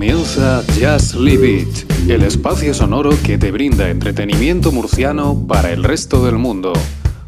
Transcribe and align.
Comienza 0.00 0.62
Just 0.80 1.14
Leave 1.16 1.46
It, 1.46 1.90
el 2.10 2.22
espacio 2.22 2.72
sonoro 2.72 3.10
que 3.22 3.36
te 3.36 3.50
brinda 3.50 3.90
entretenimiento 3.90 4.72
murciano 4.72 5.46
para 5.46 5.72
el 5.72 5.84
resto 5.84 6.24
del 6.24 6.36
mundo, 6.36 6.72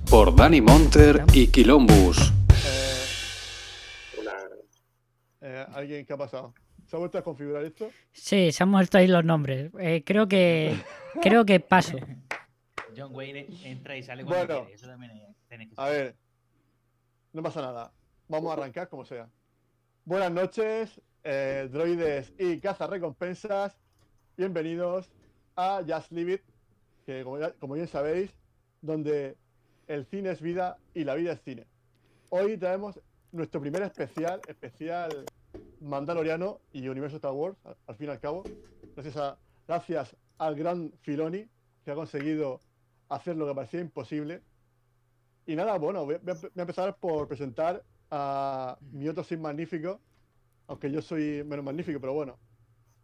por 0.09 0.35
Dani 0.35 0.63
Monter 0.63 1.23
y 1.35 1.49
Quilombus. 1.49 2.33
Eh, 5.43 5.67
¿Alguien 5.75 6.07
qué 6.07 6.15
ha 6.15 6.17
pasado? 6.17 6.55
¿Se 6.87 6.97
ha 6.97 6.99
vuelto 6.99 7.19
a 7.19 7.23
configurar 7.23 7.63
esto? 7.63 7.91
Sí, 8.11 8.51
se 8.53 8.63
han 8.63 8.73
vuelto 8.73 8.97
ahí 8.97 9.07
los 9.07 9.23
nombres. 9.23 9.71
Eh, 9.79 10.03
creo 10.03 10.27
que 10.27 10.75
creo 11.21 11.45
que 11.45 11.61
paso. 11.61 11.99
John 12.97 13.15
Wayne 13.15 13.49
entra 13.65 13.99
y 13.99 14.03
sale 14.03 14.25
cuando 14.25 14.47
Bueno. 14.47 14.61
quiere. 14.63 14.75
Eso 14.77 14.87
también 14.87 15.11
hay- 15.51 15.67
que 15.69 15.75
A 15.77 15.89
ver, 15.91 16.17
no 17.35 17.43
pasa 17.43 17.61
nada. 17.61 17.93
Vamos 18.29 18.49
a 18.49 18.55
arrancar 18.55 18.89
como 18.89 19.05
sea. 19.05 19.29
Buenas 20.07 20.33
noches, 20.33 20.99
eh, 21.23 21.69
droides 21.71 22.35
y 22.39 22.61
cazarrecompensas. 22.61 23.81
Bienvenidos 24.37 25.13
a 25.57 25.83
Just 25.87 26.11
Leave 26.13 26.35
It, 26.35 26.43
que 27.07 27.25
como, 27.25 27.39
ya- 27.39 27.55
como 27.59 27.75
bien 27.75 27.87
sabéis, 27.89 28.39
donde 28.81 29.39
el 29.87 30.07
cine 30.07 30.31
es 30.31 30.41
vida 30.41 30.83
y 30.95 31.05
la 31.05 31.15
vida 31.15 31.33
es 31.33 31.43
cine. 31.43 31.69
Hoy 32.29 32.57
traemos 32.59 33.01
nuestro 33.31 33.61
primer 33.61 33.83
especial, 33.83 34.43
especial 34.47 35.33
Mandaloriano 35.81 36.63
y 36.73 36.89
Universo 36.89 37.17
Star 37.17 37.33
Wars, 37.33 37.59
al, 37.65 37.79
al 37.87 37.97
fin 37.97 38.09
y 38.09 38.11
al 38.11 38.21
cabo. 38.21 38.51
Gracias, 38.95 39.17
a, 39.17 39.41
gracias 39.67 40.17
al 40.39 40.55
gran 40.57 40.93
Filoni, 41.03 41.51
que 41.85 41.91
ha 41.91 41.95
conseguido 41.95 42.65
hacer 43.09 43.37
lo 43.37 43.47
que 43.47 43.55
parecía 43.55 43.81
imposible. 43.81 44.45
Y 45.47 45.57
nada, 45.57 45.79
bueno, 45.79 46.05
voy 46.05 46.17
a- 46.17 46.19
voy 46.19 46.35
a 46.57 46.61
empezar 46.63 46.99
por 46.99 47.29
presentar 47.29 47.85
a 48.11 48.79
mi 48.81 49.09
otro 49.09 49.25
sin 49.25 49.41
magnífico, 49.41 50.03
aunque 50.67 50.91
yo 50.91 51.03
soy 51.03 51.45
menos 51.45 51.65
magnífico, 51.65 52.01
pero 52.01 52.15
bueno. 52.15 52.39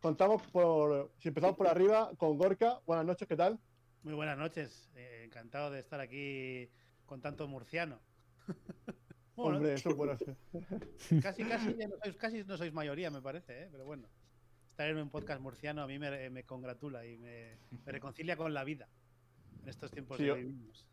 Contamos 0.00 0.42
por, 0.52 1.10
si 1.18 1.28
empezamos 1.28 1.56
por 1.56 1.66
arriba, 1.66 2.12
con 2.16 2.38
Gorka. 2.38 2.80
Buenas 2.86 3.04
noches, 3.04 3.26
¿qué 3.26 3.36
tal? 3.36 3.58
Muy 4.04 4.14
buenas 4.14 4.38
noches, 4.38 4.90
eh, 4.94 5.22
encantado 5.24 5.70
de 5.70 5.80
estar 5.80 6.00
aquí 6.00 6.70
con 7.06 7.20
tanto 7.20 7.46
murciano. 7.48 8.00
Bueno, 9.38 9.58
Hombre, 9.58 9.74
eso 9.74 9.90
es 9.90 9.96
bueno. 9.96 10.18
casi, 11.22 11.44
casi, 11.44 11.76
ya 11.76 11.86
no 11.86 11.96
sois, 12.02 12.16
casi 12.16 12.42
no 12.42 12.56
sois 12.56 12.72
mayoría, 12.72 13.08
me 13.08 13.22
parece, 13.22 13.62
¿eh? 13.62 13.68
pero 13.70 13.84
bueno. 13.84 14.08
Estar 14.66 14.88
en 14.88 14.98
un 14.98 15.10
podcast 15.10 15.40
murciano 15.40 15.80
a 15.80 15.86
mí 15.86 15.96
me, 15.96 16.28
me 16.30 16.42
congratula 16.42 17.06
y 17.06 17.18
me, 17.18 17.56
me 17.84 17.92
reconcilia 17.92 18.36
con 18.36 18.52
la 18.52 18.64
vida 18.64 18.88
en 19.62 19.68
estos 19.68 19.92
tiempos 19.92 20.16
Sí, 20.16 20.24
que 20.24 20.34
vivimos. 20.34 20.86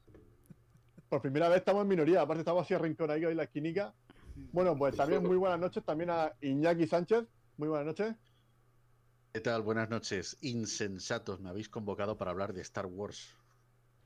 Por 1.09 1.21
primera 1.21 1.49
vez 1.49 1.57
estamos 1.57 1.81
en 1.83 1.87
minoría, 1.87 2.21
aparte 2.21 2.41
estamos 2.41 2.63
así 2.63 2.75
arrinconados 2.75 3.23
ahí 3.23 3.31
en 3.31 3.37
la 3.37 3.43
esquinica. 3.43 3.95
Bueno, 4.35 4.77
pues 4.77 4.95
también 4.95 5.23
muy 5.23 5.37
buenas 5.37 5.59
noches 5.59 5.83
también 5.83 6.09
a 6.09 6.33
Iñaki 6.41 6.87
Sánchez. 6.87 7.25
Muy 7.57 7.69
buenas 7.69 7.87
noches. 7.87 8.15
¿Qué 9.33 9.39
tal? 9.39 9.61
Buenas 9.61 9.89
noches. 9.89 10.37
Insensatos, 10.41 11.39
me 11.39 11.49
habéis 11.49 11.69
convocado 11.69 12.17
para 12.17 12.31
hablar 12.31 12.53
de 12.53 12.61
Star 12.61 12.85
Wars. 12.85 13.33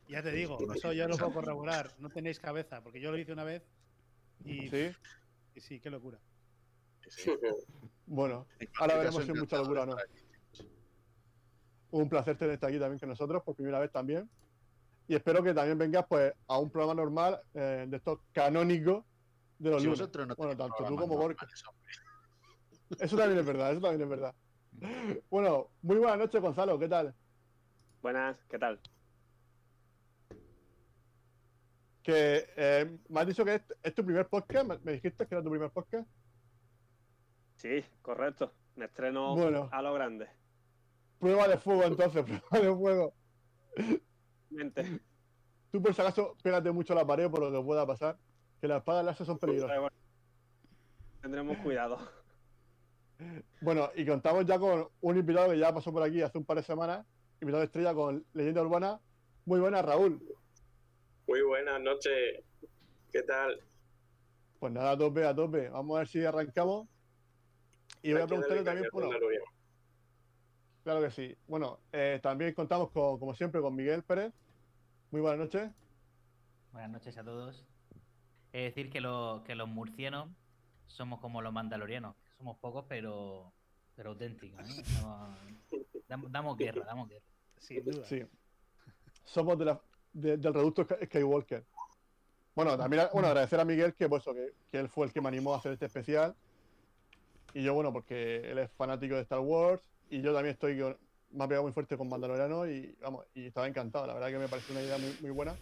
Ya 0.08 0.24
te 0.24 0.32
digo, 0.32 0.58
eso 0.74 0.94
yo 0.94 1.08
lo 1.08 1.18
puedo 1.18 1.34
corroborar. 1.34 1.94
No 2.00 2.10
tenéis 2.10 2.40
cabeza, 2.40 2.82
porque 2.84 3.00
yo 3.00 3.12
lo 3.12 3.18
hice 3.18 3.32
una 3.34 3.44
vez 3.44 3.64
y 4.44 4.68
Sí. 4.70 4.92
y 5.56 5.62
sí, 5.62 5.80
qué 5.80 5.90
locura. 5.90 6.20
Sí. 7.08 7.32
Bueno, 8.06 8.48
En 8.60 8.70
ahora 8.80 8.98
veremos 8.98 9.24
si 9.24 9.32
es 9.32 9.38
mucha 9.38 9.58
locura 9.58 9.84
o 9.84 9.86
no. 9.88 9.96
Un 11.92 12.08
placer 12.08 12.38
tenerte 12.38 12.68
aquí 12.68 12.78
también 12.78 13.00
con 13.00 13.10
nosotros, 13.10 13.42
por 13.44 13.56
primera 13.56 13.80
vez 13.80 13.92
también. 13.92 14.30
Y 15.08 15.16
espero 15.16 15.44
que 15.44 15.56
también 15.56 15.78
vengas 15.78 16.06
pues 16.08 16.34
a 16.48 16.60
un 16.60 16.70
programa 16.70 16.94
normal 17.02 17.42
eh, 17.56 17.86
de 17.88 17.98
estos 17.98 18.20
canónicos 18.32 19.06
de 19.60 19.70
los 19.70 19.82
Si 19.82 19.88
lunes. 19.88 20.10
no 20.28 20.36
Bueno, 20.36 20.58
tanto 20.58 20.84
tú 20.86 20.96
como 20.96 21.16
hombre. 21.16 21.38
Eso 23.00 23.16
también 23.18 23.40
es 23.40 23.46
verdad, 23.46 23.72
eso 23.72 23.82
también 23.82 24.02
es 24.02 24.10
verdad. 24.10 24.36
Bueno, 25.30 25.68
muy 25.84 25.98
buenas 25.98 26.18
noches, 26.18 26.42
Gonzalo, 26.42 26.80
¿qué 26.80 26.88
tal? 26.88 27.14
Buenas, 28.02 28.44
¿qué 28.46 28.58
tal? 28.58 28.80
Que 32.02 32.48
eh, 32.56 32.98
me 33.10 33.20
has 33.20 33.28
dicho 33.28 33.46
que 33.46 33.56
es, 33.56 33.62
es 33.84 33.94
tu 33.94 34.04
primer 34.04 34.28
podcast, 34.28 34.68
me, 34.68 34.80
me 34.80 34.94
dijiste 34.94 35.28
que 35.28 35.36
era 35.36 35.44
tu 35.44 35.52
primer 35.52 35.70
podcast. 35.70 36.10
Sí, 37.56 37.86
correcto. 38.02 38.56
Me 38.76 38.86
estreno 38.86 39.36
Bueno. 39.36 39.70
a 39.72 39.82
lo 39.82 39.94
grande. 39.94 40.28
Prueba 41.20 41.48
de 41.48 41.58
fuego 41.58 41.84
entonces, 41.84 42.24
prueba 42.50 42.66
de 42.68 42.76
fuego. 42.76 43.14
Mente. 44.50 45.00
Tú 45.72 45.82
por 45.82 45.94
si 45.94 46.02
acaso 46.02 46.36
pégate 46.42 46.72
mucho 46.72 46.94
a 46.94 46.96
la 46.96 47.06
pared 47.06 47.30
por 47.30 47.42
lo 47.42 47.52
que 47.52 47.64
pueda 47.64 47.86
pasar, 47.86 48.18
que 48.60 48.68
las 48.68 48.80
espadas 48.80 49.06
láser 49.06 49.26
son 49.26 49.40
peligrosas. 49.40 49.80
Bueno, 49.80 49.96
Tendremos 51.22 51.58
cuidado. 51.58 51.98
Bueno, 53.62 53.90
y 53.96 54.06
contamos 54.06 54.46
ya 54.46 54.58
con 54.58 54.88
un 55.02 55.18
invitado 55.18 55.50
que 55.50 55.60
ya 55.60 55.74
pasó 55.74 55.92
por 55.92 56.04
aquí 56.04 56.22
hace 56.22 56.38
un 56.38 56.46
par 56.46 56.58
de 56.58 56.64
semanas, 56.64 57.06
invitado 57.42 57.60
de 57.60 57.66
estrella 57.66 57.94
con 57.94 58.26
Leyenda 58.34 58.62
Urbana. 58.62 59.00
Muy 59.46 59.60
buena, 59.60 59.82
Raúl. 59.82 60.22
Muy 61.28 61.42
buenas 61.42 61.82
noches. 61.82 62.42
¿Qué 63.12 63.24
tal? 63.24 63.62
Pues 64.60 64.72
nada, 64.72 64.92
a 64.92 64.98
tope, 64.98 65.26
a 65.26 65.36
tope. 65.36 65.70
Vamos 65.70 65.96
a 65.96 66.00
ver 66.00 66.08
si 66.08 66.24
arrancamos. 66.24 66.88
Y 68.02 68.14
voy 68.14 68.22
a 68.22 68.28
preguntarle 68.28 68.64
también, 68.64 68.88
Cañón 68.90 69.10
bueno, 69.10 69.36
claro 70.84 71.02
que 71.02 71.12
sí. 71.12 71.38
Bueno, 71.48 71.80
eh, 71.92 72.20
también 72.24 72.54
contamos 72.54 72.92
con, 72.92 73.20
como 73.20 73.34
siempre, 73.34 73.62
con 73.62 73.76
Miguel 73.76 74.04
Pérez. 74.04 74.34
Muy 75.12 75.22
buenas 75.22 75.40
noches. 75.40 75.72
Buenas 76.72 76.92
noches 76.92 77.18
a 77.18 77.24
todos. 77.24 77.69
Es 78.54 78.74
decir, 78.76 78.90
que, 78.90 79.00
lo- 79.02 79.44
que 79.46 79.56
los 79.56 79.68
murcianos 79.68 80.30
somos 80.88 81.20
como 81.20 81.42
los 81.42 81.54
mandalorianos. 81.54 82.16
Somos 82.38 82.58
pocos, 82.58 82.86
pero, 82.88 83.52
pero 83.96 84.12
auténticos. 84.12 84.60
¿eh? 84.68 84.84
Damos, 86.08 86.32
damos 86.32 86.58
guerra, 86.58 86.84
damos 86.86 87.10
guerra. 87.10 87.26
Sin 87.60 87.84
duda. 87.84 88.06
Sí. 88.06 88.24
Somos 89.26 89.58
de 89.60 89.66
la- 89.66 89.82
de- 90.14 90.38
del 90.38 90.54
reducto 90.54 90.84
Sky- 90.84 91.06
Skywalker. 91.06 91.64
Bueno, 92.56 92.76
también 92.78 93.04
bueno, 93.14 93.28
agradecer 93.28 93.60
a 93.60 93.66
Miguel 93.66 93.94
que, 93.94 94.10
pues, 94.10 94.24
que, 94.24 94.54
que 94.72 94.80
él 94.80 94.90
fue 94.90 95.06
el 95.06 95.14
que 95.14 95.22
me 95.22 95.28
animó 95.28 95.54
a 95.54 95.58
hacer 95.58 95.74
este 95.74 95.86
especial. 95.86 96.36
Y 97.54 97.64
yo, 97.64 97.74
bueno, 97.74 97.94
porque 97.94 98.50
él 98.52 98.58
es 98.58 98.72
fanático 98.72 99.16
de 99.16 99.22
Star 99.22 99.40
Wars. 99.40 99.82
Y 100.10 100.22
yo 100.22 100.34
también 100.34 100.54
estoy 100.54 100.80
con- 100.80 100.98
me 101.32 101.44
ha 101.44 101.48
pegado 101.48 101.64
muy 101.64 101.72
fuerte 101.72 101.96
con 101.96 102.10
Mandaloriano 102.10 102.68
y 102.68 102.96
vamos, 103.02 103.26
y 103.36 103.46
estaba 103.46 103.68
encantado. 103.68 104.08
La 104.08 104.14
verdad 104.16 104.30
que 104.30 104.40
me 104.40 104.48
parece 104.48 104.72
una 104.72 104.82
idea 104.82 104.98
muy, 104.98 105.16
muy 105.22 105.30
buena. 105.30 105.56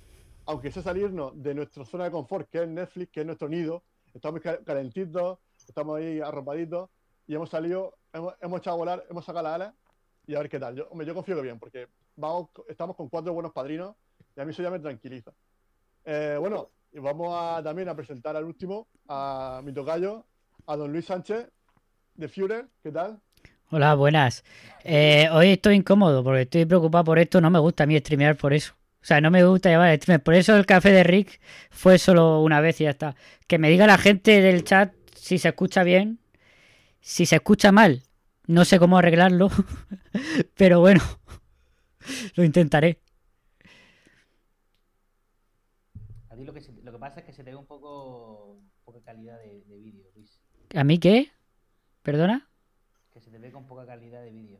Aunque 0.47 0.71
sea 0.71 0.81
salirnos 0.81 1.31
de 1.41 1.53
nuestra 1.53 1.85
zona 1.85 2.05
de 2.05 2.11
confort, 2.11 2.49
que 2.49 2.63
es 2.63 2.67
Netflix, 2.67 3.11
que 3.11 3.19
es 3.21 3.25
nuestro 3.25 3.47
nido. 3.49 3.83
Estamos 4.13 4.41
ca- 4.41 4.63
calentitos, 4.63 5.39
estamos 5.67 5.97
ahí 5.99 6.19
arropaditos. 6.19 6.89
Y 7.27 7.35
hemos 7.35 7.49
salido, 7.49 7.97
hemos, 8.13 8.33
hemos 8.41 8.59
echado 8.59 8.75
a 8.75 8.77
volar, 8.77 9.03
hemos 9.09 9.25
sacado 9.25 9.43
las 9.43 9.53
alas. 9.55 9.73
Y 10.25 10.35
a 10.35 10.39
ver 10.39 10.49
qué 10.49 10.59
tal. 10.59 10.75
Yo 10.75 10.89
confío 11.13 11.35
que 11.35 11.41
bien, 11.41 11.59
porque 11.59 11.87
vamos, 12.15 12.49
estamos 12.67 12.95
con 12.95 13.07
cuatro 13.09 13.33
buenos 13.33 13.51
padrinos 13.51 13.95
y 14.35 14.39
a 14.41 14.45
mí 14.45 14.51
eso 14.51 14.63
ya 14.63 14.69
me 14.71 14.79
tranquiliza. 14.79 15.31
Eh, 16.05 16.37
bueno, 16.39 16.69
y 16.91 16.99
vamos 16.99 17.29
a, 17.37 17.61
también 17.63 17.89
a 17.89 17.95
presentar 17.95 18.35
al 18.35 18.43
último, 18.45 18.87
a 19.07 19.61
mi 19.63 19.73
tocayo, 19.73 20.25
a 20.65 20.75
don 20.75 20.91
Luis 20.91 21.05
Sánchez, 21.05 21.49
de 22.15 22.27
Führer. 22.27 22.67
¿Qué 22.83 22.91
tal? 22.91 23.19
Hola, 23.71 23.95
buenas. 23.95 24.43
Eh, 24.83 25.27
hoy 25.33 25.49
estoy 25.51 25.75
incómodo 25.75 26.23
porque 26.23 26.41
estoy 26.43 26.65
preocupado 26.65 27.03
por 27.03 27.19
esto. 27.19 27.41
No 27.41 27.49
me 27.49 27.59
gusta 27.59 27.83
a 27.83 27.87
mí 27.87 27.97
streamear 27.99 28.37
por 28.37 28.53
eso. 28.53 28.73
O 29.01 29.05
sea, 29.07 29.21
no 29.21 29.31
me 29.31 29.43
gusta 29.45 29.69
llamar 29.69 29.89
a 29.89 29.95
streamer. 29.95 30.21
Por 30.23 30.33
eso 30.33 30.55
el 30.57 30.65
café 30.65 30.91
de 30.91 31.03
Rick 31.03 31.39
fue 31.69 31.97
solo 31.97 32.41
una 32.41 32.59
vez 32.61 32.81
y 32.81 32.85
ya 32.85 32.89
está. 32.91 33.15
Que 33.47 33.57
me 33.57 33.69
diga 33.69 33.87
la 33.87 33.97
gente 33.97 34.41
del 34.41 34.63
chat 34.63 34.93
si 35.15 35.37
se 35.37 35.49
escucha 35.49 35.83
bien. 35.83 36.19
Si 36.99 37.25
se 37.25 37.38
escucha 37.38 37.71
mal, 37.71 38.03
no 38.47 38.65
sé 38.65 38.79
cómo 38.79 38.97
arreglarlo. 38.97 39.49
Pero 40.55 40.81
bueno, 40.81 41.01
lo 42.35 42.44
intentaré. 42.44 42.99
A 46.29 46.35
ti 46.35 46.43
lo 46.43 46.53
que, 46.53 46.61
se- 46.61 46.73
lo 46.83 46.91
que 46.91 47.00
pasa 47.00 47.19
es 47.21 47.25
que 47.25 47.33
se 47.33 47.43
te 47.43 47.51
ve 47.51 47.55
un 47.55 47.65
poco 47.65 48.59
poca 48.83 49.00
calidad 49.03 49.39
de, 49.39 49.61
de 49.63 49.77
vídeo, 49.77 50.05
Luis. 50.15 50.41
¿A 50.75 50.83
mí 50.83 50.97
qué? 51.00 51.31
¿Perdona? 52.03 52.47
Que 53.13 53.21
se 53.21 53.31
te 53.31 53.38
ve 53.39 53.51
con 53.51 53.65
poca 53.67 53.85
calidad 53.85 54.21
de 54.21 54.31
vídeo. 54.31 54.59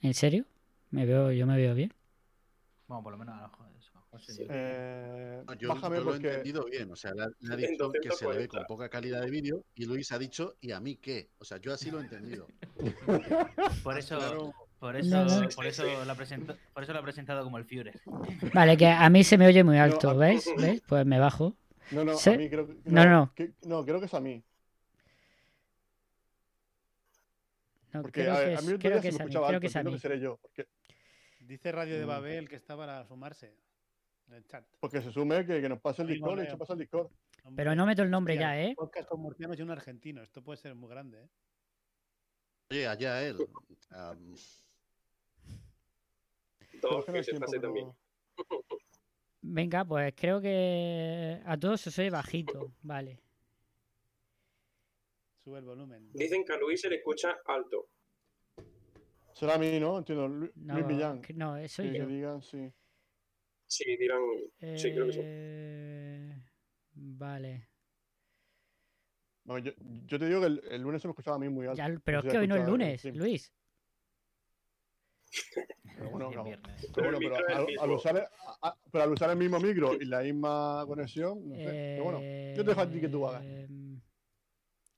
¿En 0.00 0.14
serio? 0.14 0.44
Me 0.90 1.04
veo, 1.06 1.32
yo 1.32 1.46
me 1.46 1.56
veo 1.56 1.74
bien. 1.74 1.92
Bueno, 2.86 3.02
por 3.02 3.12
lo 3.12 3.18
menos 3.18 3.34
a 3.40 3.50
Sí. 4.20 4.38
ve. 4.44 4.46
Eh, 4.50 5.42
No, 5.46 5.54
yo, 5.54 5.68
bájame 5.68 5.96
yo 5.98 6.04
lo 6.04 6.12
he 6.12 6.16
entendido 6.16 6.64
bien. 6.64 6.90
O 6.90 6.96
sea, 6.96 7.12
le 7.14 7.22
ha, 7.22 7.56
dicho 7.56 7.90
que 7.92 8.10
se 8.10 8.24
le 8.26 8.36
ve 8.36 8.46
240. 8.46 8.56
con 8.58 8.66
poca 8.66 8.88
calidad 8.88 9.20
de 9.22 9.30
vídeo 9.30 9.64
y 9.74 9.84
Luis 9.86 10.12
ha 10.12 10.18
dicho, 10.18 10.56
¿y 10.60 10.72
a 10.72 10.80
mí 10.80 10.96
qué? 10.96 11.30
O 11.38 11.44
sea, 11.44 11.58
yo 11.58 11.72
así 11.72 11.90
lo 11.90 11.98
he 11.98 12.02
entendido. 12.02 12.46
Por 13.84 13.98
eso, 13.98 14.16
Claro. 14.18 14.54
por 14.78 14.96
eso, 14.96 15.24
no. 15.24 15.48
por 15.54 15.66
eso 15.66 15.84
lo 16.04 16.10
ha 16.10 16.14
presentado, 16.14 16.58
por 16.72 16.82
eso 16.82 16.92
lo 16.94 16.98
ha 16.98 17.02
presentado 17.02 17.44
como 17.44 17.58
el 17.58 17.64
Führer. 17.66 18.00
Vale, 18.54 18.76
que 18.78 18.86
a 18.86 19.10
mí 19.10 19.22
se 19.24 19.36
me 19.36 19.46
oye 19.46 19.62
muy 19.62 19.76
alto, 19.78 20.16
¿ves? 20.16 20.46
¿Ves? 20.56 20.80
Pues 20.86 21.04
me 21.04 21.18
bajo. 21.18 21.54
No, 21.90 22.02
no, 22.04 22.16
¿Sí? 22.16 22.30
a 22.30 22.36
mí 22.38 22.48
creo 22.48 22.66
que. 22.66 22.76
No, 22.84 23.04
no. 23.04 23.32
que- 23.34 23.52
no, 23.66 23.84
creo 23.84 24.00
que 24.00 24.06
es 24.06 24.14
a 24.14 24.20
mí. 24.20 24.42
No, 27.92 28.02
Porque 28.02 28.22
creo 28.22 28.34
a, 28.34 28.38
que 28.44 28.52
es, 28.54 28.58
a 28.58 28.62
mí 28.62 28.68
el 28.72 28.78
creo 28.78 28.92
día 28.92 29.00
que 29.02 29.02
se 29.02 29.08
es 29.08 29.14
me 29.18 29.22
a 29.22 29.24
mí, 29.26 29.30
escuchaba 29.30 29.46
creo 29.48 29.56
alto, 29.56 29.60
que 29.60 29.66
es 29.66 29.76
a 29.76 29.82
mí. 29.82 29.92
que 29.92 29.98
seré 29.98 30.20
yo. 30.20 30.38
Porque, 30.40 30.66
Dice 31.40 31.72
Radio 31.72 31.98
de 31.98 32.04
Mm. 32.04 32.08
Babel 32.08 32.48
que 32.48 32.54
está 32.56 32.76
para 32.76 33.04
sumarse 33.06 33.52
en 34.30 34.36
el 34.36 34.46
chat. 34.46 34.64
porque 34.80 35.00
se 35.02 35.10
sume 35.10 35.44
que, 35.44 35.60
que 35.60 35.68
nos 35.68 35.80
pase 35.80 36.02
el 36.02 36.08
Ahí 36.08 36.14
Discord 36.14 36.32
y 36.32 36.36
volveo. 36.36 36.50
se 36.50 36.56
pasa 36.56 36.72
el 36.74 36.78
Discord. 36.78 37.10
Pero 37.56 37.74
no 37.74 37.86
meto 37.86 38.02
el 38.02 38.10
nombre 38.10 38.34
Hostia, 38.34 38.48
ya, 38.54 38.62
¿eh? 38.62 38.74
Podcast 38.76 39.08
con 39.08 39.20
murcianos 39.20 39.58
y 39.58 39.62
un 39.62 39.70
argentino. 39.70 40.22
Esto 40.22 40.42
puede 40.42 40.56
ser 40.58 40.74
muy 40.74 40.88
grande, 40.88 41.22
¿eh? 41.24 41.28
Oye, 42.70 42.86
allá 42.86 43.22
él. 43.26 43.36
Am, 43.90 44.34
Dos, 46.80 47.04
Coge 47.04 47.12
que 47.12 47.24
se 47.24 47.38
pase 47.38 47.56
que 47.56 47.60
también. 47.60 47.86
no- 47.88 47.96
Venga, 49.42 49.84
pues 49.84 50.12
creo 50.16 50.40
que 50.40 51.40
a 51.44 51.56
todos 51.58 51.86
os 51.86 51.98
oye 51.98 52.10
bajito. 52.10 52.72
Vale. 52.82 53.18
Sube 55.42 55.58
el 55.58 55.64
volumen. 55.64 56.10
Dicen 56.12 56.44
que 56.44 56.52
a 56.52 56.58
Luis 56.58 56.80
se 56.80 56.88
le 56.88 56.96
escucha 56.96 57.38
alto. 57.46 57.88
Será 59.32 59.54
a 59.54 59.58
mí, 59.58 59.80
¿no? 59.80 59.98
Entiendo. 59.98 60.28
Lu- 60.28 60.52
No, 60.56 60.74
Luis 60.74 60.86
Millán. 60.86 61.22
que- 61.22 61.32
no, 61.34 61.56
soy 61.68 61.86
Que, 61.86 61.92
que 61.92 61.98
yo. 61.98 62.06
digan, 62.06 62.42
sí. 62.42 62.70
Sí, 63.70 63.96
dirán. 63.96 64.20
Sí, 64.74 64.92
creo 64.92 65.06
que 65.06 65.12
sí. 65.12 65.20
Eh, 65.22 66.42
Vale. 66.92 67.68
Yo, 69.44 69.72
yo 70.06 70.18
te 70.18 70.26
digo 70.26 70.40
que 70.40 70.46
el, 70.46 70.62
el 70.70 70.82
lunes 70.82 71.00
se 71.00 71.08
me 71.08 71.12
escuchaba 71.12 71.36
a 71.36 71.38
mí 71.40 71.48
muy 71.48 71.66
alto. 71.66 71.76
Ya, 71.76 71.88
pero 72.04 72.18
es 72.18 72.24
que 72.26 72.38
hoy 72.38 72.48
no 72.48 72.56
es 72.56 72.66
lunes. 72.66 73.04
Luis. 73.04 73.52
Pero 75.96 76.10
bueno, 76.10 76.30
no. 76.30 76.44
Pero, 76.44 77.10
bueno, 77.10 77.18
pero 77.20 77.36
al, 77.80 77.90
usar, 77.90 78.16
el- 78.16 78.22
a- 78.22 78.68
a- 78.68 78.78
pero 78.90 79.04
al 79.04 79.12
usar 79.12 79.30
el 79.30 79.36
mismo 79.36 79.60
micro 79.60 79.94
y 79.94 80.04
la 80.04 80.20
misma 80.22 80.84
conexión, 80.86 81.48
no 81.48 81.54
sé. 81.56 81.62
Pero 81.64 82.04
bueno, 82.04 82.20
yo 82.56 82.64
te 82.64 82.70
dejo 82.70 82.80
a 82.80 82.90
ti 82.90 83.00
que 83.00 83.08
tú 83.08 83.26
hagas. 83.26 83.44
Em, 83.44 84.00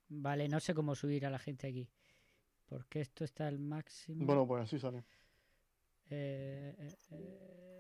Vale, 0.09 0.49
no 0.49 0.61
sé 0.61 0.75
cómo 0.75 0.95
subir 0.95 1.25
a 1.27 1.31
la 1.31 1.39
gente 1.39 1.67
aquí. 1.67 1.89
Porque 2.67 3.01
esto 3.03 3.25
está 3.25 3.47
al 3.49 3.59
máximo. 3.59 4.25
Bueno, 4.25 4.47
pues 4.47 4.63
así 4.65 4.79
sale. 4.79 5.05
Eh, 6.11 6.75
eh, 6.79 6.95
eh, 7.13 7.72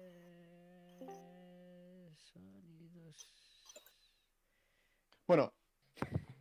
Bueno, 5.26 5.52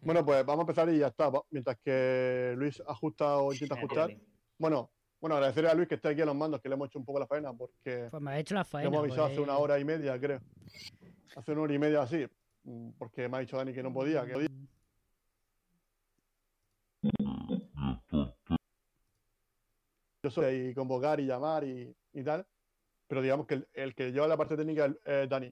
bueno, 0.01 0.25
pues 0.25 0.45
vamos 0.45 0.59
a 0.59 0.63
empezar 0.71 0.89
y 0.89 0.99
ya 0.99 1.07
está. 1.07 1.31
Mientras 1.49 1.77
que 1.83 2.53
Luis 2.57 2.81
ajusta 2.87 3.37
o 3.37 3.53
intenta 3.53 3.75
ajustar. 3.75 4.15
Bueno, 4.57 4.91
bueno, 5.19 5.35
agradecerle 5.35 5.69
a 5.69 5.73
Luis 5.75 5.87
que 5.87 5.95
esté 5.95 6.09
aquí 6.09 6.21
a 6.21 6.25
los 6.25 6.35
mandos, 6.35 6.61
que 6.61 6.69
le 6.69 6.75
hemos 6.75 6.87
hecho 6.87 6.99
un 6.99 7.05
poco 7.05 7.19
la 7.19 7.27
faena, 7.27 7.53
porque 7.53 8.07
Pues 8.09 8.23
me 8.23 8.31
ha 8.31 8.39
hecho 8.39 8.55
la 8.55 8.63
faena. 8.65 8.87
hemos 8.89 8.99
avisado 9.01 9.25
hace 9.25 9.35
porque- 9.35 9.49
una 9.51 9.57
hora 9.59 9.79
y 9.79 9.85
media, 9.85 10.19
creo. 10.19 10.41
Hace 11.35 11.51
una 11.51 11.61
hora 11.61 11.73
y 11.73 11.79
media 11.79 12.01
así, 12.01 12.27
mm, 12.63 12.89
porque 12.97 13.29
me 13.29 13.37
ha 13.37 13.39
dicho 13.41 13.57
Dani 13.57 13.73
que 13.73 13.83
no 13.83 13.93
podía. 13.93 14.25
Que... 14.25 14.47
Yo 20.23 20.29
soy 20.29 20.45
ahí 20.45 20.73
convocar 20.73 21.19
y 21.19 21.25
llamar 21.25 21.63
y, 21.63 21.95
y 22.13 22.23
tal, 22.23 22.45
pero 23.07 23.21
digamos 23.21 23.47
que 23.47 23.55
el, 23.55 23.67
el 23.73 23.95
que 23.95 24.11
lleva 24.11 24.27
la 24.27 24.37
parte 24.37 24.55
técnica 24.55 24.85
es 24.85 24.95
es 25.05 25.29
Dani. 25.29 25.51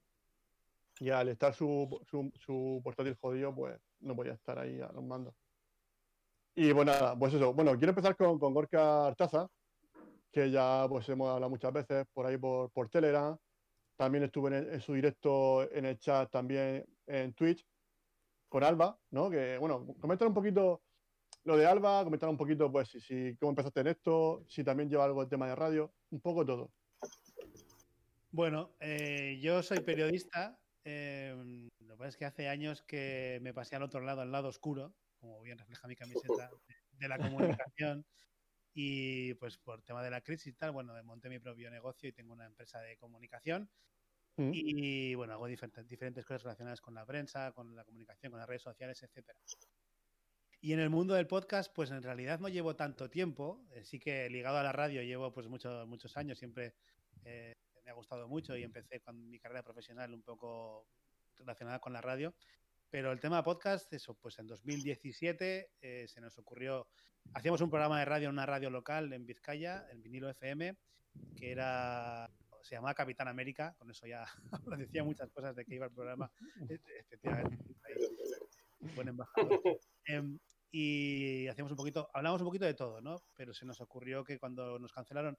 Y 1.00 1.10
al 1.10 1.30
estar 1.30 1.54
su, 1.54 2.02
su, 2.10 2.32
su 2.36 2.82
portátil 2.84 3.18
jodido, 3.20 3.56
pues 3.56 3.80
no 4.02 4.16
podía 4.16 4.34
estar 4.34 4.60
ahí 4.60 4.82
a 4.82 4.92
los 4.92 5.04
mandos. 5.04 5.34
Y 6.56 6.74
bueno, 6.74 6.92
nada, 6.92 7.18
pues 7.18 7.34
eso. 7.34 7.54
Bueno, 7.54 7.72
quiero 7.78 7.92
empezar 7.92 8.18
con, 8.18 8.38
con 8.38 8.54
Gorka 8.54 9.08
Artaza, 9.08 9.48
que 10.32 10.52
ya 10.52 10.86
pues 10.90 11.08
hemos 11.08 11.30
hablado 11.30 11.50
muchas 11.50 11.72
veces 11.72 12.06
por 12.14 12.26
ahí 12.26 12.38
por, 12.38 12.70
por 12.72 12.90
Telegram. 12.90 13.38
También 13.96 14.26
estuve 14.26 14.58
en 14.58 14.82
su 14.82 14.94
directo 14.94 15.70
en 15.72 15.86
el 15.86 16.00
chat 16.00 16.30
también 16.30 16.86
en 17.08 17.34
Twitch 17.34 17.66
con 18.50 18.64
Alba, 18.64 18.98
¿no? 19.12 19.30
Que 19.30 19.58
bueno, 19.58 19.88
comentar 20.02 20.28
un 20.28 20.34
poquito 20.34 20.82
lo 21.44 21.56
de 21.56 21.66
Alba, 21.66 22.04
comentar 22.04 22.30
un 22.30 22.38
poquito 22.38 22.72
pues 22.72 22.90
si, 22.90 23.00
si 23.00 23.38
cómo 23.38 23.52
empezaste 23.52 23.82
en 23.82 23.88
esto, 23.88 24.44
si 24.48 24.64
también 24.64 24.90
lleva 24.90 25.06
algo 25.06 25.22
el 25.22 25.30
tema 25.30 25.48
de 25.48 25.56
radio, 25.56 25.94
un 26.12 26.20
poco 26.20 26.46
todo. 26.46 26.72
Bueno, 28.32 28.72
eh, 28.80 29.40
yo 29.42 29.64
soy 29.64 29.80
periodista. 29.80 30.60
Eh, 30.84 31.36
lo 31.80 31.94
que 31.94 31.98
pasa 31.98 32.10
es 32.10 32.18
que 32.18 32.26
hace 32.26 32.50
años 32.50 32.82
que 32.84 33.40
me 33.42 33.54
pasé 33.54 33.76
al 33.76 33.84
otro 33.84 34.02
lado, 34.02 34.22
al 34.22 34.32
lado 34.32 34.50
oscuro, 34.50 34.96
como 35.20 35.42
bien 35.42 35.58
refleja 35.58 35.88
mi 35.88 35.96
camiseta, 35.96 36.50
de, 36.68 36.76
de 36.92 37.08
la 37.08 37.18
comunicación. 37.18 38.06
Y 38.74 39.34
pues 39.36 39.58
por 39.58 39.82
tema 39.82 40.04
de 40.04 40.12
la 40.12 40.22
crisis 40.22 40.48
y 40.48 40.54
tal, 40.54 40.72
bueno, 40.72 40.94
monté 41.04 41.28
mi 41.28 41.40
propio 41.40 41.72
negocio 41.72 42.08
y 42.08 42.14
tengo 42.14 42.34
una 42.34 42.46
empresa 42.46 42.80
de 42.80 42.98
comunicación. 42.98 43.70
Mm. 44.38 44.52
Y 44.54 45.16
bueno, 45.16 45.34
hago 45.34 45.48
diferentes, 45.48 45.88
diferentes 45.88 46.26
cosas 46.26 46.44
relacionadas 46.44 46.80
con 46.80 46.94
la 46.94 47.06
prensa, 47.06 47.52
con 47.52 47.76
la 47.76 47.84
comunicación, 47.84 48.32
con 48.32 48.40
las 48.40 48.48
redes 48.48 48.62
sociales, 48.62 49.02
etcétera. 49.04 49.40
Y 50.62 50.74
en 50.74 50.80
el 50.80 50.90
mundo 50.90 51.14
del 51.14 51.28
podcast, 51.28 51.74
pues 51.74 51.92
en 51.92 52.04
realidad 52.04 52.40
no 52.40 52.48
llevo 52.48 52.76
tanto 52.76 53.10
tiempo. 53.10 53.66
eh, 53.72 53.84
sí 53.84 54.00
que 54.00 54.30
ligado 54.30 54.58
a 54.58 54.64
la 54.64 54.72
radio 54.72 55.02
llevo 55.02 55.34
pues 55.34 55.48
muchos 55.48 55.88
muchos 55.88 56.16
años. 56.18 56.38
Siempre 56.38 56.76
eh, 57.26 57.54
me 57.90 57.94
ha 57.94 57.96
gustado 57.96 58.28
mucho 58.28 58.56
y 58.56 58.62
empecé 58.64 59.00
con 59.00 59.28
mi 59.32 59.40
carrera 59.40 59.64
profesional 59.64 60.14
un 60.14 60.22
poco 60.22 60.86
relacionada 61.38 61.80
con 61.80 61.92
la 61.92 62.02
radio. 62.02 62.36
Pero 62.92 63.12
el 63.12 63.20
tema 63.20 63.44
podcast, 63.44 63.92
eso, 63.94 64.14
pues 64.14 64.38
en 64.38 64.46
2017 64.46 65.72
eh, 65.82 66.06
se 66.08 66.22
nos 66.22 66.38
ocurrió, 66.38 66.88
hacíamos 67.34 67.62
un 67.62 67.72
programa 67.72 67.98
de 67.98 68.06
radio 68.06 68.28
en 68.28 68.34
una 68.34 68.46
radio 68.46 68.70
local 68.70 69.12
en 69.12 69.26
Vizcaya, 69.26 69.88
en 69.92 70.04
vinilo 70.04 70.30
FM, 70.30 70.78
que 71.36 71.52
era, 71.52 72.30
se 72.62 72.76
llamaba 72.76 72.94
Capitán 72.94 73.28
América, 73.28 73.74
con 73.80 73.90
eso 73.90 74.06
ya 74.06 74.24
decía 74.78 75.04
muchas 75.04 75.32
cosas 75.32 75.56
de 75.56 75.66
que 75.66 75.74
iba 75.74 75.88
el 75.88 75.92
programa. 75.92 76.32
E- 76.70 76.80
Efectivamente, 77.00 77.58
buen 78.96 79.08
embajador. 79.08 79.62
Em, 80.06 80.38
y 80.72 81.48
hacíamos 81.48 81.72
un 81.72 81.78
poquito, 81.78 82.08
hablamos 82.14 82.40
un 82.42 82.48
poquito 82.48 82.66
de 82.66 82.76
todo, 82.76 83.02
¿no? 83.02 83.24
Pero 83.36 83.52
se 83.52 83.66
nos 83.66 83.82
ocurrió 83.82 84.24
que 84.24 84.38
cuando 84.38 84.78
nos 84.78 84.94
cancelaron, 84.94 85.36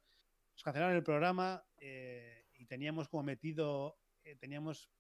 nos 0.53 0.63
cancelaron 0.65 0.97
el 0.97 1.03
programa 1.05 1.65
eh, 1.79 2.40
y 2.61 2.67
teníamos 2.67 3.09
como 3.09 3.23
metido, 3.23 3.99
eh, 4.23 4.37
teníamos 4.37 4.91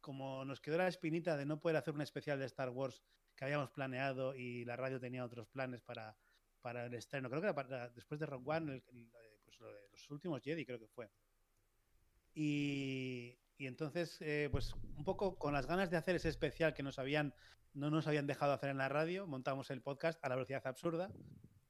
como 0.00 0.44
nos 0.44 0.60
quedó 0.60 0.78
la 0.78 0.86
espinita 0.86 1.36
de 1.36 1.44
no 1.44 1.58
poder 1.58 1.76
hacer 1.76 1.92
un 1.92 2.00
especial 2.00 2.38
de 2.38 2.46
Star 2.46 2.70
Wars 2.70 3.02
que 3.34 3.44
habíamos 3.44 3.70
planeado 3.70 4.36
y 4.36 4.64
la 4.64 4.76
radio 4.76 5.00
tenía 5.00 5.24
otros 5.24 5.48
planes 5.48 5.82
para, 5.82 6.16
para 6.60 6.86
el 6.86 6.94
estreno. 6.94 7.28
Creo 7.28 7.40
que 7.40 7.46
era 7.48 7.54
para- 7.56 7.88
después 7.90 8.20
de 8.20 8.26
Rock 8.26 8.46
One, 8.46 8.72
el- 8.72 8.84
el- 8.96 9.10
pues 9.44 9.58
lo 9.58 9.72
de 9.72 9.88
los 9.90 10.10
últimos 10.10 10.40
Jedi 10.42 10.64
creo 10.64 10.78
que 10.78 10.86
fue. 10.86 11.10
Y, 12.34 13.36
y 13.56 13.66
entonces, 13.66 14.18
eh, 14.20 14.48
pues 14.52 14.74
un 14.74 15.04
poco 15.04 15.38
con 15.38 15.52
las 15.52 15.66
ganas 15.66 15.90
de 15.90 15.96
hacer 15.96 16.14
ese 16.16 16.28
especial 16.28 16.72
que 16.74 16.82
nos 16.84 16.98
habían, 17.00 17.34
no 17.72 17.90
nos 17.90 18.06
habían 18.06 18.26
dejado 18.28 18.52
hacer 18.52 18.70
en 18.70 18.78
la 18.78 18.88
radio, 18.88 19.26
montamos 19.26 19.70
el 19.70 19.82
podcast 19.82 20.22
a 20.24 20.28
la 20.28 20.36
velocidad 20.36 20.64
absurda, 20.66 21.12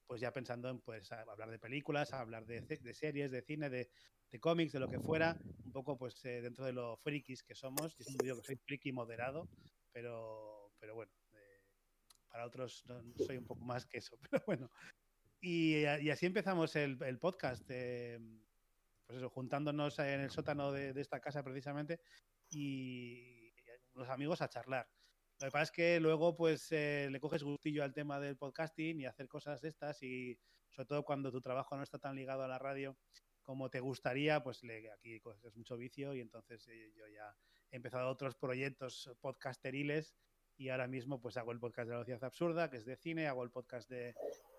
pues 0.06 0.20
ya 0.20 0.32
pensando 0.32 0.68
en 0.68 0.80
pues 0.80 1.10
hablar 1.12 1.50
de 1.50 1.58
películas, 1.58 2.12
hablar 2.12 2.44
de, 2.46 2.60
de 2.60 2.94
series, 2.94 3.30
de 3.30 3.42
cine, 3.42 3.70
de, 3.70 3.90
de 4.30 4.40
cómics, 4.40 4.72
de 4.72 4.80
lo 4.80 4.88
que 4.88 5.00
fuera, 5.00 5.38
un 5.64 5.72
poco 5.72 5.96
pues 5.96 6.24
eh, 6.24 6.40
dentro 6.42 6.64
de 6.64 6.72
lo 6.72 6.96
frikis 6.98 7.42
que 7.42 7.54
somos. 7.54 7.96
Yo 8.24 8.36
que 8.36 8.42
soy 8.42 8.56
friki 8.56 8.92
moderado, 8.92 9.48
pero, 9.92 10.72
pero 10.78 10.94
bueno, 10.94 11.12
eh, 11.32 11.62
para 12.28 12.46
otros 12.46 12.84
soy 13.26 13.36
un 13.36 13.46
poco 13.46 13.64
más 13.64 13.86
que 13.86 13.98
eso, 13.98 14.18
pero 14.30 14.42
bueno. 14.46 14.70
Y, 15.40 15.82
y 15.82 16.10
así 16.10 16.26
empezamos 16.26 16.74
el, 16.76 17.18
podcast, 17.18 17.64
eh, 17.68 18.18
pues 19.06 19.18
eso, 19.18 19.30
juntándonos 19.30 19.98
en 19.98 20.20
el 20.20 20.30
sótano 20.30 20.72
de, 20.72 20.98
esta 21.00 21.20
casa 21.20 21.42
precisamente 21.42 22.00
y 22.50 23.52
los 23.94 24.08
amigos 24.08 24.40
a 24.42 24.48
charlar. 24.48 24.88
Lo 25.38 25.46
que 25.46 25.50
pasa 25.50 25.64
es 25.64 25.70
que 25.70 26.00
luego 26.00 26.34
pues 26.34 26.72
eh, 26.72 27.08
le 27.10 27.20
coges 27.20 27.42
gustillo 27.42 27.84
al 27.84 27.92
tema 27.92 28.18
del 28.18 28.36
podcasting 28.36 29.00
y 29.00 29.06
hacer 29.06 29.28
cosas 29.28 29.62
estas 29.64 30.02
y 30.02 30.38
sobre 30.70 30.86
todo 30.86 31.04
cuando 31.04 31.30
tu 31.30 31.40
trabajo 31.40 31.76
no 31.76 31.82
está 31.82 31.98
tan 31.98 32.16
ligado 32.16 32.42
a 32.42 32.48
la 32.48 32.58
radio 32.58 32.96
como 33.46 33.70
te 33.70 33.80
gustaría, 33.80 34.42
pues 34.42 34.62
le, 34.64 34.90
aquí 34.90 35.20
coges 35.20 35.56
mucho 35.56 35.76
vicio 35.76 36.12
y 36.14 36.20
entonces 36.20 36.66
eh, 36.68 36.92
yo 36.96 37.06
ya 37.06 37.34
he 37.70 37.76
empezado 37.76 38.10
otros 38.10 38.34
proyectos 38.34 39.08
podcasteriles 39.20 40.14
y 40.58 40.68
ahora 40.70 40.88
mismo 40.88 41.20
pues 41.20 41.36
hago 41.36 41.52
el 41.52 41.60
podcast 41.60 41.86
de 41.86 41.92
la 41.92 41.98
velocidad 41.98 42.24
absurda, 42.24 42.68
que 42.68 42.78
es 42.78 42.84
de 42.84 42.96
cine, 42.96 43.28
hago 43.28 43.44
el 43.44 43.50
podcast 43.50 43.88
de, 43.88 44.14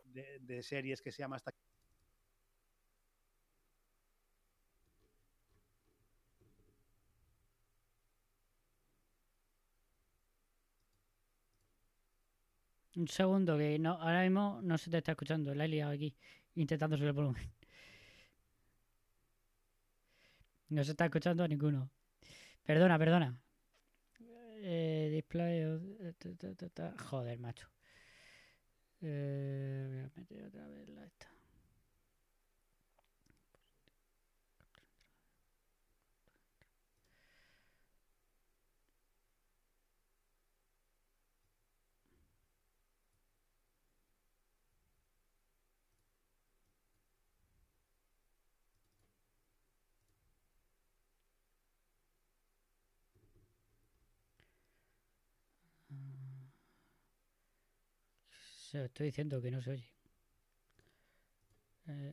de- 0.05 0.63
series 0.63 1.01
que 1.01 1.11
se 1.11 1.21
llama 1.21 1.35
Hasta 1.35 1.51
Un 12.95 13.07
segundo, 13.07 13.57
que 13.57 13.77
no, 13.77 13.91
ahora 13.93 14.23
mismo 14.23 14.59
no 14.63 14.77
se 14.77 14.89
te 14.89 14.97
está 14.97 15.11
escuchando. 15.11 15.53
La 15.53 15.65
he 15.65 15.83
aquí, 15.83 16.15
intentando 16.55 16.95
subir 16.97 17.09
el 17.09 17.13
volumen. 17.13 17.43
No 20.69 20.83
se 20.83 20.91
está 20.91 21.05
escuchando 21.05 21.43
a 21.43 21.47
ninguno. 21.47 21.89
Perdona, 22.63 22.97
perdona. 22.97 23.39
Eh, 24.61 25.09
display. 25.11 25.61
eh. 25.61 26.93
Joder, 27.09 27.39
macho. 27.39 27.67
Eh, 29.01 29.87
voy 29.91 30.01
a 30.01 30.19
meter 30.19 30.43
otra 30.45 30.67
vez 30.67 30.89
la 30.89 31.05
esta. 31.05 31.36
Estoy 58.85 59.07
diciendo 59.07 59.41
que 59.41 59.51
no 59.51 59.61
se 59.61 59.71
oye. 59.71 59.91
Eh, 61.87 62.11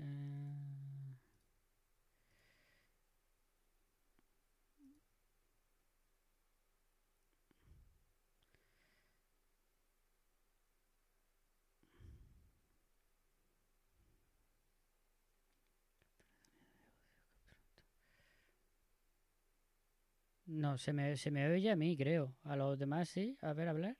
No, 20.46 20.78
se 20.78 20.94
me, 20.94 21.16
se 21.18 21.30
me 21.30 21.46
oye 21.50 21.70
a 21.70 21.76
mí, 21.76 21.96
creo. 21.98 22.34
A 22.44 22.56
los 22.56 22.78
demás 22.78 23.10
sí. 23.10 23.36
A 23.42 23.52
ver, 23.52 23.68
hablar. 23.68 23.96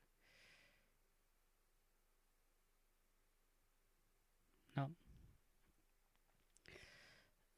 No. 4.77 4.91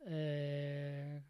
Eh, 0.09 1.21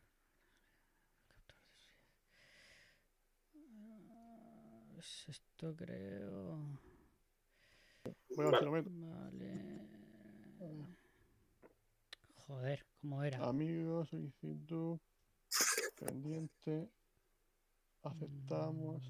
es 4.98 5.28
esto 5.28 5.74
creo. 5.74 6.58
Si 8.28 8.36
lo 8.42 8.70
meto. 8.70 8.90
Vale. 8.92 9.88
Joder, 12.46 12.86
¿cómo 13.00 13.24
era? 13.24 13.48
Amigos, 13.48 14.10
solicitud. 14.10 14.98
Pendiente. 15.98 16.90
Aceptamos. 18.02 19.02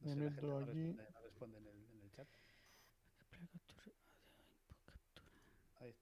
No 0.00 0.08
Me 0.08 0.14
sé, 0.14 0.20
la 0.20 0.30
meto 0.30 0.40
gente 0.40 0.46
no 0.46 0.58
aquí. 0.58 0.92
responde, 0.92 1.10
no 1.12 1.20
responde 1.20 1.58
en, 1.58 1.66
el, 1.66 1.84
en 1.90 2.00
el 2.00 2.10
chat. 2.12 2.28
Ahí 5.80 5.94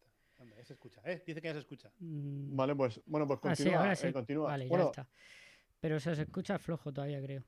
ya 0.56 0.64
se 0.64 0.72
escucha. 0.74 1.00
¿eh? 1.04 1.22
Dice 1.26 1.40
que 1.40 1.48
ya 1.48 1.54
se 1.54 1.60
escucha. 1.60 1.92
Mm, 1.98 2.56
Vale, 2.56 2.74
pues, 2.74 3.00
bueno, 3.06 3.26
pues 3.26 3.40
ah, 3.44 3.54
sí, 3.56 3.62
continúa. 3.64 3.80
ahora 3.80 3.96
sí. 3.96 4.06
eh, 4.06 4.12
continúa. 4.12 4.46
Vale, 4.50 4.64
ya 4.64 4.68
bueno, 4.68 4.84
está. 4.86 5.08
Pero 5.80 5.98
se 6.00 6.14
se 6.14 6.22
escucha 6.22 6.58
flojo 6.58 6.92
todavía, 6.92 7.20
creo. 7.22 7.44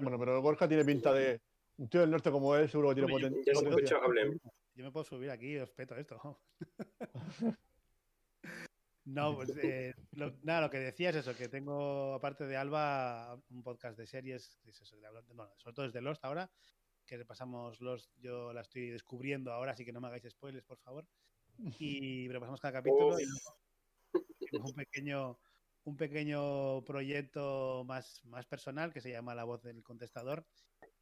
bueno, 0.00 0.18
pero 0.18 0.40
Gorka 0.42 0.66
tiene 0.68 0.84
pinta 0.84 1.12
de. 1.12 1.40
Un 1.78 1.88
tío 1.88 2.00
del 2.02 2.10
norte 2.10 2.30
como 2.30 2.54
él, 2.54 2.68
seguro 2.68 2.90
que 2.90 2.96
tiene 2.96 3.10
potencia. 3.12 3.52
escucha, 3.52 3.96
hablen. 4.02 4.40
Yo 4.74 4.84
me 4.84 4.92
puedo 4.92 5.04
subir 5.04 5.30
aquí 5.30 5.52
y 5.54 5.58
os 5.58 5.70
peto 5.70 5.96
esto. 5.96 6.40
No, 9.04 9.34
pues 9.34 9.50
eh, 9.60 9.94
lo- 10.12 10.32
nada, 10.44 10.60
lo 10.60 10.70
que 10.70 10.78
decía 10.78 11.10
es 11.10 11.16
eso, 11.16 11.34
que 11.34 11.48
tengo, 11.48 12.14
aparte 12.14 12.46
de 12.46 12.56
Alba, 12.56 13.34
un 13.50 13.62
podcast 13.64 13.98
de 13.98 14.06
series, 14.06 14.60
es 14.64 14.80
eso, 14.80 14.96
de 14.96 15.04
hablar- 15.08 15.24
bueno, 15.34 15.52
sobre 15.56 15.74
todo 15.74 15.86
es 15.86 15.92
de 15.92 16.00
Lost 16.00 16.24
ahora, 16.24 16.48
que 17.06 17.16
repasamos 17.16 17.80
Lost, 17.80 18.10
yo 18.18 18.52
la 18.52 18.62
estoy 18.62 18.90
descubriendo 18.90 19.52
ahora, 19.52 19.72
así 19.72 19.84
que 19.84 19.92
no 19.92 20.00
me 20.00 20.08
hagáis 20.08 20.24
spoilers, 20.30 20.64
por 20.64 20.78
favor. 20.78 21.06
Y 21.78 22.28
repasamos 22.32 22.60
cada 22.60 22.74
capítulo 22.74 23.18
y 23.20 23.24
luego 23.26 23.60
un 24.68 24.74
pequeño, 24.76 25.38
un 25.84 25.96
pequeño 25.96 26.84
proyecto 26.84 27.84
más, 27.86 28.24
más 28.24 28.46
personal 28.46 28.92
que 28.92 29.00
se 29.00 29.10
llama 29.10 29.34
La 29.34 29.44
voz 29.44 29.62
del 29.62 29.82
contestador, 29.82 30.46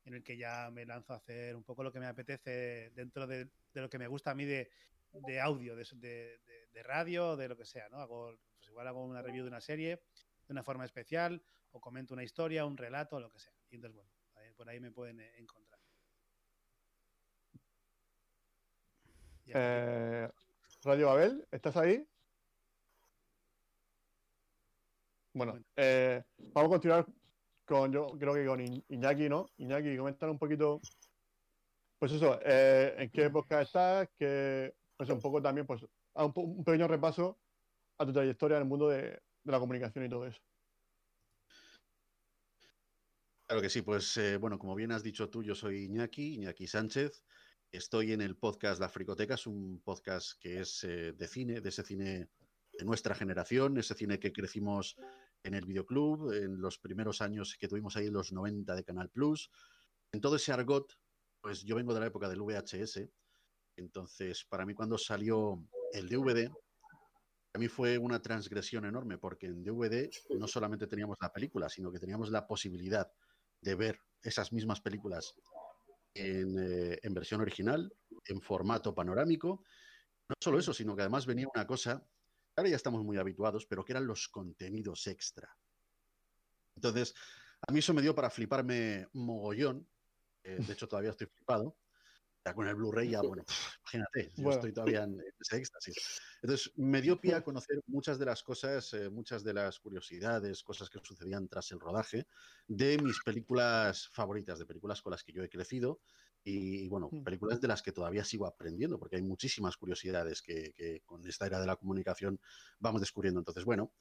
en 0.05 0.15
el 0.15 0.23
que 0.23 0.37
ya 0.37 0.71
me 0.71 0.87
lanzo 0.87 1.13
a 1.13 1.17
hacer 1.17 1.55
un 1.57 1.65
poco 1.65 1.83
lo 1.83 1.93
que 1.93 2.01
me 2.01 2.07
apetece 2.07 2.91
dentro 2.95 3.27
de, 3.27 3.45
de 3.75 3.81
lo 3.81 3.89
que 3.91 3.99
me 3.99 4.07
gusta 4.09 4.31
a 4.31 4.35
mí 4.35 4.45
de, 4.45 4.71
de 5.13 5.41
audio, 5.41 5.77
de, 5.77 5.85
de- 5.97 6.41
de- 6.73 6.83
radio, 6.83 7.37
de 7.37 7.47
lo 7.49 7.57
que 7.59 7.67
sea, 7.67 7.89
¿no? 7.91 7.99
Hago, 7.99 8.39
pues 8.57 8.69
igual 8.69 8.87
hago 8.89 9.05
una 9.05 9.21
review 9.23 9.45
de 9.45 9.49
una 9.51 9.61
serie 9.61 9.97
de 10.47 10.53
una 10.53 10.63
forma 10.65 10.85
especial, 10.85 11.43
o 11.73 11.81
comento 11.81 12.15
una 12.15 12.25
historia, 12.25 12.65
un 12.65 12.77
relato, 12.77 13.21
lo 13.21 13.31
que 13.31 13.39
sea. 13.39 13.53
Y 13.71 13.77
entonces, 13.77 13.95
bueno, 13.95 14.11
por 14.57 14.69
ahí 14.69 14.81
me 14.81 14.91
pueden 14.91 15.21
eh, 15.21 15.31
encontrar. 15.39 15.79
Y 19.13 19.17
hasta 19.23 19.37
aquí. 19.37 19.40
Eh, 19.53 20.29
Radio 20.83 21.07
Babel, 21.07 21.47
¿estás 21.51 21.77
ahí? 21.77 22.07
Bueno, 25.33 25.59
eh, 25.77 26.23
vamos 26.53 26.69
a 26.69 26.73
continuar 26.75 27.07
con, 27.65 27.93
yo 27.93 28.09
creo 28.19 28.35
que 28.35 28.47
con 28.47 28.61
Iñaki, 28.89 29.29
¿no? 29.29 29.47
Iñaki, 29.59 29.97
comentar 29.97 30.29
un 30.29 30.39
poquito, 30.39 30.81
pues 31.99 32.13
eso, 32.13 32.39
eh, 32.45 32.95
en 32.99 33.11
qué 33.11 33.31
podcast 33.31 33.63
estás, 33.63 34.09
que, 34.19 34.75
pues 34.97 35.09
un 35.11 35.21
poco 35.21 35.41
también, 35.41 35.67
pues, 35.67 35.87
a 36.15 36.25
un, 36.25 36.65
pequeño 36.65 36.89
repaso 36.89 37.39
a 37.99 38.07
tu 38.07 38.13
trayectoria 38.13 38.57
en 38.57 38.63
el 38.63 38.69
mundo 38.69 38.89
de, 38.89 39.03
de 39.03 39.53
la 39.53 39.59
comunicación 39.59 40.05
y 40.05 40.09
todo 40.09 40.27
eso. 40.27 40.41
Claro 43.51 43.63
que 43.63 43.71
sí, 43.71 43.83
pues 43.83 44.17
eh, 44.17 44.37
bueno, 44.37 44.61
como 44.61 44.77
bien 44.77 44.93
has 44.93 45.03
dicho 45.03 45.29
tú, 45.29 45.43
yo 45.43 45.57
soy 45.57 45.87
Iñaki, 45.87 46.35
Iñaki 46.35 46.69
Sánchez. 46.69 47.25
Estoy 47.73 48.13
en 48.13 48.21
el 48.21 48.37
podcast 48.37 48.81
La 48.81 48.89
Fricoteca, 48.89 49.35
es 49.35 49.47
un 49.47 49.81
podcast 49.85 50.33
que 50.41 50.61
es 50.61 50.83
eh, 50.83 51.13
de 51.13 51.29
cine, 51.29 51.61
de 51.61 51.69
ese 51.69 51.85
cine 51.85 52.29
de 52.73 52.85
nuestra 52.85 53.15
generación, 53.15 53.79
ese 53.79 53.95
cine 53.95 54.19
que 54.19 54.33
crecimos 54.33 54.97
en 55.45 55.55
el 55.55 55.67
videoclub, 55.67 56.33
en 56.33 56.61
los 56.61 56.81
primeros 56.81 57.23
años 57.23 57.57
que 57.61 57.69
tuvimos 57.69 57.97
ahí 57.97 58.11
los 58.11 58.33
90 58.33 58.75
de 58.75 58.83
Canal 58.83 59.09
Plus. 59.09 59.53
En 60.11 60.21
todo 60.21 60.35
ese 60.35 60.51
argot, 60.51 60.99
pues 61.41 61.63
yo 61.63 61.77
vengo 61.77 61.95
de 61.95 62.01
la 62.01 62.07
época 62.07 62.29
del 62.29 62.43
VHS. 62.43 63.09
Entonces, 63.77 64.45
para 64.45 64.67
mí 64.67 64.75
cuando 64.75 64.99
salió 64.99 65.65
el 65.93 66.09
DVD, 66.09 66.51
a 67.55 67.59
mí 67.59 67.69
fue 67.69 67.99
una 67.99 68.21
transgresión 68.21 68.85
enorme, 68.85 69.17
porque 69.17 69.47
en 69.47 69.63
DVD 69.63 70.11
no 70.31 70.49
solamente 70.49 70.89
teníamos 70.89 71.19
la 71.21 71.33
película, 71.33 71.69
sino 71.69 71.93
que 71.93 72.01
teníamos 72.01 72.31
la 72.31 72.49
posibilidad 72.49 73.13
de 73.61 73.75
ver 73.77 74.01
esas 74.23 74.53
mismas 74.53 74.81
películas 74.81 75.37
en, 76.15 76.59
eh, 76.59 76.99
en 77.03 77.15
versión 77.15 77.41
original, 77.41 77.93
en 78.27 78.41
formato 78.41 78.95
panorámico. 78.95 79.65
No 80.29 80.35
solo 80.41 80.59
eso, 80.59 80.73
sino 80.73 80.95
que 80.95 81.03
además 81.03 81.27
venía 81.27 81.47
una 81.53 81.67
cosa, 81.67 82.07
ahora 82.57 82.71
ya 82.71 82.77
estamos 82.77 83.03
muy 83.05 83.19
habituados, 83.19 83.67
pero 83.67 83.85
que 83.85 83.93
eran 83.93 84.07
los 84.07 84.29
contenidos 84.29 85.07
extra. 85.07 85.57
Entonces, 86.77 87.15
a 87.67 87.73
mí 87.73 87.81
eso 87.81 87.95
me 87.95 88.03
dio 88.03 88.15
para 88.15 88.31
fliparme 88.31 89.09
mogollón. 89.13 89.89
eh, 90.43 90.59
de 90.67 90.73
hecho, 90.73 90.89
todavía 90.89 91.11
estoy 91.11 91.27
flipado. 91.27 91.77
Ya 92.51 92.55
con 92.55 92.67
el 92.67 92.75
Blu-ray 92.75 93.11
ya, 93.11 93.23
bueno, 93.23 93.45
imagínate, 93.85 94.33
yo 94.37 94.43
Bueno. 94.43 94.51
estoy 94.51 94.73
todavía 94.73 95.05
en 95.05 95.21
ese 95.39 95.57
éxtasis. 95.57 96.21
Entonces, 96.43 96.73
me 96.77 97.01
dio 97.01 97.21
pie 97.21 97.35
a 97.35 97.45
conocer 97.45 97.81
muchas 97.87 98.19
de 98.19 98.25
las 98.27 98.43
cosas, 98.43 98.93
eh, 98.93 99.09
muchas 99.09 99.45
de 99.45 99.55
las 99.55 99.79
curiosidades, 99.79 100.65
cosas 100.65 100.91
que 100.91 100.99
sucedían 101.01 101.47
tras 101.49 101.71
el 101.71 101.79
rodaje 101.79 102.27
de 102.67 102.99
mis 102.99 103.21
películas 103.21 104.09
favoritas, 104.13 104.59
de 104.59 104.67
películas 104.67 105.01
con 105.01 105.13
las 105.13 105.23
que 105.23 105.33
yo 105.33 105.45
he 105.45 105.49
crecido 105.49 106.01
y, 106.43 106.89
bueno, 106.89 107.11
Mm. 107.13 107.23
películas 107.23 107.61
de 107.61 107.69
las 107.69 107.83
que 107.83 107.93
todavía 107.93 108.25
sigo 108.25 108.47
aprendiendo, 108.47 108.99
porque 108.99 109.17
hay 109.17 109.23
muchísimas 109.23 109.77
curiosidades 109.77 110.43
que, 110.43 110.73
que 110.75 111.03
con 111.05 111.25
esta 111.29 111.47
era 111.47 111.61
de 111.61 111.67
la 111.69 111.77
comunicación 111.77 112.41
vamos 112.81 113.01
descubriendo. 113.01 113.39
Entonces, 113.41 113.65
bueno, 113.65 113.95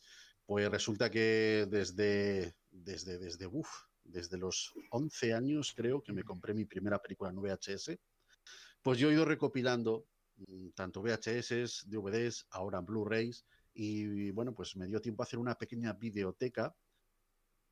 pues 0.45 0.69
resulta 0.71 1.11
que 1.11 1.67
desde, 1.69 2.55
desde, 2.71 3.19
desde, 3.19 3.45
uf, 3.47 3.69
desde 4.03 4.37
los 4.37 4.73
11 4.91 5.33
años 5.33 5.73
creo 5.75 6.01
que 6.01 6.13
me 6.13 6.23
compré 6.23 6.53
mi 6.55 6.65
primera 6.65 6.99
película 6.99 7.29
en 7.29 7.37
VHS, 7.37 7.99
pues 8.89 8.97
yo 8.97 9.11
he 9.11 9.13
ido 9.13 9.23
recopilando 9.23 10.07
mm, 10.37 10.69
tanto 10.69 11.03
VHS, 11.03 11.85
DVDs, 11.85 12.47
ahora 12.49 12.81
Blu-rays, 12.81 13.45
y 13.71 14.31
bueno, 14.31 14.55
pues 14.55 14.75
me 14.77 14.87
dio 14.87 14.99
tiempo 14.99 15.21
a 15.21 15.25
hacer 15.25 15.37
una 15.37 15.53
pequeña 15.53 15.93
videoteca. 15.93 16.75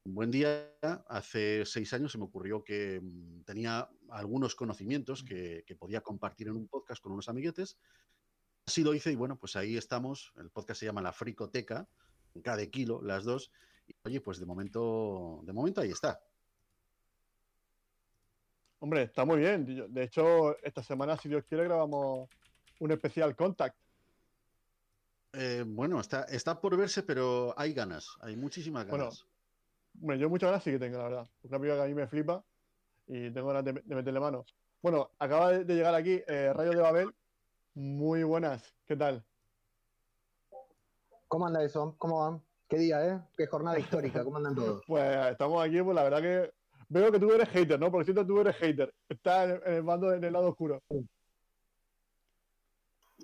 Un 0.04 0.14
buen 0.14 0.30
día, 0.30 0.78
hace 1.08 1.66
seis 1.66 1.92
años, 1.94 2.12
se 2.12 2.20
me 2.20 2.26
ocurrió 2.26 2.64
que 2.64 3.02
mm, 3.02 3.46
tenía 3.46 3.90
algunos 4.10 4.54
conocimientos 4.54 5.24
que, 5.24 5.64
que 5.66 5.76
podía 5.76 6.02
compartir 6.02 6.50
en 6.50 6.56
un 6.56 6.68
podcast 6.68 7.02
con 7.02 7.14
unos 7.14 7.30
amiguetes. 7.30 7.80
Así 8.68 8.84
lo 8.84 8.94
hice 8.94 9.12
y 9.12 9.16
bueno, 9.16 9.40
pues 9.40 9.56
ahí 9.56 9.76
estamos. 9.76 10.34
El 10.36 10.52
podcast 10.52 10.82
se 10.82 10.86
llama 10.86 11.02
La 11.02 11.14
Fricoteca, 11.14 11.90
cada 12.44 12.64
kilo, 12.68 13.02
las 13.02 13.24
dos. 13.24 13.52
Y 13.88 13.96
oye, 14.04 14.22
pues 14.22 14.38
de 14.38 14.46
momento, 14.46 15.42
de 15.44 15.52
momento 15.52 15.82
ahí 15.82 15.90
está. 15.90 16.22
Hombre, 18.80 19.04
está 19.04 19.26
muy 19.26 19.40
bien. 19.40 19.94
De 19.94 20.04
hecho, 20.04 20.58
esta 20.64 20.84
semana, 20.84 21.18
si 21.18 21.30
Dios 21.30 21.44
quiere, 21.48 21.64
grabamos 21.64 22.30
un 22.80 22.92
especial 22.92 23.36
Contact. 23.36 23.76
Eh, 25.34 25.64
bueno, 25.66 26.00
está, 26.00 26.24
está 26.24 26.60
por 26.60 26.78
verse, 26.78 27.04
pero 27.04 27.54
hay 27.58 27.74
ganas, 27.74 28.18
hay 28.22 28.36
muchísimas 28.36 28.88
Bueno, 28.88 29.06
ganas. 29.06 29.26
Hombre, 30.00 30.20
yo 30.20 30.30
muchas 30.30 30.50
ganas 30.50 30.64
sí 30.64 30.72
que 30.72 30.80
tengo, 30.80 30.98
la 30.98 31.04
verdad. 31.04 31.28
Una 31.44 31.60
película 31.60 31.76
que 31.76 31.82
a 31.84 31.88
mí 31.88 31.94
me 31.96 32.08
flipa 32.08 32.44
y 33.08 33.32
tengo 33.32 33.48
ganas 33.48 33.66
de, 33.66 33.74
de 33.74 33.96
meterle 33.96 34.20
mano. 34.20 34.46
Bueno, 34.82 35.10
acaba 35.18 35.52
de, 35.52 35.66
de 35.66 35.76
llegar 35.76 35.96
aquí 35.96 36.22
eh, 36.28 36.54
Rayo 36.54 36.72
de 36.72 36.82
Babel. 36.82 37.16
Muy 37.74 38.24
buenas, 38.24 38.74
¿qué 38.88 38.96
tal? 38.96 39.24
¿Cómo 41.28 41.46
anda 41.46 41.64
eso? 41.64 41.96
¿Cómo 41.98 42.20
van? 42.20 42.42
¿Qué 42.70 42.78
día, 42.78 43.06
eh? 43.06 43.22
¿Qué 43.36 43.48
jornada 43.48 43.80
histórica? 43.80 44.24
¿Cómo 44.24 44.38
andan 44.38 44.56
todos? 44.56 44.84
Pues 44.88 45.32
estamos 45.32 45.64
aquí, 45.64 45.82
pues 45.82 45.96
la 45.96 46.04
verdad 46.04 46.22
que 46.22 46.54
veo 46.90 47.12
que 47.12 47.20
tú 47.20 47.32
eres 47.32 47.50
hater, 47.50 47.80
¿no? 47.80 47.92
Por 47.92 48.04
cierto, 48.06 48.26
tú 48.26 48.40
eres 48.42 48.56
hater. 48.58 48.94
Estás 49.10 49.50
en, 49.50 49.62
en 49.66 49.74
el 49.76 49.84
bando, 49.84 50.14
en 50.14 50.24
el 50.24 50.34
lado 50.34 50.50
oscuro. 50.50 50.82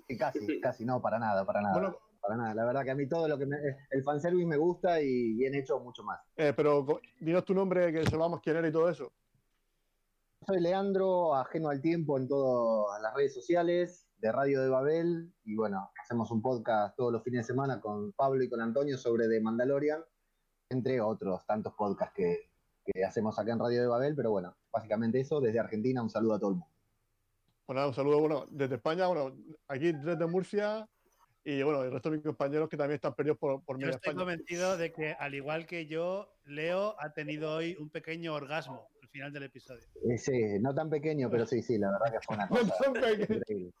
Sí, 0.06 0.16
casi, 0.18 0.60
casi, 0.60 0.84
no, 0.84 1.00
para 1.00 1.18
nada, 1.18 1.44
para 1.44 1.62
nada. 1.62 1.72
Bueno, 1.74 1.96
Para 2.20 2.36
nada. 2.36 2.54
La 2.54 2.64
verdad 2.64 2.84
que 2.84 2.90
a 2.90 2.94
mí 2.94 3.08
todo 3.08 3.26
lo 3.28 3.38
que 3.38 3.46
me. 3.46 3.56
El 3.90 4.02
fanservice 4.02 4.46
me 4.46 4.56
gusta 4.56 5.00
y 5.00 5.34
bien 5.34 5.54
hecho 5.54 5.78
mucho 5.80 6.02
más. 6.02 6.20
eh, 6.36 6.52
pero 6.56 6.86
dinos 7.20 7.44
tu 7.44 7.54
nombre, 7.54 7.92
que 7.92 8.04
sepamos 8.04 8.40
quién 8.40 8.56
eres 8.56 8.70
y 8.70 8.72
todo 8.72 8.88
eso. 8.90 9.12
Soy 10.46 10.60
Leandro, 10.60 11.34
ajeno 11.34 11.70
al 11.70 11.80
tiempo 11.80 12.18
en 12.18 12.28
todas 12.28 13.00
las 13.00 13.14
redes 13.14 13.32
sociales. 13.34 14.06
de 14.18 14.30
Radio 14.32 14.62
de 14.62 14.68
Babel 14.70 15.32
y 15.44 15.54
bueno, 15.54 15.90
hacemos 16.02 16.30
un 16.30 16.40
podcast 16.40 16.96
todos 16.96 17.12
los 17.12 17.22
fines 17.22 17.40
de 17.46 17.52
semana 17.52 17.78
con 17.80 18.12
Pablo 18.12 18.42
y 18.42 18.48
con 18.48 18.60
Antonio 18.62 18.96
sobre 18.96 19.28
The 19.28 19.40
Mandalorian, 19.40 20.02
entre 20.70 20.98
otros 21.02 21.44
tantos 21.46 21.74
podcasts 21.74 22.14
que, 22.14 22.50
que 22.84 23.04
hacemos 23.04 23.38
acá 23.38 23.52
en 23.52 23.58
Radio 23.58 23.80
de 23.82 23.86
Babel, 23.88 24.14
pero 24.14 24.30
bueno, 24.30 24.56
básicamente 24.72 25.20
eso, 25.20 25.40
desde 25.40 25.58
Argentina, 25.60 26.02
un 26.02 26.10
saludo 26.10 26.34
a 26.34 26.38
todo 26.38 26.50
el 26.50 26.56
mundo. 26.56 26.70
Bueno, 27.66 27.88
un 27.88 27.94
saludo 27.94 28.20
bueno, 28.20 28.46
desde 28.50 28.74
España, 28.76 29.06
bueno, 29.06 29.34
aquí 29.68 29.92
desde 29.92 30.26
Murcia 30.26 30.86
y 31.46 31.62
bueno, 31.62 31.82
el 31.82 31.92
resto 31.92 32.10
de 32.10 32.16
mis 32.16 32.24
compañeros 32.26 32.68
que 32.68 32.76
también 32.76 32.96
están 32.96 33.14
perdidos 33.14 33.38
por, 33.38 33.62
por 33.64 33.76
Yo 33.76 33.86
media 33.86 33.96
estoy 33.96 34.10
España. 34.10 34.18
convencido 34.24 34.76
de 34.76 34.92
que, 34.92 35.12
al 35.12 35.34
igual 35.34 35.66
que 35.66 35.86
yo, 35.86 36.34
Leo 36.44 36.94
ha 36.98 37.12
tenido 37.12 37.54
hoy 37.56 37.76
un 37.78 37.90
pequeño 37.90 38.34
orgasmo 38.34 38.88
al 39.02 39.08
final 39.08 39.32
del 39.32 39.44
episodio. 39.44 39.82
Eh, 40.10 40.18
sí, 40.18 40.32
no 40.60 40.74
tan 40.74 40.88
pequeño, 40.90 41.30
pero 41.30 41.46
sí, 41.46 41.62
sí, 41.62 41.78
la 41.78 41.90
verdad 41.92 42.18
que 42.18 42.26
fue 42.26 42.36
una 42.36 42.46
No 42.50 42.56
cosa 42.56 42.84
tan 42.84 42.92
pequeño. 42.94 43.36
increíble. 43.38 43.72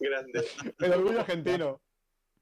Grande. 0.00 0.44
El 0.78 0.92
orgullo 0.92 1.20
argentino. 1.20 1.80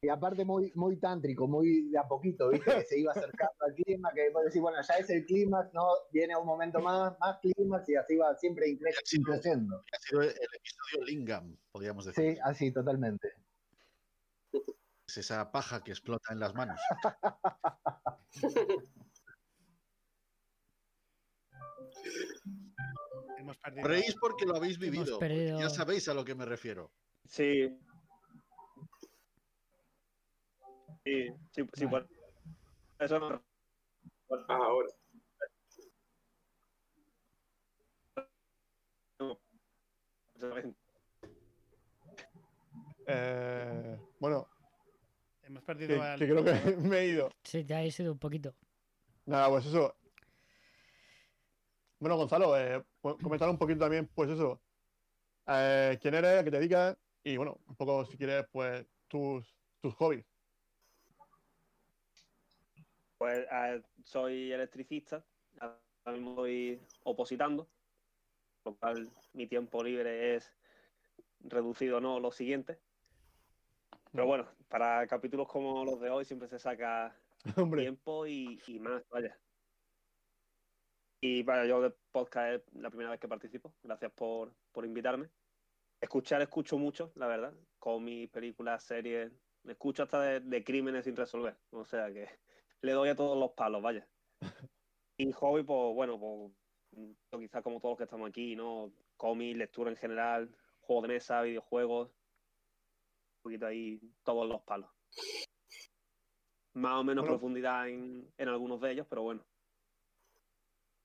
Y 0.05 0.09
aparte 0.11 0.45
muy, 0.45 0.71
muy 0.75 0.99
tántrico, 0.99 1.49
muy 1.49 1.89
de 1.89 1.99
a 1.99 2.07
poquito, 2.07 2.51
¿viste? 2.51 2.71
Que 2.75 2.85
se 2.85 2.99
iba 3.01 3.13
acercando 3.13 3.55
al 3.61 3.75
clima, 3.75 4.13
que 4.15 4.29
vos 4.31 4.45
decís, 4.45 4.61
bueno, 4.61 4.77
ya 4.87 4.95
es 4.97 5.09
el 5.09 5.25
clímax, 5.25 5.73
¿no? 5.73 5.87
Viene 6.13 6.37
un 6.37 6.45
momento 6.45 6.79
más, 6.81 7.19
más 7.19 7.39
clímax 7.41 7.89
y 7.89 7.97
así 7.97 8.17
va 8.17 8.37
siempre 8.37 8.67
incre- 8.67 8.93
creciendo. 9.25 9.83
Ha 9.93 9.99
sido 10.01 10.21
el 10.21 10.29
episodio 10.29 11.05
Lingam, 11.07 11.57
podríamos 11.73 12.05
decir. 12.05 12.35
Sí, 12.35 12.41
así, 12.45 12.71
totalmente. 12.71 13.33
Es 15.09 15.17
esa 15.17 15.51
paja 15.51 15.83
que 15.83 15.93
explota 15.93 16.35
en 16.35 16.41
las 16.41 16.55
manos. 16.55 16.79
Hemos 23.39 23.57
perdido. 23.59 23.89
Reís 23.89 24.15
porque 24.21 24.47
lo 24.47 24.57
habéis 24.57 24.79
vivido. 24.79 25.19
Ya 25.21 25.69
sabéis 25.71 26.09
a 26.09 26.15
lo 26.15 26.25
que 26.25 26.35
me 26.35 26.45
refiero. 26.45 26.93
Sí. 27.25 27.79
Sí, 31.05 31.29
sí, 31.53 31.63
sí, 31.75 31.87
por 31.87 32.09
eso 32.99 33.19
no. 33.21 33.45
Ah, 34.49 34.57
ahora. 34.57 34.89
Eh, 43.07 43.99
bueno, 44.19 44.49
Hemos 45.43 45.63
perdido 45.63 45.89
que, 45.97 46.01
al- 46.01 46.19
que 46.19 46.27
creo 46.29 46.45
que 46.45 46.53
me 46.77 46.99
he 47.01 47.07
ido. 47.09 47.31
Sí, 47.43 47.65
te 47.65 47.75
ha 47.75 47.91
sido 47.91 48.13
un 48.13 48.19
poquito. 48.19 48.55
Nada, 49.27 49.49
pues 49.51 49.67
eso. 49.67 49.95
Bueno, 51.99 52.17
Gonzalo, 52.17 52.59
eh, 52.59 52.83
comentar 53.01 53.49
un 53.49 53.59
poquito 53.59 53.81
también, 53.81 54.09
pues 54.15 54.31
eso. 54.31 54.61
eh, 55.47 55.99
quién 56.01 56.15
eres, 56.15 56.41
a 56.41 56.45
qué 56.45 56.51
te 56.51 56.59
dedicas 56.59 56.97
y 57.23 57.37
bueno, 57.37 57.59
un 57.67 57.77
poco 57.77 58.05
si 58.07 58.17
quieres, 58.17 58.47
pues 58.53 58.87
tus, 59.09 59.47
tus 59.81 59.95
hobbies. 59.95 60.25
Pues 63.25 63.47
eh, 63.51 63.83
soy 64.05 64.53
electricista, 64.53 65.25
ahora 65.59 65.79
mismo 66.13 66.33
estoy 66.33 66.79
opositando, 67.05 67.67
lo 68.67 68.77
cual 68.77 69.09
mi 69.33 69.47
tiempo 69.47 69.83
libre 69.83 70.35
es 70.35 70.55
reducido 71.41 72.03
no 72.03 72.21
lo 72.21 72.31
siguiente. 72.31 72.79
Pero 74.13 74.27
bueno, 74.27 74.47
para 74.69 75.07
capítulos 75.07 75.49
como 75.49 75.87
los 75.87 75.99
de 76.03 76.11
hoy 76.11 76.27
siempre 76.27 76.49
se 76.49 76.59
saca 76.59 77.17
Hombre, 77.57 77.81
tiempo 77.81 78.27
y, 78.27 78.61
y 78.67 78.79
más, 78.79 79.03
vaya. 79.09 79.41
Y 81.23 81.43
vaya, 81.45 81.65
yo 81.65 81.81
de 81.81 81.95
podcast 82.13 82.57
es 82.57 82.75
la 82.75 82.91
primera 82.91 83.09
vez 83.09 83.21
que 83.21 83.27
participo. 83.29 83.75
Gracias 83.83 84.13
por, 84.13 84.55
por 84.71 84.85
invitarme. 84.85 85.31
Escuchar, 85.99 86.43
escucho 86.43 86.77
mucho, 86.77 87.11
la 87.15 87.27
verdad. 87.27 87.55
Cómics, 87.79 88.31
películas, 88.31 88.85
series. 88.85 89.33
Escucho 89.67 90.03
hasta 90.03 90.21
de, 90.21 90.41
de 90.41 90.63
crímenes 90.63 91.07
sin 91.07 91.17
resolver. 91.17 91.57
O 91.71 91.87
sea 91.87 92.13
que 92.13 92.29
le 92.85 92.93
doy 92.93 93.09
a 93.09 93.17
todos 93.17 93.39
los 93.39 93.53
palos, 93.53 93.83
vaya. 93.83 94.07
Y 95.17 95.31
hobby, 95.31 95.63
pues 95.63 95.95
bueno, 95.95 96.19
pues 96.19 97.41
quizás 97.41 97.63
como 97.63 97.79
todos 97.79 97.93
los 97.93 97.99
que 97.99 98.05
estamos 98.05 98.29
aquí, 98.29 98.57
¿no? 98.57 98.93
Cómics, 99.17 99.57
lectura 99.57 99.91
en 99.91 99.97
general, 99.97 100.53
juegos 100.81 101.03
de 101.05 101.15
mesa, 101.15 101.43
videojuegos. 101.43 102.09
Un 102.09 103.43
poquito 103.45 103.67
ahí, 103.67 104.01
todos 104.25 104.49
los 104.49 104.61
palos 104.63 104.91
más 106.75 106.95
o 106.95 107.05
menos 107.05 107.23
Bueno. 107.23 107.39
profundidad 107.39 107.89
en, 107.89 108.29
en 108.37 108.49
algunos 108.49 108.81
de 108.81 108.93
ellos, 108.93 109.07
pero 109.09 109.23
bueno, 109.23 109.47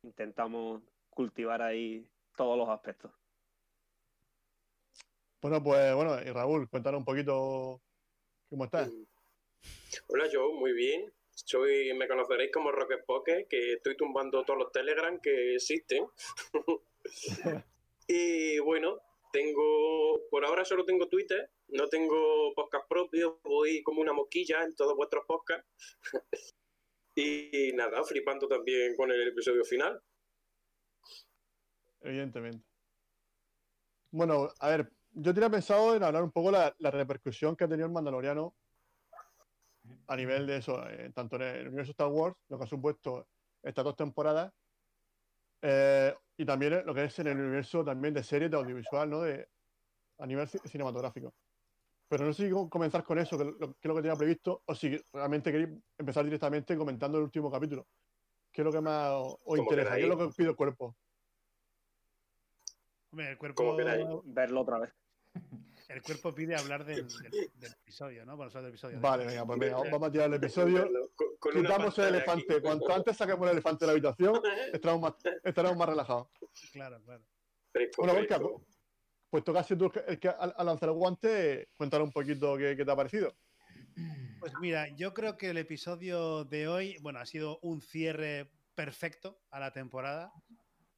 intentamos 0.04 0.82
cultivar 1.10 1.62
ahí 1.62 2.08
todos 2.36 2.58
los 2.58 2.70
aspectos. 2.70 3.12
bueno, 5.42 5.64
pues 5.64 5.96
bueno, 5.96 6.20
y 6.22 6.32
Raúl, 6.32 6.68
cuéntanos 6.70 7.00
un 7.00 7.06
poquito 7.06 7.82
cómo 8.50 8.66
estás. 8.66 8.92
Hola, 10.08 10.28
yo, 10.32 10.52
muy 10.54 10.74
bien. 10.74 11.14
Soy, 11.46 11.94
me 11.94 12.08
conoceréis 12.08 12.52
como 12.52 12.72
Rocket 12.72 13.06
Pocket, 13.06 13.48
que 13.50 13.74
estoy 13.74 13.96
tumbando 13.96 14.44
todos 14.44 14.60
los 14.60 14.72
Telegram 14.72 15.20
que 15.22 15.56
existen. 15.56 16.06
y 18.08 18.60
bueno, 18.60 19.02
tengo, 19.32 20.28
por 20.30 20.46
ahora 20.46 20.66
solo 20.66 20.86
tengo 20.86 21.08
Twitter, 21.08 21.50
no 21.70 21.88
tengo 21.88 22.54
podcast 22.54 22.88
propio, 22.88 23.40
voy 23.44 23.82
como 23.84 24.02
una 24.02 24.14
mosquilla 24.14 24.64
en 24.64 24.76
todos 24.76 24.96
vuestros 24.96 25.26
podcasts. 25.26 25.98
y 27.16 27.72
nada, 27.74 28.04
flipando 28.04 28.48
también 28.48 28.96
con 28.96 29.12
el 29.12 29.28
episodio 29.28 29.64
final. 29.64 30.02
Evidentemente. 32.02 32.66
Bueno, 34.12 34.50
a 34.60 34.70
ver, 34.70 34.92
yo 35.12 35.34
tenía 35.34 35.50
pensado 35.50 35.96
en 35.96 36.04
hablar 36.04 36.24
un 36.24 36.32
poco 36.32 36.52
la, 36.52 36.76
la 36.80 36.92
repercusión 36.92 37.56
que 37.56 37.64
ha 37.64 37.70
tenido 37.70 37.88
el 37.88 37.94
Mandaloriano 37.94 38.56
a 40.08 40.16
nivel 40.16 40.48
de 40.48 40.58
eso, 40.58 40.88
eh, 40.90 41.12
tanto 41.14 41.36
en 41.38 41.42
el 41.44 41.68
universo 41.68 41.92
Star 41.92 42.08
Wars, 42.08 42.36
lo 42.50 42.58
que 42.58 42.64
ha 42.64 42.68
supuesto 42.68 43.28
estas 43.64 43.84
dos 43.84 43.96
temporadas, 43.96 44.52
eh, 45.62 46.16
y 46.38 46.46
también 46.46 46.86
lo 46.86 46.94
que 46.94 47.04
es 47.06 47.20
en 47.20 47.28
el 47.28 47.40
universo 47.40 47.84
también 47.84 48.14
de 48.14 48.24
series 48.24 48.50
de 48.50 48.58
audiovisual, 48.58 49.10
¿no? 49.10 49.22
De, 49.22 49.48
a 50.20 50.26
nivel 50.26 50.48
ci- 50.48 50.62
cinematográfico. 50.68 51.34
Pero 52.08 52.26
no 52.26 52.34
sé 52.34 52.48
si 52.48 52.52
co- 52.52 52.70
comenzar 52.70 53.04
con 53.04 53.20
eso, 53.20 53.38
que, 53.38 53.44
es 53.44 53.50
lo, 53.60 53.74
que 53.74 53.78
es 53.82 53.86
lo 53.88 53.96
que 53.96 54.02
tenía 54.02 54.16
previsto, 54.18 54.64
o 54.66 54.74
si 54.76 55.00
realmente 55.14 55.52
queréis 55.52 55.70
empezar 55.98 56.24
directamente 56.26 56.76
comentando 56.78 57.18
el 57.18 57.26
último 57.26 57.52
capítulo. 57.52 57.86
¿Qué 58.52 58.62
es 58.62 58.66
lo 58.66 58.72
que 58.72 58.82
más 58.82 59.12
os, 59.46 59.58
interesa? 59.60 59.96
¿Qué 59.96 60.04
es 60.04 60.10
lo 60.10 60.18
que 60.18 60.24
os 60.24 60.36
pide 60.36 60.50
el 60.50 60.56
cuerpo? 60.56 60.96
Hombre, 63.12 63.32
el 63.32 63.38
cuerpo. 63.38 63.64
Verlo 64.26 64.62
otra 64.62 64.80
vez. 64.80 64.92
el 65.90 66.02
cuerpo 66.02 66.34
pide 66.34 66.56
hablar 66.56 66.86
del, 66.86 67.08
del- 67.08 67.52
del 67.56 67.72
episodio, 67.74 68.26
¿no? 68.26 68.38
Bueno, 68.38 68.52
solo 68.52 68.64
del 68.66 68.72
episodio. 68.74 69.00
Vale, 69.02 69.26
venga, 69.26 69.46
pues 69.46 69.60
venga, 69.60 69.78
vamos 69.78 70.08
a 70.08 70.12
tirar 70.12 70.28
el 70.28 70.36
episodio. 70.36 70.88
Con- 71.16 71.36
con 71.40 71.58
una 71.58 71.62
Quitamos 71.70 71.98
el 71.98 72.06
elefante. 72.16 72.54
aquí. 72.54 72.62
Cuanto 72.62 72.94
antes 72.94 73.18
saquemos 73.18 73.46
el 73.48 73.52
elefante 73.54 73.80
de 73.84 73.88
la 73.88 73.92
habitación, 73.94 74.42
estaremos 74.74 75.02
más, 75.02 75.14
estaremos 75.44 75.78
más 75.78 75.90
relajados. 75.90 76.28
Claro, 76.72 77.02
claro. 77.04 77.24
Fresco, 77.72 78.02
Bueno, 78.04 78.14
Gorka, 78.14 78.40
que 79.54 79.60
has 79.60 79.68
sido 79.68 79.90
tú 79.92 80.00
el 80.08 80.20
que 80.20 80.28
ha 80.30 80.32
ha 80.34 80.64
lanzado 80.64 80.92
el 80.94 80.98
guante, 80.98 81.70
cuéntanos 81.76 82.08
un 82.08 82.14
poquito 82.14 82.58
qué, 82.58 82.76
qué 82.78 82.86
te 82.86 82.92
ha 82.92 82.96
parecido. 82.96 83.36
Pues 84.40 84.54
mira, 84.62 84.88
yo 84.96 85.14
creo 85.14 85.38
que 85.38 85.50
el 85.50 85.58
episodio 85.58 86.46
de 86.46 86.68
hoy, 86.68 86.98
bueno, 87.02 87.20
ha 87.20 87.26
sido 87.26 87.60
un 87.62 87.82
cierre 87.82 88.50
perfecto 88.76 89.42
a 89.52 89.60
la 89.60 89.72
temporada, 89.74 90.32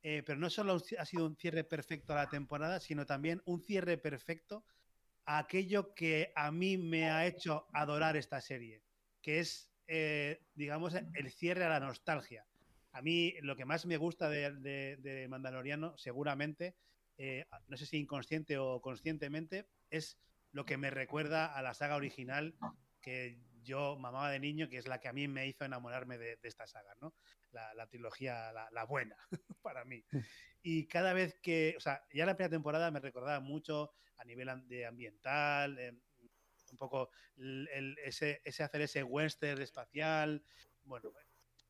eh, 0.04 0.24
pero 0.26 0.40
no 0.40 0.50
solo 0.50 0.78
ha 0.98 1.06
sido 1.06 1.26
un 1.26 1.36
cierre 1.36 1.64
perfecto 1.64 2.14
a 2.14 2.18
la 2.18 2.30
temporada, 2.30 2.80
sino 2.80 3.06
también 3.06 3.42
un 3.46 3.62
cierre 3.62 3.98
perfecto 3.98 4.64
aquello 5.38 5.94
que 5.94 6.32
a 6.36 6.52
mí 6.52 6.78
me 6.78 7.10
ha 7.10 7.26
hecho 7.26 7.68
adorar 7.74 8.18
esta 8.18 8.42
serie, 8.42 8.82
que 9.22 9.40
es, 9.40 9.72
eh, 9.88 10.40
digamos, 10.56 10.96
el 10.96 11.32
cierre 11.32 11.66
a 11.66 11.70
la 11.70 11.80
nostalgia. 11.80 12.46
A 12.92 13.02
mí 13.02 13.34
lo 13.42 13.56
que 13.56 13.66
más 13.66 13.86
me 13.86 13.98
gusta 13.98 14.30
de, 14.30 14.52
de- 14.98 15.28
Mandaloriano, 15.30 15.98
seguramente, 15.98 16.76
eh, 17.18 17.46
no 17.68 17.78
sé 17.78 17.86
si 17.86 17.98
inconsciente 17.98 18.58
o 18.58 18.82
conscientemente, 18.82 19.68
es 19.90 20.18
lo 20.52 20.66
que 20.66 20.78
me 20.78 20.90
recuerda 20.90 21.46
a 21.46 21.62
la 21.62 21.74
saga 21.74 21.96
original 21.96 22.56
que 23.02 23.40
yo 23.64 23.98
mamaba 23.98 24.32
de 24.32 24.40
niño, 24.40 24.70
que 24.70 24.78
es 24.78 24.88
la 24.88 25.00
que 25.00 25.08
a 25.08 25.14
mí 25.14 25.28
me 25.28 25.48
hizo 25.48 25.66
enamorarme 25.66 26.18
de, 26.18 26.38
de 26.38 26.48
esta 26.48 26.68
saga, 26.68 26.96
¿no? 27.02 27.16
La, 27.52 27.74
la 27.74 27.88
trilogía, 27.88 28.52
la, 28.54 28.70
la 28.72 28.86
buena, 28.86 29.18
para 29.62 29.86
mí. 29.86 30.06
Y 30.62 30.88
cada 30.88 31.14
vez 31.14 31.40
que, 31.42 31.76
o 31.78 31.80
sea, 31.80 32.04
ya 32.14 32.26
la 32.26 32.36
primera 32.36 32.52
temporada 32.52 32.92
me 32.92 33.00
recordaba 33.00 33.40
mucho 33.40 33.94
a 34.18 34.26
nivel 34.26 34.68
de 34.68 34.86
ambiental, 34.86 35.78
eh, 35.80 35.94
un 36.72 36.78
poco 36.78 37.10
el- 37.38 37.68
el- 37.72 37.98
ese, 38.00 38.42
ese 38.46 38.64
hacer 38.64 38.82
ese 38.82 39.04
western 39.04 39.62
espacial, 39.62 40.46
bueno, 40.84 41.12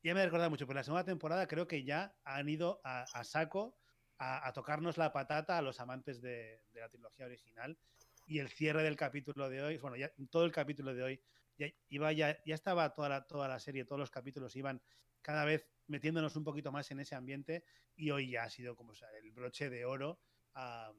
ya 0.02 0.14
me 0.14 0.24
recordaba 0.24 0.50
mucho, 0.50 0.66
pero 0.66 0.78
la 0.78 0.84
segunda 0.84 1.04
temporada 1.04 1.46
creo 1.46 1.66
que 1.66 1.84
ya 1.84 2.16
han 2.24 2.48
ido 2.48 2.80
a, 2.84 3.02
a 3.02 3.24
saco 3.24 3.78
a, 4.18 4.46
a 4.46 4.52
tocarnos 4.52 4.98
la 4.98 5.12
patata 5.12 5.58
a 5.58 5.62
los 5.62 5.80
amantes 5.80 6.20
de, 6.20 6.62
de 6.72 6.80
la 6.80 6.88
trilogía 6.88 7.26
original 7.26 7.78
y 8.26 8.38
el 8.38 8.48
cierre 8.48 8.82
del 8.82 8.96
capítulo 8.96 9.48
de 9.48 9.62
hoy, 9.62 9.78
bueno, 9.78 9.96
ya 9.96 10.12
todo 10.30 10.44
el 10.44 10.52
capítulo 10.52 10.94
de 10.94 11.02
hoy, 11.02 11.22
ya, 11.68 11.74
iba 11.88 12.12
ya, 12.12 12.42
ya 12.44 12.54
estaba 12.54 12.92
toda 12.94 13.08
la, 13.08 13.26
toda 13.26 13.48
la 13.48 13.58
serie, 13.58 13.84
todos 13.84 13.98
los 14.00 14.10
capítulos 14.10 14.56
iban 14.56 14.82
cada 15.20 15.44
vez 15.44 15.66
metiéndonos 15.86 16.36
un 16.36 16.44
poquito 16.44 16.72
más 16.72 16.90
en 16.90 17.00
ese 17.00 17.14
ambiente 17.14 17.64
y 17.94 18.10
hoy 18.10 18.30
ya 18.30 18.44
ha 18.44 18.50
sido 18.50 18.76
como 18.76 18.92
el 18.92 19.30
broche 19.32 19.70
de 19.70 19.84
oro 19.84 20.20
a, 20.54 20.92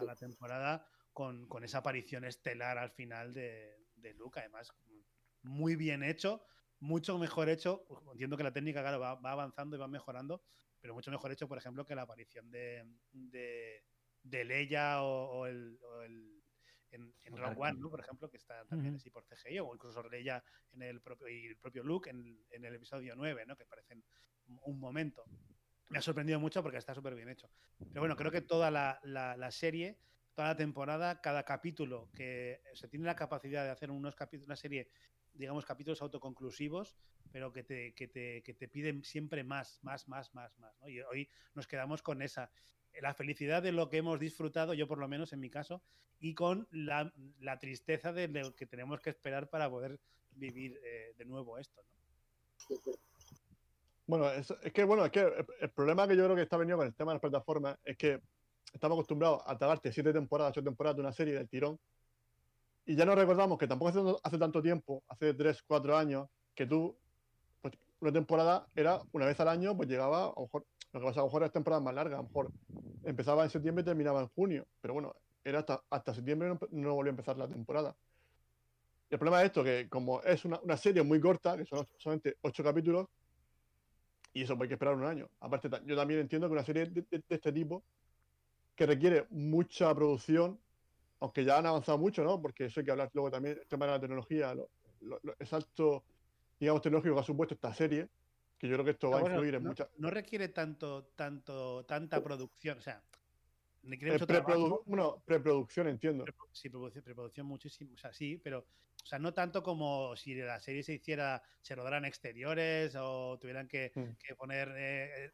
la 0.00 0.16
temporada 0.16 0.86
con, 1.12 1.46
con 1.46 1.64
esa 1.64 1.78
aparición 1.78 2.24
estelar 2.24 2.78
al 2.78 2.90
final 2.90 3.32
de, 3.32 3.86
de 3.94 4.14
Luke. 4.14 4.40
Además, 4.40 4.72
muy 5.42 5.76
bien 5.76 6.02
hecho, 6.02 6.44
mucho 6.80 7.18
mejor 7.18 7.48
hecho. 7.48 7.86
Entiendo 8.12 8.36
que 8.36 8.42
la 8.42 8.52
técnica 8.52 8.80
claro, 8.80 9.00
va, 9.00 9.14
va 9.14 9.32
avanzando 9.32 9.76
y 9.76 9.78
va 9.78 9.88
mejorando, 9.88 10.42
pero 10.80 10.94
mucho 10.94 11.10
mejor 11.10 11.32
hecho, 11.32 11.48
por 11.48 11.58
ejemplo, 11.58 11.84
que 11.86 11.94
la 11.94 12.02
aparición 12.02 12.50
de, 12.50 12.84
de, 13.12 14.44
Leia 14.44 15.02
o 15.02 15.46
el- 15.46 15.78
en, 16.90 17.14
en 17.24 17.34
O 17.34 17.36
Rogue. 17.36 17.56
One, 17.58 17.78
¿no? 17.80 17.90
por 17.90 18.00
ejemplo, 18.00 18.30
que 18.30 18.36
está 18.36 18.64
también 18.66 18.94
Ujú. 18.94 18.96
así 18.96 19.10
por 19.10 19.24
CGI, 19.24 19.58
o 19.60 19.74
incluso 19.74 20.02
Leia 20.08 20.42
en 20.72 20.82
el 20.82 21.00
propio, 21.00 21.28
y 21.28 21.46
el 21.46 21.56
propio 21.58 21.82
Luke 21.82 22.10
en, 22.10 22.44
en 22.50 22.64
el 22.64 22.74
episodio 22.74 23.14
9, 23.16 23.44
¿no? 23.46 23.56
que 23.56 23.66
parecen 23.66 24.04
un 24.46 24.78
momento. 24.78 25.28
Me 25.88 25.98
ha 25.98 26.02
sorprendido 26.02 26.38
mucho 26.40 26.62
porque 26.62 26.78
está 26.78 26.94
súper 26.94 27.14
bien 27.14 27.28
hecho. 27.28 27.50
Pero 27.92 28.00
bueno, 28.02 28.16
creo 28.16 28.30
que 28.30 28.42
toda 28.42 28.70
la, 28.70 28.98
la- 29.02 29.36
la 29.36 29.50
serie, 29.50 29.98
toda 30.34 30.48
la 30.48 30.56
temporada, 30.56 31.20
cada 31.20 31.44
capítulo 31.44 32.10
que 32.14 32.60
se 32.74 32.88
tiene 32.88 33.06
la 33.06 33.16
capacidad 33.16 33.64
de 33.64 33.70
hacer 33.70 33.90
unos 33.90 34.14
capítulos, 34.14 34.46
una 34.48 34.56
serie, 34.56 34.90
digamos, 35.32 35.64
capítulos 35.64 36.00
autoconclusivos, 36.02 36.96
pero 37.30 37.52
que 37.52 37.62
te, 37.64 37.94
que 37.94 38.08
te, 38.08 38.42
que 38.42 38.54
te 38.54 38.68
piden 38.68 39.02
siempre 39.02 39.44
más, 39.44 39.78
más, 39.82 40.08
más, 40.08 40.34
más, 40.34 40.58
más. 40.58 40.78
¿no? 40.80 40.88
Y 40.88 41.00
hoy 41.00 41.30
nos 41.54 41.66
quedamos 41.66 42.02
con 42.02 42.22
esa. 42.22 42.50
La 43.00 43.14
felicidad 43.14 43.62
de 43.62 43.72
lo 43.72 43.88
que 43.88 43.98
hemos 43.98 44.18
disfrutado, 44.18 44.74
yo 44.74 44.88
por 44.88 44.98
lo 44.98 45.08
menos 45.08 45.32
en 45.32 45.40
mi 45.40 45.50
caso, 45.50 45.82
y 46.20 46.34
con 46.34 46.66
la, 46.70 47.12
tristeza 47.60 48.12
de 48.12 48.28
lo 48.28 48.54
que 48.54 48.66
tenemos 48.66 49.00
que 49.00 49.10
esperar 49.10 49.48
para 49.48 49.70
poder 49.70 49.98
vivir 50.32 50.80
eh, 50.84 51.14
de 51.16 51.24
nuevo 51.24 51.58
esto. 51.58 51.82
¿no? 51.82 52.92
Bueno, 54.06 54.30
es, 54.30 54.52
que 54.72 54.84
bueno, 54.84 55.04
es 55.04 55.12
que 55.12 55.20
el, 55.20 55.46
el 55.60 55.70
problema 55.70 56.08
que 56.08 56.16
yo 56.16 56.24
creo 56.24 56.34
que 56.34 56.42
está 56.42 56.56
venido 56.56 56.78
con 56.78 56.86
el 56.86 56.94
tema 56.94 57.12
de 57.12 57.16
las 57.16 57.20
plataformas 57.20 57.78
es 57.84 57.96
que 57.96 58.20
estamos 58.72 58.96
acostumbrados 58.96 59.42
a 59.46 59.56
tragarte 59.56 59.92
siete 59.92 60.12
temporadas, 60.12 60.52
ocho 60.52 60.64
temporadas 60.64 60.96
de 60.96 61.02
una 61.02 61.12
serie 61.12 61.34
del 61.34 61.48
tirón. 61.48 61.78
Y 62.86 62.96
ya 62.96 63.04
nos 63.04 63.16
recordamos 63.16 63.58
que 63.58 63.66
tampoco 63.66 63.90
hace, 63.90 64.00
hace 64.22 64.38
tanto 64.38 64.62
tiempo, 64.62 65.02
hace 65.08 65.34
tres, 65.34 65.62
cuatro 65.62 65.96
años, 65.96 66.26
que 66.54 66.66
tú, 66.66 66.96
pues 67.60 67.74
una 68.00 68.12
temporada 68.12 68.66
era 68.74 69.00
una 69.12 69.26
vez 69.26 69.38
al 69.40 69.48
año, 69.48 69.76
pues 69.76 69.88
llegaba, 69.88 70.24
a 70.24 70.32
lo 70.34 70.42
mejor, 70.42 70.64
lo 70.92 71.00
que 71.00 71.06
pasa 71.06 71.20
a 71.20 71.22
lo 71.22 71.28
mejor 71.28 71.44
es 71.44 71.52
temporadas 71.52 71.84
más 71.84 71.94
largas, 71.94 72.14
a 72.14 72.22
lo 72.22 72.24
mejor 72.24 72.52
empezaba 73.04 73.44
en 73.44 73.50
septiembre 73.50 73.82
y 73.82 73.84
terminaba 73.86 74.20
en 74.22 74.28
junio. 74.28 74.66
Pero 74.80 74.94
bueno, 74.94 75.14
era 75.44 75.64
hasta, 75.90 76.14
septiembre 76.14 76.48
no, 76.48 76.58
no 76.70 76.94
volvió 76.94 77.10
a 77.10 77.14
empezar 77.14 77.36
la 77.38 77.48
temporada. 77.48 77.96
El 79.10 79.18
problema 79.18 79.40
es 79.42 79.46
esto, 79.46 79.64
que 79.64 79.88
como 79.88 80.22
es 80.22 80.44
una, 80.44 80.60
una 80.60 80.76
serie 80.76 81.02
muy 81.02 81.20
corta, 81.20 81.56
que 81.56 81.64
son 81.66 81.86
solamente 81.98 82.36
ocho 82.42 82.62
capítulos, 82.64 83.06
y 84.32 84.42
eso 84.42 84.56
pues 84.56 84.66
hay 84.66 84.68
que 84.68 84.74
esperar 84.74 84.94
un 84.94 85.04
año. 85.04 85.28
Aparte, 85.40 85.68
yo 85.86 85.96
también 85.96 86.20
entiendo 86.20 86.48
que 86.48 86.52
una 86.52 86.64
serie 86.64 86.86
de, 86.86 87.04
este 87.28 87.52
tipo, 87.52 87.84
que 88.76 88.86
requiere 88.86 89.26
mucha 89.30 89.94
producción, 89.94 90.60
aunque 91.20 91.44
ya 91.44 91.58
han 91.58 91.66
avanzado 91.66 91.98
mucho, 91.98 92.24
¿no? 92.24 92.40
Porque 92.42 92.66
eso 92.66 92.80
hay 92.80 92.86
que 92.86 92.92
hablar 92.92 93.10
luego 93.14 93.30
también, 93.30 93.58
el 93.60 93.68
tema 93.68 93.86
de 93.86 93.92
la 93.92 94.00
tecnología, 94.00 94.54
lo, 94.54 94.70
lo- 95.00 95.20
lo- 95.22 95.36
el 95.38 95.46
salto, 95.46 96.04
digamos, 96.60 96.82
tecnológico 96.82 97.14
que 97.16 97.20
ha 97.20 97.24
supuesto 97.24 97.54
esta 97.54 97.74
serie, 97.74 98.08
que 98.58 98.68
yo 98.68 98.74
creo 98.74 98.84
que 98.84 98.90
esto 98.92 99.10
va 99.10 99.18
a 99.18 99.20
Bueno, 99.20 99.36
influir 99.36 99.54
en 99.54 99.62
no, 99.62 99.68
muchas... 99.70 99.88
no 99.98 100.10
requiere 100.10 100.48
tanto, 100.48 101.04
tanto, 101.16 101.84
tanta 101.86 102.22
producción, 102.22 102.78
o 102.78 102.80
sea, 102.80 103.02
requiere 103.84 104.16
eh, 104.16 104.18
preprodu- 104.18 104.82
bueno, 104.86 105.22
preproducción, 105.24 105.88
entiendo. 105.88 106.24
Sí, 106.52 106.68
preproducción, 106.68 107.04
preproducción 107.04 107.46
muchísimo, 107.46 107.94
o 107.94 107.96
sea, 107.96 108.12
sí, 108.12 108.40
pero, 108.42 108.60
o 108.60 109.06
sea, 109.06 109.18
no 109.20 109.32
tanto 109.32 109.62
como 109.62 110.16
si 110.16 110.34
la 110.34 110.60
serie 110.60 110.82
se 110.82 110.94
hiciera, 110.94 111.40
se 111.62 111.76
rodaran 111.76 112.04
exteriores 112.04 112.96
o 112.98 113.38
tuvieran 113.40 113.68
que, 113.68 113.92
Mm. 113.94 114.10
que 114.18 114.34
poner, 114.34 114.68
eh, 114.76 115.26
eh, 115.26 115.32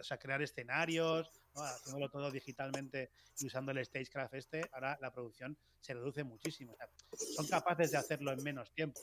o 0.00 0.02
sea, 0.02 0.18
crear 0.18 0.40
escenarios, 0.40 1.30
¿no? 1.54 1.62
haciéndolo 1.62 2.08
todo 2.08 2.30
digitalmente 2.30 3.10
y 3.38 3.46
usando 3.46 3.72
el 3.72 3.84
Stagecraft 3.84 4.34
este, 4.34 4.62
ahora 4.72 4.96
la 5.00 5.12
producción 5.12 5.58
se 5.80 5.92
reduce 5.92 6.24
muchísimo. 6.24 6.72
O 6.72 6.76
sea, 6.76 6.88
son 7.12 7.46
capaces 7.48 7.90
de 7.90 7.98
hacerlo 7.98 8.32
en 8.32 8.42
menos 8.42 8.72
tiempo, 8.72 9.00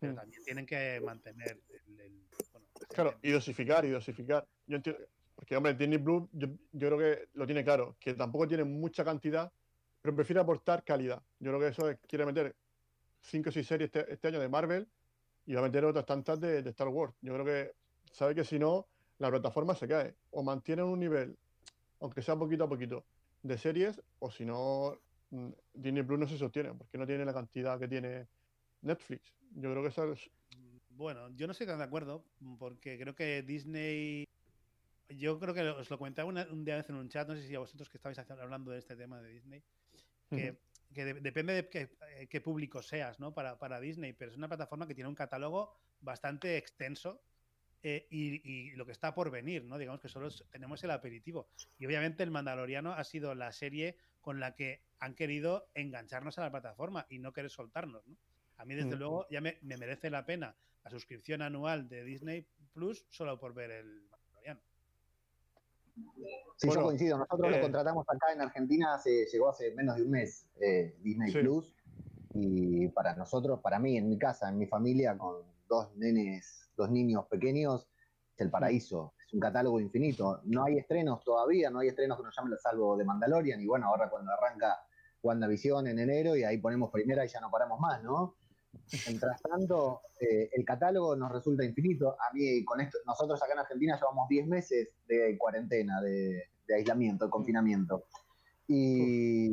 pero 0.00 0.12
Mm. 0.14 0.16
también 0.16 0.42
tienen 0.44 0.66
que 0.66 1.00
mantener 1.00 1.62
el, 1.86 2.26
Claro, 2.88 3.14
y 3.22 3.30
dosificar, 3.30 3.84
y 3.84 3.90
dosificar. 3.90 4.46
Yo 4.66 4.76
entiendo, 4.76 5.00
porque 5.34 5.56
hombre, 5.56 5.74
Disney 5.74 5.98
Blue, 5.98 6.28
yo, 6.32 6.48
yo 6.72 6.88
creo 6.88 6.98
que 6.98 7.28
lo 7.34 7.46
tiene 7.46 7.64
claro, 7.64 7.96
que 7.98 8.14
tampoco 8.14 8.46
tiene 8.46 8.64
mucha 8.64 9.04
cantidad, 9.04 9.50
pero 10.00 10.14
prefiere 10.14 10.40
aportar 10.40 10.84
calidad. 10.84 11.22
Yo 11.38 11.50
creo 11.50 11.60
que 11.60 11.68
eso 11.68 11.88
es, 11.88 11.98
quiere 12.06 12.26
meter 12.26 12.54
5 13.22 13.48
o 13.48 13.52
6 13.52 13.66
series 13.66 13.86
este, 13.86 14.12
este 14.12 14.28
año 14.28 14.40
de 14.40 14.48
Marvel 14.48 14.88
y 15.46 15.54
va 15.54 15.60
a 15.60 15.64
meter 15.64 15.84
otras 15.84 16.06
tantas 16.06 16.40
de, 16.40 16.58
Star 16.70 16.88
Wars. 16.88 17.14
Yo 17.22 17.32
creo 17.34 17.44
que 17.44 17.72
sabe 18.12 18.34
que 18.34 18.44
si 18.44 18.58
no, 18.58 18.86
la 19.18 19.30
plataforma 19.30 19.74
se 19.74 19.88
cae. 19.88 20.14
O 20.30 20.42
mantienen 20.42 20.84
un 20.84 20.98
nivel, 20.98 21.36
aunque 22.00 22.22
sea 22.22 22.36
poquito 22.36 22.64
a 22.64 22.68
poquito, 22.68 23.04
de 23.42 23.58
series, 23.58 24.00
o 24.18 24.30
si 24.30 24.44
no, 24.44 24.98
mm, 25.30 25.48
Disney 25.74 26.02
Blue 26.02 26.18
no 26.18 26.26
se 26.26 26.38
sostiene, 26.38 26.74
porque 26.74 26.98
no 26.98 27.06
tiene 27.06 27.24
la 27.24 27.32
cantidad 27.32 27.78
que 27.78 27.88
tiene 27.88 28.26
Netflix. 28.82 29.34
Yo 29.54 29.70
creo 29.70 29.82
que 29.82 29.88
eso 29.88 30.12
es, 30.12 30.30
Bueno, 30.94 31.30
yo 31.36 31.46
no 31.46 31.52
estoy 31.52 31.66
tan 31.66 31.78
de 31.78 31.84
acuerdo, 31.84 32.24
mm, 32.40 32.56
porque 32.56 32.98
creo 32.98 33.14
que 33.14 33.42
Disney. 33.42 34.24
Yo 35.08 35.38
creo 35.38 35.54
que 35.54 35.60
os 35.62 35.90
lo 35.90 35.98
comentaba 35.98 36.28
una- 36.28 36.46
un 36.50 36.64
día 36.64 36.76
vez 36.76 36.88
en 36.88 36.96
un 36.96 37.08
chat, 37.08 37.28
no 37.28 37.34
sé 37.34 37.42
si 37.46 37.54
a 37.54 37.58
vosotros 37.58 37.88
que 37.88 37.98
estabais 37.98 38.18
hablando 38.18 38.70
de 38.70 38.78
este 38.78 38.96
tema 38.96 39.20
de 39.20 39.30
Disney, 39.30 39.62
que, 40.30 40.50
Ujú. 40.50 40.94
que 40.94 41.04
de- 41.04 41.20
depende 41.20 41.54
de 41.54 41.68
qué, 41.68 41.96
eh, 42.16 42.28
qué 42.28 42.40
público 42.40 42.82
seas, 42.82 43.20
¿no? 43.20 43.34
Para, 43.34 43.58
para 43.58 43.80
Disney, 43.80 44.12
pero 44.12 44.30
es 44.30 44.36
una 44.36 44.48
plataforma 44.48 44.86
que 44.86 44.94
tiene 44.94 45.08
un 45.08 45.14
catálogo 45.14 45.74
bastante 46.00 46.56
extenso 46.56 47.20
eh, 47.82 48.06
y, 48.10 48.48
y 48.48 48.70
lo 48.76 48.86
que 48.86 48.92
está 48.92 49.12
por 49.14 49.30
venir, 49.30 49.64
¿no? 49.64 49.76
Digamos 49.76 50.00
que 50.00 50.08
solo 50.08 50.28
tenemos 50.50 50.82
el 50.84 50.92
aperitivo. 50.92 51.48
Y 51.78 51.86
obviamente 51.86 52.22
el 52.22 52.30
Mandaloriano 52.30 52.92
ha 52.92 53.02
sido 53.04 53.34
la 53.34 53.50
serie 53.52 53.96
con 54.20 54.38
la 54.40 54.54
que 54.54 54.84
han 55.00 55.14
querido 55.14 55.68
engancharnos 55.74 56.38
a 56.38 56.42
la 56.42 56.50
plataforma 56.52 57.06
y 57.10 57.18
no 57.18 57.32
querer 57.32 57.50
soltarnos, 57.50 58.06
¿no? 58.06 58.16
A 58.56 58.64
mí, 58.64 58.74
desde 58.76 58.96
luego, 58.96 59.26
ya 59.30 59.40
me, 59.40 59.58
me 59.62 59.76
merece 59.76 60.08
la 60.10 60.24
pena 60.24 60.54
la 60.84 60.90
suscripción 60.90 61.42
anual 61.42 61.88
de 61.88 62.04
Disney 62.04 62.46
Plus 62.72 63.06
solo 63.10 63.38
por 63.38 63.54
ver 63.54 63.70
el 63.70 64.02
Mandaloriano. 64.10 64.60
Sí, 66.56 66.66
Bueno, 66.66 66.80
yo 66.80 66.86
coincido. 66.86 67.18
Nosotros 67.18 67.52
eh, 67.52 67.56
lo 67.56 67.62
contratamos 67.62 68.06
acá 68.08 68.32
en 68.32 68.40
Argentina, 68.40 68.94
hace, 68.94 69.26
llegó 69.26 69.50
hace 69.50 69.74
menos 69.74 69.96
de 69.96 70.02
un 70.02 70.10
mes 70.10 70.46
eh, 70.60 70.96
Disney 71.02 71.30
Sí. 71.30 71.38
Plus. 71.40 71.74
Y 72.34 72.88
para 72.88 73.14
nosotros, 73.14 73.60
para 73.60 73.78
mí, 73.78 73.98
en 73.98 74.08
mi 74.08 74.18
casa, 74.18 74.48
en 74.48 74.58
mi 74.58 74.66
familia, 74.66 75.18
con 75.18 75.42
dos 75.68 75.94
nenes, 75.96 76.70
dos 76.76 76.90
niños 76.90 77.26
pequeños, 77.26 77.86
es 78.34 78.40
el 78.40 78.50
paraíso. 78.50 79.12
Es 79.26 79.34
un 79.34 79.40
catálogo 79.40 79.78
infinito. 79.78 80.40
No 80.44 80.64
hay 80.64 80.78
estrenos 80.78 81.22
todavía, 81.24 81.68
no 81.70 81.80
hay 81.80 81.88
estrenos 81.88 82.16
que 82.16 82.24
nos 82.24 82.34
llamen 82.34 82.56
salvo 82.58 82.96
de 82.96 83.04
Mandalorian. 83.04 83.60
Y 83.60 83.66
bueno, 83.66 83.86
ahora 83.86 84.08
cuando 84.08 84.32
arranca 84.32 84.78
WandaVision 85.22 85.86
en 85.88 85.98
enero 85.98 86.34
y 86.34 86.42
ahí 86.44 86.56
ponemos 86.58 86.90
primera 86.90 87.24
y 87.24 87.28
ya 87.28 87.40
no 87.40 87.50
paramos 87.50 87.78
más, 87.78 88.02
¿no? 88.02 88.36
Mientras 89.06 89.40
tanto, 89.42 90.00
eh, 90.20 90.50
el 90.52 90.64
catálogo 90.64 91.16
nos 91.16 91.32
resulta 91.32 91.64
infinito. 91.64 92.12
A 92.20 92.32
mí, 92.34 92.64
con 92.64 92.80
esto, 92.80 92.98
nosotros 93.06 93.42
acá 93.42 93.52
en 93.54 93.58
Argentina 93.60 93.96
llevamos 93.96 94.28
10 94.28 94.46
meses 94.46 94.94
de 95.06 95.36
cuarentena, 95.38 96.00
de, 96.00 96.44
de 96.66 96.74
aislamiento, 96.74 97.24
de 97.26 97.30
confinamiento. 97.30 98.04
Y 98.68 99.48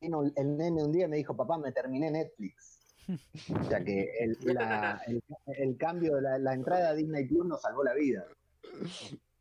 vino 0.00 0.22
el- 0.36 0.56
nene 0.56 0.84
un 0.84 0.92
día 0.92 1.06
y 1.06 1.08
me 1.08 1.16
dijo, 1.16 1.36
papá, 1.36 1.58
me 1.58 1.72
terminé 1.72 2.10
Netflix. 2.10 2.78
O 3.58 3.64
sea 3.64 3.82
que 3.82 4.10
el, 4.20 4.36
la- 4.54 5.00
el- 5.06 5.22
el 5.56 5.76
cambio 5.78 6.16
de 6.16 6.22
la, 6.22 6.38
la 6.38 6.54
entrada 6.54 6.90
a 6.90 6.94
Disney 6.94 7.26
Plus 7.26 7.46
nos 7.46 7.62
salvó 7.62 7.82
la 7.82 7.94
vida. 7.94 8.24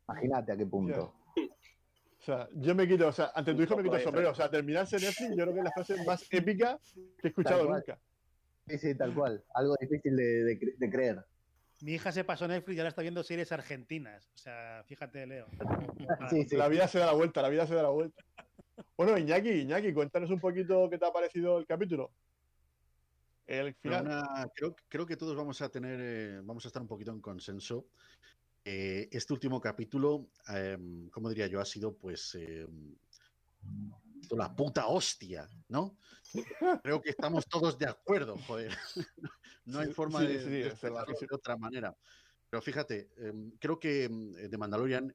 Imagínate 0.07 0.51
a 0.53 0.57
qué 0.57 0.65
punto. 0.65 1.13
O 1.35 2.23
sea, 2.27 2.49
yo 2.53 2.75
me 2.75 2.87
quito, 2.87 3.07
o 3.07 3.11
sea, 3.11 3.31
ante 3.35 3.53
tu 3.53 3.61
hijo 3.61 3.75
me 3.77 3.83
quito 3.83 3.95
el 3.95 4.03
sombrero. 4.03 4.31
O 4.31 4.35
sea, 4.35 4.49
terminarse 4.49 4.97
Netflix, 4.99 5.29
yo 5.35 5.43
creo 5.43 5.53
que 5.53 5.59
es 5.59 5.63
la 5.65 5.71
frase 5.71 6.03
más 6.05 6.25
épica 6.31 6.79
que 6.93 7.27
he 7.27 7.29
escuchado 7.29 7.63
nunca. 7.77 7.99
Sí, 8.67 8.77
sí, 8.77 8.95
tal 8.95 9.13
cual. 9.13 9.43
Algo 9.53 9.75
difícil 9.79 10.15
de, 10.15 10.43
de 10.43 10.59
cre- 10.59 10.77
de 10.77 10.89
creer. 10.89 11.25
Mi 11.81 11.93
hija 11.93 12.11
se 12.11 12.23
pasó 12.23 12.47
Netflix 12.47 12.75
y 12.75 12.79
ahora 12.79 12.89
está 12.89 13.01
viendo 13.01 13.23
series 13.23 13.51
argentinas. 13.51 14.31
O 14.33 14.37
sea, 14.37 14.83
fíjate, 14.85 15.25
Leo. 15.25 15.47
Sí, 16.29 16.45
sí. 16.49 16.55
La 16.57 16.67
vida 16.67 16.87
se 16.87 16.99
da 16.99 17.05
la 17.07 17.13
vuelta, 17.13 17.41
la 17.41 17.49
vida 17.49 17.65
se 17.67 17.75
da 17.75 17.83
la 17.83 17.89
vuelta. 17.89 18.23
Bueno, 18.97 19.17
Iñaki, 19.17 19.49
Iñaki, 19.49 19.93
cuéntanos 19.93 20.29
un 20.31 20.39
poquito 20.39 20.89
qué 20.89 20.97
te 20.97 21.05
ha 21.05 21.11
parecido 21.11 21.59
el 21.59 21.65
capítulo. 21.65 22.11
El 23.45 23.73
final. 23.75 24.05
una- 24.05 24.47
creo, 24.53 24.75
creo 24.89 25.05
que 25.05 25.15
todos 25.15 25.35
vamos 25.35 25.61
a 25.61 25.69
tener, 25.69 25.99
eh, 26.01 26.41
vamos 26.43 26.65
a 26.65 26.67
estar 26.67 26.81
un 26.81 26.87
poquito 26.87 27.11
en 27.11 27.21
consenso. 27.21 27.87
Eh, 28.65 29.07
este 29.11 29.31
último 29.33 29.61
capítulo, 29.61 30.27
eh, 30.53 30.77
como 31.11 31.29
diría 31.29 31.47
yo, 31.47 31.61
ha 31.61 31.65
sido 31.65 31.95
pues 31.95 32.35
eh, 32.35 32.67
la 34.31 34.55
puta 34.55 34.87
hostia, 34.87 35.49
¿no? 35.69 35.97
Creo 36.83 37.01
que 37.01 37.11
estamos 37.11 37.47
todos 37.47 37.77
de 37.77 37.87
acuerdo, 37.87 38.37
joder. 38.47 38.71
No 39.65 39.79
hay 39.79 39.91
forma 39.91 40.21
sí, 40.21 40.27
de, 40.27 40.39
sí, 40.39 40.49
de 40.49 40.71
sí. 40.71 41.25
otra 41.29 41.57
manera. 41.57 41.93
Pero 42.49 42.61
fíjate, 42.61 43.09
em, 43.17 43.51
creo 43.59 43.77
que 43.77 44.05
em, 44.05 44.31
de 44.31 44.57
Mandalorian, 44.57 45.13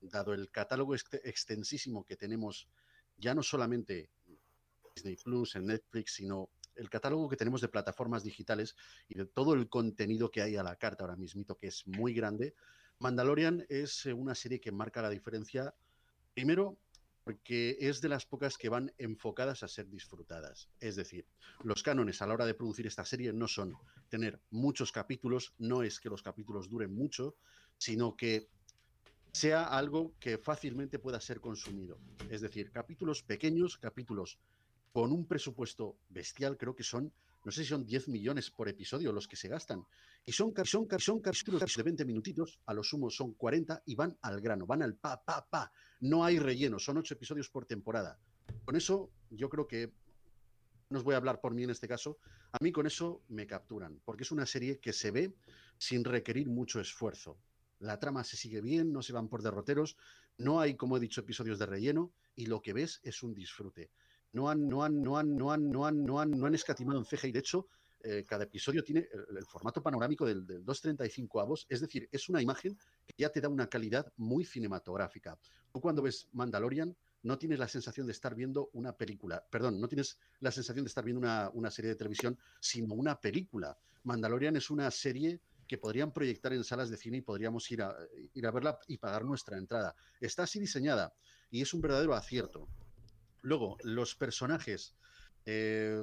dado 0.00 0.34
el 0.34 0.50
catálogo 0.50 0.94
ext- 0.94 1.20
extensísimo 1.24 2.04
que 2.04 2.14
tenemos, 2.14 2.68
ya 3.16 3.34
no 3.34 3.42
solamente 3.42 4.10
Disney 4.94 5.16
Plus, 5.16 5.56
en 5.56 5.66
Netflix, 5.66 6.14
sino 6.16 6.50
el 6.74 6.90
catálogo 6.90 7.26
que 7.28 7.36
tenemos 7.36 7.62
de 7.62 7.68
plataformas 7.68 8.22
digitales 8.22 8.76
y 9.08 9.14
de 9.14 9.24
todo 9.24 9.54
el 9.54 9.68
contenido 9.70 10.30
que 10.30 10.42
hay 10.42 10.56
a 10.56 10.62
la 10.62 10.76
carta 10.76 11.04
ahora 11.04 11.16
mismito, 11.16 11.56
que 11.56 11.68
es 11.68 11.86
muy 11.86 12.12
grande, 12.12 12.54
Mandalorian 12.98 13.64
es 13.70 14.04
eh, 14.06 14.12
una 14.12 14.34
serie 14.34 14.60
que 14.60 14.72
marca 14.72 15.00
la 15.00 15.10
diferencia, 15.10 15.74
primero, 16.34 16.78
porque 17.26 17.76
es 17.80 18.00
de 18.00 18.08
las 18.08 18.24
pocas 18.24 18.56
que 18.56 18.68
van 18.68 18.92
enfocadas 18.98 19.64
a 19.64 19.68
ser 19.68 19.88
disfrutadas. 19.88 20.68
Es 20.78 20.94
decir, 20.94 21.26
los 21.64 21.82
cánones 21.82 22.22
a 22.22 22.26
la 22.28 22.34
hora 22.34 22.46
de 22.46 22.54
producir 22.54 22.86
esta 22.86 23.04
serie 23.04 23.32
no 23.32 23.48
son 23.48 23.74
tener 24.08 24.40
muchos 24.50 24.92
capítulos, 24.92 25.52
no 25.58 25.82
es 25.82 25.98
que 25.98 26.08
los 26.08 26.22
capítulos 26.22 26.70
duren 26.70 26.94
mucho, 26.94 27.34
sino 27.78 28.16
que 28.16 28.48
sea 29.32 29.64
algo 29.64 30.14
que 30.20 30.38
fácilmente 30.38 31.00
pueda 31.00 31.20
ser 31.20 31.40
consumido. 31.40 31.98
Es 32.30 32.42
decir, 32.42 32.70
capítulos 32.70 33.24
pequeños, 33.24 33.76
capítulos 33.76 34.38
con 34.92 35.10
un 35.10 35.26
presupuesto 35.26 35.98
bestial, 36.08 36.56
creo 36.56 36.76
que 36.76 36.84
son, 36.84 37.12
no 37.46 37.52
sé 37.52 37.62
si 37.62 37.68
son 37.68 37.86
10 37.86 38.08
millones 38.08 38.50
por 38.50 38.68
episodio 38.68 39.12
los 39.12 39.28
que 39.28 39.36
se 39.36 39.46
gastan. 39.46 39.86
Y 40.24 40.32
son, 40.32 40.52
son, 40.64 40.88
son 40.98 41.20
capítulos 41.20 41.62
de 41.76 41.82
20 41.84 42.04
minutitos, 42.04 42.58
a 42.66 42.74
lo 42.74 42.82
sumo 42.82 43.08
son 43.08 43.34
40 43.34 43.84
y 43.86 43.94
van 43.94 44.18
al 44.22 44.40
grano, 44.40 44.66
van 44.66 44.82
al 44.82 44.96
pa, 44.96 45.22
pa, 45.24 45.46
pa. 45.48 45.70
No 46.00 46.24
hay 46.24 46.40
relleno, 46.40 46.80
son 46.80 46.96
8 46.96 47.14
episodios 47.14 47.48
por 47.48 47.64
temporada. 47.64 48.18
Con 48.64 48.74
eso, 48.74 49.12
yo 49.30 49.48
creo 49.48 49.68
que, 49.68 49.92
no 50.90 50.98
os 50.98 51.04
voy 51.04 51.14
a 51.14 51.18
hablar 51.18 51.40
por 51.40 51.54
mí 51.54 51.62
en 51.62 51.70
este 51.70 51.86
caso, 51.86 52.18
a 52.50 52.58
mí 52.60 52.72
con 52.72 52.84
eso 52.84 53.22
me 53.28 53.46
capturan, 53.46 54.00
porque 54.04 54.24
es 54.24 54.32
una 54.32 54.44
serie 54.44 54.80
que 54.80 54.92
se 54.92 55.12
ve 55.12 55.32
sin 55.78 56.02
requerir 56.02 56.48
mucho 56.48 56.80
esfuerzo. 56.80 57.38
La 57.78 58.00
trama 58.00 58.24
se 58.24 58.36
sigue 58.36 58.60
bien, 58.60 58.92
no 58.92 59.02
se 59.02 59.12
van 59.12 59.28
por 59.28 59.44
derroteros, 59.44 59.96
no 60.36 60.58
hay, 60.58 60.74
como 60.74 60.96
he 60.96 61.00
dicho, 61.00 61.20
episodios 61.20 61.60
de 61.60 61.66
relleno 61.66 62.12
y 62.34 62.46
lo 62.46 62.60
que 62.60 62.72
ves 62.72 62.98
es 63.04 63.22
un 63.22 63.34
disfrute. 63.34 63.92
No 64.36 64.50
han, 64.50 64.68
no 64.68 64.84
han, 64.84 65.00
no 65.00 65.16
han, 65.16 65.34
no 65.34 65.50
han, 65.50 65.70
no 65.70 65.86
han, 65.86 66.04
no 66.04 66.20
han, 66.20 66.30
no 66.30 66.46
han 66.46 66.54
escatimado 66.54 66.98
en 66.98 67.06
CGI. 67.06 67.32
De 67.32 67.38
hecho, 67.38 67.68
eh, 68.02 68.26
cada 68.28 68.44
episodio 68.44 68.84
tiene 68.84 69.08
el, 69.10 69.38
el 69.38 69.46
formato 69.46 69.82
panorámico 69.82 70.26
del, 70.26 70.46
del 70.46 70.62
235 70.62 71.40
avos, 71.40 71.66
es 71.70 71.80
decir, 71.80 72.06
es 72.12 72.28
una 72.28 72.42
imagen 72.42 72.76
que 73.06 73.14
ya 73.16 73.30
te 73.30 73.40
da 73.40 73.48
una 73.48 73.66
calidad 73.66 74.12
muy 74.18 74.44
cinematográfica. 74.44 75.38
Tú 75.72 75.80
cuando 75.80 76.02
ves 76.02 76.28
Mandalorian 76.32 76.94
no 77.22 77.38
tienes 77.38 77.58
la 77.58 77.66
sensación 77.66 78.06
de 78.06 78.12
estar 78.12 78.34
viendo 78.34 78.68
una 78.74 78.92
película, 78.92 79.42
perdón, 79.50 79.80
no 79.80 79.88
tienes 79.88 80.18
la 80.40 80.50
sensación 80.50 80.84
de 80.84 80.88
estar 80.88 81.02
viendo 81.02 81.20
una, 81.20 81.50
una 81.54 81.70
serie 81.70 81.92
de 81.92 81.96
televisión, 81.96 82.38
sino 82.60 82.94
una 82.94 83.18
película. 83.18 83.78
Mandalorian 84.04 84.56
es 84.56 84.68
una 84.68 84.90
serie 84.90 85.40
que 85.66 85.78
podrían 85.78 86.12
proyectar 86.12 86.52
en 86.52 86.62
salas 86.62 86.90
de 86.90 86.98
cine 86.98 87.16
y 87.16 87.22
podríamos 87.22 87.70
ir 87.70 87.80
a, 87.82 87.96
ir 88.34 88.46
a 88.46 88.50
verla 88.50 88.78
y 88.86 88.98
pagar 88.98 89.24
nuestra 89.24 89.56
entrada. 89.56 89.96
Está 90.20 90.42
así 90.42 90.60
diseñada 90.60 91.14
y 91.50 91.62
es 91.62 91.72
un 91.72 91.80
verdadero 91.80 92.14
acierto. 92.14 92.68
Luego, 93.46 93.76
los 93.84 94.16
personajes. 94.16 94.96
eh, 95.44 96.02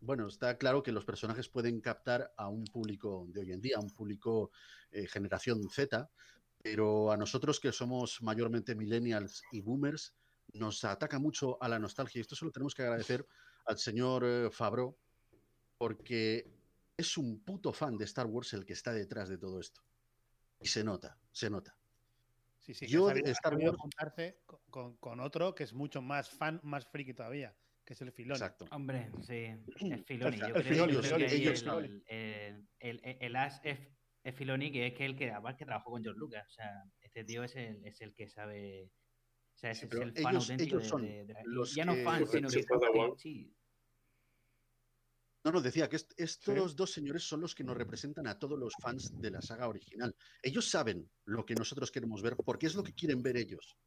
bueno, 0.00 0.28
está 0.28 0.58
claro 0.58 0.82
que 0.82 0.92
los 0.92 1.06
personajes 1.06 1.48
pueden 1.48 1.80
captar 1.80 2.30
a 2.36 2.48
un 2.48 2.64
público 2.64 3.26
de 3.30 3.40
hoy 3.40 3.52
en 3.52 3.62
día, 3.62 3.78
a 3.78 3.80
un 3.80 3.88
público 3.88 4.50
eh, 4.90 5.06
generación 5.06 5.66
Z, 5.70 6.10
pero 6.62 7.10
a 7.10 7.16
nosotros 7.16 7.58
que 7.58 7.72
somos 7.72 8.20
mayormente 8.20 8.74
millennials 8.74 9.42
y 9.50 9.62
boomers, 9.62 10.14
nos 10.52 10.84
ataca 10.84 11.18
mucho 11.18 11.56
a 11.62 11.68
la 11.68 11.78
nostalgia. 11.78 12.18
Y 12.18 12.20
esto 12.20 12.36
se 12.36 12.44
lo 12.44 12.52
tenemos 12.52 12.74
que 12.74 12.82
agradecer 12.82 13.26
al 13.64 13.78
señor 13.78 14.24
eh, 14.26 14.50
Favreau, 14.50 14.94
porque 15.78 16.52
es 16.98 17.16
un 17.16 17.40
puto 17.40 17.72
fan 17.72 17.96
de 17.96 18.04
Star 18.04 18.26
Wars 18.26 18.52
el 18.52 18.66
que 18.66 18.74
está 18.74 18.92
detrás 18.92 19.30
de 19.30 19.38
todo 19.38 19.58
esto. 19.58 19.80
Y 20.60 20.68
se 20.68 20.84
nota, 20.84 21.18
se 21.32 21.48
nota. 21.48 21.77
Sí, 22.68 22.74
sí, 22.74 22.86
Yo 22.86 23.06
ha 23.06 23.08
sabido- 23.12 23.24
de 23.24 23.32
Star 23.32 23.54
Wars- 23.56 23.76
juntarse 23.78 24.42
con, 24.70 24.96
con- 24.98 25.20
otro 25.20 25.54
que 25.54 25.64
es 25.64 25.72
mucho 25.72 26.02
más 26.02 26.28
fan, 26.28 26.60
más 26.62 26.86
friki 26.86 27.14
todavía, 27.14 27.56
que 27.82 27.94
es 27.94 28.02
el 28.02 28.12
Filoni. 28.12 28.34
Exacto. 28.34 28.66
Hombre, 28.72 29.10
sí, 29.22 29.46
es 29.46 29.58
Filoni. 30.06 30.36
Yo 30.38 30.46
El 30.48 30.52
creo 30.52 30.74
yo 30.74 30.84
el 30.84 30.90
creo 30.90 31.00
que 31.00 31.02
Filoni, 31.02 31.24
ahí 31.24 31.40
ellos, 31.40 31.62
el, 31.62 32.04
el, 32.06 32.68
el, 32.78 33.00
el- 33.04 33.16
el 33.22 33.36
as 33.36 33.58
es, 33.64 33.78
es 34.22 34.34
Filoni, 34.34 34.70
que 34.70 34.86
es 34.88 34.92
que 34.92 35.06
el 35.06 35.16
que 35.16 35.30
además 35.30 35.56
que 35.56 35.64
trabajó 35.64 35.92
con 35.92 36.02
George 36.02 36.18
Lucas. 36.20 36.46
O 36.46 36.50
sea, 36.52 36.82
este 37.00 37.24
tío 37.24 37.42
es 37.42 37.56
el, 37.56 37.82
es 37.86 38.02
el 38.02 38.14
que 38.14 38.28
sabe. 38.28 38.90
O 39.54 39.58
sea, 39.58 39.70
es, 39.70 39.78
Sí, 39.78 39.86
es 39.90 39.92
el 39.94 40.12
fan 40.12 40.34
ellos- 40.34 40.50
auténtico 40.50 40.78
ellos 40.80 41.00
de- 41.00 41.08
de- 41.24 41.34
de 41.34 41.42
los 41.44 41.74
ya 41.74 41.86
no 41.86 41.94
fan, 41.96 42.26
sino 42.26 42.48
que 42.50 42.62
sí, 43.16 43.56
No, 45.48 45.52
no, 45.52 45.60
decía 45.62 45.88
que 45.88 45.96
est- 45.96 46.12
estos 46.18 46.76
dos 46.76 46.92
señores 46.92 47.22
son 47.22 47.40
los 47.40 47.54
que 47.54 47.64
nos 47.64 47.74
representan 47.74 48.26
a 48.26 48.38
todos 48.38 48.58
los 48.58 48.74
fans 48.74 49.14
de 49.18 49.30
la 49.30 49.40
saga 49.40 49.66
original. 49.66 50.14
Ellos 50.42 50.68
saben 50.68 51.10
lo 51.24 51.46
que 51.46 51.54
nosotros 51.54 51.90
queremos 51.90 52.20
ver 52.20 52.36
porque 52.36 52.66
es 52.66 52.74
lo 52.74 52.82
que 52.82 52.92
quieren 52.92 53.22
ver 53.22 53.38
ellos. 53.38 53.78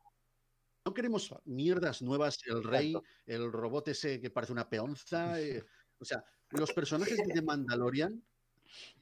No 0.83 0.91
queremos 0.91 1.35
mierdas 1.45 2.01
nuevas, 2.01 2.39
el 2.47 2.63
rey, 2.63 2.95
el 3.27 3.51
robot 3.51 3.89
ese 3.89 4.19
que 4.19 4.31
parece 4.31 4.53
una 4.53 4.67
peonza. 4.67 5.39
eh, 5.39 5.63
o 5.99 6.03
sea, 6.03 6.25
los 6.49 6.73
personajes 6.73 7.19
de 7.23 7.41
Mandalorian 7.43 8.25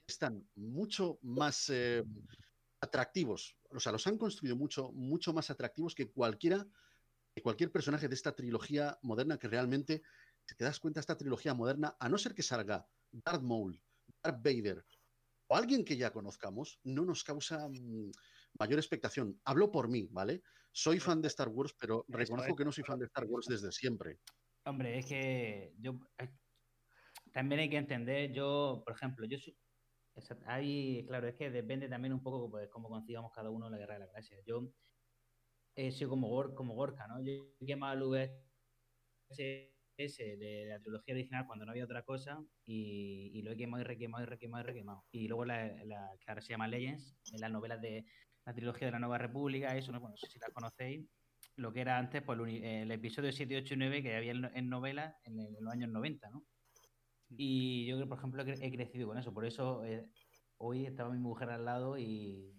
están 0.06 0.46
mucho 0.54 1.18
más 1.22 1.70
eh, 1.70 2.04
atractivos. 2.82 3.56
O 3.70 3.80
sea, 3.80 3.92
los 3.92 4.06
han 4.06 4.18
construido 4.18 4.54
mucho, 4.54 4.92
mucho 4.92 5.32
más 5.32 5.48
atractivos 5.48 5.94
que 5.94 6.10
cualquiera, 6.10 6.66
que 7.34 7.40
cualquier 7.40 7.72
personaje 7.72 8.06
de 8.06 8.14
esta 8.16 8.36
trilogía 8.36 8.98
moderna 9.00 9.38
que 9.38 9.48
realmente, 9.48 10.02
si 10.50 10.56
te 10.56 10.64
das 10.64 10.80
cuenta, 10.80 10.98
esta 10.98 11.16
trilogía 11.16 11.54
moderna, 11.54 11.96
a 12.00 12.08
no 12.08 12.18
ser 12.18 12.34
que 12.34 12.42
salga 12.42 12.84
Darth 13.12 13.42
Maul, 13.42 13.80
Darth 14.20 14.42
Vader 14.42 14.84
o 15.46 15.54
alguien 15.54 15.84
que 15.84 15.96
ya 15.96 16.12
conozcamos, 16.12 16.80
no 16.82 17.04
nos 17.04 17.22
causa 17.22 17.68
mm, 17.68 18.10
mayor 18.58 18.80
expectación. 18.80 19.40
Hablo 19.44 19.70
por 19.70 19.88
mí, 19.88 20.08
¿vale? 20.10 20.42
Soy 20.72 20.98
fan 20.98 21.22
de 21.22 21.28
Star 21.28 21.48
Wars, 21.50 21.72
pero 21.78 22.04
reconozco 22.08 22.56
que 22.56 22.64
no 22.64 22.72
soy 22.72 22.82
fan 22.82 22.98
de 22.98 23.06
Star 23.06 23.26
Wars 23.26 23.46
desde 23.46 23.70
siempre. 23.70 24.18
Hombre, 24.64 24.98
es 24.98 25.06
que 25.06 25.72
yo 25.78 26.00
eh, 26.18 26.28
también 27.32 27.60
hay 27.60 27.70
que 27.70 27.76
entender, 27.76 28.32
yo, 28.32 28.82
por 28.84 28.96
ejemplo, 28.96 29.26
yo 29.26 29.38
soy, 29.38 29.56
hay, 30.46 31.06
claro, 31.06 31.28
es 31.28 31.36
que 31.36 31.48
depende 31.48 31.88
también 31.88 32.12
un 32.12 32.24
poco 32.24 32.50
pues, 32.50 32.68
cómo 32.70 32.88
consigamos 32.88 33.30
cada 33.32 33.50
uno 33.50 33.70
la 33.70 33.78
guerra 33.78 33.94
de 33.94 34.00
la 34.00 34.06
galaxia. 34.06 34.38
Yo 34.44 34.68
he 35.76 35.92
sido 35.92 36.10
como, 36.10 36.54
como 36.56 36.74
Gorka, 36.74 37.06
¿no? 37.06 37.22
Yo 37.22 37.54
he 37.60 37.66
quemado 37.66 38.16
el 38.16 38.30
VHS 39.30 39.79
de 40.08 40.66
la 40.66 40.80
trilogía 40.80 41.14
original 41.14 41.46
cuando 41.46 41.64
no 41.64 41.72
había 41.72 41.84
otra 41.84 42.02
cosa 42.02 42.42
y, 42.64 43.30
y 43.34 43.42
lo 43.42 43.52
he 43.52 43.56
quemado 43.56 43.82
y 43.82 43.84
requemado 43.86 44.24
y 44.24 44.26
requemado 44.26 44.64
y 44.64 44.66
requemado. 44.66 45.04
Y 45.10 45.28
luego 45.28 45.44
la, 45.44 45.66
la 45.84 46.10
que 46.18 46.30
ahora 46.30 46.40
se 46.40 46.48
llama 46.50 46.68
Legends, 46.68 47.16
en 47.32 47.40
las 47.40 47.50
novelas 47.50 47.80
de 47.80 48.04
la 48.44 48.54
trilogía 48.54 48.86
de 48.88 48.92
la 48.92 48.98
Nueva 48.98 49.18
República, 49.18 49.76
eso, 49.76 49.92
no, 49.92 50.00
bueno, 50.00 50.12
no 50.12 50.16
sé 50.16 50.28
si 50.28 50.38
las 50.38 50.50
conocéis, 50.50 51.06
lo 51.56 51.72
que 51.72 51.80
era 51.82 51.98
antes, 51.98 52.22
pues 52.22 52.38
el, 52.40 52.64
el 52.64 52.90
episodio 52.90 53.30
7, 53.32 53.56
8 53.58 53.74
y 53.74 53.76
9 53.76 54.02
que 54.02 54.16
había 54.16 54.32
en, 54.32 54.44
en 54.54 54.68
novela 54.68 55.18
en, 55.24 55.38
en 55.40 55.56
los 55.62 55.72
años 55.72 55.90
90, 55.90 56.30
¿no? 56.30 56.44
Y 57.36 57.86
yo, 57.86 58.08
por 58.08 58.18
ejemplo, 58.18 58.42
he 58.42 58.46
cre- 58.46 58.58
he 58.62 58.72
crecido 58.72 59.08
con 59.08 59.18
eso. 59.18 59.32
Por 59.32 59.44
eso 59.44 59.84
eh, 59.84 60.04
hoy 60.58 60.86
estaba 60.86 61.10
mi 61.10 61.18
mujer 61.18 61.50
al 61.50 61.64
lado 61.64 61.96
y, 61.98 62.56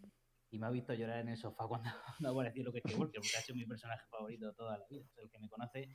y 0.49 0.59
me 0.59 0.67
ha 0.67 0.69
visto 0.69 0.93
llorar 0.93 1.19
en 1.19 1.29
el 1.29 1.37
sofá 1.37 1.67
cuando, 1.67 1.89
cuando 2.19 2.29
apareció 2.39 2.63
Luke 2.63 2.79
Skywalker, 2.79 3.19
porque 3.21 3.37
ha 3.37 3.41
sido 3.41 3.55
mi 3.57 3.65
personaje 3.65 4.03
favorito 4.09 4.53
toda 4.53 4.77
la 4.77 4.85
vida. 4.89 5.03
O 5.05 5.09
sea, 5.13 5.23
el 5.23 5.29
que 5.29 5.39
me 5.39 5.49
conoce 5.49 5.89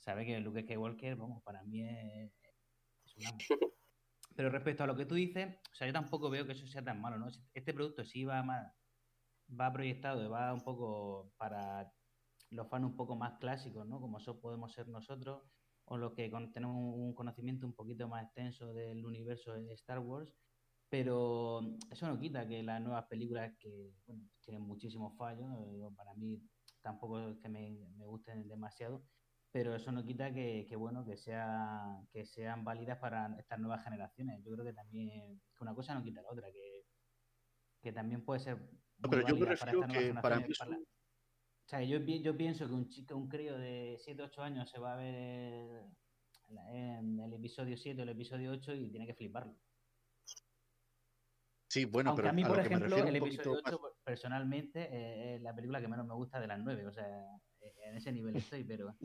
sabe 0.00 0.26
que 0.26 0.40
Luke 0.40 0.62
Skywalker, 0.62 1.16
vamos, 1.16 1.42
para 1.44 1.62
mí 1.64 1.82
es, 1.82 2.32
es 3.04 3.16
un 3.18 3.26
amo. 3.26 3.38
Pero 4.36 4.50
respecto 4.50 4.84
a 4.84 4.86
lo 4.86 4.96
que 4.96 5.06
tú 5.06 5.14
dices, 5.16 5.56
o 5.72 5.74
sea, 5.74 5.86
yo 5.88 5.92
tampoco 5.92 6.30
veo 6.30 6.46
que 6.46 6.52
eso 6.52 6.66
sea 6.66 6.84
tan 6.84 7.00
malo, 7.00 7.18
¿no? 7.18 7.28
Este 7.54 7.74
producto 7.74 8.04
sí 8.04 8.24
va 8.24 8.42
más, 8.42 8.72
va 9.48 9.72
proyectado 9.72 10.24
y 10.24 10.28
va 10.28 10.54
un 10.54 10.60
poco 10.62 11.34
para 11.38 11.92
los 12.50 12.68
fans 12.68 12.86
un 12.86 12.96
poco 12.96 13.16
más 13.16 13.38
clásicos, 13.38 13.86
¿no? 13.86 14.00
Como 14.00 14.18
eso 14.18 14.40
podemos 14.40 14.72
ser 14.72 14.88
nosotros, 14.88 15.44
o 15.84 15.96
los 15.98 16.14
que 16.14 16.30
con- 16.30 16.52
tenemos 16.52 16.76
un 16.76 17.14
conocimiento 17.14 17.66
un 17.66 17.74
poquito 17.74 18.08
más 18.08 18.24
extenso 18.24 18.72
del 18.74 19.04
universo 19.06 19.54
de 19.54 19.72
Star 19.74 19.98
Wars, 20.00 20.34
pero 20.88 21.60
eso 21.90 22.06
no 22.08 22.18
quita 22.18 22.48
que 22.48 22.62
las 22.62 22.80
nuevas 22.82 23.06
películas 23.08 23.52
que 23.58 23.92
bueno, 24.06 24.28
tienen 24.40 24.62
muchísimos 24.62 25.16
fallos, 25.16 25.48
para 25.96 26.14
mí 26.14 26.42
tampoco 26.82 27.20
es 27.30 27.38
que 27.42 27.48
me, 27.48 27.88
me 27.96 28.06
gusten 28.06 28.48
demasiado, 28.48 29.06
pero 29.52 29.74
eso 29.74 29.90
no 29.92 30.04
quita 30.04 30.32
que, 30.32 30.66
que, 30.68 30.76
bueno 30.76 31.04
que 31.04 31.16
sea 31.16 32.00
que 32.12 32.24
sean 32.24 32.64
válidas 32.64 32.98
para 32.98 33.34
estas 33.38 33.58
nuevas 33.58 33.82
generaciones. 33.82 34.42
Yo 34.44 34.52
creo 34.52 34.64
que 34.64 34.72
también 34.72 35.40
que 35.54 35.62
una 35.62 35.74
cosa 35.74 35.94
no 35.94 36.02
quita 36.02 36.22
la 36.22 36.30
otra, 36.30 36.50
que, 36.52 36.84
que 37.82 37.92
también 37.92 38.24
puede 38.24 38.40
ser 38.40 38.56
No, 38.98 39.10
pero 39.10 39.26
yo 39.26 39.34
válida 39.34 39.56
para 39.56 39.72
estas 39.72 39.92
que 39.92 40.14
para 40.14 40.40
mí 40.40 40.54
para 40.54 40.76
o 40.76 41.70
sea, 41.70 41.84
yo, 41.84 41.98
yo 42.00 42.36
pienso 42.36 42.66
que 42.66 42.74
un 42.74 42.88
chico, 42.88 43.14
un 43.14 43.28
crío 43.28 43.56
de 43.56 43.96
7 44.00 44.20
8 44.24 44.42
años 44.42 44.68
se 44.68 44.80
va 44.80 44.94
a 44.94 44.96
ver 44.96 45.84
el, 46.48 47.32
episodio 47.32 47.76
7 47.76 48.00
o 48.00 48.02
el 48.02 48.08
episodio 48.08 48.50
8 48.50 48.74
y 48.74 48.90
tiene 48.90 49.06
que 49.06 49.14
fliparlo. 49.14 49.54
Sí, 51.68 51.84
bueno, 51.84 52.10
Aunque 52.10 52.22
pero 52.22 52.30
a 52.30 52.32
mí, 52.32 52.44
por 52.44 52.58
ejemplo, 52.58 52.96
el 52.96 53.14
episodio 53.14 53.60
poquito 53.60 53.86
8 53.86 53.98
personalmente 54.02 54.88
eh, 54.90 55.36
es 55.36 55.42
la 55.42 55.54
película 55.54 55.80
que 55.80 55.86
menos 55.86 56.08
me 56.08 56.14
gusta 56.14 56.40
de 56.40 56.48
las 56.48 56.58
9. 56.58 56.88
O 56.88 56.92
sea, 56.92 57.06
eh, 57.60 57.72
en 57.84 57.96
ese 57.96 58.10
nivel 58.10 58.34
estoy, 58.34 58.64
pero... 58.64 58.96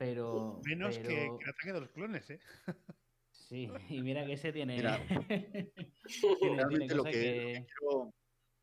pero 0.00 0.62
Menos 0.64 0.96
que, 0.96 1.04
pero- 1.04 1.36
que 1.36 1.44
el 1.44 1.50
ataque 1.50 1.72
de 1.74 1.80
los 1.80 1.90
clones, 1.90 2.30
¿eh? 2.30 2.40
Sí, 3.32 3.68
y 3.90 4.00
mira 4.00 4.24
que 4.24 4.32
ese 4.34 4.50
tiene... 4.52 4.76
Mira, 4.76 4.98
tiene, 5.28 5.72
tiene 6.38 6.56
Realmente 6.56 6.94
lo 6.94 7.04
que, 7.04 7.10
que- 7.10 7.18
lo 7.18 7.42
que 7.44 7.66
quiero, 7.66 8.14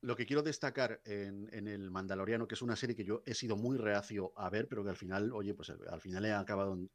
lo 0.02 0.16
que 0.16 0.26
quiero 0.26 0.42
destacar 0.42 1.00
en, 1.06 1.48
en 1.54 1.68
El 1.68 1.92
Mandaloriano, 1.92 2.48
que 2.48 2.56
es 2.56 2.62
una 2.64 2.76
serie 2.76 2.96
que 2.96 3.04
yo 3.04 3.22
he 3.26 3.36
sido 3.36 3.56
muy 3.56 3.78
reacio 3.78 4.32
a 4.36 4.50
ver, 4.50 4.68
pero 4.68 4.84
que 4.84 4.90
al 4.90 4.96
final, 4.98 5.32
oye, 5.34 5.54
pues 5.54 5.70
al 5.70 6.02
final 6.02 6.26
he 6.26 6.32
acabado 6.34 6.74
en- 6.74 6.90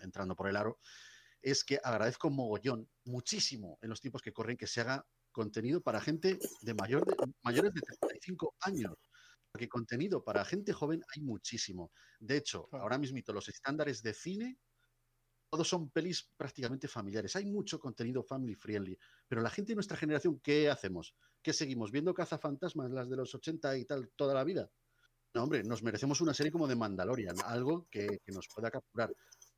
entrando 0.00 0.36
por 0.36 0.48
el 0.48 0.56
aro, 0.56 0.78
es 1.42 1.64
que 1.64 1.80
agradezco 1.82 2.30
mogollón, 2.30 2.88
muchísimo, 3.04 3.78
en 3.82 3.88
los 3.90 4.00
tiempos 4.00 4.22
que 4.22 4.32
corren, 4.32 4.56
que 4.56 4.66
se 4.68 4.80
haga 4.82 5.04
contenido 5.32 5.80
para 5.80 6.00
gente 6.00 6.38
de, 6.62 6.74
mayor 6.74 7.04
de 7.04 7.16
mayores 7.42 7.72
de 7.74 7.80
35 7.80 8.54
años. 8.60 8.94
Porque 9.50 9.68
contenido 9.68 10.24
para 10.24 10.44
gente 10.44 10.72
joven 10.72 11.02
hay 11.14 11.22
muchísimo. 11.22 11.92
De 12.20 12.36
hecho, 12.36 12.70
Claro. 12.70 12.84
ahora 12.84 12.98
mismo 12.98 13.18
los 13.32 13.48
estándares 13.48 14.02
de 14.02 14.14
cine, 14.14 14.60
todos 15.50 15.68
son 15.68 15.90
pelis 15.90 16.32
prácticamente 16.36 16.88
familiares. 16.88 17.36
Hay 17.36 17.46
mucho 17.46 17.80
contenido 17.80 18.22
family 18.22 18.54
friendly. 18.54 18.98
Pero 19.28 19.42
la 19.42 19.50
gente 19.50 19.72
de 19.72 19.76
nuestra 19.76 19.96
generación, 19.96 20.40
¿qué 20.40 20.68
hacemos? 20.70 21.16
¿Qué 21.42 21.52
seguimos? 21.52 21.90
¿Viendo 21.90 22.14
cazafantasmas, 22.14 22.90
las 22.90 23.08
de 23.08 23.16
los 23.16 23.34
80 23.34 23.76
y 23.78 23.84
tal, 23.86 24.10
toda 24.16 24.34
la 24.34 24.44
vida? 24.44 24.70
No, 25.34 25.42
hombre, 25.44 25.62
nos 25.62 25.82
merecemos 25.82 26.20
una 26.20 26.34
serie 26.34 26.50
como 26.52 26.66
de 26.66 26.74
Mandalorian, 26.76 27.42
algo 27.42 27.86
que, 27.90 28.18
que 28.24 28.32
nos 28.32 28.48
pueda 28.48 28.70
capturar, 28.70 29.14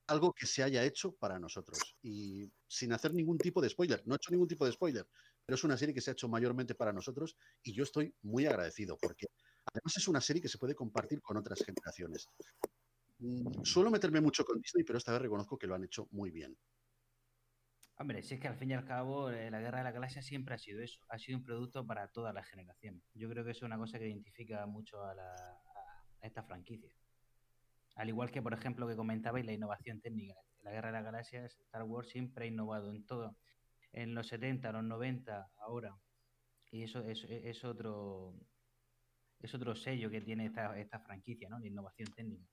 algo 0.09 0.33
que 0.35 0.47
se 0.47 0.63
haya 0.65 0.85
hecho 0.85 1.15
para 1.17 1.39
nosotros 1.39 1.97
y 2.03 2.53
sin 2.67 2.93
hacer 2.93 3.15
ningún 3.15 3.41
tipo 3.41 3.61
de 3.63 3.69
spoiler. 3.71 4.03
No 4.07 4.15
he 4.15 4.17
hecho 4.17 4.33
ningún 4.33 4.49
tipo 4.49 4.67
de 4.67 4.73
spoiler, 4.73 5.07
pero 5.47 5.55
es 5.55 5.65
una 5.65 5.77
serie 5.79 5.95
que 5.95 6.01
se 6.01 6.11
ha 6.11 6.15
hecho 6.15 6.29
mayormente 6.29 6.75
para 6.75 6.93
nosotros 6.93 7.37
y 7.63 7.73
yo 7.73 7.85
estoy 7.85 8.17
muy 8.23 8.47
agradecido 8.47 8.99
porque 8.99 9.29
además 9.73 9.97
es 9.97 10.09
una 10.09 10.21
serie 10.21 10.43
que 10.43 10.49
se 10.49 10.59
puede 10.59 10.75
compartir 10.75 11.21
con 11.21 11.37
otras 11.37 11.63
generaciones. 11.65 12.29
Mm, 13.19 13.63
Suelo 13.65 13.91
meterme 13.91 14.21
mucho 14.21 14.45
con 14.45 14.61
Disney, 14.61 14.85
pero 14.85 14.99
esta 14.99 15.13
vez 15.13 15.23
reconozco 15.23 15.59
que 15.59 15.67
lo 15.67 15.75
han 15.75 15.85
hecho 15.85 16.09
muy 16.11 16.31
bien. 16.31 16.57
Hombre, 17.99 18.23
si 18.23 18.35
es 18.35 18.41
que 18.41 18.49
al 18.49 18.57
fin 18.57 18.71
y 18.71 18.75
al 18.75 18.87
cabo 18.87 19.31
eh, 19.31 19.51
la 19.51 19.61
Guerra 19.61 19.79
de 19.79 19.85
la 19.85 19.93
Galaxia 19.93 20.23
siempre 20.23 20.55
ha 20.55 20.59
sido 20.59 20.83
eso, 20.83 21.01
ha 21.11 21.19
sido 21.19 21.37
un 21.37 21.45
producto 21.45 21.87
para 21.87 22.09
todas 22.09 22.33
las 22.35 22.49
generaciones. 22.49 23.03
Yo 23.13 23.29
creo 23.29 23.45
que 23.45 23.51
eso 23.51 23.59
es 23.59 23.69
una 23.69 23.77
cosa 23.77 23.99
que 23.99 24.09
identifica 24.09 24.65
mucho 24.65 25.05
a, 25.05 25.15
esta 26.23 26.43
franquicia. 26.43 26.95
Al 27.97 28.09
igual 28.09 28.31
que, 28.31 28.41
por 28.41 28.55
ejemplo, 28.55 28.89
que 28.89 28.97
comentabais 28.97 29.45
la 29.45 29.53
innovación 29.53 30.01
técnica. 30.01 30.35
La 30.63 30.71
Guerra 30.71 30.89
de 30.89 30.93
la 30.95 31.03
Galaxia, 31.03 31.45
Star 31.45 31.83
Wars 31.83 32.09
siempre 32.09 32.47
ha 32.47 32.49
innovado 32.49 32.91
en 32.91 33.05
todo. 33.05 33.37
En 33.93 34.15
los 34.15 34.29
70, 34.29 34.73
los 34.73 34.85
90, 34.85 35.51
ahora. 35.59 35.95
Y 36.71 36.85
eso 36.85 37.01
es, 37.01 37.25
es 37.25 37.65
otro 37.65 38.35
es 39.41 39.55
otro 39.55 39.75
sello 39.75 40.11
que 40.11 40.21
tiene 40.21 40.47
esta, 40.47 40.79
esta 40.79 41.01
franquicia, 41.01 41.49
¿no? 41.49 41.61
De 41.61 41.69
innovación 41.69 42.09
técnica. 42.15 42.45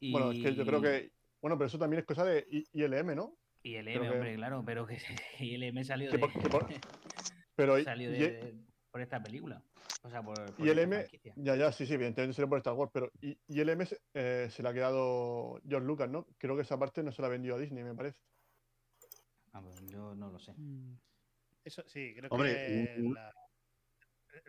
Y, 0.00 0.12
Bueno, 0.12 0.32
es 0.32 0.42
que 0.42 0.54
yo 0.54 0.64
creo 0.66 0.80
que. 0.80 1.12
Bueno, 1.42 1.56
pero 1.56 1.68
eso 1.68 1.78
también 1.78 2.00
es 2.00 2.06
cosa 2.06 2.24
de 2.24 2.46
ILM, 2.72 3.14
¿no? 3.14 3.36
Y 3.62 3.74
el 3.76 3.84
creo 3.86 3.96
M, 4.02 4.08
que- 4.10 4.14
hombre, 4.16 4.34
claro, 4.36 4.62
pero 4.64 4.86
que 4.86 4.98
y 5.40 5.54
el 5.54 5.62
M 5.64 5.84
salió 5.84 6.10
Que 6.10 6.16
de, 6.16 6.20
por- 6.20 6.32
que 6.32 6.48
por- 6.48 6.66
Pero 7.56 7.82
salió 7.84 8.10
I- 8.10 8.12
de, 8.18 8.30
de- 8.30 8.64
por 8.90 9.00
esta 9.02 9.22
película. 9.22 9.62
O 10.02 10.08
sea, 10.10 10.22
por, 10.22 10.54
por 10.54 10.66
ILM, 10.66 11.04
ya, 11.36 11.56
ya, 11.56 11.70
sí, 11.72 11.84
sí, 11.86 11.92
evidentemente 11.94 12.32
sería 12.34 12.48
por 12.48 12.58
Star 12.58 12.72
Wars, 12.74 12.90
pero 12.92 13.10
ILM 13.48 13.84
se, 13.84 13.98
eh, 14.14 14.48
se 14.50 14.62
le 14.62 14.68
ha 14.70 14.72
quedado 14.72 15.60
George 15.68 15.86
Lucas, 15.86 16.08
¿no? 16.08 16.26
Creo 16.38 16.56
que 16.56 16.62
esa 16.62 16.78
parte 16.78 17.02
no 17.02 17.12
se 17.12 17.20
la 17.20 17.28
vendió 17.28 17.54
a 17.54 17.58
Disney, 17.58 17.84
me 17.84 17.94
parece. 17.94 18.18
Ah, 19.52 19.60
pues 19.62 19.80
yo 19.86 20.14
no 20.14 20.30
lo 20.30 20.38
sé. 20.38 20.54
Mm. 20.56 20.96
Eso 21.64 21.82
sí, 21.86 22.14
creo 22.16 22.30
Hombre, 22.30 22.54
que. 22.96 23.02
un- 23.02 23.14
la- 23.14 23.32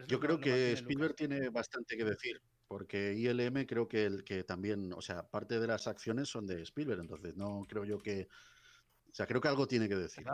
Yo 0.07 0.19
creo 0.19 0.39
que 0.39 0.71
Spielberg 0.73 1.11
Lucas. 1.11 1.15
tiene 1.29 1.49
bastante 1.49 1.97
que 1.97 2.03
decir, 2.03 2.41
porque 2.67 3.13
ILM 3.13 3.65
creo 3.65 3.87
que 3.87 4.05
el 4.05 4.23
que 4.23 4.43
también, 4.43 4.93
o 4.93 5.01
sea, 5.01 5.29
parte 5.29 5.59
de 5.59 5.67
las 5.67 5.87
acciones 5.87 6.29
son 6.29 6.45
de 6.47 6.61
Spielberg, 6.61 7.01
entonces 7.01 7.35
no 7.35 7.61
creo 7.67 7.85
yo 7.85 7.99
que, 7.99 8.27
o 8.29 9.13
sea, 9.13 9.27
creo 9.27 9.41
que 9.41 9.47
algo 9.47 9.67
tiene 9.67 9.87
que 9.89 9.95
decir. 9.95 10.25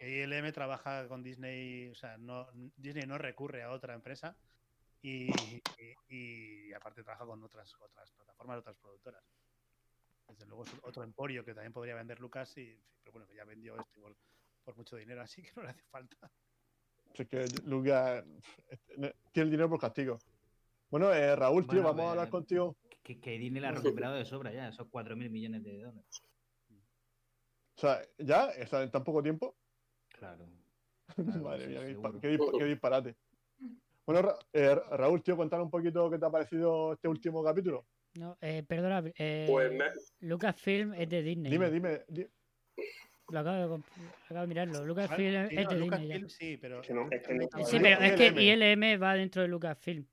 ILM 0.00 0.52
trabaja 0.52 1.08
con 1.08 1.22
Disney, 1.22 1.90
o 1.90 1.94
sea, 1.94 2.18
no, 2.18 2.50
Disney 2.76 3.06
no 3.06 3.18
recurre 3.18 3.62
a 3.62 3.70
otra 3.72 3.94
empresa 3.94 4.38
y, 5.02 5.56
y- 5.56 5.94
y 6.08 6.72
aparte 6.72 7.02
trabaja 7.04 7.26
con 7.26 7.42
otras, 7.44 7.74
otras 7.80 8.12
plataformas, 8.12 8.58
otras 8.58 8.76
productoras. 8.78 9.24
Desde 10.28 10.46
luego 10.46 10.64
es 10.64 10.70
otro 10.82 11.02
emporio 11.04 11.44
que 11.44 11.54
también 11.54 11.72
podría 11.72 11.94
vender 11.94 12.20
Lucas, 12.20 12.56
y, 12.58 12.84
pero 13.02 13.12
bueno, 13.12 13.26
que 13.26 13.34
ya 13.36 13.44
vendió 13.44 13.76
esto 13.78 14.00
por, 14.00 14.16
por 14.64 14.76
mucho 14.76 14.96
dinero, 14.96 15.22
así 15.22 15.42
que 15.42 15.52
no 15.56 15.62
le 15.62 15.70
hace 15.70 15.82
falta. 15.90 16.32
Es 17.18 17.28
que 17.28 17.46
Lucas 17.64 18.24
tiene 18.94 19.12
el 19.34 19.50
dinero 19.50 19.68
por 19.68 19.80
castigo. 19.80 20.18
Bueno, 20.90 21.12
eh, 21.12 21.34
Raúl, 21.34 21.62
tío, 21.66 21.82
Bueno, 21.82 21.88
vamos 21.88 22.06
a 22.06 22.10
hablar 22.12 22.30
contigo. 22.30 22.76
Que, 23.02 23.20
que 23.20 23.38
Disney 23.38 23.60
la 23.60 23.70
ha 23.70 23.72
recuperado 23.72 24.14
de 24.14 24.24
sobra 24.24 24.52
ya, 24.52 24.68
esos 24.68 24.86
4.000 24.88 25.28
millones 25.30 25.64
de 25.64 25.78
dólares. 25.80 26.22
O 27.76 27.80
sea, 27.80 28.02
¿ya? 28.18 28.52
Sea, 28.66 28.82
¿En 28.82 28.90
tan 28.90 29.04
poco 29.04 29.22
tiempo? 29.22 29.56
Claro. 30.08 30.48
Claro, 31.16 31.42
Madre 31.42 31.64
sí, 31.64 31.96
mía, 31.96 32.20
qué, 32.20 32.64
disparate. 32.66 33.16
Bueno, 34.06 34.22
Ra- 34.22 34.38
eh, 34.52 34.74
Raúl, 34.90 35.22
tío, 35.22 35.36
contar 35.36 35.60
un 35.60 35.70
poquito 35.70 36.08
qué 36.10 36.18
te 36.18 36.26
ha 36.26 36.30
parecido 36.30 36.92
este 36.92 37.08
último 37.08 37.42
capítulo. 37.42 37.86
No, 38.18 38.36
eh, 38.40 38.62
perdona, 38.62 39.02
eh, 39.18 39.46
Pues 39.50 39.72
me- 39.72 40.28
Lucasfilm 40.28 40.94
es 40.94 41.08
de 41.08 41.22
Disney. 41.22 41.50
Dime, 41.50 41.70
dime. 41.70 42.04
di- 42.08 42.26
Lo 43.30 43.40
acabo 43.40 43.56
de, 43.76 43.82
acabo 44.24 44.40
de 44.40 44.46
mirarlo. 44.46 44.86
Lucasfilm 44.86 45.48
sí, 45.48 45.56
es 45.56 45.64
no, 45.64 45.70
de 45.74 45.98
Disney. 45.98 46.24
sí, 46.30 46.56
pero. 46.56 46.80
Es 46.80 46.86
que 46.86 46.94
no- 46.94 47.08
es 47.10 47.22
que 47.22 47.34
no- 47.34 47.66
Sí, 47.66 47.78
pero 47.80 48.00
es 48.00 48.12
que 48.14 48.42
ILM. 48.42 49.02
Va 49.02 49.14
dentro 49.14 49.42
de 49.42 49.48
Lucasfilm. 49.48 50.06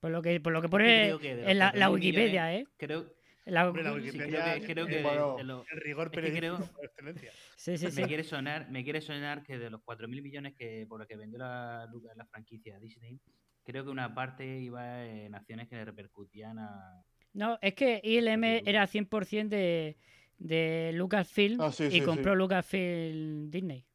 Por 0.00 0.10
lo 0.10 0.22
que, 0.22 0.40
por 0.40 0.52
lo 0.52 0.62
que 0.62 0.68
pone 0.68 1.12
que 1.20 1.32
en 1.50 1.58
la, 1.58 1.72
la 1.74 1.88
4.000 1.88 1.92
Wikipedia, 1.94 2.54
¿eh? 2.54 2.66
Creo, 2.76 3.12
La- 3.46 3.66
Hombre, 3.68 3.82
la 3.82 3.90
sí, 3.90 3.96
Wikipedia, 3.96 4.42
creo 4.44 4.60
que, 4.60 4.72
creo 4.72 4.86
que 4.86 4.98
eh, 5.00 5.02
bueno, 5.02 5.36
de 5.36 5.44
lo- 5.44 5.64
El 5.70 5.80
rigor 5.80 6.06
Es 6.06 6.10
que 6.10 6.16
periodístico 6.20 6.56
creo- 6.56 6.72
por 6.72 6.84
excelencia. 6.84 7.32
Sí, 7.56 7.78
sí, 7.78 7.90
sí. 7.90 8.00
me 8.02 8.06
quiere 8.06 8.22
sonar, 8.22 8.70
me 8.70 8.84
quiere 8.84 9.00
sonar 9.00 9.42
que 9.42 9.58
de 9.58 9.70
los 9.70 9.80
4.000 9.82 10.22
millones 10.22 10.54
que 10.54 10.86
por 10.88 10.98
los 11.00 11.08
que 11.08 11.16
vendió 11.16 11.38
la, 11.38 11.86
Lucas- 11.90 12.16
la 12.16 12.26
franquicia 12.26 12.78
Disney, 12.78 13.18
creo 13.64 13.84
que 13.84 13.90
una 13.90 14.14
parte 14.14 14.44
iba 14.60 15.04
en 15.04 15.34
acciones 15.34 15.68
que 15.68 15.74
le 15.76 15.84
repercutían 15.84 16.58
a, 16.60 17.02
No, 17.38 17.56
es 17.62 17.74
que 17.74 18.00
ILM 18.02 18.64
era 18.66 18.84
100% 18.88 19.48
de, 19.54 19.96
de 20.38 20.90
Lucasfilm 20.92 21.60
Ah, 21.60 21.70
sí, 21.70 21.84
y 21.84 21.90
sí, 21.90 22.00
compró 22.00 22.32
sí. 22.32 22.38
Lucasfilm 22.38 23.48
Disney. 23.48 23.86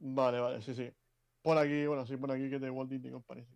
Vale, 0.00 0.40
vale, 0.40 0.60
sí, 0.60 0.74
sí. 0.74 0.92
Pon 1.40 1.56
aquí, 1.56 1.86
bueno, 1.86 2.04
sí, 2.04 2.18
pon 2.18 2.30
aquí 2.32 2.50
que 2.50 2.58
de 2.58 2.68
Walt 2.68 2.90
Disney 2.90 3.10
Company. 3.12 3.46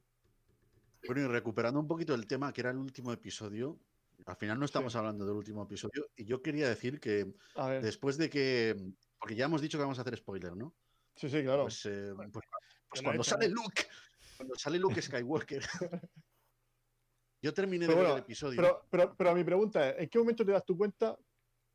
Bueno, 1.07 1.20
y 1.20 1.27
recuperando 1.27 1.79
un 1.79 1.87
poquito 1.87 2.14
el 2.14 2.27
tema 2.27 2.51
que 2.51 2.62
era 2.62 2.70
el 2.70 2.79
último 2.79 3.12
episodio, 3.12 3.79
al 4.24 4.37
final 4.37 4.59
no 4.59 4.64
estamos 4.64 4.96
hablando 4.96 5.27
del 5.27 5.37
último 5.37 5.64
episodio, 5.64 6.07
y 6.16 6.24
yo 6.24 6.40
quería 6.40 6.66
decir 6.70 6.98
que 6.98 7.27
después 7.83 8.16
de 8.16 8.31
que, 8.31 8.74
porque 9.20 9.35
ya 9.37 9.44
hemos 9.44 9.61
dicho 9.61 9.77
que 9.77 9.83
vamos 9.83 9.98
a 9.98 10.01
hacer 10.01 10.16
spoiler, 10.16 10.57
¿no? 10.57 10.74
sí, 11.14 11.29
sí, 11.29 11.42
claro. 11.42 11.64
Pues, 11.64 11.85
eh, 11.85 12.14
pues- 12.16 12.46
pues 12.88 13.03
he 13.03 13.05
cuando 13.05 13.22
sale. 13.22 13.51
Luke, 13.51 13.83
cuando 14.38 14.55
sale 14.55 14.79
Luke 14.79 15.03
Skywalker. 15.03 15.62
Yo 17.40 17.55
terminé 17.55 17.87
de 17.87 17.87
Pero 17.87 17.98
ver 17.98 18.07
bueno, 18.07 18.16
el 18.18 18.22
episodio. 18.24 18.57
Pero, 18.61 18.87
pero, 18.90 19.14
pero 19.16 19.35
mi 19.35 19.44
pregunta 19.44 19.90
es, 19.90 20.03
¿en 20.03 20.09
qué 20.09 20.18
momento 20.18 20.44
te 20.44 20.53
das 20.53 20.64
tu 20.64 20.77
cuenta 20.77 21.16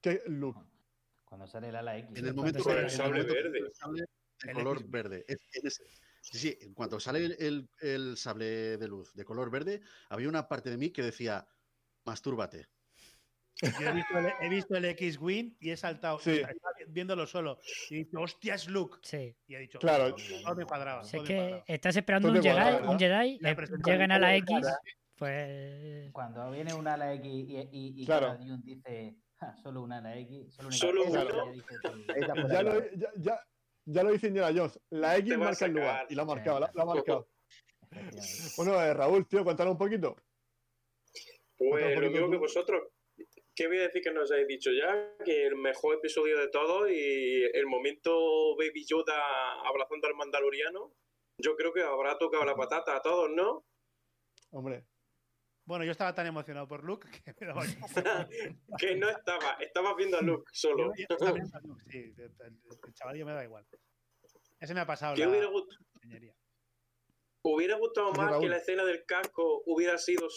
que 0.02 0.22
Luke? 0.28 0.60
cuando 1.26 1.48
sale 1.48 1.70
el 1.70 1.76
ala 1.76 1.98
X. 1.98 2.10
en 2.16 2.26
el 2.28 2.34
momento 2.36 2.62
sale 2.64 2.76
que- 2.80 2.84
el 2.86 2.90
sable 2.92 3.24
verde. 3.24 3.60
el 3.60 3.74
sable 3.74 4.06
de 4.44 4.54
color 4.54 4.78
X. 4.78 4.92
verde. 4.92 5.26
Es- 5.28 5.82
sí, 6.22 6.38
sí, 6.38 6.58
en 6.62 6.74
cuanto 6.76 7.00
sale 7.00 7.26
el, 7.26 7.36
el- 7.40 7.70
el 7.82 8.18
sable 8.18 8.78
de 8.78 8.88
luz 8.88 9.14
de 9.16 9.26
color 9.26 9.50
verde, 9.50 9.82
había 10.10 10.30
una 10.30 10.48
parte 10.48 10.70
de 10.70 10.78
mí 10.78 10.92
que 10.92 11.02
decía, 11.02 11.48
mastúrbate. 12.06 12.68
Yo 13.62 13.88
he 13.90 13.94
visto 13.94 14.18
el, 14.20 14.28
he 14.42 14.50
visto 14.50 14.76
el 14.76 14.86
X-Wing 14.86 15.56
y 15.60 15.70
he 15.72 15.78
saltado, 15.78 16.20
Sí. 16.20 16.42
viéndolo 16.88 17.26
solo. 17.26 17.60
Y 17.90 17.96
he 17.96 17.98
dicho, 18.00 18.20
hostia, 18.20 18.56
es 18.56 18.68
Luke. 18.68 18.98
Sí. 19.04 19.36
Y 19.48 19.56
he 19.56 19.60
dicho, 19.60 19.80
Claro. 19.80 20.14
todo 20.44 20.56
me 20.56 20.66
cuadraba. 20.66 21.02
Es 21.04 21.14
me 21.14 21.24
que 21.24 21.36
cuadraba. 21.36 21.64
estás 21.68 21.96
esperando 21.96 22.28
un 22.30 22.42
Jedi, 22.44 22.88
un 22.88 23.00
Jedi, 23.00 23.38
La 23.40 23.50
le- 23.50 23.56
presentación 23.56 23.94
llegan 23.96 24.12
a 24.12 24.20
la 24.20 24.28
de 24.30 24.38
X, 24.38 24.60
cara. 24.62 24.78
Pues 25.16 26.12
Cuando 26.12 26.52
viene 26.52 26.74
un 26.74 26.88
ala 26.88 27.14
X 27.14 27.26
y, 27.32 27.58
y, 27.72 28.02
y 28.02 28.06
Claro. 28.06 28.38
Dice, 28.64 29.16
"Ja, 29.40 29.56
solo 29.58 29.82
un 29.84 29.94
ala 29.94 30.18
X, 30.18 30.54
solo, 30.56 30.68
una 30.70 30.78
Solo 30.78 31.02
X", 31.04 31.12
uno. 31.14 31.46
ya 31.46 31.52
dice 31.52 31.76
todo. 31.82 31.96
La 32.08 32.48
Ya 32.54 32.64
lo, 32.64 32.92
ya, 32.96 33.12
ya, 33.18 33.40
ya 33.86 34.04
lo 34.04 34.12
dice 34.12 34.28
Indiana 34.28 34.52
Jones. 34.56 34.80
La 34.90 35.18
X 35.18 35.38
marca 35.38 35.66
el 35.66 35.72
lugar. 35.74 36.08
Y 36.10 36.16
la 36.16 36.22
ha 36.24 36.26
marcado, 36.26 36.60
la, 36.60 36.72
la 36.74 36.84
ha 36.84 36.86
marcado. 36.86 37.28
Bueno, 38.58 38.82
eh, 38.82 38.94
Raúl, 38.94 39.28
tío, 39.28 39.44
contanos 39.44 39.74
un 39.74 39.78
poquito. 39.78 40.16
Pues 41.58 41.70
Cuéntanos 41.84 42.04
lo 42.04 42.10
mismo 42.12 42.32
que 42.32 42.38
vosotros. 42.38 42.82
¿Qué 43.56 43.68
voy 43.68 43.78
a 43.78 43.82
decir 43.84 44.02
que 44.02 44.12
nos 44.12 44.32
habéis 44.32 44.48
dicho 44.48 44.72
ya? 44.72 45.16
Que 45.24 45.46
el 45.46 45.56
mejor 45.56 45.98
episodio 45.98 46.40
de 46.40 46.48
todos 46.48 46.90
y 46.90 47.44
el 47.54 47.68
momento 47.68 48.56
Baby 48.58 48.84
Yoda 48.88 49.14
abrazando 49.64 50.08
al 50.08 50.16
mandaloriano, 50.16 50.92
yo 51.38 51.56
creo 51.56 51.72
que 51.72 51.84
habrá 51.84 52.18
tocado 52.18 52.46
la 52.46 52.56
patata 52.56 52.96
a 52.96 53.02
todos, 53.04 53.30
¿no? 53.30 53.64
Hombre, 54.50 54.86
Bueno, 55.66 55.86
yo 55.86 55.92
estaba 55.92 56.14
tan 56.14 56.28
emocionado 56.28 56.68
por 56.68 56.84
Luke 56.84 57.08
que 57.24 57.34
me 57.40 57.48
daba 57.48 57.62
que 58.80 58.96
no 58.96 59.10
estaba, 59.10 59.54
estabas 59.62 59.96
viendo 59.96 60.18
a 60.18 60.22
Luke 60.22 60.50
solo. 60.52 60.88
Yo- 60.88 60.94
yo 60.98 61.06
estaba 61.16 61.32
viendo 61.32 61.58
a 61.58 61.62
Luke, 61.62 61.84
sí, 61.90 62.14
el, 62.18 62.94
chavalillo 62.94 63.26
me 63.26 63.34
da 63.34 63.44
igual. 63.44 63.66
Ese 64.60 64.74
me 64.74 64.82
ha 64.82 64.86
pasado 64.86 65.16
¿Qué 65.16 65.22
la 65.22 65.30
hubiera, 65.30 65.48
gust- 65.48 65.78
señoría. 66.02 66.36
hubiera 67.44 67.78
gustado 67.78 68.12
más 68.14 68.32
Raúl. 68.32 68.42
que 68.44 68.50
la 68.50 68.58
escena 68.58 68.84
del 68.86 69.06
casco 69.06 69.64
hubiera 69.66 69.98
sido 69.98 70.28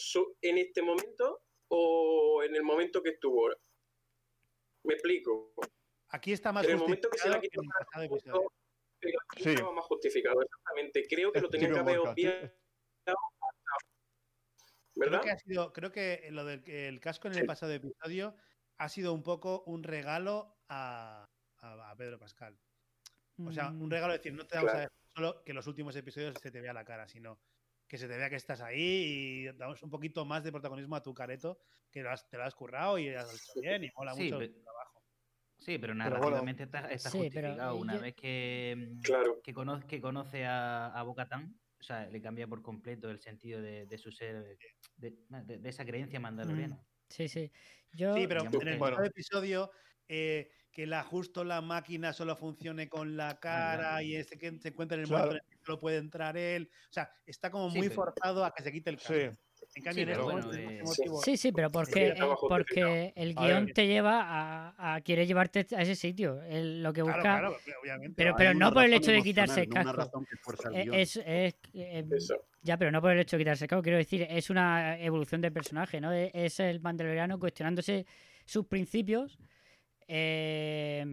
en 0.43 0.59
este 0.59 0.83
momento 0.83 1.43
o 1.69 2.43
en 2.45 2.55
el 2.55 2.63
momento 2.63 3.03
que 3.03 3.11
estuvo? 3.11 3.49
Me 4.85 4.95
explico. 4.95 5.53
Aquí 6.11 6.33
está 6.33 6.53
más 6.53 6.65
En 6.65 6.73
el 6.73 6.79
momento 6.79 7.11
que 7.11 7.19
se 7.19 7.29
la 7.29 7.41
quitó. 7.41 7.61
Pero 8.99 9.19
aquí 9.31 9.43
Sí. 9.43 9.51
estaba 9.51 9.73
más 9.73 9.85
justificado, 9.85 10.41
exactamente. 10.41 11.05
Creo 11.09 11.33
que 11.33 11.41
lo 11.41 11.49
tenían 11.51 11.73
que 11.75 11.79
haber 11.81 11.99
Borja, 11.99 12.15
obviado. 14.97 15.11
Creo 15.11 15.11
¿Verdad? 15.11 15.23
que, 15.25 15.31
ha 15.31 15.39
sido, 15.39 15.73
creo 15.73 15.93
que 15.93 16.29
lo 16.31 16.45
del 16.45 16.63
que 16.63 16.89
el 16.89 17.01
casco 17.01 17.29
en 17.29 17.35
el 17.35 17.41
Sí. 17.41 17.47
pasado 17.47 17.73
episodio 17.73 18.37
ha 18.79 18.89
sido 18.89 19.13
un 19.13 19.23
poco 19.23 19.63
un 19.67 19.83
regalo 19.83 20.59
a, 20.69 21.25
a- 21.59 21.91
a 21.91 21.97
Pedro 21.97 22.19
Pascal. 22.19 22.59
O 23.47 23.53
sea, 23.53 23.69
un 23.69 23.87
mm, 23.87 23.91
regalo 23.91 24.13
de 24.13 24.19
decir, 24.19 24.33
no 24.33 24.47
te 24.47 24.57
vamos 24.57 24.71
Claro. 24.73 24.79
a 24.79 24.81
dejar 24.83 24.97
solo 25.15 25.45
que 25.45 25.53
los 25.53 25.67
últimos 25.67 25.95
episodios 25.97 26.35
se 26.41 26.51
te 26.51 26.61
vea 26.61 26.73
la 26.73 26.85
cara, 26.85 27.07
sino 27.07 27.39
que 27.87 27.99
se 27.99 28.09
te 28.09 28.17
vea 28.17 28.29
que 28.31 28.37
estás 28.37 28.61
ahí 28.63 28.81
y 28.81 29.53
damos 29.53 29.83
un 29.83 29.91
poquito 29.91 30.25
más 30.25 30.43
de 30.43 30.51
protagonismo 30.53 30.97
a 30.97 31.03
tu 31.03 31.15
careto, 31.15 31.59
que 31.91 32.03
lo 32.03 32.11
has- 32.11 32.29
te 32.29 32.37
lo 32.39 32.45
has 32.45 32.55
currado 32.55 32.99
y 32.99 33.09
has 33.15 33.33
hecho 33.33 33.61
bien 33.61 33.85
y 33.85 33.91
mola 33.95 34.15
Sí, 34.15 34.25
mucho 34.25 34.39
pe- 34.39 34.49
tu 34.49 34.61
trabajo. 34.63 35.03
Sí, 35.59 35.79
pero 35.79 35.95
bueno. 35.95 36.05
narrativamente 36.11 36.63
está, 36.65 36.91
está 36.91 37.11
Sí, 37.11 37.19
pero, 37.33 37.49
justificado. 37.49 37.77
eh, 37.77 37.81
Una 37.81 37.95
yo- 37.95 38.01
vez 38.01 38.15
que, 38.15 38.75
mm, 38.97 39.01
Claro. 39.03 39.41
que, 39.43 39.55
conoce, 39.55 39.87
que 39.87 40.01
conoce 40.01 40.45
a, 40.47 40.87
a 40.89 41.03
Bo-Katan, 41.03 41.59
o 41.79 41.83
sea, 41.83 42.09
le 42.09 42.21
cambia 42.21 42.47
por 42.47 42.63
completo 42.63 43.11
el 43.11 43.21
sentido 43.21 43.61
de, 43.61 43.87
de 43.87 43.99
su 43.99 44.11
ser, 44.11 44.57
de, 44.97 45.17
de- 45.29 45.59
de 45.59 45.69
esa 45.69 45.85
creencia 45.85 46.19
mandaloriana. 46.21 46.81
Sí, 47.09 47.29
sí. 47.29 47.53
Yo, 47.93 48.15
Sí, 48.17 48.27
pero 48.27 48.45
en 48.45 48.69
el 48.69 48.79
Bueno. 48.79 49.03
episodio, 49.05 49.71
eh, 50.09 50.51
que 50.71 50.87
la 50.87 51.03
justo 51.03 51.45
la 51.45 51.61
máquina 51.63 52.13
solo 52.13 52.37
funcione 52.37 52.89
con 52.89 53.17
la 53.17 53.39
cara 53.41 54.03
y 54.03 54.17
ese 54.17 54.37
que 54.39 54.59
se 54.59 54.69
encuentra 54.69 54.97
en 54.97 55.03
el 55.03 55.09
Claro. 55.09 55.25
momento 55.27 55.43
en 55.45 55.51
el 55.53 55.59
que 55.59 55.65
solo 55.65 55.81
puede 55.81 55.97
entrar 55.99 56.37
él. 56.37 56.71
O 56.91 56.93
sea, 56.93 57.11
está 57.25 57.51
como 57.51 57.71
Sí, 57.71 57.79
muy 57.79 57.89
pero- 57.89 58.03
forzado 58.03 58.45
a 58.45 58.53
que 58.53 58.63
se 58.63 58.73
quite 58.73 58.91
el 58.91 58.99
Sí. 58.99 59.31
En 59.77 59.83
cambio, 59.83 60.05
Sí, 60.07 60.11
en 60.11 60.17
pero 60.17 60.39
este 60.39 60.63
bueno, 60.65 60.85
motivo- 60.85 61.23
Sí, 61.23 61.37
sí, 61.37 61.53
pero 61.53 61.71
porque, 61.71 62.15
Sí, 62.17 62.23
eh, 62.23 62.27
porque 62.49 63.13
el 63.15 63.35
guion 63.35 63.67
te 63.75 63.87
lleva 63.87 64.23
a, 64.23 64.95
a 64.97 65.01
quiere 65.03 65.27
llevarte 65.27 65.67
a 65.77 65.83
ese 65.83 65.95
sitio. 65.95 66.43
El- 66.45 66.83
lo 66.83 66.95
que 66.95 67.03
busca. 67.03 67.21
claro, 67.21 67.57
obviamente. 67.83 68.15
Pero, 68.17 68.35
pero 68.37 68.55
no 68.55 68.73
por 68.73 68.85
el 68.85 68.95
hecho 68.95 69.11
de 69.13 69.21
quitarse 69.23 69.63
el 69.65 69.69
no 69.69 69.81
una 69.83 69.93
casco. 69.95 70.25
Eh, 70.73 70.83
guion. 70.85 70.95
Es, 70.95 71.17
es- 71.19 71.57
eh, 71.75 72.05
Eso. 72.11 72.37
ya, 72.63 72.79
pero 72.79 72.91
no 72.91 73.03
por 73.03 73.13
el 73.13 73.21
hecho 73.21 73.37
de 73.37 73.43
quitarse 73.43 73.65
el 73.65 73.69
casco, 73.69 73.83
quiero 73.83 73.99
decir, 73.99 74.27
es 74.31 74.49
una 74.49 74.99
evolución 74.99 75.43
del 75.43 75.53
personaje, 75.53 76.01
¿no? 76.01 76.11
E- 76.11 76.31
Es 76.33 76.59
el 76.59 76.81
mandaloriano 76.81 77.39
cuestionándose 77.39 78.07
sus 78.47 78.65
principios. 78.67 79.39
eh, 80.09 81.05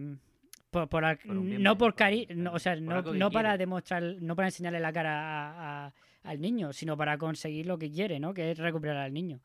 por, 0.70 0.88
no 1.26 1.76
por 1.78 1.94
cari 1.94 2.26
no, 2.34 2.52
o 2.54 2.58
sea, 2.58 2.74
no, 2.76 3.02
no 3.02 3.30
para 3.30 3.56
demostrar, 3.58 4.02
no 4.02 4.34
para 4.34 4.48
enseñarle 4.48 4.80
la 4.80 4.92
cara 4.92 5.12
a- 5.12 5.86
a- 5.86 5.92
al 6.24 6.40
niño, 6.40 6.72
sino 6.72 6.96
para 6.96 7.16
conseguir 7.18 7.66
lo 7.66 7.78
que 7.78 7.90
quiere, 7.90 8.18
¿no? 8.18 8.34
Que 8.34 8.50
es 8.50 8.58
recuperar 8.58 8.96
al 8.96 9.12
niño. 9.12 9.40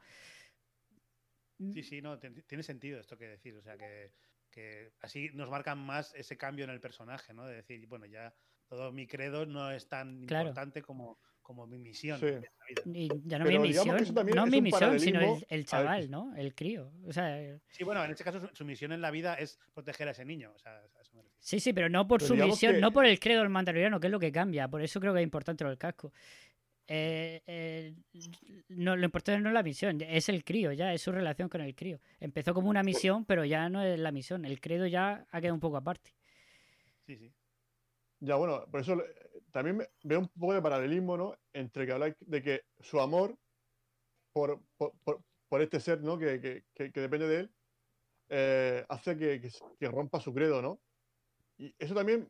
Sí, 1.74 1.84
sí, 1.84 2.02
no, 2.02 2.18
tiene 2.18 2.64
sentido 2.64 3.00
esto 3.00 3.18
que 3.18 3.28
decir. 3.28 3.56
O 3.58 3.62
sea, 3.62 3.78
que, 3.78 4.12
que 4.50 4.94
así 5.02 5.30
nos 5.34 5.50
marcan 5.50 5.78
más 5.78 6.14
ese 6.16 6.38
cambio 6.38 6.64
en 6.64 6.72
el 6.72 6.80
personaje, 6.80 7.34
¿no? 7.34 7.46
De 7.46 7.56
decir, 7.56 7.86
bueno, 7.88 8.06
ya 8.06 8.34
todo 8.68 8.92
mi 8.94 9.08
credo 9.08 9.46
no 9.46 9.70
es 9.72 9.88
tan 9.90 10.26
Claro. 10.26 10.48
importante 10.50 10.82
como, 10.82 11.20
como 11.42 11.68
mi 11.68 11.78
misión 11.78 12.18
Sí. 12.20 12.28
en 12.28 12.42
la 12.44 12.66
vida. 12.70 12.82
Y 12.86 13.08
ya 13.28 13.40
no 13.40 13.46
Pero 13.46 13.60
mi 13.60 13.68
misión, 13.70 13.88
no 13.88 13.98
es 14.46 14.52
mi 14.52 14.62
misión, 14.62 15.00
sino 15.02 15.20
el, 15.20 15.46
el 15.50 15.66
chaval, 15.66 16.10
¿no? 16.10 16.34
El 16.38 16.56
crío. 16.56 16.94
O 17.06 17.12
sea, 17.12 17.60
Sí, 17.68 17.84
bueno, 17.84 18.06
en 18.06 18.12
este 18.12 18.24
caso 18.24 18.40
su, 18.40 18.56
su 18.56 18.64
misión 18.64 18.94
en 18.94 19.02
la 19.02 19.12
vida 19.12 19.34
es 19.34 19.60
proteger 19.74 20.08
a 20.08 20.12
ese 20.12 20.24
niño. 20.24 20.54
O 20.56 20.60
sea, 20.60 20.78
a 20.78 21.02
eso 21.02 21.14
me 21.16 21.24
refiero. 21.24 21.38
Sí, 21.42 21.60
sí, 21.60 21.74
pero 21.74 21.90
no 21.90 22.08
por 22.08 22.20
Pero 22.22 22.28
su 22.28 22.36
misión, 22.36 22.76
que- 22.76 22.80
no 22.82 22.94
por 22.94 23.06
el 23.06 23.20
credo 23.20 23.42
del 23.42 23.50
mandaloriano, 23.50 24.00
que 24.00 24.08
es 24.08 24.12
lo 24.12 24.20
que 24.20 24.32
cambia. 24.32 24.70
Por 24.70 24.82
eso 24.82 25.02
creo 25.02 25.14
que 25.14 25.20
es 25.20 25.24
importante 25.26 25.66
lo 25.66 25.72
del 25.72 25.80
casco. 25.80 26.14
Eh, 26.92 27.44
eh, 27.46 27.94
no, 28.70 28.96
lo 28.96 29.06
importante 29.06 29.40
no 29.42 29.50
es 29.50 29.54
la 29.54 29.62
misión, 29.62 30.02
es 30.02 30.28
el 30.28 30.44
crío, 30.44 30.72
ya, 30.74 30.92
es 30.92 31.04
su 31.04 31.12
relación 31.12 31.48
con 31.48 31.62
el 31.62 31.76
crío. 31.76 32.00
Empezó 32.20 32.56
como 32.56 32.68
una 32.70 32.82
misión, 32.82 33.26
pero 33.26 33.46
ya 33.46 33.70
no 33.70 33.84
es 33.84 34.00
la 34.00 34.12
misión. 34.12 34.44
El 34.44 34.60
credo 34.60 34.88
ya 34.88 35.24
ha 35.30 35.40
quedado 35.40 35.54
un 35.54 35.60
poco 35.60 35.78
aparte. 35.78 36.16
Sí, 37.06 37.16
sí. 37.16 37.32
Ya, 38.22 38.36
bueno, 38.38 38.66
por 38.72 38.82
eso 38.82 38.94
eh, 38.94 39.06
también 39.52 39.88
veo 40.04 40.20
un 40.22 40.28
poco 40.30 40.54
de 40.56 40.62
paralelismo, 40.64 41.16
¿no? 41.16 41.36
Entre 41.54 41.86
que 41.86 41.92
habla 41.92 42.16
de 42.20 42.42
que 42.42 42.62
su 42.80 43.00
amor 43.00 43.38
por, 44.34 44.60
por, 44.76 44.94
por- 45.04 45.22
por 45.48 45.62
este 45.62 45.80
ser, 45.80 46.02
¿no? 46.02 46.18
Que, 46.18 46.42
que- 46.42 46.64
que- 46.74 46.92
que 46.92 47.02
depende 47.02 47.28
de 47.28 47.40
él, 47.42 47.52
eh, 48.30 48.86
hace 48.90 49.16
que, 49.16 49.40
que 49.42 49.48
s- 49.48 49.64
que 49.80 49.88
rompa 49.90 50.20
su 50.20 50.34
credo, 50.34 50.60
¿no? 50.62 50.80
Y 51.58 51.74
eso 51.78 51.94
también 51.94 52.28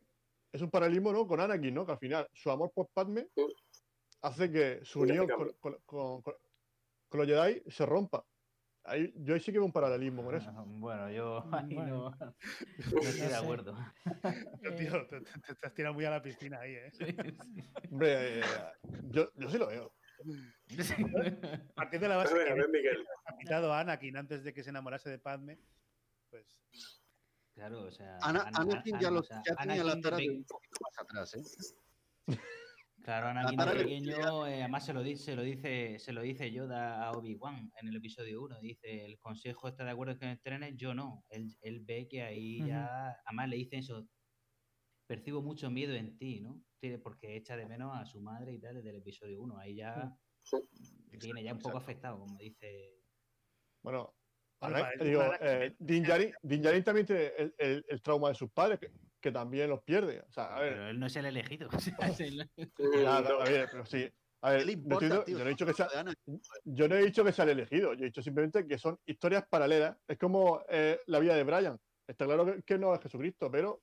es 0.52 0.60
un 0.60 0.70
paralelismo, 0.70 1.12
¿no? 1.12 1.26
Con 1.26 1.40
Anakin, 1.40 1.72
¿no? 1.74 1.86
Que 1.86 1.92
al 1.92 1.98
final 1.98 2.28
su 2.34 2.50
amor 2.50 2.70
por 2.74 2.88
Padme 2.88 3.26
Sí. 3.34 3.42
Hace 4.22 4.50
que 4.50 4.84
su 4.84 5.00
Ya 5.00 5.06
te 5.06 5.12
unión 5.12 5.28
con, 5.28 5.52
con- 5.54 5.78
con- 5.84 6.22
con- 6.22 6.34
con 7.08 7.20
los 7.20 7.26
Jedi 7.26 7.62
se 7.70 7.86
rompa. 7.86 8.24
Ahí, 8.84 9.12
yo 9.16 9.34
ahí 9.34 9.40
sí 9.40 9.52
que 9.52 9.58
veo 9.58 9.66
un 9.66 9.72
paralelismo 9.72 10.24
con 10.24 10.34
eso. 10.34 10.50
Ah, 10.54 10.64
Bueno, 10.66 11.10
yo 11.10 11.42
Mm, 11.44 11.54
ahí 11.54 11.74
bueno. 11.74 12.10
no, 12.78 13.02
no 13.02 13.08
estoy 13.08 13.28
de 13.28 13.34
acuerdo. 13.36 13.74
Eh, 14.62 14.72
tío, 14.76 15.06
te, 15.06 15.20
te- 15.22 15.54
te 15.54 15.66
has 15.66 15.74
tirado 15.74 15.94
muy 15.94 16.04
a 16.04 16.10
la 16.10 16.22
piscina 16.22 16.60
ahí, 16.60 16.74
¿eh? 16.74 16.90
Sí, 16.92 17.04
sí. 17.06 17.64
Hombre, 17.90 18.40
eh, 18.40 18.42
yo, 19.10 19.30
yo 19.34 19.48
sí 19.50 19.56
lo 19.58 19.66
veo. 19.68 19.94
Partiendo 21.74 22.04
de 22.04 22.08
la 22.08 22.14
A 22.14 22.18
base 22.18 22.34
ver, 22.34 22.46
que 22.46 22.52
a 22.52 22.68
Miguel. 22.68 23.06
a 23.72 23.80
Anakin 23.80 24.16
antes 24.18 24.44
de 24.44 24.52
que 24.52 24.62
se 24.62 24.68
enamorase 24.70 25.08
de 25.08 25.18
Padme, 25.18 25.58
pues 26.30 26.46
Claro, 27.54 27.82
o 27.84 27.90
sea. 27.90 28.18
Ana- 28.22 28.42
Ana- 28.42 28.58
Anakin 28.60 28.98
ya, 29.00 29.10
lo, 29.10 29.22
ya 29.22 29.42
tenía 29.56 29.82
la 29.84 30.00
tara 30.00 30.16
de 30.18 30.30
un 30.30 30.44
poquito 30.44 30.76
más 30.82 30.98
atrás, 30.98 31.34
¿eh? 31.34 31.42
Claro, 33.10 33.26
Anakin 33.26 33.58
de 33.58 33.72
pequeño, 33.72 34.46
eh, 34.46 34.60
además 34.60 34.86
se 34.86 34.92
lo 34.92 35.02
dice, 35.02 35.24
se 35.24 35.34
lo 35.34 35.42
dice, 35.42 35.98
se 35.98 36.12
lo 36.12 36.22
dice 36.22 36.52
Yoda 36.52 37.02
a 37.04 37.10
Obi-Wan 37.10 37.72
en 37.80 37.88
el 37.88 37.96
episodio 37.96 38.40
1. 38.42 38.60
Dice, 38.60 39.04
el 39.04 39.18
consejo 39.18 39.66
está 39.66 39.82
de 39.82 39.90
acuerdo 39.90 40.12
en 40.12 40.18
que 40.20 40.30
entrenes, 40.30 40.76
yo 40.76 40.94
no. 40.94 41.24
Él, 41.28 41.48
él 41.60 41.80
ve 41.80 42.06
que 42.08 42.22
ahí 42.22 42.64
ya, 42.64 43.16
además 43.24 43.48
le 43.48 43.56
dice 43.56 43.78
eso, 43.78 44.06
percibo 45.08 45.42
mucho 45.42 45.72
miedo 45.72 45.92
en 45.92 46.16
ti, 46.18 46.40
¿no? 46.40 46.62
Porque 47.02 47.34
echa 47.34 47.56
de 47.56 47.66
menos 47.66 47.98
a 47.98 48.04
su 48.06 48.20
madre 48.20 48.52
y 48.52 48.60
tal 48.60 48.76
desde 48.76 48.90
el 48.90 48.96
episodio 48.98 49.42
1. 49.42 49.58
Ahí 49.58 49.74
ya 49.74 50.16
viene 51.20 51.42
ya 51.42 51.52
un 51.52 51.58
poco 51.58 51.78
exacto. 51.78 51.78
afectado, 51.78 52.20
como 52.20 52.38
dice. 52.38 52.94
Bueno, 53.82 54.14
para- 54.60 54.88
digo, 55.02 55.24
eh, 55.40 55.74
Din 55.80 56.04
Djarin 56.04 56.84
también 56.84 57.06
tiene 57.06 57.26
el, 57.36 57.54
el- 57.58 57.84
el 57.88 58.02
trauma 58.02 58.28
de 58.28 58.36
sus 58.36 58.52
padres, 58.52 58.78
que, 58.78 58.92
que 59.20 59.30
también 59.32 59.68
los 59.70 59.82
pierde. 59.82 60.20
O 60.28 60.32
sea, 60.32 60.56
a 60.56 60.60
ver, 60.60 60.72
Pero 60.72 60.88
él 60.88 60.98
no 61.00 61.06
es 61.06 61.16
el 61.16 61.26
elegido. 61.26 61.68
o 61.72 61.80
sea, 61.80 61.94
es 62.08 62.20
el- 62.20 62.50
ya, 62.56 63.20
No. 63.20 63.40
a 63.40 63.44
ver, 63.44 63.68
pero 63.70 63.84
sí. 63.86 64.08
A 64.42 64.52
¿Qué 64.52 64.56
ver, 64.56 64.70
importa, 64.70 65.06
estoy 65.06 65.08
diciendo- 65.08 65.24
tío? 65.24 65.36
yo 65.38 65.44
no 65.44 65.48
he 65.48 65.52
dicho 65.52 65.66
que 65.66 65.74
sea, 65.74 65.88
yo 66.64 66.88
no 66.88 66.94
he 66.96 67.04
dicho 67.04 67.24
que 67.24 67.32
sea 67.32 67.44
el 67.44 67.50
elegido, 67.50 67.92
yo 67.92 68.04
he 68.04 68.06
dicho 68.06 68.22
simplemente 68.22 68.66
que 68.66 68.78
son 68.78 68.98
historias 69.04 69.44
paralelas. 69.50 69.98
Es 70.08 70.16
como 70.18 70.62
eh, 70.70 70.98
la 71.06 71.18
vida 71.18 71.34
de 71.34 71.44
Brian. 71.44 71.78
Está 72.08 72.24
claro 72.24 72.46
que, 72.46 72.62
que 72.62 72.78
no 72.78 72.94
es 72.94 73.00
Jesucristo, 73.02 73.50
pero 73.50 73.82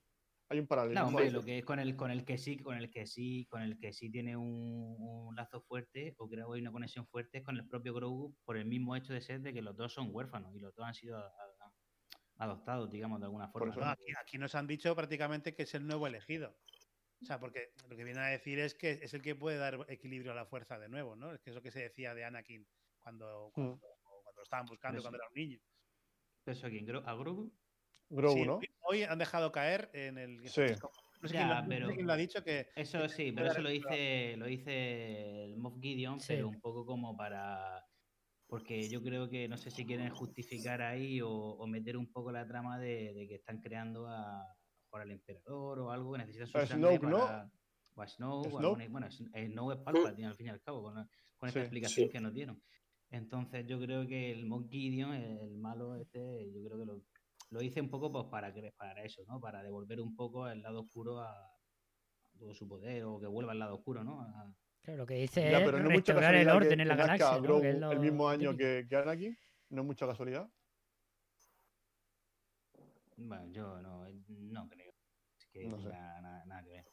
hay 0.49 0.59
un 0.59 0.65
paralelismo. 0.67 1.01
No, 1.03 1.07
hombre, 1.09 1.29
lo 1.29 1.43
que 1.43 1.59
es 1.59 1.65
con 1.65 1.79
el, 1.79 1.95
con 1.95 2.09
el 2.09 2.25
que 2.25 2.37
sí, 2.39 2.57
con 2.57 2.75
el 2.75 2.89
que 2.89 3.05
sí, 3.05 3.45
con 3.49 3.61
el 3.61 3.77
que 3.77 3.93
sí 3.93 4.09
tiene 4.09 4.35
un, 4.35 4.95
un 4.97 5.35
lazo 5.35 5.61
fuerte, 5.61 6.15
o 6.17 6.27
creo 6.27 6.49
que 6.49 6.55
hay 6.55 6.61
una 6.61 6.71
conexión 6.71 7.05
fuerte 7.07 7.37
es 7.39 7.43
con 7.43 7.55
el 7.57 7.67
propio 7.67 7.93
Grogu 7.93 8.33
por 8.43 8.57
el 8.57 8.65
mismo 8.65 8.95
hecho 8.95 9.13
de 9.13 9.21
ser 9.21 9.41
de 9.41 9.53
que 9.53 9.61
los 9.61 9.75
dos 9.77 9.93
son 9.93 10.07
huérfanos 10.11 10.55
y 10.55 10.59
los 10.59 10.73
dos 10.73 10.85
han 10.87 10.93
sido 10.95 11.17
a- 11.17 11.21
a- 11.27 11.56
adoptados, 12.37 12.89
digamos, 12.91 13.19
de 13.19 13.25
alguna 13.25 13.47
forma. 13.49 13.71
eso. 13.71 13.79
no, 13.79 13.85
¿no? 13.87 13.91
aquí, 13.91 14.05
aquí 14.19 14.37
nos 14.37 14.53
han 14.55 14.67
dicho 14.67 14.95
prácticamente 14.95 15.55
que 15.55 15.63
es 15.63 15.73
el 15.75 15.85
nuevo 15.87 16.07
elegido. 16.07 16.55
O 17.21 17.25
sea, 17.25 17.39
porque 17.39 17.73
lo 17.89 17.95
que 17.97 18.03
viene 18.03 18.19
a 18.19 18.25
decir 18.27 18.59
es 18.59 18.75
que 18.75 18.91
es 19.01 19.13
el 19.13 19.21
que 19.23 19.33
puede 19.33 19.57
dar 19.57 19.85
equilibrio 19.89 20.31
a 20.33 20.35
la 20.35 20.45
fuerza 20.45 20.77
de 20.77 20.87
nuevo, 20.87 21.15
¿no? 21.15 21.33
Es 21.33 21.41
que 21.41 21.49
es 21.49 21.55
lo 21.55 21.61
que 21.63 21.71
se 21.71 21.79
decía 21.81 22.13
de 22.13 22.23
Anakin 22.25 22.67
cuando, 22.99 23.49
cuando, 23.53 23.79
cuando 23.79 24.31
lo 24.35 24.43
estaban 24.43 24.65
buscando 24.67 24.99
Eso. 24.99 25.05
cuando 25.09 25.17
era 25.17 25.27
un 25.27 25.33
niño. 25.33 25.59
¿Eso 26.45 26.67
a 26.67 26.69
quién? 26.69 26.85
¿Gro- 26.85 27.03
¿A 27.05 27.15
Grogu? 27.15 27.51
Grogu, 28.09 28.35
Sí, 28.37 28.45
¿no? 28.45 28.59
hoy 28.81 29.03
han 29.03 29.17
dejado 29.17 29.51
caer 29.51 29.89
en 29.93 30.17
el. 30.19 30.47
Sí. 30.47 30.61
No 31.19 31.27
sé, 31.27 31.33
Ya, 31.33 31.39
quién, 31.39 31.49
lo, 31.49 31.55
no 31.55 31.61
sé 31.61 31.67
pero- 31.69 31.87
quién 31.95 32.07
lo 32.07 32.13
ha 32.13 32.17
dicho 32.17 32.43
que. 32.43 32.69
Eso 32.75 33.09
sí, 33.09 33.31
pero 33.31 33.47
eso 33.51 33.61
lo 33.61 33.69
dice, 33.69 34.35
lo 34.37 34.45
dice 34.45 35.43
el 35.45 35.57
Moff 35.57 35.79
Gideon, 35.81 36.19
Sí. 36.19 36.27
pero 36.35 36.47
un 36.49 36.61
poco 36.61 36.85
como 36.85 37.17
para. 37.17 37.86
Porque 38.47 38.89
yo 38.89 39.01
creo 39.03 39.29
que 39.29 39.47
no 39.49 39.57
sé 39.57 39.69
si 39.71 39.85
quieren 39.85 40.09
justificar 40.09 40.81
ahí 40.81 41.21
o, 41.21 41.29
o 41.31 41.67
meter 41.67 41.97
un 41.97 42.11
poco 42.11 42.31
la 42.31 42.47
trama 42.47 42.79
de, 42.79 43.13
de 43.13 43.27
que 43.27 43.35
están 43.35 43.59
creando 43.61 44.07
a, 44.07 44.41
a 44.41 44.55
al 44.93 45.11
emperador 45.11 45.79
o 45.79 45.91
algo 45.91 46.13
que 46.13 46.19
necesitan 46.19 46.47
su 46.47 46.57
A 46.57 46.65
sangre 46.65 46.97
¿no? 46.99 47.17
para. 47.19 47.51
O 47.93 48.01
a 48.01 48.07
Snoke, 48.07 48.47
o 48.47 48.49
Snoke. 48.49 48.63
alguna- 48.83 48.89
bueno, 48.89 49.07
eh, 49.33 49.47
Snoke 49.47 49.73
es 49.77 49.81
Palpatine 49.83 50.27
al 50.27 50.35
fin 50.35 50.47
y 50.47 50.49
al 50.49 50.61
cabo, 50.61 50.81
con, 50.83 50.93
con 51.37 51.49
esta 51.49 51.59
Sí, 51.59 51.63
explicación 51.65 52.07
sí. 52.07 52.11
que 52.11 52.19
nos 52.21 52.33
dieron. 52.33 52.63
Entonces 53.09 53.65
yo 53.67 53.79
creo 53.79 54.07
que 54.07 54.31
el 54.31 54.45
Moff 54.45 54.67
Gideon, 54.69 55.13
el 55.13 55.57
malo 55.57 55.95
este, 55.97 56.51
yo 56.51 56.63
creo 56.63 56.79
que 56.79 56.85
lo, 56.85 57.01
lo 57.51 57.61
hice 57.61 57.79
un 57.81 57.89
poco 57.89 58.11
pues 58.11 58.25
para, 58.31 58.53
que- 58.53 58.71
para 58.77 59.03
eso, 59.03 59.23
¿no? 59.27 59.39
Para 59.39 59.61
devolver 59.61 59.99
un 60.01 60.15
poco 60.15 60.47
el 60.47 60.61
lado 60.61 60.81
oscuro 60.81 61.19
a, 61.19 61.31
a 61.31 62.37
todo 62.39 62.53
su 62.53 62.67
poder 62.67 63.03
o 63.03 63.19
que 63.19 63.27
vuelva 63.27 63.51
al 63.51 63.59
lado 63.59 63.75
oscuro, 63.75 64.03
¿no? 64.03 64.21
A- 64.21 64.53
Claro, 64.87 64.99
lo 64.99 65.05
que 65.05 65.15
dice 65.15 65.41
Ya, 65.51 65.59
es 65.59 65.65
no 65.65 65.89
restaurar 65.89 66.33
el 66.35 66.45
casualidad 66.45 66.55
orden 66.55 66.69
que- 66.77 66.81
en 66.81 66.87
la 66.87 66.95
que 66.95 67.01
galaxia. 67.01 67.31
¿no? 67.31 67.41
Grogu 67.41 67.61
Que 67.61 67.73
lo 67.73 67.91
el 67.91 67.99
mismo 67.99 68.29
año 68.29 68.55
que, 68.55 68.85
que 68.89 68.95
Anakin. 68.95 69.37
No 69.69 69.81
es 69.81 69.85
mucha 69.85 70.07
casualidad. 70.07 70.49
Bueno, 73.17 73.51
yo 73.51 73.81
no, 73.81 74.07
no 74.29 74.69
creo. 74.69 74.93
Es 75.37 75.45
que 75.51 75.65
No 75.65 75.77
sé. 75.77 75.89
tenga 75.89 76.21
nada, 76.21 76.45
nada 76.45 76.63
que 76.63 76.69
ver. 76.69 76.85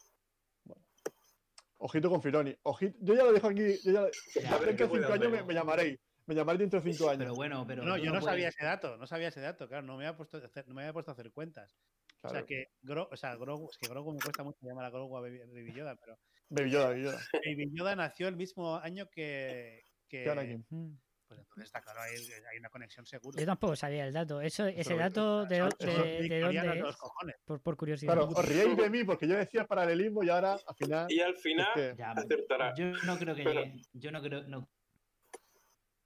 Ojito 1.79 2.11
con 2.11 2.21
Filoni. 2.21 2.53
Ojito, 2.65 2.97
yo 3.01 3.15
ya 3.15 3.23
lo 3.23 3.33
dejo 3.33 3.47
aquí. 3.47 3.77
Yo 3.85 3.93
ya, 3.93 4.03
Ya, 4.43 4.59
pero 4.59 4.67
dentro 4.67 4.89
de 4.89 4.93
cinco 4.95 5.09
bueno, 5.09 5.13
años 5.15 5.31
me, 5.31 5.43
me 5.45 5.55
llamaréis. 5.55 6.01
Me 6.27 6.35
llamaréis 6.35 6.59
dentro 6.61 6.81
de 6.81 6.93
cinco 6.93 7.09
años. 7.11 7.19
Pero 7.21 7.35
bueno, 7.37 7.65
pero. 7.65 7.85
No, 7.85 7.97
yo 7.97 8.07
no 8.07 8.11
puedes- 8.19 8.25
sabía 8.25 8.49
ese 8.49 8.65
dato, 8.65 8.97
no 8.97 9.07
sabía 9.07 9.29
ese 9.29 9.41
dato, 9.41 9.69
claro, 9.69 9.87
no 9.87 9.97
me 9.97 10.05
había 10.05 10.17
puesto, 10.17 10.39
a 10.39 10.47
hacer- 10.47 10.67
no 10.67 10.75
me 10.75 10.83
había 10.83 10.93
puesto 10.93 11.13
a 11.13 11.15
hacer 11.15 11.31
cuentas. 11.31 11.77
O 12.23 12.29
sea 12.29 12.31
Claro. 12.31 12.47
que 12.47 12.65
Gro, 12.83 13.09
o 13.13 13.17
sea, 13.17 13.37
Grogu, 13.37 13.69
es 13.71 13.79
que 13.79 13.87
Grogu 13.89 14.13
me 14.15 14.19
cuesta 14.19 14.43
mucho 14.43 14.59
llamar 14.63 14.87
a 14.87 14.91
Grogu 14.91 15.17
a 15.17 15.21
Baby 15.21 15.73
Yoda, 15.75 15.95
pero 15.95 16.19
Baby 16.49 16.71
Yoda, 16.71 16.89
Baby 16.89 17.03
Yoda. 17.05 17.21
Baby 17.33 17.71
Yoda 17.73 17.97
nació 17.97 18.29
el 18.29 18.37
mismo 18.37 18.77
año 18.77 19.09
que, 19.11 19.83
que 20.09 20.29
Anakin. 20.31 20.65
Mm. 20.69 20.97
pues 21.27 21.41
entonces 21.41 21.65
está 21.65 21.81
claro, 21.81 22.01
hay, 22.03 22.15
hay 22.51 22.59
una 22.59 22.69
conexión 22.69 23.07
seguro. 23.07 23.39
Yo 23.39 23.47
tampoco 23.47 23.75
sabía 23.77 24.07
el 24.07 24.13
dato. 24.13 24.41
Eso, 24.41 24.67
ese 24.67 24.95
dato 24.95 25.47
de, 25.47 25.57
de- 25.57 26.29
de 26.29 26.41
dónde 26.41 26.61
de 26.61 26.89
es, 26.89 26.97
cojones. 26.97 27.37
por, 27.45 27.61
por 27.63 27.77
curiosidad. 27.77 28.13
Claro, 28.15 28.29
os 28.29 28.45
riéis 28.49 28.77
de 28.77 28.91
mí 28.91 29.05
porque 29.05 29.27
yo 29.27 29.37
decía 29.37 29.67
paralelismo 29.67 30.23
y 30.23 30.29
ahora 30.29 30.53
al 30.67 30.75
final. 30.77 31.07
Y 31.11 31.21
al 31.21 31.37
final 31.37 31.67
es 31.75 31.93
que- 31.93 31.97
Ya, 31.99 32.11
acertará. 32.13 32.75
yo 32.77 32.87
no 33.05 33.19
creo 33.19 33.35
que 33.35 33.43
Pero- 33.43 33.63
llegue- 33.65 33.83
yo 33.95 34.11
no 34.13 34.23
creo, 34.23 34.43
no 34.45 34.69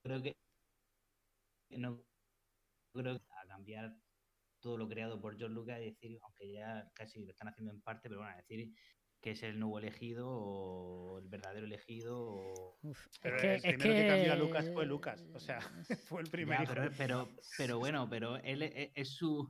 creo 0.02 0.22
que 0.22 0.36
no 1.70 2.02
creo 2.94 3.18
que 3.18 3.24
a 3.42 3.46
cambiar 3.46 3.94
todo 4.60 4.76
lo 4.78 4.88
creado 4.88 5.20
por 5.20 5.36
George 5.36 5.54
Lucas 5.54 5.80
y 5.80 5.90
decir, 5.90 6.18
aunque 6.22 6.52
ya 6.52 6.90
casi 6.94 7.22
lo 7.24 7.30
están 7.30 7.48
haciendo 7.48 7.72
en 7.72 7.80
parte, 7.82 8.08
pero 8.08 8.20
bueno, 8.20 8.32
a 8.32 8.36
decir 8.36 8.72
que 9.20 9.32
es 9.32 9.42
el 9.42 9.58
nuevo 9.58 9.78
elegido 9.78 10.28
o 10.28 11.18
el 11.18 11.28
verdadero 11.28 11.66
elegido 11.66 12.18
o 12.20 12.78
Uf, 12.82 13.06
es 13.06 13.18
Pero 13.20 13.36
que, 13.40 13.54
el 13.54 13.56
es 13.56 13.62
primero 13.62 13.94
que... 13.94 14.02
que 14.02 14.06
cambió 14.08 14.32
a 14.32 14.36
Lucas 14.36 14.70
fue 14.72 14.86
Lucas. 14.86 15.24
O 15.34 15.40
sea, 15.40 15.60
fue 16.08 16.20
el 16.22 16.26
Ya, 16.28 16.32
primer 16.32 16.60
hijo. 16.62 16.72
pero, 16.74 16.90
pero, 16.96 17.28
pero 17.56 17.78
bueno, 17.78 18.08
pero 18.08 18.36
él 18.36 18.62
es, 18.62 18.90
es 18.94 19.08
su 19.16 19.48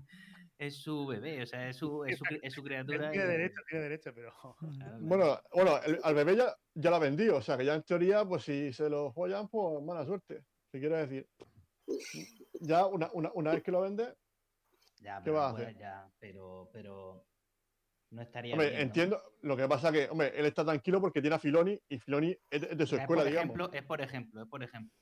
es 0.58 0.76
su 0.82 1.06
bebé, 1.06 1.42
o 1.42 1.46
sea, 1.46 1.68
es 1.68 1.76
su, 1.76 2.04
es 2.04 2.18
su, 2.18 2.24
cri- 2.24 2.40
es 2.42 2.52
su 2.54 2.62
criatura. 2.64 3.10
Tiene 3.12 3.26
y- 3.26 3.28
derecho, 3.28 3.60
tiene 3.68 3.82
derecho, 3.84 4.12
pero. 4.14 4.32
Bueno, 5.00 5.38
bueno, 5.52 5.78
el- 5.84 6.00
al 6.02 6.14
bebé 6.14 6.36
ya, 6.36 6.56
ya 6.74 6.90
lo 6.90 6.96
ha 6.96 6.98
vendido, 6.98 7.36
o 7.36 7.42
sea 7.42 7.56
que 7.56 7.64
ya 7.64 7.74
en 7.74 7.82
teoría, 7.84 8.24
pues 8.24 8.42
si 8.44 8.72
se 8.72 8.88
lo 8.90 9.12
follan, 9.12 9.48
pues 9.48 9.82
mala 9.84 10.04
suerte. 10.04 10.42
¿Qué 10.72 10.80
quiero 10.80 10.96
decir? 10.96 11.28
Ya 12.60 12.86
una, 12.86 13.08
una, 13.12 13.30
una 13.34 13.52
vez 13.52 13.62
que 13.62 13.70
lo 13.70 13.82
vende, 13.82 14.14
Ya, 15.00 15.18
¿Qué 15.18 15.30
pero, 15.30 15.36
va 15.36 15.46
a 15.46 15.50
hacer? 15.52 15.78
ya, 15.78 16.10
pero, 16.18 16.68
pero 16.72 17.24
no 18.10 18.22
estaría 18.22 18.54
hombre, 18.54 18.68
bien, 18.68 18.78
¿no? 18.80 18.84
entiendo. 18.86 19.22
Lo 19.42 19.56
que 19.56 19.68
pasa 19.68 19.92
que, 19.92 20.08
hombre, 20.08 20.32
él 20.38 20.46
está 20.46 20.64
tranquilo 20.64 21.00
porque 21.00 21.20
tiene 21.20 21.36
a 21.36 21.38
Filoni 21.38 21.78
y 21.88 21.98
Filoni 21.98 22.36
es 22.50 22.60
de, 22.60 22.66
es 22.70 22.78
de 22.78 22.86
su 22.86 22.96
escuela, 22.96 23.22
es 23.22 23.26
por 23.28 23.30
digamos. 23.46 23.70
es 23.74 23.82
por 23.84 24.00
ejemplo, 24.00 24.42
es 24.42 24.48
por 24.48 24.62
ejemplo. 24.62 24.94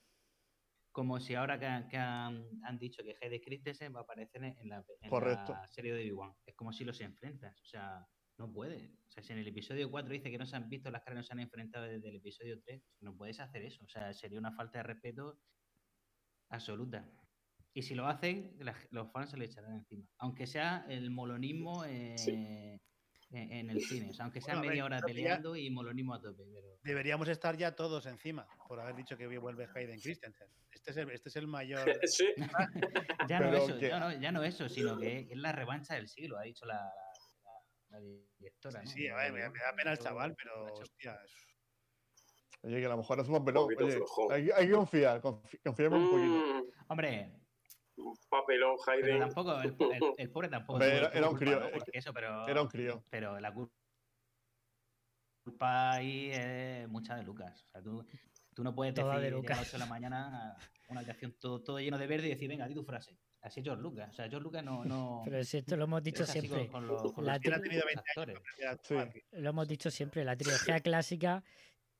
Como 0.91 1.19
si 1.19 1.35
ahora 1.35 1.59
que, 1.59 1.65
han- 1.67 1.87
que 1.87 1.97
han, 1.97 2.43
han 2.63 2.77
dicho 2.79 3.03
que 3.03 3.15
Hayden 3.21 3.39
Christensen 3.41 3.93
va 3.95 3.99
a 3.99 4.03
aparecer 4.03 4.43
en, 4.43 4.67
la, 4.67 4.83
en 5.01 5.09
Correcto. 5.09 5.53
la 5.53 5.67
serie 5.67 5.93
de 5.93 6.01
Obi-Wan. 6.01 6.33
Es 6.45 6.55
como 6.55 6.73
si 6.73 6.83
los 6.83 6.99
enfrentas. 7.01 7.61
O 7.61 7.65
sea, 7.65 8.03
no 8.39 8.51
puede. 8.51 8.95
O 9.07 9.11
sea, 9.11 9.21
si 9.23 9.31
en 9.33 9.39
el 9.39 9.47
episodio 9.47 9.89
4 9.91 10.11
dice 10.11 10.31
que 10.31 10.37
no 10.39 10.45
se 10.47 10.55
han 10.55 10.67
visto 10.67 10.89
las 10.89 11.03
caras, 11.03 11.17
no 11.17 11.23
se 11.23 11.33
han 11.33 11.39
enfrentado 11.39 11.85
desde 11.85 12.09
el 12.09 12.15
episodio 12.15 12.59
3, 12.63 12.81
no 13.01 13.15
puedes 13.15 13.39
hacer 13.39 13.61
eso. 13.63 13.83
O 13.85 13.87
sea, 13.87 14.11
sería 14.13 14.39
una 14.39 14.51
falta 14.51 14.79
de 14.79 14.83
respeto 14.83 15.39
absoluta. 16.49 17.07
Y 17.73 17.83
si 17.83 17.93
lo 17.93 18.07
hacen, 18.07 18.57
los 18.89 19.11
fans 19.11 19.29
se 19.29 19.37
le 19.37 19.45
echarán 19.45 19.73
encima. 19.75 20.03
Aunque 20.17 20.47
sea 20.47 20.83
el 20.89 21.11
molonismo 21.11 21.85
eh, 21.85 22.79
en, 23.31 23.51
en 23.51 23.69
el 23.71 23.81
cine. 23.81 24.09
O 24.09 24.13
sea, 24.13 24.25
aunque 24.25 24.39
sea 24.41 24.53
Bueno, 24.53 24.61
ver, 24.61 24.69
media 24.71 24.85
hora 24.85 24.99
ya- 24.99 25.05
peleando 25.05 25.55
y 25.55 25.69
molonismo 25.69 26.13
a 26.13 26.21
tope. 26.21 26.43
Pero... 26.53 26.79
Deberíamos 26.83 27.27
estar 27.27 27.57
ya 27.57 27.75
todos 27.75 28.05
encima 28.05 28.47
por 28.67 28.79
haber 28.79 28.95
dicho 28.95 29.17
que 29.17 29.27
vuelve 29.37 29.67
Hayden 29.75 29.99
Christensen. 29.99 30.47
Este 30.71 30.91
es 30.91 30.97
el, 30.97 31.09
este 31.11 31.29
es 31.29 31.35
el 31.35 31.47
mayor. 31.47 31.79
Sí, 32.07 32.27
Ya 33.29 33.39
no, 33.39 33.53
eso, 33.53 33.77
que- 33.79 33.89
ya, 33.89 33.99
no, 33.99 34.11
ya 34.19 34.31
no 34.31 34.43
eso, 34.43 34.69
sino 34.69 34.97
que 34.97 35.27
es 35.29 35.37
la 35.37 35.51
revancha 35.51 35.95
del 35.95 36.07
siglo, 36.07 36.37
ha 36.37 36.43
dicho 36.43 36.65
la, 36.65 36.75
la- 36.75 37.61
la 37.89 37.99
directora. 38.39 38.81
¿no? 38.83 38.89
Sí, 38.89 39.07
a 39.07 39.15
ver, 39.15 39.33
me, 39.33 39.49
me 39.49 39.59
da 39.59 39.73
pena 39.75 39.91
el 39.91 39.97
chaval, 39.99 40.35
pero 40.35 40.73
hostia. 40.73 41.19
es- 41.25 41.31
Oye, 42.63 42.79
que 42.79 42.85
a 42.85 42.89
lo 42.89 42.97
mejor 42.97 43.19
es 43.19 43.27
un 43.29 43.45
pelón. 43.45 43.69
Oye, 43.77 44.01
hay, 44.31 44.49
hay 44.51 44.67
que 44.67 44.73
confiar, 44.73 45.21
confi- 45.21 45.59
confiemos 45.63 45.99
un 45.99 46.09
poquito. 46.09 46.63
Mm, 46.87 46.87
Papelón, 48.29 48.75
pero 48.85 48.97
Hayden. 49.05 49.19
tampoco, 49.19 49.59
el, 49.61 49.75
el- 49.79 50.13
el 50.17 50.29
pobre 50.31 50.49
tampoco. 50.49 50.79
Tuvo- 50.79 50.87
era- 50.87 51.29
un 51.29 51.35
crío, 51.37 51.63
eh, 51.67 51.79
eso, 51.93 52.13
pero, 52.13 52.47
Era 52.47 52.61
un 52.61 52.67
crío. 52.67 53.03
pero 53.09 53.39
la 53.39 53.53
cul- 53.53 53.71
culpa 55.43 55.93
ahí 55.93 56.29
es 56.31 56.87
mucha 56.89 57.15
de 57.15 57.23
Lucas. 57.23 57.63
O 57.63 57.69
sea, 57.69 57.81
tú, 57.81 58.05
tú 58.53 58.63
no 58.63 58.75
puedes 58.75 58.93
Toda 58.93 59.15
de 59.15 59.21
decir 59.21 59.33
a 59.33 59.37
Lucas. 59.37 59.57
las 59.57 59.67
8 59.67 59.71
de 59.77 59.79
la 59.79 59.85
mañana 59.85 60.57
una 60.89 60.99
habitación 61.01 61.33
todo, 61.39 61.61
todo 61.61 61.79
lleno 61.79 61.97
de 61.97 62.07
verde 62.07 62.27
y 62.27 62.29
decir, 62.31 62.47
venga, 62.49 62.67
di 62.67 62.73
tu 62.73 62.83
frase. 62.83 63.17
Así 63.41 63.59
es 63.59 63.63
George 63.65 63.81
Lucas. 63.81 64.09
O 64.09 64.13
sea, 64.13 64.27
George 64.29 64.43
Lucas 64.43 64.63
no. 64.63 64.83
no 64.85 65.21
Pero 65.25 65.43
si 65.43 65.57
esto 65.57 65.75
lo 65.77 65.85
hemos 65.85 66.03
dicho 66.03 66.25
siempre. 66.25 66.67
Con, 66.67 66.85
con 66.85 66.87
los, 66.87 67.13
con 67.13 67.25
La 67.25 67.33
los 67.33 67.41
tri- 67.41 67.55
ha 67.55 67.61
tenido 67.61 67.83
20 67.85 68.03
actores. 68.09 68.37
años 68.61 68.79
Sí. 68.83 68.95
Lo 69.31 69.49
hemos 69.49 69.67
dicho 69.67 69.89
siempre, 69.91 70.23
la 70.25 70.35
trilogía 70.35 70.79
clásica, 70.81 71.43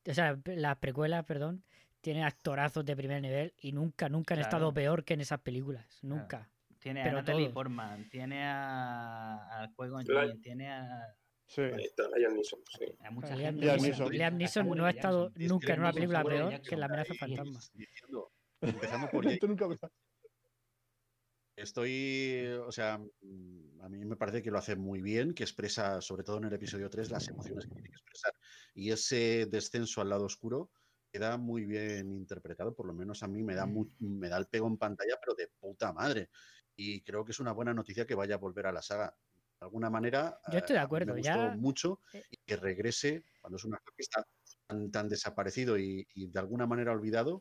o 0.06 0.14
sea, 0.14 0.38
las 0.44 0.76
precuelas, 0.78 1.24
perdón, 1.24 1.64
tiene 2.00 2.24
actorazos 2.24 2.84
de 2.84 2.96
primer 2.96 3.20
nivel 3.22 3.54
y 3.60 3.72
nunca, 3.72 4.08
nunca 4.08 4.34
han 4.34 4.38
Claro. 4.40 4.48
estado 4.48 4.74
peor 4.74 5.04
que 5.04 5.14
en 5.14 5.20
esas 5.20 5.40
películas. 5.40 5.98
Nunca. 6.02 6.50
Tiene 6.78 7.02
Pero 7.02 7.18
a 7.18 7.20
Natalie 7.20 7.44
todos. 7.46 7.54
Portman, 7.54 8.08
tiene 8.08 8.44
a, 8.44 9.62
a 9.62 9.70
La- 9.76 10.26
Jinn, 10.26 10.40
tiene 10.42 10.70
a, 10.70 11.14
Sí. 11.50 11.62
Ahí 11.62 11.84
está, 11.84 12.02
Liam 12.14 12.34
Neeson, 12.34 12.60
sí. 12.78 12.84
a 13.00 13.10
mucha 13.10 13.34
Liam 13.34 13.54
gente. 13.54 13.64
Liam 13.66 13.80
Neeson. 13.80 14.12
Liam 14.12 14.36
Neeson 14.36 14.68
no 14.68 14.84
ha 14.84 14.90
estado 14.90 15.28
Jackson. 15.30 15.48
Nunca 15.48 15.72
en 15.72 15.80
una 15.80 15.92
película 15.92 16.22
peor 16.24 16.60
que 16.60 16.76
La 16.76 16.86
amenaza 16.86 17.14
fantasma. 17.14 17.58
Diciendo, 17.74 18.32
empezando 18.60 19.08
por 19.08 19.24
Jake, 19.24 19.34
Esto 19.36 19.46
nunca 19.48 19.66
Estoy, 21.56 22.46
o 22.64 22.70
sea, 22.70 22.94
a 22.94 23.88
mí 23.88 24.04
me 24.04 24.14
parece 24.16 24.42
que 24.42 24.50
lo 24.50 24.58
hace 24.58 24.76
muy 24.76 25.00
bien, 25.02 25.32
que 25.34 25.42
expresa, 25.42 26.00
sobre 26.00 26.22
todo 26.22 26.36
en 26.38 26.44
el 26.44 26.52
episodio 26.52 26.88
3, 26.88 27.10
las 27.10 27.26
emociones 27.28 27.64
que 27.64 27.72
tiene 27.72 27.88
que 27.88 27.94
expresar. 27.96 28.32
Y 28.74 28.90
ese 28.92 29.46
descenso 29.46 30.00
al 30.00 30.10
lado 30.10 30.26
oscuro 30.26 30.70
queda 31.10 31.36
muy 31.36 31.64
bien 31.64 32.12
interpretado, 32.16 32.74
por 32.74 32.86
lo 32.86 32.92
menos 32.94 33.22
a 33.22 33.28
mí 33.28 33.42
me 33.42 33.54
da, 33.54 33.66
Mm. 33.66 33.72
mu- 33.72 33.88
me 34.00 34.28
da 34.28 34.36
el 34.38 34.46
pego 34.46 34.66
en 34.66 34.76
pantalla, 34.76 35.18
pero 35.20 35.34
de 35.34 35.48
puta 35.48 35.92
madre. 35.92 36.28
Y 36.76 37.00
creo 37.02 37.24
que 37.24 37.32
es 37.32 37.40
una 37.40 37.52
buena 37.52 37.74
noticia 37.74 38.06
que 38.06 38.14
vaya 38.14 38.36
a 38.36 38.38
volver 38.38 38.66
a 38.66 38.72
la 38.72 38.82
saga. 38.82 39.14
De 39.60 39.64
alguna 39.66 39.90
manera, 39.90 40.38
Yo 40.52 40.58
estoy 40.58 40.74
de 40.74 40.80
eh, 40.80 40.84
acuerdo, 40.84 41.14
me 41.14 41.22
ya- 41.22 41.36
gustó 41.36 41.58
mucho 41.58 42.00
eh. 42.12 42.22
y 42.30 42.36
que 42.46 42.56
regrese 42.56 43.24
cuando 43.40 43.56
es 43.56 43.64
un 43.64 43.74
actor 43.74 43.92
que 43.96 44.02
está 44.02 44.24
tan, 44.68 44.90
tan 44.90 45.08
desaparecido 45.08 45.76
y, 45.78 46.06
y 46.14 46.28
de 46.28 46.38
alguna 46.38 46.66
manera 46.66 46.92
olvidado, 46.92 47.40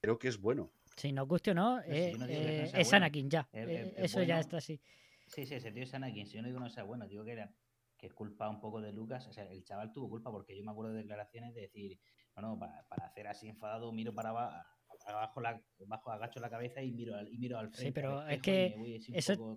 creo 0.00 0.18
que 0.18 0.28
es 0.28 0.38
bueno. 0.38 0.70
Si 0.96 1.10
nos 1.12 1.26
guste 1.26 1.52
o 1.52 1.54
no, 1.54 1.80
eh, 1.80 2.12
no 2.12 2.18
no 2.18 2.26
eh, 2.28 2.64
es 2.64 2.72
bueno. 2.72 2.96
Anakin 2.96 3.30
ya. 3.30 3.48
Es- 3.50 3.68
Eh, 3.68 3.80
es- 3.82 3.92
es 3.96 4.04
Eso 4.04 4.22
ya 4.22 4.38
está 4.40 4.58
así. 4.58 4.78
Sí, 5.26 5.46
sí, 5.46 5.54
ese 5.54 5.72
tío 5.72 5.84
es 5.84 5.94
Anakin. 5.94 6.26
Si 6.26 6.34
yo 6.36 6.42
no 6.42 6.48
digo 6.48 6.60
no 6.60 6.68
sea 6.68 6.84
bueno, 6.84 7.08
digo 7.08 7.24
que 7.24 7.32
era 7.32 7.50
que 7.96 8.08
es 8.08 8.12
culpa 8.12 8.48
un 8.50 8.60
poco 8.60 8.82
de 8.82 8.92
Lucas. 8.92 9.26
O 9.26 9.32
sea, 9.32 9.44
el 9.50 9.64
chaval 9.64 9.90
tuvo 9.90 10.10
culpa 10.10 10.30
porque 10.30 10.54
yo 10.54 10.62
me 10.62 10.72
acuerdo 10.72 10.92
de 10.92 10.98
declaraciones 10.98 11.54
de 11.54 11.62
decir, 11.62 11.98
no, 12.36 12.48
no, 12.48 12.58
para, 12.58 12.84
para 12.88 13.06
hacer 13.06 13.26
así 13.26 13.48
enfadado, 13.48 13.92
miro 13.92 14.12
para 14.14 14.30
abajo, 14.30 14.64
abajo 15.06 15.40
la, 15.40 15.60
bajo, 15.86 16.10
agacho 16.10 16.40
la 16.40 16.50
cabeza 16.50 16.80
y 16.82 16.90
miro 16.92 17.14
al, 17.14 17.28
y 17.28 17.38
miro 17.38 17.58
al 17.58 17.70
frente. 17.70 18.00
al 18.00 18.04
pero 18.24 18.28
es 18.28 18.42
que 18.42 18.74
voy 18.76 18.94
eso 19.12 19.54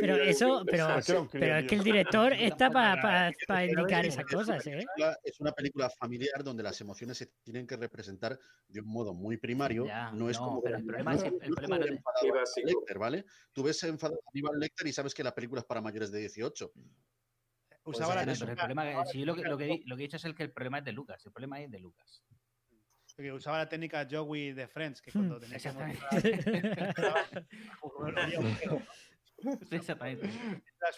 Pero 0.00 0.16
eso, 0.16 0.60
el- 0.60 0.66
pero, 0.66 0.98
Es 0.98 1.06
pero 1.30 1.56
es 1.56 1.66
que 1.66 1.74
el 1.74 1.84
director 1.84 2.32
está 2.32 2.70
para 2.70 3.30
indicar 3.66 4.06
Es 4.06 4.14
esas 4.14 4.24
cosas, 4.26 4.66
¿eh? 4.66 4.84
Es 5.22 5.40
una 5.40 5.52
película 5.52 5.90
familiar 5.90 6.42
donde 6.42 6.62
las 6.62 6.80
emociones 6.80 7.18
se 7.18 7.26
tienen 7.44 7.66
que 7.66 7.76
representar 7.76 8.38
de 8.68 8.80
un 8.80 8.88
modo 8.88 9.14
muy 9.14 9.36
primario. 9.36 9.86
Ya, 9.86 10.10
no 10.12 10.28
es 10.30 10.38
no, 10.38 10.44
como 10.44 10.62
pero 10.62 10.76
el 10.78 10.84
problema 10.84 11.12
no 11.12 11.18
es- 11.18 11.24
el 11.24 11.30
como 11.40 11.54
problema 11.54 11.78
no- 11.78 11.84
enfadado 11.86 12.20
Sí, 12.22 12.28
a 12.28 12.32
básico. 12.34 12.66
Lecter, 12.68 12.98
¿vale? 12.98 13.24
Tú 13.52 13.62
ves 13.62 13.82
enfadado 13.84 14.18
a 14.24 14.30
Aníbal 14.32 14.58
Lecter 14.58 14.86
y 14.86 14.92
sabes 14.92 15.14
que 15.14 15.22
la 15.22 15.34
película 15.34 15.60
es 15.60 15.66
para 15.66 15.80
mayores 15.80 16.10
de 16.10 16.20
18. 16.20 16.72
Usaba 17.86 18.06
sea, 18.06 18.14
la 18.16 18.20
Pero 18.22 18.32
el 19.00 19.06
si 19.06 19.20
yo 19.20 19.26
lo, 19.26 19.34
que, 19.36 19.42
lo, 19.42 19.56
que, 19.56 19.64
di- 19.64 19.84
lo 19.86 19.96
que 19.96 20.02
he 20.02 20.06
dicho 20.06 20.16
es 20.16 20.24
el 20.24 20.34
que 20.34 20.42
el 20.42 20.50
problema 20.50 20.78
es 20.78 20.84
de 20.84 20.92
Lucas. 20.92 21.24
El 21.24 21.32
problema 21.32 21.60
es 21.60 21.70
de 21.70 21.78
Lucas. 21.78 22.24
que 23.16 23.32
usaba 23.32 23.58
la 23.58 23.68
técnica 23.68 24.06
Joey 24.10 24.52
de 24.52 24.66
Friends, 24.66 25.00
que 25.00 25.10
Hmm. 25.10 25.12
cuando 25.12 25.40
tenía 25.40 25.56
que 25.56 25.68
Exactamente. 29.70 30.28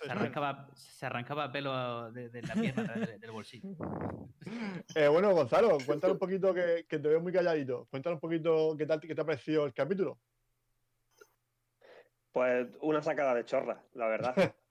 Se 0.03 0.11
arrancaba, 0.11 0.71
se 0.75 1.07
arrancaba 1.07 1.53
pelo 1.53 2.11
de, 2.11 2.31
de 2.31 2.43
la 2.43 2.55
pierna, 2.55 2.95
de- 2.95 3.19
del 3.19 3.31
bolsillo. 3.33 3.69
Eh, 4.95 5.09
bueno, 5.09 5.35
Gonzalo, 5.35 5.77
cuéntanos 5.85 6.15
un 6.15 6.19
poquito 6.19 6.55
que, 6.55 6.87
que 6.89 6.99
te 6.99 7.09
veo 7.09 7.21
muy 7.21 7.33
calladito. 7.33 7.87
Cuéntanos 7.91 8.17
un 8.17 8.21
poquito 8.21 8.75
qué 8.79 8.87
tal 8.87 8.99
qué 8.99 9.15
te 9.15 9.21
ha 9.21 9.25
parecido 9.27 9.67
el 9.67 9.75
capítulo. 9.75 10.19
Pues 12.33 12.69
una 12.81 13.03
sacada 13.03 13.35
de 13.35 13.45
chorra, 13.45 13.85
la 13.93 14.09
verdad. 14.09 14.35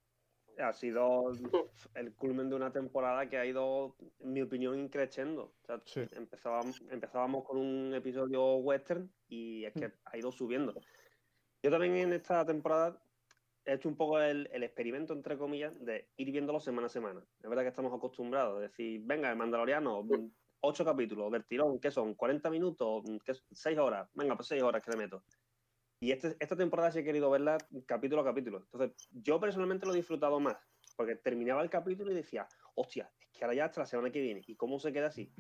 ha 0.60 0.74
sido 0.74 1.32
el 1.96 2.14
culmen 2.16 2.50
de 2.50 2.56
una 2.56 2.72
temporada 2.72 3.30
que 3.30 3.38
ha 3.38 3.46
ido, 3.46 3.96
en 4.20 4.34
mi 4.34 4.42
opinión, 4.42 4.78
increciendo. 4.78 5.54
O 5.64 5.66
sea, 5.66 5.82
Sí. 5.86 6.02
empezábamos, 6.14 6.82
empezábamos 6.90 7.46
con 7.46 7.58
un 7.58 7.94
episodio 7.94 8.56
western 8.58 9.12
y 9.28 9.66
es 9.66 9.74
que 9.74 9.92
ha 10.06 10.18
ido 10.18 10.32
subiendo. 10.32 10.74
Yo 11.64 11.72
también 11.72 11.96
en 11.96 12.14
esta 12.14 12.46
temporada 12.46 13.02
he 13.66 13.74
hecho 13.74 13.90
un 13.90 13.98
poco 13.98 14.20
el, 14.20 14.50
el 14.54 14.64
experimento, 14.64 15.14
entre 15.14 15.38
comillas, 15.38 15.74
de 15.84 16.08
ir 16.18 16.32
viéndolo 16.32 16.60
semana 16.60 16.88
a 16.88 16.90
semana. 16.90 17.22
Es 17.42 17.50
verdad 17.50 17.64
que 17.64 17.70
estamos 17.70 17.94
acostumbrados 17.94 18.58
a 18.58 18.62
decir, 18.62 19.02
venga, 19.04 19.30
el 19.30 19.36
Mandaloriano, 19.36 20.04
mm, 20.04 20.32
ocho 20.62 20.86
capítulos 20.86 21.32
del 21.32 21.46
tirón, 21.46 21.80
¿qué 21.80 21.92
son? 21.92 22.16
¿40 22.16 22.50
minutos? 22.50 23.04
Mm, 23.06 23.18
¿Qué 23.26 23.34
es? 23.34 23.44
¿Seis 23.52 23.78
horas? 23.78 24.10
Venga, 24.14 24.36
pues 24.36 24.48
seis 24.48 24.64
horas 24.64 24.82
que 24.82 24.92
le 24.92 24.98
meto. 24.98 25.24
Y 26.00 26.12
este- 26.12 26.36
esta 26.40 26.56
temporada 26.56 26.92
sí 26.92 27.00
he 27.00 27.04
querido 27.04 27.30
verla 27.30 27.58
capítulo 27.86 28.22
a 28.22 28.26
capítulo. 28.26 28.60
Entonces, 28.60 29.10
yo 29.12 29.40
personalmente 29.40 29.86
lo 29.86 29.94
he 29.94 29.98
disfrutado 29.98 30.40
más, 30.40 30.58
porque 30.96 31.16
terminaba 31.16 31.62
el 31.64 31.70
capítulo 31.70 32.12
y 32.12 32.16
decía, 32.16 32.48
hostia, 32.76 33.12
es 33.20 33.28
que 33.40 33.44
ahora 33.44 33.56
ya 33.56 33.66
hasta 33.66 33.82
la 33.82 33.86
semana 33.88 34.12
que 34.12 34.22
viene. 34.22 34.42
¿Y 34.46 34.56
cómo 34.56 34.80
se 34.80 34.94
queda 34.94 35.08
así? 35.08 35.32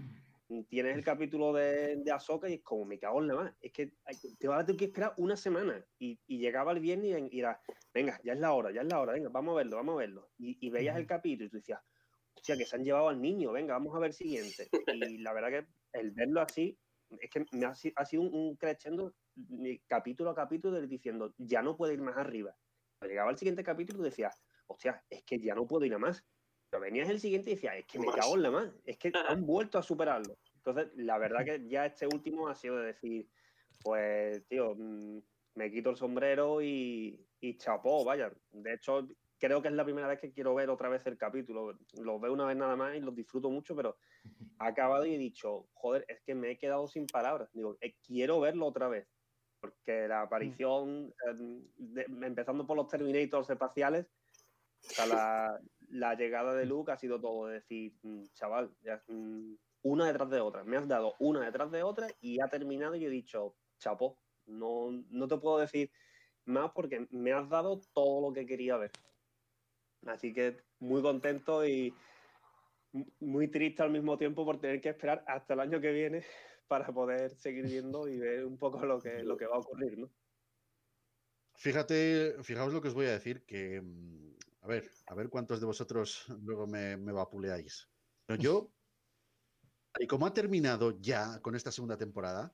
Tienes 0.69 0.95
el 0.95 1.03
capítulo 1.03 1.51
de, 1.51 1.97
de 1.97 2.11
Ahsoka 2.11 2.49
y 2.49 2.53
es 2.53 2.61
como, 2.63 2.85
me 2.85 2.97
cago 2.97 3.21
en 3.21 3.27
la 3.27 3.35
más. 3.35 3.53
Es 3.61 3.71
que 3.73 3.91
te 4.39 4.47
vas 4.47 4.63
a 4.63 4.65
tener 4.65 4.79
que 4.79 4.85
esperar 4.85 5.13
una 5.17 5.35
semana. 5.35 5.85
Y, 5.99 6.19
y 6.25 6.39
llegaba 6.39 6.71
el 6.71 6.79
viernes 6.79 7.21
y, 7.31 7.35
y 7.35 7.39
era, 7.39 7.61
venga, 7.93 8.19
ya 8.23 8.33
es 8.33 8.39
la 8.39 8.53
hora, 8.53 8.71
ya 8.71 8.81
es 8.81 8.87
la 8.87 8.99
hora, 9.01 9.13
venga, 9.13 9.29
vamos 9.29 9.53
a 9.53 9.57
verlo, 9.57 9.75
vamos 9.75 9.95
a 9.95 9.97
verlo. 9.99 10.29
Y, 10.37 10.57
y 10.65 10.69
veías 10.69 10.95
el 10.97 11.05
capítulo 11.05 11.47
y 11.47 11.49
tú 11.49 11.57
decías, 11.57 11.81
hostia, 12.33 12.57
que 12.57 12.65
se 12.65 12.75
han 12.77 12.83
llevado 12.85 13.09
al 13.09 13.21
niño, 13.21 13.51
venga, 13.51 13.73
vamos 13.73 13.93
a 13.95 13.99
ver 13.99 14.09
el 14.09 14.13
siguiente. 14.13 14.69
Y 15.11 15.17
la 15.19 15.33
verdad 15.33 15.49
que 15.49 15.99
el 15.99 16.11
verlo 16.11 16.41
así 16.41 16.79
es 17.19 17.29
que 17.29 17.45
me 17.51 17.65
ha, 17.65 17.73
ha 17.95 18.05
sido 18.05 18.21
un, 18.23 18.33
un 18.33 18.55
crescendo 18.55 19.13
ni 19.35 19.79
capítulo 19.79 20.31
a 20.31 20.35
capítulo 20.35 20.79
diciendo, 20.81 21.33
ya 21.37 21.61
no 21.61 21.77
puedo 21.77 21.93
ir 21.93 22.01
más 22.01 22.17
arriba. 22.17 22.55
Llegaba 23.01 23.31
el 23.31 23.37
siguiente 23.37 23.63
capítulo 23.63 24.01
y 24.01 24.09
decías, 24.09 24.41
hostia, 24.67 25.03
es 25.09 25.23
que 25.23 25.39
ya 25.39 25.55
no 25.55 25.67
puedo 25.67 25.85
ir 25.85 25.93
a 25.93 25.99
más. 25.99 26.25
Pero 26.69 26.81
venías 26.81 27.09
el 27.09 27.19
siguiente 27.19 27.51
y 27.51 27.55
decías, 27.55 27.75
es 27.77 27.85
que 27.85 27.99
me 27.99 28.07
cago 28.07 28.35
en 28.35 28.43
la 28.43 28.51
más, 28.51 28.73
es 28.83 28.97
que 28.97 29.11
han 29.27 29.45
vuelto 29.45 29.77
a 29.77 29.83
superarlo. 29.83 30.37
Entonces, 30.55 30.91
la 30.95 31.17
verdad 31.17 31.45
que 31.45 31.65
ya 31.69 31.85
este 31.85 32.07
último 32.07 32.49
ha 32.49 32.55
sido 32.55 32.77
de 32.77 32.87
decir, 32.87 33.29
pues, 33.81 34.45
tío, 34.47 34.75
mm, 34.75 35.19
me 35.55 35.71
quito 35.71 35.91
el 35.91 35.95
sombrero 35.95 36.61
y, 36.61 37.25
y 37.39 37.57
chapó, 37.57 38.03
vaya. 38.03 38.33
De 38.51 38.73
hecho, 38.73 39.07
creo 39.39 39.61
que 39.61 39.67
es 39.69 39.73
la 39.73 39.85
primera 39.85 40.07
vez 40.07 40.19
que 40.19 40.31
quiero 40.31 40.55
ver 40.55 40.69
otra 40.69 40.89
vez 40.89 41.05
el 41.07 41.17
capítulo. 41.17 41.77
Lo 42.01 42.19
veo 42.19 42.33
una 42.33 42.45
vez 42.45 42.57
nada 42.57 42.75
más 42.75 42.95
y 42.95 43.01
lo 43.01 43.11
disfruto 43.11 43.49
mucho, 43.49 43.75
pero 43.75 43.97
ha 44.59 44.67
acabado 44.67 45.05
y 45.05 45.15
he 45.15 45.17
dicho, 45.17 45.69
joder, 45.73 46.05
es 46.07 46.21
que 46.21 46.35
me 46.35 46.51
he 46.51 46.57
quedado 46.57 46.87
sin 46.87 47.05
palabras. 47.07 47.49
Digo, 47.53 47.77
eh, 47.81 47.95
quiero 48.05 48.39
verlo 48.39 48.65
otra 48.67 48.87
vez. 48.87 49.07
Porque 49.59 50.07
la 50.07 50.21
aparición, 50.21 51.13
eh, 51.27 51.33
de- 51.77 52.05
empezando 52.27 52.65
por 52.67 52.77
los 52.77 52.87
Terminators 52.89 53.49
espaciales, 53.49 54.07
hasta 54.87 55.05
la, 55.07 55.59
la 55.89 56.13
llegada 56.15 56.53
de 56.53 56.65
Luke 56.65 56.91
ha 56.91 56.97
sido 56.97 57.19
todo 57.19 57.47
decir, 57.47 57.93
mm, 58.03 58.23
chaval, 58.33 58.75
ya, 58.81 59.03
mm, 59.07 59.55
una 59.83 60.05
detrás 60.07 60.29
de 60.29 60.39
otra. 60.39 60.63
Me 60.63 60.77
has 60.77 60.87
dado 60.87 61.15
una 61.19 61.43
detrás 61.45 61.71
de 61.71 61.81
otra 61.83 62.07
y 62.21 62.39
ha 62.39 62.47
terminado 62.49 62.95
y 62.95 63.05
he 63.05 63.09
dicho, 63.09 63.57
chapó. 63.79 64.19
No, 64.45 64.91
no 65.09 65.27
te 65.27 65.37
puedo 65.37 65.57
decir 65.59 65.91
más 66.45 66.71
porque 66.73 67.07
me 67.09 67.33
has 67.33 67.49
dado 67.49 67.81
todo 67.93 68.21
lo 68.29 68.33
que 68.33 68.45
quería 68.45 68.77
ver. 68.77 68.91
Así 70.05 70.33
que 70.33 70.57
muy 70.79 71.01
contento 71.01 71.65
y 71.65 71.93
muy 73.19 73.47
triste 73.49 73.83
al 73.83 73.91
mismo 73.91 74.17
tiempo 74.17 74.45
por 74.45 74.59
tener 74.59 74.81
que 74.81 74.89
esperar 74.89 75.23
hasta 75.27 75.53
el 75.53 75.59
año 75.59 75.81
que 75.81 75.91
viene 75.91 76.25
para 76.67 76.87
poder 76.93 77.35
seguir 77.35 77.65
viendo 77.65 78.07
y 78.07 78.17
ver 78.17 78.45
un 78.45 78.57
poco 78.57 78.85
lo 78.85 78.99
que, 78.99 79.23
lo 79.23 79.37
que 79.37 79.45
va 79.47 79.55
a 79.55 79.59
ocurrir, 79.59 79.97
¿no? 79.97 80.09
Fíjate, 81.55 82.35
fijaos 82.43 82.71
lo 82.71 82.81
que 82.81 82.89
os 82.89 82.93
voy 82.93 83.07
a 83.07 83.13
decir, 83.13 83.43
que 83.43 83.81
mm, 83.81 84.35
a 84.61 84.67
ver, 84.67 84.91
a 85.07 85.15
ver 85.15 85.29
cuántos 85.29 85.59
de 85.59 85.65
vosotros 85.65 86.25
luego 86.43 86.67
me, 86.67 86.97
me 86.97 87.11
vapuleáis. 87.11 87.89
Pero 88.25 88.41
yo, 88.41 88.71
y 89.99 90.07
como 90.07 90.27
ha 90.27 90.33
terminado 90.33 90.99
ya 90.99 91.41
con 91.41 91.55
esta 91.55 91.71
segunda 91.71 91.97
temporada, 91.97 92.53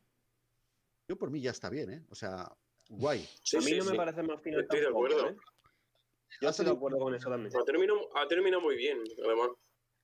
yo 1.07 1.17
por 1.17 1.31
mí 1.31 1.41
ya 1.41 1.51
está 1.51 1.69
bien, 1.69 1.91
¿eh? 1.91 2.05
O 2.09 2.15
sea, 2.15 2.49
guay. 2.89 3.27
Sí, 3.43 3.57
a 3.57 3.59
mí 3.59 3.65
sí, 3.65 3.77
no 3.79 3.85
me 3.85 3.97
parece 3.97 4.23
mal 4.23 4.39
final 4.39 4.61
Estoy 4.61 4.79
de 4.79 4.87
acuerdo. 4.87 5.29
¿eh? 5.29 5.35
Yo 6.41 6.49
estoy 6.49 6.65
de 6.65 6.71
acuerdo 6.71 6.99
con 6.99 7.13
eso 7.15 7.29
también. 7.29 7.55
Ha 7.55 7.63
terminado, 7.63 8.17
ha 8.17 8.27
terminado 8.27 8.61
muy 8.61 8.75
bien, 8.75 8.99
además. 9.25 9.49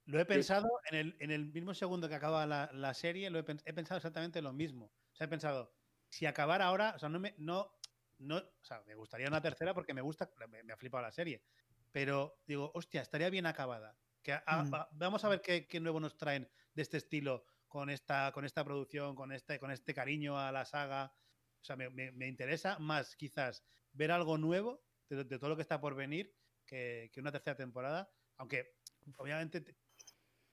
Lo 0.06 0.20
he 0.20 0.26
pensado 0.26 0.68
en 0.90 0.98
el, 0.98 1.18
en 1.20 1.32
el 1.32 1.52
mismo 1.52 1.74
segundo 1.74 2.10
que 2.10 2.16
acaba 2.16 2.46
la, 2.48 2.70
la 2.74 2.94
serie, 2.94 3.30
lo 3.30 3.40
he, 3.40 3.46
he 3.66 3.74
pensado 3.74 3.98
exactamente 3.98 4.42
lo 4.42 4.54
mismo. 4.54 4.86
O 5.12 5.16
sea, 5.16 5.26
he 5.26 5.28
pensado, 5.28 5.76
si 6.10 6.26
acabara 6.26 6.66
ahora, 6.66 6.94
o 6.96 7.00
sea, 7.00 7.10
no 7.10 7.20
me, 7.20 7.36
no, 7.38 7.72
no, 8.18 8.38
o 8.38 8.64
sea, 8.64 8.82
me 8.88 8.96
gustaría 8.96 9.28
una 9.28 9.42
tercera 9.42 9.74
porque 9.74 9.94
me 9.94 10.02
gusta, 10.02 10.32
me, 10.48 10.64
me 10.64 10.74
ha 10.74 10.78
flipado 10.78 11.04
la 11.04 11.12
serie. 11.12 11.44
Pero 11.92 12.42
digo, 12.48 12.72
hostia, 12.74 13.02
estaría 13.02 13.30
bien 13.30 13.46
acabada. 13.46 13.98
Que 14.24 14.34
a- 14.34 14.44
a- 14.48 14.64
Mm. 14.64 14.74
va- 14.74 14.90
vamos 14.94 15.24
a 15.26 15.30
ver 15.30 15.42
qué, 15.42 15.68
qué 15.68 15.80
nuevo 15.80 16.00
nos 16.00 16.18
traen 16.18 16.50
de 16.74 16.82
este 16.82 16.98
estilo 16.98 17.46
con 17.68 17.90
esta, 17.90 18.32
con 18.32 18.46
esta 18.46 18.64
producción, 18.64 19.16
con 19.16 19.32
este, 19.32 19.60
con 19.60 19.70
este 19.72 19.94
cariño 19.94 20.40
a 20.40 20.52
la 20.52 20.66
saga. 20.66 21.14
O 21.62 21.64
sea, 21.64 21.76
me, 21.76 21.90
me- 21.90 22.12
me 22.12 22.28
interesa 22.28 22.80
más 22.80 23.16
quizás 23.16 23.64
ver 23.92 24.12
algo 24.12 24.38
nuevo 24.40 24.84
de, 25.10 25.24
de 25.26 25.40
todo 25.40 25.50
lo 25.50 25.56
que 25.56 25.62
está 25.64 25.82
por 25.82 25.96
venir 25.96 26.38
que, 26.66 27.10
que 27.14 27.20
una 27.20 27.32
tercera 27.32 27.58
temporada. 27.58 28.14
Aunque, 28.38 28.78
obviamente, 29.18 29.62
te- 29.62 29.78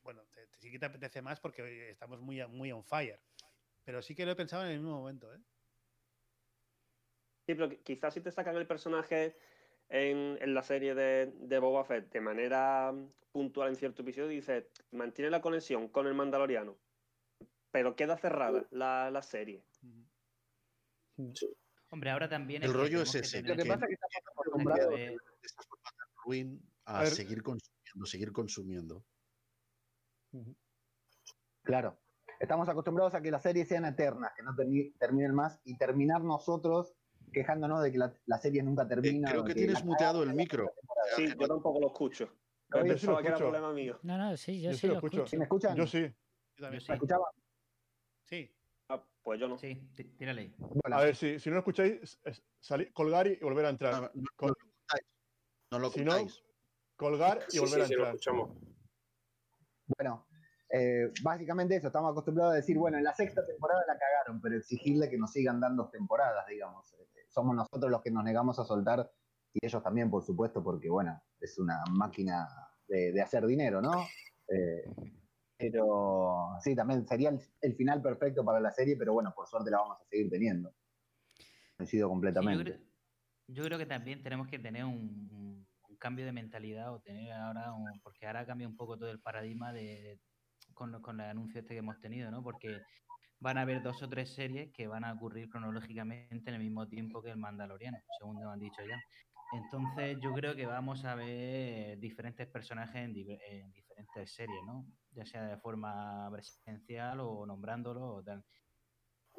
bueno, 0.02 0.26
te, 0.28 0.46
te- 0.48 0.60
sí 0.60 0.70
que 0.70 0.78
te 0.78 0.86
apetece 0.86 1.22
más 1.22 1.40
porque 1.40 1.90
estamos 1.90 2.20
muy, 2.20 2.40
a- 2.40 2.48
muy 2.48 2.72
on 2.72 2.84
fire. 2.84 3.20
Pero 3.84 4.02
sí 4.02 4.14
que 4.14 4.24
lo 4.26 4.32
he 4.32 4.36
pensado 4.36 4.64
en 4.64 4.72
el 4.72 4.80
mismo 4.80 4.98
momento, 4.98 5.32
¿eh? 5.34 5.40
Sí, 7.46 7.54
pero 7.54 7.68
qui- 7.68 7.82
quizás 7.82 8.14
si 8.14 8.20
te 8.20 8.32
sacan 8.32 8.56
el 8.56 8.66
personaje 8.66 9.36
en, 9.88 10.38
en 10.40 10.54
la 10.54 10.62
serie 10.62 10.94
de, 10.94 11.26
de 11.26 11.58
Boba 11.58 11.84
Fett 11.84 12.12
de 12.12 12.20
manera 12.20 12.92
puntual 13.32 13.68
en 13.70 13.76
cierto 13.76 14.02
episodio, 14.02 14.28
dices, 14.28 14.66
mantiene 14.90 15.30
la 15.30 15.40
conexión 15.42 15.88
con 15.88 16.06
el 16.06 16.14
Mandaloriano, 16.14 16.78
pero 17.70 17.96
queda 17.96 18.16
cerrada 18.18 18.66
la, 18.70 19.10
la 19.10 19.22
serie. 19.22 19.64
Hombre, 21.90 22.10
ahora 22.10 22.28
también. 22.28 22.62
El 22.62 22.72
que 22.72 22.76
rollo 22.76 23.02
es 23.02 23.12
que 23.12 23.18
ese, 23.20 23.42
Lo 23.42 23.56
que 23.56 23.62
que- 23.62 23.68
pasa 23.68 23.86
es 23.86 23.88
que 23.88 23.94
estamos 23.94 24.66
que 24.66 24.86
ver- 24.86 24.98
de 24.98 25.14
esta 25.42 25.62
forma 25.62 25.90
tan 25.96 26.08
ruin 26.24 26.62
a, 26.84 27.00
A 27.00 27.06
seguir 27.06 27.42
consumiendo, 27.42 28.06
seguir 28.06 28.32
consumiendo. 28.32 29.04
Claro. 31.62 31.98
Estamos 32.38 32.68
acostumbrados 32.68 33.14
a 33.14 33.22
que 33.22 33.30
las 33.30 33.42
series 33.42 33.68
sean 33.68 33.84
eternas, 33.86 34.32
que 34.36 34.42
no 34.42 34.52
termi- 34.52 34.92
terminen 34.98 35.34
más 35.34 35.60
y 35.64 35.78
terminar 35.78 36.22
nosotros 36.22 36.94
quejándonos 37.32 37.82
de 37.82 37.92
que 37.92 37.98
la, 37.98 38.12
la 38.26 38.38
serie 38.38 38.62
nunca 38.62 38.82
Eh, 38.82 38.86
termina. 38.88 39.30
creo 39.30 39.42
o 39.42 39.44
que 39.44 39.54
que 39.54 39.60
tienes 39.60 39.84
muteado 39.84 40.22
el 40.22 40.34
micro. 40.34 40.70
Sí, 41.16 41.28
yo 41.38 41.48
tampoco 41.48 41.80
lo 41.80 41.86
escucho. 41.88 42.28
Yo 42.74 42.98
sí 42.98 43.06
lo 43.06 43.18
que 43.18 43.28
era 43.28 43.36
problema 43.38 43.72
mío. 43.72 43.98
No, 44.02 44.18
no, 44.18 44.36
sí, 44.36 44.60
yo, 44.60 44.70
Yo 44.70 44.74
sí 44.74 44.80
sí 44.82 44.86
lo 44.88 44.94
escucho. 44.94 45.16
escucho. 45.18 45.30
¿Sí 45.30 45.36
me 45.38 45.44
escuchan? 45.44 45.76
Yo 45.76 45.86
sí. 45.86 46.02
Yo 46.02 46.62
también. 46.62 46.80
Yo 46.80 46.80
sí. 46.80 46.90
¿Me 46.90 46.94
escuchaban? 46.94 47.30
Ah, 48.88 49.02
pues 49.22 49.40
yo 49.40 49.48
no. 49.48 49.58
Sí, 49.58 49.90
tí- 49.96 50.04
tírale 50.16 50.42
ahí. 50.42 50.54
Bueno, 50.58 50.96
A 50.96 51.00
ver, 51.00 51.16
si, 51.16 51.38
si 51.40 51.48
no 51.48 51.54
lo 51.54 51.60
escucháis, 51.60 52.18
es- 52.24 52.42
salir, 52.60 52.92
colgar 52.92 53.26
y 53.26 53.36
volver 53.36 53.66
a 53.66 53.70
entrar. 53.70 53.92
No, 53.94 54.00
no- 54.02 54.10
no 54.14 54.26
Col- 54.36 54.54
lo 55.72 55.78
lo 55.80 55.90
Si 55.90 56.04
no, 56.04 56.14
colgar 56.96 57.40
y 57.48 57.52
Sí, 57.52 57.58
volver 57.58 57.74
sí, 57.74 57.80
a 57.80 57.86
sí, 57.86 57.94
lo 57.94 57.98
entrar. 57.98 58.14
escuchamos. 58.14 58.50
Bueno, 59.98 60.26
eh, 60.70 61.12
básicamente 61.22 61.76
eso, 61.76 61.88
estamos 61.88 62.12
acostumbrados 62.12 62.52
a 62.52 62.56
decir, 62.56 62.78
bueno, 62.78 62.98
en 62.98 63.04
la 63.04 63.14
sexta 63.14 63.44
temporada 63.44 63.82
la 63.86 63.98
cagaron, 63.98 64.40
pero 64.40 64.56
exigirle 64.56 65.08
que 65.10 65.18
nos 65.18 65.32
sigan 65.32 65.60
dando 65.60 65.88
temporadas, 65.90 66.46
digamos. 66.46 66.92
Eh, 66.94 67.08
somos 67.28 67.54
nosotros 67.56 67.90
los 67.90 68.02
que 68.02 68.10
nos 68.12 68.22
negamos 68.24 68.58
a 68.60 68.64
soltar 68.64 69.10
y 69.52 69.64
ellos 69.66 69.82
también, 69.82 70.08
por 70.10 70.22
supuesto, 70.24 70.62
porque, 70.62 70.88
bueno, 70.88 71.20
es 71.40 71.58
una 71.58 71.82
máquina 71.90 72.46
de, 72.86 73.12
de 73.12 73.20
hacer 73.22 73.44
dinero, 73.46 73.80
¿no? 73.82 74.06
Eh, 74.48 74.84
pero 75.58 76.50
sí, 76.60 76.74
también 76.74 77.06
sería 77.06 77.30
el, 77.30 77.40
el 77.62 77.74
final 77.74 78.02
perfecto 78.02 78.44
para 78.44 78.60
la 78.60 78.72
serie, 78.72 78.96
pero 78.96 79.12
bueno, 79.14 79.32
por 79.34 79.46
suerte 79.46 79.70
la 79.70 79.78
vamos 79.78 79.98
a 80.00 80.04
seguir 80.04 80.30
teniendo. 80.30 80.72
Coincido 81.76 82.06
Sí, 82.06 82.10
yo, 82.10 82.10
completamente. 82.10 82.64
creo, 82.64 82.78
yo 83.48 83.64
creo 83.64 83.78
que 83.78 83.86
también 83.86 84.22
tenemos 84.22 84.48
que 84.48 84.58
tener 84.58 84.84
un, 84.84 85.66
cambio 85.98 86.26
de 86.26 86.32
mentalidad 86.32 86.92
o 86.92 87.00
tener 87.00 87.32
ahora, 87.32 87.72
un- 87.72 88.00
porque 88.00 88.26
ahora 88.26 88.44
cambia 88.44 88.68
un 88.68 88.76
poco 88.76 88.98
todo 88.98 89.10
el 89.10 89.20
paradigma 89.20 89.72
de 89.72 90.20
con, 90.74 91.00
con 91.00 91.20
el 91.20 91.30
anuncio 91.30 91.60
este 91.60 91.74
que 91.74 91.78
hemos 91.78 91.98
tenido, 92.00 92.30
¿no? 92.30 92.42
Porque 92.42 92.82
van 93.40 93.56
a 93.56 93.62
haber 93.62 93.82
dos 93.82 94.02
o 94.02 94.08
tres 94.08 94.34
series 94.34 94.70
que 94.72 94.86
van 94.86 95.04
a 95.04 95.12
ocurrir 95.14 95.48
cronológicamente 95.48 96.50
en 96.50 96.54
el 96.54 96.60
mismo 96.60 96.86
tiempo 96.86 97.22
que 97.22 97.30
el 97.30 97.38
Mandaloriano, 97.38 97.98
según 98.18 98.36
nos 98.40 98.52
han 98.52 98.60
dicho 98.60 98.82
ya. 98.86 99.00
Entonces 99.52 100.18
yo 100.20 100.34
creo 100.34 100.56
que 100.56 100.66
vamos 100.66 101.04
a 101.04 101.14
ver 101.14 101.98
diferentes 101.98 102.46
personajes 102.48 102.96
en, 102.96 103.14
diferentes 103.14 104.34
series, 104.34 104.64
¿no? 104.64 104.86
Ya 105.12 105.24
sea 105.24 105.46
de 105.46 105.56
forma 105.58 106.28
presencial 106.30 107.20
o 107.20 107.46
nombrándolo 107.46 108.16
o 108.16 108.22
tal. 108.22 108.44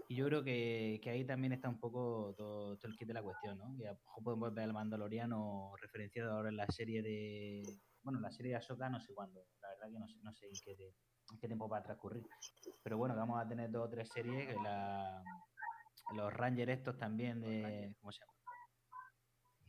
Y 0.10 0.16
yo 0.16 0.26
creo 0.28 0.43
que, 0.43 1.01
que 1.03 1.10
ahí 1.10 1.26
también 1.26 1.51
está 1.51 1.68
un 1.68 1.80
poco 1.80 2.34
todo, 2.38 2.78
el 2.82 2.97
kit 2.97 3.08
de 3.08 3.14
la 3.14 3.22
cuestión, 3.22 3.58
¿no? 3.58 3.76
Que 3.78 3.89
a 3.89 3.93
mejor 3.93 4.24
podemos 4.24 4.53
ver 4.53 4.64
al 4.64 4.74
Mandaloriano 4.74 5.74
referenciado 5.82 6.32
ahora 6.32 6.49
en 6.49 6.55
la 6.55 6.68
serie 6.68 7.01
de. 7.01 7.64
Bueno, 8.03 8.22
la 8.22 8.32
serie 8.32 8.51
de 8.51 8.58
Ahsoka 8.58 8.89
no 8.89 9.01
sé 9.01 9.14
cuándo. 9.14 9.45
La 9.62 9.68
verdad 9.70 9.91
que 9.91 9.99
no 9.99 10.08
sé, 10.08 10.16
no 10.24 10.34
sé 10.34 10.45
en 10.47 10.53
qué, 10.64 10.76
de- 10.78 10.95
en 11.34 11.39
qué 11.39 11.47
tiempo 11.47 11.68
va 11.68 11.80
a 11.80 11.84
transcurrir. 11.84 12.24
Pero 12.84 12.97
bueno, 12.97 13.18
vamos 13.18 13.43
a 13.43 13.47
tener 13.49 13.70
dos 13.70 13.88
o 13.88 13.89
tres 13.89 14.08
series. 14.08 14.47
Que 14.47 14.55
la, 14.62 15.22
los 16.16 16.34
Rangers 16.34 16.72
estos 16.72 16.97
también 16.97 17.41
de. 17.41 17.93
¿Cómo 17.99 18.14
se 18.14 18.22
llama? 18.22 18.36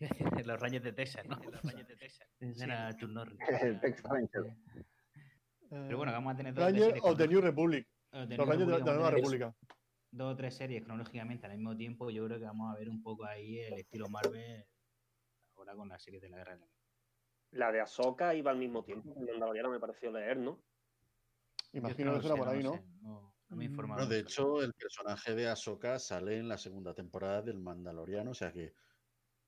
los 0.47 0.61
Rangers 0.61 0.85
de 0.85 0.93
Texas, 0.93 1.27
¿no? 1.27 1.37
Los 1.51 1.63
Rangers 1.63 1.89
de 1.89 1.97
Texas. 1.97 2.29
Era 2.41 2.97
Chuck 2.97 3.11
Norris. 3.11 3.39
El 3.63 3.81
Texas 3.81 4.05
Ranger. 4.11 4.55
Pero 5.71 5.97
bueno, 5.99 6.13
vamos 6.13 6.33
a 6.35 6.37
tener 6.37 6.55
dos 6.55 6.65
o 6.65 6.69
tres 6.69 6.81
Ranger 6.81 6.95
series 6.95 7.05
of 7.13 7.19
the. 7.19 7.29
New 7.29 7.41
Republic. 7.41 7.89
Los 8.13 8.49
Rangers 8.49 8.67
de 8.71 8.79
la, 8.79 8.85
Nueva 8.95 9.11
República. 9.11 9.55
dos 10.11 10.33
o 10.33 10.37
tres 10.37 10.55
series 10.55 10.83
cronológicamente 10.83 11.47
al 11.47 11.53
mismo 11.57 11.77
tiempo, 11.77 12.09
yo 12.11 12.25
creo 12.25 12.39
que 12.39 12.45
vamos 12.47 12.75
a 12.75 12.79
ver 12.79 12.89
un 12.89 13.03
poco 13.03 13.25
ahí 13.27 13.59
el 13.59 13.75
estilo 13.75 14.09
Marvel 14.09 14.65
ahora 15.57 15.75
con 15.75 15.89
la 15.89 15.99
serie 15.99 16.21
de 16.21 16.29
la 16.31 16.39
guerra 16.39 16.55
de 16.57 16.61
la 16.61 16.69
La 17.67 17.73
de 17.73 17.81
Ahsoka 17.81 18.35
iba 18.35 18.51
al 18.51 18.57
mismo 18.59 18.83
tiempo 18.85 19.13
que 19.13 19.21
el 19.21 19.27
Mandaloriano 19.27 19.71
me 19.71 19.79
pareció 19.81 20.11
leer, 20.11 20.39
¿no? 20.39 20.63
Imagino 21.73 22.13
no 22.13 22.17
que 22.19 22.23
será 22.23 22.37
por 22.37 22.49
ahí, 22.49 22.63
¿no? 22.63 22.73
sé, 22.73 22.83
no, 23.03 23.35
no 23.51 23.57
me 23.57 23.65
he 23.65 23.69
Mm. 23.69 23.71
informado. 23.73 23.99
Bueno, 24.01 24.15
de 24.15 24.21
hecho, 24.21 24.63
el 24.63 24.73
personaje 24.73 25.35
de 25.35 25.49
Ahsoka 25.49 25.99
sale 25.99 26.39
en 26.39 26.49
la 26.49 26.57
segunda 26.57 26.95
temporada 26.95 27.43
del 27.43 27.59
Mandaloriano, 27.59 28.31
o 28.31 28.35
sea 28.35 28.53
que 28.53 28.73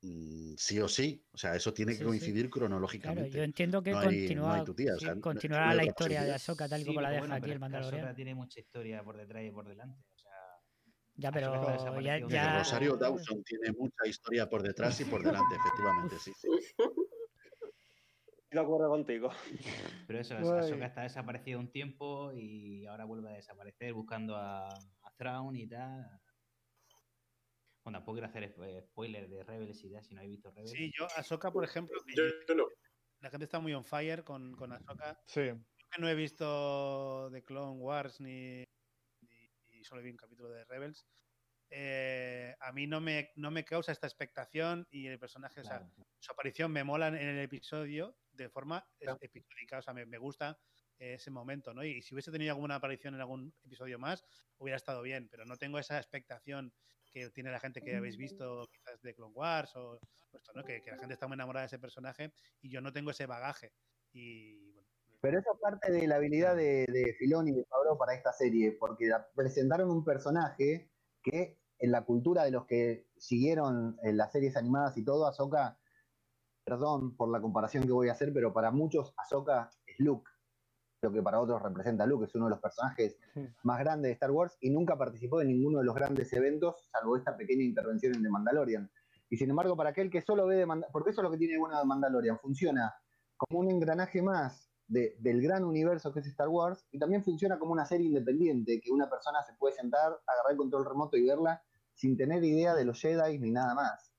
mm, 0.02 0.54
sí 0.56 0.78
o 0.80 0.88
sí, 0.88 1.24
o 1.32 1.36
sea, 1.38 1.54
eso 1.56 1.72
tiene 1.74 1.92
que 1.92 1.98
sí. 1.98 2.04
coincidir 2.04 2.44
Claro, 2.48 2.50
cronológicamente. 2.68 3.30
yo 3.36 3.42
entiendo 3.44 3.82
que 3.82 3.90
No 3.92 3.98
hay- 3.98 4.06
no 4.06 4.10
hay 4.12 4.18
continúa, 4.18 4.64
tu 4.64 4.74
tía, 4.74 4.94
o 4.94 4.98
sí, 4.98 5.04
sea, 5.06 5.14
no- 5.14 5.20
continuará 5.20 5.74
la 5.74 5.84
historia 5.84 6.22
de. 6.24 6.34
Ahsoka 6.34 6.68
tal 6.68 6.80
y 6.80 6.84
Sí, 6.84 6.88
como 6.88 7.00
la 7.00 7.08
pero 7.08 7.14
deja 7.14 7.20
bueno, 7.20 7.34
aquí 7.34 7.44
el 7.44 7.50
que 7.50 7.54
Ahsoka 7.56 7.60
Mandaloriano. 7.60 8.14
tiene 8.16 8.34
mucha 8.34 8.60
historia 8.60 9.02
por 9.04 9.16
detrás 9.16 9.44
y 9.44 9.50
por 9.50 9.68
delante. 9.68 10.04
O 10.14 10.18
sea, 10.18 10.30
Ya, 11.14 11.32
pero 11.32 12.00
ya, 12.00 12.18
ya- 12.26 12.58
Rosario 12.58 12.96
Dawson 12.96 13.42
tiene 13.44 13.72
mucha 13.72 14.06
historia 14.06 14.48
por 14.48 14.62
detrás 14.62 15.00
y 15.00 15.04
por 15.04 15.22
delante, 15.22 15.56
efectivamente, 15.56 16.18
sí, 16.18 16.32
sí. 16.34 16.48
De 18.50 18.58
acuerdo 18.58 18.88
contigo. 18.88 19.30
pero 20.08 20.18
eso. 20.18 20.34
Ahsoka 20.36 20.86
está 20.86 21.02
desaparecido 21.02 21.60
un 21.60 21.70
tiempo 21.70 22.32
y 22.32 22.84
ahora 22.86 23.04
vuelve 23.04 23.30
a 23.30 23.34
desaparecer 23.34 23.92
buscando 23.94 24.34
a, 24.34 24.70
a 24.70 25.50
y 25.54 25.66
tal. 25.68 26.19
Bueno, 27.82 27.98
tampoco 27.98 28.16
quiero 28.16 28.28
hacer 28.28 28.54
spo- 28.54 28.82
spoiler 28.86 29.28
de 29.28 29.42
Rebels 29.44 29.82
y 29.84 29.90
tal, 29.90 30.04
si 30.04 30.14
no 30.14 30.20
habéis 30.20 30.32
visto 30.36 30.50
Rebels. 30.50 30.70
Sí, 30.70 30.92
yo, 30.96 31.06
Ahsoka, 31.16 31.50
por 31.50 31.64
ejemplo, 31.64 31.98
que 32.06 32.14
Yo, 32.14 32.24
yo- 32.24 32.32
yo 32.48 32.54
no. 32.54 32.66
la 33.20 33.30
gente 33.30 33.44
está 33.44 33.58
muy 33.58 33.72
on 33.74 33.84
fire 33.84 34.22
con, 34.24 34.54
con 34.54 34.72
Ahsoka. 34.72 35.20
Sí. 35.26 35.46
Yo 35.46 35.56
que 35.90 36.00
no 36.00 36.08
he 36.08 36.14
visto 36.14 37.30
The 37.32 37.42
Clone 37.42 37.80
Wars 37.80 38.20
ni, 38.20 38.64
ni- 39.22 39.50
y 39.80 39.84
solo 39.84 40.02
vi 40.02 40.10
un 40.10 40.16
capítulo 40.16 40.50
de 40.50 40.64
Rebels. 40.64 41.06
eh, 41.72 42.52
a 42.58 42.72
mí 42.72 42.88
no 42.88 43.00
me, 43.00 43.30
no 43.36 43.52
me 43.52 43.64
causa 43.64 43.92
esta 43.92 44.08
expectación 44.08 44.88
y 44.90 45.06
el 45.06 45.20
personaje, 45.20 45.60
o 45.60 45.64
sea, 45.64 45.78
Claro. 45.78 45.94
su 46.18 46.32
aparición 46.32 46.72
me 46.72 46.82
mola 46.82 47.06
en 47.08 47.14
el 47.14 47.38
episodio 47.38 48.18
de 48.32 48.48
forma 48.48 48.84
es- 48.98 49.16
episódica, 49.20 49.78
o 49.78 49.82
sea, 49.82 49.94
me, 49.94 50.04
me 50.04 50.18
gusta 50.18 50.58
ese 50.98 51.30
momento, 51.30 51.72
¿no? 51.72 51.84
Y, 51.84 52.02
si 52.02 52.12
hubiese 52.12 52.32
tenido 52.32 52.52
alguna 52.54 52.74
aparición 52.74 53.14
en 53.14 53.20
algún 53.20 53.54
episodio 53.62 54.00
más, 54.00 54.24
hubiera 54.58 54.76
estado 54.76 55.00
bien, 55.02 55.28
pero 55.30 55.44
no 55.46 55.56
tengo 55.56 55.78
esa 55.78 55.96
expectación 55.96 56.74
que 57.10 57.30
tiene 57.30 57.50
la 57.50 57.60
gente 57.60 57.80
que 57.80 57.96
habéis 57.96 58.16
visto 58.16 58.66
quizás 58.72 59.00
de 59.02 59.14
Clone 59.14 59.34
Wars 59.34 59.74
o 59.76 59.98
esto, 60.32 60.52
¿no? 60.54 60.64
Que, 60.64 60.80
que 60.80 60.90
la 60.90 60.98
gente 60.98 61.14
está 61.14 61.26
muy 61.26 61.34
enamorada 61.34 61.62
de 61.62 61.66
ese 61.66 61.78
personaje 61.78 62.32
y 62.62 62.70
yo 62.70 62.80
no 62.80 62.92
tengo 62.92 63.10
ese 63.10 63.26
bagaje. 63.26 63.72
Y 64.12 64.72
bueno, 64.72 64.88
Pero 65.20 65.38
eso 65.38 65.52
es 65.52 65.60
parte 65.60 65.92
de 65.92 66.06
la 66.06 66.16
habilidad 66.16 66.56
de, 66.56 66.86
de 66.86 67.14
Filoni 67.18 67.50
y 67.50 67.54
de 67.54 67.64
Favreau 67.64 67.98
para 67.98 68.14
esta 68.14 68.32
serie, 68.32 68.72
porque 68.72 69.10
presentaron 69.34 69.90
un 69.90 70.04
personaje 70.04 70.90
que 71.22 71.60
en 71.80 71.90
la 71.92 72.04
cultura 72.04 72.44
de 72.44 72.50
los 72.50 72.66
que 72.66 73.08
siguieron 73.16 73.98
eh, 74.02 74.12
las 74.12 74.32
series 74.32 74.56
animadas 74.56 74.96
y 74.96 75.04
todo, 75.04 75.26
Ahsoka, 75.26 75.78
perdón 76.64 77.16
por 77.16 77.30
la 77.30 77.40
comparación 77.40 77.84
que 77.84 77.92
voy 77.92 78.08
a 78.08 78.12
hacer, 78.12 78.32
pero 78.32 78.52
para 78.52 78.70
muchos 78.70 79.14
Ahsoka 79.16 79.70
es 79.86 79.98
Luke, 79.98 80.29
lo 81.02 81.12
que 81.12 81.22
para 81.22 81.40
otros 81.40 81.62
representa 81.62 82.04
a 82.04 82.06
Luke, 82.06 82.26
es 82.26 82.34
uno 82.34 82.44
de 82.46 82.50
los 82.50 82.60
personajes 82.60 83.18
más 83.62 83.78
grandes 83.78 84.10
de 84.10 84.12
Star 84.12 84.30
Wars 84.30 84.56
y 84.60 84.70
nunca 84.70 84.96
participó 84.98 85.38
de 85.38 85.46
ninguno 85.46 85.78
de 85.78 85.84
los 85.84 85.94
grandes 85.94 86.32
eventos, 86.32 86.88
salvo 86.92 87.16
esta 87.16 87.36
pequeña 87.36 87.64
intervención 87.64 88.14
en 88.14 88.22
The 88.22 88.28
Mandalorian. 88.28 88.90
Y 89.30 89.36
sin 89.36 89.48
embargo, 89.50 89.76
para 89.76 89.90
aquel 89.90 90.10
que 90.10 90.20
solo 90.20 90.46
ve 90.46 90.56
de 90.56 90.66
Mandalorian, 90.66 90.92
porque 90.92 91.10
eso 91.10 91.20
es 91.20 91.24
lo 91.24 91.30
que 91.30 91.38
tiene 91.38 91.58
bueno 91.58 91.78
de 91.78 91.84
Mandalorian, 91.86 92.38
funciona 92.38 92.94
como 93.36 93.60
un 93.60 93.70
engranaje 93.70 94.20
más 94.20 94.70
de- 94.88 95.16
del 95.20 95.40
gran 95.40 95.64
universo 95.64 96.12
que 96.12 96.20
es 96.20 96.26
Star 96.26 96.48
Wars 96.48 96.84
y 96.90 96.98
también 96.98 97.24
funciona 97.24 97.58
como 97.58 97.72
una 97.72 97.86
serie 97.86 98.06
independiente, 98.06 98.80
que 98.80 98.90
una 98.90 99.08
persona 99.08 99.42
se 99.42 99.54
puede 99.54 99.74
sentar, 99.76 100.08
agarrar 100.26 100.50
el 100.50 100.56
control 100.56 100.84
remoto 100.84 101.16
y 101.16 101.26
verla 101.26 101.62
sin 101.94 102.16
tener 102.16 102.44
idea 102.44 102.74
de 102.74 102.84
los 102.84 103.00
Jedi 103.00 103.38
ni 103.38 103.50
nada 103.52 103.74
más. 103.74 104.12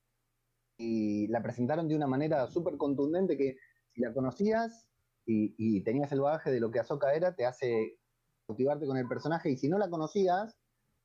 Y 0.78 1.28
la 1.28 1.42
presentaron 1.42 1.86
de 1.88 1.94
una 1.94 2.06
manera 2.08 2.48
súper 2.48 2.76
contundente 2.76 3.36
que 3.36 3.56
si 3.90 4.00
la 4.00 4.12
conocías 4.12 4.88
y, 5.26 5.54
y 5.56 5.82
tenías 5.84 6.10
el 6.12 6.20
bagaje 6.20 6.50
de 6.50 6.60
lo 6.60 6.70
que 6.70 6.80
Ahsoka 6.80 7.14
era, 7.14 7.34
te 7.34 7.46
hace 7.46 7.98
motivarte 8.48 8.86
con 8.86 8.96
el 8.96 9.08
personaje 9.08 9.50
y 9.50 9.56
si 9.56 9.68
no 9.68 9.78
la 9.78 9.88
conocías, 9.88 10.58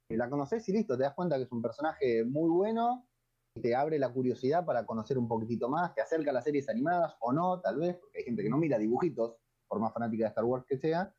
eh, 0.10 0.18
la 0.18 0.30
conoces 0.30 0.68
y 0.70 0.74
listo, 0.74 0.98
te 0.98 1.04
das 1.04 1.14
cuenta 1.14 1.38
que 1.38 1.44
es 1.44 1.52
un 1.52 1.62
personaje 1.62 2.24
muy 2.26 2.50
bueno 2.50 3.08
y 3.56 3.62
te 3.62 3.76
abre 3.76 4.00
la 4.00 4.12
curiosidad 4.12 4.66
para 4.66 4.86
conocer 4.86 5.18
un 5.18 5.28
poquitito 5.28 5.70
más, 5.70 5.94
te 5.94 6.02
acerca 6.02 6.32
a 6.32 6.34
las 6.34 6.44
series 6.44 6.70
animadas 6.70 7.16
o 7.20 7.34
no, 7.34 7.60
tal 7.62 7.78
vez, 7.78 7.98
porque 7.98 8.20
hay 8.20 8.24
gente 8.24 8.44
que 8.44 8.50
no 8.50 8.58
mira 8.58 8.78
dibujitos, 8.78 9.38
por 9.68 9.80
más 9.80 9.94
fanática 9.94 10.24
de 10.24 10.30
Star 10.30 10.46
Wars 10.46 10.66
que 10.68 10.78
sea, 10.78 11.14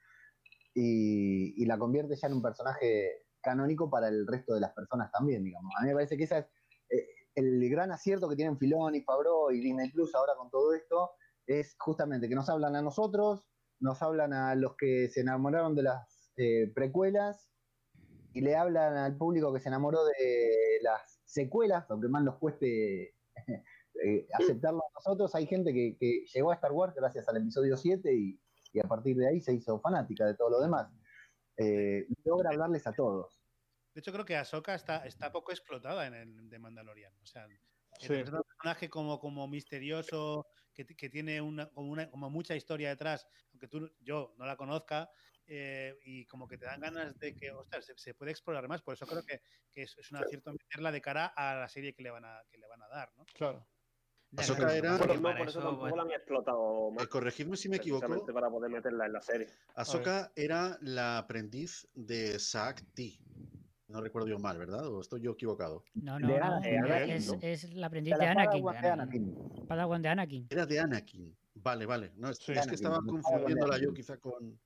y, 0.75 1.63
y 1.63 1.67
la 1.67 1.79
convierte 1.79 2.17
ya 2.17 2.29
en 2.29 2.35
un 2.35 2.43
personaje 2.43 3.25
canónico 3.41 3.91
para 3.91 4.09
el 4.09 4.27
resto 4.27 4.55
de 4.55 4.61
las 4.61 4.73
personas 4.73 5.11
también, 5.11 5.45
digamos. 5.45 5.73
A 5.77 5.83
mí 5.83 5.89
me 5.89 5.95
parece 5.95 6.17
que 6.17 6.25
ese 6.25 6.39
es 6.39 6.47
eh, 6.91 7.07
el 7.35 7.69
gran 7.71 7.93
acierto 7.93 8.29
que 8.29 8.37
tienen 8.37 8.59
Filoni, 8.59 9.03
Favreau 9.03 9.51
y 9.51 9.61
Disney 9.61 9.91
Plus 9.91 10.15
ahora 10.15 10.35
con 10.37 10.51
todo 10.51 10.75
esto, 10.75 11.13
es 11.49 11.75
justamente 11.79 12.29
que 12.29 12.35
nos 12.35 12.49
hablan 12.49 12.77
a 12.77 12.83
nosotros, 12.83 13.45
nos 13.81 14.01
hablan 14.03 14.33
a 14.33 14.55
los 14.55 14.77
que 14.77 15.09
se 15.09 15.23
enamoraron 15.23 15.75
de 15.75 15.83
las 15.83 16.33
eh, 16.37 16.71
precuelas 16.75 17.51
y 18.35 18.43
le 18.43 18.55
hablan 18.55 18.97
al 18.97 19.17
público 19.17 19.53
que 19.53 19.61
se 19.61 19.69
enamoró 19.69 20.05
de 20.05 20.79
las 20.83 21.21
secuelas, 21.25 21.91
aunque 21.91 22.09
más 22.09 22.23
nos 22.23 22.37
cueste 22.39 23.15
eh, 24.05 24.27
aceptarlo 24.35 24.81
a 24.81 24.93
nosotros. 24.95 25.35
Hay 25.35 25.47
gente 25.47 25.73
que, 25.73 25.97
que 25.99 26.25
llegó 26.35 26.51
a 26.51 26.55
Star 26.55 26.73
Wars 26.73 26.95
gracias 26.95 27.29
al 27.29 27.39
episodio 27.39 27.77
7 27.77 28.15
y, 28.15 28.39
y 28.75 28.81
a 28.81 28.85
partir 28.85 29.17
de 29.17 29.29
ahí 29.29 29.41
se 29.41 29.55
hizo 29.55 29.81
fanática 29.81 30.27
de 30.27 30.35
todo 30.35 30.51
lo 30.51 30.61
demás. 30.61 30.93
Eh, 31.57 32.07
logra 32.25 32.51
hablarles 32.51 32.87
a 32.87 32.93
todos. 32.93 33.41
de 33.95 34.01
hecho 34.01 34.13
creo 34.13 34.25
que 34.25 34.37
Ahsoka 34.37 34.75
está, 34.75 35.07
está 35.07 35.33
poco 35.33 35.51
explotada 35.51 36.07
en 36.07 36.15
el 36.15 36.49
de 36.51 36.59
Mandalorian. 36.59 37.13
O 37.23 37.27
sea, 37.27 37.47
Sí. 37.99 38.15
es 38.15 38.31
un 38.31 38.43
personaje 38.43 38.89
como, 38.91 39.19
como 39.19 39.49
misterioso, 39.49 40.47
que, 40.85 41.09
tiene 41.09 41.41
una, 41.41 41.69
como, 41.71 41.91
una, 41.91 42.11
como 42.11 42.31
mucha 42.31 42.55
historia 42.55 42.91
detrás, 42.91 43.27
aunque 43.53 43.69
tú, 43.69 43.91
yo 44.01 44.35
no 44.37 44.47
la 44.47 44.57
conozca, 44.57 45.11
eh, 45.47 45.99
y 46.05 46.27
como 46.27 46.47
que 46.47 46.59
te 46.59 46.67
dan 46.67 46.81
ganas 46.81 47.19
de 47.19 47.35
que, 47.35 47.51
ostras, 47.51 47.87
se, 47.87 47.97
se 47.97 48.15
puede 48.15 48.33
explorar 48.33 48.69
más. 48.69 48.83
Por 48.83 48.95
eso 48.95 49.07
creo 49.07 49.23
que, 49.23 49.41
que 49.73 49.83
es, 49.83 49.97
es 49.97 50.11
un 50.11 50.19
acierto 50.19 50.53
meterla 50.53 50.93
de 50.93 51.01
cara 51.01 51.27
a 51.27 51.55
la 51.55 51.69
serie 51.69 51.95
que 51.95 52.03
le 52.03 52.11
van 52.11 52.25
a, 52.25 52.43
que 52.51 52.59
le 52.59 52.67
van 52.67 52.83
a 52.83 52.89
dar, 52.89 53.13
¿no? 53.17 53.25
Claro. 53.35 53.67
Era- 54.31 54.99
Por, 54.99 55.11
eso, 55.11 55.49
eso, 55.49 55.61
tampoco 55.61 55.81
pues, 55.81 55.97
la 55.97 56.03
han 56.03 56.11
explotado 56.11 56.91
más. 56.91 57.03
Eh, 57.03 57.09
corregidme 57.09 57.57
si 57.57 57.71
me 57.71 57.77
equivoco. 57.77 58.27
para 58.27 58.51
poder 58.51 58.71
meterla 58.71 59.07
en 59.07 59.13
la 59.15 59.23
serie. 59.23 59.49
Ahsoka 59.75 60.33
era 60.37 60.77
la 60.83 61.17
aprendiz 61.17 61.89
de 61.95 62.39
Saak 62.39 62.85
T. 62.93 63.19
No 63.89 64.03
recuerdo 64.03 64.29
yo 64.29 64.39
mal, 64.39 64.59
¿verdad? 64.59 64.87
¿O 64.87 65.01
estoy 65.01 65.23
yo 65.23 65.31
equivocado? 65.33 65.83
No, 65.95 66.19
no, 66.21 66.29
De 66.29 66.39
no. 66.39 66.45
Anakin, 66.45 67.11
es, 67.11 67.33
¿no? 67.33 67.39
es 67.41 67.73
la 67.75 67.87
aprendiz 67.87 68.11
La 68.13 68.19
de 68.19 68.27
Anakin. 68.27 68.63
Padawan 68.63 68.83
de 68.83 68.89
Anakin. 68.89 69.67
Padawan 69.67 70.03
de 70.03 70.09
Anakin. 70.11 70.47
Era 70.51 70.67
de 70.67 70.79
Anakin. 70.81 71.37
Vale, 71.55 71.87
vale. 71.87 72.13
No, 72.17 72.29
es, 72.29 72.37
Sí. 72.39 72.53
es 72.53 72.67
que 72.67 72.75
estaba 72.75 72.99
confundiéndola 73.01 73.79
yo 73.81 73.93
quizá 73.95 74.19
con... 74.19 74.61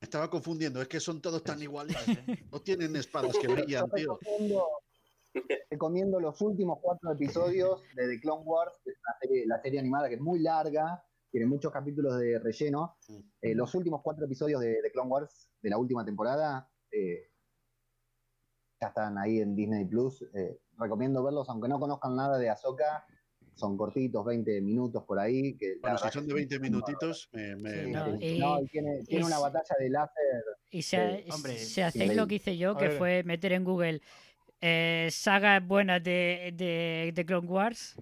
Estaba 0.00 0.28
confundiendo, 0.30 0.80
es 0.82 0.88
que 0.88 1.00
son 1.00 1.20
todos 1.20 1.42
tan 1.42 1.60
iguales. 1.62 1.96
No 2.50 2.60
tienen 2.60 2.96
espadas 2.96 3.36
que 3.38 3.46
brillan, 3.48 3.90
tío. 3.90 4.18
recomiendo, 4.20 4.66
recomiendo 5.70 6.20
los 6.20 6.40
últimos 6.40 6.78
cuatro 6.80 7.12
episodios 7.12 7.82
de 7.94 8.08
The 8.08 8.20
Clone 8.20 8.42
Wars, 8.44 8.72
que 8.82 8.90
es 8.90 8.96
una 8.98 9.16
serie- 9.20 9.46
la 9.46 9.60
serie 9.62 9.80
animada 9.80 10.08
que 10.08 10.14
es 10.16 10.20
muy 10.20 10.40
larga, 10.40 11.02
tiene 11.34 11.46
muchos 11.48 11.72
capítulos 11.72 12.16
de 12.20 12.38
relleno. 12.38 12.96
Eh, 13.42 13.56
los 13.56 13.74
últimos 13.74 14.02
cuatro 14.04 14.24
episodios 14.24 14.60
de, 14.60 14.78
Clone 14.92 15.10
Wars 15.10 15.50
de 15.60 15.68
la 15.68 15.78
última 15.78 16.04
temporada 16.04 16.70
eh, 16.92 17.28
ya 18.80 18.86
están 18.86 19.18
ahí 19.18 19.40
en 19.40 19.56
Disney 19.56 19.84
Plus. 19.84 20.22
Eh, 20.32 20.60
recomiendo 20.78 21.24
verlos, 21.24 21.48
aunque 21.48 21.66
no 21.66 21.80
conozcan 21.80 22.14
nada 22.14 22.38
de 22.38 22.50
Ahsoka. 22.50 23.04
Son 23.56 23.76
cortitos, 23.76 24.24
20 24.24 24.60
minutos 24.60 25.02
por 25.02 25.18
ahí. 25.18 25.56
Que 25.56 25.78
Bueno, 25.82 25.98
si 25.98 26.08
son 26.10 26.24
de 26.28 26.34
20 26.34 26.60
minutitos, 26.60 27.28
me, 27.32 27.56
me- 27.56 27.70
Sí, 27.70 27.76
me 27.78 27.90
no, 27.90 28.16
y- 28.20 28.38
No, 28.38 28.62
y 28.62 28.66
tiene, 28.68 29.02
tiene 29.02 29.24
y 29.24 29.26
una 29.26 29.40
batalla 29.40 29.74
de 29.76 29.90
láser. 29.90 30.44
Y 30.70 30.82
si 30.82 31.80
hacéis 31.80 32.14
lo 32.14 32.28
que 32.28 32.36
hice 32.36 32.56
yo, 32.56 32.76
que 32.76 32.90
fue 32.90 33.24
meter 33.24 33.50
en 33.54 33.64
Google 33.64 34.02
eh, 34.66 35.08
sagas 35.10 35.62
buenas 35.66 36.02
de, 36.02 36.52
de, 36.54 37.12
de 37.14 37.26
Clone 37.26 37.46
Wars, 37.46 37.96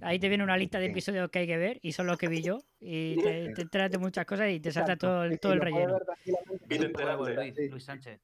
ahí 0.00 0.20
te 0.20 0.28
viene 0.28 0.44
una 0.44 0.56
lista 0.56 0.78
de 0.78 0.86
episodios 0.86 1.28
que 1.30 1.40
hay 1.40 1.46
que 1.48 1.56
ver 1.56 1.78
y 1.82 1.90
son 1.92 2.06
los 2.06 2.16
que 2.16 2.28
vi 2.28 2.42
yo. 2.42 2.60
Y 2.78 3.16
te, 3.22 3.52
te 3.54 3.62
enteras 3.62 3.90
de 3.90 3.98
muchas 3.98 4.24
cosas 4.24 4.50
y 4.52 4.60
te 4.60 4.70
salta 4.70 4.92
Exacto. 4.92 5.06
todo, 5.08 5.24
el- 5.24 5.40
todo 5.40 5.52
el 5.54 5.60
relleno. 5.60 5.98
Luis. 6.68 7.70
Luis 7.70 7.84
Sánchez. 7.84 8.20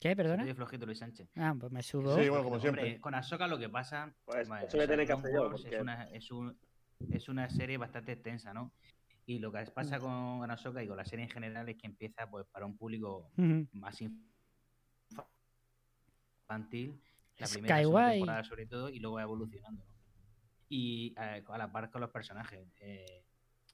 ¿Qué? 0.00 0.16
¿Perdona? 0.16 0.42
Soy 0.44 0.54
flojito 0.54 0.84
Luis 0.86 0.98
Sánchez. 0.98 1.28
Ah, 1.36 1.54
pues 1.58 1.70
me 1.70 1.82
subo. 1.82 2.16
Sí, 2.16 2.28
bueno, 2.28 2.42
como 2.44 2.56
Hombre, 2.56 2.60
siempre. 2.82 3.00
con 3.00 3.14
Ahsoka 3.14 3.46
lo 3.46 3.58
que 3.58 3.68
pasa. 3.68 4.12
Pues 4.24 4.48
eso 4.48 4.52
o 4.52 4.70
sea, 4.70 4.86
tener 4.88 5.06
que 5.06 5.12
hacer 5.12 5.30
yo, 5.32 5.42
Wars 5.42 5.60
porque- 5.62 5.76
Es 5.76 5.80
una, 5.82 6.04
es, 6.10 6.30
un- 6.32 6.58
es 7.12 7.28
una 7.28 7.48
serie 7.50 7.76
bastante 7.76 8.12
extensa, 8.12 8.52
¿no? 8.52 8.72
Y 9.26 9.38
lo 9.38 9.52
que 9.52 9.62
pasa 9.66 10.00
con 10.00 10.50
Ahsoka 10.50 10.82
y 10.82 10.88
con 10.88 10.96
la 10.96 11.04
serie 11.04 11.26
en 11.26 11.30
general 11.30 11.68
es 11.68 11.76
que 11.76 11.86
empieza 11.86 12.28
pues 12.28 12.46
para 12.50 12.66
un 12.66 12.76
público 12.76 13.30
más 13.72 14.00
infantil, 14.00 14.31
la 17.38 17.46
primera 17.48 17.76
Skyway. 17.78 18.18
temporada 18.18 18.44
sobre 18.44 18.66
todo, 18.66 18.88
y 18.88 18.98
luego 18.98 19.16
va 19.16 19.22
evolucionando. 19.22 19.84
¿no? 19.84 19.92
Y 20.68 21.14
eh, 21.18 21.42
a 21.46 21.58
la 21.58 21.70
par 21.72 21.90
con 21.90 22.00
los 22.00 22.10
personajes. 22.10 22.66
eh, 22.80 23.24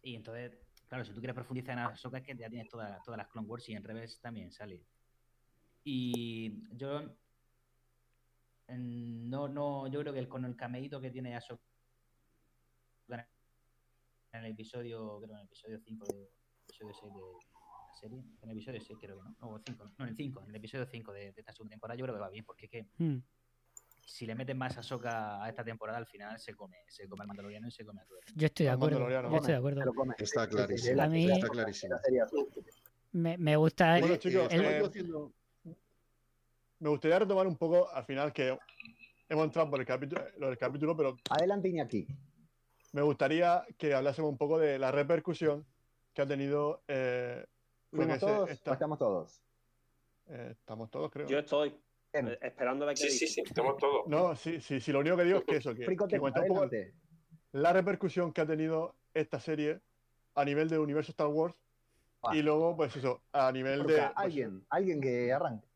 y 0.02 0.14
entonces, 0.14 0.52
claro, 0.88 1.04
si 1.04 1.12
tú 1.12 1.18
quieres 1.20 1.34
profundizar 1.34 1.72
en 1.72 1.80
Ahsoka 1.80 2.18
es 2.18 2.24
que 2.24 2.36
ya 2.36 2.48
tienes 2.48 2.68
toda- 2.68 3.00
todas 3.04 3.18
las 3.18 3.28
Clone 3.28 3.46
Wars 3.48 3.68
y 3.68 3.74
en 3.74 3.82
revés 3.84 4.20
también 4.20 4.50
sale. 4.52 4.84
Y 5.84 6.62
yo 6.76 7.16
no, 8.68 9.48
no, 9.48 9.86
yo 9.88 10.00
creo 10.00 10.12
que 10.12 10.18
el, 10.20 10.28
con 10.28 10.44
el 10.44 10.54
cameíto 10.56 11.00
que 11.00 11.10
tiene 11.10 11.34
Ahsoka 11.36 11.62
en 14.32 14.44
el 14.44 14.52
episodio, 14.52 15.18
creo 15.20 15.34
en 15.34 15.40
el 15.40 15.46
episodio 15.46 15.78
5 15.80 16.06
de 16.12 16.28
episodio 16.68 16.92
6 17.00 17.14
de 17.14 17.20
serie, 17.98 18.18
en 18.42 18.50
el 18.50 18.56
episodio 18.56 18.80
6 18.80 18.98
creo 19.00 19.18
que 19.18 19.24
no, 19.24 19.36
o 19.50 19.58
5, 19.64 19.84
no, 19.98 20.04
en 20.04 20.10
el 20.10 20.16
5, 20.16 20.42
en 20.44 20.48
el 20.50 20.56
episodio 20.56 20.86
5 20.86 21.12
de, 21.12 21.32
de 21.32 21.40
esta 21.40 21.52
segunda 21.52 21.72
temporada 21.72 21.98
yo 21.98 22.04
creo 22.04 22.14
que 22.16 22.20
va 22.20 22.30
bien, 22.30 22.44
porque 22.44 22.66
es 22.66 22.70
que 22.70 22.86
Mm. 22.98 23.18
si 24.06 24.24
le 24.26 24.34
meten 24.34 24.56
más 24.56 24.78
a 24.78 24.82
Soca 24.82 25.42
a 25.42 25.48
esta 25.48 25.62
temporada 25.64 25.98
al 25.98 26.06
final 26.06 26.38
se 26.38 26.54
come, 26.54 26.78
se 26.88 27.06
come 27.08 27.22
al 27.22 27.28
mandaloriano 27.28 27.68
y 27.68 27.70
se 27.70 27.84
come 27.84 28.00
a 28.00 28.04
todo. 28.04 28.18
el. 28.26 28.34
Yo 28.34 28.46
estoy 28.46 28.64
de 28.66 28.70
acuerdo. 28.70 28.98
mandaloriano. 29.00 29.30
Yo 29.30 29.36
estoy 29.36 29.52
de 29.52 29.58
acuerdo. 29.58 30.14
Está 30.18 30.48
clarísimo. 30.48 30.96
la- 30.96 31.04
A 31.04 31.08
mí- 31.08 31.30
Está 31.30 31.48
clarísimo. 31.48 31.96
Me, 33.12 33.36
me 33.38 33.56
gusta. 33.56 33.90
Bueno, 33.92 34.06
Oye, 34.06 34.18
chicos, 34.18 34.42
eh, 34.52 34.56
estaba 34.56 34.70
eh, 34.70 34.82
haciendo- 34.86 35.32
Me 36.80 36.88
gustaría 36.90 37.18
retomar 37.18 37.46
un 37.46 37.56
poco 37.56 37.88
al 37.90 38.04
final 38.04 38.32
que 38.32 38.56
hemos 39.28 39.44
entrado 39.44 39.68
por 39.70 39.80
el 39.80 39.86
capítulo, 39.86 40.22
lo 40.38 40.46
del 40.48 40.58
capítulo, 40.58 40.96
pero 40.96 41.16
Adelante, 41.30 41.68
Iñaki. 41.68 42.06
me 42.92 43.02
gustaría 43.02 43.64
que 43.76 43.92
hablásemos 43.94 44.30
un 44.30 44.38
poco 44.38 44.58
de 44.58 44.78
la 44.78 44.92
repercusión 44.92 45.66
que 46.14 46.22
ha 46.22 46.26
tenido 46.26 46.82
eh, 46.88 47.44
¿Fuimos 47.90 48.14
se 48.14 48.20
todos 48.20 48.50
está- 48.50 48.70
o 48.70 48.74
estamos 48.74 48.98
todos? 48.98 49.40
eh, 50.28 50.48
estamos 50.52 50.90
todos, 50.90 51.10
creo. 51.10 51.26
Yo 51.26 51.38
estoy 51.38 51.74
Bien. 52.12 52.28
eh, 52.28 52.38
esperando 52.42 52.84
a 52.84 52.88
ver 52.88 52.96
qué 52.96 53.04
Sí, 53.04 53.10
sí, 53.10 53.26
sí, 53.26 53.40
estamos 53.42 53.76
todos. 53.78 54.06
No, 54.06 54.34
sí, 54.36 54.60
sí, 54.60 54.80
sí, 54.80 54.92
lo 54.92 55.00
único 55.00 55.16
que 55.16 55.24
digo 55.24 55.38
es 55.38 55.44
que 55.44 55.56
eso, 55.56 55.72
que, 55.72 55.80
que 55.80 55.84
Fricoteca, 55.86 56.20
cuenta 56.20 56.40
un 56.42 56.48
poco 56.48 56.68
la 57.52 57.72
repercusión 57.72 58.32
que 58.32 58.42
ha 58.42 58.46
tenido 58.46 58.94
esta 59.14 59.40
serie 59.40 59.80
a 60.34 60.44
nivel 60.44 60.68
de 60.68 60.78
universo 60.78 61.12
Star 61.12 61.28
Wars 61.28 61.54
Ah. 62.20 62.34
y 62.34 62.42
luego, 62.42 62.76
pues 62.76 62.94
eso, 62.96 63.22
a 63.32 63.50
nivel 63.52 63.86
de... 63.86 63.94
Pues, 63.94 64.10
alguien, 64.16 64.64
alguien 64.70 65.00
que 65.00 65.32
arranque. 65.32 65.68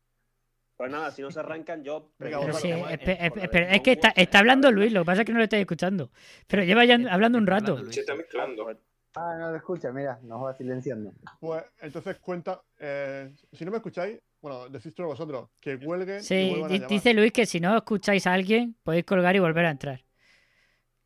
Pues 0.75 0.91
nada, 0.91 1.09
si 1.11 1.21
no 1.21 1.31
se 1.31 1.39
arrancan, 1.39 1.83
yo. 1.85 2.11
Sí, 2.19 2.67
espe- 2.67 3.17
espe- 3.17 3.67
es 3.71 3.81
que 3.81 3.91
está, 3.93 4.09
está 4.09 4.39
hablando 4.39 4.69
Luis, 4.71 4.91
lo 4.91 5.01
que 5.01 5.05
pasa 5.05 5.21
es 5.21 5.25
que 5.25 5.31
no 5.31 5.37
lo 5.37 5.45
estáis 5.45 5.61
escuchando. 5.61 6.11
Pero 6.47 6.63
lleva 6.65 6.83
ya 6.83 6.95
hablando 7.09 7.37
un 7.37 7.47
rato. 7.47 7.77
Se 7.91 8.01
está 8.01 8.13
mezclando. 8.15 8.67
Ah, 9.15 9.35
no 9.37 9.51
lo 9.51 9.57
escucha, 9.57 9.91
mira, 9.91 10.19
nos 10.23 10.43
va 10.43 10.53
silenciando. 10.55 11.11
Pues 11.39 11.63
entonces 11.81 12.17
cuenta, 12.19 12.61
eh, 12.79 13.31
si 13.51 13.63
no 13.63 13.71
me 13.71 13.77
escucháis, 13.77 14.19
bueno, 14.41 14.67
decís 14.69 14.93
todos 14.95 15.09
vosotros, 15.09 15.49
que 15.59 15.77
cuelguen 15.79 16.19
y 16.19 16.23
Sí, 16.23 16.49
vuelvan 16.49 16.83
a 16.83 16.87
dice 16.87 17.13
Luis 17.13 17.31
que 17.31 17.45
si 17.45 17.59
no 17.59 17.77
escucháis 17.77 18.25
a 18.25 18.33
alguien, 18.33 18.75
podéis 18.83 19.05
colgar 19.05 19.35
y 19.35 19.39
volver 19.39 19.65
a 19.65 19.71
entrar. 19.71 20.03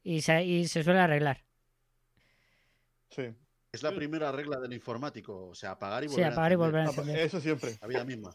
Y 0.04 0.22
se, 0.22 0.42
y 0.44 0.68
se 0.68 0.84
suele 0.84 1.00
arreglar. 1.00 1.44
Sí, 3.10 3.34
Es 3.74 3.84
la 3.84 3.92
primera 3.94 4.32
regla 4.32 4.58
del 4.60 4.72
informático, 4.74 5.48
o 5.48 5.56
sea, 5.56 5.72
apagar 5.72 6.04
y 6.06 6.08
Sí, 6.08 6.16
volver 6.16 6.32
apagar 6.32 6.52
y 6.52 6.56
a 6.56 6.58
encender. 6.66 6.88
volver 6.88 7.14
a 7.18 7.20
Ah, 7.20 7.26
eso 7.26 7.42
siempre. 7.42 7.78
La 7.82 7.88
vida 7.88 8.04
misma. 8.06 8.32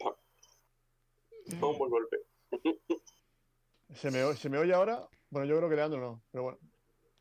Vamos 1.61 1.77
a 1.77 1.89
golpe. 1.89 2.17
¿Se 3.95 4.11
me, 4.11 4.35
¿Se 4.35 4.49
me 4.51 4.59
oye 4.59 4.75
ahora? 4.75 5.09
Bueno, 5.31 5.47
yo 5.47 5.57
creo 5.57 5.69
que 5.71 5.77
Leandro 5.77 6.01
no, 6.01 6.23
pero 6.31 6.45
bueno. 6.45 6.59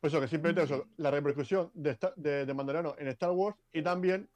Pues 0.02 0.12
eso, 0.14 0.20
que 0.20 0.28
simplemente 0.28 0.64
eso, 0.64 0.88
la 0.98 1.12
repercusión 1.12 1.70
de, 1.76 1.96
de, 2.16 2.46
de 2.48 2.54
Mandaloriano 2.56 2.96
en 2.98 3.08
Star 3.10 3.30
Wars 3.32 3.56
y 3.72 3.84
también 3.84 4.28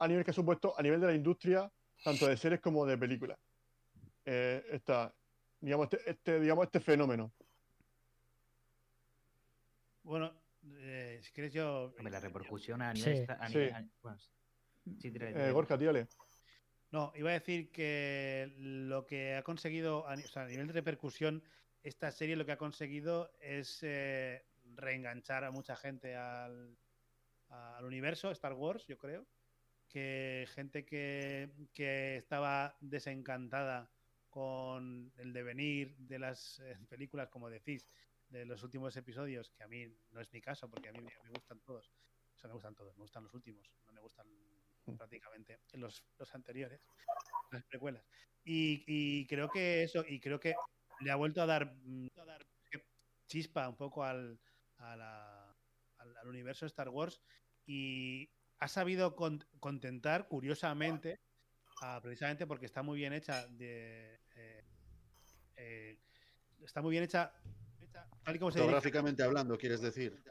a 0.00 0.08
nivel 0.08 0.24
que 0.24 0.32
ha 0.32 0.34
supuesto 0.34 0.74
a 0.76 0.82
nivel 0.82 1.00
de 1.00 1.06
la 1.06 1.14
industria, 1.14 1.70
tanto 2.02 2.26
de 2.26 2.36
series 2.36 2.60
como 2.60 2.84
de 2.84 2.98
películas. 2.98 3.38
Eh, 4.24 4.64
esta, 4.72 5.14
digamos, 5.60 5.84
este, 5.92 6.10
este, 6.10 6.40
digamos, 6.40 6.64
este 6.64 6.80
fenómeno. 6.80 7.32
Bueno, 10.02 10.32
eh, 10.78 11.20
si 11.22 11.30
quieres 11.30 11.52
yo... 11.52 11.94
La 12.00 12.18
repercusión 12.18 12.82
a 12.82 12.92
nivel. 12.92 13.24
a 13.30 13.48
sí. 13.48 13.54
nivel- 13.54 13.74
a- 13.74 13.84
bueno, 14.02 14.18
sí, 14.98 15.12
tira- 15.12 15.30
Eh, 15.30 15.52
Gorka, 15.52 15.78
tíale. 15.78 16.08
No, 16.90 17.12
iba 17.14 17.30
a 17.30 17.34
decir 17.34 17.70
que 17.70 18.52
lo 18.58 19.06
que 19.06 19.36
ha 19.36 19.44
conseguido, 19.44 20.00
o 20.04 20.16
sea, 20.16 20.42
a 20.42 20.46
nivel 20.48 20.66
de 20.66 20.72
repercusión, 20.72 21.44
esta 21.84 22.10
serie 22.10 22.34
lo 22.34 22.44
que 22.44 22.52
ha 22.52 22.58
conseguido 22.58 23.30
es 23.40 23.78
eh, 23.82 24.44
reenganchar 24.76 25.44
a 25.44 25.50
mucha 25.50 25.76
gente 25.76 26.16
al, 26.16 26.76
al 27.48 27.84
universo 27.84 28.30
Star 28.30 28.54
Wars, 28.54 28.86
yo 28.86 28.98
creo. 28.98 29.26
Que 29.88 30.46
gente 30.54 30.86
que, 30.86 31.50
que 31.74 32.16
estaba 32.16 32.76
desencantada 32.80 33.90
con 34.30 35.12
el 35.18 35.32
devenir 35.34 35.94
de 35.98 36.18
las 36.18 36.58
eh, 36.60 36.78
películas, 36.88 37.28
como 37.28 37.50
decís, 37.50 37.86
de 38.30 38.46
los 38.46 38.62
últimos 38.62 38.96
episodios, 38.96 39.50
que 39.50 39.62
a 39.62 39.68
mí 39.68 39.86
no 40.10 40.20
es 40.20 40.32
mi 40.32 40.40
caso, 40.40 40.70
porque 40.70 40.88
a 40.88 40.92
mí 40.92 41.00
me, 41.00 41.12
me 41.22 41.30
gustan 41.30 41.60
todos. 41.60 41.92
O 42.34 42.38
sea, 42.38 42.48
me 42.48 42.54
gustan 42.54 42.74
todos, 42.74 42.96
me 42.96 43.02
gustan 43.02 43.24
los 43.24 43.34
últimos, 43.34 43.70
no 43.84 43.92
me 43.92 44.00
gustan 44.00 44.26
prácticamente 44.96 45.60
los, 45.74 46.02
los 46.18 46.34
anteriores, 46.34 46.80
las 47.50 47.64
precuelas. 47.64 48.04
Y, 48.44 48.82
y 48.86 49.26
creo 49.26 49.48
que 49.48 49.82
eso, 49.82 50.04
y 50.06 50.18
creo 50.18 50.40
que 50.40 50.54
le 51.00 51.10
ha 51.10 51.16
vuelto 51.16 51.42
a 51.42 51.46
dar, 51.46 51.74
mm, 51.74 52.08
a 52.18 52.24
dar 52.24 52.46
chispa 53.26 53.68
un 53.68 53.76
poco 53.76 54.04
al, 54.04 54.38
a 54.82 54.96
la- 54.96 55.56
al, 55.98 56.16
al 56.16 56.28
universo 56.28 56.64
de 56.64 56.68
Star 56.68 56.88
Wars 56.88 57.20
y 57.66 58.30
ha 58.58 58.68
sabido 58.68 59.14
con- 59.16 59.44
contentar, 59.60 60.28
curiosamente, 60.28 61.20
a- 61.82 62.00
precisamente 62.02 62.46
porque 62.46 62.66
está 62.66 62.82
muy 62.82 62.98
bien 62.98 63.12
hecha 63.12 63.46
de... 63.48 64.20
eh, 64.36 64.64
eh, 65.56 65.98
está 66.64 66.80
muy 66.82 66.92
bien 66.92 67.04
hecha, 67.04 67.32
hecha 67.80 68.08
tal 68.24 68.36
y 68.36 68.38
como 68.38 68.50
se. 68.50 68.58
Fotográficamente 68.58 69.22
hablando, 69.22 69.56
quieres 69.58 69.80
decir. 69.80 70.22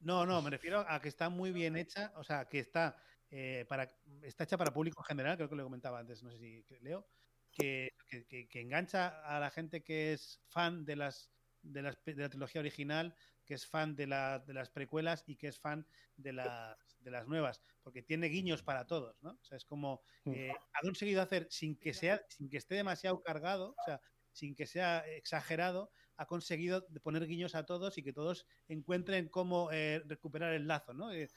No, 0.00 0.24
no, 0.24 0.40
me 0.42 0.50
refiero 0.50 0.84
a 0.88 1.00
que 1.00 1.08
está 1.08 1.28
muy 1.28 1.52
bien 1.52 1.76
hecha, 1.76 2.12
o 2.16 2.24
sea, 2.24 2.48
que 2.48 2.58
está 2.60 2.96
eh, 3.30 3.66
para 3.68 3.84
está 4.22 4.44
hecha 4.44 4.56
para 4.56 4.72
público 4.72 5.00
en 5.02 5.04
general, 5.06 5.36
creo 5.36 5.48
que 5.48 5.56
lo 5.56 5.64
comentaba 5.64 5.98
antes, 6.00 6.22
no 6.22 6.30
sé 6.30 6.38
si 6.38 6.64
leo, 6.80 7.06
que, 7.52 7.92
que- 8.08 8.48
que- 8.48 8.60
engancha 8.60 9.20
a 9.24 9.38
la 9.38 9.50
gente 9.50 9.82
que 9.82 10.12
es 10.14 10.40
fan 10.48 10.84
de 10.84 10.96
las 10.96 11.30
de, 11.62 11.82
las, 11.82 12.02
de 12.04 12.14
la 12.14 12.28
trilogía 12.30 12.60
original, 12.62 13.14
que 13.50 13.54
es 13.56 13.66
fan 13.66 13.96
de, 13.96 14.06
la- 14.06 14.38
de 14.38 14.54
las 14.54 14.70
precuelas 14.70 15.24
y 15.26 15.36
que 15.36 15.48
es 15.48 15.58
fan 15.58 15.88
de 16.16 16.32
las, 16.32 16.96
de 17.00 17.10
las 17.10 17.26
nuevas, 17.26 17.62
porque 17.82 18.00
tiene 18.02 18.28
guiños 18.28 18.62
para 18.62 18.86
todos, 18.86 19.20
¿no? 19.22 19.32
O 19.32 19.44
sea, 19.44 19.56
es 19.56 19.64
como 19.64 20.02
Mm. 20.26 20.36
eh, 20.36 20.52
ha 20.72 20.80
conseguido 20.82 21.20
hacer 21.20 21.48
sin 21.50 21.76
que 21.78 21.92
sea, 21.94 22.22
sin 22.28 22.48
que 22.48 22.58
esté 22.58 22.76
demasiado 22.76 23.20
cargado, 23.22 23.70
o 23.76 23.82
sea, 23.84 24.00
sin 24.32 24.54
que 24.54 24.66
sea 24.66 25.00
exagerado, 25.00 25.90
ha 26.16 26.26
conseguido 26.26 26.86
poner 27.02 27.26
guiños 27.26 27.56
a 27.56 27.66
todos 27.66 27.98
y 27.98 28.04
que 28.04 28.12
todos 28.12 28.46
encuentren 28.68 29.28
cómo 29.28 29.72
eh, 29.72 30.00
recuperar 30.06 30.54
el 30.54 30.68
lazo, 30.68 30.94
¿no? 30.94 31.12
Eh, 31.12 31.28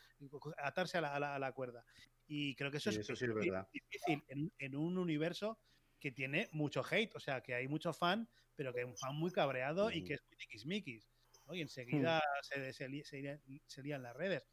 atarse 0.58 0.98
a 0.98 1.02
la, 1.02 1.16
a 1.16 1.20
la- 1.20 1.36
a 1.36 1.40
la 1.40 1.52
cuerda. 1.54 1.86
Y 2.28 2.56
creo 2.56 2.72
que 2.72 2.78
eso 2.78 2.90
Sí, 2.90 2.92
es 2.92 3.00
eso 3.00 3.16
sí 3.16 3.26
es 3.26 3.34
di- 3.40 3.52
verdad. 3.52 3.68
difícil 3.72 4.24
en, 4.28 4.54
en 4.58 4.76
un 4.76 4.98
universo 4.98 5.60
que 6.00 6.12
tiene 6.12 6.50
mucho 6.52 6.84
hate, 6.90 7.16
o 7.16 7.20
sea, 7.20 7.42
que 7.42 7.54
hay 7.56 7.68
mucho 7.68 7.94
fan, 7.94 8.30
pero 8.56 8.74
que 8.74 8.80
hay 8.82 8.86
un 8.86 8.98
fan 8.98 9.16
muy 9.16 9.32
cabreado 9.32 9.92
y 9.92 10.04
Ujú. 10.04 10.04
que 10.04 10.14
es 10.16 10.22
muy 10.30 10.38
tiquismiquis, 10.38 11.13
¿no? 11.46 11.54
Y 11.56 11.62
enseguida 11.62 12.22
se, 12.42 12.74
se, 12.74 13.04
se 13.04 13.40
se 13.66 13.84
lían 13.84 14.04
las 14.04 14.16
redes. 14.16 14.44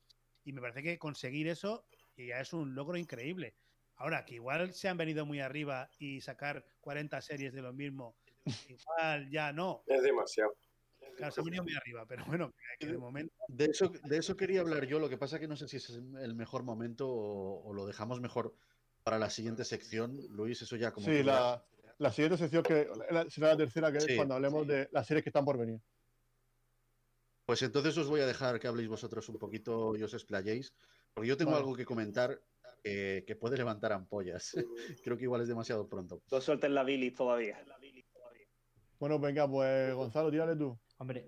Y 0.45 0.53
me 0.53 0.61
parece 0.61 0.83
que 0.83 0.99
conseguir 0.99 1.49
eso 1.49 1.85
ya 2.27 2.41
es 2.41 2.53
un 2.53 2.75
logro 2.75 2.97
increíble. 2.97 3.55
Ahora, 3.97 4.25
que 4.25 4.35
igual 4.35 4.73
se 4.73 4.89
han 4.89 4.97
venido 4.97 5.27
muy 5.27 5.41
arriba 5.41 5.91
y 5.99 6.21
sacar 6.21 6.65
40 6.81 7.21
series 7.21 7.53
de 7.53 7.63
lo 7.63 7.73
mismo, 7.73 8.17
igual 8.69 9.31
ya 9.31 9.53
no. 9.53 9.85
Es 9.87 10.03
demasiado. 10.03 10.57
Claro, 11.17 11.33
se 11.33 11.41
han 11.41 11.45
venido 11.45 11.63
muy 11.65 11.75
arriba, 11.75 12.07
pero 12.07 12.25
bueno, 12.27 12.51
que, 12.79 12.87
de 12.87 12.97
momento. 12.97 13.35
De 13.49 13.67
eso, 13.67 13.89
de 13.89 14.17
eso 14.17 14.37
quería 14.37 14.61
hablar 14.61 14.87
yo, 14.87 14.99
lo 14.99 15.09
que 15.09 15.19
pasa 15.19 15.39
que 15.39 15.49
no 15.49 15.57
sé 15.57 15.69
si 15.69 15.77
es 15.77 15.91
el 15.91 16.35
mejor 16.35 16.63
momento 16.63 17.09
o, 17.11 17.63
o 17.69 17.73
lo 17.75 17.87
dejamos 17.87 18.21
mejor 18.21 18.55
para 19.03 19.19
la 19.19 19.29
siguiente 19.29 19.65
sección. 19.65 20.19
Luis, 20.31 20.63
eso 20.63 20.77
ya 20.77 20.93
como... 20.93 21.07
Sí, 21.07 21.23
la, 21.23 21.63
la 21.99 22.13
siguiente 22.13 22.39
sección 22.39 22.63
que 22.63 22.89
la- 23.11 23.29
será 23.29 23.49
la 23.49 23.57
tercera, 23.59 23.93
que 23.93 24.01
Sí, 24.01 24.13
es 24.13 24.17
cuando 24.17 24.35
hablemos 24.35 24.67
de 24.67 24.89
las 24.93 25.07
series 25.07 25.23
que 25.25 25.29
están 25.31 25.45
por 25.45 25.59
venir. 25.59 25.81
Pues 27.51 27.63
entonces 27.63 27.99
os 27.99 28.09
voy 28.09 28.21
a 28.21 28.27
dejar 28.27 28.61
que 28.61 28.69
habléis 28.69 28.89
vosotros 28.89 29.29
un 29.29 29.37
poquito 29.37 29.97
y 29.97 30.03
os 30.05 30.15
explayéis, 30.15 30.73
porque 31.13 31.27
yo 31.27 31.37
tengo 31.37 31.51
Vale. 31.51 31.65
algo 31.65 31.75
que 31.75 31.85
comentar 31.85 32.39
eh, 32.85 33.25
que 33.27 33.35
puede 33.35 33.57
levantar 33.57 33.93
ampollas. 33.93 34.53
Creo 35.05 35.17
que 35.17 35.25
igual 35.25 35.41
es 35.41 35.49
demasiado 35.49 35.89
pronto. 35.89 36.23
No 36.31 36.41
suelten 36.41 36.73
la 36.77 36.85
bilis 36.85 37.13
todavía. 37.13 37.59
Bueno, 39.01 39.19
venga, 39.19 39.49
pues 39.51 39.93
Gonzalo, 39.97 40.31
tírale 40.31 40.55
tú. 40.55 40.79
Hombre, 40.99 41.27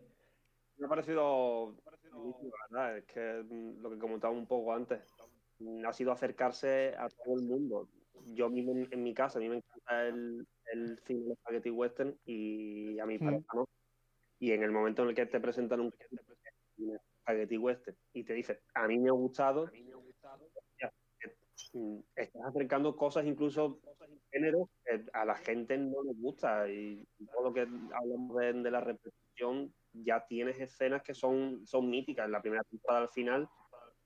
Me 0.77 0.87
ha 0.87 0.89
parecido, 0.89 1.75
la 1.83 2.69
verdad, 2.71 2.99
es 2.99 3.05
que 3.05 3.43
mm, 3.43 3.83
lo 3.83 3.91
que 3.91 3.99
comentaba 3.99 4.33
un 4.33 4.47
poco 4.47 4.75
antes, 4.75 5.03
mm, 5.59 5.85
ha 5.85 5.93
sido 5.93 6.13
acercarse 6.13 6.95
a 6.97 7.09
todo 7.09 7.35
el 7.35 7.43
mundo. 7.43 7.89
Yo 8.27 8.49
mismo 8.49 8.71
en, 8.71 8.87
en 8.93 9.03
mi 9.03 9.13
casa, 9.13 9.41
a 9.41 9.43
mí 9.43 9.49
me 9.49 9.57
encanta 9.57 10.07
el, 10.07 10.47
el 10.73 11.01
cine 11.05 11.31
de 11.31 11.35
Spaghetti 11.35 11.71
Western 11.71 12.17
y 12.25 12.97
a 13.01 13.07
mi 13.07 13.19
Mm. 13.19 13.25
pareja 13.25 13.47
no. 13.55 13.69
Y 14.43 14.51
en 14.51 14.65
el 14.65 14.73
momento 14.73 15.03
en 15.05 15.11
el 15.11 15.15
que 15.15 15.27
te 15.27 15.39
presentan 15.39 15.79
un 15.79 15.93
cine 16.77 16.99
Spaghetti 17.21 17.57
Western 17.59 17.97
y 18.13 18.25
te 18.25 18.33
dice, 18.35 18.61
a 18.75 18.89
mí 18.89 18.99
me 18.99 19.09
ha 19.09 19.13
gustado, 19.13 19.69
eh, 19.69 21.31
mm, 21.75 21.99
estás 22.17 22.43
acercando 22.47 22.97
cosas, 22.97 23.25
incluso 23.25 23.79
géneros 24.33 24.69
que 24.85 25.05
a 25.13 25.25
la 25.25 25.37
gente 25.37 25.79
no 25.79 26.03
les 26.03 26.21
gusta 26.21 26.69
y 26.69 27.07
todo 27.33 27.45
lo 27.45 27.53
que 27.55 27.61
hablamos 27.61 28.37
de, 28.37 28.53
de 28.55 28.71
la 28.73 28.81
representación 28.81 29.73
ya 29.93 30.27
tienes 30.27 30.59
escenas 30.59 31.05
que 31.05 31.15
son, 31.15 31.65
son 31.65 31.89
míticas. 31.89 32.27
En 32.27 32.33
la 32.33 32.43
primera 32.43 32.65
temporada 32.65 33.03
al 33.03 33.11
final, 33.11 33.49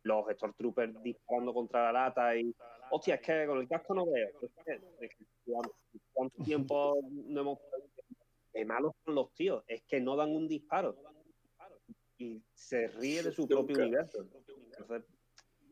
los 0.03 0.27
Stormtroopers 0.35 1.03
disparando 1.03 1.55
contra 1.55 1.85
la 1.91 1.93
lata 2.05 2.37
y 2.37 2.55
hostia, 2.91 3.15
es 3.15 3.21
que 3.23 3.47
con 3.47 3.59
el 3.59 3.69
casco 3.69 3.95
no 3.95 4.05
veo. 4.05 4.29
Es 4.43 4.51
que- 4.67 4.81
es 5.01 5.17
que 5.17 5.25
¿cuánto, 6.13 6.45
tiempo 6.45 6.99
no 7.11 7.41
hemos 7.41 7.59
malos 8.65 8.93
son 9.05 9.15
los 9.15 9.35
tíos? 9.35 9.65
Es 9.67 9.83
que 9.87 10.01
no 10.01 10.17
dan 10.17 10.31
un 10.31 10.49
disparo. 10.49 10.97
Y 12.19 12.43
se 12.55 12.89
ríe 12.89 13.23
de 13.23 13.33
su 13.33 13.47
propio 13.47 13.77
universo. 13.77 14.27
Entonces, 14.79 15.09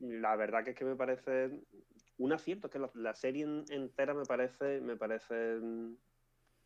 la 0.00 0.36
verdad 0.36 0.64
que 0.64 0.70
es 0.70 0.76
que 0.76 0.84
me 0.84 0.96
parece 0.96 1.62
un 2.18 2.32
acierto, 2.32 2.66
es 2.66 2.72
que 2.72 2.78
la, 2.78 2.90
la 2.94 3.14
serie 3.14 3.44
en- 3.44 3.64
entera 3.70 4.14
me 4.14 4.24
parece, 4.24 4.80
me 4.80 4.96
parece 4.96 5.34
mm, 5.60 5.96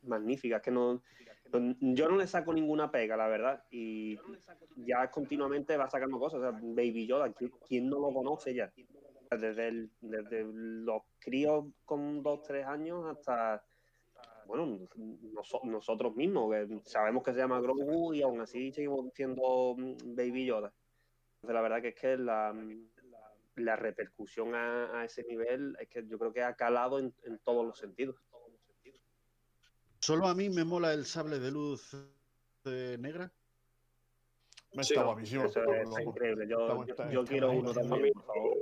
magnífica, 0.02 0.56
es 0.56 0.62
que 0.62 0.70
no, 0.70 1.02
yo 1.80 2.08
no 2.08 2.16
le 2.16 2.26
saco 2.26 2.52
ninguna 2.52 2.90
pega, 2.90 3.16
la 3.16 3.28
verdad, 3.28 3.62
y 3.70 4.18
ya 4.76 5.10
continuamente 5.10 5.76
va 5.76 5.88
sacando 5.88 6.18
cosas, 6.18 6.40
o 6.40 6.42
sea, 6.42 6.50
Baby 6.52 7.06
Yoda, 7.06 7.32
¿quién, 7.66 7.88
no 7.88 7.98
lo 8.00 8.12
conoce 8.12 8.54
ya? 8.54 8.72
Desde, 9.30 9.68
el- 9.68 9.90
desde 10.00 10.44
los 10.52 11.02
críos 11.18 11.66
con 11.84 12.22
dos, 12.22 12.42
tres 12.42 12.66
años 12.66 13.04
hasta, 13.06 13.62
bueno, 14.48 14.78
noso- 15.34 15.60
nosotros 15.64 16.16
mismos, 16.16 16.50
que 16.50 16.80
sabemos 16.84 17.22
que 17.22 17.32
se 17.32 17.38
llama 17.38 17.60
Grogu 17.60 18.14
y 18.14 18.22
aún 18.22 18.40
así 18.40 18.72
seguimos 18.72 19.04
diciendo 19.04 19.74
mm, 19.76 20.14
Baby 20.16 20.46
Yoda. 20.46 20.72
Entonces, 21.36 21.54
la 21.54 21.60
verdad 21.60 21.82
que 21.82 21.88
es 21.88 21.94
que 21.94 22.16
la, 22.16 22.54
la 23.56 23.76
repercusión 23.76 24.54
a, 24.54 25.00
a 25.00 25.04
ese 25.04 25.22
nivel 25.24 25.76
es 25.78 25.88
que 25.88 26.06
yo 26.06 26.18
creo 26.18 26.32
que 26.32 26.42
ha 26.42 26.54
calado 26.56 26.98
en, 26.98 27.14
en 27.24 27.38
todos 27.40 27.64
los 27.66 27.78
sentidos. 27.78 28.16
Solo 30.00 30.26
a 30.28 30.34
mí 30.34 30.48
me 30.48 30.64
mola 30.64 30.94
el 30.94 31.04
sable 31.04 31.38
de 31.38 31.50
luz 31.50 31.94
eh, 32.64 32.96
negra. 32.98 33.30
Está 34.70 34.82
Sí, 34.82 34.94
guapísimo. 34.94 35.44
Eso 35.44 35.60
es, 35.74 35.82
está 35.88 36.02
increíble. 36.02 36.46
Yo, 36.48 36.58
Está 36.60 36.74
yo- 36.74 36.82
está- 36.84 37.10
yo 37.10 37.20
está 37.20 37.30
quiero 37.32 37.50
uno 37.52 37.72
también, 37.74 38.12
por 38.14 38.24
favor. 38.24 38.56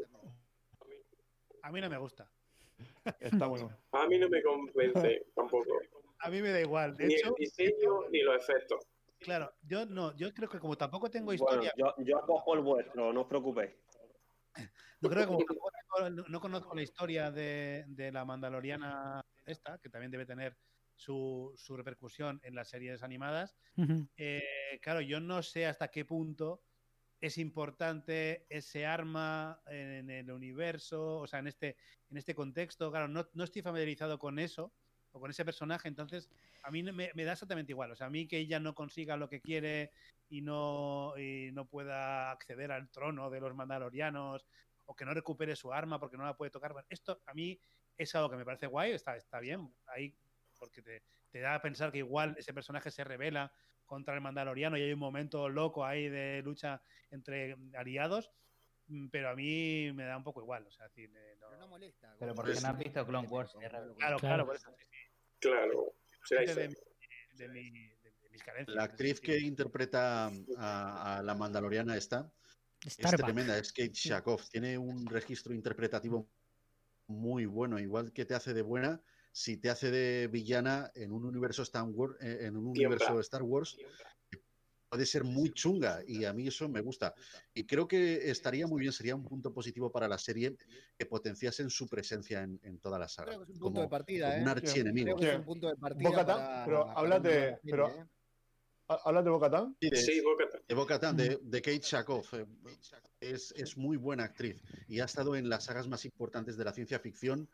A 1.62 1.70
mí 1.72 1.80
no 1.80 1.91
me 1.91 1.99
gusta. 1.99 2.28
Está 3.20 3.46
bueno. 3.46 3.70
A 3.92 4.07
mí 4.07 4.18
no 4.18 4.28
me 4.28 4.42
convence 4.42 5.26
tampoco. 5.34 5.78
A 6.20 6.30
mí 6.30 6.40
me 6.42 6.50
da 6.50 6.61
igual. 6.61 6.96
De 6.96 7.07
Ni 7.07 7.14
hecho, 7.14 7.28
el 7.28 7.34
diseño 7.34 8.09
ni 8.11 8.20
los 8.22 8.36
efectos. 8.36 8.84
claro, 9.20 9.52
yo 9.62 9.86
no, 9.86 10.16
yo 10.16 10.32
creo 10.32 10.48
que 10.48 10.59
como 10.59 10.76
tampoco 10.76 11.11
tengo 11.11 11.26
Bueno, 11.26 11.44
historia, 11.44 11.72
yo, 11.76 11.94
yo 12.04 12.18
acojo 12.18 12.54
el 12.54 12.61
vuestro, 12.61 13.12
no 13.12 13.22
os 13.22 13.26
preocupéis. 13.26 13.72
yo 15.00 15.11
creo 15.11 15.20
que 15.22 15.26
como 15.26 15.38
tampoco 15.44 15.70
tengo- 15.98 16.11
no, 16.11 16.24
no 16.28 16.40
conozco 16.40 16.74
la 16.74 16.82
historia 16.82 17.30
de, 17.30 17.84
de 17.88 18.12
la 18.12 18.24
Mandaloriana 18.24 19.20
esta, 19.44 19.78
que 19.78 19.88
también 19.88 20.11
debe 20.11 20.26
tener 20.26 20.57
su, 20.94 21.52
su 21.57 21.76
repercusión 21.76 22.40
en 22.42 22.54
las 22.54 22.68
series 22.68 23.02
animadas, 23.02 23.57
eh, 24.16 24.78
claro, 24.82 25.00
yo 25.02 25.20
no 25.20 25.42
sé 25.42 25.66
hasta 25.66 25.88
qué 25.88 26.04
punto 26.04 26.62
es 27.26 27.38
importante 27.38 28.46
ese 28.48 28.86
arma 28.86 29.60
en 29.66 30.10
el 30.10 30.30
universo, 30.30 31.18
o 31.18 31.26
sea, 31.26 31.40
en 31.40 31.48
este, 31.48 31.76
en 32.10 32.16
este 32.16 32.34
contexto. 32.34 32.90
Claro, 32.90 33.08
no, 33.08 33.28
no 33.34 33.44
estoy 33.44 33.62
familiarizado 33.62 34.18
con 34.18 34.38
eso 34.38 34.72
o 35.12 35.20
con 35.20 35.30
ese 35.30 35.44
personaje, 35.44 35.88
entonces 35.88 36.30
a 36.62 36.70
mí 36.70 36.82
me, 36.82 37.24
da 37.24 37.32
exactamente 37.32 37.72
igual. 37.72 37.90
O 37.92 37.96
sea, 37.96 38.08
a 38.08 38.10
mí 38.10 38.26
que 38.26 38.38
ella 38.38 38.60
no 38.60 38.74
consiga 38.74 39.16
lo 39.16 39.28
que 39.28 39.40
quiere 39.40 39.92
y 40.28 40.42
no, 40.42 41.14
no 41.52 41.68
pueda 41.68 42.30
acceder 42.30 42.72
al 42.72 42.90
trono 42.90 43.30
de 43.30 43.40
los 43.40 43.54
mandalorianos 43.54 44.46
o 44.84 44.94
que 44.94 45.04
no 45.04 45.14
recupere 45.14 45.56
su 45.56 45.72
arma 45.72 45.98
porque 45.98 46.16
no 46.16 46.24
la 46.24 46.36
puede 46.36 46.50
tocar. 46.50 46.74
Esto 46.88 47.22
a 47.26 47.34
mí 47.34 47.58
es 47.96 48.14
algo 48.14 48.30
que 48.30 48.36
me 48.36 48.44
parece 48.44 48.66
guay, 48.66 48.92
está, 48.92 49.16
está 49.16 49.40
bien, 49.40 49.72
ahí 49.86 50.14
porque 50.58 50.82
te, 50.82 51.02
te 51.30 51.40
da 51.40 51.54
a 51.54 51.62
pensar 51.62 51.92
que 51.92 51.98
igual 51.98 52.34
ese 52.38 52.52
personaje 52.52 52.90
se 52.90 53.04
revela 53.04 53.52
contra 53.87 54.14
el 54.14 54.20
Mandaloriano 54.20 54.76
y 54.76 54.82
hay 54.82 54.93
un 54.93 54.99
momento 54.99 55.49
loco 55.49 55.84
ahí 55.84 56.09
de 56.09 56.43
lucha 56.45 56.82
entre 57.11 57.57
aliados, 57.74 58.30
mm, 58.89 59.09
pero 59.09 59.30
a 59.30 59.34
mí 59.37 59.93
me 59.95 60.05
da 60.05 60.16
un 60.16 60.24
poco 60.24 60.43
igual. 60.43 60.66
O 60.66 60.70
sea, 60.70 60.87
es 60.87 60.95
decir, 60.95 61.11
eh, 61.16 61.37
no- 61.41 61.49
Pero 61.49 61.61
no 61.61 61.68
molesta. 61.68 62.14
Pero 62.18 62.32
como- 62.34 62.43
porque 62.45 62.61
no 62.61 62.68
has 62.68 62.78
visto 62.78 63.07
Clone 63.07 63.28
Wars, 63.28 63.55
es. 63.61 63.68
Claro, 63.70 63.95
Claro. 63.95 64.18
claro, 64.18 64.47
por 64.47 64.57
eso. 64.57 64.70
sí, 64.78 64.84
sí. 64.91 64.97
Claro. 65.41 65.93
será 66.24 66.41
Parte 66.45 66.61
de, 66.61 66.66
eso. 66.66 66.82
mi- 67.30 67.37
de 67.39 67.49
mi- 67.49 67.70
de- 67.70 68.11
de 68.22 68.30
mis 68.30 68.43
carencias. 68.43 68.74
La 68.76 68.82
actriz 68.84 69.20
que 69.20 69.39
interpreta 69.39 70.30
a, 70.59 71.18
a 71.18 71.22
la 71.22 71.34
mandaloriana 71.37 71.97
esta 71.97 72.28
es 72.84 72.95
Starbuck. 72.95 73.24
tremenda, 73.26 73.57
es 73.57 73.72
Kate 73.72 73.93
Shakov. 73.93 74.41
Tiene 74.51 74.76
un 74.76 75.07
registro 75.07 75.55
interpretativo 75.55 76.28
muy 77.07 77.47
bueno, 77.47 77.78
igual 77.78 78.12
que 78.12 78.24
te 78.24 78.34
hace 78.34 78.53
de 78.55 78.62
buena, 78.62 79.01
si 79.37 79.59
te 79.59 79.68
hace 79.68 79.91
de 79.91 80.28
villana 80.28 80.91
en 80.95 81.12
un 81.12 81.26
universo 81.26 81.61
Star 81.61 81.84
Wars, 81.84 82.16
eh, 82.22 82.39
en 82.47 82.57
un 82.57 82.68
universo 82.68 83.20
Star 83.20 83.43
Wars, 83.43 83.76
puede 84.89 85.05
ser 85.05 85.24
muy 85.24 85.51
chunga 85.53 86.01
y 86.07 86.24
a 86.24 86.32
mí 86.32 86.49
eso 86.49 86.70
me 86.70 86.80
gusta. 86.80 87.14
Y 87.53 87.66
creo 87.66 87.87
que 87.87 88.30
estaría 88.30 88.66
muy 88.66 88.80
bien, 88.80 88.95
sería 88.95 89.14
un 89.14 89.24
punto 89.24 89.53
positivo 89.53 89.93
para 89.93 90.09
la 90.09 90.16
serie 90.16 90.57
que 90.99 91.05
potenciasen 91.05 91.68
su 91.68 91.87
presencia 91.87 92.45
en, 92.45 92.59
en 92.62 92.78
toda 92.78 92.99
la 92.99 93.09
saga. 93.09 93.32
Creo 93.32 93.45
que 93.45 93.53
es 93.53 93.59
un 93.59 93.61
punto 93.61 93.74
como, 93.74 93.82
de 93.82 93.89
partida, 93.89 94.26
como 94.28 94.39
¿eh? 94.39 94.43
un 94.43 94.49
archienemigo. 94.49 95.05
Creo 95.05 95.16
que 95.18 95.32
es 95.34 95.39
un 95.39 95.45
punto 95.45 95.68
de 95.68 95.76
partida 95.76 96.11
para, 96.24 96.64
pero 96.64 97.20
serie, 97.20 97.59
pero- 97.62 97.89
¿eh? 97.91 98.05
¿Ha- 98.89 99.01
¿Hablas 99.05 99.24
de 99.24 99.30
Bocatán? 99.30 99.76
Sí, 99.82 99.91
de- 99.91 99.97
Sí, 99.97 100.20
Bo-Katan. 100.22 100.62
de 100.66 100.74
Bo-Katan, 100.74 101.16
de, 101.16 101.39
de 101.43 101.61
Kate 101.61 101.80
Shakov. 101.80 102.24
eh, 102.32 102.47
Es, 103.20 103.53
es 103.55 103.76
muy 103.76 103.99
buena 103.99 104.24
actriz 104.24 104.62
y 104.89 105.01
ha 105.01 105.05
estado 105.05 105.37
en 105.37 105.51
las 105.51 105.64
sagas 105.64 105.89
más 105.89 106.07
importantes 106.07 106.57
de 106.57 106.64
la 106.64 106.72
ciencia 106.72 106.99
ficción 107.01 107.51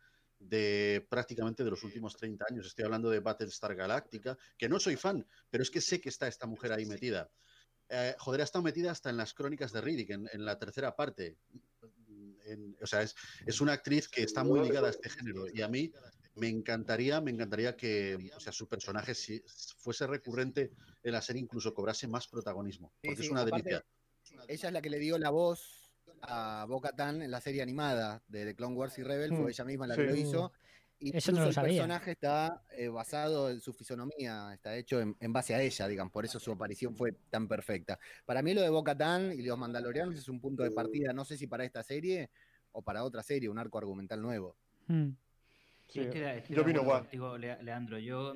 de 0.49 1.07
prácticamente 1.09 1.65
de 1.65 1.71
los 1.71 1.83
últimos 1.85 2.17
30 2.17 2.45
años. 2.51 2.67
Estoy 2.67 2.85
hablando 2.85 3.11
de 3.11 3.21
Battlestar 3.21 3.75
Galactica, 3.75 4.37
que 4.57 4.69
no 4.69 4.79
soy 4.81 4.97
fan, 4.97 5.27
pero 5.51 5.63
es 5.63 5.71
que 5.71 5.81
sé 5.81 6.01
que 6.01 6.09
está 6.09 6.27
esta 6.29 6.47
mujer 6.47 6.73
ahí 6.73 6.85
metida. 6.87 7.31
Eh, 7.89 8.15
joder, 8.19 8.41
ha 8.41 8.45
estado 8.45 8.63
metida 8.63 8.91
hasta 8.91 9.11
en 9.11 9.17
las 9.17 9.35
crónicas 9.35 9.73
de 9.73 9.81
Riddick, 9.81 10.11
en, 10.11 10.29
en 10.33 10.45
la 10.45 10.59
tercera 10.59 10.95
parte. 10.97 11.37
En- 12.47 12.77
o 12.81 12.87
sea, 12.87 13.03
es, 13.03 13.15
es 13.47 13.61
una 13.61 13.73
actriz 13.73 14.09
que 14.09 14.23
está 14.23 14.43
muy 14.43 14.61
ligada 14.61 14.89
a 14.89 14.91
este 14.91 15.09
género 15.09 15.47
y 15.49 15.63
a 15.63 15.69
mí 15.69 15.93
me 16.35 16.49
encantaría, 16.49 17.21
me 17.21 17.31
encantaría 17.31 17.77
que 17.77 18.31
o 18.35 18.41
sea, 18.41 18.53
su 18.53 18.67
personaje 18.67 19.15
si 19.15 19.43
fuese 19.79 20.07
recurrente 20.07 20.73
en 21.03 21.13
la 21.13 21.23
serie 21.23 21.43
incluso 21.43 21.73
cobrase 21.75 22.09
más 22.09 22.27
protagonismo, 22.27 22.93
porque 23.03 23.17
sí, 23.17 23.27
es 23.27 23.31
una 23.31 23.45
delicia. 23.45 23.85
Ella 24.49 24.69
es 24.69 24.73
la 24.73 24.81
que 24.81 24.91
le 24.91 24.99
dio 24.99 25.19
la 25.19 25.31
voz 25.31 25.82
a 26.23 26.65
Bo-Katan 26.69 27.23
en 27.23 27.31
la 27.31 27.41
serie 27.41 27.63
animada 27.63 28.23
de 28.29 28.45
The 28.47 28.55
Clone 28.55 28.77
Wars 28.77 28.97
y 28.99 29.03
Rebel, 29.03 29.33
Mm, 29.33 29.37
fue 29.43 29.51
ella 29.51 29.65
misma 29.65 29.87
la 29.87 29.95
sí. 29.95 30.01
que 30.03 30.07
lo 30.07 30.17
hizo. 30.17 30.53
Y 31.01 31.17
Eso 31.17 31.33
no 31.33 31.41
lo 31.41 31.49
el 31.49 31.53
sabía. 31.55 31.71
personaje 31.83 32.13
está 32.13 32.63
eh, 32.71 32.87
basado 32.87 33.51
en 33.51 33.61
su 33.61 33.73
fisonomía, 33.73 34.53
está 34.55 34.77
hecho 34.77 35.01
en, 35.01 35.17
en 35.19 35.33
base 35.33 35.53
a 35.53 35.61
ella, 35.61 35.89
digamos, 35.89 36.13
por 36.13 36.25
eso 36.25 36.39
su 36.39 36.53
aparición 36.53 36.97
fue 36.97 37.11
tan 37.29 37.49
perfecta. 37.49 37.99
Para 38.25 38.41
mí 38.41 38.55
lo 38.55 38.61
de 38.61 38.69
Bo-Katan 38.69 39.33
y 39.33 39.43
los 39.43 39.59
Mandalorianos 39.59 40.15
es 40.17 40.29
un 40.29 40.41
punto 40.41 40.63
de 40.63 40.71
partida, 40.71 41.13
no 41.13 41.25
sé 41.25 41.37
si 41.37 41.49
para 41.49 41.65
esta 41.65 41.83
serie 41.83 42.31
o 42.71 42.83
para 42.83 43.03
otra 43.03 43.25
serie, 43.25 43.49
un 43.49 43.59
arco 43.59 43.79
argumental 43.79 44.23
nuevo. 44.23 44.57
Mm. 44.87 45.09
Sí, 45.89 45.99
Yo 45.99 46.03
estoy 46.05 46.23
estoy 46.23 46.75
contigo, 46.85 47.37
Le- 47.37 47.63
Leandro. 47.65 47.99
Yo 47.99 48.35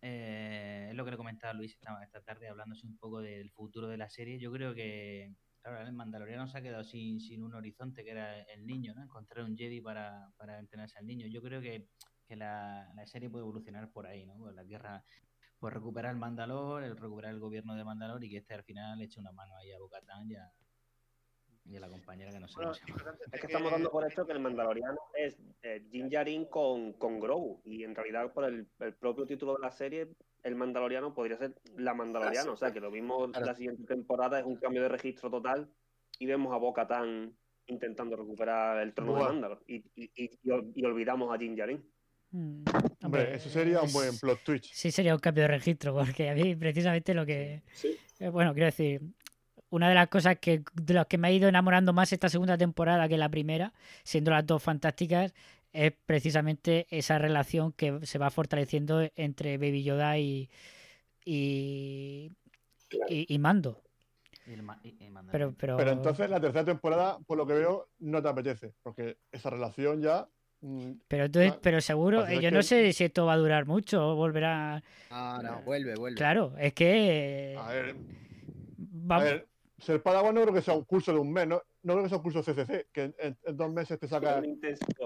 eh, 0.00 0.88
es 0.90 0.96
lo 0.96 1.04
que 1.04 1.10
le 1.10 1.16
comentaba 1.18 1.52
Luis 1.52 1.74
esta, 1.74 2.02
esta 2.02 2.22
tarde, 2.22 2.48
hablándose 2.48 2.86
un 2.86 2.96
poco 2.96 3.20
del 3.20 3.50
futuro 3.50 3.88
de 3.88 3.98
la 3.98 4.08
serie. 4.08 4.38
Yo 4.38 4.50
creo 4.50 4.74
que 4.74 5.34
claro, 5.64 5.86
el 5.86 5.92
Mandaloriano 5.94 6.46
se 6.46 6.58
ha 6.58 6.62
quedado 6.62 6.84
sin, 6.84 7.20
sin 7.20 7.42
un 7.42 7.54
horizonte 7.54 8.04
que 8.04 8.10
era 8.10 8.42
el 8.42 8.66
niño, 8.66 8.94
¿no? 8.94 9.02
Encontrar 9.02 9.44
un 9.44 9.56
Jedi 9.56 9.80
para, 9.80 10.30
para 10.36 10.58
entrenarse 10.58 10.98
al 10.98 11.06
niño. 11.06 11.26
Yo 11.26 11.40
creo 11.40 11.60
que, 11.60 11.88
que 12.26 12.36
la, 12.36 12.92
la 12.94 13.06
serie 13.06 13.30
puede 13.30 13.44
evolucionar 13.44 13.90
por 13.90 14.06
ahí, 14.06 14.26
¿no? 14.26 14.36
Por 14.36 14.54
la 14.54 14.62
guerra, 14.64 15.02
por 15.58 15.72
recuperar 15.72 16.12
el 16.12 16.18
Mandalor, 16.18 16.84
el 16.84 16.96
recuperar 16.96 17.32
el 17.32 17.40
gobierno 17.40 17.74
de 17.74 17.84
Mandalor 17.84 18.22
y 18.22 18.30
que 18.30 18.38
este 18.38 18.54
al 18.54 18.64
final 18.64 18.98
le 18.98 19.06
eche 19.06 19.20
una 19.20 19.32
mano 19.32 19.56
ahí 19.56 19.72
a 19.72 19.78
Bocatán 19.78 20.30
y 20.30 20.34
a, 20.34 20.52
y 21.64 21.76
a 21.76 21.80
la 21.80 21.88
compañera 21.88 22.30
que 22.30 22.40
no 22.40 22.48
sé. 22.48 22.60
Es 23.32 23.40
que 23.40 23.46
estamos 23.46 23.72
dando 23.72 23.90
por 23.90 24.06
hecho 24.06 24.26
que 24.26 24.32
el 24.32 24.40
Mandaloriano 24.40 25.00
es 25.14 25.40
eh, 25.62 25.80
Djarin 25.90 26.44
con, 26.44 26.92
con 26.92 27.18
Grogu. 27.18 27.62
Y 27.64 27.84
en 27.84 27.94
realidad, 27.94 28.34
por 28.34 28.44
el, 28.44 28.68
el 28.80 28.94
propio 28.96 29.24
título 29.24 29.54
de 29.54 29.60
la 29.62 29.70
serie, 29.70 30.14
el 30.44 30.54
Mandaloriano 30.54 31.12
podría 31.14 31.36
ser 31.38 31.54
la 31.76 31.94
Mandaloriano. 31.94 32.52
O 32.52 32.56
sea, 32.56 32.72
que 32.72 32.80
lo 32.80 32.90
mismo 32.90 33.28
Claro. 33.30 33.46
la 33.46 33.54
siguiente 33.54 33.82
temporada 33.84 34.38
es 34.38 34.46
un 34.46 34.56
cambio 34.56 34.82
de 34.82 34.88
registro 34.88 35.30
total 35.30 35.68
y 36.18 36.26
vemos 36.26 36.54
a 36.54 36.58
Bo-Katan 36.58 37.34
intentando 37.66 38.14
recuperar 38.16 38.78
el 38.82 38.92
trono 38.94 39.12
Buah. 39.12 39.20
de 39.26 39.32
Mandalor. 39.32 39.64
Y, 39.66 39.76
y, 39.96 40.04
y- 40.14 40.30
y 40.42 40.50
ol- 40.50 40.70
y 40.74 40.84
olvidamos 40.84 41.34
a 41.34 41.38
Din 41.38 41.56
Djarin. 41.56 41.82
Mm. 42.30 42.64
Hombre, 43.04 43.34
eso 43.36 43.48
sería 43.48 43.80
un 43.80 43.92
buen 43.92 44.18
plot 44.18 44.40
twitch. 44.44 44.72
Sí, 44.72 44.90
sería 44.90 45.14
un 45.14 45.20
cambio 45.20 45.42
de 45.44 45.48
registro, 45.48 45.94
porque 45.94 46.28
a 46.30 46.34
mí 46.34 46.54
precisamente 46.56 47.14
lo 47.14 47.24
que... 47.24 47.62
Sí. 47.72 47.96
eh, 48.20 48.28
Bueno, 48.28 48.52
quiero 48.52 48.66
decir, 48.66 49.00
una 49.70 49.88
de 49.88 49.94
las 49.94 50.08
cosas 50.08 50.38
que 50.38 50.62
de 50.74 50.94
las 50.94 51.06
que 51.06 51.16
me 51.16 51.28
ha 51.28 51.32
ido 51.32 51.48
enamorando 51.48 51.92
más 51.92 52.12
esta 52.12 52.28
segunda 52.28 52.58
temporada 52.58 53.08
que 53.08 53.16
la 53.16 53.28
primera, 53.28 53.72
siendo 54.02 54.30
las 54.30 54.46
dos 54.46 54.62
fantásticas, 54.62 55.32
es 55.74 55.92
precisamente 56.06 56.86
esa 56.90 57.18
relación 57.18 57.72
que 57.72 58.06
se 58.06 58.18
va 58.18 58.30
fortaleciendo 58.30 59.02
entre 59.16 59.58
Baby 59.58 59.82
Yoda 59.82 60.16
y, 60.18 60.48
y, 61.24 62.30
Claro. 62.88 63.06
y- 63.10 63.26
y 63.34 63.38
Mando. 63.38 63.82
Y 64.46 64.52
el 64.52 64.62
ma- 64.62 64.78
y- 64.84 64.94
y 65.04 65.08
Mandalorian. 65.10 65.30
Pero, 65.30 65.54
pero, 65.58 65.76
Pero 65.78 65.90
entonces 65.90 66.28
la 66.30 66.38
tercera 66.40 66.64
temporada, 66.64 67.18
por 67.26 67.38
lo 67.38 67.46
que 67.46 67.54
veo, 67.54 67.88
no 68.00 68.22
te 68.22 68.28
apetece. 68.28 68.74
Porque 68.82 69.16
esa 69.32 69.50
relación 69.50 70.00
ya. 70.02 70.28
mm, 70.60 70.92
pero, 71.08 71.24
entonces, 71.24 71.52
ah, 71.52 71.58
pero 71.62 71.80
seguro, 71.80 72.26
eh, 72.26 72.34
yo 72.36 72.40
que- 72.40 72.50
no 72.52 72.62
sé 72.62 72.92
si 72.92 73.04
esto 73.04 73.26
va 73.26 73.34
a 73.34 73.36
durar 73.38 73.66
mucho 73.66 74.10
o 74.12 74.16
volverá... 74.16 74.82
Ah, 75.10 75.40
no, 75.42 75.60
vuelve, 75.62 75.94
vuelve. 75.96 76.16
Claro, 76.16 76.54
es 76.58 76.72
que... 76.72 77.54
A 77.58 77.68
ver, 77.72 77.90
a 77.90 77.94
vamos- 78.78 79.24
ver, 79.24 79.46
ser 79.78 80.02
Padawan 80.02 80.34
no 80.34 80.42
creo 80.42 80.54
que 80.54 80.62
sea 80.62 80.72
un 80.74 80.84
curso 80.84 81.12
de 81.12 81.18
un 81.18 81.32
mes, 81.32 81.46
no, 81.48 81.60
no 81.84 81.92
creo 81.92 82.02
que 82.02 82.08
sea 82.08 82.18
un 82.18 82.22
curso 82.24 82.42
CCC, 82.42 82.88
que 82.92 83.02
en, 83.04 83.14
en- 83.18 83.38
en 83.44 83.56
dos 83.56 83.72
meses 83.72 83.98
te 83.98 84.08
saca 84.08 84.42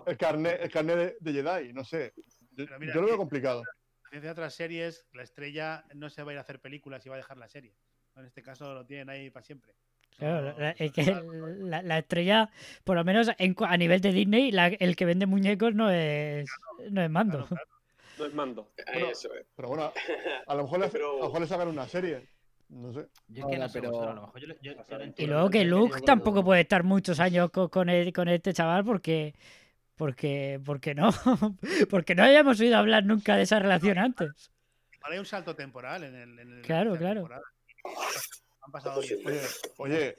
el 0.07 0.17
carnet, 0.17 0.61
el 0.63 0.71
carnet 0.71 0.97
de, 1.21 1.33
de 1.33 1.43
Jedi, 1.43 1.73
no 1.73 1.85
sé. 1.85 2.15
Pero 2.57 2.79
mira, 2.81 2.95
yo 2.95 3.01
lo 3.03 3.07
veo 3.09 3.17
complicado. 3.19 3.61
A 3.61 3.65
diferencia 4.11 4.29
de 4.29 4.33
otras 4.33 4.55
series, 4.55 5.07
la 5.13 5.23
estrella 5.23 5.85
no 5.95 6.09
se 6.09 6.23
va 6.23 6.31
a 6.31 6.35
ir 6.35 6.39
a 6.39 6.43
hacer 6.43 6.61
películas 6.61 7.05
y 7.05 7.09
va 7.11 7.17
a 7.17 7.19
dejar 7.19 7.37
la 7.37 7.49
serie. 7.49 7.75
En 8.17 8.25
este 8.25 8.43
caso 8.43 8.73
lo 8.75 8.87
tienen 8.87 9.11
ahí 9.11 9.31
para 9.31 9.45
siempre. 9.45 9.75
Claro, 10.17 10.53
No- 10.53 10.59
la, 10.59 10.71
es 10.71 10.91
que 10.93 11.11
va- 11.13 11.23
la, 11.23 11.83
la 11.83 11.99
estrella, 11.99 12.51
por 12.85 12.97
lo 12.97 13.05
menos 13.05 13.31
en 13.39 13.55
a 13.61 13.77
nivel 13.77 14.01
de 14.01 14.13
Disney, 14.13 14.51
la- 14.51 14.69
el 14.69 14.97
que 14.97 15.05
vende 15.05 15.27
muñecos 15.27 15.75
no 15.75 15.91
es, 15.91 16.49
no 16.91 17.03
es 17.03 17.11
mando. 17.11 17.47
claro, 17.47 17.49
claro. 17.49 17.69
No 18.19 18.25
es 18.25 18.35
mando. 18.35 18.73
Bueno, 18.93 19.11
Eso 19.11 19.33
es. 19.35 19.47
Pero 19.55 19.69
bueno, 19.69 19.93
a 20.47 20.55
lo 20.57 20.63
mejor 20.65 20.81
le, 20.81 20.89
Pero- 20.89 21.13
a 21.13 21.19
lo 21.19 21.25
mejor 21.27 21.41
le 21.43 21.47
sacan 21.47 21.69
una 21.69 21.87
serie. 21.87 22.27
No 22.69 22.93
sé. 22.93 23.01
Yo 23.01 23.05
es 23.05 23.35
que 23.35 23.41
Ahora, 23.43 23.59
no 23.59 23.69
sé 23.69 23.81
pero- 23.81 23.91
vosotros, 23.93 24.13
a 24.13 24.15
lo 24.15 24.27
mejor 24.27 24.41
yo, 24.41 24.47
yo- 24.49 24.73
yo 24.73 24.99
lo 24.99 25.05
Y 25.17 25.27
luego 25.27 25.51
que 25.51 25.65
Luke 25.65 26.01
tampoco 26.03 26.45
puede 26.45 26.61
estar 26.63 26.85
muchos 26.85 27.19
años 27.21 27.51
co- 27.51 27.71
con, 27.71 27.89
el- 27.89 28.13
con 28.13 28.29
este 28.29 28.53
chaval 28.53 28.85
porque, 28.85 29.35
porque, 29.97 30.61
porque 30.65 30.95
no, 30.95 31.09
porque 31.91 32.15
no 32.15 32.23
hayamos 32.25 32.61
oído 32.61 32.77
hablar 32.77 33.05
nunca 33.05 33.37
de 33.37 33.43
esa 33.43 33.59
relación 33.59 33.97
antes. 33.99 34.51
Hay 35.03 35.19
un 35.19 35.25
salto 35.25 35.57
temporal 35.57 36.05
en 36.05 36.15
el. 36.15 36.39
en 36.39 36.53
el- 36.59 36.63
Claro, 36.63 36.97
claro. 36.97 37.27
Han 38.63 38.73
pasado 38.73 39.01
10 39.01 39.19
Oye, 39.25 39.41
oye, 39.79 40.17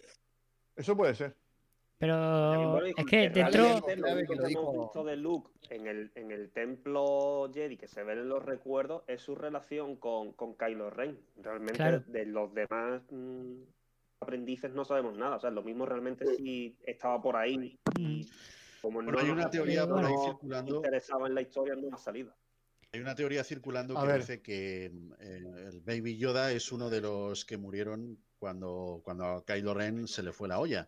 eso 0.76 0.98
puede 0.98 1.14
ser. 1.14 1.36
Pero 2.00 2.86
es 2.86 3.06
que 3.06 3.30
dentro. 3.30 3.82
lo 4.96 5.04
de 5.04 5.18
Luke 5.18 5.52
en 5.70 5.86
el, 5.88 6.12
en 6.16 6.32
el 6.32 6.50
templo 6.52 7.50
Jedi 7.54 7.76
que 7.78 7.88
se 7.88 8.04
ven 8.04 8.20
en 8.20 8.30
los 8.30 8.44
recuerdos 8.44 9.04
es 9.08 9.22
su 9.22 9.36
relación 9.36 9.98
con, 9.98 10.32
con 10.34 10.56
Kylo 10.56 10.90
Ren. 10.90 11.20
Realmente 11.38 11.74
Claro. 11.78 12.04
de 12.08 12.26
los 12.26 12.54
demás 12.54 13.02
mm, 13.12 13.62
aprendices 14.22 14.72
no 14.74 14.86
sabemos 14.86 15.18
nada. 15.18 15.36
O 15.36 15.40
sea, 15.42 15.50
lo 15.52 15.62
mismo 15.62 15.86
realmente 15.86 16.26
si 16.38 16.78
estaba 16.86 17.22
por 17.22 17.36
ahí 17.36 17.78
y 17.98 18.26
como 18.82 18.96
Bueno, 19.02 19.12
no 19.12 19.20
hay 19.20 19.30
una 19.30 19.50
teoría 19.50 19.86
por 19.86 20.06
ahí 20.06 20.14
no 20.14 20.24
circulando. 20.24 20.76
interesaba 20.78 21.28
en 21.28 21.36
la 21.36 21.42
historia 21.42 21.76
no 21.76 21.94
ha 21.94 21.98
salido. 21.98 22.34
Hay 22.94 23.02
una 23.02 23.14
teoría 23.14 23.44
circulando 23.44 23.96
A 23.98 24.02
que 24.02 24.08
ver. 24.08 24.20
dice 24.22 24.42
que 24.42 24.90
mm, 24.94 25.14
eh, 25.20 25.68
el 25.74 25.82
Baby 25.82 26.18
Yoda 26.18 26.52
es 26.54 26.72
uno 26.72 26.90
de 26.90 27.02
los 27.02 27.44
que 27.44 27.58
murieron 27.58 28.18
cuando, 28.40 29.02
cuando 29.04 29.26
a 29.26 29.44
Kylo 29.46 29.74
Ren 29.74 30.08
se 30.08 30.24
le 30.24 30.32
fue 30.32 30.48
la 30.48 30.60
olla. 30.60 30.88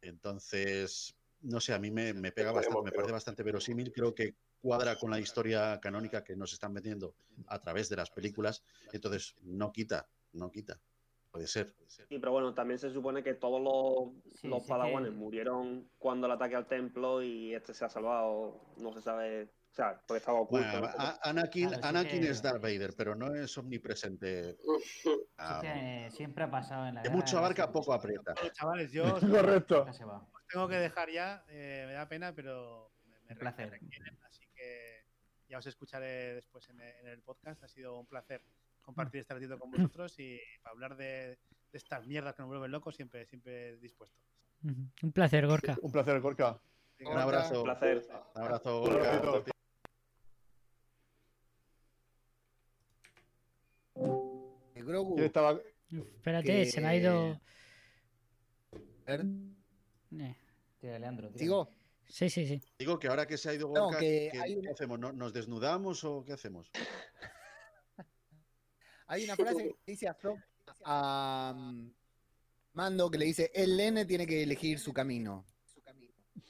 Entonces, 0.00 1.14
no 1.42 1.60
sé, 1.60 1.72
a 1.74 1.78
mí 1.78 1.90
me, 1.90 2.12
me 2.14 2.32
pega 2.32 2.52
bastante, 2.52 2.82
me 2.82 2.92
parece 2.92 3.12
bastante 3.12 3.42
verosímil. 3.42 3.92
Creo 3.92 4.14
que 4.14 4.34
cuadra 4.60 4.96
con 4.96 5.10
la 5.10 5.20
historia 5.20 5.78
canónica 5.80 6.24
que 6.24 6.36
nos 6.36 6.52
están 6.52 6.72
metiendo 6.72 7.14
a 7.46 7.58
través 7.60 7.88
de 7.88 7.96
las 7.96 8.10
películas. 8.10 8.62
Entonces, 8.92 9.36
no 9.42 9.72
quita, 9.72 10.08
no 10.32 10.50
quita. 10.50 10.80
Puede 11.30 11.46
ser. 11.46 11.74
Sí, 11.86 12.18
pero 12.18 12.32
bueno, 12.32 12.54
también 12.54 12.78
se 12.78 12.90
supone 12.90 13.22
que 13.22 13.34
todos 13.34 13.60
los, 13.60 14.14
Sí, 14.34 14.48
los 14.48 14.62
sí, 14.62 14.68
padawanes 14.68 15.10
que- 15.10 15.16
murieron 15.16 15.90
cuando 15.98 16.26
el 16.26 16.32
ataque 16.32 16.56
al 16.56 16.66
templo 16.66 17.22
y 17.22 17.54
este 17.54 17.74
se 17.74 17.84
ha 17.84 17.88
salvado, 17.88 18.60
no 18.78 18.92
se 18.94 19.02
sabe, 19.02 19.50
sea, 19.82 20.00
porque 20.06 20.18
estaba 20.18 20.40
oculto. 20.40 20.66
Bueno, 20.80 20.88
no 20.98 21.18
Anakin, 21.22 21.68
Claro, 21.68 21.82
sí 21.82 21.88
Anakin 21.88 22.20
que- 22.20 22.30
es 22.30 22.42
Darth 22.42 22.60
Vader, 22.62 22.94
pero 22.96 23.14
no 23.14 23.34
es 23.34 23.56
omnipresente. 23.58 24.56
Sí 25.02 25.10
Ah, 25.40 25.60
que 25.62 26.10
siempre 26.10 26.42
ha 26.44 26.50
pasado 26.50 26.86
en 26.88 26.96
la 26.96 27.02
que 27.02 27.10
mucho 27.10 27.38
abarca, 27.38 27.70
poco 27.70 27.92
aprieta. 27.92 28.34
Bueno, 28.34 28.50
chavales, 28.52 28.90
yo 28.90 29.04
os 29.14 29.20
Correcto. 29.64 29.86
va. 29.86 30.26
tengo 30.52 30.66
que 30.68 30.74
dejar 30.76 31.10
ya. 31.10 31.44
eh, 31.48 31.84
me 31.86 31.92
da 31.92 32.08
pena, 32.08 32.32
pero 32.34 32.90
me, 33.06 33.16
me 33.20 33.32
Un 33.34 33.38
placer. 33.38 33.70
requieren, 33.70 34.18
así 34.28 34.44
que 34.56 35.04
ya 35.48 35.58
os 35.58 35.66
escucharé 35.66 36.34
después 36.34 36.68
en 36.70 36.80
el, 36.80 36.92
en 37.02 37.06
el 37.08 37.22
podcast. 37.22 37.62
Ha 37.62 37.68
sido 37.68 38.00
un 38.00 38.06
placer 38.06 38.42
compartir 38.82 39.20
este 39.20 39.34
ratito 39.34 39.58
con 39.60 39.70
vosotros 39.70 40.18
y 40.18 40.40
para 40.62 40.72
hablar 40.72 40.96
de, 40.96 41.06
de 41.36 41.38
estas 41.78 42.04
mierdas 42.04 42.34
que 42.34 42.42
nos 42.42 42.48
vuelven 42.48 42.72
locos, 42.72 42.96
siempre, 42.96 43.24
siempre 43.26 43.76
dispuesto. 43.76 44.18
Un 44.64 45.12
placer, 45.12 45.46
Gorka. 45.46 45.76
Un 45.82 45.92
placer, 45.92 46.20
Gorka. 46.20 46.58
Un 47.00 47.16
abrazo. 47.16 47.58
Un 47.58 47.64
placer. 47.64 48.04
Un 48.34 48.42
abrazo, 48.42 48.80
Gorka. 48.80 49.52
Grogu, 54.88 55.14
¿Quién 55.16 55.26
estaba? 55.26 55.52
Uf, 55.52 56.06
espérate, 56.16 56.46
que- 56.46 56.64
se 56.66 56.80
me 56.80 56.86
ha 56.88 56.96
ido. 56.96 57.40
a 58.72 59.10
ver, 59.10 59.24
Eh, 60.20 60.36
Tira, 60.80 60.98
Leandro, 60.98 61.28
tira. 61.28 61.38
¿Sigo? 61.38 61.70
Sí, 62.06 62.30
sí, 62.30 62.46
sí. 62.46 62.62
Digo 62.78 62.98
que 62.98 63.08
ahora 63.08 63.26
que 63.26 63.36
se 63.36 63.50
ha 63.50 63.54
ido 63.54 63.70
No, 63.70 63.90
que 63.90 64.30
¿qué, 64.32 64.38
hay 64.40 64.54
qué 64.54 64.60
una- 64.60 64.70
hacemos? 64.70 64.98
¿No- 64.98 65.12
¿Nos 65.12 65.32
desnudamos 65.34 66.02
o 66.04 66.24
qué 66.24 66.32
hacemos? 66.32 66.70
Hay 69.08 69.24
una 69.24 69.36
frase 69.36 69.64
que 69.84 69.92
dice 69.92 70.08
a, 70.84 71.54
mm, 71.56 71.90
Mando 72.74 73.10
que 73.10 73.18
le 73.18 73.24
dice, 73.24 73.50
el 73.54 73.78
N 73.80 74.04
tiene 74.04 74.26
que 74.26 74.42
elegir 74.42 74.78
su 74.78 74.92
camino. 74.92 75.44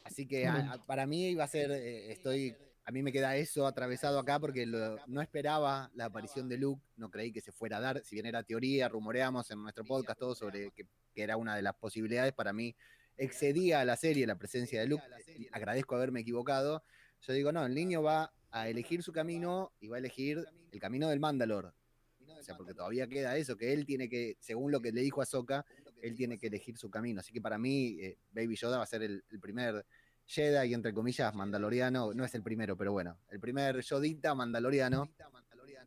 Así 0.05 0.27
que 0.27 0.47
a- 0.47 0.73
a- 0.73 0.85
para 0.87 1.07
mí 1.07 1.29
iba 1.31 1.45
a 1.45 1.49
ser, 1.49 1.71
eh, 1.71 2.13
estoy, 2.13 2.55
a 2.89 2.91
mí 2.91 3.03
me 3.03 3.13
queda 3.13 3.37
eso 3.37 3.67
atravesado 3.67 4.19
acá 4.19 4.41
porque 4.41 4.65
lo- 4.65 4.97
no 5.07 5.21
esperaba 5.21 5.91
la 5.95 6.07
aparición 6.07 6.49
de 6.49 6.57
Luke, 6.57 6.83
no 6.97 7.11
creí 7.11 7.31
que 7.31 7.43
se 7.43 7.53
fuera 7.53 7.77
a 7.77 7.81
dar, 7.81 8.03
si 8.03 8.17
bien 8.17 8.25
era 8.25 8.43
teoría, 8.43 8.89
rumoreamos 8.89 9.51
en 9.51 9.61
nuestro 9.61 9.85
podcast 9.85 10.19
todo 10.19 10.35
sobre 10.35 10.71
que, 10.71 10.87
era 11.15 11.37
una 11.37 11.55
de 11.55 11.61
las 11.61 11.75
posibilidades, 11.75 12.33
para 12.33 12.55
mí 12.55 12.75
excedía 13.19 13.81
a 13.81 13.85
la 13.85 13.97
serie 13.97 14.27
la 14.27 14.39
presencia 14.39 14.81
de 14.81 14.87
Luke, 14.87 15.03
agradezco 15.53 15.97
haberme 15.97 16.21
equivocado, 16.21 16.83
yo 17.21 17.33
digo, 17.35 17.53
no, 17.53 17.67
el 17.67 17.75
niño 17.75 18.03
va 18.03 18.33
a 18.53 18.69
elegir 18.71 19.03
su 19.03 19.13
camino 19.13 19.71
y 19.81 19.89
va 19.89 19.97
a 19.97 19.99
elegir 19.99 20.47
el 20.73 20.81
camino 20.81 21.11
del 21.11 21.21
Mandalor. 21.21 21.75
O 22.39 22.43
sea, 22.43 22.57
porque 22.57 22.73
todavía 22.73 23.07
queda 23.07 23.37
eso, 23.37 23.57
que 23.57 23.75
él 23.75 23.85
tiene 23.85 24.09
que, 24.09 24.37
según 24.39 24.73
lo 24.73 24.81
que 24.81 24.93
le 24.93 25.03
dijo 25.03 25.21
a 25.21 25.27
Soka, 25.27 25.67
él 26.01 26.15
tiene 26.15 26.39
que 26.39 26.47
elegir 26.47 26.79
su 26.79 26.89
camino. 26.89 27.21
Así 27.21 27.33
que 27.33 27.41
para 27.41 27.59
mí, 27.59 27.99
eh, 28.01 28.17
Baby 28.31 28.55
Yoda 28.55 28.79
va 28.79 28.85
a 28.85 28.87
ser 28.87 29.03
el 29.03 29.23
primer 29.43 29.85
Jedi, 30.33 30.75
entre 30.75 30.93
comillas, 30.93 31.35
mandaloriano. 31.35 32.13
No 32.13 32.25
es 32.25 32.35
el 32.35 32.43
primero, 32.43 32.77
pero 32.77 32.93
bueno, 32.93 33.19
el 33.31 33.41
primer 33.41 33.81
Yodita 33.81 34.35
mandaloriano. 34.35 35.09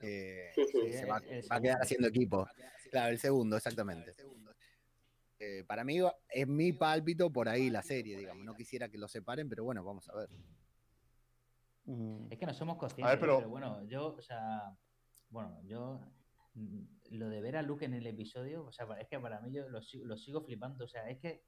eh, 0.02 0.52
Sí, 0.56 0.66
se 0.94 1.06
va, 1.06 1.18
el- 1.20 1.30
el 1.30 1.52
va 1.52 1.56
a 1.58 1.62
quedar 1.62 1.82
haciendo 1.82 2.08
equipo. 2.08 2.48
Claro, 2.90 3.12
el 3.12 3.20
segundo, 3.20 3.56
exactamente. 3.58 4.16
Eh, 5.38 5.64
para 5.66 5.84
mí 5.84 6.00
es 6.30 6.48
mi 6.48 6.74
pálpito 6.74 7.32
por 7.32 7.48
ahí 7.50 7.70
la 7.70 7.84
serie, 7.84 8.18
digamos. 8.18 8.44
No 8.44 8.56
quisiera 8.56 8.90
que 8.90 8.98
lo 8.98 9.08
separen, 9.08 9.48
pero 9.48 9.64
bueno, 9.64 9.84
vamos 9.84 10.10
a 10.10 10.16
ver. 10.16 10.30
Es 12.32 12.38
que 12.38 12.46
no 12.46 12.54
somos 12.54 12.78
conscientes, 12.78 13.18
pero- 13.20 13.38
pero... 13.38 13.50
bueno, 13.50 13.84
yo, 13.86 14.16
o 14.16 14.22
sea, 14.22 14.76
bueno, 15.30 15.60
yo 15.66 16.00
mm, 16.54 16.84
lo 17.12 17.30
de 17.30 17.42
ver 17.42 17.58
a 17.58 17.62
Luke 17.62 17.86
en 17.86 17.94
el 17.94 18.06
episodio, 18.08 18.66
o 18.66 18.72
sea, 18.72 18.86
es 19.00 19.08
que 19.08 19.20
para 19.20 19.40
mí 19.42 19.52
yo 19.52 19.68
lo, 19.70 19.82
sigo- 19.82 20.06
lo 20.06 20.18
sigo 20.18 20.42
flipando, 20.44 20.86
o 20.86 20.88
sea, 20.88 21.08
es 21.10 21.18
que 21.20 21.44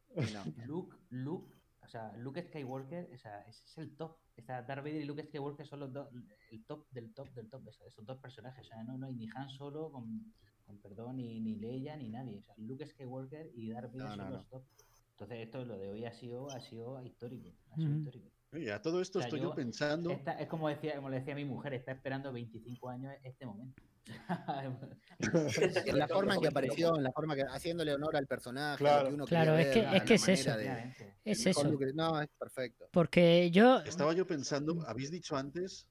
Luke, 0.66 0.96
Luke, 1.10 1.56
o 1.84 1.88
sea, 1.88 2.16
Luke 2.18 2.42
Skywalker, 2.42 3.10
o 3.14 3.18
sea, 3.18 3.42
ese 3.42 3.64
es 3.66 3.78
el 3.78 3.96
top, 3.96 4.18
sea, 4.46 4.62
Darth 4.64 4.84
Vader 4.84 5.02
y 5.02 5.06
Luke 5.06 5.24
Skywalker 5.24 5.66
son 5.68 5.80
los 5.82 5.94
dos, 5.94 6.10
el 6.52 6.66
top 6.66 6.88
del 6.92 7.14
top 7.14 7.30
del 7.34 7.50
top, 7.50 7.68
esos 7.68 8.06
dos 8.06 8.18
personajes, 8.20 8.66
o 8.66 8.68
sea, 8.70 8.84
no, 8.84 8.98
no 8.98 9.06
hay 9.08 9.16
ni 9.16 9.28
Han 9.36 9.50
Solo, 9.50 9.92
con, 9.92 10.34
con 10.66 10.78
perdón, 10.80 11.18
ni, 11.18 11.40
ni 11.40 11.56
Leia, 11.56 11.96
ni 11.98 12.10
nadie, 12.10 12.40
o 12.40 12.44
sea, 12.44 12.56
Luke 12.58 12.86
Skywalker 12.88 13.52
y 13.54 13.70
Darth 13.70 13.92
Vader 13.94 14.08
No, 14.10 14.16
son 14.16 14.26
no, 14.26 14.30
los 14.32 14.48
top. 14.50 14.64
Entonces 15.12 15.40
esto, 15.40 15.64
lo 15.64 15.78
de 15.78 15.90
hoy 15.90 16.06
ha 16.06 16.14
sido, 16.14 16.50
ha 16.50 16.60
sido 16.60 17.02
histórico, 17.04 17.50
ha 17.72 17.76
sido 17.78 17.98
histórico. 17.98 18.30
Oye, 18.52 18.72
a 18.72 18.82
todo 18.82 19.02
esto 19.02 19.20
O 19.20 19.22
sea, 19.22 19.28
estoy 19.28 19.42
yo, 19.42 19.50
yo- 19.50 19.56
pensando. 19.56 20.10
Esta- 20.10 20.40
es 20.40 20.48
como 20.48 20.70
decía, 20.70 20.96
como 20.96 21.10
le 21.10 21.20
decía 21.20 21.36
mi 21.36 21.46
mujer, 21.46 21.74
está 21.74 21.92
esperando 21.92 22.32
25 22.34 22.90
años 22.90 23.14
este 23.24 23.46
momento. 23.46 23.82
En 25.86 25.98
la 25.98 26.08
forma 26.08 26.36
en 26.36 26.42
que 26.42 26.48
apareció, 26.48 26.96
en 26.98 27.04
la 27.04 27.12
forma 27.12 27.36
que 27.36 27.44
haciéndole 27.44 27.94
honor 27.94 28.16
al 28.18 28.28
personaje, 28.28 28.78
Claro. 28.80 29.04
lo 29.04 29.10
que 29.10 29.14
uno 29.16 29.26
Claro, 29.26 29.58
es 29.58 29.68
que- 29.68 29.82
ver, 29.82 29.96
es 29.96 30.04
que 30.04 30.14
es 30.16 30.28
eso. 30.28 30.58
de-. 30.58 30.96
Es 31.24 31.46
eso. 31.46 31.72
No, 31.94 32.22
es 32.22 32.30
perfecto. 32.38 32.90
Porque 32.92 33.50
yo. 33.52 33.80
Estaba 33.82 34.14
yo 34.14 34.28
pensando, 34.28 34.84
habéis 34.88 35.12
dicho 35.12 35.36
antes. 35.38 35.88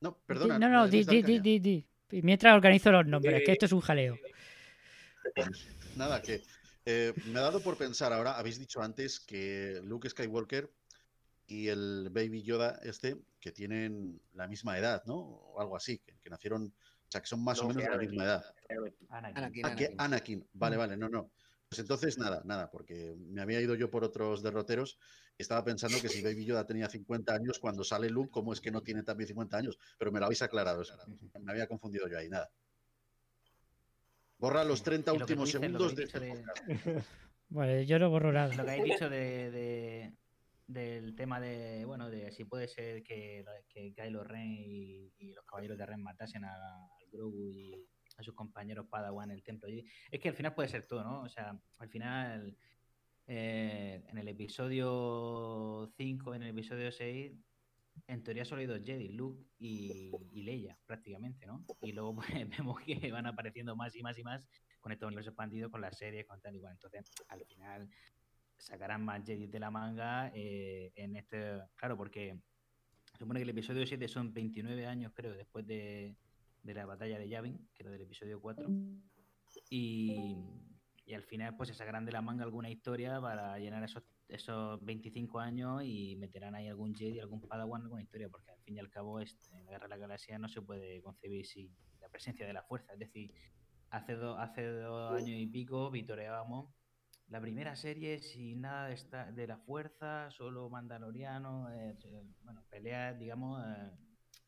No, 0.00 0.16
perdona. 0.26 0.58
no, 0.58 0.68
no, 0.68 0.88
di, 0.88 1.04
di, 1.04 1.58
di, 1.58 1.86
Mientras 2.22 2.54
organizo 2.54 2.90
los 2.90 3.06
nombres, 3.06 3.42
que 3.44 3.52
esto 3.52 3.66
es 3.66 3.72
un 3.72 3.80
jaleo. 3.80 4.18
Nada, 5.96 6.20
que 6.22 6.42
eh, 6.86 7.12
me 7.26 7.38
ha 7.38 7.42
dado 7.42 7.60
por 7.60 7.76
pensar 7.76 8.12
ahora, 8.12 8.38
habéis 8.38 8.58
dicho 8.58 8.82
antes 8.82 9.20
que 9.20 9.80
Luke 9.84 10.08
Skywalker 10.08 10.70
y 11.46 11.68
el 11.68 12.08
Baby 12.10 12.42
Yoda 12.42 12.80
este, 12.82 13.16
que 13.40 13.52
tienen 13.52 14.20
la 14.34 14.46
misma 14.48 14.78
edad, 14.78 15.02
¿no? 15.06 15.16
O 15.16 15.60
algo 15.60 15.76
así, 15.76 15.98
que, 15.98 16.14
que 16.22 16.30
nacieron, 16.30 16.72
o 17.10 17.12
sea, 17.12 17.20
que 17.20 17.26
son 17.26 17.42
más 17.42 17.58
o 17.58 17.62
No, 17.64 17.68
menos 17.70 17.82
de 17.82 17.90
la 17.90 17.96
misma 17.98 18.22
edad. 18.24 18.44
Anakin. 18.68 19.06
Anakin, 19.10 19.66
Ah, 19.66 19.74
que 19.74 19.84
Anakin. 19.86 20.00
Anakin. 20.00 20.48
Vale, 20.52 20.76
vale, 20.76 20.96
no, 20.96 21.08
no. 21.08 21.32
Pues 21.68 21.80
entonces 21.80 22.16
nada, 22.18 22.40
nada, 22.44 22.70
porque 22.70 23.16
me 23.18 23.40
había 23.40 23.60
ido 23.60 23.74
yo 23.74 23.90
por 23.90 24.04
otros 24.04 24.42
derroteros 24.44 24.96
y 25.36 25.42
estaba 25.42 25.64
pensando 25.64 26.00
que 26.00 26.08
si 26.08 26.22
Baby 26.22 26.44
Yoda 26.44 26.66
tenía 26.66 26.88
50 26.88 27.34
años, 27.34 27.58
cuando 27.58 27.82
sale 27.82 28.08
Luke, 28.10 28.30
¿cómo 28.30 28.52
es 28.52 28.60
que 28.60 28.70
no 28.70 28.80
tiene 28.82 29.02
también 29.02 29.26
50 29.26 29.56
años? 29.56 29.76
Pero 29.98 30.12
me 30.12 30.20
lo 30.20 30.26
habéis 30.26 30.42
aclarado, 30.42 30.82
eso. 30.82 30.96
me 31.40 31.50
había 31.50 31.66
confundido 31.66 32.06
yo 32.08 32.16
ahí, 32.16 32.28
nada. 32.28 32.48
Borra 34.38 34.62
los 34.64 34.82
30 34.84 35.12
Y 35.14 35.18
lo 35.18 35.26
que 35.26 35.34
tú 35.34 35.42
últimos 35.42 35.48
dices, 35.48 35.60
segundos 35.60 35.96
de 35.96 36.04
este 36.04 36.28
podcast. 36.28 36.58
Vale, 37.50 37.86
yo 37.86 37.98
no 37.98 38.10
borro 38.10 38.32
nada. 38.32 38.54
Lo 38.54 38.64
que 38.64 38.70
habéis 38.70 38.84
dicho 38.84 39.10
de, 39.10 39.50
de- 39.50 40.12
del 40.66 41.16
tema 41.16 41.40
de, 41.40 41.84
bueno, 41.84 42.08
de 42.08 42.30
si 42.30 42.44
puede 42.44 42.68
ser 42.68 43.02
que, 43.02 43.44
que 43.68 43.92
Kylo 43.92 44.22
Ren 44.22 44.46
y, 44.52 45.12
y 45.18 45.32
los 45.32 45.44
caballeros 45.44 45.76
de 45.76 45.84
Ren 45.84 46.00
matasen 46.00 46.44
a, 46.44 46.54
Grogu 47.10 47.46
y 47.46 47.88
a 48.16 48.22
sus 48.22 48.34
compañeros 48.34 48.86
Padawan 48.88 49.30
en 49.30 49.36
el 49.36 49.42
templo. 49.42 49.68
Y 49.68 49.86
es 50.10 50.20
que 50.20 50.28
al 50.28 50.34
final 50.34 50.54
puede 50.54 50.68
ser 50.68 50.86
todo, 50.86 51.02
¿no? 51.02 51.22
O 51.22 51.28
sea, 51.28 51.58
al 51.78 51.88
final, 51.88 52.56
eh, 53.26 54.04
en 54.08 54.18
el 54.18 54.28
episodio 54.28 55.90
5, 55.96 56.34
en 56.34 56.42
el 56.42 56.50
episodio 56.50 56.92
6, 56.92 57.32
en 58.06 58.22
teoría 58.22 58.44
solo 58.44 58.60
hay 58.60 58.66
dos 58.66 58.80
Jedi, 58.84 59.08
Luke 59.08 59.42
y, 59.58 60.42
Leia, 60.42 60.78
prácticamente, 60.86 61.46
¿no? 61.46 61.64
Y 61.82 61.92
luego 61.92 62.14
pues, 62.16 62.28
vemos 62.58 62.80
que 62.80 63.10
van 63.10 63.26
apareciendo 63.26 63.76
más 63.76 63.94
y 63.96 64.02
más 64.02 64.18
y 64.18 64.22
más 64.22 64.44
con 64.80 64.92
este 64.92 65.06
universo 65.06 65.30
expandido, 65.30 65.70
con 65.70 65.80
las 65.80 65.96
series, 65.96 66.26
con 66.26 66.40
tal 66.40 66.56
y 66.56 66.60
cual. 66.60 66.72
Entonces, 66.72 67.10
al 67.28 67.44
final 67.44 67.88
sacarán 68.56 69.04
más 69.04 69.24
Jedi 69.24 69.46
de 69.46 69.60
la 69.60 69.70
manga 69.70 70.30
eh, 70.34 70.92
en 70.94 71.16
este. 71.16 71.60
Claro, 71.76 71.96
porque 71.96 72.38
se 73.12 73.18
supone 73.18 73.40
que 73.40 73.44
el 73.44 73.50
episodio 73.50 73.86
7 73.86 74.08
son 74.08 74.32
29 74.32 74.86
años, 74.86 75.12
creo, 75.14 75.32
después 75.34 75.66
de, 75.66 76.16
de 76.62 76.74
la 76.74 76.86
batalla 76.86 77.18
de 77.18 77.28
Yavin, 77.28 77.68
que 77.74 77.82
era 77.82 77.90
del 77.90 78.02
episodio 78.02 78.40
4. 78.40 78.68
Y, 79.68 80.36
y 81.04 81.14
al 81.14 81.22
final, 81.22 81.56
pues 81.56 81.68
se 81.68 81.74
sacarán 81.74 82.04
de 82.04 82.12
la 82.12 82.22
manga 82.22 82.44
alguna 82.44 82.70
historia 82.70 83.20
para 83.20 83.58
llenar 83.58 83.82
esos, 83.82 84.04
esos 84.28 84.84
25 84.84 85.40
años 85.40 85.82
y 85.84 86.16
meterán 86.16 86.54
ahí 86.54 86.68
algún 86.68 86.94
Jedi, 86.94 87.18
algún 87.18 87.40
Padawan, 87.40 87.82
alguna 87.82 88.02
historia, 88.02 88.28
porque 88.28 88.50
al 88.50 88.60
fin 88.60 88.76
y 88.76 88.80
al 88.80 88.90
cabo, 88.90 89.20
este, 89.20 89.54
en 89.56 89.64
la 89.66 89.72
Guerra 89.72 89.84
de 89.86 89.90
la 89.90 89.96
Galaxia 89.96 90.38
no 90.38 90.48
se 90.48 90.62
puede 90.62 91.02
concebir 91.02 91.46
sin 91.46 91.74
la 92.00 92.08
presencia 92.08 92.46
de 92.46 92.52
la 92.52 92.62
fuerza. 92.62 92.92
Es 92.92 92.98
decir, 93.00 93.32
hace, 93.90 94.14
do- 94.14 94.38
hace 94.38 94.66
dos 94.70 95.12
años 95.12 95.30
y 95.40 95.46
pico 95.46 95.90
vitoreábamos 95.90 96.72
la 97.28 97.40
primera 97.40 97.76
serie 97.76 98.18
sin 98.20 98.60
nada 98.60 98.88
de, 98.88 98.94
esta- 98.94 99.30
de 99.32 99.46
la 99.46 99.58
fuerza, 99.58 100.30
solo 100.32 100.68
mandaloriano, 100.68 101.70
eh, 101.72 101.96
eh, 102.04 102.24
bueno, 102.42 102.64
peleas, 102.68 103.18
digamos, 103.18 103.62
eh, 103.66 103.90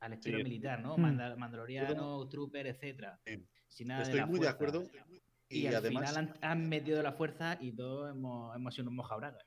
al 0.03 0.13
estilo 0.15 0.39
Sí. 0.39 0.45
militar, 0.45 0.81
¿no? 0.83 0.97
Mm. 0.97 1.01
Manda- 1.01 1.37
mandaloriano, 1.37 2.29
trooper, 2.29 2.67
etcétera. 2.67 3.19
Sí. 3.25 3.47
Sin 3.69 3.89
nada 3.89 4.03
Estoy 4.03 4.15
de 4.15 4.21
la 4.21 4.27
muy 4.27 4.41
de 4.41 4.49
acuerdo. 4.49 4.87
Y, 5.49 5.61
Y, 5.61 5.67
al 5.67 5.77
además 5.77 6.11
final 6.11 6.35
han, 6.41 6.51
han 6.51 6.69
metido 6.69 7.03
la 7.03 7.13
fuerza 7.13 7.59
y 7.61 7.73
todos 7.73 8.11
hemos, 8.11 8.55
hemos 8.57 8.75
sido 8.75 8.85
unos 8.89 8.95
mojabragas. 8.97 9.45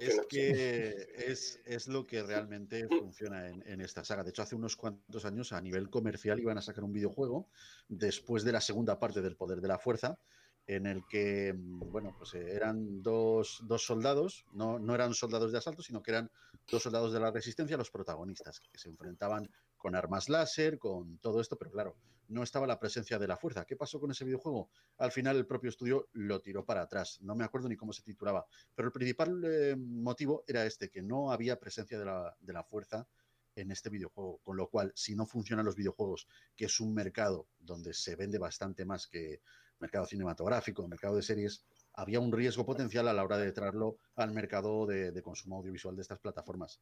Es 0.00 0.20
que 0.28 1.06
es, 1.16 1.60
es 1.66 1.86
lo 1.86 2.06
que 2.06 2.22
realmente 2.22 2.88
funciona 2.88 3.48
en, 3.48 3.62
en 3.66 3.80
esta 3.82 4.02
saga. 4.04 4.24
De 4.24 4.30
hecho, 4.30 4.42
hace 4.42 4.56
unos 4.56 4.74
cuantos 4.74 5.24
años 5.26 5.52
a 5.52 5.60
nivel 5.60 5.90
comercial 5.90 6.40
iban 6.40 6.56
a 6.58 6.62
sacar 6.62 6.82
un 6.82 6.92
videojuego 6.94 7.48
después 7.88 8.42
de 8.42 8.52
la 8.52 8.60
segunda 8.62 8.98
parte 8.98 9.20
del 9.20 9.36
Poder 9.36 9.60
de 9.60 9.68
la 9.68 9.78
Fuerza, 9.78 10.18
en 10.66 10.86
el 10.86 11.06
que, 11.06 11.52
mm, 11.52 11.90
bueno, 11.92 12.14
pues 12.18 12.34
eh, 12.34 12.54
eran 12.54 13.02
dos, 13.02 13.60
dos 13.64 13.84
soldados, 13.84 14.46
no, 14.52 14.78
no 14.78 14.94
eran 14.94 15.12
soldados 15.14 15.52
de 15.52 15.58
asalto, 15.58 15.82
sino 15.82 16.02
que 16.02 16.10
eran 16.12 16.30
dos 16.68 16.82
soldados 16.82 17.12
de 17.12 17.20
la 17.20 17.30
resistencia, 17.30 17.76
los 17.76 17.90
protagonistas, 17.90 18.58
que 18.60 18.78
se 18.78 18.88
enfrentaban 18.88 19.48
con 19.86 19.94
armas 19.94 20.28
láser, 20.28 20.80
con 20.80 21.18
todo 21.18 21.40
esto, 21.40 21.56
pero 21.56 21.70
claro, 21.70 21.94
no 22.26 22.42
estaba 22.42 22.66
la 22.66 22.80
presencia 22.80 23.20
de 23.20 23.28
la 23.28 23.36
fuerza. 23.36 23.64
¿Qué 23.64 23.76
pasó 23.76 24.00
con 24.00 24.10
ese 24.10 24.24
videojuego? 24.24 24.68
Al 24.98 25.12
final 25.12 25.36
el 25.36 25.46
propio 25.46 25.70
estudio 25.70 26.08
lo 26.14 26.40
tiró 26.40 26.64
para 26.64 26.82
atrás. 26.82 27.20
No 27.22 27.36
me 27.36 27.44
acuerdo 27.44 27.68
ni 27.68 27.76
cómo 27.76 27.92
se 27.92 28.02
titulaba, 28.02 28.44
pero 28.74 28.88
el 28.88 28.92
principal 28.92 29.40
eh, 29.44 29.76
motivo 29.76 30.42
era 30.48 30.66
este, 30.66 30.90
que 30.90 31.02
no 31.02 31.30
había 31.30 31.60
presencia 31.60 32.00
de 32.00 32.04
la, 32.04 32.36
de 32.40 32.52
la 32.52 32.64
fuerza 32.64 33.06
en 33.54 33.70
este 33.70 33.88
videojuego, 33.88 34.38
con 34.38 34.56
lo 34.56 34.68
cual, 34.68 34.90
si 34.96 35.14
no 35.14 35.24
funcionan 35.24 35.64
los 35.64 35.76
videojuegos, 35.76 36.26
que 36.56 36.64
es 36.64 36.80
un 36.80 36.92
mercado 36.92 37.46
donde 37.60 37.94
se 37.94 38.16
vende 38.16 38.38
bastante 38.38 38.84
más 38.84 39.06
que 39.06 39.40
mercado 39.78 40.04
cinematográfico, 40.04 40.88
mercado 40.88 41.14
de 41.14 41.22
series, 41.22 41.62
había 41.92 42.18
un 42.18 42.32
riesgo 42.32 42.66
potencial 42.66 43.06
a 43.06 43.12
la 43.12 43.22
hora 43.22 43.38
de 43.38 43.52
traerlo 43.52 43.98
al 44.16 44.32
mercado 44.32 44.84
de, 44.84 45.12
de 45.12 45.22
consumo 45.22 45.58
audiovisual 45.58 45.94
de 45.94 46.02
estas 46.02 46.18
plataformas. 46.18 46.80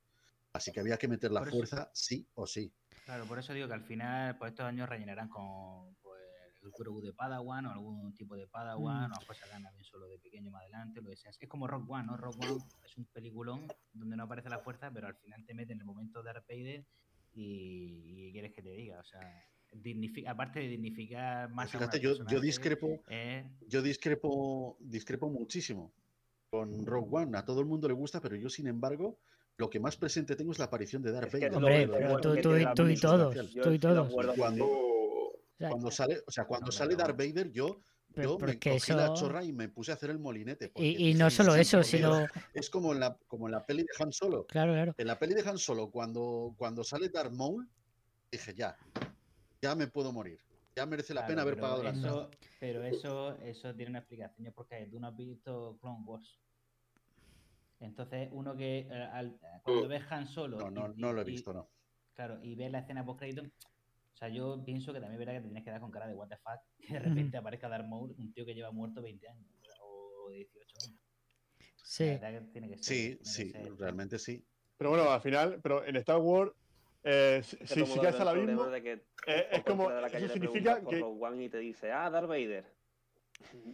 Así 0.54 0.70
que 0.70 0.78
había 0.78 0.96
que 0.96 1.08
meter 1.08 1.32
la 1.32 1.44
fuerza 1.44 1.90
sí 1.92 2.26
o 2.34 2.46
sí. 2.46 2.72
Claro, 3.04 3.26
por 3.26 3.38
eso 3.38 3.52
digo 3.52 3.68
que 3.68 3.74
al 3.74 3.84
final, 3.84 4.36
por 4.38 4.48
estos 4.48 4.64
años 4.64 4.88
rellenarán 4.88 5.28
con 5.28 5.94
pues, 6.02 6.22
el 6.62 6.70
Grogu 6.76 7.02
de 7.02 7.12
Padawan 7.12 7.66
o 7.66 7.70
algún 7.70 8.14
tipo 8.14 8.34
de 8.34 8.46
Padawan, 8.46 9.10
Mm. 9.10 9.12
o 9.12 9.16
a 9.16 9.20
mejor 9.20 9.36
sacarán 9.36 9.62
también 9.62 9.84
solo 9.84 10.08
de 10.08 10.18
pequeño 10.18 10.50
más 10.50 10.62
adelante, 10.62 11.02
lo 11.02 11.10
que 11.10 11.16
sea. 11.16 11.30
Es 11.30 11.38
como 11.48 11.66
Rock 11.66 11.90
One, 11.90 12.06
¿no? 12.06 12.16
Rock 12.16 12.40
One 12.40 12.64
es 12.82 12.96
un 12.96 13.04
peliculón 13.06 13.68
donde 13.92 14.16
no 14.16 14.24
aparece 14.24 14.48
la 14.48 14.60
fuerza, 14.60 14.90
pero 14.90 15.06
al 15.06 15.16
final 15.16 15.44
te 15.44 15.54
mete 15.54 15.74
en 15.74 15.80
el 15.80 15.84
momento 15.84 16.22
de 16.22 16.32
Darth 16.32 16.48
Vader 16.48 16.86
y, 17.34 18.28
y 18.28 18.32
quieres 18.32 18.52
que 18.54 18.62
te 18.62 18.70
diga, 18.70 19.00
o 19.00 19.04
sea, 19.04 19.44
dignifica, 19.72 20.30
aparte 20.30 20.60
de 20.60 20.68
dignificar 20.68 21.50
más 21.50 21.70
Fíjate, 21.70 21.98
al 21.98 22.02
yo, 22.02 22.26
yo 22.26 22.40
discrepo, 22.40 23.02
eh, 23.08 23.50
yo 23.66 23.82
discrepo, 23.82 24.76
discrepo 24.80 25.28
muchísimo 25.28 25.92
con 26.48 26.86
Rogue 26.86 27.08
One. 27.10 27.36
A 27.36 27.44
todo 27.44 27.60
el 27.60 27.66
mundo 27.66 27.88
le 27.88 27.94
gusta, 27.94 28.20
pero 28.20 28.36
yo, 28.36 28.48
sin 28.48 28.68
embargo, 28.68 29.18
lo 29.56 29.70
que 29.70 29.78
más 29.80 29.96
presente 29.96 30.34
tengo 30.36 30.52
es 30.52 30.58
la 30.58 30.64
aparición 30.66 31.02
de 31.02 31.12
Darth 31.12 31.32
Vader. 31.32 31.54
Hombre, 31.54 31.88
pero 31.88 32.20
tú, 32.20 32.34
y- 32.34 32.42
tú 32.42 33.00
todos, 33.00 33.34
tú 33.62 33.72
y 33.72 33.78
Cuando, 35.56 35.90
sale, 35.90 36.20
o 36.26 36.30
sea, 36.30 36.44
cuando 36.46 36.72
sale 36.72 36.92
no. 36.94 36.98
Darth 36.98 37.16
Vader, 37.16 37.50
yo, 37.52 37.80
Pero 38.12 38.38
yo 38.38 38.46
me 38.46 38.58
cogí 38.58 38.92
la 38.92 39.12
chorra 39.14 39.44
y 39.44 39.52
me 39.52 39.68
puse 39.68 39.92
a 39.92 39.94
hacer 39.94 40.10
el 40.10 40.18
molinete. 40.18 40.72
y, 40.76 41.10
y 41.10 41.14
no 41.14 41.30
solo 41.30 41.54
"Sí, 41.54 41.60
eso, 41.60 41.82
sino... 41.84 42.18
Dios". 42.18 42.30
Es 42.52 42.70
como 42.70 42.92
en 42.92 43.00
la, 43.00 43.16
como 43.28 43.46
en 43.46 43.52
la 43.52 43.64
peli 43.64 43.82
de 43.82 43.88
Han 44.00 44.12
Solo. 44.12 44.46
Claro, 44.46 44.72
claro. 44.72 44.94
En 44.98 45.06
la 45.06 45.18
peli 45.18 45.34
de 45.34 45.48
Han 45.48 45.58
Solo, 45.58 45.90
cuando, 45.90 46.54
cuando 46.58 46.82
sale 46.82 47.08
Darth 47.08 47.32
Maul, 47.32 47.68
dije, 48.30 48.54
ya, 48.54 48.76
ya 49.62 49.74
me 49.76 49.86
puedo 49.86 50.12
morir. 50.12 50.40
Ya 50.76 50.86
merece 50.86 51.14
la 51.14 51.20
claro, 51.20 51.30
pena 51.32 51.42
haber 51.42 51.56
pagado 51.60 51.82
la 51.84 51.90
entrada. 51.90 52.28
Pero 52.58 52.82
eso, 52.82 53.36
eso 53.38 53.72
tiene 53.76 53.90
una 53.90 54.00
explicación, 54.00 54.52
porque 54.52 54.88
tú 54.90 54.98
no 54.98 55.06
has 55.06 55.16
visto 55.16 55.78
Clone 55.80 56.02
Wars. 56.04 56.40
Entonces, 57.84 58.28
uno 58.32 58.56
que 58.56 58.80
eh, 58.90 59.08
al- 59.12 59.38
cuando 59.62 59.88
ves 59.88 60.02
Han 60.10 60.26
Solo. 60.26 60.58
No, 60.58 60.70
no, 60.70 60.92
y- 60.94 61.00
no 61.00 61.12
lo 61.12 61.20
he 61.22 61.24
y- 61.24 61.32
visto, 61.32 61.52
no. 61.52 61.68
Claro, 62.14 62.38
y 62.42 62.54
ves 62.54 62.70
la 62.70 62.78
escena 62.80 63.04
post 63.04 63.18
crédito. 63.20 63.42
O 63.42 64.16
sea, 64.16 64.28
yo 64.28 64.62
pienso 64.64 64.92
que 64.92 65.00
también 65.00 65.18
verá 65.18 65.32
que 65.32 65.40
te 65.40 65.46
tienes 65.46 65.64
que 65.64 65.70
dar 65.70 65.80
con 65.80 65.90
cara 65.90 66.06
de 66.06 66.14
what 66.14 66.28
the 66.28 66.36
fuck. 66.36 66.60
Que 66.78 66.94
de 66.94 66.98
repente 67.00 67.36
aparezca 67.36 67.68
Darth 67.68 67.86
Maul, 67.86 68.14
un 68.18 68.32
tío 68.32 68.46
que 68.46 68.54
lleva 68.54 68.70
muerto 68.70 69.02
20 69.02 69.28
años 69.28 69.46
o 69.80 70.30
18 70.30 70.76
años. 70.86 71.00
Sí. 71.82 72.04
La 72.06 72.30
verdad 72.30 72.46
que 72.46 72.52
tiene 72.52 72.68
que 72.68 72.76
ser. 72.78 72.84
Sí, 72.84 72.94
tiene 73.02 73.18
que 73.18 73.24
sí, 73.24 73.50
ser- 73.50 73.76
realmente 73.76 74.18
sí. 74.18 74.44
Pero 74.76 74.90
bueno, 74.90 75.10
al 75.10 75.20
final, 75.20 75.60
pero 75.62 75.84
en 75.84 75.96
Star 75.96 76.18
Wars, 76.18 76.52
eh, 77.02 77.40
si, 77.44 77.56
Que 77.58 77.66
si, 77.86 77.98
caes 78.00 78.18
al 78.20 78.28
abismo, 78.28 78.64
de 78.66 78.82
que 78.82 78.92
eh, 79.26 79.48
es 79.52 79.64
como, 79.64 79.90
eso 79.90 80.28
significa 80.28 80.80
que, 80.84 81.02
One 81.02 81.44
y 81.44 81.48
te 81.48 81.58
dice, 81.58 81.92
ah, 81.92 82.08
Darth 82.10 82.28
Vader. 82.28 82.73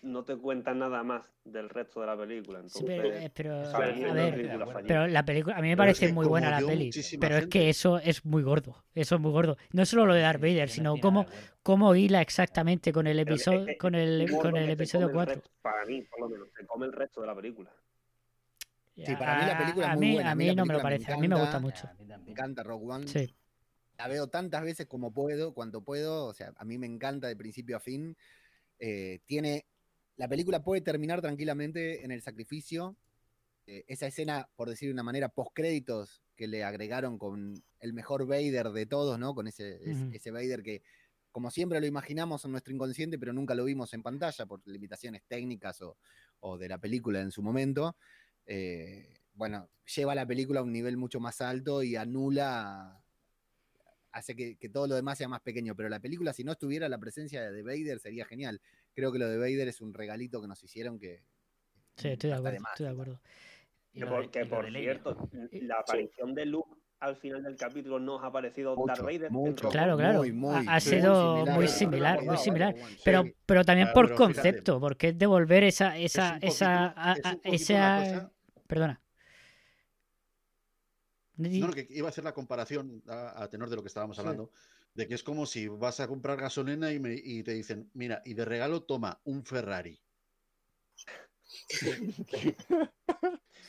No 0.03 0.25
te 0.25 0.37
cuentan 0.37 0.79
nada 0.79 1.03
más 1.03 1.23
del 1.45 1.69
resto 1.69 2.01
de 2.01 2.07
la 2.07 2.17
película. 2.17 2.63
Sí, 2.69 2.85
pero, 2.87 3.05
eh, 3.05 3.31
pero, 3.35 3.61
mí 3.95 4.05
a 4.05 4.13
ver, 4.13 4.83
pero 4.87 5.07
la 5.07 5.25
película, 5.25 5.57
a 5.57 5.63
mí 5.63 5.69
me 5.69 5.77
parece 5.77 6.13
muy 6.13 6.27
buena 6.27 6.51
la 6.51 6.59
peli, 6.67 6.91
pero 7.19 7.37
es 7.37 7.47
que 7.47 7.69
eso 7.69 7.99
es 7.99 8.25
muy 8.25 8.43
gordo, 8.43 8.85
eso 8.95 9.15
es 9.17 9.21
muy 9.21 9.33
gordo. 9.33 9.57
No 9.73 9.85
solo 9.85 10.07
lo 10.07 10.15
de 10.15 10.21
Darth 10.21 10.41
Vader, 10.41 10.69
sino 10.69 10.99
cómo, 10.99 11.27
cómo 11.63 11.95
hila 11.95 12.21
exactamente 12.21 12.93
con 12.93 13.07
el 13.07 13.19
episodio, 13.19 13.77
con 13.79 13.95
el, 13.95 14.29
con 14.31 14.57
el 14.57 14.71
episodio 14.71 15.07
come 15.07 15.23
el 15.23 15.27
4. 15.27 15.35
resto- 15.43 15.51
para 15.63 15.85
mí, 15.85 16.03
por 16.03 16.21
lo 16.21 16.29
menos, 16.29 16.49
se 16.57 16.67
come 16.67 16.87
el 16.87 16.93
resto 16.93 17.21
de 17.21 17.27
la 17.27 17.35
película. 17.35 17.71
Sí, 18.97 19.15
para 19.17 19.41
mí 19.41 19.47
la 19.47 19.59
película 19.59 19.87
es 19.87 19.93
a 19.93 19.97
muy 19.97 20.07
mí, 20.07 20.15
buena, 20.15 20.29
a 20.29 20.33
a 20.33 20.35
mí 20.35 20.45
mí 20.45 20.49
la 20.49 20.55
no 20.55 20.67
me 20.67 20.73
lo 20.75 20.79
me 20.79 20.83
parece, 20.83 21.13
a 21.13 21.17
mí 21.17 21.29
me 21.29 21.37
gusta 21.37 21.59
mucho. 21.59 21.87
A 21.87 21.95
mí 21.95 22.25
Me 22.27 22.31
encanta 22.33 22.63
Rogue 22.63 22.87
One. 22.87 23.09
Sí, 23.09 23.35
La 23.99 24.09
veo 24.09 24.29
tantas 24.29 24.63
veces 24.63 24.87
como 24.87 25.13
puedo, 25.13 25.53
cuanto 25.55 25.83
puedo. 25.83 26.27
O 26.27 26.35
sea, 26.35 26.53
a 26.57 26.65
mí 26.65 26.79
me 26.79 26.87
encanta 26.87 27.29
de 27.29 27.37
principio 27.37 27.77
a 27.77 27.81
fin. 27.81 28.17
Eh, 28.81 29.21
tiene. 29.27 29.67
La 30.17 30.29
película 30.29 30.63
puede 30.63 30.81
terminar 30.81 31.21
tranquilamente 31.21 32.05
en 32.05 32.11
el 32.11 32.21
sacrificio. 32.21 32.97
Eh, 33.67 33.85
esa 33.87 34.07
escena, 34.07 34.49
por 34.57 34.69
decir 34.69 34.89
de 34.89 34.95
una 34.95 35.03
manera, 35.03 35.29
post 35.29 35.53
créditos 35.55 36.23
que 36.35 36.49
le 36.49 36.65
agregaron 36.65 37.19
con 37.19 37.63
el 37.79 37.93
mejor 37.93 38.27
Vader 38.27 38.71
de 38.71 38.87
todos, 38.87 39.19
¿no? 39.19 39.35
Con 39.35 39.47
ese, 39.47 39.79
ese 40.13 40.31
Vader 40.31 40.63
que, 40.63 40.83
como 41.31 41.51
siempre 41.51 41.81
lo 41.81 41.87
imaginamos 41.87 42.45
en 42.45 42.51
nuestro 42.51 42.75
inconsciente, 42.75 43.19
pero 43.19 43.33
nunca 43.33 43.55
lo 43.55 43.65
vimos 43.65 43.95
en 43.95 44.03
pantalla 44.03 44.47
por 44.47 44.67
limitaciones 44.67 45.23
técnicas 45.29 45.81
o, 45.83 45.97
o 46.41 46.59
de 46.59 46.69
la 46.69 46.79
película 46.79 47.21
en 47.21 47.31
su 47.31 47.43
momento. 47.43 47.97
Eh, 48.47 49.15
bueno, 49.35 49.69
lleva 49.95 50.15
la 50.15 50.27
película 50.27 50.61
a 50.61 50.63
un 50.63 50.73
nivel 50.73 50.97
mucho 50.97 51.21
más 51.21 51.41
alto 51.41 51.83
y 51.83 51.97
anula 51.97 53.03
hace 54.13 54.35
que, 54.37 54.57
que 54.57 54.69
todo 54.69 54.87
lo 54.87 54.95
demás 54.95 55.19
sea 55.19 55.29
más 55.29 55.41
pequeño. 55.41 55.75
Pero 55.77 55.89
la 55.89 56.01
película, 56.01 56.33
si 56.33 56.45
no 56.45 56.53
estuviera 56.53 56.89
la 56.89 56.99
presencia 56.99 57.51
de 57.51 57.63
Vader, 57.63 57.99
sería 58.01 58.25
genial. 58.25 58.61
Creo 58.95 59.13
que 59.13 59.19
lo 59.19 59.29
de 59.29 59.39
Vader 59.39 59.69
es 59.69 59.81
un 59.81 59.95
regalito 59.95 60.41
que 60.41 60.49
nos 60.49 60.63
hicieron 60.63 60.99
que. 60.99 61.23
sí, 61.97 62.09
estoy 62.09 62.31
de 62.31 62.37
acuerdo, 62.37 62.61
más. 62.61 62.73
estoy 62.73 62.87
de 62.87 62.93
acuerdo. 62.93 63.21
Y 63.93 64.01
Que 64.01 64.07
por, 64.07 64.31
que 64.31 64.45
cierto, 64.73 65.29
la 65.53 65.77
aparición 65.81 66.35
de 66.35 66.47
Luke 66.47 66.71
al 67.01 67.17
final 67.17 67.43
del 67.43 67.57
capítulo 67.57 67.99
nos 67.99 68.23
ha 68.23 68.31
parecido 68.31 68.77
Mucho, 68.77 68.87
Darth 68.89 69.03
Vader. 69.03 69.31
mucho. 69.31 69.69
Claro, 69.71 69.97
claro. 69.97 70.19
Muy, 70.19 70.33
muy, 70.33 70.65
ha, 70.69 70.81
sido 70.81 71.39
muy 71.47 71.51
muy 71.55 71.69
similar 71.69 72.23
muy 72.23 72.37
similar. 72.37 72.75
Pero, 73.05 73.25
pero 73.47 73.65
también 73.65 73.89
Ah, 73.89 73.93
por 73.95 74.07
pero 74.09 74.17
fíjate. 74.19 74.35
concepto, 74.35 74.79
porque 74.81 75.09
es 75.09 75.19
devolver 75.19 75.65
esa, 75.65 75.97
esa, 75.97 76.37
Es 76.43 76.55
esa, 76.57 76.95
poquito- 76.95 77.01
a- 77.01 77.13
a- 77.13 77.39
esa, 77.45 77.99
cosa- 78.05 78.33
perdona. 78.67 79.01
No, 81.41 81.69
no, 81.69 81.73
que 81.73 81.87
iba 81.91 82.07
a 82.07 82.11
hacer 82.11 82.25
la 82.25 82.35
comparación 82.35 83.03
a, 83.09 83.43
a 83.43 83.49
tenor 83.49 83.71
de 83.71 83.77
lo 83.77 83.83
que 83.83 83.89
estábamos 83.89 84.17
Sí. 84.17 84.21
hablando, 84.21 84.51
de 84.95 85.09
que 85.09 85.15
es 85.15 85.23
como 85.23 85.47
si 85.47 85.69
vas 85.69 86.01
a 86.01 86.09
comprar 86.09 86.39
gasolina 86.39 86.93
y, 86.93 86.99
me- 86.99 87.15
y 87.15 87.43
te 87.43 87.53
dicen, 87.53 87.91
mira, 87.95 88.23
y 88.25 88.35
de 88.35 88.45
regalo 88.45 88.83
toma 88.83 89.21
un 89.25 89.45
Ferrari. 89.45 90.03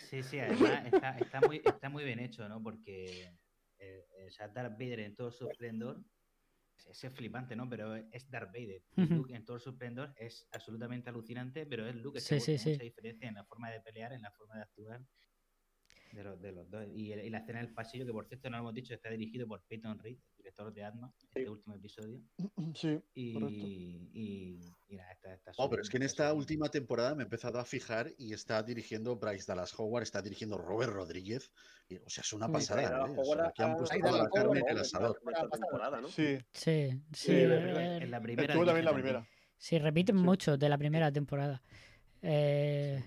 Sí, 0.10 0.24
sí, 0.24 0.40
además 0.40 0.86
está, 0.88 1.18
está 1.20 1.42
muy, 1.42 1.62
está 1.66 1.90
muy 1.90 2.04
bien 2.04 2.20
hecho, 2.20 2.48
¿no? 2.50 2.62
Porque 2.62 3.24
eh, 3.24 3.36
eh, 3.80 4.28
o 4.28 4.32
sea, 4.32 4.48
Darth 4.50 4.74
Vader 4.74 5.00
en 5.02 5.16
todo 5.16 5.32
su 5.32 5.48
esplendor 5.50 6.04
es, 6.90 7.04
es 7.04 7.14
flipante, 7.14 7.56
¿no? 7.56 7.70
Pero 7.70 7.96
es 7.96 8.30
Darth 8.30 8.52
Vader. 8.54 8.84
Luke 8.96 9.34
en 9.36 9.46
todo 9.46 9.60
su 9.60 9.70
esplendor 9.72 10.14
es 10.18 10.48
absolutamente 10.52 11.10
alucinante, 11.10 11.66
pero 11.66 11.88
es 11.88 11.96
Luke. 11.96 12.20
Sí, 12.20 12.36
que 12.36 12.42
sí, 12.42 12.52
hay 12.54 12.60
sí. 12.60 12.70
mucha 12.72 12.84
diferencia 12.84 13.28
en 13.30 13.36
la 13.36 13.46
forma 13.46 13.70
de 13.70 13.82
pelear, 13.82 14.14
en 14.14 14.22
la 14.22 14.32
forma 14.32 14.56
de 14.56 14.62
actuar 14.64 15.02
de 16.12 16.24
los, 16.24 16.42
de 16.42 16.52
los 16.52 16.70
dos. 16.70 16.86
Y, 16.94 17.12
el- 17.12 17.26
y 17.26 17.30
la 17.30 17.40
escena 17.40 17.60
del 17.60 17.74
pasillo, 17.74 18.06
que 18.06 18.12
por 18.12 18.28
cierto 18.28 18.50
no 18.50 18.58
lo 18.58 18.64
hemos 18.64 18.74
dicho, 18.74 18.94
está 18.94 19.10
dirigido 19.10 19.48
por 19.48 19.62
Peyton 19.64 19.98
Reed, 20.00 20.18
director 20.38 20.74
de 20.74 20.84
Atma, 20.84 21.14
este 21.22 21.42
Sí. 21.44 21.48
último 21.48 21.76
episodio. 21.76 22.20
sí, 22.76 23.00
Y, 23.14 24.10
y, 24.14 24.60
y 24.90 24.96
nada, 24.98 25.12
está, 25.14 25.34
está 25.34 25.52
Oh, 25.58 25.70
pero 25.70 25.82
es 25.82 25.90
que 25.90 25.98
en 25.98 26.04
esta 26.04 26.34
última 26.34 26.70
temporada 26.70 27.16
me 27.16 27.22
he 27.22 27.26
empezado 27.26 27.60
a 27.60 27.66
fijar 27.66 28.12
y 28.18 28.34
está 28.34 28.62
dirigiendo 28.64 29.16
Bryce 29.16 29.46
Dallas 29.48 29.74
Howard, 29.80 30.04
está 30.04 30.22
dirigiendo 30.22 30.58
Robert 30.58 30.92
Rodríguez. 30.94 31.52
y, 31.88 31.98
o 31.98 32.10
sea, 32.10 32.22
es 32.22 32.34
una 32.34 32.48
Sí, 32.48 32.52
pasada. 32.54 32.82
Dallas 32.90 33.10
¿eh? 33.10 33.12
O 33.12 33.16
sea, 33.16 33.24
Howard 33.24 33.48
aquí 33.48 33.64
han 33.64 33.72
ha- 33.72 33.76
puesto 33.78 34.18
la 34.18 34.30
carne 34.30 34.60
en 34.60 34.68
el 34.70 34.78
asador. 34.80 35.20
Sí, 36.10 36.12
Sí, 36.12 36.38
sí. 36.54 37.02
Sí, 37.14 37.32
en 37.34 38.12
la 38.12 38.22
primera 38.22 38.54
estuvo 38.54 38.66
también 38.66 38.86
la 38.86 38.94
primera. 38.94 39.28
Sí, 39.58 39.78
repiten 39.80 40.18
Sí. 40.18 40.24
mucho 40.24 40.58
de 40.58 40.70
la 40.70 40.78
primera 40.78 41.12
temporada. 41.12 41.62
Eh, 42.24 43.04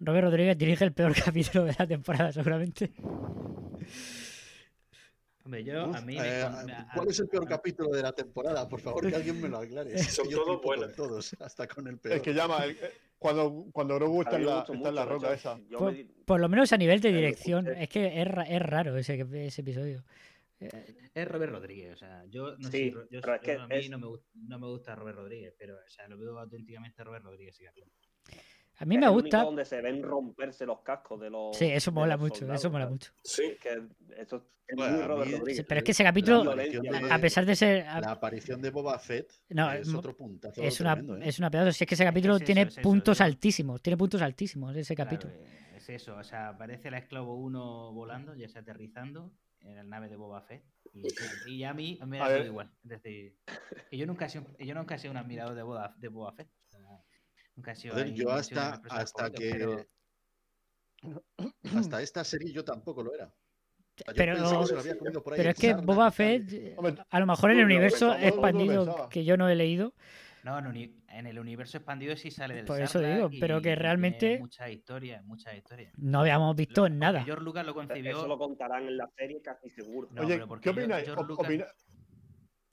Robert 0.00 0.24
Rodríguez 0.26 0.56
dirige 0.58 0.84
el 0.84 0.92
peor 0.92 1.12
capítulo 1.24 1.64
de 1.64 1.74
la 1.78 1.86
temporada, 1.86 2.32
seguramente. 2.32 2.90
Hombre, 5.44 5.64
yo 5.64 5.88
Uf, 5.88 5.96
a 5.96 6.00
mí 6.02 6.16
eh, 6.18 6.44
me, 6.66 6.74
¿Cuál 6.94 7.08
es 7.08 7.18
el 7.20 7.28
peor 7.28 7.44
a- 7.44 7.48
capítulo 7.48 7.90
de 7.90 8.02
la 8.02 8.12
temporada? 8.12 8.68
Por 8.68 8.80
favor, 8.80 9.08
que 9.08 9.16
alguien 9.16 9.40
me 9.40 9.48
lo 9.48 9.58
aclare. 9.58 9.92
Es 9.94 10.06
que 10.06 10.12
Son 10.12 10.28
yo 10.28 10.44
todos 10.44 10.62
buenos. 10.62 10.94
todos, 10.94 11.36
hasta 11.40 11.66
con 11.66 11.86
el 11.88 11.98
peor. 11.98 12.16
El 12.16 12.22
que 12.22 12.32
llama, 12.34 12.64
el, 12.64 12.76
Cuando, 13.18 13.66
cuando 13.72 13.94
Grogu 13.96 14.22
está 14.22 14.38
está 14.38 14.72
en 14.88 14.94
la 14.94 15.04
roca 15.04 15.32
esa. 15.34 15.58
yo 15.68 15.78
Por, 15.78 15.92
me 15.92 15.98
di- 15.98 16.04
por 16.24 16.40
lo 16.40 16.48
menos 16.48 16.72
a 16.72 16.76
nivel 16.76 17.00
de 17.00 17.08
Eh, 17.10 17.12
dirección. 17.12 17.66
Es 17.68 17.88
que 17.88 18.06
es, 18.22 18.28
es 18.48 18.62
raro 18.62 18.96
ese, 18.96 19.26
ese 19.46 19.60
episodio. 19.60 20.04
Es 20.60 21.26
Robert 21.26 21.52
Rodríguez, 21.52 21.94
o 21.94 21.96
sea, 21.96 22.22
yo 22.26 22.54
no 22.58 22.68
Sí, 22.70 22.90
sé, 22.90 22.90
yo, 23.10 23.20
pero 23.22 23.34
es 23.34 23.40
yo 23.40 23.42
que 23.42 23.52
a 23.54 23.66
mí 23.66 23.74
es- 23.76 23.90
no, 23.90 23.98
me 23.98 24.06
gusta, 24.08 24.28
no 24.34 24.58
me 24.58 24.66
gusta 24.66 24.94
Robert 24.94 25.16
Rodríguez, 25.16 25.54
pero 25.58 25.74
o 25.76 25.88
sea, 25.88 26.06
lo 26.06 26.18
veo 26.18 26.38
auténticamente 26.38 27.02
Robert 27.02 27.24
Rodríguez. 27.24 27.58
capítulo. 27.64 27.92
A 28.80 28.84
mí 28.86 28.94
es 28.96 29.00
me 29.00 29.06
el 29.06 29.12
único 29.12 29.22
gusta. 29.22 29.42
donde 29.44 29.64
se 29.64 29.80
ven 29.80 30.02
romperse 30.02 30.66
los 30.66 30.80
cascos 30.80 31.20
de 31.20 31.30
los. 31.30 31.56
Sí, 31.56 31.66
eso 31.66 31.92
mola 31.92 32.16
mucho. 32.16 32.40
soldados, 32.40 32.60
Eso 32.62 32.70
mola 32.70 32.88
mucho. 32.88 33.12
Sí. 33.22 33.44
Es 33.44 33.58
que 33.60 33.82
eso 34.16 34.44
es 34.66 34.76
Bueno, 34.76 34.92
muy 34.94 35.02
a 35.02 35.06
Robert 35.06 35.30
Rodríguez. 35.32 35.56
Sí, 35.58 35.62
pero 35.68 35.78
es 35.78 35.84
que 35.84 35.90
ese 35.92 36.02
capítulo, 36.04 36.54
de- 36.56 37.08
a 37.10 37.18
pesar 37.18 37.44
de 37.46 37.54
ser. 37.56 37.86
a- 37.86 38.00
La 38.00 38.12
aparición 38.12 38.60
de 38.62 38.70
Boba 38.70 38.98
Fett 38.98 39.30
No, 39.50 39.70
es 39.70 39.92
otro 39.94 40.16
puntazo 40.16 40.62
es 40.62 40.80
una, 40.80 40.94
tremendo, 40.94 41.16
¿eh? 41.22 41.28
es 41.28 41.38
una 41.38 41.50
pedazo. 41.50 41.72
Si 41.72 41.84
es 41.84 41.88
que 41.88 41.94
ese 41.94 42.04
capítulo 42.04 42.34
es 42.36 42.40
eso, 42.42 42.46
tiene 42.46 42.62
eso, 42.62 42.80
puntos 42.80 43.20
altísimos. 43.20 43.82
Tiene 43.82 43.96
puntos 43.96 44.22
altísimos 44.22 44.74
ese 44.74 44.96
capítulo. 44.96 45.32
es 45.76 45.88
eso, 45.90 46.16
o 46.16 46.24
sea, 46.24 46.48
aparece 46.48 46.90
la 46.90 46.98
Esclavo 46.98 47.34
1 47.36 47.92
volando, 47.92 48.34
ya 48.34 48.48
se 48.48 48.58
aterrizando 48.58 49.30
en 49.60 49.76
la 49.76 49.82
nave 49.84 50.08
de 50.08 50.16
Boba 50.16 50.40
Fett. 50.40 50.64
Y, 50.94 51.02
y 51.52 51.64
a 51.64 51.74
mí 51.74 51.98
me 52.06 52.18
da 52.18 52.38
igual. 52.38 52.70
Es 52.82 52.88
decir, 52.90 53.36
que 53.90 53.96
yo 53.98 54.06
nunca 54.06 54.24
he 54.24 54.28
sido, 54.30 54.46
yo 54.58 54.74
nunca 54.74 54.94
he 54.94 54.98
sido 54.98 55.10
un 55.10 55.18
admirador 55.18 55.54
de 55.54 55.62
Boba, 55.62 55.94
de 55.98 56.08
Boba 56.08 56.32
Fett. 56.32 56.48
O 57.50 57.54
sea, 57.54 57.56
nunca 57.56 57.72
he 57.72 57.76
sido. 57.76 57.94
Joder, 57.94 58.06
ahí- 58.06 58.14
yo 58.14 58.30
hasta, 58.30 58.80
hasta 58.90 59.30
que. 59.30 59.50
pero- 59.50 59.86
Hasta 61.76 62.02
esta 62.02 62.24
serie 62.24 62.52
yo 62.52 62.64
tampoco 62.64 63.02
lo 63.02 63.14
era. 63.14 63.32
Yo 63.96 64.04
Pero- 64.14 64.34
que 64.34 64.40
en 64.40 64.44
es 65.50 65.56
que 65.58 65.68
sarna 65.70 65.82
Boba. 65.82 66.10
Fett, 66.10 66.52
eh, 66.52 66.76
a 67.10 67.20
lo 67.20 67.26
mejor 67.26 67.50
en 67.50 67.58
el 67.58 67.64
universo 67.66 68.14
expandido 68.14 69.08
que 69.10 69.24
yo 69.24 69.36
no 69.36 69.48
he 69.48 69.54
leído, 69.54 69.92
No, 70.42 70.58
en, 70.58 70.66
uni- 70.68 70.96
en 71.08 71.26
el 71.26 71.38
universo 71.38 71.76
expandido 71.76 72.16
sí 72.16 72.30
sale 72.30 72.54
del 72.54 72.64
Por 72.64 72.80
eso 72.80 72.98
digo, 73.00 73.28
pero 73.40 73.60
que 73.60 73.74
realmente- 73.74 74.38
Muchas 74.38 74.70
historias, 74.70 75.22
muchas 75.24 75.54
historias. 75.54 75.92
no 75.98 76.20
habíamos 76.20 76.56
visto 76.56 76.82
Lo- 76.82 76.86
en 76.86 76.98
nada. 76.98 77.22
George 77.24 77.44
Lucas 77.44 77.66
lo 77.66 77.74
concibió. 77.74 78.10
Eso 78.12 78.26
lo 78.26 78.38
contarán 78.38 78.86
en 78.86 78.96
la 78.96 79.06
serie 79.16 79.42
casi 79.42 79.68
seguro. 79.68 80.08
No, 80.12 80.22
Oye, 80.22 80.42
¿qué 80.62 80.70
opináis? 80.70 81.04
George 81.04 81.24
Lucas- 81.24 81.46
opina- 81.46 81.66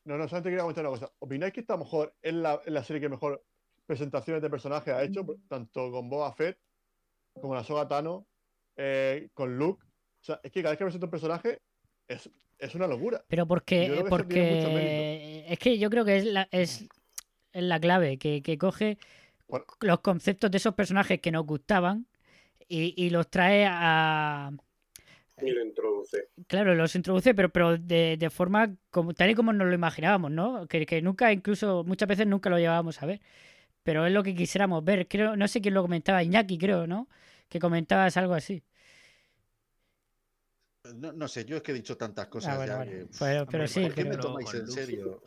No, 0.06 0.18
no, 0.18 0.28
solamente 0.30 0.50
quería 0.52 0.62
comentar 0.64 0.86
una 0.86 0.92
cosa. 0.98 1.12
¿Opináis 1.20 1.52
que 1.52 1.66
lo 1.68 1.78
mejor 1.80 2.16
es 2.22 2.34
la, 2.34 2.62
es 2.66 2.72
la 2.72 2.84
serie 2.86 3.02
que 3.02 3.10
mejor 3.10 3.44
presentaciones 3.88 4.44
de 4.44 4.50
personajes 4.50 4.94
ha 4.94 5.02
hecho? 5.02 5.26
Tanto 5.48 5.92
con 5.92 6.10
Boba 6.10 6.32
Fett 6.34 6.60
como 7.34 7.56
la 7.56 7.64
Soga 7.64 7.88
Tano, 7.88 8.28
eh, 8.76 9.30
con 9.34 9.58
Luke. 9.58 9.84
O 10.22 10.24
sea, 10.24 10.40
es 10.44 10.52
que 10.52 10.62
cada 10.62 10.74
vez 10.74 10.78
que 10.78 10.86
presenta 10.86 11.06
un 11.08 11.12
personaje 11.12 11.60
es, 12.08 12.30
es 12.60 12.76
una 12.76 12.88
locura. 12.88 13.24
Pero 13.28 13.48
porque, 13.48 13.88
que 13.88 14.04
porque 14.10 15.46
es 15.48 15.58
que 15.60 15.78
yo 15.80 15.90
creo 15.90 16.04
que 16.06 16.18
es 16.18 16.26
la, 16.26 16.48
es, 16.52 16.88
es 17.54 17.64
la 17.64 17.80
clave, 17.80 18.18
que, 18.18 18.42
que 18.42 18.58
coge 18.58 18.98
Bueno. 19.48 19.66
los 19.82 20.02
conceptos 20.02 20.52
de 20.52 20.58
esos 20.58 20.74
personajes 20.76 21.22
que 21.22 21.32
nos 21.32 21.46
gustaban 21.46 22.08
y, 22.68 22.94
y 23.02 23.10
los 23.10 23.30
trae 23.30 23.66
a... 23.70 24.52
Y 25.40 25.52
lo 25.52 25.64
introduce. 25.64 26.30
Claro, 26.48 26.74
los 26.74 26.96
introduce, 26.96 27.36
pero, 27.36 27.50
pero 27.50 27.78
de, 27.78 28.18
de 28.18 28.30
forma 28.32 28.76
como, 28.90 29.14
tal 29.14 29.30
y 29.30 29.36
como 29.36 29.54
nos 29.54 29.68
lo 29.68 29.76
imaginábamos, 29.76 30.32
¿no? 30.32 30.68
Que, 30.68 30.88
que 30.88 31.00
nunca, 31.04 31.32
incluso 31.32 31.84
muchas 31.84 32.10
veces 32.10 32.26
nunca 32.26 32.50
lo 32.50 32.58
llevábamos 32.58 33.04
a 33.04 33.06
ver. 33.06 33.22
Pero 33.88 34.06
es 34.06 34.12
lo 34.12 34.22
que 34.22 34.36
quisiéramos 34.36 34.84
ver. 34.84 35.08
Creo, 35.08 35.38
no 35.38 35.48
sé 35.48 35.62
quién 35.62 35.74
lo 35.74 35.82
comentaba, 35.82 36.22
Iñaki, 36.22 36.58
creo, 36.58 36.86
¿no? 36.88 37.08
Que 37.48 37.58
comentabas 37.58 38.18
algo 38.18 38.34
así. 38.34 38.62
No, 40.94 41.14
no 41.14 41.26
sé, 41.30 41.46
yo 41.46 41.56
es 41.56 41.64
que 41.64 41.72
he 41.72 41.76
dicho 41.76 41.96
tantas 41.96 42.28
cosas 42.28 42.54
Ah, 42.54 42.58
bueno, 42.58 42.72
ya 42.74 42.78
bueno. 42.80 42.92
que. 42.92 42.98
Pero, 43.18 43.46
pero 43.46 43.64
Hombre, 43.64 43.68
sí, 43.70 43.82
¿Por 43.84 43.94
qué 43.94 44.04
pero- 44.04 44.16
me 44.18 44.22
tomáis 44.22 44.46
con 44.48 44.56
en 44.60 44.66
Luke- 44.66 44.74
serio? 44.82 45.24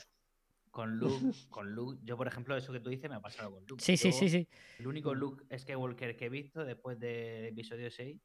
Con 0.71 0.99
Luke, 0.99 1.11
con 1.49 1.75
Luke, 1.75 2.01
yo 2.05 2.19
por 2.19 2.27
ejemplo, 2.29 2.55
eso 2.55 2.71
que 2.71 2.81
tú 2.81 2.91
dices 2.91 3.09
me 3.09 3.17
ha 3.17 3.21
pasado 3.21 3.51
con 3.51 3.65
Luke. 3.67 3.83
sí, 3.83 3.97
sí, 3.97 4.13
sí, 4.13 4.29
sí. 4.29 4.47
El 4.79 4.87
único 4.89 5.15
Luke 5.15 5.59
Skywalker 5.59 6.15
que 6.15 6.27
he 6.27 6.29
visto 6.29 6.63
después 6.63 6.99
del 7.01 7.47
episodio 7.47 7.91
6 7.91 8.21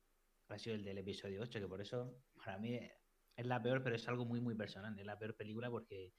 ha 0.49 0.60
sido 0.60 0.76
el 0.76 0.84
del 0.84 0.98
episodio 0.98 1.41
8, 1.44 1.62
que 1.62 1.68
por 1.68 1.80
eso 1.80 2.14
para 2.44 2.57
mí 2.57 2.78
es 3.38 3.45
la 3.45 3.64
peor, 3.64 3.82
pero 3.82 3.95
es 3.95 4.06
algo 4.10 4.26
muy, 4.26 4.41
muy 4.41 4.53
personal. 4.53 4.99
Es 4.99 5.06
la 5.06 5.18
peor 5.18 5.34
película 5.34 5.70
porque, 5.70 6.12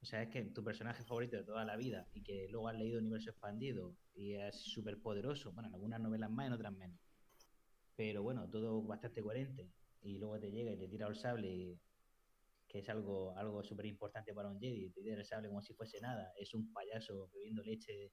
o 0.00 0.04
sea, 0.06 0.22
es 0.22 0.28
que 0.30 0.42
tu 0.44 0.62
personaje 0.62 1.02
favorito 1.04 1.36
de 1.36 1.44
toda 1.44 1.64
la 1.64 1.76
vida 1.76 2.08
y 2.12 2.22
que 2.22 2.48
luego 2.48 2.68
has 2.68 2.78
leído 2.78 2.98
Universo 3.00 3.30
Expandido 3.30 3.96
y 4.14 4.34
es 4.34 4.56
súper 4.56 5.00
poderoso, 5.00 5.52
bueno, 5.52 5.68
en 5.68 5.74
algunas 5.74 6.00
novelas 6.00 6.30
más, 6.30 6.46
en 6.46 6.52
otras 6.52 6.72
menos. 6.72 6.98
Pero 7.96 8.22
bueno, 8.22 8.48
todo 8.48 8.82
bastante 8.82 9.22
coherente. 9.22 9.72
Y 10.02 10.18
luego 10.18 10.38
te 10.38 10.50
llega 10.52 10.72
y 10.72 10.78
te 10.78 10.86
tira 10.88 11.08
el 11.08 11.16
sable 11.16 11.48
y 11.48 11.80
que 12.68 12.78
es 12.80 12.88
algo, 12.88 13.36
algo 13.36 13.64
súper 13.64 13.86
importante 13.86 14.32
para 14.34 14.48
un 14.48 14.60
Jedi, 14.60 14.90
te 14.90 15.02
tira 15.02 15.16
el 15.16 15.24
sable 15.24 15.48
como 15.48 15.62
si 15.62 15.74
fuese 15.74 16.00
nada, 16.00 16.32
es 16.38 16.54
un 16.54 16.72
payaso 16.72 17.28
bebiendo 17.34 17.62
leche 17.64 18.12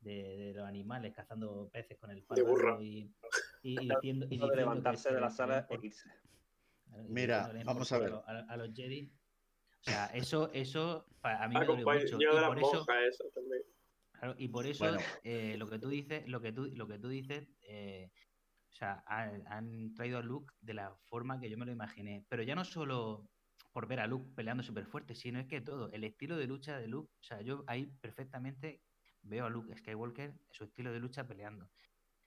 de, 0.00 0.12
de 0.36 0.52
los 0.54 0.66
animales, 0.66 1.12
cazando 1.14 1.68
peces 1.72 1.98
con 1.98 2.10
el 2.10 2.22
palo 2.22 2.80
y, 2.80 3.10
y, 3.62 3.78
y 3.82 3.88
diciendo, 3.88 4.26
y 4.30 4.36
Eso 4.36 4.46
de 4.46 4.52
diciendo 4.52 4.52
que 4.52 4.56
levantarse 4.56 5.08
se 5.08 5.14
de 5.14 5.20
la 5.20 5.30
sala 5.30 5.66
por- 5.66 5.82
e 5.82 5.86
irse. 5.86 6.08
claro, 6.86 7.08
y 7.08 7.12
Mira, 7.12 7.52
vamos 7.64 7.90
por 7.90 7.98
a 7.98 8.00
ver. 8.00 8.12
A, 8.26 8.46
a 8.52 8.56
los 8.56 8.72
Jedi. 8.74 9.10
O 9.86 9.90
sea, 9.90 10.06
eso, 10.14 10.50
eso 10.54 11.04
a 11.22 11.46
mí 11.46 11.56
me 11.58 11.66
dolió 11.66 11.86
mucho. 11.86 12.18
Y 12.18 12.24
por 12.24 12.58
eso, 12.58 13.24
también. 13.34 13.62
Claro, 14.12 14.34
y 14.38 14.48
por 14.48 14.66
eso 14.66 14.84
Bueno. 14.84 15.00
eh, 15.24 15.56
lo 15.58 15.68
que 15.68 15.78
tú 15.78 15.90
dices, 15.90 16.26
lo 16.26 16.40
que 16.40 16.52
tú, 16.52 16.70
lo 16.74 16.86
que 16.86 16.98
tú 16.98 17.08
dices, 17.08 17.46
eh, 17.60 18.10
o 18.70 18.72
sea, 18.72 19.04
han, 19.06 19.46
han 19.46 19.94
traído 19.94 20.18
a 20.18 20.22
Luke 20.22 20.54
de 20.62 20.72
la 20.72 20.96
forma 21.04 21.38
que 21.38 21.50
yo 21.50 21.58
me 21.58 21.66
lo 21.66 21.72
imaginé. 21.72 22.24
Pero 22.30 22.42
ya 22.42 22.54
no 22.54 22.64
solo 22.64 23.28
por 23.72 23.86
ver 23.86 24.00
a 24.00 24.06
Luke 24.06 24.32
peleando 24.34 24.62
súper 24.62 24.86
fuerte, 24.86 25.14
sino 25.14 25.38
es 25.38 25.46
que 25.46 25.60
todo, 25.60 25.90
el 25.92 26.04
estilo 26.04 26.38
de 26.38 26.46
lucha 26.46 26.78
de 26.78 26.88
Luke, 26.88 27.12
o 27.20 27.24
sea, 27.24 27.42
yo 27.42 27.64
ahí 27.66 27.86
perfectamente 28.00 28.80
veo 29.20 29.44
a 29.44 29.50
Luke 29.50 29.76
Skywalker, 29.76 30.32
su 30.50 30.64
estilo 30.64 30.92
de 30.92 31.00
lucha 31.00 31.26
peleando. 31.26 31.68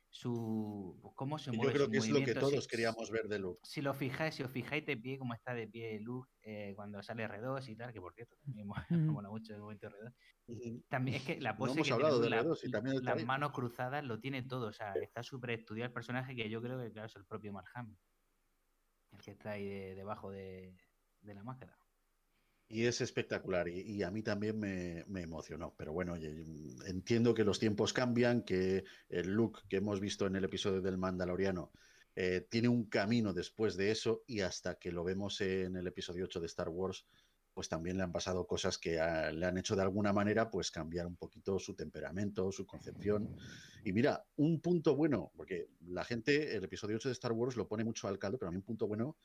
Su 0.10 1.12
cómo 1.16 1.38
se 1.38 1.52
mueve 1.52 1.74
yo 1.74 1.74
creo 1.74 1.86
su 1.86 1.92
que 1.92 1.98
es 1.98 2.10
lo 2.10 2.20
que 2.26 2.34
todos 2.34 2.64
si- 2.64 2.70
queríamos 2.70 3.12
ver 3.12 3.28
de 3.28 3.40
Luke. 3.40 3.60
si 3.64 3.82
lo 3.82 3.94
fijáis, 3.94 4.36
si 4.36 4.44
os 4.44 4.50
fijáis 4.52 4.86
de 4.86 4.98
pie, 4.98 5.18
cómo 5.18 5.34
está 5.34 5.54
de 5.54 5.68
pie 5.68 6.00
Luke 6.00 6.32
eh, 6.42 6.74
cuando 6.76 7.02
sale 7.04 7.28
R2 7.28 7.68
y 7.70 7.76
tal, 7.76 7.92
que 7.94 8.00
por 8.02 8.14
cierto, 8.14 8.36
también 8.44 8.68
mola, 9.22 9.30
mucho 9.30 9.54
el 9.54 9.60
momento 9.62 9.88
R2. 9.90 10.84
También 10.88 11.18
es 11.18 11.24
que 11.24 11.42
la 11.42 11.52
No 11.54 11.58
pose 11.60 11.74
hemos 11.76 11.88
que 11.88 11.94
hablado 11.94 12.22
tiene 12.22 12.36
de 12.38 12.42
Luke, 12.44 12.50
R2 12.50 12.68
y 12.68 12.72
también 12.72 12.96
está 12.98 13.16
las 13.16 13.26
manos 13.26 13.52
cruzadas 13.52 14.04
lo 14.06 14.20
tiene 14.20 14.44
todo, 14.44 14.68
o 14.68 14.74
sea, 14.74 14.94
está 14.94 15.22
súper 15.24 15.52
estudiado 15.52 15.88
el 15.88 15.94
personaje 15.94 16.36
que 16.36 16.50
yo 16.50 16.62
creo 16.62 16.80
que 16.82 16.92
claro, 16.92 17.08
es 17.08 17.16
el 17.16 17.26
propio 17.26 17.52
Mark 17.52 17.68
Hamill, 17.76 18.00
el 19.12 19.20
que 19.20 19.32
está 19.32 19.52
ahí 19.52 19.68
de- 19.68 19.96
debajo 19.96 20.32
de, 20.32 20.78
de 21.22 21.34
la 21.34 21.44
máscara. 21.44 21.78
Y 22.70 22.86
es 22.86 23.00
espectacular 23.00 23.70
y, 23.70 24.04
a 24.04 24.12
mí 24.12 24.22
también 24.24 24.60
me, 24.60 25.22
emocionó. 25.22 25.74
Pero 25.78 25.94
bueno, 25.94 26.14
oye, 26.14 26.44
mm, 26.46 26.82
entiendo 26.88 27.34
que 27.34 27.46
los 27.46 27.60
tiempos 27.60 27.94
cambian, 27.94 28.44
que 28.44 28.84
el 29.10 29.32
look 29.32 29.64
que 29.70 29.78
hemos 29.78 30.00
visto 30.00 30.28
en 30.28 30.36
el 30.36 30.44
episodio 30.44 30.82
del 30.82 30.98
Mandaloriano 30.98 31.72
eh, 32.16 32.46
tiene 32.50 32.68
un 32.68 32.86
camino 32.86 33.34
después 33.34 33.78
de 33.78 33.92
eso 33.92 34.24
y 34.28 34.42
hasta 34.42 34.76
que 34.76 34.92
lo 34.92 35.04
vemos 35.04 35.40
en 35.40 35.78
el 35.78 35.88
episodio 35.88 36.26
8 36.26 36.42
de 36.42 36.48
Star 36.48 36.68
Wars, 36.68 37.06
pues 37.54 37.70
también 37.70 37.98
le 37.98 38.04
han 38.04 38.12
pasado 38.12 38.46
cosas 38.46 38.78
que 38.78 38.92
le 39.34 39.46
han 39.46 39.58
hecho 39.58 39.76
de 39.76 39.82
alguna 39.82 40.14
manera 40.14 40.52
pues 40.52 40.70
cambiar 40.70 41.08
un 41.08 41.16
poquito 41.16 41.58
su 41.58 41.74
temperamento, 41.74 42.52
su 42.52 42.68
concepción. 42.68 43.36
Y 43.84 43.94
mira, 43.94 44.24
un 44.36 44.60
punto 44.60 44.96
bueno, 44.96 45.32
porque 45.36 45.70
la 45.88 46.04
gente, 46.04 46.56
el 46.56 46.64
episodio 46.64 46.98
8 46.98 47.10
de 47.10 47.14
Star 47.14 47.32
Wars 47.32 47.56
lo 47.56 47.68
pone 47.68 47.84
mucho 47.84 48.08
al 48.08 48.20
caldo, 48.20 48.38
pero 48.38 48.50
a 48.50 48.52
mí 48.52 48.58
un 48.58 48.64
punto 48.64 48.88
bueno 48.88 49.18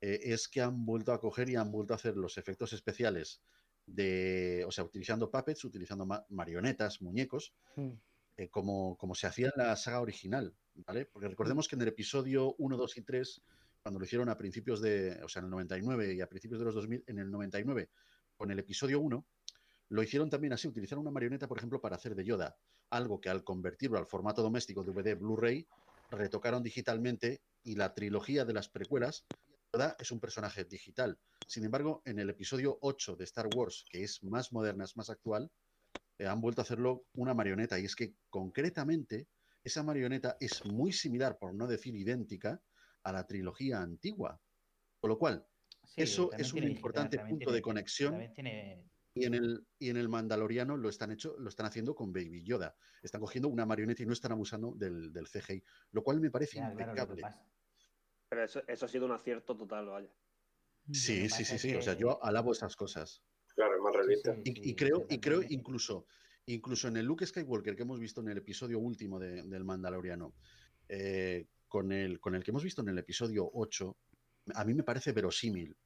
eh, 0.00 0.20
es 0.24 0.48
que 0.48 0.60
han 0.60 0.84
vuelto 0.84 1.12
a 1.12 1.20
coger 1.20 1.48
y 1.50 1.56
han 1.56 1.70
vuelto 1.70 1.92
a 1.94 1.96
hacer 1.96 2.16
los 2.16 2.38
efectos 2.38 2.72
especiales 2.72 3.42
de, 3.86 4.64
o 4.66 4.70
sea, 4.70 4.84
utilizando 4.84 5.30
puppets, 5.30 5.64
utilizando 5.64 6.04
ma- 6.06 6.24
marionetas, 6.28 7.00
muñecos, 7.00 7.54
Hmm. 7.74 7.92
eh, 8.36 8.48
como, 8.48 8.96
como 8.96 9.14
se 9.14 9.26
hacía 9.26 9.46
en 9.46 9.52
la 9.56 9.76
saga 9.76 10.00
original, 10.00 10.54
¿vale? 10.74 11.06
Porque 11.06 11.28
recordemos 11.28 11.68
que 11.68 11.76
en 11.76 11.82
el 11.82 11.88
episodio 11.88 12.54
1, 12.58 12.76
2 12.76 12.96
y 12.96 13.02
3, 13.02 13.40
cuando 13.82 13.98
lo 13.98 14.04
hicieron 14.04 14.28
a 14.28 14.36
principios 14.36 14.80
de, 14.80 15.20
o 15.24 15.28
sea, 15.28 15.40
en 15.40 15.46
el 15.46 15.50
99 15.50 16.14
y 16.14 16.20
a 16.20 16.28
principios 16.28 16.58
de 16.58 16.64
los 16.66 16.74
2000, 16.74 17.04
en 17.06 17.18
el 17.18 17.30
99, 17.30 17.88
con 18.36 18.50
el 18.50 18.58
episodio 18.58 19.00
1, 19.00 19.24
lo 19.90 20.02
hicieron 20.02 20.28
también 20.28 20.52
así, 20.52 20.68
utilizaron 20.68 21.02
una 21.02 21.10
marioneta, 21.10 21.48
por 21.48 21.56
ejemplo, 21.56 21.80
para 21.80 21.96
hacer 21.96 22.14
de 22.14 22.24
Yoda, 22.24 22.58
algo 22.90 23.20
que 23.20 23.30
al 23.30 23.42
convertirlo 23.42 23.96
al 23.98 24.06
formato 24.06 24.42
doméstico 24.42 24.84
DVD 24.84 25.14
Blu-ray, 25.14 25.66
retocaron 26.10 26.62
digitalmente 26.62 27.40
y 27.62 27.74
la 27.76 27.94
trilogía 27.94 28.44
de 28.44 28.52
las 28.52 28.68
precuelas, 28.68 29.24
Yoda 29.74 29.96
es 29.98 30.10
un 30.10 30.20
personaje 30.20 30.64
digital. 30.64 31.18
Sin 31.46 31.64
embargo, 31.64 32.02
en 32.06 32.18
el 32.18 32.30
episodio 32.30 32.78
8 32.80 33.16
de 33.16 33.24
Star 33.24 33.48
Wars, 33.54 33.84
que 33.90 34.02
es 34.02 34.22
más 34.24 34.52
moderna, 34.52 34.84
es 34.84 34.96
más 34.96 35.10
actual, 35.10 35.50
eh, 36.18 36.26
han 36.26 36.40
vuelto 36.40 36.60
a 36.60 36.64
hacerlo 36.64 37.04
una 37.14 37.34
marioneta. 37.34 37.78
Y 37.78 37.84
es 37.84 37.94
que 37.94 38.14
concretamente 38.30 39.28
esa 39.62 39.82
marioneta 39.82 40.36
es 40.40 40.64
muy 40.64 40.92
similar, 40.92 41.38
por 41.38 41.54
no 41.54 41.66
decir 41.66 41.94
idéntica, 41.94 42.62
a 43.02 43.12
la 43.12 43.26
trilogía 43.26 43.80
antigua. 43.82 44.40
Con 45.00 45.10
lo 45.10 45.18
cual, 45.18 45.46
Sí, 45.84 46.02
eso 46.02 46.30
es 46.32 46.52
un 46.52 46.60
tiene 46.60 46.74
importante 46.74 47.16
también 47.16 47.36
punto 47.38 47.50
de 47.50 47.56
tiene- 47.58 47.62
conexión. 47.62 48.32
Tiene, 48.34 48.84
Y 49.14 49.24
en 49.24 49.34
el, 49.34 49.66
y 49.78 49.88
en 49.90 49.96
el 49.96 50.08
Mandaloriano 50.08 50.76
lo 50.76 50.88
están, 50.88 51.10
hecho, 51.12 51.36
lo 51.38 51.48
están 51.48 51.66
haciendo 51.66 51.94
con 51.94 52.12
Baby 52.12 52.42
Yoda. 52.44 52.74
Están 53.02 53.20
cogiendo 53.20 53.48
una 53.48 53.64
marioneta 53.66 54.02
y 54.02 54.06
no 54.06 54.12
están 54.12 54.32
abusando 54.32 54.74
del, 54.76 55.12
del 55.12 55.26
CGI, 55.28 55.62
lo 55.92 56.02
cual 56.02 56.20
me 56.20 56.30
parece 56.30 56.56
claro, 56.58 56.72
impecable. 56.72 57.22
Pero 58.28 58.44
eso, 58.44 58.62
eso 58.66 58.86
ha 58.86 58.88
sido 58.88 59.06
un 59.06 59.12
acierto 59.12 59.56
total, 59.56 59.86
vaya. 59.86 60.08
sí, 60.92 61.28
sí, 61.28 61.44
sí, 61.44 61.58
sí. 61.58 61.74
O 61.74 61.82
sea, 61.82 61.94
yo 61.94 62.22
alabo 62.22 62.52
esas 62.52 62.76
cosas. 62.76 63.22
Claro, 63.54 63.74
es 63.76 63.80
más 63.82 63.94
realista. 63.94 64.34
sí, 64.34 64.42
Y, 64.44 64.52
sí, 64.54 64.60
y 64.70 64.74
creo, 64.76 65.06
y 65.08 65.18
creo 65.20 65.42
incluso 65.48 66.06
incluso 66.46 66.88
en 66.88 66.96
el 66.96 67.04
Luke 67.04 67.26
Skywalker 67.26 67.76
que 67.76 67.82
hemos 67.82 68.00
visto 68.00 68.22
en 68.22 68.28
el 68.28 68.38
episodio 68.38 68.78
último 68.78 69.18
de- 69.18 69.42
del 69.42 69.64
Mandaloriano, 69.64 70.32
eh, 70.88 71.46
con, 71.66 71.92
el, 71.92 72.20
con 72.20 72.34
el 72.34 72.42
que 72.42 72.52
hemos 72.52 72.64
visto 72.64 72.80
en 72.80 72.88
el 72.88 72.96
episodio 72.98 73.50
8, 73.52 73.98
a 74.54 74.64
mí 74.64 74.72
me 74.72 74.82
parece 74.82 75.12
verosímil. 75.12 75.76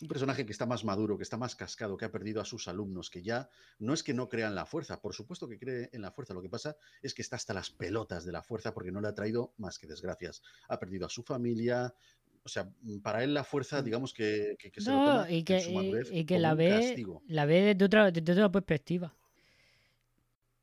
Es 0.00 0.02
un 0.04 0.08
personaje 0.08 0.46
que 0.46 0.52
está 0.52 0.64
más 0.64 0.82
maduro, 0.82 1.18
que 1.18 1.24
está 1.24 1.36
más 1.36 1.54
cascado, 1.54 1.94
que 1.98 2.06
ha 2.06 2.10
perdido 2.10 2.40
a 2.40 2.46
sus 2.46 2.68
alumnos, 2.68 3.10
que 3.10 3.20
ya 3.22 3.50
no 3.80 3.92
es 3.92 4.02
que 4.02 4.14
no 4.14 4.30
crea 4.30 4.46
en 4.48 4.54
la 4.54 4.64
fuerza, 4.64 4.98
por 4.98 5.12
supuesto 5.12 5.46
que 5.46 5.58
cree 5.58 5.90
en 5.92 6.00
la 6.00 6.10
fuerza. 6.10 6.32
Lo 6.32 6.40
que 6.40 6.48
pasa 6.48 6.74
es 7.02 7.12
que 7.12 7.20
está 7.20 7.36
hasta 7.36 7.52
las 7.52 7.68
pelotas 7.68 8.24
de 8.24 8.32
la 8.32 8.42
fuerza 8.42 8.72
porque 8.72 8.90
no 8.90 9.02
le 9.02 9.08
ha 9.08 9.14
traído 9.14 9.52
más 9.58 9.78
que 9.78 9.86
desgracias. 9.86 10.40
Ha 10.70 10.78
perdido 10.78 11.04
a 11.04 11.10
su 11.10 11.22
familia. 11.22 11.92
O 12.42 12.48
sea, 12.48 12.66
para 13.02 13.22
él 13.22 13.34
la 13.34 13.44
fuerza, 13.44 13.82
digamos 13.82 14.14
que, 14.14 14.56
que- 14.58 14.70
que 14.70 14.80
se 14.80 14.90
lo 14.90 15.04
toma 15.04 15.30
y 15.30 15.44
en 15.46 15.60
su 15.60 15.72
madurez 15.72 16.08
y 16.10 16.24
que 16.24 16.36
como 16.36 16.40
la 16.40 16.52
un 16.52 16.56
ve, 16.56 16.68
castigo. 16.70 17.22
la 17.26 17.44
ve 17.44 17.60
desde 17.74 17.84
otra, 17.84 18.10
desde 18.10 18.32
otra 18.32 18.50
perspectiva. 18.50 19.14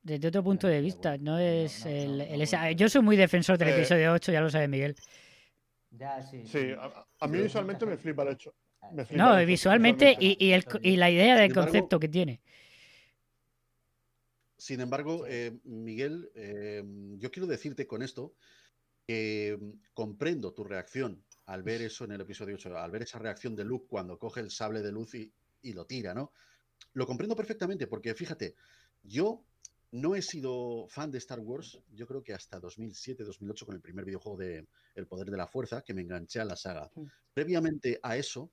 Desde 0.01 0.29
otro 0.29 0.43
punto 0.43 0.65
de 0.65 0.81
vista. 0.81 1.15
No 1.19 1.37
es 1.37 1.85
el, 1.85 2.75
Yo 2.75 2.89
soy 2.89 3.03
muy 3.03 3.15
defensor 3.15 3.59
del 3.59 3.67
Eh, 3.67 3.75
episodio 3.77 4.13
8, 4.13 4.31
ya 4.31 4.41
lo 4.41 4.49
sabe 4.49 4.67
Miguel. 4.67 4.95
Ya, 5.91 6.23
sí. 6.23 6.43
Sí, 6.47 6.71
a, 6.71 7.05
a 7.19 7.27
mí 7.27 7.39
visualmente 7.39 7.85
me 7.85 7.97
flipa 7.97 8.23
el 8.23 8.29
hecho. 8.29 8.55
No, 9.11 9.45
visualmente 9.45 10.15
y, 10.19 10.37
y, 10.45 10.51
el, 10.51 10.65
y 10.81 10.95
la 10.97 11.09
idea 11.11 11.35
del 11.35 11.49
embargo- 11.51 11.71
concepto 11.71 11.99
que 11.99 12.07
tiene. 12.07 12.41
Sin 14.57 14.81
embargo, 14.81 15.25
eh, 15.27 15.59
Miguel, 15.65 16.31
eh, 16.35 16.83
yo 17.17 17.29
quiero 17.31 17.47
decirte 17.47 17.85
con 17.85 18.01
esto 18.01 18.33
que 19.05 19.57
mm, 19.59 19.71
comprendo 19.93 20.53
tu 20.53 20.63
reacción 20.63 21.23
al 21.45 21.63
ver 21.63 21.81
eso 21.81 22.05
en 22.05 22.11
el 22.13 22.21
episodio 22.21 22.55
8, 22.55 22.77
al 22.77 22.91
ver 22.91 23.03
esa 23.03 23.19
reacción 23.19 23.55
de 23.55 23.63
Luke 23.63 23.85
cuando 23.87 24.17
coge 24.17 24.41
el 24.41 24.49
sable 24.51 24.81
de 24.81 24.91
luz 24.91 25.13
y, 25.15 25.31
y 25.61 25.73
lo 25.73 25.85
tira, 25.85 26.13
¿no? 26.13 26.31
Lo 26.93 27.05
comprendo 27.05 27.35
perfectamente 27.35 27.87
porque 27.87 28.13
fíjate, 28.15 28.55
yo 29.03 29.43
no 29.91 30.15
he 30.15 30.21
sido 30.21 30.87
fan 30.89 31.11
de 31.11 31.19
Star 31.19 31.39
Wars, 31.39 31.79
yo 31.93 32.05
creo 32.07 32.21
que 32.23 32.33
hasta 32.33 32.59
2007, 32.59 33.23
2008 33.23 33.65
con 33.65 33.75
el 33.75 33.81
primer 33.81 34.03
videojuego 34.03 34.37
de 34.37 34.67
El 34.95 35.07
Poder 35.07 35.29
de 35.31 35.37
la 35.37 35.47
Fuerza, 35.47 35.81
que 35.83 35.93
me 35.93 36.01
enganché 36.01 36.41
a 36.41 36.45
la 36.45 36.55
saga. 36.57 36.91
Previamente 37.33 37.99
a 38.03 38.17
eso, 38.17 38.51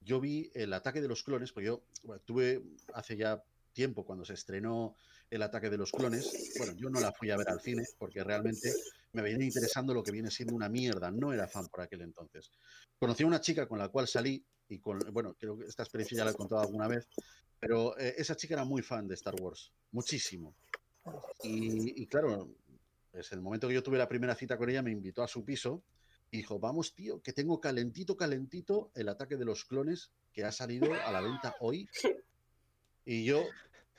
yo 0.00 0.20
vi 0.20 0.50
el 0.54 0.72
ataque 0.72 1.00
de 1.00 1.08
los 1.08 1.22
clones, 1.22 1.52
porque 1.52 1.66
yo 1.66 1.82
tuve 2.24 2.62
hace 2.94 3.16
ya 3.16 3.42
tiempo 3.72 4.04
cuando 4.04 4.24
se 4.24 4.34
estrenó 4.34 4.94
el 5.30 5.42
ataque 5.42 5.68
de 5.68 5.76
los 5.76 5.92
clones, 5.92 6.54
bueno, 6.58 6.72
yo 6.76 6.88
no 6.88 7.00
la 7.00 7.12
fui 7.12 7.30
a 7.30 7.36
ver 7.36 7.48
al 7.48 7.60
cine 7.60 7.84
porque 7.98 8.22
realmente 8.22 8.72
me 9.12 9.22
venía 9.22 9.44
interesando 9.44 9.92
lo 9.92 10.02
que 10.02 10.12
viene 10.12 10.30
siendo 10.30 10.54
una 10.54 10.68
mierda, 10.68 11.10
no 11.10 11.32
era 11.32 11.48
fan 11.48 11.66
por 11.68 11.80
aquel 11.80 12.02
entonces. 12.02 12.50
Conocí 12.98 13.24
a 13.24 13.26
una 13.26 13.40
chica 13.40 13.66
con 13.66 13.78
la 13.78 13.88
cual 13.88 14.06
salí 14.06 14.42
y 14.68 14.78
con, 14.78 14.98
bueno, 15.12 15.34
creo 15.38 15.58
que 15.58 15.66
esta 15.66 15.82
experiencia 15.82 16.18
ya 16.18 16.24
la 16.24 16.30
he 16.30 16.34
contado 16.34 16.62
alguna 16.62 16.88
vez, 16.88 17.08
pero 17.58 17.98
eh, 17.98 18.14
esa 18.18 18.36
chica 18.36 18.54
era 18.54 18.64
muy 18.64 18.82
fan 18.82 19.08
de 19.08 19.14
Star 19.14 19.34
Wars, 19.40 19.72
muchísimo. 19.92 20.54
Y, 21.42 22.02
y 22.02 22.06
claro, 22.06 22.48
pues 23.10 23.32
el 23.32 23.40
momento 23.40 23.68
que 23.68 23.74
yo 23.74 23.82
tuve 23.82 23.98
la 23.98 24.08
primera 24.08 24.34
cita 24.34 24.56
con 24.56 24.70
ella 24.70 24.82
me 24.82 24.90
invitó 24.90 25.22
a 25.22 25.28
su 25.28 25.44
piso 25.44 25.82
y 26.30 26.38
dijo, 26.38 26.58
vamos 26.58 26.94
tío, 26.94 27.20
que 27.22 27.32
tengo 27.32 27.60
calentito, 27.60 28.16
calentito 28.16 28.90
el 28.94 29.08
ataque 29.08 29.36
de 29.36 29.44
los 29.44 29.64
clones 29.64 30.10
que 30.32 30.44
ha 30.44 30.52
salido 30.52 30.92
a 30.92 31.12
la 31.12 31.20
venta 31.20 31.54
hoy. 31.60 31.88
Y 33.04 33.24
yo, 33.24 33.44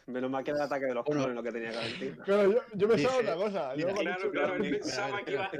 Menos 0.08 0.30
mal 0.32 0.44
que 0.44 0.52
era 0.52 0.60
el 0.60 0.66
ataque 0.66 0.86
de 0.86 0.94
los 0.94 1.04
Bueno. 1.06 1.24
clones 1.26 1.36
lo 1.36 1.44
que 1.44 1.52
tenía 1.52 1.72
que 1.72 1.78
decir. 1.90 2.18
Claro, 2.24 2.52
yo, 2.52 2.60
yo 2.76 2.88
pensaba 2.88 3.18
Dije, 3.18 3.32
otra 3.32 3.36
cosa. 3.46 3.74
mira, 3.76 3.94
Claro, 3.94 4.18
dicho- 4.18 4.32
claro, 4.32 4.54
él 4.56 4.62
ver, 4.62 4.80
pensaba 4.80 5.24
que 5.26 5.32
iba. 5.34 5.52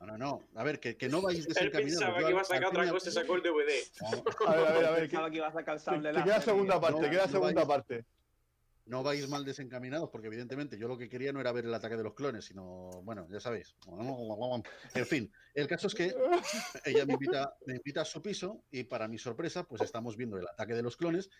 No, 0.00 0.06
no, 0.06 0.18
no. 0.18 0.40
A 0.56 0.64
ver, 0.64 0.80
que, 0.80 0.96
que 0.98 1.08
no 1.08 1.22
vais 1.22 1.38
él 1.38 1.46
desencaminados. 1.46 1.98
pensaba 2.04 2.20
Yo 2.20 2.26
que 2.26 2.32
iba 2.32 2.40
a 2.40 2.44
sacar 2.44 2.64
otra 2.66 2.90
cosa 2.90 3.08
y 3.08 3.12
sacó 3.12 3.34
el 3.36 3.42
DVD. 3.42 3.72
No, 4.02 4.46
A 4.48 4.54
ver, 4.56 4.66
a 4.66 4.72
ver, 4.72 4.84
a 4.86 4.90
ver. 4.90 5.00
Pensaba 5.08 5.30
que 5.30 5.36
iba 5.36 5.46
a 5.48 5.52
sacar 5.52 5.74
el 5.76 5.80
sable 5.80 6.12
que 6.12 6.22
queda 6.24 6.40
segunda 6.42 6.80
parte, 6.80 7.00
No, 7.02 7.10
queda 7.10 7.26
no 7.26 7.32
segunda 7.32 7.62
vais- 7.62 7.66
parte. 7.68 8.04
No 8.86 9.02
vais 9.02 9.28
mal 9.28 9.44
desencaminados, 9.44 10.10
porque 10.10 10.26
evidentemente 10.26 10.78
yo 10.78 10.88
lo 10.88 10.98
que 10.98 11.08
quería 11.08 11.32
no 11.32 11.40
era 11.40 11.52
ver 11.52 11.64
el 11.64 11.74
ataque 11.74 11.96
de 11.96 12.02
los 12.02 12.14
clones, 12.14 12.44
sino, 12.44 12.90
bueno, 13.02 13.26
ya 13.30 13.40
sabéis. 13.40 13.74
En 14.94 15.06
fin, 15.06 15.32
el 15.54 15.66
caso 15.66 15.86
es 15.86 15.94
que 15.94 16.14
ella 16.84 17.06
me 17.06 17.14
invita, 17.14 17.56
me 17.66 17.76
invita 17.76 18.02
a 18.02 18.04
su 18.04 18.20
piso 18.20 18.64
y 18.70 18.84
para 18.84 19.08
mi 19.08 19.18
sorpresa, 19.18 19.64
pues 19.64 19.82
estamos 19.82 20.16
viendo 20.16 20.36
el 20.36 20.46
ataque 20.46 20.74
de 20.74 20.82
los 20.82 20.96
clones. 20.96 21.30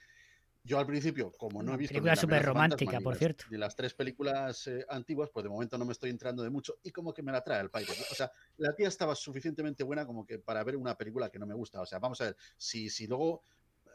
Yo 0.67 0.79
al 0.79 0.87
principio, 0.87 1.31
como 1.33 1.63
no 1.63 1.75
he 1.75 1.77
visto 1.77 1.93
película 1.93 2.17
súper 2.17 2.37
fantasma, 2.37 2.55
romántica, 2.55 3.01
por 3.01 3.17
cierto. 3.17 3.45
ni 3.51 3.59
las 3.59 3.77
tres 3.77 3.93
películas 3.93 4.67
eh, 4.67 4.87
antiguas, 4.89 5.29
pues 5.31 5.45
de 5.45 5.51
momento 5.51 5.77
no 5.77 5.85
me 5.85 5.93
estoy 5.93 6.09
entrando 6.09 6.43
de 6.43 6.49
mucho 6.49 6.79
y 6.83 6.91
como 6.91 7.13
que 7.13 7.23
me 7.23 7.33
la 7.33 7.45
trae 7.45 7.61
el 7.61 7.69
país. 7.69 7.91
O 8.11 8.15
sea, 8.15 8.33
la 8.57 8.75
tía 8.75 8.89
estaba 8.89 9.15
suficientemente 9.15 9.85
buena 9.85 10.07
como 10.07 10.25
que 10.25 10.39
para 10.39 10.65
ver 10.65 10.77
una 10.77 10.97
película 10.97 11.29
que 11.29 11.39
no 11.39 11.45
me 11.45 11.53
gusta. 11.53 11.83
O 11.83 11.87
sea, 11.87 11.99
vamos 11.99 12.19
a 12.23 12.25
ver, 12.25 12.37
si, 12.57 12.89
si 12.89 13.07
luego 13.07 13.43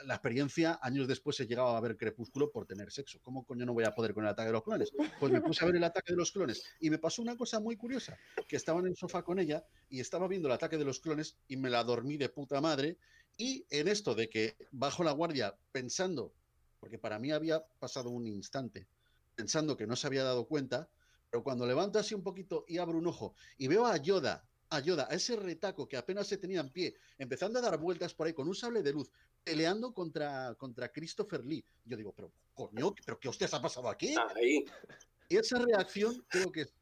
la 0.06 0.16
experiencia, 0.16 0.80
años 0.82 1.08
después 1.08 1.40
he 1.40 1.48
llegado 1.48 1.70
a 1.70 1.82
ver 1.82 1.98
Crepúsculo 1.98 2.52
por 2.52 2.66
tener 2.66 2.92
sexo. 2.92 3.20
¿Cómo 3.22 3.46
coño 3.46 3.66
no 3.66 3.74
voy 3.74 3.84
a 3.84 3.94
poder 3.94 4.14
con 4.14 4.24
el 4.24 4.30
ataque 4.30 4.48
de 4.48 4.54
los 4.54 4.64
clones? 4.64 4.92
Pues 5.20 5.32
me 5.32 5.42
puse 5.42 5.64
a 5.64 5.68
ver 5.68 5.76
el 5.76 5.84
ataque 5.84 6.14
de 6.14 6.18
los 6.18 6.32
clones 6.32 6.64
y 6.80 6.90
me 6.90 6.98
pasó 6.98 7.22
una 7.22 7.36
cosa 7.36 7.60
muy 7.60 7.76
curiosa, 7.76 8.18
que 8.48 8.56
estaba 8.56 8.80
en 8.80 8.88
el 8.88 8.96
sofá 8.96 9.24
con 9.24 9.40
ella 9.40 9.66
y 9.90 10.00
estaba 10.00 10.28
viendo 10.28 10.48
el 10.48 10.54
ataque 10.54 10.78
de 10.78 10.86
los 10.86 11.00
clones 11.00 11.38
y 11.48 11.58
me 11.58 11.70
la 11.70 11.84
dormí 11.84 12.18
de 12.18 12.30
puta 12.30 12.62
madre 12.62 12.98
y 13.38 13.66
en 13.70 13.88
esto 13.88 14.16
de 14.16 14.30
que 14.30 14.56
bajo 14.72 15.04
la 15.04 15.12
guardia 15.12 15.56
pensando, 15.72 16.34
porque 16.80 16.98
para 16.98 17.20
mí 17.20 17.32
había 17.32 17.64
pasado 17.80 18.10
un 18.10 18.28
instante, 18.28 18.88
pensando 19.36 19.78
que 19.78 19.88
no 19.88 19.96
se 19.96 20.08
había 20.08 20.24
dado 20.24 20.46
cuenta, 20.46 20.90
pero 21.30 21.44
cuando 21.44 21.66
levanto 21.66 22.00
así 22.00 22.16
un 22.16 22.24
poquito 22.24 22.66
y 22.68 22.78
abro 22.78 22.98
un 22.98 23.08
ojo 23.08 23.36
y 23.58 23.68
veo 23.68 23.86
a 23.86 23.98
Yoda, 23.98 24.46
a 24.70 24.80
Yoda, 24.80 25.08
a 25.10 25.16
ese 25.16 25.36
retaco 25.36 25.88
que 25.88 25.98
apenas 25.98 26.28
se 26.28 26.38
tenía 26.38 26.60
en 26.60 26.70
pie, 26.70 26.96
empezando 27.18 27.60
a 27.60 27.62
dar 27.62 27.78
vueltas 27.78 28.14
por 28.14 28.28
ahí 28.28 28.34
con 28.34 28.48
un 28.48 28.56
sable 28.56 28.84
de 28.84 28.94
luz, 28.94 29.10
peleando 29.50 29.94
contra, 29.94 30.54
contra 30.56 30.90
Christopher 30.92 31.44
Lee. 31.44 31.66
Yo 31.86 31.98
digo, 31.98 32.14
pero 32.16 32.32
coño, 32.54 32.94
¿pero 33.04 33.20
qué 33.20 33.30
hostias 33.30 33.54
ha 33.56 33.62
pasado 33.62 33.90
aquí? 33.90 34.16
Ahí. 34.36 34.64
Y 35.28 35.38
esa 35.38 35.58
reacción 35.60 36.24
creo 36.30 36.52
que 36.52 36.62
es, 36.62 36.74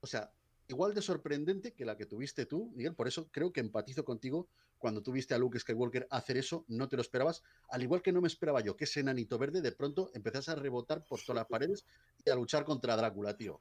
o 0.00 0.06
sea, 0.06 0.30
igual 0.68 0.92
de 0.94 1.00
sorprendente 1.00 1.72
que 1.72 1.84
la 1.86 1.96
que 1.96 2.04
tuviste 2.04 2.44
tú, 2.44 2.70
Miguel. 2.74 2.94
Por 2.94 3.08
eso 3.08 3.28
creo 3.30 3.52
que 3.52 3.60
empatizo 3.60 4.04
contigo 4.04 4.48
cuando 4.78 5.02
tuviste 5.02 5.34
a 5.34 5.38
Luke 5.38 5.58
Skywalker 5.58 6.06
hacer 6.10 6.36
eso, 6.36 6.64
no 6.68 6.88
te 6.88 6.96
lo 6.96 7.02
esperabas. 7.02 7.42
Al 7.70 7.82
igual 7.82 8.02
que 8.02 8.12
no 8.12 8.20
me 8.20 8.28
esperaba 8.28 8.60
yo 8.60 8.76
que 8.76 8.84
ese 8.84 9.00
enanito 9.00 9.38
verde 9.38 9.62
de 9.62 9.72
pronto 9.72 10.10
empezase 10.14 10.50
a 10.50 10.56
rebotar 10.56 11.02
por 11.04 11.20
todas 11.22 11.36
las 11.36 11.46
paredes 11.46 11.84
y 12.24 12.28
a 12.30 12.34
luchar 12.34 12.64
contra 12.64 12.96
Drácula, 12.96 13.34
tío. 13.36 13.60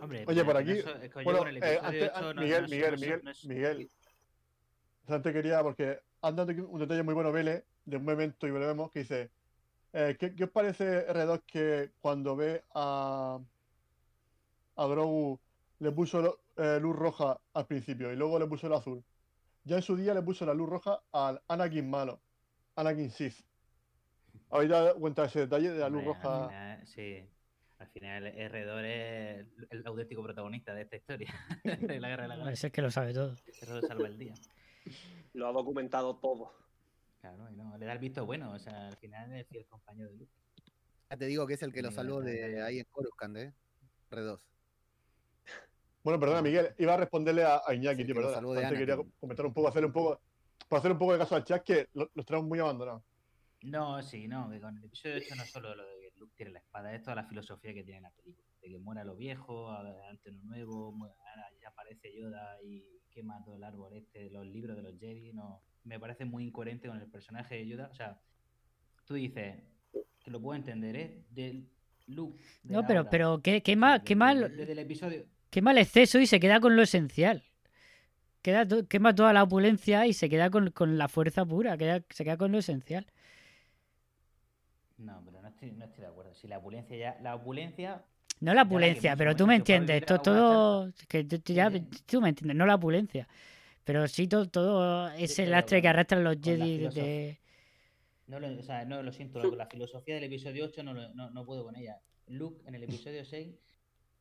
Hombre, 0.00 0.24
Oye, 0.28 0.44
por 0.44 0.56
aquí. 0.56 0.80
Bueno, 1.24 1.44
eh, 1.48 1.78
antes- 1.82 2.12
no- 2.20 2.34
Miguel, 2.40 2.62
no- 2.62 2.68
Miguel, 2.68 2.94
no- 2.94 2.98
Miguel, 3.00 3.36
Miguel. 3.44 3.90
Antes 5.08 5.32
quería, 5.32 5.62
porque 5.62 5.98
han 6.22 6.36
dado 6.36 6.52
un 6.68 6.80
detalle 6.80 7.02
muy 7.02 7.14
bueno, 7.14 7.32
Vélez, 7.32 7.64
de 7.84 7.96
un 7.96 8.08
evento 8.08 8.46
y 8.46 8.50
lo 8.50 8.58
vemos, 8.60 8.90
que 8.90 9.00
dice: 9.00 9.30
eh, 9.92 10.16
¿qué, 10.18 10.34
qué 10.34 10.44
os 10.44 10.50
parece 10.50 11.06
R2 11.08 11.42
que 11.46 11.90
cuando 12.00 12.36
ve 12.36 12.62
a, 12.74 13.38
a 14.76 14.86
Grogu 14.86 15.40
le 15.80 15.92
puso 15.92 16.20
lo- 16.20 16.40
eh, 16.56 16.78
luz 16.80 16.96
roja 16.96 17.38
al 17.54 17.66
principio 17.66 18.12
y 18.12 18.16
luego 18.16 18.38
le 18.38 18.46
puso 18.46 18.66
el 18.66 18.72
azul? 18.74 19.02
Ya 19.64 19.76
en 19.76 19.82
su 19.82 19.96
día 19.96 20.14
le 20.14 20.22
puso 20.22 20.46
la 20.46 20.54
luz 20.54 20.68
roja 20.68 21.00
al 21.12 21.40
Anakin 21.48 21.88
malo, 21.88 22.20
Anakin 22.76 23.10
Sith. 23.10 23.44
¿Habéis 24.50 24.70
dado 24.70 24.94
cuenta 24.96 25.22
de 25.22 25.28
ese 25.28 25.40
detalle 25.40 25.70
de 25.72 25.78
la 25.78 25.88
luz 25.88 26.02
Hombre, 26.06 26.14
roja? 26.14 26.44
Al 26.44 26.48
final, 26.48 26.86
sí. 26.86 27.28
Al 27.78 27.86
final, 27.88 28.24
R2 28.24 28.84
es 28.84 29.46
el- 29.70 29.86
auténtico 29.86 30.22
protagonista 30.22 30.74
de 30.74 30.82
esta 30.82 30.96
historia. 30.96 31.32
de 31.64 32.00
la 32.00 32.08
guerra 32.08 32.22
de 32.24 32.28
la 32.28 32.34
Parece 32.36 32.44
galaxia. 32.44 32.70
que 32.70 32.82
lo 32.82 32.90
sabe 32.90 33.12
todo. 33.14 33.36
R2 33.36 33.86
salva 33.86 34.06
el 34.08 34.18
día. 34.18 34.34
Lo 35.34 35.48
ha 35.48 35.52
documentado 35.52 36.16
todo. 36.16 36.52
Claro, 37.20 37.50
y 37.50 37.56
no, 37.56 37.76
le 37.76 37.86
da 37.86 37.92
el 37.92 37.98
visto 37.98 38.24
bueno. 38.26 38.52
O 38.52 38.58
sea, 38.58 38.88
al 38.88 38.96
final 38.96 39.32
es 39.34 39.46
fiel 39.48 39.66
compañero 39.66 40.10
de 40.10 40.16
Luke. 40.18 40.32
Ya 41.10 41.16
te 41.16 41.26
digo 41.26 41.46
que 41.46 41.54
es 41.54 41.62
el 41.62 41.72
que 41.72 41.82
lo 41.82 41.90
salvó 41.90 42.20
de 42.20 42.62
ahí 42.62 42.78
en 42.80 42.86
Coruscant, 42.90 43.36
¿eh? 43.36 43.54
R2. 44.10 44.40
Bueno, 46.04 46.20
perdona, 46.20 46.42
Miguel, 46.42 46.74
iba 46.78 46.94
a 46.94 46.96
responderle 46.96 47.44
a, 47.44 47.60
a 47.66 47.74
Iñaki, 47.74 48.02
Sí, 48.02 48.04
tío, 48.06 48.14
que 48.14 48.20
perdona. 48.20 48.38
Antes 48.66 48.78
quería 48.78 48.96
comentar 49.20 49.46
un 49.46 49.52
poco, 49.52 49.68
hacerle 49.68 49.86
un 49.88 49.92
poco, 49.92 50.20
para 50.68 50.78
hacer 50.80 50.92
un 50.92 50.98
poco 50.98 51.12
de 51.12 51.18
caso 51.18 51.34
al 51.36 51.44
chat, 51.44 51.62
que 51.62 51.88
lo- 51.94 52.10
los 52.14 52.24
tenemos 52.24 52.46
muy 52.48 52.58
abandonados. 52.58 53.02
No, 53.62 54.00
sí, 54.02 54.28
no, 54.28 54.48
que 54.48 54.60
con 54.60 54.76
el 54.78 54.84
episodio 54.84 55.16
8 55.16 55.34
no 55.34 55.42
es 55.42 55.50
solo 55.50 55.74
lo 55.74 55.82
de 55.84 56.00
que 56.00 56.12
Luke 56.18 56.32
tiene 56.36 56.52
la 56.52 56.60
espada, 56.60 56.94
es 56.94 57.02
toda 57.02 57.16
la 57.16 57.24
filosofía 57.24 57.74
que 57.74 57.82
tiene 57.84 58.00
la 58.02 58.10
película. 58.10 58.47
De 58.62 58.68
que 58.68 58.78
muera 58.78 59.04
lo 59.04 59.16
viejo, 59.16 59.70
adelante 59.70 60.30
lo 60.32 60.42
nuevo, 60.44 60.92
ahora 61.02 61.48
ya 61.62 61.68
aparece 61.68 62.12
Yoda 62.14 62.60
y 62.62 62.84
quema 63.10 63.42
todo 63.44 63.56
el 63.56 63.64
árbol 63.64 63.94
este, 63.94 64.30
los 64.30 64.46
libros 64.46 64.76
de 64.76 64.82
los 64.82 64.98
Jedi, 64.98 65.32
no. 65.32 65.62
Me 65.84 65.98
parece 66.00 66.24
muy 66.24 66.44
incoherente 66.44 66.88
con 66.88 66.98
el 67.00 67.06
personaje 67.08 67.54
de 67.56 67.66
Yoda. 67.68 67.88
O 67.90 67.94
sea, 67.94 68.20
tú 69.04 69.14
dices, 69.14 69.62
que 70.22 70.30
lo 70.30 70.40
puedo 70.40 70.56
entender, 70.56 70.96
¿eh? 70.96 71.24
Del 71.30 71.68
Luke. 72.06 72.42
de 72.62 72.74
No, 72.74 72.86
pero, 72.86 73.08
pero 73.08 73.40
qué, 73.42 73.62
qué 73.62 73.76
mal, 73.76 74.02
qué 74.02 74.16
mal, 74.16 74.56
Desde 74.56 74.72
el 74.72 74.78
episodio. 74.80 75.24
qué 75.50 75.62
mal 75.62 75.78
exceso 75.78 76.18
y 76.18 76.26
se 76.26 76.40
queda 76.40 76.60
con 76.60 76.74
lo 76.76 76.82
esencial. 76.82 77.44
Queda 78.42 78.66
quema 78.88 79.14
toda 79.14 79.32
la 79.32 79.42
opulencia 79.42 80.06
y 80.06 80.12
se 80.12 80.28
queda 80.28 80.50
con, 80.50 80.70
con 80.70 80.96
la 80.98 81.08
fuerza 81.08 81.44
pura, 81.44 81.76
queda- 81.76 82.04
se 82.10 82.24
queda 82.24 82.36
con 82.36 82.52
lo 82.52 82.58
esencial. 82.58 83.06
No, 84.96 85.22
pero 85.24 85.40
no 85.42 85.48
estoy, 85.48 85.72
no 85.72 85.84
estoy 85.84 86.02
de 86.02 86.06
acuerdo. 86.08 86.34
Si 86.34 86.48
la 86.48 86.58
opulencia 86.58 86.96
ya. 86.96 87.18
La 87.22 87.34
opulencia. 87.34 88.04
No 88.40 88.54
la 88.54 88.62
opulencia, 88.62 89.16
pero 89.16 89.34
tú 89.34 89.46
me 89.46 89.56
entiendes, 89.56 90.02
una 90.08 90.22
todo, 90.22 90.92
que 91.08 91.26
ya, 91.46 91.70
tú 92.06 92.20
me 92.20 92.28
entiendes, 92.28 92.56
no 92.56 92.66
la 92.66 92.76
opulencia, 92.76 93.28
pero 93.84 94.06
sí 94.06 94.28
todo, 94.28 94.48
todo 94.48 95.08
ese 95.10 95.46
lastre 95.46 95.82
que 95.82 95.88
arrastran 95.88 96.22
los 96.24 96.36
Jedi 96.42 96.78
desde... 96.78 97.40
No 98.28 98.38
lo, 98.38 98.48
o 98.58 98.62
sea, 98.62 98.84
no 98.84 99.02
lo 99.02 99.10
siento, 99.10 99.40
la 99.56 99.66
filosofía 99.66 100.16
del 100.16 100.24
episodio 100.24 100.66
8 100.66 100.82
no, 100.82 100.92
lo- 100.92 101.08
no, 101.14 101.30
no 101.30 101.46
puedo 101.46 101.64
con 101.64 101.74
ella. 101.76 101.98
Luke 102.26 102.62
en 102.66 102.74
el 102.74 102.82
episodio 102.82 103.24
6 103.24 103.56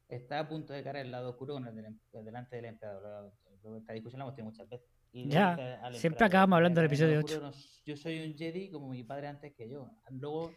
está 0.07 0.39
a 0.39 0.47
punto 0.47 0.71
de 0.71 0.81
caer 0.81 0.95
el 0.97 1.11
lado 1.11 1.31
oscuro 1.31 1.55
con 1.55 1.67
el 1.67 1.75
del 1.75 1.93
delante 2.23 2.55
del 2.55 2.65
emperador. 2.65 3.33
Esta 3.77 3.91
discusión 3.91 4.19
la 4.19 4.23
hemos 4.25 4.35
tenido 4.35 4.51
muchas 4.51 4.69
veces. 4.69 4.87
Y 5.11 5.27
Ya, 5.27 5.81
siempre 5.93 6.25
acabamos 6.25 6.55
hablando 6.55 6.79
del 6.81 6.89
"En 6.89 6.93
el 6.93 6.99
lado 7.01 7.19
episodio 7.19 7.37
oscuro 7.41 7.51
no- 7.51 7.83
yo 7.85 7.97
soy 7.97 8.25
un 8.25 8.37
Jedi 8.37 8.69
como 8.71 8.87
mi 8.89 9.03
padre 9.03 9.27
antes 9.27 9.53
que 9.53 9.67
yo. 9.69 9.91
Luego, 10.11 10.53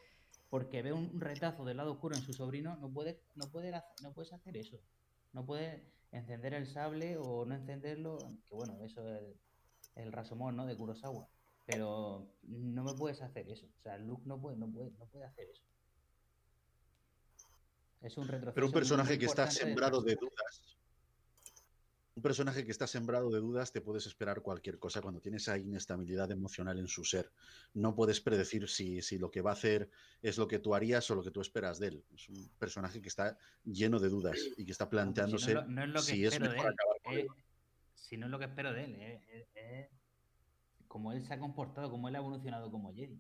porque 0.51 0.82
ve 0.82 0.93
un 0.93 1.20
retazo 1.20 1.64
del 1.64 1.77
lado 1.77 1.93
oscuro 1.93 2.16
en 2.16 2.22
su 2.22 2.32
sobrino, 2.32 2.77
no 2.77 2.90
puedes, 2.90 3.16
no 3.36 3.44
hacer, 3.44 4.02
no 4.02 4.12
puedes 4.12 4.32
hacer 4.32 4.56
eso. 4.56 4.81
No 5.32 5.47
puedes 5.47 5.81
encender 6.10 6.55
el 6.55 6.66
sable 6.66 7.16
o 7.16 7.47
no 7.47 7.55
encenderlo. 7.55 8.18
Que 8.48 8.55
bueno, 8.55 8.77
eso 8.82 9.09
es 9.09 9.22
el, 9.22 9.36
el 9.94 10.12
Rasomón, 10.12 10.56
¿no? 10.56 10.66
De 10.66 10.77
Kurosawa. 10.77 11.28
Pero 11.66 12.27
no 12.43 12.82
me 12.82 12.94
puedes 12.94 13.22
hacer 13.22 13.48
eso. 13.48 13.66
O 13.78 13.82
sea, 13.82 13.97
Luke 13.97 14.24
no 14.27 14.40
puede, 14.40 14.56
no 14.56 14.68
puede, 14.68 14.90
no 14.90 15.06
puede 15.06 15.24
hacer 15.24 15.48
eso. 15.48 15.62
Es 18.01 18.16
un 18.16 18.27
retroceso. 18.27 18.55
Pero 18.55 18.66
un 18.66 18.72
personaje 18.72 19.18
que 19.18 19.27
está 19.27 19.48
sembrado 19.51 20.02
de 20.02 20.16
dudas. 20.16 20.69
Un 22.20 22.22
personaje 22.22 22.66
que 22.66 22.70
está 22.70 22.86
sembrado 22.86 23.30
de 23.30 23.38
dudas, 23.40 23.72
te 23.72 23.80
puedes 23.80 24.05
esperar 24.05 24.42
cualquier 24.42 24.78
cosa 24.78 25.01
cuando 25.01 25.22
tienes 25.22 25.40
esa 25.40 25.56
inestabilidad 25.56 26.30
emocional 26.30 26.78
en 26.78 26.86
su 26.86 27.02
ser. 27.02 27.32
No 27.72 27.94
puedes 27.94 28.20
predecir 28.20 28.68
si, 28.68 29.01
si 29.01 29.16
lo 29.16 29.30
que 29.30 29.40
va 29.40 29.52
a 29.52 29.55
hacer 29.55 29.88
es 30.20 30.36
lo 30.36 30.47
que 30.47 30.59
tú 30.59 30.74
harías 30.74 31.10
o 31.10 31.14
lo 31.14 31.22
que 31.22 31.30
tú 31.30 31.40
esperas 31.40 31.78
de 31.78 31.86
él. 31.88 32.05
Es 32.14 32.28
un 32.28 32.47
personaje 32.59 33.01
que 33.01 33.09
está 33.09 33.38
lleno 33.64 33.98
de 33.98 34.10
dudas 34.10 34.36
y 34.59 34.66
que 34.66 34.72
está 34.72 34.84
no 34.84 34.90
planteándose 34.90 35.55
no 35.55 35.82
es 35.82 35.88
lo 35.88 35.94
que 35.94 36.05
si 36.05 36.26
es 36.26 36.34
espero 36.34 36.51
de 36.51 36.56
mejor 36.59 36.66
él. 36.70 36.74
acabar 36.78 36.97
con 37.02 37.14
él. 37.14 37.26
si 37.94 38.16
no 38.18 38.26
es 38.26 38.32
lo 38.32 38.38
que 38.38 38.44
espero 38.44 38.72
de 38.74 38.84
él. 38.84 38.94
Es, 39.01 39.22
es- 39.30 39.48
es 39.55 39.88
como 40.88 41.12
él 41.12 41.24
se 41.24 41.32
ha 41.32 41.38
comportado, 41.38 41.90
como 41.90 42.10
él 42.10 42.16
ha 42.16 42.18
evolucionado 42.18 42.70
como 42.70 42.92
Jedi. 42.94 43.18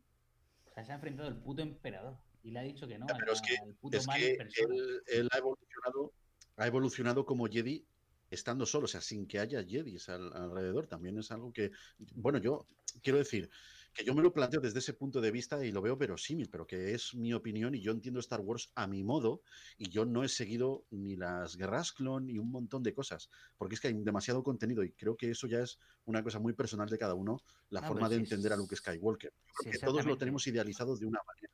O 0.66 0.74
sea, 0.74 0.84
se 0.84 0.92
ha 0.92 0.96
enfrentado 0.96 1.26
al 1.26 1.42
puto 1.42 1.62
emperador 1.62 2.18
y 2.42 2.50
le 2.50 2.58
ha 2.58 2.62
dicho 2.64 2.86
que 2.86 2.98
no, 2.98 3.06
al, 3.08 3.16
pero 3.16 3.32
es 3.32 3.40
que, 3.40 3.56
al 3.56 3.74
puto 3.76 3.96
es 3.96 4.06
mal 4.06 4.20
que 4.20 4.32
él, 4.32 5.02
él 5.06 5.28
ha 5.32 5.38
evolucionado, 5.38 6.12
ha 6.58 6.66
evolucionado 6.66 7.24
como 7.24 7.46
Jedi 7.46 7.86
estando 8.30 8.66
solo, 8.66 8.84
o 8.86 8.88
sea, 8.88 9.00
sin 9.00 9.26
que 9.26 9.38
haya 9.38 9.64
Jedis 9.66 10.08
al- 10.08 10.32
alrededor. 10.34 10.86
También 10.86 11.18
es 11.18 11.30
algo 11.30 11.52
que, 11.52 11.70
bueno, 12.14 12.38
yo 12.38 12.66
quiero 13.02 13.18
decir 13.18 13.50
que 13.92 14.04
yo 14.04 14.14
me 14.14 14.22
lo 14.22 14.32
planteo 14.32 14.60
desde 14.60 14.78
ese 14.78 14.94
punto 14.94 15.20
de 15.20 15.30
vista 15.32 15.64
y 15.64 15.72
lo 15.72 15.82
veo 15.82 15.96
verosímil, 15.96 16.48
pero 16.48 16.66
que 16.66 16.94
es 16.94 17.14
mi 17.14 17.32
opinión 17.32 17.74
y 17.74 17.80
yo 17.80 17.92
entiendo 17.92 18.20
Star 18.20 18.40
Wars 18.40 18.70
a 18.74 18.86
mi 18.86 19.02
modo 19.02 19.42
y 19.78 19.90
yo 19.90 20.04
no 20.04 20.22
he 20.22 20.28
seguido 20.28 20.86
ni 20.90 21.16
las 21.16 21.56
guerras 21.56 21.92
clon 21.92 22.26
ni 22.26 22.38
un 22.38 22.50
montón 22.50 22.82
de 22.82 22.94
cosas, 22.94 23.30
porque 23.56 23.74
es 23.74 23.80
que 23.80 23.88
hay 23.88 23.94
demasiado 23.94 24.42
contenido 24.42 24.84
y 24.84 24.92
creo 24.92 25.16
que 25.16 25.30
eso 25.30 25.46
ya 25.46 25.60
es 25.60 25.78
una 26.04 26.22
cosa 26.22 26.38
muy 26.38 26.52
personal 26.54 26.88
de 26.88 26.98
cada 26.98 27.14
uno, 27.14 27.42
la 27.68 27.82
No, 27.82 27.88
forma 27.88 28.08
de 28.08 28.16
sí, 28.16 28.22
entender 28.22 28.52
a 28.52 28.56
Luke 28.56 28.76
Skywalker. 28.76 29.32
Yo 29.46 29.54
creo 29.56 29.68
sí, 29.70 29.70
que 29.70 29.78
todos 29.80 30.06
lo 30.06 30.16
tenemos 30.18 30.46
idealizado 30.46 30.96
de 30.96 31.06
una 31.06 31.20
manera. 31.26 31.52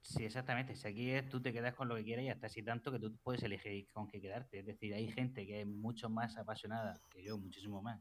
Sí, 0.00 0.24
exactamente. 0.24 0.74
Si 0.74 0.86
aquí 0.88 1.10
es 1.10 1.28
tú 1.28 1.40
te 1.40 1.52
quedas 1.52 1.74
con 1.74 1.88
lo 1.88 1.96
que 1.96 2.04
quieras 2.04 2.24
y 2.24 2.28
hasta 2.28 2.46
así 2.46 2.62
tanto 2.62 2.90
que 2.90 2.98
tú 2.98 3.16
puedes 3.22 3.42
elegir 3.42 3.88
con 3.92 4.08
qué 4.08 4.20
quedarte. 4.20 4.60
Es 4.60 4.66
decir, 4.66 4.94
hay 4.94 5.10
gente 5.10 5.46
que 5.46 5.62
es 5.62 5.66
mucho 5.66 6.08
más 6.08 6.36
apasionada 6.36 7.00
que 7.10 7.22
yo, 7.22 7.36
muchísimo 7.38 7.82
más, 7.82 8.00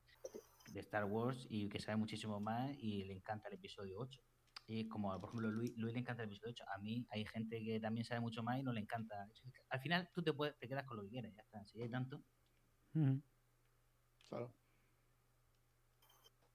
de 0.71 0.79
Star 0.81 1.05
Wars 1.05 1.45
y 1.49 1.69
que 1.69 1.79
sabe 1.79 1.97
muchísimo 1.97 2.39
más 2.39 2.75
y 2.79 3.03
le 3.05 3.13
encanta 3.13 3.49
el 3.49 3.55
episodio 3.55 3.99
8. 3.99 4.21
Y 4.69 4.87
como, 4.89 5.17
por 5.19 5.29
ejemplo, 5.29 5.49
Luis, 5.49 5.73
Luis 5.77 5.93
le 5.93 6.01
encanta 6.01 6.23
el 6.23 6.29
episodio 6.29 6.51
8. 6.51 6.65
A 6.75 6.77
mí 6.79 7.05
hay 7.09 7.25
gente 7.25 7.63
que 7.63 7.79
también 7.79 8.05
sabe 8.05 8.19
mucho 8.19 8.43
más 8.43 8.59
y 8.59 8.63
no 8.63 8.73
le 8.73 8.81
encanta. 8.81 9.27
Al 9.69 9.79
final 9.79 10.09
tú 10.13 10.21
te, 10.21 10.33
puedes, 10.33 10.57
te 10.57 10.67
quedas 10.67 10.85
con 10.85 10.97
lo 10.97 11.03
que 11.03 11.09
quieras, 11.09 11.33
ya 11.33 11.41
está. 11.41 11.65
Si 11.65 11.81
hay 11.81 11.89
tanto. 11.89 12.21
Claro. 14.27 14.53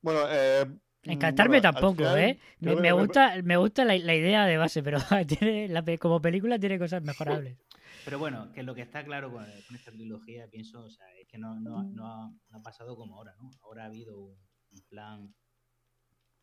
Bueno, 0.02 0.20
eh, 0.28 0.66
Encantarme 1.04 1.58
bueno, 1.60 1.72
tampoco, 1.72 1.96
final, 1.96 2.18
¿eh? 2.18 2.38
Me, 2.60 2.92
gusta, 2.92 3.42
me 3.42 3.56
gusta 3.56 3.84
la, 3.84 3.96
la 3.98 4.14
idea 4.14 4.46
de 4.46 4.56
base, 4.56 4.82
pero 4.82 4.98
tiene, 5.26 5.68
la 5.68 5.82
pe- 5.82 5.98
como 5.98 6.20
película 6.22 6.58
tiene 6.58 6.78
cosas 6.78 7.02
mejorables. 7.02 7.58
Pero 8.04 8.18
bueno, 8.18 8.52
que 8.52 8.62
lo 8.62 8.74
que 8.74 8.82
está 8.82 9.04
claro 9.04 9.30
con, 9.32 9.44
con 9.44 9.76
esta 9.76 9.90
trilogía, 9.92 10.46
pienso, 10.48 10.84
o 10.84 10.90
sea, 10.90 11.06
es 11.20 11.26
que 11.28 11.38
no, 11.38 11.58
no, 11.58 11.82
no 11.84 12.06
ha, 12.06 12.30
no 12.50 12.58
ha 12.58 12.62
pasado 12.62 12.96
como 12.96 13.16
ahora, 13.16 13.34
¿no? 13.40 13.50
Ahora 13.62 13.84
ha 13.84 13.86
habido 13.86 14.18
un, 14.18 14.36
un 14.72 14.82
plan 14.88 15.34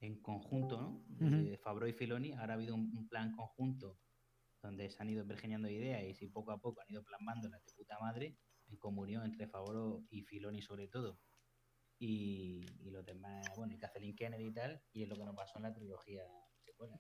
en 0.02 0.22
conjunto, 0.22 0.80
¿no? 0.82 1.04
De 1.44 1.58
Fabro 1.58 1.88
y 1.88 1.94
Filoni, 1.94 2.32
ahora 2.34 2.54
ha 2.54 2.56
habido 2.58 2.76
un, 2.76 2.92
un 2.98 3.08
plan 3.08 3.32
conjunto 3.36 3.98
donde 4.62 4.90
se 4.90 5.02
han 5.02 5.10
ido 5.10 5.26
pergeñando 5.26 5.70
ideas 5.70 6.04
y 6.04 6.14
si 6.16 6.28
poco 6.28 6.52
a 6.52 6.58
poco 6.58 6.82
han 6.82 6.90
ido 6.90 7.04
plasmándolas 7.04 7.64
de 7.66 7.72
puta 7.74 7.98
madre 8.00 8.36
en 8.68 8.78
comunión 8.78 9.26
entre 9.26 9.48
Favoro 9.48 10.04
y 10.10 10.22
Filoni 10.24 10.62
sobre 10.62 10.88
todo. 10.88 11.18
Y, 12.00 12.62
y 12.82 12.90
los 12.92 13.06
demás, 13.06 13.46
bueno, 13.58 13.74
y 13.74 13.78
Kathleen 13.78 14.16
Kennedy 14.16 14.46
y 14.48 14.52
tal, 14.54 14.82
y 14.94 15.04
es 15.04 15.10
lo 15.10 15.16
que 15.18 15.26
nos 15.26 15.36
pasó 15.36 15.58
en 15.58 15.64
la 15.64 15.74
trilogía 15.74 16.24
secuela. 16.64 16.98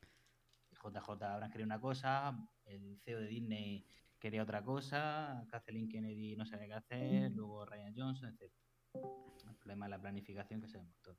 JJ 0.81 1.09
habrán 1.23 1.49
querido 1.51 1.65
una 1.65 1.79
cosa, 1.79 2.37
el 2.65 2.99
CEO 3.03 3.19
de 3.19 3.27
Disney 3.27 3.85
quería 4.19 4.43
otra 4.43 4.61
cosa, 4.63 5.45
Kathleen 5.49 5.87
Kennedy 5.89 6.35
no 6.35 6.45
sabía 6.45 6.67
qué 6.67 6.73
hacer, 6.73 7.31
luego 7.31 7.65
Ryan 7.65 7.93
Johnson, 7.95 8.29
etc. 8.37 8.51
El 8.93 9.55
problema 9.55 9.85
es 9.85 9.89
la 9.91 10.01
planificación 10.01 10.59
que 10.61 10.67
sabemos 10.67 10.95
todos. 11.01 11.17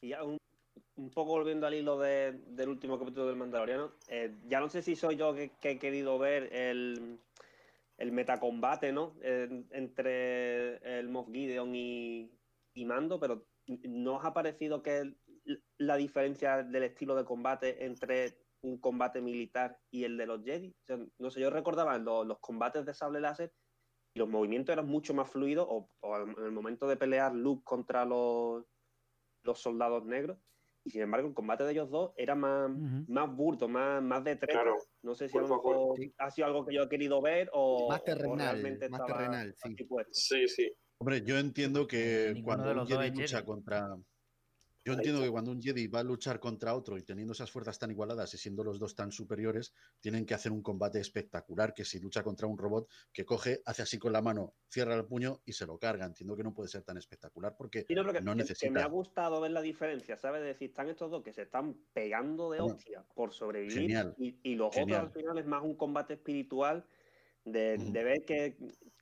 Y 0.00 0.08
ya 0.08 0.24
un, 0.24 0.38
un 0.96 1.10
poco 1.10 1.30
volviendo 1.32 1.66
al 1.66 1.74
hilo 1.74 1.98
de- 1.98 2.32
del 2.32 2.68
último 2.70 2.98
capítulo 2.98 3.26
del 3.26 3.36
Mandaloriano, 3.36 3.92
eh, 4.08 4.34
ya 4.48 4.58
no 4.60 4.68
sé 4.68 4.82
si 4.82 4.96
soy 4.96 5.16
yo 5.16 5.34
que, 5.34 5.50
que 5.60 5.72
he 5.72 5.78
querido 5.78 6.18
ver 6.18 6.52
el, 6.52 7.18
el 8.02 8.10
metacombate, 8.10 8.92
¿no? 8.92 9.14
En- 9.22 9.68
entre 9.70 10.98
el 10.98 11.08
Moff 11.08 11.28
Gideon 11.30 11.72
y, 11.74 12.36
y 12.74 12.84
Mando, 12.84 13.20
pero 13.20 13.46
¿no 13.84 14.16
os 14.16 14.24
ha 14.24 14.34
parecido 14.34 14.82
que 14.82 15.14
la 15.78 15.96
diferencia 15.96 16.64
del 16.64 16.82
estilo 16.82 17.14
de 17.14 17.24
combate 17.24 17.84
entre 17.84 18.34
un 18.64 18.80
combate 18.80 19.20
militar 19.20 19.78
y 19.92 20.02
el 20.02 20.16
de 20.16 20.26
los 20.26 20.42
Jedi? 20.42 20.74
No 21.18 21.30
sé, 21.30 21.40
yo 21.40 21.50
recordaba 21.50 21.96
los, 21.98 22.26
los 22.26 22.40
combates 22.40 22.84
de 22.84 22.92
sable 22.92 23.20
láser 23.20 23.52
y 24.14 24.18
los 24.18 24.28
movimientos 24.28 24.72
eran 24.72 24.88
mucho 24.88 25.14
más 25.14 25.30
fluidos, 25.30 25.66
o, 25.68 25.88
o 26.00 26.16
en 26.16 26.34
el 26.44 26.50
momento 26.50 26.88
de 26.88 26.96
pelear 26.96 27.32
Luke 27.34 27.62
contra 27.64 28.04
los, 28.04 28.64
los 29.44 29.60
soldados 29.60 30.04
negros. 30.04 30.38
Y 30.84 30.90
sin 30.90 31.02
embargo, 31.02 31.28
el 31.28 31.34
combate 31.34 31.64
de 31.64 31.72
ellos 31.72 31.90
dos 31.90 32.12
era 32.16 32.34
más, 32.34 32.70
Ujú. 32.70 33.04
más 33.08 33.36
burdo, 33.36 33.68
más, 33.68 34.02
más 34.02 34.24
de 34.24 34.36
treta. 34.36 34.62
Claro. 34.62 34.76
No 35.02 35.14
sé 35.14 35.28
si 35.28 35.38
a 35.38 35.42
lo 35.42 35.48
mejor 35.48 35.96
Sí. 35.96 36.12
ha 36.18 36.30
sido 36.30 36.46
algo 36.46 36.66
que 36.66 36.74
yo 36.74 36.82
he 36.82 36.88
querido 36.88 37.22
ver 37.22 37.50
o, 37.52 37.88
Más 37.88 38.00
o 38.00 38.04
terrenal, 38.04 38.36
realmente 38.38 38.88
más 38.88 39.04
terrenal, 39.06 39.54
sí. 39.56 39.76
Sí, 40.10 40.48
sí. 40.48 40.72
Hombre, 40.98 41.22
yo 41.24 41.38
entiendo 41.38 41.86
que 41.86 42.32
Ninguno 42.34 42.42
cuando 42.44 42.64
de 42.64 42.70
un 42.70 42.76
los 42.78 42.88
dos 42.88 42.98
Jedi 42.98 43.08
es 43.08 43.14
lucha 43.14 43.44
contra. 43.44 43.96
Yo 44.84 44.94
entiendo 44.94 45.22
que 45.22 45.30
cuando 45.30 45.52
un 45.52 45.62
Jedi 45.62 45.86
va 45.86 46.00
a 46.00 46.02
luchar 46.04 46.40
contra 46.40 46.74
otro 46.74 46.98
y 46.98 47.04
teniendo 47.04 47.32
esas 47.34 47.50
fuerzas 47.52 47.78
tan 47.78 47.92
igualadas 47.92 48.34
y 48.34 48.38
siendo 48.38 48.64
los 48.64 48.80
dos 48.80 48.96
tan 48.96 49.12
superiores, 49.12 49.74
tienen 50.00 50.26
que 50.26 50.34
hacer 50.34 50.50
un 50.50 50.60
combate 50.62 50.98
espectacular. 50.98 51.72
Que 51.72 51.84
si 51.84 52.00
lucha 52.00 52.24
contra 52.24 52.48
un 52.48 52.58
robot 52.58 52.90
que 53.12 53.24
coge, 53.24 53.62
hace 53.64 53.82
así 53.82 53.98
con 53.98 54.12
la 54.12 54.22
mano, 54.22 54.56
cierra 54.68 54.96
el 54.96 55.06
puño 55.06 55.40
y 55.44 55.52
se 55.52 55.66
lo 55.66 55.78
carga. 55.78 56.04
Entiendo 56.04 56.36
que 56.36 56.42
no 56.42 56.52
puede 56.52 56.68
ser 56.68 56.82
tan 56.82 56.96
espectacular 56.96 57.54
porque 57.56 57.84
Sí, 57.86 57.94
no, 57.94 58.04
que, 58.12 58.20
no 58.20 58.32
que- 58.32 58.38
que 58.38 58.42
necesita. 58.42 58.72
me 58.72 58.80
ha 58.80 58.86
gustado 58.86 59.40
ver 59.40 59.52
la 59.52 59.62
diferencia, 59.62 60.16
¿sabes? 60.16 60.40
De 60.42 60.48
decir, 60.48 60.70
están 60.70 60.88
estos 60.88 61.10
dos 61.12 61.22
que 61.22 61.32
se 61.32 61.42
están 61.42 61.74
pegando 61.92 62.50
de 62.50 62.60
hostia 62.60 63.06
por 63.14 63.32
sobrevivir 63.32 63.82
genial, 63.82 64.14
y, 64.18 64.40
y 64.42 64.56
los 64.56 64.74
genial. 64.74 65.04
otros 65.04 65.16
al 65.16 65.22
final 65.22 65.38
es 65.38 65.46
más 65.46 65.62
un 65.62 65.76
combate 65.76 66.14
espiritual 66.14 66.88
de, 67.44 67.78
de 67.78 68.04
ver 68.04 68.24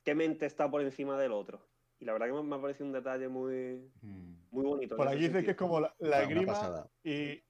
qué 0.03 0.15
mente 0.15 0.45
está 0.45 0.69
por 0.69 0.81
encima 0.81 1.19
del 1.19 1.31
otro. 1.31 1.70
Y 2.01 2.05
la 2.05 2.13
verdad 2.13 2.25
que 2.27 2.33
me, 2.33 2.43
me 2.43 2.55
ha 2.55 2.61
parecido 2.61 2.87
un 2.87 2.93
detalle 2.93 3.27
muy, 3.29 3.89
Mm. 4.01 4.35
muy 4.49 4.63
bonito. 4.65 4.97
por 4.97 5.07
aquí 5.07 5.27
dice 5.27 5.43
que 5.43 5.51
es 5.51 5.57
como 5.57 5.79
la, 5.79 5.93
la 5.99 6.45
pasada. 6.45 6.89
y, 7.03 7.43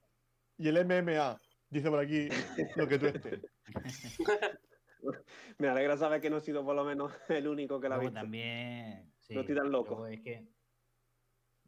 y 0.58 0.68
el 0.68 0.76
MMA. 0.84 1.40
Dice 1.70 1.88
por 1.90 2.00
aquí 2.00 2.28
lo 2.76 2.86
que 2.86 2.98
tú 2.98 3.06
estés. 3.06 3.40
Me 5.58 5.68
alegra 5.68 5.96
saber 5.96 6.20
que 6.20 6.30
no 6.30 6.36
he 6.36 6.40
sido 6.40 6.64
por 6.64 6.76
lo 6.76 6.84
menos 6.84 7.12
el 7.28 7.48
único 7.48 7.80
que 7.80 7.88
la 7.88 7.96
ha 7.96 7.98
visto. 7.98 8.14
también. 8.14 9.12
sí, 9.20 9.34
No 9.34 9.40
estoy 9.40 9.56
tan 9.56 9.72
loco. 9.72 10.06
es 10.06 10.20
que 10.20 10.46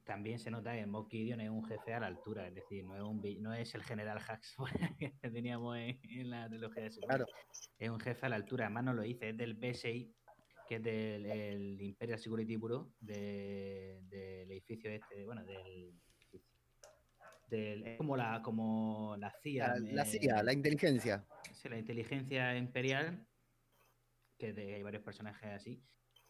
también 0.05 0.39
se 0.39 0.51
nota 0.51 0.73
que 0.75 0.87
Gideon 1.11 1.41
es 1.41 1.49
un 1.49 1.65
jefe 1.65 1.95
a 1.95 2.01
la 2.01 2.07
altura, 2.09 2.47
es 2.47 2.55
decir, 2.55 2.85
no 2.85 2.95
es, 2.95 3.03
un, 3.03 3.23
vi- 3.23 3.39
no 3.41 3.55
es 3.55 3.75
el 3.75 3.83
general 3.83 4.19
Hux 4.19 4.57
que 5.23 5.31
teníamos 5.31 5.79
en, 5.79 5.99
en 6.03 6.31
la 6.31 6.47
trilogía 6.51 6.83
de 6.85 6.91
secuela. 6.91 7.25
Claro. 7.25 7.33
Es 7.79 7.89
un 7.89 7.99
jefe 7.99 8.27
a 8.27 8.29
la 8.29 8.37
altura, 8.37 8.67
además 8.67 8.85
no 8.85 8.93
lo 8.93 9.03
dice, 9.03 9.31
es 9.31 9.37
del 9.39 9.55
BSI, 9.55 10.15
que 10.69 10.77
es 10.77 10.83
del 10.83 11.27
el 11.27 11.81
Imperial 11.83 12.19
Security 12.19 12.57
Bureau, 12.57 12.93
de- 13.01 14.01
del 14.09 14.51
edificio 14.51 14.91
este, 14.91 15.25
bueno, 15.25 15.45
del. 15.45 15.95
del- 17.49 17.87
es 17.87 17.97
como 17.99 18.17
la, 18.17 18.41
como 18.43 19.17
la 19.19 19.31
CIA. 19.43 19.69
La, 19.79 19.93
la 19.93 20.03
eh, 20.03 20.07
CIA, 20.07 20.43
la 20.43 20.53
inteligencia. 20.53 21.27
Sí, 21.53 21.69
la 21.69 21.79
inteligencia 21.79 22.57
imperial, 22.57 23.27
que 24.39 24.53
de- 24.53 24.75
hay 24.75 24.83
varios 24.83 25.03
personajes 25.03 25.51
así. 25.51 25.83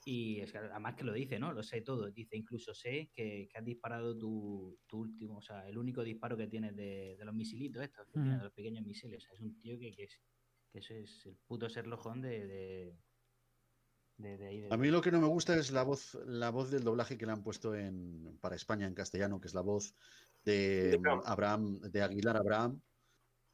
Y 0.06 0.40
es 0.40 0.52
que 0.52 0.59
además 0.59 0.97
que 0.97 1.05
lo 1.05 1.15
dice, 1.15 1.39
¿no? 1.39 1.52
Lo 1.52 1.62
sé 1.62 1.81
todo. 1.81 2.11
Dice, 2.11 2.36
incluso 2.36 2.74
sé 2.74 3.11
que, 3.15 3.48
que 3.51 3.56
has 3.59 3.65
disparado 3.65 4.19
tu, 4.19 4.78
tu 4.86 4.98
último, 4.98 5.39
o 5.39 5.43
sea, 5.43 5.66
el 5.66 5.78
único 5.78 6.05
disparo 6.05 6.36
que 6.36 6.47
tienes 6.47 6.77
de, 6.77 7.16
de 7.16 7.24
los 7.24 7.35
misilitos 7.35 7.82
estos, 7.82 8.06
que 8.12 8.19
de 8.20 8.36
los 8.36 8.52
pequeños 8.52 8.85
misiles. 8.85 9.24
O 9.24 9.27
sea, 9.27 9.35
es 9.35 9.40
un 9.40 9.59
tío 9.61 9.78
que, 9.78 9.93
que 9.93 10.05
es, 10.05 10.20
que 10.70 10.81
eso 10.81 10.93
es 10.94 11.24
el 11.24 11.36
puto 11.47 11.70
serlojón 11.70 12.20
de, 12.20 12.47
de, 12.47 12.98
de, 14.16 14.36
de 14.39 14.47
ahí. 14.47 14.61
de- 14.61 14.69
A 14.73 14.77
mí 14.77 14.89
lo 14.91 15.01
que 15.01 15.11
no 15.11 15.20
me 15.20 15.27
gusta 15.28 15.57
es 15.57 15.70
la 15.70 15.82
voz, 15.82 16.15
la 16.27 16.51
voz 16.51 16.70
del 16.70 16.85
doblaje 16.85 17.16
que 17.19 17.27
le 17.27 17.32
han 17.32 17.43
puesto 17.43 17.74
en, 17.74 18.39
para 18.41 18.57
España 18.57 18.86
en 18.86 18.95
castellano, 18.95 19.41
que 19.41 19.49
es 19.49 19.55
la 19.55 19.61
voz 19.62 19.95
de 20.45 20.91
Abraham. 21.24 21.81
De 21.81 22.03
Aguilar 22.03 22.36
Abraham. 22.36 22.81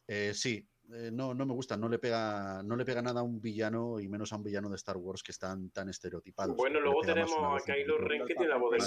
Eh, 0.07 0.33
sí, 0.35 0.67
eh, 0.93 1.11
no, 1.13 1.35
no 1.35 1.47
me 1.47 1.55
gusta, 1.55 1.77
no 1.77 1.89
le 1.89 1.99
pega, 1.99 2.63
no 2.65 2.75
le 2.77 2.85
pega 2.85 3.01
nada 3.01 3.21
a 3.21 3.23
un 3.23 3.41
villano 3.41 4.01
y 4.01 4.09
menos 4.09 4.33
a 4.33 4.37
un 4.37 4.43
villano 4.43 4.69
de 4.69 4.77
Star 4.77 4.97
Wars 4.97 5.23
que 5.23 5.31
están 5.33 5.71
tan 5.71 5.89
estereotipados. 5.89 6.57
Bueno, 6.57 6.81
luego 6.81 7.01
tenemos 7.03 7.31
a 7.33 7.73
Kylo 7.75 7.99
Ren 7.99 8.23
que 8.27 8.35
tiene 8.35 8.49
la 8.49 8.57
voz 8.57 8.73
de 8.73 8.79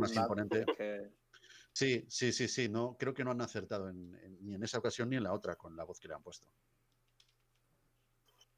más 0.00 0.10
imponente. 0.16 0.64
Que- 0.76 1.10
Sí, 1.72 2.06
sí, 2.08 2.32
sí, 2.32 2.48
sí, 2.48 2.70
no, 2.70 2.96
creo 2.98 3.12
que 3.12 3.22
no 3.22 3.32
han 3.32 3.40
acertado 3.42 3.90
en- 3.90 4.14
en- 4.22 4.38
ni 4.42 4.54
en 4.54 4.62
esa 4.62 4.78
ocasión 4.78 5.10
ni 5.10 5.16
en 5.16 5.22
la 5.24 5.34
otra 5.34 5.56
con 5.56 5.76
la 5.76 5.84
voz 5.84 6.00
que 6.00 6.08
le 6.08 6.14
han 6.14 6.22
puesto. 6.22 6.46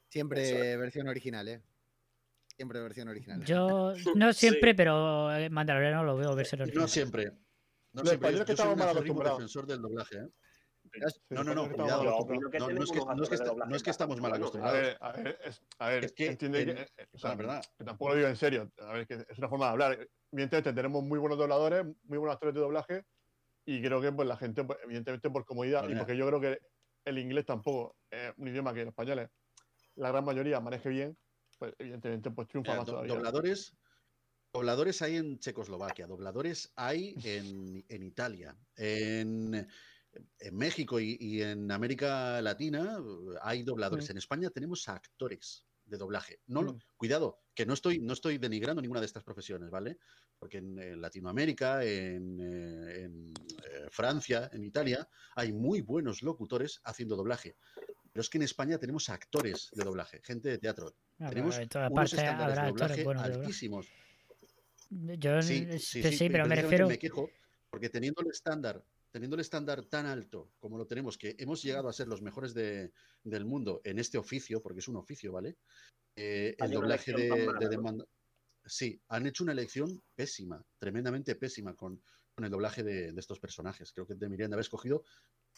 Siempre 0.09 0.77
versión 0.77 1.09
original, 1.09 1.49
¿eh? 1.49 1.61
Siempre 2.59 2.81
versión 2.81 3.07
original. 3.09 3.45
Yo 3.45 3.93
no 4.17 4.33
siempre, 4.33 4.75
pero 4.75 5.33
eh, 5.33 5.49
Mandaloriano 5.49 6.03
lo 6.03 6.17
veo 6.17 6.35
versión 6.35 6.59
No 6.59 6.65
original. 6.65 6.89
siempre. 6.89 7.25
No 7.93 8.03
Los 8.03 8.09
siempre. 8.09 8.15
españoles 8.15 8.47
que 8.47 8.53
Yo 8.53 8.57
soy 8.57 8.65
estamos 8.65 8.73
un 8.73 8.79
mal 8.81 8.89
acérrimo 8.89 8.99
acostumbrados. 9.23 9.39
defensor 9.39 9.67
del 9.69 9.81
doblaje, 9.83 10.17
¿eh? 10.17 10.29
Sí, 10.91 11.21
No, 11.31 11.45
no, 11.45 11.55
no, 11.55 11.71
cuidado. 11.71 12.03
Yo 12.03 12.11
acostumbrados. 12.11 12.53
No, 12.59 12.69
no 12.75 12.83
es 12.83 12.91
que, 12.91 12.99
no 12.99 13.23
es 13.23 13.29
que 13.31 13.47
no 13.69 13.77
es 13.77 13.83
que 13.85 13.91
estamos 13.91 14.21
mal 14.21 14.31
bastante 14.33 14.59
A 14.59 14.71
acostumbrados. 14.71 14.81
ver, 14.83 14.97
a 15.01 15.13
ver, 15.13 15.39
es- 15.45 15.63
a 15.79 15.89
ver, 15.89 16.05
Es 16.05 16.13
que 16.13 16.27
entiende 16.27 16.61
en- 16.63 16.75
que, 16.75 16.83
eh, 16.83 17.07
o 17.13 17.19
sea, 17.19 17.35
verdad. 17.37 17.63
que 17.79 17.85
tampoco 17.85 18.11
lo 18.11 18.17
digo 18.17 18.27
en 18.29 18.37
serio, 18.37 18.73
a 18.81 18.93
ver, 18.93 19.07
que 19.07 19.25
es 19.29 19.39
una 19.39 19.49
forma 19.49 19.67
de 19.67 19.71
hablar. 19.71 20.09
Evidentemente 20.33 20.73
tenemos 20.73 21.05
muy 21.05 21.21
buenos 21.21 21.39
dobladores, 21.39 21.85
muy 21.85 22.19
buenos 22.19 22.35
actores 22.35 22.55
de 22.57 22.61
doblaje 22.61 23.05
y 23.67 23.81
creo 23.83 24.01
que 24.01 24.11
pues 24.11 24.27
la 24.27 24.37
gente, 24.37 24.65
pues, 24.65 24.81
evidentemente 24.83 25.31
por 25.31 25.45
comodidad 25.45 25.89
y 25.89 25.95
porque 25.95 26.17
yo 26.17 26.27
creo 26.27 26.41
que 26.41 26.59
el 27.05 27.19
inglés 27.19 27.47
tampoco 27.47 27.95
es 28.11 28.33
un 28.37 28.49
idioma 28.49 28.73
que 28.75 28.81
los 28.81 28.89
españoles, 28.89 29.29
la 29.95 30.11
gran 30.11 30.25
mayoría 30.25 30.59
maneje 30.61 30.89
bien, 30.89 31.17
pues 31.59 31.75
evidentemente 31.79 32.31
pues 32.31 32.49
triunfa 32.49 32.73
Mira, 32.73 32.79
más 32.81 32.87
do- 32.87 32.93
todavía. 32.93 33.15
dobladores, 33.15 33.77
dobladores 34.53 35.03
hay 35.03 35.17
en 35.17 35.39
Checoslovaquia, 35.39 36.07
dobladores 36.07 36.73
hay 36.77 37.15
en, 37.25 37.85
en 37.89 38.03
Italia, 38.03 38.57
en, 38.77 39.69
en 40.39 40.57
México 40.57 41.01
y, 41.01 41.17
y 41.21 41.43
en 41.43 41.71
América 41.71 42.41
Latina 42.43 42.99
eh, 42.99 43.39
hay 43.43 43.63
dobladores. 43.63 44.09
En 44.11 44.19
España 44.19 44.51
tenemos 44.51 44.89
actores 44.89 45.67
de 45.85 45.97
doblaje. 45.97 46.41
No, 46.47 46.63
Mm. 46.63 46.79
Cuidado, 46.97 47.39
que 47.55 47.65
no 47.65 47.73
estoy, 47.75 47.99
no 47.99 48.13
estoy 48.13 48.37
denigrando 48.39 48.83
ninguna 48.83 49.01
de 49.01 49.07
estas 49.07 49.25
profesiones, 49.25 49.71
¿vale? 49.71 49.99
Porque 50.39 50.59
en, 50.59 51.01
Latinoamérica, 51.01 51.83
en, 51.83 52.39
eh, 52.41 53.05
en, 53.05 53.29
eh, 53.65 53.87
Francia, 53.91 54.51
en 54.53 54.65
Italia, 54.65 55.09
hay 55.35 55.53
muy 55.53 55.81
buenos 55.81 56.23
locutores 56.23 56.81
haciendo 56.85 57.17
doblaje. 57.17 57.57
Pero 58.13 58.21
es 58.23 58.31
que 58.31 58.39
en 58.39 58.43
España 58.43 58.79
tenemos 58.79 59.09
actores 59.09 59.71
de 59.73 59.85
doblaje, 59.85 60.21
gente 60.23 60.49
de 60.49 60.59
teatro. 60.59 60.95
Ah, 61.19 61.29
tenemos 61.29 61.57
en 61.59 61.69
todas 61.69 61.91
unos 61.91 61.97
partes 61.97 62.19
estándares 62.19 62.59
habrá 62.59 62.63
de 62.63 62.69
actores 62.69 62.97
doblaje 62.97 63.29
de 63.31 63.37
altísimos. 63.37 63.87
Yo 65.19 65.43
Sí, 65.43 65.67
sí, 65.73 65.79
sí, 65.79 66.03
sí, 66.03 66.19
sí, 66.19 66.29
pero 66.31 66.47
me 66.47 66.57
refiero. 66.57 66.89
Me 66.89 66.99
quejo 66.99 67.31
porque 67.71 67.91
teniendo 67.91 68.23
el 68.23 68.29
estándar, 68.31 68.83
teniendo 69.11 69.37
el 69.37 69.41
estándar 69.41 69.85
tan 69.85 70.07
alto 70.07 70.51
como 70.59 70.79
lo 70.79 70.87
tenemos, 70.87 71.19
que 71.19 71.37
hemos 71.39 71.63
llegado 71.63 71.89
a 71.89 71.93
ser 71.93 72.09
los 72.09 72.23
mejores 72.23 72.55
de- 72.55 72.93
del 73.25 73.45
mundo 73.45 73.81
en 73.85 73.99
este 73.99 74.17
oficio, 74.19 74.63
porque 74.63 74.81
es 74.81 74.89
un 74.89 74.97
oficio, 74.97 75.33
¿vale? 75.33 75.57
Eh, 76.17 76.55
el 76.59 76.71
doblaje 76.71 77.13
de, 77.13 77.29
tan 77.29 77.45
mala, 77.47 77.59
de 77.59 77.65
¿no? 77.67 77.71
demanda. 77.71 78.05
Sí, 78.65 79.01
han 79.09 79.27
hecho 79.27 79.45
una 79.45 79.53
elección 79.53 80.03
pésima, 80.15 80.63
tremendamente 80.79 81.35
pésima 81.37 81.75
con, 81.75 82.03
con 82.35 82.45
el 82.45 82.51
doblaje 82.51 82.83
de, 82.83 83.13
de 83.13 83.21
estos 83.21 83.39
personajes. 83.39 83.93
Creo 83.93 84.07
que 84.07 84.15
deberían 84.15 84.51
de 84.51 84.55
haber 84.55 84.65
escogido 84.65 85.05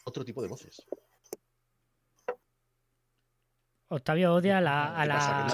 otro 0.05 0.23
tipo 0.23 0.41
de 0.41 0.47
voces. 0.47 0.85
Octavio 3.93 4.33
odia 4.35 4.59
a 4.59 4.61
la, 4.61 4.95
a 4.95 5.05
la, 5.05 5.47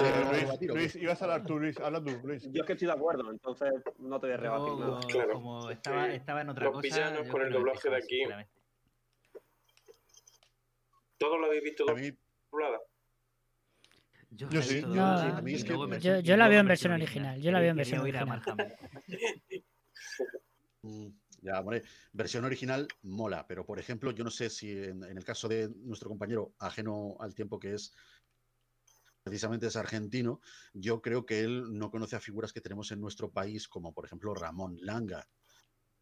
Luis, 0.60 0.94
ibas 0.94 1.20
a 1.20 1.24
hablar 1.24 1.44
tú, 1.44 1.58
Luis, 1.58 1.76
habla 1.80 2.00
tú, 2.00 2.20
Luis. 2.22 2.44
Yo 2.52 2.60
es 2.62 2.66
que 2.68 2.74
estoy 2.74 2.86
de 2.86 2.92
acuerdo, 2.92 3.32
entonces 3.32 3.72
no 3.98 4.20
te 4.20 4.28
voy 4.28 4.34
a 4.34 4.36
rebatir 4.36 4.74
Yo, 4.74 4.78
nada. 4.78 5.06
Claro, 5.08 5.32
como 5.32 5.70
es 5.70 5.76
estaba, 5.76 6.42
en 6.42 6.48
otra 6.48 6.64
los 6.66 6.74
cosa. 6.74 6.82
villanos 6.82 7.26
yo 7.26 7.32
con 7.32 7.42
el 7.42 7.52
doblaje 7.52 7.90
de 7.90 7.96
aquí. 7.96 8.22
¿Todos 11.16 11.40
lo 11.40 11.46
habéis 11.46 11.64
visto 11.64 11.90
A 11.90 11.94
mí, 11.94 12.12
doblada? 12.52 12.78
Yo, 14.30 14.50
Yo 14.50 14.62
sí. 14.62 14.82
No, 14.82 15.42
versión- 15.42 16.00
yo, 16.00 16.18
y 16.18 16.22
yo 16.22 16.36
la 16.36 16.46
veo 16.46 16.60
en 16.60 16.68
versión 16.68 16.92
original. 16.92 17.42
Yo 17.42 17.50
la 17.50 17.58
veo 17.58 17.70
en 17.72 17.76
versión 17.76 18.00
original. 18.02 18.40
Ya, 21.40 21.60
hombre, 21.60 21.84
versión 22.12 22.44
original 22.44 22.88
mola, 23.02 23.46
pero 23.46 23.64
por 23.64 23.78
ejemplo, 23.78 24.10
yo 24.10 24.24
no 24.24 24.30
sé 24.30 24.50
si 24.50 24.72
en, 24.72 25.04
en 25.04 25.16
el 25.16 25.24
caso 25.24 25.46
de 25.48 25.68
nuestro 25.68 26.08
compañero, 26.08 26.52
ajeno 26.58 27.16
al 27.20 27.34
tiempo 27.34 27.60
que 27.60 27.74
es, 27.74 27.94
precisamente 29.28 29.66
es 29.66 29.76
argentino, 29.76 30.40
yo 30.72 31.02
creo 31.02 31.26
que 31.26 31.40
él 31.40 31.64
no 31.72 31.90
conoce 31.90 32.16
a 32.16 32.20
figuras 32.20 32.52
que 32.52 32.62
tenemos 32.62 32.90
en 32.92 33.00
nuestro 33.00 33.30
país, 33.30 33.68
como 33.68 33.92
por 33.92 34.06
ejemplo 34.06 34.34
Ramón 34.34 34.78
Langa. 34.80 35.28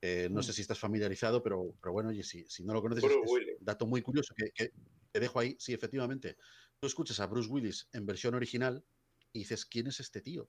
Eh, 0.01 0.29
no 0.31 0.43
sé 0.43 0.53
si 0.53 0.61
estás 0.61 0.79
familiarizado, 0.79 1.43
pero, 1.43 1.75
pero 1.81 1.93
bueno, 1.93 2.11
oye, 2.11 2.23
si, 2.23 2.45
si 2.47 2.65
no 2.65 2.73
lo 2.73 2.83
conoces, 2.83 3.03
es, 3.03 3.11
Bruce 3.11 3.25
es 3.25 3.33
Willis. 3.33 3.59
un 3.59 3.65
dato 3.65 3.87
muy 3.87 4.03
curioso 4.03 4.33
que, 4.37 4.51
que 4.53 4.71
te 5.11 5.21
dejo 5.21 5.41
ahí. 5.41 5.57
Sí, 5.59 5.73
efectivamente, 5.73 6.37
tú 6.79 6.87
escuchas 6.87 7.19
a 7.19 7.27
Bruce 7.27 7.51
Willis 7.51 7.89
en 7.93 8.07
versión 8.07 8.35
original 8.35 8.85
y 9.33 9.41
dices, 9.41 9.67
¿quién 9.67 9.89
es 9.89 9.99
este 9.99 10.21
tío? 10.21 10.49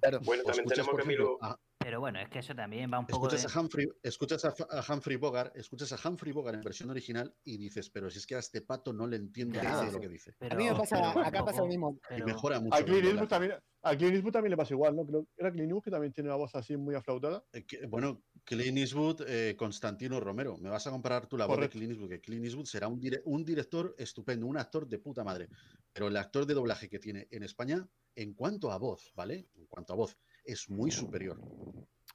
Claro. 0.00 0.20
Bueno, 0.24 0.42
también 0.44 0.66
escuchas, 0.66 0.86
tenemos 0.86 1.00
ejemplo, 1.06 1.38
Camilo. 1.38 1.38
a, 1.42 1.58
Pero 1.78 2.00
bueno, 2.00 2.18
es 2.20 2.28
que 2.28 2.38
eso 2.40 2.54
también 2.54 2.90
va 2.92 2.98
un 2.98 3.06
poco 3.06 3.28
de. 3.28 3.36
Escuchas 3.36 3.56
a 3.56 3.60
Humphrey, 3.60 3.86
escuchas 4.02 4.44
a, 4.44 4.54
a 4.70 4.92
Humphrey 4.92 5.16
Bogart, 5.16 5.56
escuchas 5.56 5.92
a 5.92 6.08
Humphrey 6.08 6.32
Bogart 6.32 6.56
en 6.56 6.62
versión 6.62 6.90
original 6.90 7.34
y 7.44 7.56
dices, 7.58 7.90
pero 7.90 8.10
si 8.10 8.18
es 8.18 8.26
que 8.26 8.34
a 8.34 8.38
este 8.38 8.60
pato 8.62 8.92
no 8.92 9.06
le 9.06 9.16
entiendo 9.16 9.62
nada 9.62 9.84
de 9.84 9.92
lo 9.92 10.00
que 10.00 10.08
dice. 10.08 10.34
pero- 10.38 10.54
a 10.54 10.58
mí 10.58 10.64
me 10.64 10.74
pasa, 10.74 11.12
pero 11.14 11.24
acá 11.26 11.44
pasa 11.44 11.60
lo 11.60 11.66
mismo. 11.68 11.98
Y 12.16 12.22
mejora 12.22 12.60
mucho. 12.60 12.74
A 12.76 12.82
Clint, 12.84 13.28
también, 13.28 13.54
a 13.82 13.96
Clint 13.96 14.14
Eastwood 14.14 14.32
también 14.32 14.50
le 14.50 14.56
pasa 14.56 14.74
igual, 14.74 14.96
¿no? 14.96 15.06
Creo 15.06 15.26
era 15.36 15.50
Clint 15.50 15.66
Eastwood 15.68 15.82
que 15.84 15.90
también 15.90 16.12
tiene 16.12 16.28
una 16.30 16.36
voz 16.36 16.54
así 16.54 16.76
muy 16.76 16.94
aflautada. 16.94 17.44
Eh, 17.52 17.64
que- 17.64 17.86
Bueno, 17.86 18.22
Clint 18.46 18.78
Eastwood, 18.78 19.22
eh, 19.26 19.56
Constantino 19.56 20.20
Romero. 20.20 20.56
Me 20.58 20.70
vas 20.70 20.86
a 20.86 20.90
comparar 20.92 21.26
tú 21.26 21.36
la 21.36 21.46
voz 21.46 21.58
de. 21.58 21.68
Clint 21.68 21.90
Eastwood, 21.90 22.08
que 22.10 22.20
Clint 22.20 22.44
Eastwood 22.44 22.66
será 22.66 22.86
un, 22.86 23.00
dire- 23.00 23.20
un 23.24 23.44
director 23.44 23.94
estupendo, 23.98 24.46
un 24.46 24.56
actor 24.56 24.86
de 24.86 24.98
puta 25.00 25.24
madre. 25.24 25.48
Pero 25.92 26.06
el 26.08 26.16
actor 26.16 26.46
de 26.46 26.54
doblaje 26.54 26.88
que 26.88 27.00
tiene 27.00 27.26
en 27.30 27.42
España, 27.42 27.86
en 28.14 28.34
cuanto 28.34 28.70
a 28.70 28.78
voz, 28.78 29.12
¿vale? 29.16 29.48
En 29.56 29.66
cuanto 29.66 29.92
a 29.92 29.96
voz, 29.96 30.16
es 30.44 30.70
muy 30.70 30.92
superior. 30.92 31.40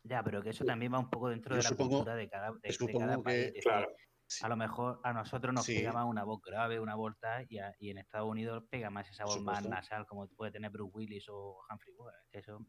Ya, 0.03 0.23
pero 0.23 0.41
que 0.41 0.51
eso 0.51 0.63
también 0.63 0.93
va 0.93 0.99
un 0.99 1.09
poco 1.09 1.27
dentro 1.29 1.53
Yo 1.53 1.57
de 1.57 1.63
la 1.63 1.69
supongo- 1.69 1.97
cultura 1.97 2.15
de 2.15 2.29
cada, 2.29 2.51
de, 2.53 2.59
de 2.63 2.71
supongo 2.73 2.99
cada 2.99 3.17
que- 3.17 3.23
país. 3.23 3.53
Claro. 3.63 3.87
Sí, 4.25 4.45
A 4.45 4.47
lo 4.47 4.55
mejor 4.55 5.01
a 5.03 5.11
nosotros 5.11 5.53
nos 5.53 5.65
Sí. 5.65 5.75
pega 5.75 5.91
más 5.91 6.05
una 6.05 6.23
voz 6.23 6.41
grave, 6.41 6.79
una 6.79 6.95
voz 6.95 7.13
tal, 7.19 7.45
y, 7.49 7.57
a- 7.59 7.75
y 7.79 7.89
en 7.89 7.97
Estados 7.97 8.29
Unidos 8.29 8.63
pega 8.69 8.89
más 8.89 9.09
esa 9.09 9.25
voz 9.25 9.41
más 9.41 9.67
nasal, 9.67 10.05
como 10.07 10.25
puede 10.29 10.53
tener 10.53 10.71
Bruce 10.71 10.91
Willis 10.93 11.25
o 11.27 11.59
Humphrey 11.69 11.93
Bogart. 11.93 12.15
que 12.31 12.39
Eso 12.39 12.65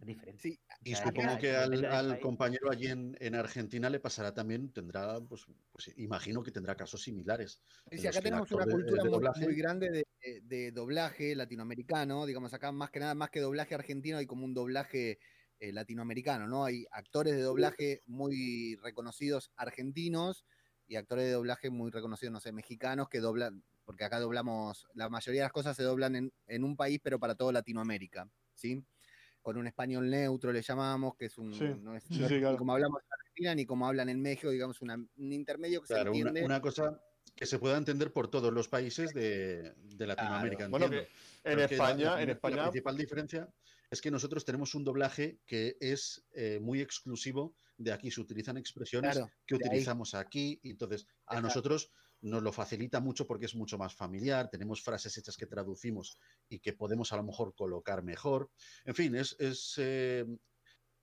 es 0.00 0.06
diferente. 0.06 0.42
Sí, 0.42 0.60
Y 0.84 0.94
O 0.94 0.96
sea, 0.96 1.06
supongo 1.06 1.38
que 1.38 1.56
al, 1.56 2.20
compañero 2.20 2.70
allí 2.70 2.86
en, 2.86 3.16
en 3.20 3.34
Argentina 3.34 3.90
le 3.90 4.00
pasará 4.00 4.32
también, 4.32 4.72
tendrá, 4.72 5.20
pues, 5.20 5.46
pues 5.72 5.92
imagino 5.96 6.42
que 6.42 6.52
tendrá 6.52 6.76
casos 6.76 7.02
similares. 7.02 7.60
Sí, 7.90 7.96
los 7.96 8.06
acá 8.06 8.20
tenemos 8.20 8.50
una 8.52 8.64
cultura 8.64 9.02
de 9.02 9.46
muy, 9.46 9.54
grande 9.56 10.04
de, 10.42 10.72
doblaje 10.72 11.34
latinoamericano, 11.34 12.26
digamos 12.26 12.54
acá 12.54 12.70
más 12.70 12.90
que 12.90 13.00
nada, 13.00 13.14
más 13.14 13.30
que 13.30 13.40
doblaje 13.40 13.74
argentino, 13.74 14.18
hay 14.18 14.26
como 14.26 14.44
un 14.44 14.54
doblaje 14.54 15.18
eh, 15.58 15.72
latinoamericano, 15.72 16.46
¿no? 16.46 16.64
Hay 16.64 16.86
actores 16.92 17.34
de 17.34 17.42
doblaje 17.42 18.02
muy 18.06 18.76
reconocidos 18.76 19.50
argentinos 19.56 20.44
y 20.86 20.96
actores 20.96 21.24
de 21.24 21.32
doblaje 21.32 21.70
muy 21.70 21.90
reconocidos, 21.90 22.32
no 22.32 22.40
sé, 22.40 22.52
mexicanos 22.52 23.08
que 23.08 23.20
doblan, 23.20 23.64
porque 23.84 24.04
acá 24.04 24.20
doblamos, 24.20 24.86
la 24.94 25.08
mayoría 25.08 25.42
de 25.42 25.46
las 25.46 25.52
cosas 25.52 25.76
se 25.76 25.82
doblan 25.82 26.14
en, 26.14 26.32
en 26.46 26.62
un 26.62 26.76
país, 26.76 27.00
pero 27.02 27.18
para 27.18 27.34
toda 27.34 27.52
Latinoamérica, 27.52 28.30
¿sí? 28.54 28.84
Con 29.48 29.56
un 29.56 29.66
español 29.66 30.10
neutro 30.10 30.52
le 30.52 30.60
llamamos, 30.60 31.16
que 31.16 31.24
es 31.24 31.38
un, 31.38 31.54
Sí, 31.54 31.64
no 31.80 31.96
es, 31.96 32.04
sí, 32.04 32.18
no 32.18 32.26
es 32.26 32.28
sí, 32.28 32.34
ni 32.34 32.40
claro. 32.40 32.58
como 32.58 32.74
hablamos 32.74 33.00
en 33.02 33.08
Argentina 33.18 33.54
ni 33.54 33.64
como 33.64 33.86
hablan 33.86 34.10
en 34.10 34.20
México, 34.20 34.50
digamos 34.50 34.82
una- 34.82 34.96
un 34.96 35.32
intermedio 35.32 35.80
que 35.80 35.86
Claro, 35.86 36.12
se 36.12 36.18
entiende. 36.18 36.44
una 36.44 36.60
cosa 36.60 37.00
que 37.34 37.46
se 37.46 37.58
pueda 37.58 37.78
entender 37.78 38.12
por 38.12 38.28
todos 38.30 38.52
los 38.52 38.68
países 38.68 39.14
de, 39.14 39.72
de 39.74 40.06
Latinoamérica. 40.06 40.68
Bueno, 40.68 40.90
que 40.90 41.08
en 41.44 41.58
la- 41.60 41.64
España, 41.64 42.04
la, 42.16 42.20
en 42.20 42.26
la 42.26 42.32
España, 42.34 42.62
principal 42.64 42.98
diferencia 42.98 43.48
es 43.90 44.02
que 44.02 44.10
nosotros 44.10 44.44
tenemos 44.44 44.74
un 44.74 44.84
doblaje 44.84 45.38
que 45.46 45.78
es 45.80 46.26
eh, 46.34 46.58
muy 46.60 46.82
exclusivo 46.82 47.54
de 47.78 47.92
aquí. 47.92 48.10
Se 48.10 48.20
utilizan 48.20 48.58
expresiones 48.58 49.14
Claro, 49.16 49.30
que 49.46 49.54
utilizamos 49.54 50.14
aquí 50.14 50.60
y 50.62 50.72
entonces 50.72 51.06
a 51.24 51.36
Exacto. 51.36 51.40
nosotros 51.40 51.90
nos 52.20 52.42
lo 52.42 52.52
facilita 52.52 53.00
mucho 53.00 53.26
porque 53.26 53.46
es 53.46 53.54
mucho 53.54 53.78
más 53.78 53.94
familiar, 53.94 54.48
tenemos 54.50 54.82
frases 54.82 55.16
hechas 55.18 55.36
que 55.36 55.46
traducimos 55.46 56.18
y 56.48 56.58
que 56.58 56.72
podemos 56.72 57.12
a 57.12 57.16
lo 57.16 57.22
mejor 57.22 57.54
colocar 57.54 58.02
mejor. 58.02 58.50
En 58.84 58.94
fin, 58.94 59.14
es... 59.14 59.36
es, 59.38 59.74
eh, 59.78 60.24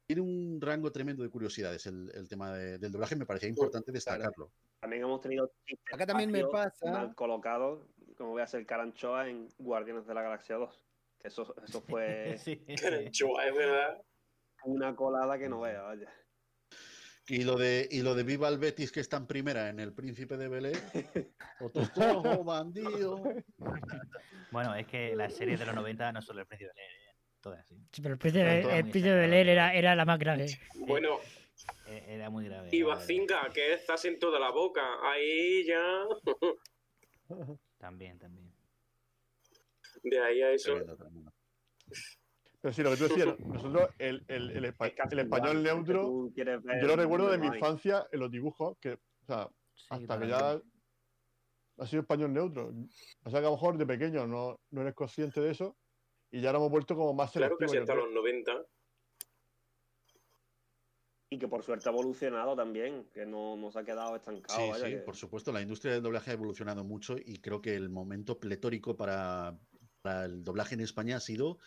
tiene 0.08 0.22
un 0.22 0.60
rango 0.62 0.92
tremendo 0.92 1.24
de 1.24 1.32
curiosidades 1.32 1.88
el, 1.88 2.12
el 2.14 2.30
tema 2.30 2.54
de- 2.54 2.78
del 2.78 2.92
doblaje, 2.92 3.16
me 3.16 3.26
parecía 3.26 3.50
importante 3.50 3.92
destacarlo. 3.92 4.52
También 4.80 5.02
hemos 5.02 5.20
tenido 5.20 5.52
Acá 5.92 6.06
también 6.06 6.30
me 6.32 6.46
pasa- 6.46 6.92
mal 6.92 7.16
colocados, 7.16 7.82
como 8.16 8.32
voy 8.32 8.44
a 8.44 8.48
ser 8.48 8.64
Caranchoa 8.68 9.28
en 9.30 9.50
Guardianes 9.58 10.06
de 10.06 10.14
la 10.14 10.22
Galaxia 10.22 10.58
2. 10.58 10.80
Que 11.18 11.30
eso, 11.30 11.56
eso 11.68 11.82
fue 11.82 12.38
Sí. 12.38 12.64
Es 12.68 12.84
verdad. 13.56 14.00
una 14.66 14.96
colada 14.96 15.40
que 15.40 15.50
no 15.50 15.62
vea, 15.62 15.82
vaya. 15.82 16.14
Y 17.28 17.44
lo 17.44 17.56
de 17.58 17.88
y 17.92 18.02
lo 18.02 18.14
de 18.14 18.24
Viva 18.24 18.48
el 18.50 18.58
Betis 18.60 18.92
que 18.92 19.00
está 19.00 19.18
en 19.18 19.26
primera 19.26 19.70
en 19.70 19.80
el 19.80 19.94
Príncipe 19.94 20.38
de 20.38 20.48
Belén. 20.48 20.74
Otro 21.60 21.84
cojo, 21.94 22.44
bandido. 22.44 23.24
Bueno, 24.52 24.74
es 24.76 24.88
que 24.88 25.16
las 25.16 25.34
series 25.34 25.60
de 25.60 25.66
los 25.66 25.76
90 25.76 26.12
no 26.14 26.22
sson 26.22 26.40
el 26.40 26.46
príncipe 26.46 26.70
de 26.70 26.76
Leer, 26.76 27.16
todas 27.42 27.60
así. 27.60 27.76
Sí, 27.92 28.02
pero 28.02 28.14
el 28.14 28.20
príncipe, 28.20 28.60
el 28.78 28.84
príncipe 28.84 29.10
de 29.10 29.20
Bel 29.22 29.34
Air 29.34 29.50
era, 29.50 29.74
era 29.74 29.96
la 29.96 30.06
más 30.06 30.18
grave. 30.20 30.46
Bueno, 30.76 31.20
E- 31.88 32.04
Era 32.16 32.30
muy 32.30 32.46
grave. 32.46 32.70
Y 32.72 32.84
Bazinga, 32.84 33.50
que 33.54 33.74
estás 33.74 34.06
en 34.06 34.18
toda 34.20 34.40
la 34.40 34.52
boca. 34.52 34.82
Ahí 35.04 35.66
ya. 35.66 36.04
También, 37.78 38.18
también. 38.20 38.54
De 40.04 40.20
ahí 40.24 40.42
a 40.42 40.52
eso. 40.52 40.74
Tremendo, 40.76 40.96
tremendo. 40.96 41.34
Pero 42.66 42.74
sí, 42.74 42.82
lo 42.82 42.90
que 42.90 42.98
tú 42.98 43.04
decías, 43.04 43.40
nosotros 43.42 43.90
el, 44.00 44.26
el, 44.28 44.50
el, 44.50 44.66
espa- 44.66 44.88
español 44.88 45.62
neutro, 45.62 46.32
yo 46.36 46.88
lo 46.88 46.96
recuerdo 46.96 47.30
de 47.30 47.38
mi 47.38 47.46
infancia 47.46 48.08
en 48.12 48.20
los 48.20 48.32
dibujos, 48.32 48.76
que, 48.80 48.94
o 48.94 49.26
sea, 49.28 49.50
Sí, 49.76 49.86
hasta 49.92 50.20
que 50.20 50.28
ya 50.28 50.60
ha 51.78 51.86
sido 51.86 52.02
español 52.02 52.34
neutro. 52.34 52.74
O 53.24 53.30
sea 53.30 53.40
que 53.40 53.46
a 53.46 53.50
lo 53.50 53.56
mejor 53.56 53.78
de 53.78 53.86
pequeño 53.86 54.26
no, 54.26 54.60
no 54.72 54.82
eres 54.82 54.96
consciente 54.96 55.42
de 55.42 55.52
eso 55.52 55.78
y 56.32 56.42
ya 56.42 56.52
lo 56.52 56.58
hemos 56.58 56.72
vuelto 56.72 56.96
como 56.96 57.14
más 57.14 57.34
Claro 57.34 57.56
que 57.56 57.68
selectivo. 57.68 57.86
sí, 57.86 57.92
hasta 57.92 58.04
los 58.04 58.12
90. 58.12 58.66
Y 61.30 61.38
que 61.38 61.48
por 61.48 61.62
suerte 61.62 61.88
ha 61.88 61.92
evolucionado 61.92 62.56
también, 62.56 63.12
que 63.14 63.28
no, 63.28 63.56
no 63.58 63.72
se 63.72 63.78
ha 63.78 63.84
quedado 63.84 64.16
estancado. 64.16 64.60
Sí, 64.60 64.72
vaya, 64.72 64.86
sí, 64.88 64.92
que- 64.96 65.02
por 65.02 65.16
supuesto, 65.16 65.52
la 65.52 65.62
industria 65.62 65.94
del 65.94 66.02
doblaje 66.02 66.32
ha 66.32 66.34
evolucionado 66.34 66.84
mucho 66.84 67.16
y 67.24 67.42
creo 67.42 67.62
que 67.62 67.76
el 67.76 67.90
momento 67.90 68.40
pletórico 68.40 68.98
para, 68.98 69.56
para 70.02 70.26
el 70.26 70.44
doblaje 70.44 70.74
en 70.74 70.82
España 70.82 71.18
ha 71.18 71.20
sido 71.20 71.60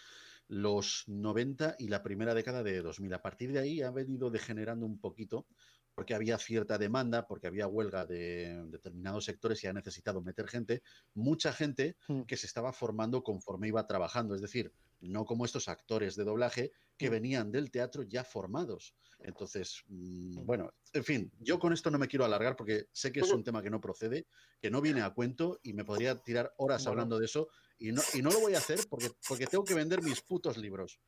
los 0.48 1.04
90 1.06 1.76
y 1.78 1.88
la 1.88 2.02
primera 2.02 2.34
década 2.34 2.62
de 2.62 2.80
2000. 2.82 3.14
A 3.14 3.22
partir 3.22 3.52
de 3.52 3.60
ahí 3.60 3.82
ha 3.82 3.90
venido 3.90 4.30
degenerando 4.30 4.86
un 4.86 4.98
poquito 5.00 5.46
porque 5.94 6.14
había 6.14 6.38
cierta 6.38 6.78
demanda, 6.78 7.26
porque 7.26 7.48
había 7.48 7.66
huelga 7.66 8.06
de 8.06 8.64
determinados 8.68 9.24
sectores 9.24 9.62
y 9.64 9.66
ha 9.66 9.72
necesitado 9.72 10.22
meter 10.22 10.46
gente, 10.48 10.82
mucha 11.14 11.52
gente 11.52 11.96
Mm. 12.08 12.24
que 12.26 12.36
se 12.36 12.46
estaba 12.46 12.72
formando 12.72 13.22
conforme 13.22 13.68
iba 13.68 13.86
trabajando, 13.86 14.34
es 14.34 14.40
decir, 14.40 14.72
no 15.00 15.24
como 15.24 15.44
estos 15.44 15.68
actores 15.68 16.14
de 16.16 16.24
doblaje 16.24 16.72
que 16.96 17.08
Mm. 17.08 17.12
venían 17.12 17.50
del 17.52 17.70
teatro 17.70 18.02
ya 18.04 18.24
formados. 18.24 18.94
Entonces, 19.22 19.82
mm, 19.86 20.44
bueno, 20.44 20.70
en 20.92 21.04
fin, 21.04 21.32
yo 21.38 21.58
con 21.58 21.72
esto 21.72 21.90
no 21.90 21.98
me 21.98 22.08
quiero 22.08 22.24
alargar 22.24 22.54
porque 22.56 22.86
sé 22.92 23.10
que 23.12 23.20
es 23.20 23.32
un 23.32 23.42
tema 23.44 23.62
que 23.62 23.70
no 23.70 23.80
procede, 23.80 24.26
que 24.60 24.70
no 24.70 24.80
viene 24.80 25.02
a 25.02 25.10
cuento 25.10 25.58
y 25.62 25.72
me 25.72 25.84
podría 25.84 26.22
tirar 26.22 26.52
horas 26.58 26.86
hablando 26.86 27.18
de 27.18 27.26
eso 27.26 27.48
y 27.78 27.92
no, 27.92 28.02
y 28.12 28.22
no 28.22 28.30
lo 28.30 28.40
voy 28.40 28.54
a 28.54 28.58
hacer 28.58 28.78
porque, 28.88 29.10
porque 29.28 29.46
tengo 29.46 29.64
que 29.64 29.74
vender 29.74 30.02
mis 30.02 30.20
putos 30.20 30.56
libros. 30.56 30.98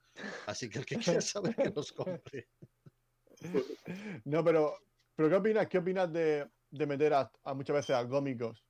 Así 0.47 0.69
que 0.69 0.79
el 0.79 0.87
que 0.87 0.97
quiera 0.97 1.21
saber 1.21 1.55
que 1.57 1.71
los 1.75 1.93
compre. 1.93 2.49
No, 4.25 4.45
pero, 4.45 4.77
pero 5.17 5.29
¿qué 5.29 5.35
opinas? 5.37 5.69
¿Qué 5.69 5.79
opinas 5.79 6.13
de, 6.13 6.49
de 6.71 6.87
meter 6.87 7.15
a, 7.15 7.31
a 7.45 7.55
muchas 7.55 7.75
veces 7.77 7.97
a 7.97 8.07
cómicos 8.09 8.65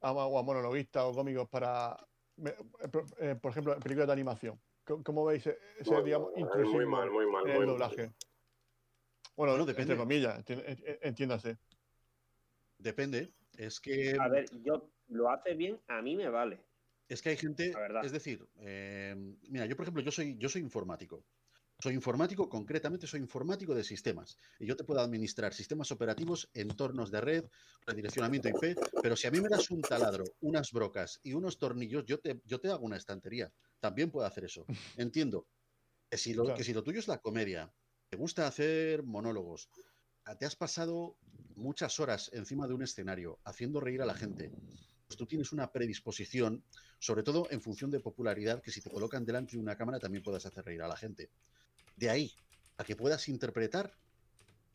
a, 0.00 0.12
o 0.12 0.38
a 0.38 0.42
monologuistas 0.42 1.04
o 1.04 1.12
cómicos 1.12 1.48
para, 1.48 1.96
me- 2.36 2.50
eh, 2.50 2.88
por- 2.90 3.06
eh, 3.18 3.34
por 3.36 3.50
ejemplo, 3.52 3.74
en 3.74 3.80
películas 3.80 4.06
de 4.08 4.12
animación? 4.12 4.60
¿Cómo, 4.84 5.02
cómo 5.02 5.24
veis 5.24 5.46
ese, 5.46 5.90
Muy 5.90 6.02
digamos, 6.04 6.30
mal, 6.32 6.40
intrusismo 6.40 6.74
muy 6.74 6.86
mal, 6.86 7.10
muy 7.10 7.26
mal, 7.26 7.42
en 7.46 7.50
muy 7.52 7.60
el 7.60 7.66
mal. 7.66 7.66
doblaje? 7.68 8.12
Bueno, 9.36 9.52
Bueno, 9.52 9.62
entre 9.62 9.74
depende. 9.74 9.96
comillas, 9.96 10.38
enti- 10.44 10.64
ent- 10.64 10.98
entiéndase. 11.02 11.58
Depende. 12.78 13.32
Es 13.56 13.80
que, 13.80 14.16
A 14.20 14.28
ver, 14.28 14.46
yo 14.62 14.90
lo 15.08 15.30
hace 15.30 15.54
bien, 15.54 15.80
a 15.88 16.02
mí 16.02 16.16
me 16.16 16.28
vale. 16.28 16.60
es 17.08 17.20
que 17.22 17.30
hay 17.30 17.36
gente, 17.36 17.72
La 17.72 17.80
verdad. 17.80 18.04
es 18.04 18.12
decir, 18.12 18.48
eh, 18.56 19.14
mira, 19.48 19.66
yo 19.66 19.76
por 19.76 19.84
ejemplo, 19.84 20.02
yo 20.02 20.10
soy, 20.10 20.36
yo 20.38 20.48
soy 20.48 20.62
informático. 20.62 21.24
Soy 21.80 21.94
informático, 21.94 22.48
concretamente 22.48 23.06
soy 23.06 23.20
informático 23.20 23.74
de 23.74 23.82
sistemas. 23.82 24.38
Y 24.60 24.66
yo 24.66 24.76
te 24.76 24.84
puedo 24.84 25.00
administrar 25.00 25.52
sistemas 25.52 25.90
operativos, 25.90 26.48
entornos 26.54 27.10
de 27.10 27.20
red, 27.20 27.44
redireccionamiento 27.84 28.48
IP, 28.48 28.78
pero 29.00 29.16
si 29.16 29.26
a 29.26 29.30
mí 29.32 29.40
me 29.40 29.48
das 29.48 29.70
un 29.70 29.84
taladro, 29.84 30.24
unas 30.40 30.70
brocas 30.70 31.18
y 31.24 31.34
unos 31.34 31.58
tornillos, 31.58 32.04
yo 32.06 32.20
te, 32.20 32.40
yo 32.44 32.60
te 32.60 32.68
hago 32.70 32.86
una 32.86 32.96
estantería. 32.96 33.52
También 33.80 34.10
puedo 34.10 34.24
hacer 34.26 34.44
eso. 34.44 34.64
Entiendo 34.96 35.48
que 36.10 36.16
si, 36.16 36.32
lo, 36.32 36.44
Claro. 36.44 36.56
que 36.56 36.64
si 36.64 36.72
lo 36.72 36.84
tuyo 36.84 37.00
es 37.00 37.08
la 37.08 37.18
comedia, 37.18 37.74
te 38.08 38.16
gusta 38.16 38.46
hacer 38.46 39.02
monólogos, 39.02 39.68
te 40.38 40.46
has 40.46 40.56
pasado 40.56 41.18
muchas 41.56 41.98
horas 42.00 42.30
encima 42.32 42.66
de 42.68 42.74
un 42.74 42.82
escenario 42.82 43.40
haciendo 43.44 43.80
reír 43.80 44.00
a 44.00 44.06
la 44.06 44.14
gente, 44.14 44.52
tú 45.16 45.26
tienes 45.26 45.52
una 45.52 45.70
predisposición, 45.72 46.62
sobre 46.98 47.22
todo 47.22 47.46
en 47.50 47.60
función 47.60 47.90
de 47.90 48.00
popularidad, 48.00 48.62
que 48.62 48.70
si 48.70 48.80
te 48.80 48.90
colocan 48.90 49.24
delante 49.24 49.52
de 49.56 49.62
una 49.62 49.76
cámara 49.76 49.98
también 49.98 50.22
puedas 50.22 50.44
hacer 50.46 50.64
reír 50.64 50.82
a 50.82 50.88
la 50.88 50.96
gente. 50.96 51.30
De 51.96 52.10
ahí 52.10 52.32
a 52.76 52.84
que 52.84 52.96
puedas 52.96 53.28
interpretar, 53.28 53.92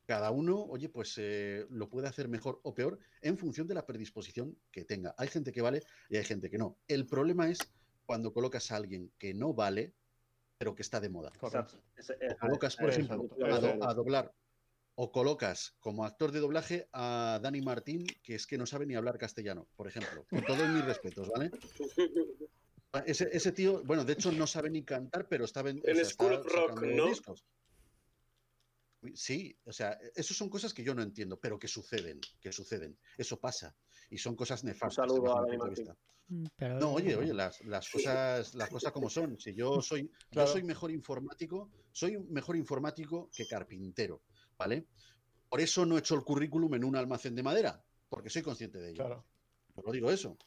cada 0.06 0.32
uno, 0.32 0.58
oye, 0.64 0.90
pues 0.90 1.14
eh, 1.18 1.68
lo 1.70 1.88
puede 1.88 2.08
hacer 2.08 2.28
mejor 2.30 2.60
o 2.64 2.74
peor 2.74 2.98
en 3.22 3.38
función 3.38 3.68
de 3.68 3.76
la 3.76 3.86
predisposición 3.86 4.58
que 4.72 4.84
tenga. 4.84 5.14
Hay 5.18 5.28
gente 5.28 5.52
que 5.52 5.62
vale 5.62 5.84
y 6.10 6.18
hay 6.18 6.24
gente 6.24 6.50
que 6.50 6.58
no. 6.58 6.80
El 6.88 7.06
problema 7.06 7.48
es 7.50 7.60
cuando 8.08 8.34
colocas 8.34 8.72
a 8.72 8.78
alguien 8.78 9.12
que 9.20 9.36
no 9.36 9.54
vale, 9.54 9.94
pero 10.58 10.74
que 10.74 10.82
está 10.82 11.00
de 11.00 11.10
moda. 11.10 11.32
Correcto. 11.40 11.84
Eh, 12.20 12.30
O 12.34 12.38
colocas, 12.38 12.76
por 12.76 12.90
ejemplo, 12.90 13.30
a, 13.46 13.50
eso 13.50 13.62
do- 13.78 13.84
a 13.88 13.94
doblar. 13.94 14.34
O 15.02 15.14
colocas 15.14 15.78
como 15.80 16.04
actor 16.04 16.34
de 16.34 16.42
doblaje 16.42 16.90
a 16.92 17.40
Dani 17.42 17.62
Martín, 17.62 18.04
que 18.22 18.36
es 18.36 18.46
que 18.46 18.58
no 18.58 18.66
sabe 18.66 18.86
ni 18.86 18.96
hablar 18.96 19.18
castellano, 19.18 19.66
por 19.78 19.88
ejemplo. 19.88 20.26
Con 20.30 20.44
todos 20.46 20.68
mis 20.68 20.84
respetos, 20.84 21.30
¿vale? 21.30 21.52
Ese, 23.06 23.30
ese 23.32 23.52
tío, 23.52 23.84
bueno, 23.86 24.04
de 24.04 24.14
hecho 24.14 24.32
no 24.32 24.46
sabe 24.48 24.70
ni 24.72 24.84
cantar, 24.84 25.28
pero 25.30 25.46
está, 25.46 25.62
ven- 25.62 25.80
o 25.86 25.88
En 25.88 26.04
School 26.04 26.44
Rock, 26.44 26.82
¿no? 26.82 27.06
discos. 27.06 27.46
Sí, 29.14 29.56
o 29.64 29.72
sea, 29.72 29.92
esas 30.16 30.36
son 30.36 30.50
cosas 30.50 30.74
que 30.74 30.84
yo 30.84 30.96
no 30.96 31.04
entiendo, 31.04 31.40
pero 31.40 31.60
que 31.60 31.68
suceden, 31.68 32.20
que 32.42 32.52
suceden. 32.52 32.98
Eso 33.16 33.40
pasa. 33.40 33.76
Y 34.10 34.18
son 34.18 34.36
cosas 34.36 34.64
nefastas. 34.64 35.08
saludo 35.08 35.46
desde 35.46 35.84
a 35.84 35.86
Dani. 35.86 36.00
Mm, 36.30 36.46
Pero, 36.58 36.80
No, 36.80 36.94
oye, 36.94 37.16
oye, 37.16 37.34
las, 37.34 37.62
las 37.62 37.88
cosas, 37.90 38.56
las 38.56 38.70
cosas 38.70 38.92
como 38.92 39.08
son. 39.10 39.40
Si 39.40 39.54
yo 39.54 39.82
soy, 39.82 40.10
Claro. 40.32 40.48
yo 40.48 40.54
soy 40.54 40.64
mejor 40.64 40.90
informático, 40.92 41.70
soy 41.92 42.16
un 42.16 42.30
mejor 42.32 42.56
informático 42.58 43.30
que 43.32 43.46
carpintero, 43.48 44.24
¿vale? 44.60 44.86
Por 45.50 45.62
eso 45.62 45.86
no 45.86 45.96
he 45.96 46.00
hecho 46.00 46.14
el 46.16 46.24
currículum 46.24 46.76
en 46.76 46.84
un 46.84 46.96
almacén 46.96 47.34
de 47.36 47.42
madera, 47.42 47.82
porque 48.10 48.30
soy 48.30 48.44
consciente 48.44 48.78
de 48.78 48.90
ello. 48.92 49.04
Claro. 49.06 49.26
Lo 49.84 49.92
digo 49.92 50.12
eso. 50.12 50.38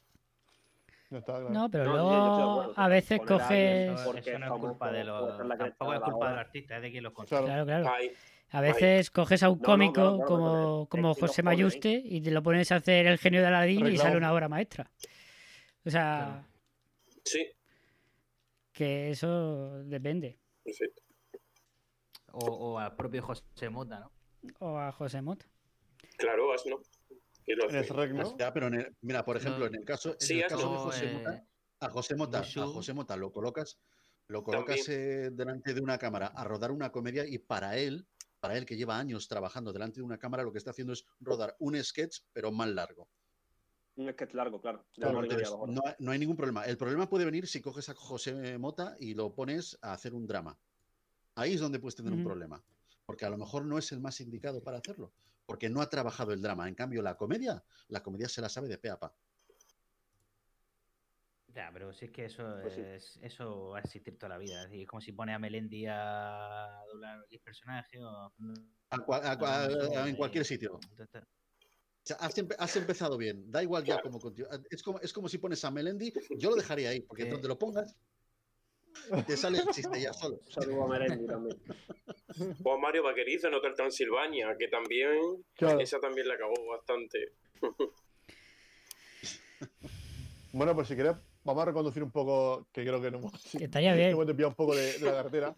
No, 1.09 1.17
está 1.19 1.33
claro. 1.33 1.49
No, 1.49 1.69
pero 1.69 1.85
No, 1.85 1.91
luego 1.93 2.51
acuerdo. 2.61 2.73
a 2.77 2.87
veces 2.87 3.19
coges... 3.27 3.91
Eso, 3.99 4.05
Porque 4.05 4.29
eso 4.29 4.39
no 4.39 4.55
es 4.55 4.61
culpa 4.61 4.91
de 4.91 5.03
los. 5.03 5.37
Tampoco 5.37 5.93
es 5.93 5.99
culpa 6.01 6.29
del 6.29 6.39
artista, 6.39 6.75
es 6.77 6.81
de 6.83 6.91
quien 6.91 7.03
los. 7.03 7.13
Claro. 7.13 7.65
Claro. 7.65 7.91
Ay, 7.93 8.11
A 8.51 8.61
veces 8.61 9.11
coges 9.11 9.43
a 9.43 9.49
un 9.49 9.57
No, 9.57 9.61
no, 9.61 9.65
cómico 9.65 10.19
como, 10.25 10.87
como 10.89 11.13
José. 11.15 11.43
Mayuste 11.43 12.01
y 12.03 12.21
te 12.21 12.31
lo 12.31 12.41
pones 12.41 12.71
a 12.71 12.77
hacer 12.77 13.07
el 13.07 13.17
genio 13.17 13.41
de 13.41 13.47
Aladín 13.47 13.87
y 13.87 13.97
sale 13.97 14.15
una 14.17 14.31
obra 14.33 14.47
maestra. 14.47 14.89
O 15.85 15.89
sea, 15.89 16.47
sí, 17.25 17.45
que 18.71 19.09
eso 19.11 19.83
depende. 19.83 20.39
perfecto. 20.63 21.02
O, 22.35 22.39
o 22.39 22.79
al 22.79 22.95
propio 22.95 23.21
José 23.21 23.69
Mota, 23.69 23.99
¿no? 23.99 24.11
O 24.59 24.77
a 24.79 24.91
José 24.91 25.21
Mota. 25.21 25.45
Claro, 26.17 26.47
vas, 26.47 26.65
¿no? 26.65 26.79
Rec, 27.69 28.11
¿no? 28.11 28.37
Ya, 28.39 28.51
pero 28.51 28.67
en 28.67 28.73
el- 28.73 28.97
mira, 29.01 29.23
por 29.23 29.37
ejemplo, 29.37 29.67
en 29.67 29.75
el 29.75 29.85
caso, 29.85 30.13
en 30.13 30.19
Sí, 30.19 30.39
el 30.41 30.47
caso 30.47 30.71
de 30.71 30.77
José 30.77 31.05
eh, 31.05 31.13
Mota, 31.13 31.45
a 31.79 31.89
José 31.89 32.15
Mota, 32.15 32.39
a. 32.39 32.65
José 32.67 32.93
Mota 32.93 33.15
lo 33.17 33.31
colocas, 33.31 33.79
lo 34.27 34.43
colocas 34.43 34.89
eh, 34.89 35.29
delante 35.31 35.75
de 35.75 35.81
una 35.81 35.99
cámara 35.99 36.27
a 36.27 36.43
rodar 36.43 36.71
una 36.71 36.91
comedia 36.91 37.23
y 37.27 37.37
para 37.37 37.77
él, 37.77 38.07
para 38.39 38.57
él 38.57 38.65
que 38.65 38.77
lleva 38.77 38.97
años 38.97 39.27
trabajando 39.27 39.71
delante 39.71 39.99
de 39.99 40.03
una 40.03 40.17
cámara, 40.17 40.41
lo 40.43 40.51
que 40.51 40.57
está 40.57 40.71
haciendo 40.71 40.93
es 40.93 41.05
rodar 41.19 41.55
un 41.59 41.81
sketch, 41.83 42.21
pero 42.33 42.51
más 42.51 42.69
largo. 42.69 43.07
Un 43.95 44.11
sketch 44.11 44.33
largo, 44.33 44.59
claro. 44.59 44.83
Entonces, 44.95 45.51
no, 45.67 45.81
hay- 45.85 45.95
no 45.99 46.11
hay 46.11 46.17
ningún 46.19 46.35
problema. 46.35 46.65
El 46.65 46.77
problema 46.77 47.07
puede 47.07 47.25
venir 47.25 47.47
si 47.47 47.61
coges 47.61 47.89
a 47.89 47.93
José 47.93 48.57
Mota 48.57 48.95
y 48.99 49.13
lo 49.13 49.35
pones 49.35 49.77
a 49.83 49.93
hacer 49.93 50.15
un 50.15 50.25
drama. 50.25 50.57
Ahí 51.35 51.53
es 51.53 51.59
donde 51.61 51.79
puedes 51.79 51.95
tener 51.95 52.13
un 52.13 52.23
problema. 52.23 52.61
Porque 53.05 53.25
a 53.25 53.29
lo 53.29 53.37
mejor 53.37 53.65
no 53.65 53.77
es 53.77 53.91
el 53.91 53.99
más 53.99 54.19
indicado 54.21 54.61
para 54.63 54.77
hacerlo. 54.77 55.11
Porque 55.45 55.69
no 55.69 55.81
ha 55.81 55.89
trabajado 55.89 56.31
el 56.31 56.41
drama. 56.41 56.67
En 56.69 56.75
cambio, 56.75 57.01
la 57.01 57.15
comedia, 57.17 57.63
la 57.89 58.01
comedia 58.01 58.29
se 58.29 58.39
la 58.41 58.49
sabe 58.49 58.67
de 58.69 58.77
pe 58.77 58.89
a 58.89 58.97
pa. 58.99 59.13
Ya, 61.53 61.69
pero 61.71 61.93
si 61.93 62.05
es 62.05 62.11
que 62.11 62.25
eso 62.25 62.57
Pues 62.61 62.73
sí. 62.73 62.81
es, 62.81 63.19
eso 63.21 63.69
va 63.69 63.77
a 63.77 63.81
existir 63.81 64.17
toda 64.17 64.29
la 64.29 64.37
vida. 64.39 64.63
Es, 64.71 64.87
como 64.87 65.01
si 65.01 65.11
pones 65.11 65.35
a 65.35 65.39
Melendi 65.39 65.85
a 65.87 66.81
doblar 66.91 67.25
X 67.29 67.41
personaje 67.41 67.99
o 68.03 68.07
A 68.89 68.97
cua- 68.97 69.21
a 69.23 69.37
cua- 69.37 69.67
Eso, 69.69 69.99
a- 69.99 70.09
en 70.09 70.15
cualquier 70.15 70.45
sitio. 70.45 70.79
entonces- 70.89 71.21
O 71.23 72.05
sea, 72.05 72.17
has, 72.17 72.35
empe- 72.37 72.55
has 72.57 72.75
empezado 72.75 73.17
bien. 73.17 73.49
Da 73.51 73.61
igual 73.63 73.83
ya 73.83 74.01
como 74.01 74.19
continúa. 74.19 74.49
Es 74.69 74.81
como, 74.83 74.99
es 74.99 75.13
como 75.13 75.29
si 75.29 75.37
pones 75.37 75.63
a 75.63 75.71
Melendi. 75.71 76.11
Yo 76.37 76.49
lo 76.49 76.55
dejaría 76.55 76.89
ahí. 76.89 77.01
Porque 77.01 77.23
Sí. 77.23 77.29
donde 77.29 77.47
lo 77.47 77.57
pongas, 77.57 77.95
te 79.27 79.37
sale 79.37 79.59
el 79.59 79.67
chiste 79.67 80.01
ya 80.01 80.13
solo. 80.13 80.39
Saludo 80.49 80.83
a 80.83 80.87
Melendi 80.87 81.25
también. 81.27 81.57
O 82.63 82.73
a 82.73 82.77
Mario 82.79 83.03
Vaquerizo 83.03 83.47
en 83.47 83.53
Hotel 83.55 83.73
Transilvania, 83.75 84.55
que 84.57 84.67
también, 84.67 85.19
Claro. 85.55 85.79
esa 85.79 85.99
también 85.99 86.27
la 86.27 86.37
cagó 86.37 86.53
bastante. 86.67 87.33
Bueno, 90.51 90.75
pues 90.75 90.87
si 90.87 90.95
querés, 90.95 91.15
vamos 91.43 91.63
a 91.63 91.65
reconducir 91.65 92.03
un 92.03 92.11
poco, 92.11 92.67
que 92.71 92.83
creo 92.83 93.01
que 93.01 93.09
no 93.09 93.17
hemos, 93.17 93.31
Que 93.57 93.63
estaría 93.65 93.93
bien. 93.95 94.09
hemos 94.11 94.27
desviado 94.27 94.49
un 94.49 94.55
poco 94.55 94.75
de, 94.75 94.93
de 94.99 95.05
la 95.05 95.11
carretera. 95.13 95.55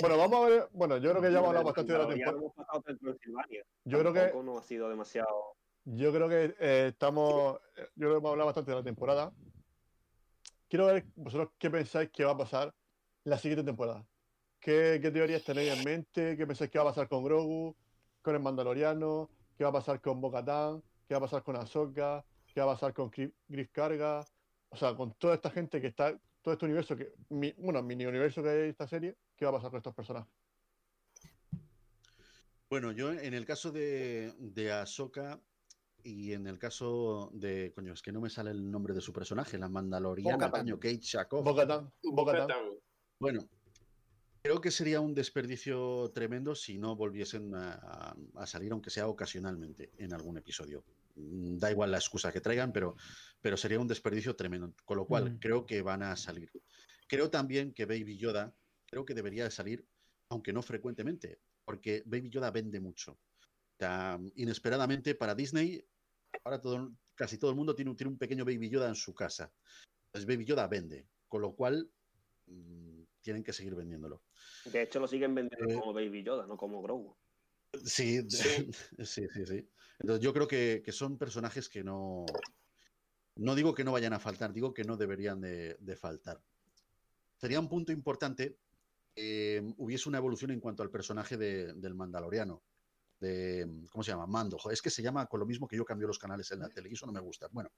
Bueno, 0.00 0.16
vamos 0.18 0.44
a 0.46 0.48
ver. 0.48 0.68
Bueno, 0.72 0.96
yo 0.98 1.10
creo 1.10 1.22
que 1.22 1.32
ya 1.32 1.38
hemos 1.38 1.48
hablado 1.48 1.64
bastante 1.66 1.92
de 1.92 1.98
la 1.98 2.04
Ya 2.04 2.10
temporada. 2.14 2.38
hemos 2.38 2.54
pasado 2.54 2.82
por 2.82 2.98
Transilvania. 2.98 3.64
Yo 3.84 3.98
creo 3.98 4.12
que, 4.12 4.32
no 4.44 4.58
ha 4.58 4.62
sido 4.62 4.88
demasiado. 4.88 5.56
yo 5.84 6.12
creo 6.12 6.28
que 6.28 6.54
eh, 6.60 6.86
estamos. 6.92 7.58
eh, 7.76 7.82
Yo 7.96 8.06
creo 8.06 8.10
que 8.12 8.18
hemos 8.18 8.30
hablado 8.30 8.46
bastante 8.46 8.70
de 8.70 8.76
la 8.76 8.82
temporada. 8.84 9.32
Quiero 10.68 10.86
ver 10.86 11.04
vosotros 11.16 11.50
qué 11.58 11.70
pensáis 11.70 12.10
que 12.10 12.24
va 12.24 12.32
a 12.32 12.36
pasar 12.38 12.74
la 13.24 13.38
siguiente 13.38 13.64
temporada. 13.64 14.06
¿qué, 14.60 14.98
teorías 15.12 15.44
tenéis 15.44 15.72
en 15.72 15.84
mente? 15.84 16.36
¿Qué 16.36 16.46
pensáis 16.46 16.70
que 16.70 16.78
va 16.78 16.84
a 16.84 16.88
pasar 16.88 17.06
con 17.08 17.22
Grogu, 17.22 17.76
con 18.22 18.34
el 18.34 18.40
Mandaloriano? 18.40 19.30
¿Qué 19.56 19.64
va 19.64 19.70
a 19.70 19.74
pasar 19.74 20.00
con 20.00 20.20
Bo-Katan? 20.20 20.82
¿Qué 21.06 21.14
va 21.14 21.18
a 21.18 21.20
pasar 21.20 21.42
con 21.42 21.56
Ahsoka? 21.56 22.24
¿Qué 22.46 22.60
va 22.60 22.72
a 22.72 22.74
pasar 22.74 22.94
con 22.94 23.10
Gri- 23.10 23.32
Griff 23.46 23.70
Carga? 23.72 24.24
O 24.70 24.76
sea, 24.76 24.96
con 24.96 25.12
toda 25.14 25.34
esta 25.34 25.50
gente 25.50 25.80
que 25.82 25.88
está, 25.88 26.18
todo 26.40 26.54
este 26.54 26.64
universo, 26.64 26.96
que, 26.96 27.12
mi- 27.28 27.52
bueno, 27.58 27.82
mini 27.82 28.06
universo 28.06 28.42
que 28.42 28.48
hay 28.48 28.58
en 28.60 28.70
esta 28.70 28.88
serie, 28.88 29.16
¿qué 29.36 29.44
va 29.44 29.50
a 29.50 29.54
pasar 29.54 29.70
con 29.70 29.78
estos 29.78 29.94
personajes? 29.94 30.32
Bueno, 32.70 32.90
yo 32.92 33.12
en 33.12 33.34
el 33.34 33.44
caso 33.44 33.70
de, 33.70 34.32
de 34.38 34.72
Ahsoka 34.72 35.38
y 36.04 36.32
en 36.32 36.46
el 36.46 36.58
caso 36.58 37.30
de. 37.34 37.72
Coño, 37.74 37.94
es 37.94 38.02
que 38.02 38.12
no 38.12 38.20
me 38.20 38.30
sale 38.30 38.50
el 38.50 38.70
nombre 38.70 38.94
de 38.94 39.00
su 39.00 39.12
personaje, 39.12 39.58
la 39.58 39.68
Mandaloriana, 39.68 40.50
coño, 40.50 40.78
Kate 40.78 41.00
Shakov. 41.00 41.42
Bo-Katan. 41.42 41.90
Bueno, 43.18 43.48
creo 44.42 44.60
que 44.60 44.70
sería 44.70 45.00
un 45.00 45.14
desperdicio 45.14 46.10
tremendo 46.14 46.54
si 46.54 46.78
no 46.78 46.94
volviesen 46.94 47.54
a, 47.54 48.14
a 48.34 48.46
salir, 48.46 48.70
aunque 48.72 48.90
sea 48.90 49.08
ocasionalmente, 49.08 49.90
en 49.98 50.12
algún 50.12 50.36
episodio. 50.38 50.84
Mm, 51.16 51.56
Da 51.58 51.70
igual 51.70 51.90
la 51.90 51.98
excusa 51.98 52.30
que 52.32 52.40
traigan, 52.40 52.72
pero, 52.72 52.96
pero 53.40 53.56
sería 53.56 53.80
un 53.80 53.88
desperdicio 53.88 54.36
tremendo. 54.36 54.74
Con 54.84 54.98
lo 54.98 55.06
cual, 55.06 55.32
Mm. 55.34 55.38
creo 55.38 55.64
que 55.66 55.80
van 55.82 56.02
a 56.02 56.16
salir. 56.16 56.50
Creo 57.08 57.30
también 57.30 57.72
que 57.72 57.86
Baby 57.86 58.16
Yoda, 58.18 58.54
creo 58.86 59.04
que 59.04 59.14
debería 59.14 59.44
de 59.44 59.50
salir, 59.50 59.86
aunque 60.28 60.52
no 60.52 60.60
frecuentemente, 60.62 61.38
porque 61.64 62.02
Baby 62.04 62.28
Yoda 62.30 62.50
vende 62.50 62.80
mucho. 62.80 63.12
O 63.12 63.76
sea, 63.78 64.18
inesperadamente 64.36 65.14
para 65.14 65.34
Disney, 65.34 65.84
ahora 66.42 66.60
todo, 66.60 66.92
casi 67.14 67.38
todo 67.38 67.50
el 67.50 67.56
mundo 67.56 67.74
tiene, 67.74 67.90
un- 67.90 67.96
tiene 67.96 68.10
un 68.12 68.18
pequeño 68.18 68.44
Baby 68.44 68.68
Yoda 68.70 68.88
en 68.88 68.94
su 68.94 69.14
casa. 69.14 69.52
Entonces 70.06 70.26
Baby 70.26 70.44
Yoda 70.44 70.66
vende, 70.66 71.06
con 71.28 71.42
lo 71.42 71.54
cual 71.54 71.90
mm, 72.46 73.02
tienen 73.20 73.44
que 73.44 73.52
seguir 73.52 73.74
vendiéndolo. 73.74 74.22
De 74.64 74.82
hecho, 74.82 75.00
lo 75.00 75.06
siguen 75.08 75.34
vendiendo 75.34 75.68
Eh, 75.70 75.78
como 75.78 75.92
Baby 75.92 76.22
Yoda, 76.22 76.46
no 76.46 76.56
como 76.56 76.82
Grogu. 76.82 77.16
Sí, 77.84 78.20
Sí. 78.28 78.70
sí, 79.04 79.26
sí, 79.32 79.46
sí. 79.46 79.68
Entonces 80.00 80.24
yo 80.24 80.32
creo 80.32 80.48
que, 80.48 80.82
que 80.84 80.92
son 80.92 81.18
personajes 81.18 81.68
que 81.68 81.84
no... 81.84 82.24
No 83.36 83.54
digo 83.56 83.74
que 83.74 83.82
no 83.82 83.90
vayan 83.92 84.12
a 84.12 84.20
faltar, 84.20 84.52
digo 84.52 84.72
que 84.72 84.84
no 84.84 84.96
deberían 84.96 85.40
de, 85.40 85.76
de 85.80 85.96
faltar. 85.96 86.40
Sería 87.36 87.58
un 87.58 87.68
punto 87.68 87.90
importante 87.90 88.56
que 89.12 89.60
hubiese 89.76 90.08
una 90.08 90.18
evolución 90.18 90.52
en 90.52 90.60
cuanto 90.60 90.84
al 90.84 90.90
personaje 90.90 91.36
de- 91.36 91.72
del 91.74 91.94
Mandaloriano. 91.96 92.62
De, 93.20 93.66
¿Cómo 93.90 94.02
se 94.02 94.10
llama? 94.10 94.26
Mando. 94.26 94.58
Es 94.70 94.82
que 94.82 94.90
se 94.90 95.02
llama 95.02 95.26
con 95.26 95.40
lo 95.40 95.46
mismo 95.46 95.66
que 95.66 95.76
yo 95.76 95.84
cambio 95.84 96.06
los 96.06 96.18
canales 96.18 96.50
en 96.52 96.60
la 96.60 96.68
tele 96.68 96.88
y 96.90 96.94
eso 96.94 97.06
no 97.06 97.12
me 97.12 97.20
gusta. 97.20 97.48
Bueno, 97.50 97.70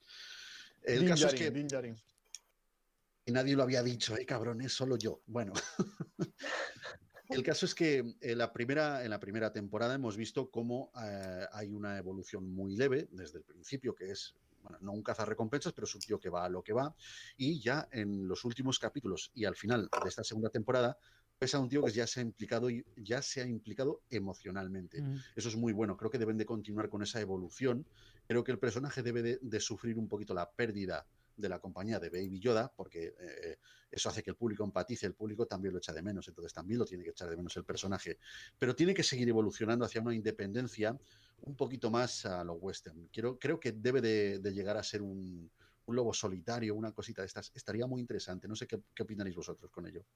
el 0.83 1.01
Din 1.01 1.09
caso 1.09 1.29
es 1.29 1.35
que 1.35 1.51
y 3.27 3.33
nadie 3.33 3.57
lo 3.57 3.65
había 3.65 3.83
dicho, 3.83 4.17
eh, 4.17 4.25
cabrón, 4.25 4.61
es 4.61 4.73
solo 4.73 4.97
yo. 4.97 5.21
Bueno, 5.27 5.53
el 7.29 7.43
caso 7.43 7.67
es 7.67 7.75
que 7.75 8.15
en 8.21 8.39
la 8.39 8.53
primera, 8.53 9.03
en 9.03 9.11
la 9.11 9.19
primera 9.19 9.53
temporada 9.53 9.95
hemos 9.97 10.17
visto 10.17 10.49
cómo 10.49 10.93
eh, 11.03 11.45
hay 11.53 11.73
una 11.73 11.99
evolución 11.99 12.49
muy 12.49 12.77
leve 12.77 13.09
desde 13.11 13.39
el 13.39 13.45
principio, 13.45 13.97
que 13.97 14.13
es, 14.13 14.37
bueno, 14.63 14.79
no 14.81 14.93
un 14.93 15.03
cazarrecompensas, 15.03 15.73
pero 15.73 15.87
es 15.87 15.95
un 15.97 16.03
tío 16.03 16.21
que 16.21 16.31
va 16.31 16.45
a 16.45 16.49
lo 16.49 16.63
que 16.63 16.73
va. 16.73 16.95
Y 17.37 17.61
ya 17.61 17.89
en 17.91 18.29
los 18.29 18.45
últimos 18.45 18.79
capítulos 18.79 19.33
y 19.35 19.45
al 19.45 19.57
final 19.57 19.91
de 19.91 20.09
esta 20.09 20.23
segunda 20.23 20.51
temporada, 20.51 20.97
ves 21.41 21.55
a 21.55 21.59
un 21.59 21.69
tío 21.69 21.83
que 21.85 21.93
ya 21.93 22.07
se 22.07 22.21
ha 22.21 22.23
implicado, 22.23 22.71
y- 22.71 22.85
ya 22.97 23.21
se 23.23 23.43
ha 23.43 23.47
implicado 23.47 24.03
emocionalmente. 24.11 25.03
Mm. 25.03 25.17
Eso 25.37 25.49
es 25.49 25.57
muy 25.57 25.73
bueno. 25.73 25.97
Creo 25.97 26.11
que 26.11 26.19
deben 26.19 26.39
de 26.39 26.47
continuar 26.47 26.89
con 26.89 27.03
esa 27.03 27.21
evolución. 27.21 27.87
Creo 28.27 28.43
que 28.43 28.53
el 28.53 28.59
personaje 28.59 29.03
debe 29.03 29.23
de, 29.23 29.39
de 29.41 29.61
sufrir 29.61 29.99
un 29.99 30.09
poquito 30.09 30.35
la 30.35 30.51
pérdida 30.51 31.07
de 31.37 31.49
la 31.51 31.59
compañía 31.59 32.01
de 32.01 32.09
Baby 32.09 32.41
Yoda, 32.41 32.73
porque 32.75 33.15
eh, 33.21 33.59
eso 33.91 34.09
hace 34.09 34.23
que 34.23 34.31
el 34.31 34.37
público 34.37 34.65
empatice, 34.65 35.05
el 35.07 35.15
público 35.15 35.47
también 35.47 35.75
lo 35.75 35.79
echa 35.79 35.93
de 35.93 36.01
menos, 36.01 36.27
entonces 36.29 36.55
también 36.55 36.79
lo 36.79 36.87
tiene 36.87 37.05
que 37.05 37.11
echar 37.11 37.29
de 37.29 37.37
menos 37.37 37.55
el 37.59 37.65
personaje. 37.65 38.19
Pero 38.59 38.75
tiene 38.75 38.95
que 38.95 39.03
seguir 39.03 39.29
evolucionando 39.29 39.85
hacia 39.85 40.01
una 40.01 40.15
independencia 40.15 40.99
un 41.43 41.55
poquito 41.55 41.91
más 41.91 42.25
a 42.25 42.43
lo 42.43 42.55
western. 42.55 43.09
Quiero, 43.13 43.39
creo 43.39 43.61
que 43.61 43.73
debe 43.73 44.01
de, 44.01 44.39
de 44.39 44.53
llegar 44.55 44.79
a 44.79 44.83
ser 44.83 45.03
un, 45.03 45.51
un 45.85 45.95
lobo 45.95 46.15
solitario, 46.15 46.75
una 46.75 46.93
cosita 46.93 47.21
de 47.21 47.27
estas. 47.27 47.53
Estaría 47.55 47.87
muy 47.87 48.01
interesante. 48.01 48.49
No 48.49 48.57
sé 48.57 48.67
qué, 48.67 48.81
qué 48.95 49.03
opinaréis 49.03 49.37
vosotros 49.37 49.71
con 49.71 49.87
ello. 49.87 50.07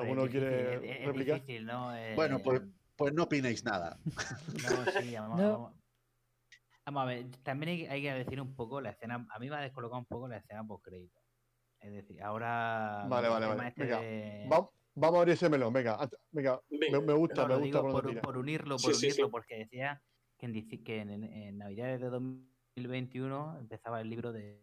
¿Alguno 0.00 0.24
es 0.24 0.32
difícil, 0.32 0.48
quiere 0.48 0.74
es- 0.74 1.00
es 1.00 1.06
replicar? 1.06 1.34
difícil, 1.40 1.66
¿no? 1.66 1.92
Bueno, 2.14 2.38
pues, 2.42 2.60
Eh, 2.60 2.66
pues 2.96 3.12
no 3.14 3.22
opinéis 3.24 3.64
nada. 3.64 3.98
No, 4.62 4.86
sí, 4.86 5.14
vamos, 5.14 5.38
No. 5.40 5.50
vamos- 5.52 5.74
vamos 6.86 7.02
a 7.02 7.06
ver, 7.06 7.26
también 7.42 7.68
hay, 7.70 7.86
hay 7.86 8.02
que 8.02 8.12
decir 8.14 8.40
un 8.40 8.54
poco 8.54 8.80
la 8.80 8.90
escena, 8.90 9.26
a 9.30 9.38
mí 9.38 9.48
me 9.50 9.56
ha 9.56 9.60
descolocado 9.60 9.98
un 9.98 10.06
poco 10.06 10.28
la 10.28 10.36
escena 10.38 10.64
post 10.64 10.84
crédito. 10.84 11.20
Es 11.80 11.92
decir, 11.92 12.22
ahora 12.22 13.06
Vale, 13.08 13.26
el 13.26 13.32
vale, 13.32 13.46
vale. 13.46 13.68
este 13.68 13.82
Venga, 13.84 14.00
de- 14.00 14.48
Va- 14.50 14.70
vamos 14.94 15.16
a 15.16 15.20
abrir 15.20 15.34
ese 15.34 15.48
melón, 15.48 15.72
venga, 15.72 15.98
venga, 16.30 16.60
Venga. 16.70 17.00
me, 17.00 17.06
me 17.06 17.12
gusta, 17.12 17.42
No, 17.42 17.48
me 17.48 17.56
gusta 17.64 17.80
por 17.82 18.02
por, 18.02 18.20
por 18.20 18.38
unirlo, 18.38 18.76
por 18.78 18.94
sí, 18.94 19.06
unirlo, 19.06 19.26
sí. 19.26 19.30
porque 19.30 19.56
decía 19.58 20.02
que 20.38 20.46
en, 20.46 20.84
que 20.84 21.00
en, 21.00 21.10
en- 21.10 21.24
en 21.24 21.58
Navidades 21.58 22.00
de 22.00 22.08
2021 22.08 23.58
empezaba 23.58 24.00
el 24.00 24.08
libro 24.08 24.32
de, 24.32 24.62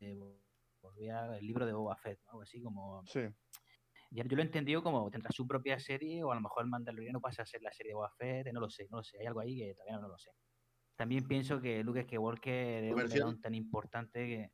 de- 0.00 0.36
volvía 0.80 1.36
el 1.36 1.46
libro 1.46 1.66
de 1.66 1.72
Boba 1.72 1.96
Fett, 1.96 2.18
¿no? 2.24 2.30
algo 2.32 2.42
así 2.42 2.60
como 2.62 3.04
Sí, 3.06 3.20
ya- 4.12 4.24
yo 4.24 4.36
lo 4.36 4.42
he 4.42 4.46
entendido 4.46 4.82
como 4.82 5.10
tendrá 5.10 5.30
su 5.32 5.46
propia 5.46 5.78
serie 5.78 6.22
o 6.22 6.32
a 6.32 6.34
lo 6.34 6.40
mejor 6.40 6.64
el 6.64 6.70
Mandaloriano 6.70 7.20
pasa 7.20 7.42
a 7.42 7.46
ser 7.46 7.62
la 7.62 7.72
serie 7.72 7.90
de 7.90 7.94
Boba 7.94 8.10
Fett, 8.16 8.52
no 8.52 8.60
lo 8.60 8.68
sé, 8.70 8.86
no 8.90 8.98
lo 8.98 9.04
sé, 9.04 9.18
hay 9.20 9.26
algo 9.26 9.40
ahí 9.40 9.58
que 9.58 9.74
todavía 9.74 9.98
no 9.98 10.08
lo 10.08 10.18
sé. 10.18 10.30
También 10.96 11.26
pienso 11.26 11.60
que 11.60 11.82
Luke 11.82 12.02
Skywalker 12.04 12.84
es 12.84 12.92
un 12.92 13.08
melón 13.08 13.40
tan 13.40 13.54
importante 13.54 14.26
que, 14.26 14.52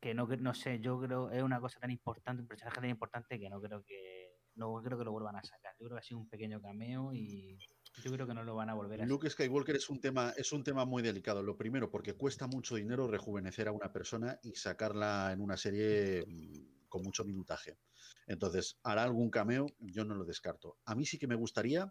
que 0.00 0.14
no, 0.14 0.26
no 0.26 0.54
sé, 0.54 0.80
yo 0.80 0.98
creo 1.00 1.30
es 1.30 1.42
una 1.42 1.60
cosa 1.60 1.78
tan 1.78 1.90
importante, 1.90 2.42
un 2.42 2.48
personaje 2.48 2.80
tan 2.80 2.90
importante 2.90 3.38
que 3.38 3.50
no 3.50 3.60
creo 3.60 3.82
que 3.84 4.40
no 4.54 4.74
creo 4.82 4.98
que 4.98 5.04
lo 5.04 5.12
vuelvan 5.12 5.36
a 5.36 5.42
sacar. 5.42 5.74
Yo 5.78 5.86
creo 5.86 5.96
que 5.96 6.00
ha 6.00 6.02
sido 6.02 6.18
un 6.18 6.28
pequeño 6.28 6.60
cameo 6.60 7.12
y 7.14 7.58
yo 8.02 8.10
creo 8.12 8.26
que 8.26 8.34
no 8.34 8.42
lo 8.44 8.54
van 8.54 8.70
a 8.70 8.74
volver 8.74 9.02
a 9.02 9.06
Luke 9.06 9.28
Skywalker 9.30 9.76
es 9.76 9.88
un 9.90 10.00
tema, 10.00 10.32
es 10.36 10.52
un 10.52 10.64
tema 10.64 10.84
muy 10.84 11.02
delicado. 11.02 11.42
Lo 11.42 11.56
primero, 11.56 11.90
porque 11.90 12.14
cuesta 12.14 12.46
mucho 12.46 12.76
dinero 12.76 13.06
rejuvenecer 13.06 13.68
a 13.68 13.72
una 13.72 13.92
persona 13.92 14.38
y 14.42 14.54
sacarla 14.54 15.30
en 15.32 15.40
una 15.40 15.56
serie 15.56 16.24
mm, 16.26 16.79
con 16.90 17.02
mucho 17.02 17.24
minutaje. 17.24 17.78
Entonces, 18.26 18.78
hará 18.82 19.04
algún 19.04 19.30
cameo, 19.30 19.66
yo 19.78 20.04
no 20.04 20.14
lo 20.14 20.26
descarto. 20.26 20.76
A 20.84 20.94
mí 20.94 21.06
sí 21.06 21.18
que 21.18 21.26
me 21.26 21.34
gustaría 21.34 21.90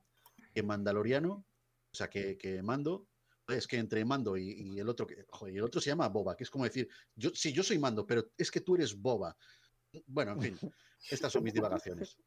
que 0.54 0.62
Mandaloriano, 0.62 1.46
o 1.92 1.96
sea, 1.96 2.08
que, 2.08 2.38
que 2.38 2.62
Mando, 2.62 3.08
es 3.48 3.66
que 3.66 3.78
entre 3.78 4.06
Mando 4.06 4.38
y, 4.38 4.52
y 4.52 4.80
el 4.80 4.88
otro, 4.90 5.08
que, 5.08 5.26
joder, 5.30 5.56
el 5.56 5.64
otro 5.64 5.82
se 5.82 5.90
llama 5.90 6.10
Boba, 6.10 6.36
que 6.36 6.44
es 6.44 6.50
como 6.52 6.66
decir, 6.66 6.88
yo 7.16 7.32
sí, 7.34 7.52
yo 7.52 7.64
soy 7.64 7.80
Mando, 7.80 8.06
pero 8.06 8.32
es 8.38 8.52
que 8.52 8.62
tú 8.62 8.76
eres 8.76 8.96
Boba. 8.96 9.36
Bueno, 10.06 10.34
en 10.34 10.42
fin, 10.42 10.60
estas 11.10 11.32
son 11.32 11.44
mis 11.44 11.54
divagaciones. 11.54 12.18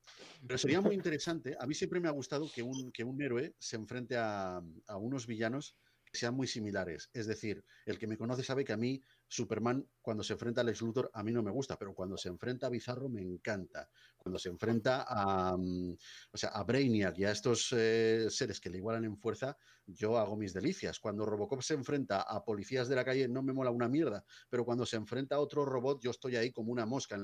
Pero 0.44 0.58
sería 0.58 0.80
muy 0.80 0.94
interesante. 0.94 1.56
A 1.60 1.66
mí 1.66 1.74
siempre 1.74 2.00
me 2.00 2.08
ha 2.08 2.12
gustado 2.12 2.50
que 2.52 2.62
un, 2.62 2.90
que 2.90 3.04
un 3.04 3.20
héroe 3.22 3.54
se 3.58 3.76
enfrente 3.76 4.16
a, 4.16 4.60
a 4.88 4.96
unos 4.96 5.26
villanos 5.26 5.76
que 6.04 6.18
sean 6.18 6.34
muy 6.34 6.46
similares. 6.46 7.08
Es 7.12 7.26
decir, 7.26 7.64
el 7.86 7.98
que 7.98 8.06
me 8.06 8.18
conoce 8.18 8.42
sabe 8.42 8.64
que 8.64 8.72
a 8.72 8.76
mí 8.76 9.02
Superman, 9.32 9.88
cuando 10.02 10.22
se 10.22 10.34
enfrenta 10.34 10.60
al 10.60 10.66
Lex 10.66 10.82
Luthor, 10.82 11.10
a 11.14 11.22
mí 11.22 11.32
no 11.32 11.42
me 11.42 11.50
gusta, 11.50 11.78
pero 11.78 11.94
cuando 11.94 12.18
se 12.18 12.28
enfrenta 12.28 12.66
a 12.66 12.70
Bizarro 12.70 13.08
me 13.08 13.22
encanta. 13.22 13.88
Cuando 14.18 14.38
se 14.38 14.50
enfrenta 14.50 15.06
a, 15.08 15.56
mm, 15.56 15.96
o 16.32 16.36
sea, 16.36 16.50
a 16.50 16.62
Brainiac 16.64 17.16
y 17.16 17.24
a 17.24 17.30
estos 17.30 17.72
eh, 17.72 18.26
seres 18.28 18.60
que 18.60 18.68
le 18.68 18.76
igualan 18.76 19.06
en 19.06 19.16
fuerza, 19.16 19.56
yo 19.86 20.18
hago 20.18 20.36
mis 20.36 20.52
delicias. 20.52 21.00
Cuando 21.00 21.24
Robocop 21.24 21.62
se 21.62 21.72
enfrenta 21.72 22.20
a 22.20 22.44
policías 22.44 22.88
de 22.88 22.96
la 22.96 23.06
calle, 23.06 23.26
no 23.26 23.42
me 23.42 23.54
mola 23.54 23.70
una 23.70 23.88
mierda, 23.88 24.22
pero 24.50 24.66
cuando 24.66 24.84
se 24.84 24.96
enfrenta 24.96 25.36
a 25.36 25.40
otro 25.40 25.64
robot, 25.64 26.02
yo 26.02 26.10
estoy 26.10 26.36
ahí 26.36 26.52
como 26.52 26.70
una 26.70 26.84
mosca, 26.84 27.16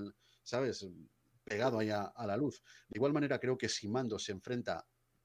¿sabes? 0.43 0.89
Pegado 1.45 1.79
ahí 1.79 1.91
a, 1.91 2.05
a 2.05 2.27
la 2.27 2.39
luz. 2.39 2.63
De 2.89 2.97
igual 2.97 3.13
manera, 3.13 3.39
creo 3.39 3.59
que 3.59 3.69
si 3.69 3.87
Mando 3.87 4.19
se 4.19 4.33
enfrenta 4.33 4.77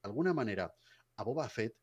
de 0.02 0.08
alguna 0.08 0.34
manera 0.34 0.70
a 1.16 1.24
Boba 1.24 1.48
Fett, 1.48 1.76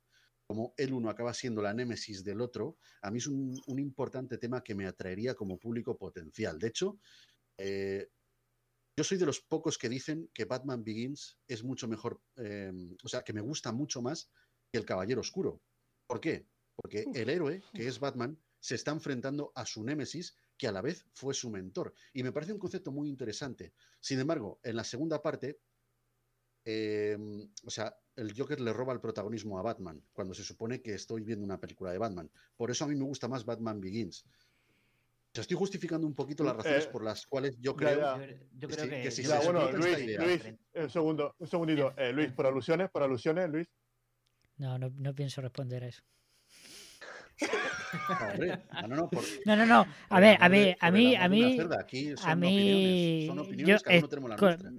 como 0.51 0.73
el 0.75 0.91
uno 0.91 1.09
acaba 1.09 1.33
siendo 1.33 1.61
la 1.61 1.73
némesis 1.73 2.25
del 2.25 2.41
otro, 2.41 2.77
a 3.03 3.09
mí 3.09 3.19
es 3.19 3.27
un, 3.27 3.57
un 3.67 3.79
importante 3.79 4.37
tema 4.37 4.61
que 4.61 4.75
me 4.75 4.85
atraería 4.85 5.33
como 5.33 5.57
público 5.57 5.97
potencial. 5.97 6.59
De 6.59 6.67
hecho, 6.67 6.99
eh, 7.57 8.09
yo 8.97 9.05
soy 9.05 9.17
de 9.17 9.25
los 9.25 9.39
pocos 9.39 9.77
que 9.77 9.87
dicen 9.87 10.29
que 10.33 10.43
Batman 10.43 10.83
Begins 10.83 11.39
es 11.47 11.63
mucho 11.63 11.87
mejor, 11.87 12.21
eh, 12.35 12.69
o 13.01 13.07
sea, 13.07 13.21
que 13.21 13.31
me 13.31 13.39
gusta 13.39 13.71
mucho 13.71 14.01
más 14.01 14.29
que 14.69 14.77
el 14.77 14.85
Caballero 14.85 15.21
Oscuro. 15.21 15.61
¿Por 16.05 16.19
qué? 16.19 16.45
Porque 16.75 17.05
el 17.13 17.29
héroe, 17.29 17.63
que 17.73 17.87
es 17.87 17.97
Batman, 17.97 18.37
se 18.59 18.75
está 18.75 18.91
enfrentando 18.91 19.53
a 19.55 19.65
su 19.65 19.85
némesis, 19.85 20.35
que 20.57 20.67
a 20.67 20.73
la 20.73 20.81
vez 20.81 21.05
fue 21.13 21.33
su 21.33 21.49
mentor. 21.49 21.93
Y 22.11 22.23
me 22.23 22.33
parece 22.33 22.51
un 22.51 22.59
concepto 22.59 22.91
muy 22.91 23.07
interesante. 23.07 23.73
Sin 24.01 24.19
embargo, 24.19 24.59
en 24.63 24.75
la 24.75 24.83
segunda 24.83 25.21
parte, 25.21 25.61
eh, 26.65 27.17
o 27.63 27.69
sea, 27.69 27.95
el 28.21 28.33
Joker 28.37 28.59
le 28.61 28.71
roba 28.71 28.93
el 28.93 28.99
protagonismo 28.99 29.57
a 29.57 29.63
Batman, 29.63 29.99
cuando 30.13 30.33
se 30.35 30.43
supone 30.43 30.79
que 30.81 30.93
estoy 30.93 31.23
viendo 31.23 31.43
una 31.43 31.59
película 31.59 31.91
de 31.91 31.97
Batman. 31.97 32.29
Por 32.55 32.69
eso 32.69 32.85
a 32.85 32.87
mí 32.87 32.95
me 32.95 33.03
gusta 33.03 33.27
más 33.27 33.43
Batman 33.43 33.81
Begins. 33.81 34.23
O 34.23 35.33
sea, 35.33 35.41
estoy 35.41 35.57
justificando 35.57 36.05
un 36.05 36.13
poquito 36.13 36.43
las 36.43 36.55
razones 36.55 36.85
Eh, 36.85 36.89
por 36.91 37.03
las 37.03 37.25
cuales 37.25 37.57
yo 37.59 37.75
creo 37.75 37.99
ya. 37.99 38.17
Yo, 38.57 38.67
creo 38.67 38.83
sí, 38.83 38.89
que, 38.89 39.23
Ya, 39.23 39.39
se 39.39 39.45
bueno, 39.45 39.71
Luis, 39.71 39.85
esta 39.87 39.99
idea. 39.99 40.23
Luis, 40.23 40.41
un 40.75 40.89
segundo, 40.89 41.35
un 41.39 41.47
segundito. 41.47 41.93
Eh, 41.97 42.11
Luis, 42.13 42.31
por 42.33 42.45
alusiones, 42.45 42.91
por 42.91 43.01
alusiones, 43.01 43.49
Luis. 43.49 43.67
No, 44.57 44.77
no, 44.77 44.91
no 44.97 45.15
pienso 45.15 45.41
responder 45.41 45.83
a 45.85 45.87
eso. 45.87 46.03
No, 47.41 48.81
no, 48.81 48.87
no, 48.87 48.95
no, 48.95 49.09
por- 49.09 49.23
No, 49.45 49.55
no, 49.55 49.65
no. 49.65 49.85
A 50.09 50.19
ver, 50.19 50.37
a 50.39 50.47
ver, 50.47 50.77
a 50.79 50.91
mí, 50.91 51.15
a 51.15 51.27
mí, 51.27 51.49
a 51.55 52.15
son 52.17 52.39
mí, 52.39 52.55
yo 53.37 53.45
opiniones, 53.45 53.83
cada 53.83 53.97
uno 53.97 54.05
es- 54.05 54.09
tenemos 54.09 54.29
la 54.29 54.35
co- 54.35 54.45
nuestra. 54.45 54.71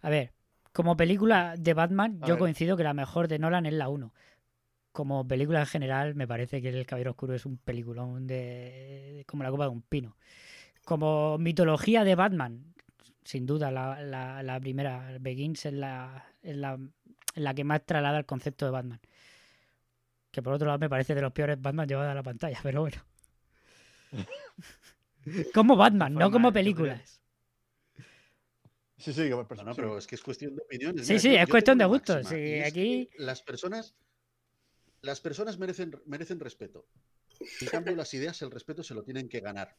A 0.00 0.10
ver, 0.10 0.32
como 0.72 0.96
película 0.96 1.54
de 1.58 1.74
Batman, 1.74 2.18
A 2.22 2.26
yo 2.26 2.34
ver. 2.34 2.38
coincido 2.40 2.76
que 2.76 2.84
la 2.84 2.94
mejor 2.94 3.28
de 3.28 3.38
Nolan 3.38 3.66
es 3.66 3.74
la 3.74 3.88
1. 3.88 4.12
Como 4.92 5.26
película 5.26 5.60
en 5.60 5.66
general, 5.66 6.14
me 6.14 6.28
parece 6.28 6.60
que 6.62 6.68
El 6.68 6.86
Caballero 6.86 7.12
Oscuro 7.12 7.34
es 7.34 7.46
un 7.46 7.56
peliculón 7.58 8.26
de, 8.26 9.24
como 9.26 9.42
la 9.42 9.50
copa 9.50 9.64
de 9.64 9.70
un 9.70 9.82
pino. 9.82 10.16
Como 10.84 11.38
mitología 11.38 12.04
de 12.04 12.14
Batman, 12.14 12.74
sin 13.24 13.46
duda, 13.46 13.70
la, 13.70 14.02
la- 14.02 14.42
la 14.42 14.60
primera, 14.60 15.16
Begins, 15.20 15.66
es 15.66 15.72
la, 15.74 16.26
es 16.42 16.56
la, 16.56 16.78
la 17.36 17.54
que 17.54 17.64
más 17.64 17.86
traslada 17.86 18.18
el 18.18 18.26
concepto 18.26 18.66
de 18.66 18.72
Batman. 18.72 19.00
Que 20.30 20.42
por 20.42 20.52
otro 20.54 20.66
lado 20.66 20.78
me 20.78 20.88
parece 20.90 21.14
de 21.14 21.22
los 21.22 21.32
peores 21.32 21.60
Batman 21.60 21.86
llevados 21.88 22.10
a 22.10 22.14
la 22.14 22.22
pantalla, 22.22 22.58
pero 22.62 22.80
bueno. 22.82 22.98
como 25.54 25.76
Batman, 25.76 26.14
no 26.14 26.30
como 26.30 26.52
películas. 26.52 27.21
Sí, 29.02 29.12
sí, 29.12 29.28
como 29.30 29.42
No, 29.64 29.74
pero 29.74 29.98
es 29.98 30.06
que 30.06 30.14
es 30.14 30.22
cuestión 30.22 30.54
de 30.54 30.62
opiniones. 30.62 31.06
Sí, 31.06 31.12
Mira, 31.14 31.20
sí, 31.22 31.28
yo- 31.30 31.34
es 31.38 31.46
yo 31.46 31.50
cuestión 31.50 31.78
de 31.78 31.84
gustos, 31.86 32.26
sí, 32.28 32.60
aquí- 32.60 33.10
las 33.18 33.42
personas, 33.42 33.94
las 35.00 35.20
personas 35.20 35.58
merecen, 35.58 35.90
merecen 36.06 36.38
respeto. 36.38 36.86
En 37.60 37.66
cambio, 37.68 37.96
las 37.96 38.14
ideas, 38.14 38.40
el 38.42 38.50
respeto 38.52 38.82
se 38.84 38.94
lo 38.94 39.02
tienen 39.02 39.28
que 39.28 39.40
ganar. 39.40 39.76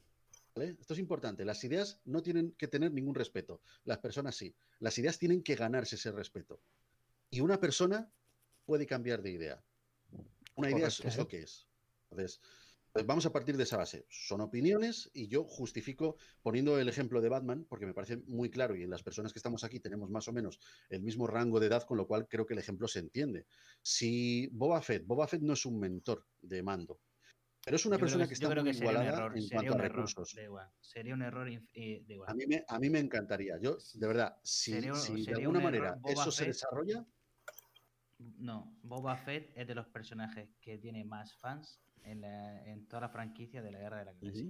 ¿vale? 0.56 0.76
Esto 0.80 0.94
es 0.94 1.00
importante. 1.00 1.46
Las 1.46 1.64
ideas 1.64 2.00
no 2.06 2.22
tienen 2.22 2.52
que 2.58 2.68
tener 2.68 2.92
ningún 2.92 3.16
respeto. 3.16 3.62
Las 3.86 3.98
personas 4.00 4.36
sí. 4.36 4.54
Las 4.80 4.98
ideas 5.00 5.18
tienen 5.18 5.42
que 5.42 5.56
ganarse 5.56 5.96
ese 5.96 6.12
respeto. 6.12 6.62
Y 7.32 7.40
una 7.40 7.60
persona 7.60 8.12
puede 8.66 8.86
cambiar 8.86 9.22
de 9.24 9.32
idea. 9.32 9.64
Una 10.56 10.70
idea 10.70 10.88
es, 10.88 10.98
Correcto. 10.98 11.08
es 11.08 11.18
lo 11.18 11.28
que 11.28 11.40
es. 11.42 11.68
Entonces, 12.12 12.40
vamos 13.06 13.26
a 13.26 13.32
partir 13.32 13.58
de 13.58 13.64
esa 13.64 13.78
base. 13.78 14.06
Son 14.10 14.42
opiniones 14.42 15.10
y 15.14 15.28
yo 15.28 15.44
justifico 15.46 16.18
poniendo 16.42 16.78
el 16.78 16.88
ejemplo 16.88 17.22
de 17.22 17.30
Batman 17.30 17.66
porque 17.68 17.86
me 17.86 17.94
parece 17.94 18.18
muy 18.28 18.50
claro 18.52 18.76
y 18.76 18.84
en 18.84 18.90
las 18.90 19.02
personas 19.02 19.34
que 19.34 19.40
estamos 19.40 19.64
aquí 19.64 19.80
tenemos 19.80 20.10
más 20.10 20.28
o 20.28 20.34
menos 20.34 20.60
el 20.90 21.02
mismo 21.02 21.26
rango 21.26 21.60
de 21.60 21.68
edad, 21.68 21.84
con 21.84 21.98
lo 21.98 22.06
cual 22.08 22.28
creo 22.28 22.46
que 22.46 22.54
el 22.54 22.60
ejemplo 22.60 22.88
se 22.88 23.00
entiende. 23.00 23.46
Si 23.82 24.48
Boba 24.52 24.82
Fett, 24.82 25.06
Boba 25.06 25.28
Fett 25.28 25.42
no 25.42 25.54
es 25.54 25.66
un 25.66 25.80
mentor 25.80 26.26
de 26.42 26.62
mando, 26.62 27.00
pero 27.64 27.78
es 27.78 27.86
una 27.86 27.96
Yo 27.96 28.02
persona 28.02 28.28
que- 28.28 28.34
está 28.36 28.50
creo 28.50 28.64
muy 28.64 28.72
que 28.74 28.78
igualada 28.78 29.06
error, 29.08 29.38
en 29.38 29.50
cuanto 29.50 29.74
a 29.74 29.76
error, 29.78 29.92
recursos. 29.92 30.38
igual, 30.38 30.70
Sería 30.80 31.14
un 31.16 31.22
error 31.24 31.50
eh, 31.50 32.04
igual. 32.08 32.30
A 32.30 32.36
mí, 32.36 32.46
me, 32.46 32.64
a 32.68 32.80
mí 32.80 32.90
me 32.92 33.00
encantaría. 33.00 33.58
Yo, 33.60 33.78
de 33.96 34.08
verdad, 34.08 34.38
si, 34.44 34.72
Sería 34.74 34.94
un- 34.94 35.00
si 35.00 35.26
de 35.26 35.34
alguna 35.34 35.60
manera 35.62 35.96
Boba 36.00 36.14
eso 36.14 36.32
se 36.32 36.46
desarrolla, 36.46 37.04
No, 38.38 38.78
Boba 38.84 39.18
Fett 39.18 39.52
es 39.56 39.68
de 39.68 39.76
los 39.76 39.88
personajes 39.88 40.48
que 40.62 40.78
tiene 40.78 41.04
más 41.04 41.36
fans 41.36 41.82
en, 42.04 42.22
la- 42.22 42.64
en 42.66 42.88
toda 42.88 43.02
la 43.02 43.10
franquicia 43.10 43.62
de 43.62 43.72
la 43.72 43.80
Guerra 43.80 44.00
de 44.00 44.06
la 44.06 44.14
Galaxia. 44.14 44.44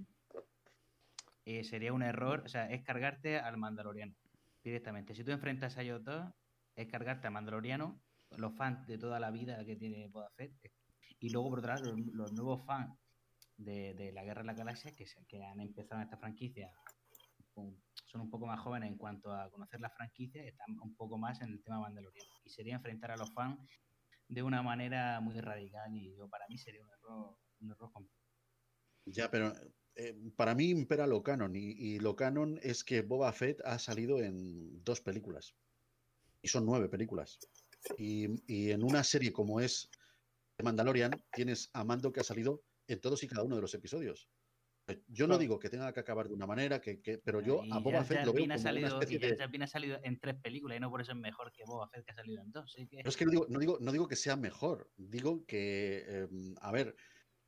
Eh, 1.46 1.64
sería 1.64 1.92
un 1.94 2.04
error, 2.04 2.44
o 2.46 2.48
sea, 2.48 2.70
es 2.72 2.84
cargarte 2.84 3.38
al 3.38 3.58
Mandaloriano 3.58 4.16
directamente. 4.64 5.14
Si 5.14 5.24
tú 5.24 5.32
enfrentas 5.32 5.78
a 5.78 5.82
ellos 5.82 6.04
dos, 6.04 6.32
es 6.76 6.88
cargarte 6.88 7.28
al 7.28 7.34
Mandaloriano, 7.34 8.02
los 8.38 8.56
fans 8.56 8.88
de 8.88 8.98
toda 8.98 9.20
la 9.20 9.30
vida 9.30 9.64
que 9.66 9.76
tiene 9.76 10.08
Boba 10.08 10.30
Fett, 10.32 10.54
y 11.20 11.30
luego 11.30 11.50
por 11.50 11.60
otro 11.60 11.74
lado 11.74 11.86
los, 11.92 12.00
los 12.14 12.34
nuevos 12.34 12.66
fans 12.66 12.98
de, 13.58 13.94
de 13.94 14.12
la 14.14 14.24
Guerra 14.24 14.42
de 14.42 14.48
la 14.48 14.54
Galaxia 14.54 14.96
que, 14.96 15.06
se- 15.06 15.26
que 15.28 15.44
han 15.44 15.60
empezado 15.60 16.02
en 16.02 16.06
esta 16.08 16.18
franquicia 16.18 16.72
con- 17.54 17.78
son 18.06 18.22
un 18.22 18.30
poco 18.30 18.46
más 18.48 18.60
jóvenes 18.60 18.90
en 18.90 18.98
cuanto 18.98 19.32
a 19.32 19.50
conocer 19.52 19.80
la 19.82 19.90
franquicia 19.90 20.44
y 20.44 20.48
están 20.48 20.80
un 20.80 20.96
poco 20.96 21.18
más 21.18 21.42
en 21.42 21.50
el 21.50 21.62
tema 21.64 21.80
Mandaloriano. 21.80 22.30
Y 22.46 22.50
sería 22.50 22.76
enfrentar 22.76 23.12
a 23.12 23.18
los 23.18 23.32
fans 23.34 23.60
de 24.30 24.42
una 24.44 24.62
manera 24.64 25.20
muy 25.20 25.40
radical 25.42 25.94
y 25.96 26.16
yo, 26.16 26.28
para 26.30 26.46
mí 26.48 26.58
sería 26.58 26.82
un 26.84 26.90
error, 26.92 27.38
completo. 27.70 28.16
ya, 29.06 29.30
pero 29.32 29.54
eh, 29.96 30.16
para 30.36 30.56
mí 30.56 30.70
impera 30.70 31.06
lo 31.08 31.22
canon 31.24 31.56
y, 31.56 31.72
y 31.72 32.00
lo 32.00 32.16
canon 32.16 32.60
es 32.64 32.84
que 32.84 33.02
Boba 33.02 33.32
Fett 33.34 33.62
ha 33.66 33.78
salido 33.80 34.20
en 34.22 34.84
dos 34.84 35.02
películas 35.02 35.56
y 36.42 36.48
son 36.48 36.66
nueve 36.66 36.90
películas. 36.90 37.40
Y, 37.98 38.28
y 38.48 38.72
en 38.72 38.84
una 38.84 39.04
serie 39.04 39.34
como 39.34 39.60
es 39.60 39.90
Mandalorian 40.64 41.12
tienes 41.34 41.70
a 41.74 41.84
Mando 41.84 42.12
que 42.12 42.22
ha 42.22 42.24
salido 42.24 42.64
en 42.88 43.02
todos 43.02 43.24
y 43.24 43.28
cada 43.28 43.44
uno 43.44 43.56
de 43.56 43.62
los 43.62 43.74
episodios. 43.74 44.30
Eh, 44.88 45.02
Yo 45.08 45.28
no 45.28 45.38
digo 45.38 45.60
que 45.60 45.70
tenga 45.70 45.94
que 45.94 46.00
acabar 46.02 46.28
de 46.28 46.34
una 46.34 46.46
manera, 46.46 46.82
que, 46.82 47.02
que- 47.02 47.18
pero 47.18 47.40
yo 47.40 47.64
Y 47.64 47.72
a 47.72 47.78
Boba 47.80 48.04
Fett 48.04 48.26
lo 48.26 48.34
veo 48.34 48.44
como 48.44 48.46
una 48.46 48.58
salido, 48.58 48.88
especie 49.00 49.18
y 49.18 49.20
Jar 49.38 49.50
de... 49.50 49.64
Ha 49.64 49.68
salido 49.68 50.00
en 50.04 50.20
tres 50.20 50.36
películas 50.42 50.78
y 50.78 50.82
no 50.82 50.90
por 50.90 51.02
eso 51.02 51.12
es 51.14 51.18
mejor 51.18 51.52
que 51.54 51.64
Boba 51.66 51.88
Fett 51.90 52.04
que 52.06 52.12
ha 52.12 52.16
salido 52.16 52.42
en 52.42 52.52
dos. 52.52 52.74
que- 52.76 52.88
Pero 52.92 53.10
es 53.10 53.16
que 53.18 53.26
no 53.26 53.32
digo, 53.32 53.46
no 53.50 53.60
digo, 53.60 53.78
no 53.80 53.92
digo 53.94 54.08
que 54.08 54.16
sea 54.18 54.36
mejor, 54.36 54.92
digo 54.98 55.46
que, 55.46 56.04
eh, 56.06 56.28
a 56.62 56.72
ver, 56.74 56.96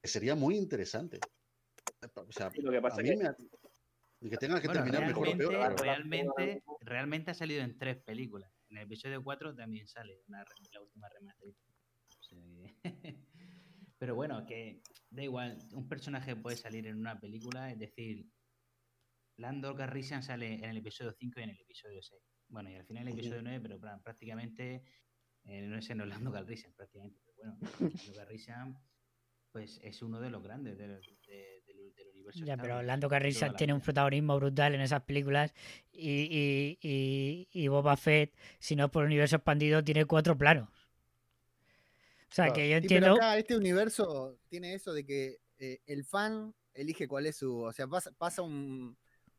sería 0.07 0.35
muy 0.35 0.55
interesante. 0.57 1.19
O 2.15 2.31
sea, 2.31 2.49
lo 2.55 2.71
que 2.71 2.81
pasa 2.81 2.99
a 2.99 3.03
mí 3.03 3.09
que- 3.09 3.17
me 3.17 3.27
ha- 3.27 3.35
y 4.21 4.29
que 4.29 4.37
tenga 4.37 4.59
que 4.61 4.67
Bueno, 4.67 4.83
terminar 4.83 5.07
mejor 5.07 5.27
o 5.27 5.31
realmente, 5.31 5.47
peor. 5.47 5.75
claro. 5.75 5.75
realmente, 5.83 6.63
realmente 6.81 7.31
ha 7.31 7.33
salido 7.33 7.63
en 7.63 7.77
tres 7.77 7.97
películas. 8.03 8.51
En 8.69 8.77
el 8.77 8.83
episodio 8.83 9.23
4 9.23 9.55
también 9.55 9.87
sale 9.87 10.21
una, 10.27 10.43
la 10.71 10.81
última 10.81 11.09
remasterizada. 11.09 11.73
O 12.19 12.23
sea 12.23 12.39
que- 12.43 12.75
Pero 13.97 14.15
bueno, 14.15 14.45
que 14.45 14.81
da 15.09 15.23
igual, 15.23 15.57
un 15.73 15.87
personaje 15.87 16.35
puede 16.35 16.57
salir 16.57 16.85
en 16.87 16.97
una 16.97 17.19
película, 17.19 17.71
es 17.71 17.79
decir, 17.79 18.25
Lando 19.37 19.75
Calrissian 19.75 20.23
sale 20.23 20.55
en 20.55 20.65
el 20.65 20.77
episodio 20.77 21.13
5 21.13 21.39
y 21.39 21.43
en 21.43 21.49
el 21.51 21.59
episodio 21.59 22.01
6. 22.01 22.21
Bueno, 22.47 22.69
y 22.71 22.75
al 22.75 22.85
final 22.85 23.03
el 23.07 23.09
Ujú. 23.13 23.19
episodio 23.19 23.41
9, 23.41 23.59
pero 23.61 23.79
prácticamente 24.03 24.83
eh, 25.45 25.61
no 25.67 25.77
es 25.77 25.89
en 25.89 26.07
Lando 26.09 26.31
Calrissian, 26.31 26.73
prácticamente. 26.73 27.19
Pero 27.25 27.35
bueno, 27.37 27.57
Lando 28.09 28.13
Calrissian 28.15 28.77
pues 29.55 29.79
es 29.83 30.01
uno 30.01 30.19
de 30.19 30.29
los 30.29 30.43
grandes 30.43 30.77
del, 30.77 30.99
de- 30.99 31.61
del- 31.65 31.93
del 31.95 32.07
universo. 32.09 32.43
Ya, 32.43 32.57
pero 32.57 32.81
Lando 32.81 33.07
la 33.07 33.53
tiene 33.55 33.73
un 33.73 33.79
protagonismo 33.79 34.35
brutal 34.35 34.75
en 34.75 34.81
esas 34.81 35.01
películas 35.03 35.53
y, 35.93 36.23
y, 36.29 36.77
y, 36.81 37.47
y 37.53 37.67
Boba 37.69 37.95
Fett, 37.95 38.35
si 38.59 38.75
no 38.75 38.91
por 38.91 39.03
el 39.03 39.07
universo 39.07 39.37
expandido, 39.37 39.81
tiene 39.81 40.03
cuatro 40.03 40.37
planos. 40.37 40.67
O 40.67 42.35
sea, 42.35 42.47
Claro. 42.47 42.53
que 42.53 42.69
yo 42.69 42.75
Sí, 42.79 42.81
pero 42.89 42.95
entiendo... 42.97 43.13
acá 43.15 43.37
este 43.37 43.55
universo 43.55 44.37
tiene 44.49 44.73
eso 44.73 44.91
de 44.91 45.05
que 45.05 45.37
eh, 45.57 45.79
el 45.85 46.03
fan 46.03 46.53
elige 46.73 47.07
cuál 47.07 47.25
es 47.25 47.37
su. 47.37 47.57
O 47.61 47.71
sea, 47.71 47.87
pasa, 47.87 48.11
pasa 48.17 48.41
un. 48.41 48.97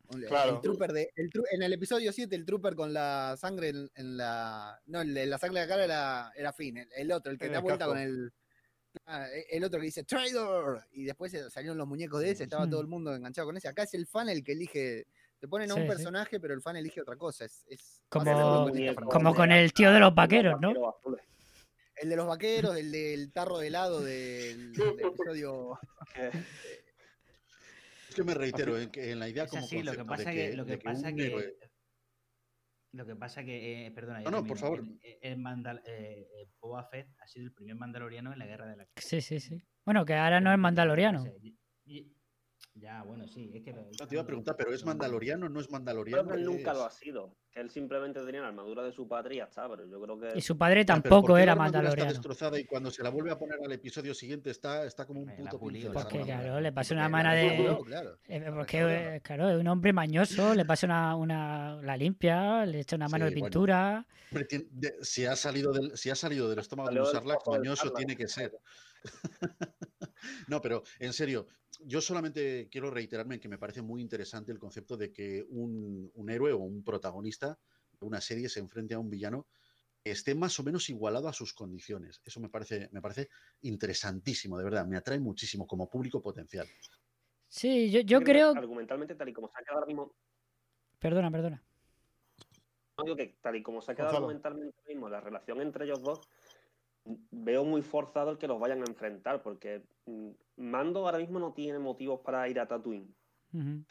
un- 0.09 0.23
Claro. 0.23 0.55
El 0.55 0.61
trooper 0.63 0.93
de. 0.95 1.11
el 1.15 1.29
tru- 1.31 1.45
en 1.51 1.63
el 1.63 1.75
episodio 1.75 2.11
7, 2.11 2.35
el 2.35 2.47
trooper 2.47 2.75
con 2.75 2.95
la 2.95 3.37
sangre 3.39 3.69
en, 3.69 3.91
en 3.97 4.17
la. 4.17 4.81
No, 4.87 5.03
el 5.03 5.13
de 5.13 5.27
la 5.27 5.37
sangre 5.37 5.61
de 5.61 5.67
la 5.67 5.71
cara 5.71 5.85
era, 5.85 6.33
era 6.35 6.53
Finn. 6.55 6.79
El, 6.79 6.89
el 6.97 7.13
otro, 7.13 7.33
el 7.33 7.39
que 7.39 7.51
da 7.51 7.59
el 7.59 7.63
vuelta 7.63 7.81
casco. 7.85 7.93
con 7.93 7.99
el. 8.03 8.33
Ah, 9.07 9.27
e- 9.33 9.47
El 9.57 9.65
otro 9.65 9.81
que 9.81 9.87
dice 9.87 10.05
Traidor. 10.05 10.85
Y 10.93 11.05
después 11.05 11.33
salieron 11.51 11.79
los 11.79 11.87
muñecos 11.89 12.21
de 12.21 12.31
ese, 12.31 12.45
estaba 12.45 12.69
todo 12.69 12.81
el 12.81 12.87
mundo 12.87 13.15
enganchado 13.15 13.47
con 13.47 13.57
ese. 13.57 13.69
Acá 13.69 13.83
es 13.85 13.95
el 13.95 14.07
fan 14.07 14.29
el 14.29 14.43
que 14.45 14.53
elige. 14.53 15.07
Te 15.39 15.49
ponen 15.49 15.71
a 15.71 15.75
un 15.75 15.81
Sí, 15.83 15.87
sí. 15.87 15.89
personaje, 15.93 16.41
pero 16.41 16.55
el 16.55 16.63
fan 16.63 16.77
elige 16.77 17.01
otra 17.03 17.17
cosa. 17.17 17.45
Es, 17.45 17.65
es 17.69 18.03
Como- 18.09 18.71
como 19.11 19.35
con 19.35 19.53
el 19.53 19.73
tío 19.73 19.93
de 19.93 20.01
los 20.01 20.15
vaqueros, 20.15 20.61
¿no? 20.61 20.73
El 21.97 22.09
de 22.11 22.17
los 22.17 22.27
vaqueros, 22.27 22.77
el 22.77 22.93
del 22.93 23.33
tarro 23.33 23.59
de 23.59 23.67
helado 23.69 24.01
del, 24.03 24.73
del 24.73 25.01
episodio. 25.01 25.79
Que 28.15 28.23
me 28.25 28.33
reitero 28.33 28.79
en, 28.79 28.91
que 28.91 29.11
en 29.11 29.19
la 29.19 29.29
idea 29.29 29.45
Es 29.45 29.51
como 29.51 29.67
así, 29.67 29.83
lo 29.83 29.93
que 29.93 29.99
concepto 29.99 30.17
de 30.17 30.25
pasa 30.25 30.33
que, 30.33 30.57
lo 30.57 30.65
de 30.65 30.79
que 30.79 30.85
pasa 30.85 31.09
un 31.09 31.17
que 31.17 31.27
héroe- 31.27 31.55
lo 32.93 33.05
que 33.07 33.17
pasa 33.17 33.45
que 33.45 33.87
eh, 33.87 33.91
perdona, 33.91 34.21
No, 34.21 34.31
no, 34.31 34.45
por 34.45 34.59
favor. 34.59 34.81
El, 34.81 35.19
el 35.21 35.39
Mandal- 35.39 35.83
eh, 35.87 36.27
eh, 36.35 36.49
Boba 36.61 36.85
Fett 36.85 37.09
ha 37.21 37.27
sido 37.27 37.45
el 37.47 37.53
primer 37.53 37.77
mandaloriano 37.77 38.33
en 38.33 38.39
la 38.39 38.47
guerra 38.47 38.67
de 38.67 38.77
la 38.77 38.89
Sí, 38.97 39.21
sí, 39.21 39.41
sí. 39.41 39.63
Bueno, 39.85 40.05
que 40.05 40.15
ahora 40.15 40.41
no 40.41 40.53
es 40.53 40.59
mandaloriano. 40.59 41.21
O 41.21 41.25
sea, 41.25 41.33
y- 41.43 41.57
y- 41.85 42.16
Ya, 42.79 43.03
bueno, 43.03 43.27
sí, 43.27 43.51
es 43.55 43.63
que 43.63 43.73
lo- 43.73 43.89
No, 43.99 44.07
te 44.07 44.15
iba 44.15 44.23
a 44.23 44.27
preguntar, 44.27 44.55
pero 44.55 44.71
¿es 44.73 44.83
no- 44.83 44.89
mandaloriano? 44.89 45.49
¿No 45.49 45.61
es 45.61 45.67
Creo 45.67 45.73
mandaloriano? 45.79 46.29
que 46.29 46.35
él 46.35 46.41
¿Qué 46.41 46.45
nunca 46.45 46.75
lo 46.75 46.81
es? 46.81 46.87
ha 46.87 46.91
sido. 46.91 47.35
Que 47.51 47.61
él 47.61 47.71
simplemente 47.71 48.23
tenía 48.23 48.43
la 48.43 48.49
armadura 48.49 48.83
de 48.83 48.93
su 48.93 49.09
patria 49.09 49.35
y 49.35 49.39
ya 49.39 49.45
está, 49.45 49.67
pero 49.67 49.87
yo 49.89 49.99
creo 49.99 50.21
que. 50.21 50.39
Y 50.39 50.43
su 50.43 50.59
padre 50.59 50.83
Ah, 50.83 50.85
pero 50.85 51.01
¿por 51.03 51.03
tampoco 51.11 51.37
la 51.37 51.43
era 51.43 51.53
Está 51.53 51.63
mandaloriano. 51.63 52.11
destrozada 52.13 52.61
y 52.61 52.65
cuando 52.67 52.91
se 52.91 53.03
la 53.03 53.09
vuelve 53.09 53.31
a 53.31 53.39
poner 53.39 53.59
al 53.65 53.73
episodio 53.73 54.13
siguiente 54.13 54.51
está, 54.51 54.85
está 54.85 55.07
como 55.07 55.21
un 55.21 55.27
la 55.27 55.37
puto 55.51 55.71
la 55.71 55.79
esa 55.79 55.93
Porque, 55.93 56.21
claro, 56.21 56.61
le 56.61 56.73
pasó 56.73 56.89
Porque 56.89 56.95
una 56.95 57.03
la 57.05 57.09
mano 57.09 57.31
de... 57.33 57.79
claro. 57.87 58.19
Eh, 58.29 58.41
La 58.41 58.55
Porque, 58.55 59.21
claro, 59.25 59.49
es 59.51 59.57
un 59.59 59.69
hombre 59.69 59.93
mañoso, 59.95 60.55
le 60.55 60.65
pasa 60.67 60.87
una, 60.87 61.17
una 61.17 61.77
la 61.83 61.97
limpia, 61.97 62.67
le 62.67 62.81
echa 62.81 62.97
una 62.97 63.09
mano 63.09 63.27
Sí, 63.27 63.35
de 63.35 63.41
bueno. 63.41 63.53
pintura. 63.53 64.07
Hombre, 64.31 64.45
tiene- 64.45 64.67
de- 64.71 64.95
si, 65.03 65.25
ha 65.25 65.35
salido 65.35 65.73
del, 65.73 65.97
si 65.97 66.11
ha 66.11 66.15
salido 66.15 66.51
del 66.51 66.59
estómago 66.59 66.91
de 66.91 66.97
del 66.97 67.37
mañoso 67.47 67.91
tiene 67.93 68.15
que 68.17 68.29
ser. 68.29 68.53
no, 70.49 70.61
pero 70.61 70.83
en 70.99 71.13
serio, 71.13 71.47
yo 71.81 72.01
solamente 72.01 72.69
quiero 72.71 72.91
reiterarme 72.91 73.37
en 73.37 73.41
que 73.41 73.49
me 73.49 73.59
parece 73.59 73.83
muy 73.83 74.01
interesante 74.01 74.53
el 74.53 74.59
concepto 74.59 74.97
de 74.97 75.13
que 75.13 75.45
un, 75.49 76.11
un 76.15 76.31
héroe 76.31 76.53
o 76.53 76.59
un 76.59 76.83
protagonista 76.83 77.59
de 78.01 78.07
una 78.07 78.21
serie 78.21 78.49
se 78.49 78.61
enfrente 78.61 78.95
a 78.95 78.99
un 78.99 79.11
villano 79.11 79.47
que 80.03 80.13
esté 80.13 80.35
más 80.35 80.59
o 80.61 80.63
menos 80.63 80.89
igualado 80.89 81.29
a 81.29 81.33
sus 81.33 81.53
condiciones. 81.53 82.21
Eso 82.25 82.41
me 82.41 82.49
parece, 82.49 82.89
me 82.93 83.01
parece 83.01 83.29
interesantísimo, 83.63 84.57
de 84.57 84.65
verdad, 84.65 84.87
me 84.87 84.97
atrae 84.97 85.19
muchísimo 85.19 85.67
como 85.67 85.91
público 85.91 86.23
potencial. 86.23 86.67
Sí, 87.49 87.91
yo, 87.91 88.01
yo 88.01 88.21
que 88.21 88.27
creo... 88.27 88.51
Argumentalmente, 88.51 89.15
tal 89.15 89.29
y 89.29 89.33
como 89.33 89.49
se 89.49 89.55
ha 89.57 89.63
quedado 89.65 89.79
ahora 89.79 89.87
mismo. 89.87 90.15
Perdona, 90.99 91.31
perdona. 91.31 91.63
no 92.99 93.05
digo 93.05 93.17
que 93.17 93.37
tal 93.41 93.57
y 93.57 93.63
como 93.63 93.83
se 93.83 93.93
ha 93.93 93.95
quedado 93.95 94.13
Gonzalo. 94.13 94.27
argumentalmente 94.27 94.77
ahora 94.79 94.89
mismo 94.89 95.09
la 95.09 95.21
relación 95.21 95.61
entre 95.61 95.85
ellos 95.85 96.03
dos, 96.03 96.21
veo 97.31 97.65
muy 97.65 97.83
forzado 97.83 98.31
el 98.33 98.39
que 98.39 98.49
los 98.49 98.59
vayan 98.61 98.81
a 98.81 98.87
enfrentar, 98.91 99.43
porque 99.43 99.83
mm, 100.07 100.31
Mando 100.57 101.01
ahora 101.05 101.19
mismo 101.19 101.39
no 101.39 101.53
tiene 101.53 101.79
motivos 101.79 102.21
para 102.21 102.49
ir 102.49 102.59
a 102.61 102.67
Tatooine, 102.67 103.15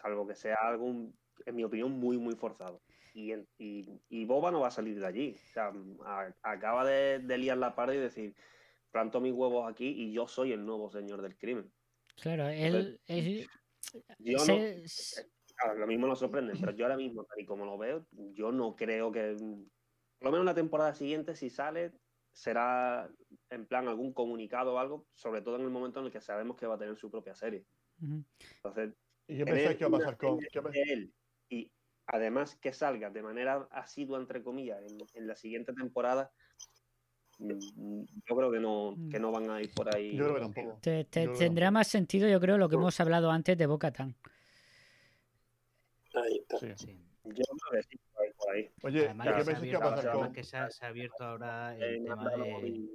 salvo 0.02 0.28
que 0.28 0.36
sea 0.36 0.56
algo, 0.62 0.88
en 0.90 1.56
mi 1.56 1.64
opinión, 1.64 1.92
muy, 1.92 2.18
muy 2.18 2.36
forzado. 2.36 2.82
Y, 3.14 3.34
y, 3.58 4.02
y 4.10 4.26
Boba 4.26 4.52
no 4.52 4.60
va 4.62 4.68
a 4.68 4.72
salir 4.72 5.00
de 5.00 5.06
allí. 5.06 5.36
O 5.36 5.54
sea, 5.54 5.72
a- 6.06 6.34
acaba 6.42 6.86
de, 6.86 7.20
de 7.20 7.38
liar 7.38 7.58
la 7.58 7.76
parda 7.76 7.96
y 7.96 8.00
decir, 8.00 8.36
planto 8.92 9.22
mis 9.22 9.32
huevos 9.34 9.70
aquí 9.72 9.88
y 9.88 10.12
yo 10.12 10.28
soy 10.28 10.52
el 10.52 10.66
nuevo 10.66 10.90
señor 10.90 11.22
del 11.22 11.38
crimen. 11.38 11.72
Claro, 12.16 12.50
él. 12.50 13.00
él- 13.08 13.48
Yo 14.20 14.40
no, 14.40 14.46
se- 14.88 15.30
lo 15.78 15.88
mismo 15.88 16.08
nos 16.08 16.20
sorprende, 16.20 16.54
pero 16.60 16.72
yo 16.74 16.86
ahora 16.86 16.98
mismo, 16.98 17.24
tal 17.24 17.40
y 17.40 17.46
como 17.46 17.64
lo 17.66 17.78
veo, 17.78 18.06
yo 18.12 18.52
no 18.52 18.76
creo 18.76 19.12
que. 19.12 19.36
Por 20.18 20.26
lo 20.28 20.32
menos 20.32 20.46
la 20.46 20.56
temporada 20.56 20.94
siguiente, 20.94 21.36
si 21.36 21.50
sale, 21.50 21.92
será 22.36 23.10
en 23.50 23.66
plan 23.66 23.88
algún 23.88 24.12
comunicado 24.14 24.74
o 24.74 24.78
algo, 24.78 25.08
sobre 25.14 25.42
todo 25.42 25.56
en 25.56 25.62
el 25.62 25.70
momento 25.70 26.02
en 26.02 26.08
el 26.08 26.12
que 26.12 26.20
sabemos 26.20 26.58
que 26.58 26.68
va 26.68 26.76
a 26.76 26.78
tener 26.78 26.98
su 26.98 27.10
propia 27.10 27.34
serie. 27.34 27.64
Entonces, 28.58 28.94
¿Y 29.28 29.38
qué 29.38 29.46
tener 29.46 29.54
pensáis 29.56 29.78
que 29.78 29.86
va 29.86 29.98
a 29.98 30.00
pasar 30.00 30.18
con.? 30.18 30.40
él 30.74 31.14
y 31.50 31.72
además 32.08 32.58
que 32.58 32.74
salga 32.74 33.10
de 33.10 33.24
manera 33.24 33.66
asidua, 33.72 34.20
entre 34.20 34.44
comillas, 34.44 34.82
en, 34.84 34.98
en 35.14 35.28
la 35.28 35.36
siguiente 35.38 35.72
temporada, 35.74 36.30
mm, 37.40 38.04
yo 38.28 38.36
creo 38.36 38.52
que 38.52 38.60
no, 38.60 38.98
que 39.10 39.18
no 39.18 39.32
van 39.32 39.50
a 39.50 39.62
ir 39.62 39.72
por 39.74 39.96
ahí. 39.96 40.18
Yo 40.18 40.26
creo 40.26 40.36
que 40.36 40.42
tampoco. 40.42 40.78
te- 40.82 41.06
te- 41.06 41.22
Yo 41.22 41.30
creo 41.30 41.40
que 41.40 41.46
tendrá 41.46 41.72
más 41.72 41.88
sentido, 41.88 42.28
yo 42.28 42.42
creo, 42.42 42.58
lo 42.58 42.68
que 42.68 42.76
hemos 42.76 43.00
hablado 43.00 43.32
antes 43.32 43.58
de 43.58 43.66
Boca 43.66 43.92
Tan. 43.92 44.14
Ahí 46.14 46.38
está. 46.40 46.58
Sí. 46.60 46.74
Sí. 46.76 47.00
Yo 47.24 47.44
creo 47.44 47.82
que 47.82 47.88
sí, 47.90 48.00
ahí. 48.56 48.72
Oye, 48.84 49.06
Además, 49.06 49.28
¿y 49.28 49.30
que 49.30 49.36
qué 49.38 49.44
se 49.44 49.52
ha 49.52 49.54
que 49.54 49.58
abierto, 49.60 49.80
pasar 49.90 50.08
además 50.08 50.28
con.? 50.28 50.34
que 50.34 50.44
se 50.44 50.58
ha, 50.58 50.70
se 50.70 50.86
ha 50.86 50.88
abierto 50.90 51.24
ahora 51.24 51.78
Eh, 51.78 51.96
el 51.98 52.04
tema 52.04 52.16
Mandalorian 52.16 52.62
de. 52.88 52.90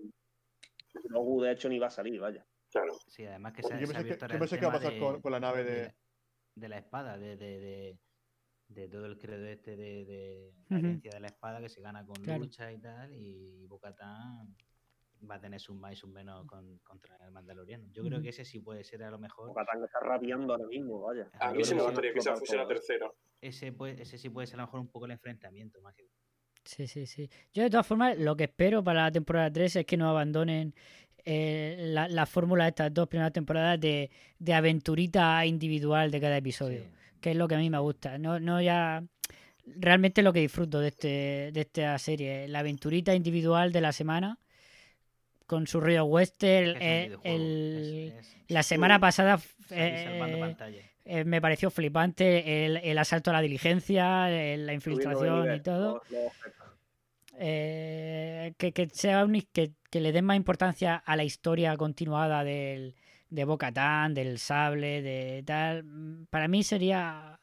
Grogu, 1.04 1.42
de 1.42 1.52
hecho, 1.52 1.68
ni 1.68 1.78
va 1.78 1.86
a 1.86 1.90
salir, 1.90 2.20
vaya. 2.20 2.44
Claro. 2.70 2.92
Sí, 3.06 3.24
además 3.24 3.52
que 3.52 3.60
¿Y 3.60 3.64
se, 3.64 3.74
ha- 3.74 3.78
se 3.78 3.86
pensáis 3.86 3.96
que, 3.96 4.00
abierto 4.00 4.26
qué 4.26 4.38
pensáis 4.38 4.60
que 4.60 4.66
va 4.66 4.72
a 4.72 4.78
tema 4.80 4.84
pasar 4.90 4.98
con, 5.00 5.14
de, 5.16 5.22
con 5.22 5.32
la 5.32 5.40
nave 5.40 5.64
de 5.64 5.70
de.? 5.74 5.82
la, 5.86 5.94
de 6.56 6.68
la 6.68 6.78
espada, 6.78 7.18
de, 7.18 7.36
de, 7.36 7.58
de, 7.60 7.98
de 8.68 8.88
todo 8.88 9.06
el 9.06 9.18
credo 9.18 9.46
este 9.46 9.76
de, 9.76 10.04
de 10.04 10.52
la 10.68 10.78
herencia 10.78 11.10
de 11.12 11.20
la 11.20 11.26
espada 11.28 11.60
que 11.60 11.68
se 11.68 11.80
gana 11.80 12.04
con 12.04 12.16
Claro. 12.22 12.40
lucha 12.44 12.70
y 12.72 12.78
tal, 12.80 13.12
y 13.14 13.66
Bocatán 13.66 14.54
va 15.30 15.34
a 15.34 15.40
tener 15.40 15.60
sus 15.60 15.76
más 15.76 15.92
y 15.92 15.96
sus 15.96 16.08
menos 16.10 16.46
con- 16.46 16.78
contra 16.78 17.16
el 17.24 17.30
Mandaloriano. 17.32 17.86
Yo 17.92 18.02
creo 18.04 18.22
que 18.22 18.30
ese 18.30 18.44
sí 18.44 18.60
puede 18.60 18.84
ser 18.84 19.02
a 19.02 19.10
lo 19.10 19.18
mejor. 19.18 19.48
Bo-Katan 19.48 19.84
está 19.84 20.00
rabiando 20.00 20.54
ahora 20.54 20.66
mismo, 20.66 21.00
vaya. 21.02 21.28
A 21.40 21.52
mí 21.52 21.62
sí 21.64 21.74
me 21.74 21.82
gustaría 21.82 22.12
que 22.12 22.18
explotar 22.18 22.38
fuese 22.38 22.56
la 22.56 22.66
tercera. 22.66 23.10
Ese, 23.40 23.72
puede, 23.72 24.02
ese 24.02 24.18
sí 24.18 24.28
puede 24.28 24.46
ser 24.46 24.56
a 24.56 24.62
lo 24.62 24.66
mejor 24.66 24.80
un 24.80 24.88
poco 24.88 25.06
el 25.06 25.12
enfrentamiento 25.12 25.80
más 25.80 25.94
que. 25.94 26.04
Sí, 26.64 26.86
sí, 26.86 27.06
sí. 27.06 27.30
Yo, 27.54 27.62
de 27.62 27.70
todas 27.70 27.86
formas, 27.86 28.18
lo 28.18 28.36
que 28.36 28.44
espero 28.44 28.84
para 28.84 29.02
la 29.04 29.10
temporada 29.10 29.50
3 29.50 29.76
es 29.76 29.86
que 29.86 29.96
no 29.96 30.08
abandonen 30.10 30.74
eh, 31.24 31.76
la, 31.78 32.06
la 32.08 32.26
fórmula 32.26 32.64
de 32.64 32.70
estas 32.70 32.92
dos 32.92 33.08
primeras 33.08 33.32
temporadas 33.32 33.80
de, 33.80 34.10
de 34.38 34.54
aventurita 34.54 35.44
individual 35.46 36.10
de 36.10 36.20
cada 36.20 36.36
episodio. 36.36 36.82
Sí. 36.82 36.88
que 37.20 37.30
es 37.32 37.36
lo 37.36 37.48
que 37.48 37.54
a 37.54 37.58
mí 37.58 37.70
me 37.70 37.78
gusta. 37.78 38.18
No, 38.18 38.38
no 38.40 38.60
ya. 38.60 39.02
Realmente 39.66 40.22
lo 40.22 40.32
que 40.32 40.40
disfruto 40.40 40.80
de, 40.80 40.88
este, 40.88 41.08
de 41.52 41.60
esta 41.60 41.98
serie. 41.98 42.46
La 42.48 42.58
aventurita 42.60 43.14
individual 43.14 43.72
de 43.72 43.80
la 43.80 43.92
semana. 43.92 44.38
Con 45.46 45.66
su 45.66 45.80
río 45.80 46.04
western. 46.04 46.76
Eh, 46.80 47.16
el- 47.24 48.14
la 48.48 48.62
semana 48.62 48.98
pasada 48.98 49.40
eh. 49.70 50.50
Eh, 51.10 51.24
me 51.24 51.40
pareció 51.40 51.70
flipante 51.70 52.64
el, 52.66 52.76
el 52.78 52.98
asalto 52.98 53.30
a 53.30 53.34
la 53.34 53.40
diligencia, 53.42 54.30
el- 54.30 54.66
la 54.66 54.72
infiltración 54.74 55.54
y 55.56 55.60
todo. 55.60 56.02
Eh, 57.38 58.54
que, 58.58 58.72
que 58.72 58.88
sea 58.90 59.24
un- 59.24 59.40
que, 59.52 59.72
que 59.90 60.00
le 60.00 60.12
den 60.12 60.24
más 60.24 60.36
importancia 60.36 60.96
a 60.96 61.16
la 61.16 61.24
historia 61.24 61.76
continuada 61.76 62.44
del, 62.44 62.94
de 63.28 63.44
Bocatán, 63.44 64.14
del 64.14 64.38
sable, 64.38 65.00
de 65.02 65.42
tal. 65.46 65.84
mm, 65.84 66.26
Para 66.26 66.48
mí 66.48 66.62
sería. 66.62 67.38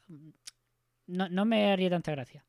No, 1.08 1.30
no 1.30 1.46
me 1.46 1.72
haría 1.72 1.90
tanta 1.90 2.12
gracia. 2.12 2.44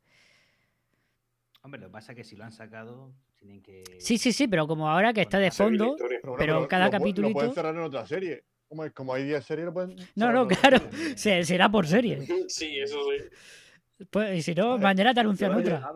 Hombre, 1.63 1.81
lo 1.81 1.87
que 1.89 1.93
pasa 1.93 2.13
es 2.13 2.17
que 2.17 2.25
si 2.25 2.35
lo 2.37 2.45
han 2.45 2.53
sacado, 2.53 3.13
tienen 3.37 3.63
que. 3.63 3.85
Sí, 3.99 4.19
sí, 4.19 4.33
sí, 4.33 4.49
pero 4.49 4.67
como 4.67 4.91
ahora 4.91 5.13
que 5.13 5.23
está 5.23 5.39
de 5.39 5.51
fondo. 5.51 5.97
Pero, 6.39 6.67
cada 6.69 6.87
lo, 6.87 6.91
pu- 6.99 7.05
Lo 7.23 7.33
pueden 7.33 7.51
cerrar 7.55 7.75
en 7.75 7.83
otra 7.83 8.05
serie. 8.07 8.45
Como, 8.69 8.85
es- 8.85 8.93
como 8.93 9.15
hay 9.15 9.25
10 9.25 9.45
series, 9.45 9.71
pueden. 9.73 9.97
No, 10.15 10.31
no, 10.33 10.47
claro. 10.47 10.79
se- 11.17 11.45
será 11.45 11.69
por 11.71 11.87
serie. 11.87 12.19
Sí, 12.49 12.79
eso 12.79 12.99
sí. 13.11 14.05
Pues, 14.11 14.39
y 14.39 14.43
si 14.43 14.55
no, 14.55 14.79
mañana 14.79 15.13
te 15.13 15.21
anuncian 15.21 15.55
otra. 15.55 15.93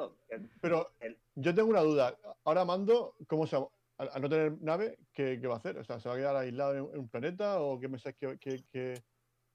Pero 0.61 0.91
yo 1.37 1.55
tengo 1.55 1.69
una 1.71 1.83
duda. 1.83 2.17
Ahora 2.45 2.65
Mando, 2.65 3.15
¿cómo 3.29 3.47
se 3.47 3.57
llama? 3.57 3.69
Al, 3.99 4.21
no 4.23 4.29
tener 4.29 4.61
nave, 4.61 4.99
¿qué, 5.13 5.39
qué 5.41 5.47
va 5.47 5.55
a 5.55 5.59
hacer? 5.59 5.79
O 5.79 5.85
sea, 5.85 6.01
¿se 6.01 6.09
va 6.09 6.15
a 6.17 6.19
quedar 6.19 6.35
aislado 6.35 6.73
en, 6.73 6.95
en 6.95 6.99
un 7.01 7.09
planeta 7.09 7.61
o 7.61 7.79
qué 7.79 7.89
pensáis 7.89 8.17
que, 8.17 8.39
que, 8.39 8.57
que- 8.73 8.95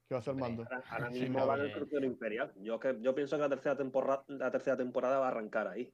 que 0.08 0.14
va 0.14 0.16
a 0.16 0.20
hacer 0.20 0.34
Mando? 0.34 0.62
Ahora, 0.62 0.84
ahora 0.88 1.10
mismo 1.10 1.46
va 1.46 1.56
en 1.56 1.60
el 1.62 1.72
crucero 1.72 2.06
imperial. 2.06 2.52
Yo, 2.62 2.80
que, 2.80 2.96
yo 3.00 3.14
pienso 3.14 3.36
que 3.36 3.42
la 3.42 3.48
tercera, 3.50 3.76
temporada, 3.76 4.24
la 4.28 4.50
tercera 4.50 4.76
temporada 4.78 5.18
va 5.18 5.26
a 5.26 5.30
arrancar 5.30 5.68
ahí. 5.68 5.92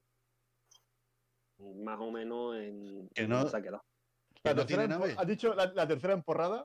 Más 1.58 1.98
o 2.00 2.10
menos 2.12 2.56
en. 2.56 3.08
Que 3.14 3.26
no- 3.26 3.48
se 3.48 3.56
ha 3.56 3.62
quedado. 3.62 3.82
¿Que 4.34 4.40
La 4.50 4.54
no 4.54 4.60
tercera 4.60 4.82
tiene 4.86 4.98
nave? 5.00 5.14
¿Has 5.18 5.26
dicho 5.26 5.54
la, 5.54 5.66
la 5.74 5.88
tercera 5.88 6.12
emporrada? 6.12 6.64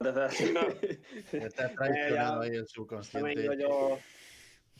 Está 1.32 1.74
traicionado 1.74 2.40
ahí 2.40 2.50
el 2.50 2.62
me 2.62 2.66
subconsciente. 2.66 3.44
yo 3.60 3.98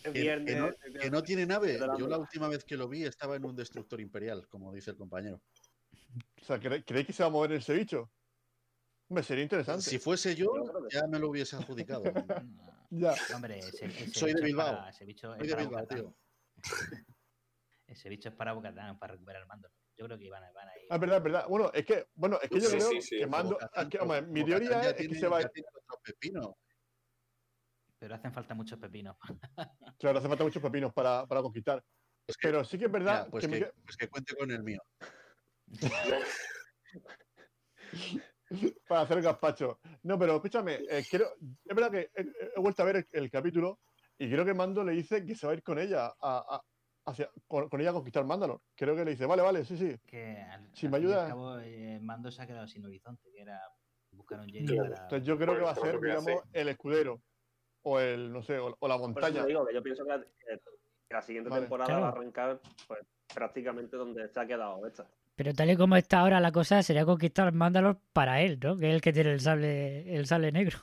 el 0.05 0.13
Que, 0.15 0.21
viernes. 0.23 0.55
que 0.55 0.59
no, 0.61 0.71
que 1.01 1.11
no 1.11 1.23
tiene 1.23 1.45
nave. 1.47 1.79
Yo 1.99 2.09
la 2.09 2.17
última 2.19 2.49
vez 2.49 2.65
que 2.65 2.77
lo 2.77 2.89
vi 2.89 3.05
estaba 3.05 3.37
en 3.37 3.45
un 3.45 3.55
destructor 3.55 4.01
imperial, 4.01 4.49
como 4.49 4.73
dice 4.73 4.93
el 4.93 4.97
compañero. 4.97 5.43
O 6.41 6.45
sea, 6.45 6.59
¿cre- 6.59 6.83
¿creéis 6.87 7.07
que 7.07 7.13
se 7.13 7.23
va 7.23 7.27
a 7.29 7.33
mover 7.33 7.53
ese 7.53 7.75
bicho? 7.75 8.11
Hombre, 9.09 9.23
sería 9.25 9.43
interesante. 9.45 9.83
Si 9.83 9.99
fuese 9.99 10.35
yo, 10.35 10.49
ya 10.91 11.07
me 11.07 11.19
lo 11.19 11.29
hubiese 11.29 11.57
adjudicado. 11.57 12.03
Ya. 12.93 13.15
Hombre, 13.37 13.61
ese, 13.61 13.85
ese 13.87 14.11
Soy 14.11 14.35
de 14.35 14.43
Bilbao. 14.43 14.75
para- 14.79 14.91
ese 14.91 15.05
bicho 15.05 15.29
Soy 15.37 15.43
es 15.43 15.47
de 15.47 15.55
para 15.55 15.63
Bilbao, 15.65 15.87
tío. 15.87 16.17
Ese 17.87 18.09
bicho 18.09 18.31
es 18.31 18.35
para 18.35 18.53
Bocatán, 18.53 18.99
para 18.99 19.13
recuperar 19.13 19.43
el 19.43 19.47
mando. 19.49 19.69
Yo 20.01 20.07
creo 20.07 20.19
que 20.19 20.31
van 20.31 20.43
a, 20.43 20.51
van 20.53 20.67
a 20.67 20.75
ir. 20.79 20.87
Ah, 20.89 20.95
es 20.95 21.01
verdad, 21.01 21.19
es 21.19 21.23
verdad. 21.25 21.45
Bueno, 21.47 21.71
es 21.75 21.85
que, 21.85 22.07
bueno, 22.15 22.39
es 22.41 22.49
que 22.49 22.59
yo 22.59 22.71
Sí, 22.71 22.77
creo 22.79 22.89
sí, 22.89 23.03
sí, 23.03 23.19
que 23.19 23.27
Mando. 23.27 23.51
Bocatán, 23.53 23.91
que, 23.91 23.99
hombre, 23.99 24.23
mi 24.23 24.43
teoría 24.47 24.81
es 24.81 24.87
que 24.95 24.97
tiene- 25.01 25.21
se 25.21 25.29
va. 25.29 25.43
ya 25.43 25.49
tiene 25.51 25.69
otro 25.75 26.01
pepino. 26.03 26.57
Pero 27.99 28.15
hacen 28.15 28.33
falta 28.33 28.55
muchos 28.55 28.79
pepinos. 28.79 29.15
Claro, 29.99 30.19
hace 30.19 30.29
falta 30.29 30.45
muchos 30.45 30.63
pepinos 30.63 30.95
para, 30.95 31.27
para 31.27 31.43
conquistar. 31.43 31.85
Pues 32.25 32.39
que, 32.39 32.49
Pero 32.49 32.65
sí 32.65 32.79
que 32.79 32.87
es 32.87 32.91
verdad 32.93 33.29
pues, 33.31 33.47
que 33.47 33.53
que, 33.53 33.59
que- 33.67 33.73
pues 33.85 33.97
que 33.99 34.09
cuente 34.09 34.35
con 34.35 34.51
el 34.51 34.63
mío. 34.63 34.81
para 38.89 39.03
hacer 39.03 39.19
el 39.19 39.25
gazpacho. 39.25 39.81
No, 40.05 40.19
pero 40.19 40.37
escúchame, 40.37 40.79
eh, 40.89 41.05
quiero, 41.11 41.27
es 41.37 41.77
verdad 41.77 41.91
que 41.91 42.11
he, 42.15 42.23
he 42.57 42.61
vuelto 42.61 42.83
a 42.83 42.87
ver 42.87 42.97
el, 42.97 43.07
el 43.13 43.31
capítulo 43.31 43.81
y 44.17 44.31
creo 44.31 44.47
que 44.47 44.55
Mando 44.55 44.83
le 44.83 44.93
dice 44.93 45.27
que 45.27 45.35
se 45.35 45.47
va 45.47 45.53
a 45.53 45.57
ir 45.57 45.63
con 45.63 45.79
ella 45.79 46.07
a, 46.07 46.15
a- 46.57 46.63
hacia, 47.11 47.31
con, 47.47 47.69
con 47.69 47.81
ella 47.81 47.91
a 47.91 47.95
conquistar 47.95 48.25
Mandalor. 48.25 48.61
Creo 48.75 48.95
que 48.97 49.05
le 49.05 49.13
dice, 49.13 49.27
vale, 49.27 49.43
vale, 49.43 49.65
sí, 49.65 49.77
sí. 49.77 49.97
Que 50.07 50.39
al, 50.43 50.69
Si 50.75 50.87
al 50.87 50.93
me 50.93 50.99
ayuda- 50.99 51.29
cabo, 51.29 51.59
eh, 51.61 51.99
Mando 52.03 52.31
se 52.31 52.43
ha 52.43 52.47
quedado 52.47 52.67
sin 52.67 52.85
horizonte, 52.85 53.31
que 53.35 53.43
era 53.43 53.61
buscar 54.13 54.41
un 54.41 54.49
Jedi 54.49 54.67
Claro. 54.67 54.91
para. 54.91 55.03
Entonces 55.05 55.27
yo 55.27 55.37
creo 55.39 55.55
que 55.55 55.63
va 55.63 55.71
a 55.71 55.75
ser, 55.77 56.01
digamos, 56.01 56.43
el 56.53 56.69
escudero 56.69 57.21
o 57.83 57.99
el, 58.01 58.33
no 58.33 58.43
sé, 58.43 58.59
o, 58.59 58.77
o 58.79 58.89
la 58.89 58.95
Por 58.99 59.01
eso 59.01 59.07
montaña. 59.09 59.43
te 59.43 59.49
digo 59.49 59.67
que 59.67 59.75
yo 59.75 59.83
pienso 59.83 60.05
que 60.05 60.11
la, 60.11 60.21
que 60.21 61.15
la 61.15 61.23
siguiente 61.23 61.51
Vale. 61.51 61.63
temporada 61.63 61.87
Claro. 61.89 62.03
va 62.03 62.09
a 62.09 62.13
arrancar 62.13 62.61
pues, 62.87 63.01
prácticamente 63.35 63.97
donde 63.97 64.29
se 64.29 64.41
ha 64.41 64.47
quedado 64.47 64.87
esta. 64.87 65.07
Pero 65.37 65.55
tal 65.55 65.71
y 65.71 65.77
como 65.77 65.97
está 65.97 66.21
ahora 66.21 66.39
la 66.41 66.53
cosa, 66.53 66.83
sería 66.83 67.07
conquistar 67.07 67.51
Mandalor 67.53 67.99
para 68.13 68.43
él, 68.43 68.59
¿no? 68.63 68.77
Que 68.77 68.89
es 68.91 68.95
el 68.95 69.01
que 69.01 69.13
tiene 69.13 69.33
el 69.33 69.41
sable, 69.41 70.15
el 70.15 70.27
sable 70.27 70.53
negro. 70.53 70.79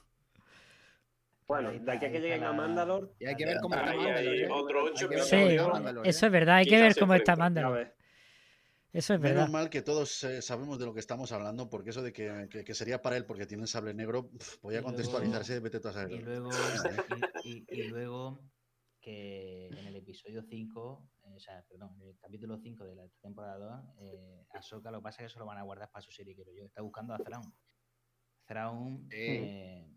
Bueno, 1.47 1.71
de 1.71 1.91
aquí 1.91 2.05
a 2.05 2.11
que 2.11 2.19
lleguen 2.19 2.43
a 2.43 2.51
Mandalor, 2.51 3.15
Y 3.19 3.25
hay 3.25 3.35
que 3.35 3.45
ver 3.45 3.57
cómo 3.61 3.75
está 3.75 3.89
Ahí, 3.91 3.97
Mandalor, 3.97 4.33
¿eh? 4.35 4.47
otro 4.51 5.09
que 5.09 5.19
Sí, 5.19 5.57
Mandalor, 5.71 6.05
¿eh? 6.05 6.09
Eso 6.09 6.25
es 6.25 6.31
verdad, 6.31 6.55
hay 6.57 6.65
que 6.65 6.81
ver 6.81 6.95
cómo 6.97 7.13
está 7.13 7.35
Mandalor. 7.37 7.95
Eso 8.93 9.13
es 9.13 9.19
Menos 9.19 9.35
verdad. 9.37 9.49
mal 9.51 9.69
que 9.69 9.81
todos 9.81 10.23
eh, 10.23 10.41
sabemos 10.41 10.79
de 10.79 10.85
lo 10.85 10.93
que 10.93 10.99
estamos 10.99 11.31
hablando, 11.31 11.69
porque 11.69 11.91
eso 11.91 12.01
de 12.01 12.11
que, 12.11 12.47
que- 12.49 12.63
que 12.63 12.73
sería 12.73 13.01
para 13.01 13.15
él 13.15 13.25
porque 13.25 13.45
tiene 13.45 13.63
el 13.63 13.69
sable 13.69 13.93
negro, 13.93 14.29
pf, 14.31 14.57
voy 14.61 14.73
Y 14.73 14.77
a 14.77 14.79
luego- 14.81 14.87
contextualizarse, 14.95 15.59
vete 15.59 15.79
tú 15.79 15.87
a 15.89 15.93
saber. 15.93 16.11
Y 16.13 16.19
luego, 16.19 16.49
y, 17.43 17.57
y- 17.57 17.65
y 17.69 17.83
luego 17.89 18.39
que 18.99 19.67
en 19.67 19.87
el 19.87 19.95
episodio 19.97 20.41
5, 20.49 21.09
eh, 21.25 21.33
o 21.35 21.39
sea, 21.39 21.63
perdón, 21.69 21.91
en 22.01 22.07
el 22.09 22.17
capítulo 22.17 22.57
5 22.57 22.85
de 22.85 22.95
la 22.95 23.07
temporada 23.21 23.57
2, 23.57 23.83
eh, 24.01 24.45
Ahsoka 24.51 24.89
lo 24.91 24.99
que 24.99 25.03
pasa 25.03 25.17
es 25.21 25.27
que 25.27 25.31
eso 25.33 25.39
lo 25.39 25.45
van 25.45 25.59
a 25.59 25.63
guardar 25.63 25.89
para 25.91 26.01
su 26.01 26.11
serie, 26.11 26.33
creo 26.35 26.53
yo. 26.53 26.65
Está 26.65 26.81
buscando 26.81 27.13
a 27.13 27.17
Thrawn. 27.19 27.53
Thrawn 28.45 29.07
eh, 29.11 29.96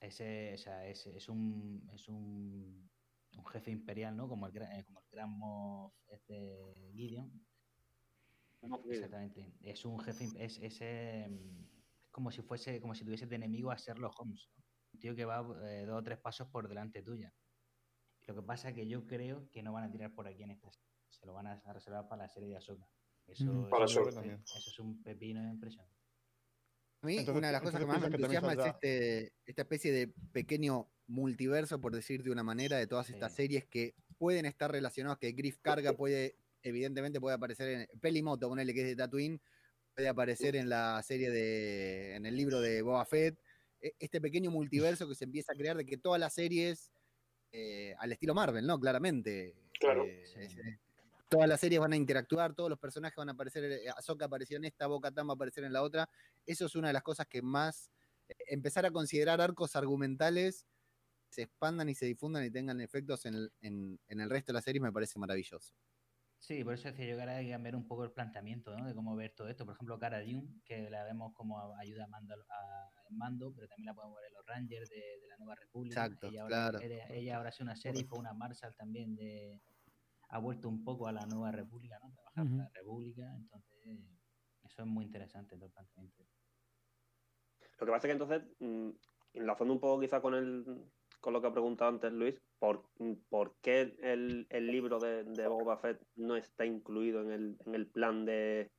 ese, 0.00 0.54
o 0.54 0.58
sea, 0.58 0.86
es, 0.86 1.06
es 1.06 1.28
un, 1.28 1.88
es 1.92 2.08
un, 2.08 2.90
un 3.36 3.46
jefe 3.46 3.70
imperial, 3.70 4.16
¿no? 4.16 4.28
Como 4.28 4.46
el, 4.46 4.52
gran- 4.52 4.72
eh, 4.78 4.84
como 4.84 5.00
el 5.00 5.06
gran 5.10 5.30
Moff 5.38 5.94
este, 6.08 6.74
Gideon. 6.94 7.30
Exactamente. 8.88 9.54
Es 9.62 9.84
un 9.84 9.98
jefe, 10.00 10.28
es, 10.36 10.58
es, 10.58 10.80
eh, 10.82 11.26
es 12.02 12.10
como 12.10 12.30
si 12.30 12.42
fuese, 12.42 12.80
como 12.80 12.94
si 12.94 13.04
tuviese 13.04 13.26
de 13.26 13.36
enemigo 13.36 13.70
a 13.70 13.76
Sherlock 13.76 14.18
Holmes. 14.20 14.48
¿no? 14.56 14.64
Un 14.92 15.00
tío 15.00 15.14
que 15.14 15.24
va 15.24 15.46
eh, 15.68 15.84
dos 15.86 15.98
o 16.00 16.02
tres 16.02 16.18
pasos 16.18 16.48
por 16.48 16.68
delante 16.68 17.02
tuya. 17.02 17.32
Lo 18.26 18.34
que 18.34 18.42
pasa 18.42 18.68
es 18.68 18.74
que 18.74 18.86
yo 18.86 19.06
creo 19.06 19.48
que 19.50 19.62
no 19.62 19.72
van 19.72 19.84
a 19.84 19.90
tirar 19.90 20.12
por 20.14 20.28
aquí 20.28 20.42
en 20.42 20.50
esta 20.50 20.70
serie. 20.70 20.88
Se 21.08 21.26
lo 21.26 21.32
van 21.32 21.46
a 21.46 21.72
reservar 21.72 22.06
para 22.08 22.24
la 22.24 22.28
serie 22.28 22.48
de 22.50 22.56
Ahsoka. 22.56 22.88
Eso, 23.26 23.44
eso 23.44 23.68
Para 23.70 23.84
es- 23.86 23.90
suerte. 23.92 24.14
también. 24.14 24.42
eso 24.42 24.58
es 24.70 24.78
un 24.78 25.02
pepino 25.02 25.42
impresionante. 25.48 25.96
A 27.02 27.06
mí, 27.06 27.16
Entonces, 27.16 27.38
una 27.38 27.46
de 27.46 27.52
las 27.54 27.62
cosas 27.62 27.80
que 27.80 27.86
más 27.86 28.00
me 28.00 28.06
entusiasma 28.08 28.52
es 28.52 28.66
este, 28.66 29.32
esta 29.46 29.62
especie 29.62 29.90
de 29.92 30.08
pequeño 30.32 30.86
multiverso, 31.06 31.80
por 31.80 31.94
decir 31.94 32.22
de 32.22 32.30
una 32.30 32.42
manera, 32.42 32.76
de 32.76 32.86
todas 32.86 33.08
estas 33.08 33.32
Sí. 33.32 33.36
series 33.42 33.64
que 33.64 33.94
pueden 34.18 34.44
estar 34.44 34.70
relacionadas, 34.70 35.18
que 35.18 35.32
Griff 35.32 35.58
Carga 35.62 35.94
puede, 35.94 36.36
evidentemente 36.62 37.18
puede 37.18 37.36
aparecer 37.36 37.88
en 37.90 38.00
Pelimoto, 38.00 38.48
ponele 38.48 38.74
que 38.74 38.82
es 38.82 38.86
de 38.88 38.96
Tatooine, 38.96 39.40
puede 39.94 40.08
aparecer 40.08 40.56
en 40.56 40.68
la 40.68 41.02
serie 41.02 41.30
de, 41.30 42.16
en 42.16 42.26
el 42.26 42.36
libro 42.36 42.60
de 42.60 42.82
Boba 42.82 43.04
Fett, 43.06 43.38
E- 43.82 43.94
este 43.98 44.20
pequeño 44.20 44.50
multiverso 44.50 45.08
que 45.08 45.14
se 45.14 45.24
empieza 45.24 45.52
a 45.52 45.56
crear 45.56 45.74
de 45.78 45.86
que 45.86 45.96
todas 45.96 46.20
las 46.20 46.34
series, 46.34 46.92
eh, 47.50 47.94
al 47.98 48.12
estilo 48.12 48.34
Marvel, 48.34 48.66
¿no? 48.66 48.78
Claramente. 48.78 49.54
Claro. 49.80 50.04
eh, 50.04 50.22
Sí. 50.26 50.38
es- 50.38 50.58
es- 50.58 50.78
todas 51.30 51.48
las 51.48 51.60
series 51.60 51.80
van 51.80 51.92
a 51.92 51.96
interactuar, 51.96 52.54
todos 52.54 52.68
los 52.68 52.78
personajes 52.78 53.16
van 53.16 53.28
a 53.30 53.32
aparecer, 53.32 53.64
eh, 53.64 53.88
Ahsoka 53.96 54.26
apareció 54.26 54.56
en 54.58 54.64
esta, 54.64 54.86
Boca 54.88 55.10
va 55.10 55.22
a 55.32 55.34
aparecer 55.34 55.64
en 55.64 55.72
la 55.72 55.82
otra. 55.82 56.10
Eso 56.44 56.66
es 56.66 56.74
una 56.74 56.88
de 56.88 56.92
las 56.94 57.02
cosas 57.02 57.26
que 57.26 57.40
más 57.40 57.90
eh, 58.28 58.34
empezar 58.48 58.84
a 58.84 58.90
considerar 58.90 59.40
arcos 59.40 59.76
argumentales 59.76 60.66
se 61.30 61.42
expandan 61.42 61.88
y 61.88 61.94
se 61.94 62.06
difundan 62.06 62.44
y 62.44 62.50
tengan 62.50 62.80
efectos 62.80 63.24
en 63.26 63.34
el, 63.34 63.52
en- 63.60 64.00
en 64.08 64.20
el 64.20 64.28
resto 64.28 64.52
de 64.52 64.54
la 64.54 64.62
serie 64.62 64.80
me 64.80 64.92
parece 64.92 65.18
maravilloso. 65.18 65.74
Sí, 66.40 66.64
por 66.64 66.72
eso 66.74 66.88
decía 66.88 67.06
yo 67.06 67.16
que 67.16 67.20
ahora 67.20 67.36
hay 67.36 67.44
que 67.46 67.52
cambiar 67.52 67.76
un 67.76 67.86
poco 67.86 68.02
el 68.02 68.12
planteamiento 68.12 68.74
¿no? 68.76 68.86
de 68.86 68.94
cómo 68.94 69.14
ver 69.14 69.34
todo 69.36 69.48
esto. 69.48 69.66
Por 69.66 69.74
ejemplo, 69.74 69.98
Cara 69.98 70.20
Dune, 70.22 70.62
que 70.64 70.88
la 70.90 71.04
vemos 71.04 71.32
como 71.34 71.76
ayuda 71.76 72.04
a 72.04 72.06
mando, 72.08 72.34
a- 72.34 72.88
al 73.06 73.14
mando, 73.14 73.52
pero 73.54 73.68
también 73.68 73.86
la 73.86 73.94
podemos 73.94 74.16
ver 74.16 74.28
en 74.28 74.34
los 74.34 74.46
Rangers 74.46 74.88
de, 74.88 74.96
de 75.20 75.28
la 75.28 75.36
Nueva 75.36 75.54
República. 75.56 76.06
Exacto, 76.06 76.28
ella 76.28 76.42
ahora, 76.42 76.56
claro. 76.70 76.80
ella, 76.80 77.06
ella 77.10 77.36
ahora 77.36 77.50
hace 77.50 77.62
una 77.62 77.76
serie 77.76 78.02
y 78.02 78.04
fue 78.06 78.18
una 78.18 78.32
Marshall 78.32 78.74
también 78.74 79.14
de... 79.14 79.60
Ha 80.30 80.38
vuelto 80.38 80.68
un 80.68 80.84
poco 80.84 81.06
a 81.06 81.12
la 81.12 81.26
Nueva 81.26 81.50
República, 81.50 81.98
¿no? 81.98 82.12
Trabajar 82.12 82.44
para 82.44 82.64
la 82.64 82.70
República, 82.74 83.34
entonces 83.36 83.98
eso 84.62 84.82
es 84.82 84.88
muy 84.88 85.04
interesante 85.04 85.56
todo 85.56 85.66
el 85.66 85.72
planteamiento. 85.72 86.24
Lo 87.78 87.86
que 87.86 87.92
pasa 87.92 88.06
es 88.06 88.08
que 88.08 88.22
entonces, 88.22 88.42
mm, 88.60 88.90
enlazando 89.34 89.74
un 89.74 89.80
poco 89.80 90.00
quizá 90.00 90.20
con 90.20 90.34
el 90.34 90.64
con 91.20 91.34
lo 91.34 91.40
que 91.40 91.48
ha 91.48 91.52
preguntado 91.52 91.90
antes 91.90 92.12
Luis, 92.12 92.40
¿por, 92.58 92.88
por 93.28 93.54
qué 93.60 93.94
el, 94.02 94.46
el 94.48 94.66
libro 94.66 94.98
de, 94.98 95.24
de 95.24 95.48
Boba 95.48 95.76
Fett 95.76 96.02
no 96.16 96.36
está 96.36 96.64
incluido 96.64 97.22
en 97.22 97.30
el, 97.30 97.56
en 97.66 97.74
el 97.74 97.86
plan 97.86 98.24
de 98.24 98.70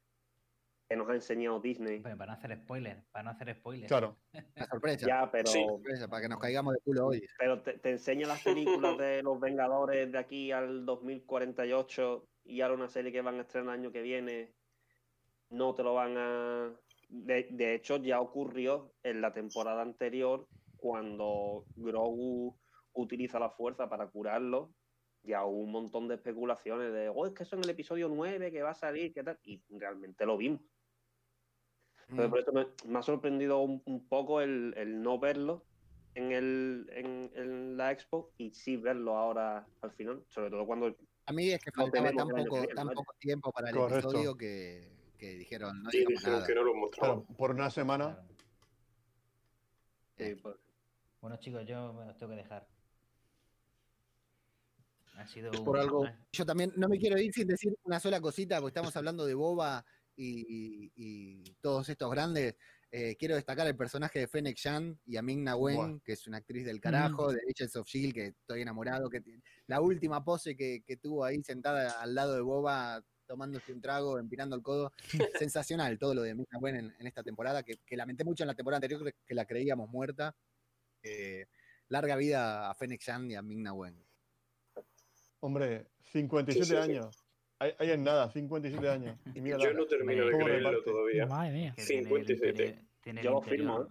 que 0.91 0.97
nos 0.97 1.09
ha 1.09 1.13
enseñado 1.13 1.59
Disney? 1.61 2.01
Pero 2.01 2.17
para 2.17 2.33
no 2.33 2.37
hacer 2.37 2.57
spoilers, 2.57 3.01
para 3.11 3.23
no 3.23 3.29
hacer 3.31 3.55
spoilers. 3.55 3.87
Claro. 3.87 4.17
La 4.55 4.65
sorpresa, 4.65 5.07
Ya, 5.07 5.31
pero, 5.31 5.47
Sí. 5.47 5.63
sorpresa, 5.65 6.07
para 6.09 6.21
que 6.23 6.27
nos 6.29 6.39
caigamos 6.39 6.73
de 6.73 6.79
culo 6.81 7.07
hoy. 7.07 7.25
pero 7.39 7.61
te, 7.61 7.79
te 7.79 7.91
enseña 7.91 8.27
las 8.27 8.43
películas 8.43 8.97
de 8.97 9.23
los 9.23 9.39
Vengadores 9.39 10.11
de 10.11 10.17
aquí 10.17 10.51
al 10.51 10.85
2048 10.85 12.27
y 12.43 12.59
ahora 12.59 12.75
una 12.75 12.89
serie 12.89 13.11
que 13.13 13.21
van 13.21 13.37
a 13.39 13.43
estrenar 13.43 13.75
el 13.75 13.79
año 13.81 13.91
que 13.93 14.01
viene, 14.01 14.53
no 15.49 15.73
te 15.75 15.83
lo 15.83 15.93
van 15.93 16.17
a... 16.17 16.75
De, 17.07 17.47
de 17.51 17.73
hecho, 17.75 17.97
ya 17.97 18.19
ocurrió 18.19 18.93
en 19.03 19.21
la 19.21 19.31
temporada 19.33 19.81
anterior 19.81 20.47
cuando 20.75 21.65
Grogu 21.75 22.57
utiliza 22.93 23.39
la 23.39 23.49
fuerza 23.49 23.87
para 23.89 24.07
curarlo. 24.07 24.73
Ya 25.23 25.45
hubo 25.45 25.59
un 25.59 25.71
montón 25.71 26.07
de 26.07 26.15
especulaciones 26.15 26.91
de, 26.91 27.09
oh, 27.09 27.27
es 27.27 27.33
que 27.33 27.43
eso 27.43 27.55
en 27.55 27.63
el 27.63 27.69
episodio 27.69 28.09
9 28.09 28.51
que 28.51 28.63
va 28.63 28.71
a 28.71 28.73
salir, 28.75 29.13
¿qué 29.13 29.23
tal? 29.23 29.39
Y 29.43 29.61
realmente 29.69 30.25
lo 30.25 30.35
vimos. 30.35 30.61
Entonces, 32.11 32.29
por 32.29 32.39
eso 32.39 32.51
me, 32.51 32.91
me 32.91 32.99
ha 32.99 33.03
sorprendido 33.03 33.59
un, 33.59 33.81
un 33.85 34.07
poco 34.07 34.41
el, 34.41 34.73
el 34.77 35.01
no 35.01 35.17
verlo 35.17 35.65
en, 36.13 36.31
el, 36.33 36.89
en, 36.93 37.31
en 37.35 37.77
la 37.77 37.91
expo 37.91 38.33
y 38.37 38.51
sí 38.51 38.75
verlo 38.75 39.15
ahora 39.17 39.65
al 39.81 39.91
final, 39.93 40.23
sobre 40.27 40.49
todo 40.49 40.65
cuando 40.65 40.93
A 41.27 41.31
mí 41.31 41.49
es 41.51 41.63
que 41.63 41.71
faltaba 41.71 42.11
tan 42.11 42.27
poco, 42.27 42.43
que 42.55 42.59
viene, 42.59 42.75
tan 42.75 42.87
vaya. 42.87 42.95
poco 42.95 43.13
tiempo 43.17 43.51
para 43.51 43.69
el 43.69 43.75
Correcto. 43.75 44.09
episodio 44.09 44.35
que, 44.35 44.91
que 45.17 45.35
dijeron, 45.37 45.81
no 45.81 45.89
digamos 45.89 46.13
dijeron 46.19 46.33
nada. 46.35 46.47
que 46.47 46.55
no 46.55 46.63
lo 46.63 46.75
mostraban. 46.75 47.21
Claro, 47.21 47.37
por 47.37 47.51
una 47.51 47.69
semana. 47.69 48.05
Claro. 48.15 48.27
sí, 50.17 50.35
pues, 50.35 50.55
Bueno, 51.21 51.37
chicos, 51.37 51.65
yo 51.65 51.93
me 51.93 52.05
los 52.05 52.17
tengo 52.17 52.31
que 52.31 52.37
dejar. 52.37 52.67
Ha 55.15 55.27
sido 55.27 55.51
Es 55.53 55.59
por 55.61 55.75
un- 55.77 55.81
algo. 55.81 56.09
Yo 56.33 56.45
también 56.45 56.73
no 56.75 56.89
me 56.89 56.97
quiero 56.97 57.17
ir 57.17 57.31
sin 57.33 57.47
decir 57.47 57.73
una 57.83 57.99
sola 58.01 58.19
cosita, 58.19 58.57
porque 58.59 58.71
estamos 58.71 58.95
hablando 58.97 59.25
de 59.25 59.33
Boba 59.33 59.85
y, 60.15 60.91
y 60.95 61.43
todos 61.61 61.89
estos 61.89 62.11
grandes. 62.11 62.55
Eh, 62.93 63.15
quiero 63.17 63.35
destacar 63.35 63.65
el 63.67 63.77
personaje 63.77 64.19
de 64.19 64.27
Fennec 64.27 64.57
Shan 64.57 64.99
y 65.05 65.15
a 65.15 65.21
Ming-Na 65.21 65.55
Wen, 65.55 65.75
Buah. 65.77 65.99
que 66.03 66.11
es 66.11 66.27
una 66.27 66.37
actriz 66.39 66.65
del 66.65 66.81
carajo, 66.81 67.31
de 67.31 67.39
Agents 67.49 67.75
of 67.77 67.87
S.H.I.E.L.D., 67.87 68.13
que 68.13 68.25
estoy 68.37 68.61
enamorado. 68.63 69.09
que 69.09 69.21
La 69.67 69.79
última 69.79 70.23
pose 70.25 70.57
que, 70.57 70.83
que 70.85 70.97
tuvo 70.97 71.23
ahí 71.23 71.41
sentada 71.41 72.01
al 72.01 72.13
lado 72.13 72.33
de 72.35 72.41
Boba, 72.41 73.01
tomándose 73.25 73.71
un 73.71 73.79
trago, 73.79 74.19
empinando 74.19 74.57
el 74.57 74.61
codo. 74.61 74.91
Sensacional 75.49 75.97
todo 75.97 76.13
lo 76.15 76.23
de 76.23 76.35
Ming-Na 76.35 76.59
Wen 76.59 76.75
en, 76.75 76.93
en 76.99 77.07
esta 77.07 77.23
temporada, 77.23 77.63
que, 77.63 77.77
que 77.85 77.95
lamenté 77.95 78.25
mucho 78.25 78.43
en 78.43 78.47
la 78.47 78.55
temporada 78.55 78.79
anterior, 78.85 79.13
que- 79.25 79.35
la 79.35 79.45
creíamos 79.45 79.89
muerta. 79.89 80.35
Eh, 81.01 81.45
larga 81.87 82.17
vida 82.17 82.69
a 82.69 82.75
Fennec 82.75 83.01
Shan 83.01 83.31
y 83.31 83.35
a 83.35 83.41
Ming-Na 83.41 83.71
Wen. 83.71 84.05
Hombre, 85.39 85.87
57 86.11 86.53
Sí, 86.53 86.63
sí, 86.65 86.71
sí. 86.71 86.75
años. 86.91 87.20
Ahí, 87.61 87.71
ahí 87.77 87.91
en 87.91 88.03
nada, 88.03 88.27
57 88.31 88.89
años. 88.89 89.19
Y 89.37 89.41
mira, 89.41 89.57
Yo 89.59 89.71
no 89.73 89.85
termino 89.85 90.25
de 90.25 90.31
¿Cómo 90.31 90.45
creerlo 90.45 90.69
reparte? 90.71 90.91
todavía. 90.91 91.25
Madre 91.27 91.51
mía. 91.51 91.73
que 91.75 91.83
tiene 91.85 91.99
el 92.01 92.05
57. 92.07 92.49
interior- 92.49 92.85
tiene 93.01 93.21
el 93.21 93.27
interior- 93.27 93.49
firmo, 93.49 93.81
¿eh? 93.83 93.87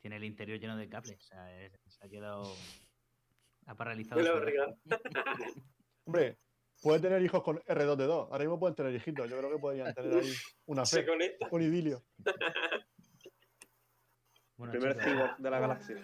Tiene 0.00 0.16
el 0.16 0.24
interior 0.24 0.58
lleno 0.58 0.76
de 0.76 0.88
cables. 0.88 1.16
O 1.18 1.22
sea, 1.22 1.64
es- 1.64 1.72
se 1.86 2.04
ha 2.04 2.08
quedado. 2.08 2.52
Ha 3.66 3.74
paralizado. 3.76 4.20
La 4.20 4.32
barriga. 4.32 4.66
hombre, 6.04 6.38
puede 6.82 6.98
tener 7.00 7.22
hijos 7.22 7.42
con 7.44 7.58
R2D2. 7.60 8.10
Ahora 8.30 8.38
mismo 8.40 8.58
pueden 8.58 8.74
tener 8.74 8.92
hijitos. 8.94 9.30
Yo 9.30 9.38
creo 9.38 9.50
que 9.52 9.58
podrían 9.58 9.94
tener 9.94 10.18
ahí 10.18 10.32
una 10.66 10.84
Se 10.86 11.00
fe, 11.02 11.06
conecta. 11.06 11.48
un 11.52 11.62
idilio. 11.62 12.02
Bueno, 14.56 14.72
primer 14.72 14.94
chicos, 14.96 15.12
cyborg 15.12 15.36
de 15.38 15.50
la 15.50 15.60
galaxia. 15.60 15.96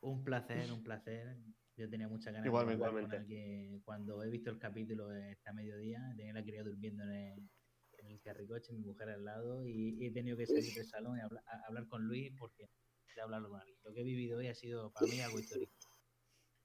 un 0.00 0.24
placer, 0.24 0.72
un 0.72 0.82
placer. 0.82 1.36
Yo 1.80 1.88
tenía 1.88 2.08
muchas 2.08 2.34
ganas 2.34 2.46
Igualmente. 2.46 2.82
de 2.82 2.86
hablar 2.88 3.02
con 3.08 3.10
Igualmente. 3.10 3.34
que 3.34 3.80
cuando 3.86 4.22
he 4.22 4.28
visto 4.28 4.50
el 4.50 4.58
capítulo 4.58 5.10
esta 5.14 5.54
mediodía, 5.54 6.12
tenía 6.14 6.34
la 6.34 6.44
quería 6.44 6.62
durmiendo 6.62 7.04
en 7.04 7.10
el, 7.10 7.50
en 7.96 8.06
el 8.08 8.20
carricoche, 8.20 8.74
mi 8.74 8.80
mujer 8.80 9.08
al 9.08 9.24
lado, 9.24 9.64
y, 9.64 9.96
y 9.98 10.06
he 10.08 10.10
tenido 10.12 10.36
que 10.36 10.46
salir 10.46 10.74
del 10.74 10.84
salón 10.84 11.16
y 11.16 11.22
habla- 11.22 11.42
a- 11.46 11.66
hablar 11.68 11.86
con 11.88 12.04
Luis 12.04 12.34
porque 12.38 12.68
de 13.16 13.22
hablarlo 13.22 13.48
con 13.48 13.60
alguien. 13.60 13.78
Lo 13.82 13.94
que 13.94 14.02
he 14.02 14.04
vivido 14.04 14.38
hoy 14.38 14.48
ha 14.48 14.54
sido 14.54 14.90
para 14.92 15.06
mí 15.06 15.20
algo 15.20 15.38
histórico. 15.40 15.72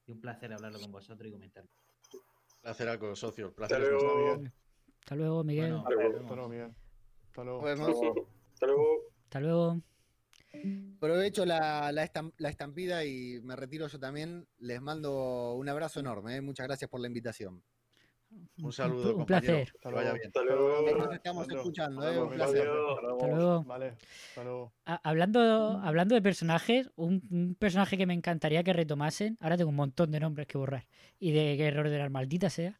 Y 0.05 0.11
un 0.11 0.19
placer 0.19 0.51
hablarlo 0.51 0.81
con 0.81 0.91
vosotros 0.91 1.29
y 1.29 1.31
comentarlo. 1.31 1.71
Placer 2.61 2.89
algo, 2.89 3.15
socio. 3.15 3.53
Placer 3.55 3.81
Hasta 3.81 3.89
luego. 3.89 4.37
Bien. 4.37 4.53
Hasta 4.99 5.15
luego, 5.15 5.43
Miguel. 5.45 5.71
Bueno, 5.71 5.77
Hasta 5.79 5.89
luego. 6.35 6.49
Miguel. 6.49 6.75
Hasta 7.29 7.43
luego. 7.45 7.67
Hasta 7.69 8.65
luego. 8.67 9.09
Hasta 9.23 9.39
luego. 9.39 9.81
Aprovecho 10.97 11.45
la, 11.45 11.91
la 11.91 12.03
estam- 12.05 12.33
la 12.37 12.49
estampida 12.49 13.05
y 13.05 13.39
me 13.43 13.55
retiro 13.55 13.87
yo 13.87 13.99
también. 13.99 14.47
Les 14.59 14.81
mando 14.81 15.53
un 15.55 15.67
abrazo 15.69 15.99
enorme. 15.99 16.37
¿eh? 16.37 16.41
Muchas 16.41 16.67
gracias 16.67 16.89
por 16.89 16.99
la 17.01 17.07
invitación. 17.07 17.61
Un 18.61 18.73
saludo, 18.73 19.11
Un 19.11 19.17
compañero. 19.19 19.53
placer. 19.53 19.73
Que 19.81 19.89
vaya 19.91 20.13
bien. 20.13 20.27
Hasta 20.27 20.43
luego. 20.43 20.97
Nos 20.97 21.13
estamos 21.13 21.47
escuchando. 21.49 22.11
¿eh? 22.11 22.19
Un 22.19 22.29
placer. 22.31 22.67
Hasta 22.67 23.27
luego. 23.27 23.63
Vale, 23.63 23.93
hasta 24.29 24.43
luego. 24.43 24.73
A- 24.85 24.99
Hablando, 25.09 25.79
hablando 25.83 26.15
de 26.15 26.21
personajes, 26.21 26.89
un, 26.95 27.21
un 27.29 27.55
personaje 27.55 27.97
que 27.97 28.05
me 28.05 28.13
encantaría 28.13 28.63
que 28.63 28.73
retomasen, 28.73 29.37
ahora 29.39 29.57
tengo 29.57 29.69
un 29.69 29.75
montón 29.77 30.11
de 30.11 30.19
nombres 30.19 30.47
que 30.47 30.57
borrar 30.57 30.85
y 31.19 31.31
de 31.31 31.55
que 31.55 31.79
ordenar, 31.79 32.09
maldita 32.09 32.49
sea. 32.49 32.79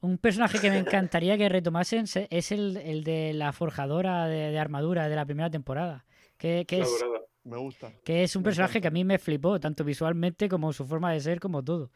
Un 0.00 0.18
personaje 0.18 0.58
que 0.58 0.70
me 0.70 0.78
encantaría 0.78 1.38
que 1.38 1.48
retomasen 1.48 2.06
se- 2.06 2.28
es 2.30 2.52
el, 2.52 2.76
el 2.76 3.04
de 3.04 3.32
la 3.32 3.52
forjadora 3.52 4.26
de, 4.26 4.50
de 4.50 4.58
armadura 4.58 5.08
de 5.08 5.16
la 5.16 5.24
primera 5.24 5.48
temporada, 5.48 6.04
que, 6.36 6.64
es, 6.68 6.88
dorada. 7.00 7.20
Me 7.44 7.56
gusta. 7.58 7.92
que 8.04 8.22
es 8.24 8.34
un 8.36 8.42
me 8.42 8.44
personaje 8.44 8.78
encanta. 8.78 8.82
que 8.82 8.88
a 8.88 8.90
mí 8.92 9.04
me 9.04 9.18
flipó, 9.18 9.58
tanto 9.60 9.84
visualmente 9.84 10.48
como 10.48 10.72
su 10.72 10.86
forma 10.86 11.12
de 11.12 11.20
ser, 11.20 11.40
como 11.40 11.62
todo. 11.62 11.90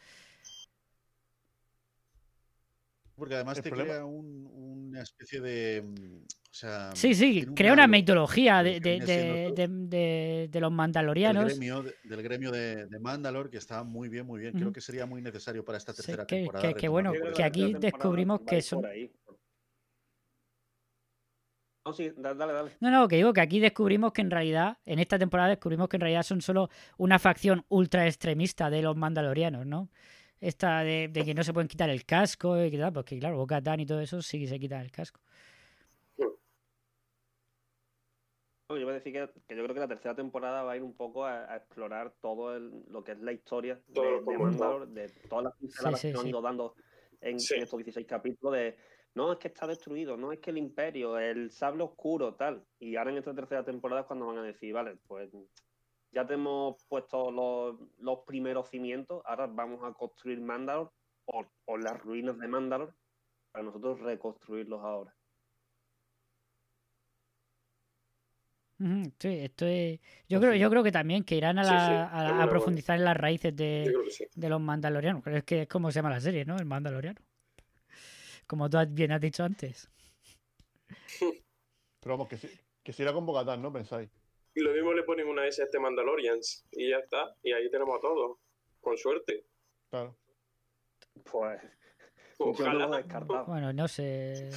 Porque 3.17 3.35
además 3.35 3.57
El 3.59 3.65
te 3.65 3.71
problema- 3.71 3.91
crea 3.95 4.05
un- 4.05 4.47
una 4.91 5.03
especie 5.03 5.41
de. 5.41 5.83
mm, 5.83 6.23
O 6.51 6.55
sea, 6.61 6.91
Sí, 6.95 7.15
sí, 7.15 7.45
crea 7.55 7.73
una 7.75 7.87
mitología 7.87 8.63
de, 8.63 8.81
de, 8.81 8.99
de- 9.01 9.45
todo- 9.49 9.55
de- 9.55 9.69
de- 9.69 10.49
de 10.51 10.61
los 10.61 10.71
del 10.71 10.77
mandalorianos. 10.77 11.45
gremio, 11.45 11.83
de- 11.83 11.95
del 12.05 12.23
gremio 12.23 12.51
de, 12.51 12.87
de 12.87 12.99
Mandalor, 12.99 13.51
que 13.51 13.59
está 13.59 13.85
muy 13.85 14.09
bien, 14.09 14.27
muy 14.27 14.41
bien. 14.41 14.55
Creo 14.55 14.73
que 14.73 14.81
sería 14.81 15.05
muy 15.05 15.21
necesario 15.21 15.63
para 15.65 15.77
esta 15.79 15.93
Sí, 15.93 15.97
tercera 15.99 16.27
que- 16.27 16.37
temporada. 16.37 16.67
que- 16.69 16.75
que 16.75 16.89
bueno, 16.89 17.13
que 17.37 17.45
aquí 17.45 17.75
descubrimos 17.75 18.41
que 18.41 18.63
son- 18.63 18.81
por 18.81 18.91
ahí. 18.91 19.13
No, 21.89 21.95
sí, 21.95 22.13
da- 22.19 22.35
dale, 22.35 22.53
dale. 22.53 22.71
No, 22.81 22.91
no, 22.91 23.09
que 23.09 23.17
digo 23.17 23.33
que 23.33 23.41
aquí 23.41 23.61
descubrimos 23.61 24.13
que 24.13 24.21
en 24.21 24.31
realidad, 24.31 24.77
en 24.85 24.99
esta 24.99 25.19
temporada 25.19 25.49
descubrimos 25.49 25.89
que 25.89 25.97
en 25.97 26.03
realidad 26.03 26.23
son 26.23 26.43
solo 26.43 26.69
una 26.99 27.19
facción 27.19 27.65
ultra 27.71 28.07
extremista 28.07 28.69
de 28.69 28.83
los 28.83 28.95
mandalorianos, 28.95 29.65
¿no? 29.65 29.89
Esta 30.39 30.81
de, 30.85 31.09
de 31.09 31.25
que 31.25 31.33
no 31.35 31.43
se 31.43 31.55
pueden 31.55 31.67
quitar 31.67 31.89
el 31.89 32.05
casco 32.05 32.63
y 32.63 32.71
que 32.71 32.77
tal, 32.79 32.93
porque 32.93 33.19
claro, 33.19 33.39
Boca 33.39 33.63
y 33.79 33.87
todo 33.87 34.01
eso 34.03 34.21
sí 34.21 34.39
que 34.39 34.47
se 34.47 34.59
quitan 34.61 34.83
el 34.83 34.91
casco. 34.91 35.21
Yo 38.71 38.85
voy 38.85 38.91
a 38.91 38.93
decir 38.97 39.15
que, 39.15 39.31
que 39.49 39.57
yo 39.57 39.63
creo 39.63 39.73
que 39.75 39.81
la 39.81 39.89
tercera 39.89 40.15
temporada 40.15 40.63
va 40.63 40.73
a 40.73 40.77
ir 40.77 40.83
un 40.83 40.93
poco 40.95 41.25
a, 41.25 41.51
a 41.51 41.57
explorar 41.57 42.13
todo 42.21 42.55
el- 42.55 42.85
lo 42.91 43.03
que 43.03 43.13
es 43.13 43.21
la 43.21 43.33
historia 43.33 43.81
Todo 43.95 44.05
de, 44.05 44.31
de 44.33 44.39
Mandalor, 44.39 44.89
de 44.89 45.09
todas 45.31 45.45
las 45.47 45.57
pinceladas 45.57 46.01
sí, 46.03 46.09
que 46.09 46.13
nos 46.13 46.21
han 46.21 46.25
sí. 46.27 46.31
ido 46.31 46.43
dando 46.43 46.75
en, 47.23 47.41
Sí. 47.41 47.55
en 47.55 47.63
estos 47.63 47.79
16 47.79 48.07
capítulos, 48.07 48.53
de 48.53 48.77
no, 49.19 49.33
es 49.33 49.39
que 49.41 49.49
está 49.49 49.67
destruido, 49.67 50.17
no 50.17 50.31
es 50.31 50.39
que 50.39 50.51
el 50.51 50.59
imperio, 50.59 51.19
el 51.19 51.51
sable 51.51 51.83
oscuro, 51.83 52.35
tal. 52.37 52.65
Y 52.79 52.95
ahora 52.95 53.11
en 53.11 53.19
esta 53.19 53.35
tercera 53.35 53.65
temporada 53.65 54.03
es 54.03 54.07
cuando 54.07 54.27
van 54.27 54.39
a 54.39 54.43
decir, 54.45 54.73
vale, 54.73 54.97
pues 55.09 55.29
ya 56.13 56.25
te 56.25 56.35
hemos 56.35 56.77
puesto 56.89 57.33
los, 57.33 57.81
los 57.99 58.21
primeros 58.21 58.69
cimientos, 58.71 59.21
ahora 59.27 59.49
vamos 59.49 59.81
a 59.83 59.93
construir 59.93 60.41
Mandalor 60.41 60.93
o, 61.27 61.45
o 61.67 61.77
las 61.77 62.01
ruinas 62.01 62.39
de 62.39 62.47
Mandalor 62.47 62.95
para 63.51 63.65
nosotros 63.65 63.99
reconstruirlos 64.01 64.81
ahora. 64.85 65.13
Sí, 69.19 69.29
estoy... 69.41 70.01
Yo 70.29 70.39
creo, 70.41 70.55
yo 70.55 70.71
creo 70.71 70.85
que 70.85 70.93
también 70.93 71.25
que 71.25 71.35
irán 71.35 71.59
a, 71.59 71.65
Sí, 71.65 71.71
sí, 71.71 71.75
la- 71.75 72.05
es 72.05 72.13
a- 72.13 72.43
a 72.45 72.49
profundizar 72.49 72.97
en 72.97 73.05
las 73.05 73.17
raíces 73.17 73.57
de 73.57 74.49
los 74.49 74.61
mandalorianos. 74.61 75.23
Pero 75.25 75.39
es 75.39 75.43
que 75.43 75.63
es 75.63 75.69
como 75.69 75.91
se 75.91 75.97
llama 75.99 76.11
la 76.11 76.21
serie, 76.21 76.45
¿no? 76.45 76.57
El 76.57 76.67
mandaloriano. 76.67 77.21
Como 78.49 78.69
tú 78.69 78.79
has- 78.79 78.93
bien 78.93 79.13
has 79.13 79.21
dicho 79.21 79.45
antes. 79.45 79.89
Pero 82.01 82.15
vamos, 82.17 82.29
que 82.29 82.37
si, 82.39 82.49
que 82.83 82.93
si 82.93 83.03
era 83.03 83.13
con 83.13 83.27
Bogatán, 83.27 83.63
¿no? 83.63 83.73
Pensáis. 83.73 84.11
Y 84.55 84.61
lo 84.61 84.73
mismo 84.73 84.93
le 84.93 85.03
ponen 85.05 85.29
una 85.29 85.47
S 85.47 85.61
a 85.63 85.67
este 85.67 85.79
Mandalorians 85.79 86.67
y 86.73 86.91
ya 86.91 86.99
está. 86.99 87.35
Y 87.43 87.53
ahí 87.53 87.71
tenemos 87.71 87.97
a 87.97 88.01
todos. 88.01 88.39
Con 88.81 88.97
suerte. 88.97 89.45
Claro. 89.91 90.17
Pues 91.31 91.61
yo 92.39 92.47
Ojalá. 92.47 92.87
lo. 93.29 93.45
Bueno, 93.47 93.73
no 93.73 93.87
sé. 93.89 94.51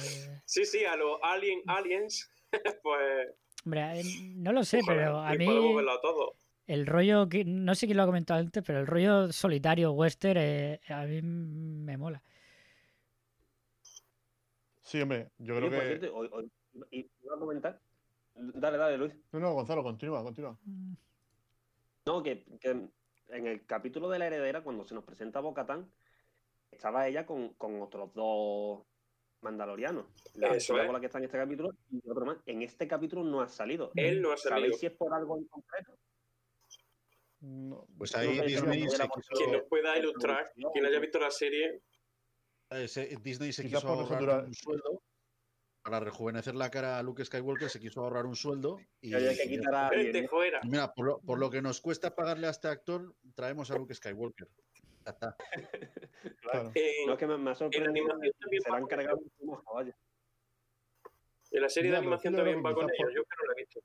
Sí, 0.46 0.64
sí, 0.64 0.84
a 0.84 0.96
los 0.96 1.18
Alien 1.22 1.60
Aliens, 1.66 2.30
pues 2.82 3.28
Hombre, 3.64 4.02
no 4.36 4.52
lo 4.52 4.64
sé, 4.64 4.80
ojalá, 4.82 4.96
pero 4.98 5.20
a 5.20 5.34
y 5.34 5.38
mí 5.38 5.46
podemos 5.46 5.76
verlo 5.76 5.92
a 5.92 6.00
todos. 6.00 6.30
el 6.66 6.86
rollo, 6.86 7.28
que 7.28 7.44
no 7.44 7.74
sé 7.76 7.86
quién 7.86 7.96
lo 7.96 8.02
ha 8.04 8.06
comentado 8.06 8.40
antes, 8.40 8.62
pero 8.66 8.80
el 8.80 8.86
rollo 8.88 9.30
solitario 9.32 9.92
western 9.92 10.38
eh, 10.40 10.80
a 10.88 11.04
mí 11.04 11.20
me 11.22 11.96
mola. 11.96 12.22
Sí, 14.92 15.00
hombre, 15.00 15.30
yo 15.38 15.56
creo 15.56 15.70
que. 15.70 15.80
cierto, 15.80 16.14
hoy, 16.14 16.28
hoy- 16.30 16.52
y- 16.90 17.10
iba 17.24 17.34
a 17.34 17.38
comentar. 17.38 17.80
Dale, 18.34 18.76
dale, 18.76 18.98
Luis. 18.98 19.14
No, 19.32 19.40
no, 19.40 19.54
Gonzalo, 19.54 19.82
continúa, 19.82 20.22
continúa. 20.22 20.58
No, 22.04 22.22
que, 22.22 22.44
que 22.60 22.68
en 23.28 23.46
el 23.46 23.64
capítulo 23.64 24.10
de 24.10 24.18
la 24.18 24.26
heredera, 24.26 24.62
cuando 24.62 24.84
se 24.84 24.94
nos 24.94 25.02
presenta 25.04 25.40
Bocatán, 25.40 25.90
estaba 26.70 27.08
ella 27.08 27.24
con, 27.24 27.54
con 27.54 27.80
otros 27.80 28.12
dos 28.12 28.82
mandalorianos. 29.40 30.04
La 30.34 30.48
Eso 30.48 30.76
es. 30.78 30.84
con 30.84 30.92
la 30.92 31.00
que 31.00 31.06
está 31.06 31.16
en 31.16 31.24
este 31.24 31.38
capítulo 31.38 31.70
y 31.90 32.06
otro 32.10 32.26
más. 32.26 32.36
En 32.44 32.60
este 32.60 32.86
capítulo 32.86 33.24
no 33.24 33.40
ha 33.40 33.48
salido. 33.48 33.92
Él 33.94 34.20
no 34.20 34.30
ha 34.32 34.36
salido. 34.36 34.60
¿Sabéis 34.60 34.78
si 34.78 34.86
es 34.88 34.92
por 34.92 35.14
algo 35.14 35.38
en 35.38 35.46
concreto? 35.46 35.96
No, 37.40 37.86
Pues 37.96 38.12
No 38.12 38.18
ahí 38.20 38.36
sé, 38.36 38.44
Disney 38.44 38.84
no 38.84 39.08
Quien 39.38 39.52
nos 39.52 39.62
pueda 39.70 39.96
ilustrar, 39.98 40.52
quien 40.74 40.84
haya 40.84 41.00
visto 41.00 41.18
la 41.18 41.30
serie, 41.30 41.80
eh, 42.74 43.16
Disney 43.22 43.52
se 43.52 43.64
quiso 43.64 43.88
ahorrar 43.88 44.44
un 44.44 44.54
sueldo 44.54 45.02
para 45.82 45.98
rejuvenecer 46.00 46.54
la 46.54 46.70
cara 46.70 46.98
a 46.98 47.02
Luke 47.02 47.24
Skywalker, 47.24 47.68
se 47.68 47.80
quiso 47.80 48.00
ahorrar 48.02 48.24
un 48.26 48.36
sueldo 48.36 48.78
y, 49.00 49.10
Que 49.10 49.16
había 49.16 49.32
quitar 49.48 49.74
a 49.74 49.88
alguien. 49.88 50.28
fuera. 50.28 50.60
Mira, 50.64 50.92
por 50.94 51.06
lo, 51.06 51.20
por 51.20 51.38
lo 51.38 51.50
que 51.50 51.60
nos 51.60 51.80
cuesta 51.80 52.14
pagarle 52.14 52.46
a 52.46 52.50
este 52.50 52.68
actor, 52.68 53.14
traemos 53.34 53.70
a 53.70 53.76
Luke 53.76 53.92
Skywalker. 53.94 54.48
Claro. 56.40 56.70
En, 56.74 57.06
No, 57.06 57.12
es 57.14 57.18
que 57.18 57.26
me, 57.26 57.36
me 57.36 57.50
ha 57.50 57.54
sorprendido 57.56 58.06
se 58.62 58.70
va 58.70 58.76
la 58.76 58.76
han 58.76 58.86
cargado 58.86 59.18
en 61.50 61.60
la 61.60 61.68
serie 61.68 61.90
de 61.90 61.96
animación 61.98 62.34
también 62.34 62.62
va 62.64 62.72
con 62.74 62.84
ellos. 62.84 62.96
por- 62.98 63.14
Yo 63.14 63.22
que 63.24 63.36
no 63.38 63.44
la 63.46 63.52
he 63.52 63.56
visto. 63.62 63.80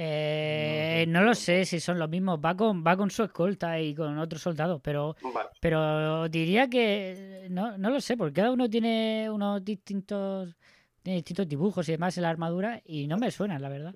Eh, 0.00 1.06
no 1.08 1.22
lo 1.22 1.34
sé 1.34 1.64
si 1.64 1.80
son 1.80 1.98
los 1.98 2.08
mismos. 2.08 2.38
Va 2.38 2.56
con, 2.56 2.84
va 2.86 2.96
con 2.96 3.10
su 3.10 3.24
escolta 3.24 3.80
y 3.80 3.96
con 3.96 4.16
otros 4.18 4.40
soldados, 4.40 4.80
pero, 4.80 5.16
Vale. 5.34 5.48
pero 5.60 6.28
diría 6.28 6.68
que 6.68 7.48
no, 7.50 7.76
no 7.76 7.90
lo 7.90 8.00
sé, 8.00 8.16
porque 8.16 8.34
cada 8.34 8.52
uno 8.52 8.70
tiene 8.70 9.28
unos 9.28 9.64
distintos, 9.64 10.54
tiene 11.02 11.16
distintos 11.16 11.48
dibujos 11.48 11.88
y 11.88 11.92
demás 11.92 12.16
en 12.16 12.22
la 12.22 12.30
armadura 12.30 12.80
y 12.84 13.08
no 13.08 13.18
me 13.18 13.32
suenan, 13.32 13.60
la 13.60 13.68
verdad. 13.68 13.94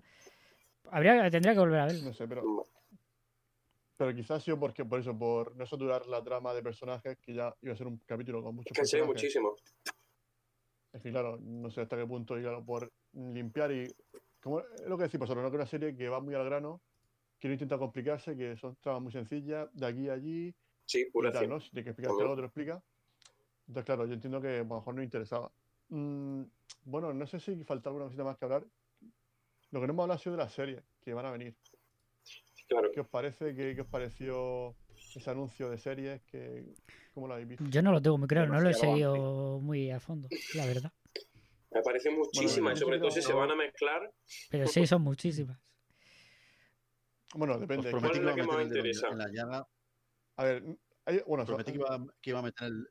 Habría, 0.91 1.31
tendría 1.31 1.53
que 1.53 1.61
volver 1.61 1.81
a 1.81 1.87
verlo. 1.87 2.03
No 2.03 2.13
sé, 2.13 2.27
pero. 2.27 2.43
Pero 3.97 4.15
quizás 4.17 4.31
ha 4.33 4.41
sido 4.41 4.59
porque, 4.59 4.85
por 4.85 4.99
eso, 4.99 5.17
por 5.17 5.55
no 5.55 5.65
saturar 5.67 6.07
la 6.09 6.21
trama 6.25 6.53
de 6.53 6.63
personajes, 6.65 7.17
que 7.19 7.33
ya 7.35 7.55
iba 7.63 7.75
a 7.75 7.77
ser 7.77 7.87
un 7.87 7.99
capítulo 7.99 8.43
con 8.43 8.57
muchos 8.57 8.73
Que 8.75 8.81
personajes. 8.81 9.07
muchísimo. 9.07 9.55
Es 10.93 11.01
que 11.01 11.11
claro, 11.11 11.39
no 11.41 11.71
sé 11.71 11.83
hasta 11.83 11.97
qué 11.97 12.05
punto, 12.07 12.37
y 12.37 12.43
claro, 12.43 12.65
por 12.65 12.93
limpiar 13.13 13.71
y. 13.71 13.87
Como 14.43 14.61
es 14.61 14.67
lo 14.87 14.97
que 14.99 15.05
decís 15.05 15.21
vosotros, 15.21 15.45
¿no? 15.45 15.51
Que 15.51 15.57
una 15.57 15.67
serie 15.67 15.95
que 15.95 16.09
va 16.09 16.21
muy 16.21 16.35
al 16.35 16.45
grano, 16.45 16.83
que 17.39 17.47
no 17.49 17.55
intenta 17.55 17.79
complicarse, 17.79 18.37
que 18.37 18.57
son 18.57 18.77
tramas 18.81 19.03
muy 19.03 19.13
sencillas, 19.13 19.69
de 19.73 19.87
aquí 19.87 20.09
a 20.09 20.15
allí, 20.15 20.55
Sí, 20.85 21.05
y 21.07 21.11
pura 21.11 21.31
tal, 21.31 21.45
acción. 21.45 21.51
¿no? 21.51 21.61
Si 21.61 21.71
tienes 21.71 21.85
que 21.85 21.91
explicarte 21.91 22.23
algo, 22.23 22.35
te 22.35 22.41
lo 22.41 22.47
explica. 22.49 22.83
Entonces, 23.69 23.85
claro, 23.85 24.07
yo 24.07 24.15
entiendo 24.15 24.41
que 24.41 24.57
a 24.57 24.65
lo 24.65 24.65
mejor 24.65 24.95
no 24.95 25.03
interesaba. 25.03 25.53
Mm, 25.89 26.43
bueno, 26.85 27.15
no 27.15 27.27
sé 27.27 27.39
si 27.39 27.63
falta 27.65 27.89
alguna 27.89 28.07
cosita 28.07 28.25
más 28.25 28.37
que 28.37 28.45
hablar. 28.45 28.65
Lo 29.71 29.81
que 29.81 29.87
no 29.87 29.93
hemos 29.93 30.03
hablado 30.03 30.19
ha 30.19 30.23
sido 30.23 30.37
de 30.37 30.43
las 30.43 30.53
series 30.53 30.83
que 31.01 31.15
van 31.15 31.27
a 31.27 31.31
venir. 31.31 31.55
Claro. 32.69 32.91
¿Qué 32.93 33.01
os 33.01 33.09
parece? 33.09 33.55
¿Qué, 33.55 33.75
qué 33.75 33.81
os 33.83 33.87
pareció 33.87 34.75
ese 35.15 35.31
anuncio 35.31 35.71
de 35.71 35.79
series? 35.79 36.21
Que, 36.23 36.65
¿Cómo 37.15 37.29
lo 37.29 37.35
habéis 37.35 37.49
visto? 37.49 37.65
Yo 37.71 37.81
no 37.81 37.93
lo 37.93 38.03
tengo 38.03 38.19
muy 38.19 38.27
claro, 38.27 38.53
no 38.53 38.61
lo 38.61 38.71
he 38.71 38.75
seguido 38.75 39.61
muy 39.61 39.91
a 39.91 40.01
fondo, 40.01 40.29
la 40.55 40.67
verdad. 40.67 40.93
Me 41.75 41.83
parecen 41.83 42.17
muchísimas, 42.17 42.79
y 42.79 42.81
sobre 42.83 42.99
todo 42.99 43.11
si 43.11 43.23
se 43.23 43.33
van 43.33 43.51
a 43.51 43.57
mezclar. 43.57 44.13
Pero 44.51 44.67
sí, 44.67 44.87
son 44.87 45.03
muchísimas. 45.03 45.59
Bueno, 47.35 47.55
Os 47.55 47.61
depende. 47.61 47.91
prometí 47.91 48.09
¿Cuál 48.09 48.13
que 48.13 48.19
es 48.19 48.23
iba 48.23 48.27
la 48.27 48.33
a 48.33 48.35
que 48.35 48.43
meter 48.43 48.55
más 48.55 48.63
el 48.63 48.69
dedo 48.69 48.79
interesa? 48.79 49.09
en 49.09 49.19
la 49.19 49.29
llaga. 49.29 49.69
A 50.37 50.45
ver, 50.45 50.65
hay- 51.07 51.23
bueno, 51.27 51.47
Prometí 51.47 51.73
que 51.73 51.79
iba, 51.79 52.07
que 52.21 52.31
iba 52.31 52.39
a 52.39 52.43
meter 52.43 52.67
el. 52.69 52.89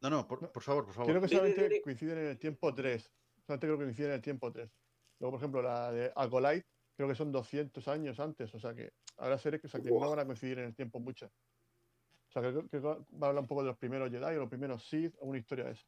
No, 0.00 0.10
no, 0.10 0.26
por, 0.26 0.50
por 0.52 0.62
favor, 0.62 0.84
por 0.86 0.94
favor. 0.94 1.10
Creo 1.10 1.20
que 1.22 1.28
solamente 1.28 1.80
coinciden 1.82 2.18
en 2.18 2.26
el 2.28 2.38
tiempo 2.38 2.74
3. 2.74 3.10
Solamente 3.46 3.66
creo 3.66 3.78
que 3.78 3.84
coinciden 3.84 4.10
en 4.10 4.16
el 4.16 4.22
tiempo 4.22 4.52
3. 4.52 4.70
Luego, 5.18 5.32
por 5.32 5.40
ejemplo, 5.40 5.62
la 5.62 5.92
de 5.92 6.12
Acolyte, 6.14 6.66
creo 6.96 7.08
que 7.08 7.14
son 7.14 7.30
200 7.32 7.86
años 7.88 8.18
antes. 8.20 8.54
O 8.54 8.58
sea 8.60 8.74
que 8.74 8.92
habrá 9.18 9.38
series 9.38 9.60
que, 9.60 9.66
o 9.66 9.70
sea, 9.70 9.80
que 9.80 9.90
no 9.90 10.10
van 10.10 10.18
a 10.20 10.24
coincidir 10.26 10.58
en 10.58 10.66
el 10.66 10.74
tiempo 10.74 10.98
muchas. 11.00 11.30
O 11.30 12.32
sea, 12.32 12.42
creo 12.42 12.68
que 12.68 12.78
va 12.80 12.92
a 12.92 13.28
hablar 13.28 13.38
un 13.42 13.46
poco 13.46 13.62
de 13.62 13.68
los 13.68 13.78
primeros 13.78 14.10
Jedi 14.10 14.24
o 14.36 14.40
los 14.40 14.48
primeros 14.48 14.86
Sith, 14.86 15.14
alguna 15.20 15.38
historia 15.38 15.64
de 15.66 15.72
esa. 15.72 15.86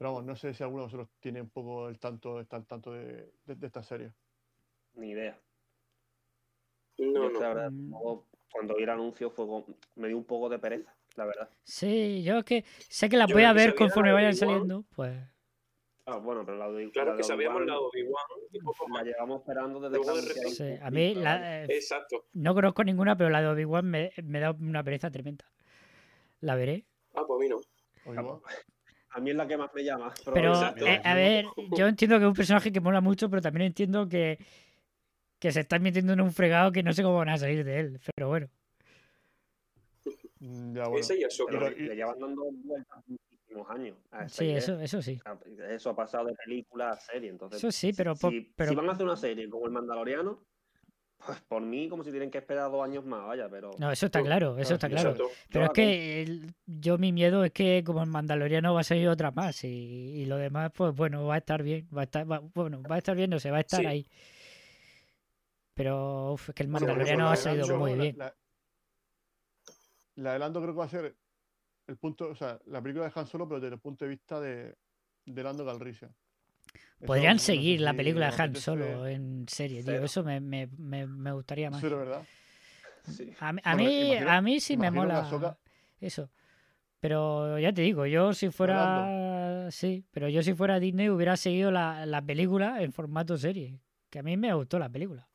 Pero 0.00 0.12
vamos, 0.14 0.24
no 0.24 0.34
sé 0.34 0.54
si 0.54 0.62
alguno 0.62 0.84
de 0.84 0.86
vosotros 0.86 1.08
tiene 1.20 1.42
un 1.42 1.50
poco 1.50 1.86
el 1.90 1.98
tanto, 1.98 2.40
está 2.40 2.62
tanto 2.62 2.90
de, 2.92 3.34
de, 3.44 3.54
de 3.54 3.66
esta 3.66 3.82
serie. 3.82 4.10
Ni 4.94 5.10
idea. 5.10 5.38
No, 6.96 7.28
no. 7.28 7.38
la 7.38 7.48
verdad, 7.48 7.70
Mm. 7.70 7.90
luego, 7.90 8.26
cuando 8.50 8.76
vi 8.76 8.84
el 8.84 8.88
anuncio 8.88 9.30
fue 9.30 9.44
me 9.96 10.08
dio 10.08 10.16
un 10.16 10.24
poco 10.24 10.48
de 10.48 10.58
pereza, 10.58 10.96
la 11.16 11.26
verdad. 11.26 11.50
Sí, 11.64 12.22
yo 12.22 12.38
es 12.38 12.44
que 12.46 12.64
sé 12.88 13.10
que 13.10 13.18
las 13.18 13.28
Yo 13.28 13.34
voy 13.34 13.44
a 13.44 13.52
ver 13.52 13.74
conforme 13.74 14.08
la 14.08 14.14
vayan 14.14 14.34
saliendo, 14.34 14.86
pues... 14.96 15.18
Ah, 16.06 16.16
bueno, 16.16 16.46
pero 16.46 16.56
la 16.56 16.70
de 16.72 16.90
Claro 16.92 17.10
la 17.10 17.16
que 17.18 17.22
sabíamos 17.22 17.60
la 17.66 17.74
de 17.74 17.78
Obi-Wan 17.78 18.24
y 18.52 18.58
poco 18.60 18.88
La 18.88 19.02
llevamos 19.02 19.40
esperando 19.40 19.80
desde 19.80 19.96
Luego 19.98 20.14
que 20.14 20.32
de 20.32 20.48
Sí, 20.48 20.78
a 20.82 20.90
mí 20.90 21.14
la- 21.14 21.64
eh, 21.64 21.66
Exacto. 21.68 22.24
no 22.32 22.54
conozco 22.54 22.84
ninguna, 22.84 23.18
pero 23.18 23.28
la 23.28 23.42
de 23.42 23.48
Obi-Wan 23.48 23.84
me, 23.84 24.12
me 24.22 24.40
da 24.40 24.52
una 24.52 24.82
pereza 24.82 25.10
tremenda. 25.10 25.44
La 26.40 26.54
veré. 26.54 26.86
Ah, 27.12 27.24
pues 27.26 27.36
a 27.38 27.42
mí 27.42 27.48
no. 27.50 27.60
A 29.12 29.20
mí 29.20 29.30
es 29.30 29.36
la 29.36 29.46
que 29.46 29.56
más 29.56 29.70
me 29.74 29.82
llama. 29.82 30.12
Pero, 30.32 30.52
eh, 30.76 31.00
a 31.04 31.14
ver, 31.14 31.44
yo 31.76 31.86
entiendo 31.88 32.16
que 32.18 32.24
es 32.24 32.28
un 32.28 32.34
personaje 32.34 32.70
que 32.72 32.80
mola 32.80 33.00
mucho, 33.00 33.28
pero 33.28 33.42
también 33.42 33.66
entiendo 33.66 34.08
que, 34.08 34.38
que 35.38 35.50
se 35.52 35.60
están 35.60 35.82
metiendo 35.82 36.12
en 36.12 36.20
un 36.20 36.32
fregado 36.32 36.70
que 36.70 36.82
no 36.82 36.92
sé 36.92 37.02
cómo 37.02 37.16
van 37.16 37.30
a 37.30 37.36
salir 37.38 37.64
de 37.64 37.80
él. 37.80 38.00
Pero 38.14 38.28
bueno, 38.28 38.48
Mm, 40.42 40.74
Ya, 40.74 40.84
bueno. 40.84 40.98
Ese 40.98 41.18
y 41.18 41.24
Ahsoka. 41.24 41.52
Pero 41.52 41.70
y- 41.72 41.80
le, 41.82 41.88
le 41.88 41.96
llevan 41.96 42.18
dando 42.18 42.44
vueltas 42.50 43.04
muchísimos 43.06 43.70
años. 43.70 43.96
a 44.10 44.26
sí, 44.28 44.44
idea. 44.46 44.56
eso, 44.58 44.80
eso 44.80 45.02
sí. 45.02 45.20
O 45.20 45.38
sea, 45.56 45.68
Eso 45.74 45.90
ha 45.90 45.96
pasado 45.96 46.26
de 46.28 46.34
película 46.34 46.90
a 46.92 46.96
serie. 46.96 47.28
Entonces, 47.28 47.58
Eso 47.58 47.70
sí, 47.70 47.90
si- 47.90 47.96
pero 47.96 48.14
por- 48.16 48.30
si, 48.32 48.50
pero- 48.56 48.70
si 48.70 48.76
van 48.76 48.88
a 48.88 48.92
hacer 48.92 49.04
una 49.04 49.16
serie 49.16 49.50
como 49.50 49.66
El 49.66 49.72
Mandaloriano, 49.72 50.42
pues 51.26 51.40
por 51.42 51.62
mí, 51.62 51.88
como 51.88 52.02
si 52.04 52.10
tienen 52.10 52.30
que 52.30 52.38
esperar 52.38 52.70
dos 52.70 52.82
años 52.84 53.04
más, 53.04 53.26
vaya, 53.26 53.48
pero. 53.48 53.70
No, 53.78 53.90
eso 53.92 54.06
está 54.06 54.22
claro, 54.22 54.58
eso 54.58 54.74
está 54.74 54.88
claro. 54.88 55.16
Pero 55.50 55.64
es 55.66 55.70
que 55.72 56.22
el- 56.22 56.54
yo 56.66 56.98
mi 56.98 57.12
miedo 57.12 57.44
es 57.44 57.52
que 57.52 57.82
como 57.84 58.02
el 58.02 58.08
Mandaloriano 58.08 58.72
va 58.74 58.80
a 58.80 58.84
salir 58.84 59.08
otra 59.08 59.30
más 59.30 59.62
y, 59.64 59.68
y 59.68 60.26
lo 60.26 60.36
demás, 60.36 60.70
pues 60.74 60.94
bueno, 60.94 61.24
va 61.26 61.34
a 61.34 61.38
estar 61.38 61.62
bien, 61.62 61.88
va 61.96 62.02
a 62.02 62.04
estar, 62.04 62.30
va- 62.30 62.40
bueno, 62.54 62.82
va 62.82 62.94
a 62.96 62.98
estar 62.98 63.16
bien, 63.16 63.30
no 63.30 63.38
sé, 63.38 63.50
va 63.50 63.58
a 63.58 63.60
estar 63.60 63.80
Sí. 63.80 63.86
ahí. 63.86 64.06
Pero 65.74 66.32
uf, 66.34 66.48
es 66.50 66.54
que 66.54 66.62
el 66.62 66.68
Mandaloriano 66.68 67.28
ha 67.30 67.36
salido 67.36 67.78
muy 67.78 67.94
la- 67.94 68.02
bien. 68.02 68.18
La, 68.18 68.34
la 70.16 70.32
de 70.34 70.38
Lando 70.38 70.60
creo 70.60 70.74
que 70.74 70.78
va 70.78 70.84
a 70.84 70.88
ser 70.88 71.16
el 71.86 71.96
punto, 71.96 72.28
o 72.28 72.34
sea, 72.34 72.58
la 72.66 72.80
película 72.82 73.06
de 73.06 73.12
Han 73.14 73.26
Solo, 73.26 73.48
pero 73.48 73.60
desde 73.60 73.74
el 73.74 73.80
punto 73.80 74.04
de 74.04 74.08
vista 74.10 74.40
de, 74.40 74.76
de 75.24 75.42
Lando 75.42 75.64
Calrissian. 75.64 76.14
Eso, 77.00 77.06
Podrían 77.06 77.36
no 77.36 77.38
sé 77.38 77.46
seguir 77.46 77.80
la 77.80 77.94
película 77.94 78.30
de 78.30 78.42
Han 78.42 78.56
Solo 78.56 79.06
en 79.06 79.46
serie, 79.48 79.82
tío. 79.82 80.04
Eso 80.04 80.22
me, 80.22 80.38
me, 80.40 80.66
me, 80.66 81.06
me 81.06 81.32
gustaría 81.32 81.70
más. 81.70 81.82
Sí. 81.82 83.32
A 83.40 83.52
mí, 83.54 83.60
a 83.64 83.74
Bueno, 83.74 83.88
mí, 83.88 84.12
imagino- 84.12 84.30
a 84.30 84.40
mí 84.42 84.60
sí 84.60 84.76
me 84.76 84.90
mola 84.90 85.26
eso. 86.00 86.30
Pero 87.00 87.58
ya 87.58 87.72
te 87.72 87.80
digo, 87.80 88.04
yo 88.04 88.34
si 88.34 88.50
fuera. 88.50 89.68
Sí, 89.70 90.04
pero 90.10 90.28
yo 90.28 90.42
si 90.42 90.52
fuera 90.52 90.78
Disney 90.78 91.08
hubiera 91.08 91.36
seguido 91.38 91.70
la, 91.70 92.04
la 92.04 92.20
película 92.20 92.82
en 92.82 92.92
formato 92.92 93.38
serie. 93.38 93.80
Que 94.10 94.18
a 94.18 94.22
mí 94.22 94.36
me 94.36 94.52
gustó 94.52 94.78
la 94.78 94.90
película. 94.90 95.26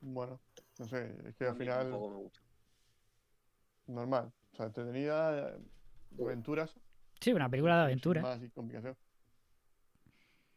Bueno, 0.00 0.38
no 0.78 0.86
sé, 0.86 1.12
es 1.26 1.34
que 1.36 1.46
al 1.46 1.56
final, 1.56 1.90
tampoco 1.90 2.10
me 2.10 2.16
gusta. 2.18 2.40
normal. 3.86 4.32
O 4.52 4.56
sea, 4.56 4.66
entretenida, 4.66 5.48
eh, 5.48 5.58
aventuras. 6.22 6.74
Sí, 7.20 7.32
una 7.32 7.48
película 7.48 7.74
de 7.76 7.80
sin 7.80 7.84
aventura. 7.86 8.22
más 8.22 8.42
y 8.42 8.50
complicación. 8.50 8.96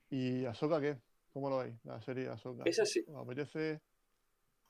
¿Y 0.10 0.46
Ahsoka 0.46 0.80
qué? 0.82 0.98
¿Cómo 1.34 1.50
lo 1.50 1.60
veis? 1.60 1.76
La 1.84 2.02
serie 2.02 2.28
Ahsoka. 2.30 2.64
Esa 2.66 2.86
sí. 2.86 3.04
¿Os 3.08 3.16
apetece? 3.24 3.82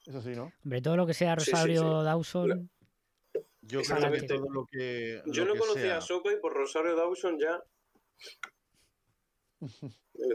Eso 0.06 0.22
sí, 0.22 0.30
¿no? 0.36 0.52
Hombre, 0.64 0.82
todo 0.82 0.96
lo 0.98 1.06
que 1.06 1.14
sea 1.14 1.36
Sí, 1.38 1.46
sí, 1.46 1.52
Rosario 1.52 2.00
sí. 2.00 2.06
Dawson. 2.06 2.70
Yo 3.62 3.82
creo 3.82 4.12
que 4.12 4.22
todo 4.24 4.50
lo 4.50 4.66
que. 4.66 5.22
Yo 5.28 5.44
lo 5.44 5.50
no 5.50 5.54
que 5.54 5.60
conocía 5.60 5.82
sea- 5.84 5.98
a 5.98 6.02
Soka 6.02 6.32
y 6.32 6.38
por 6.40 6.54
Rosario 6.54 6.96
Dawson 6.96 7.38
ya. 7.40 7.62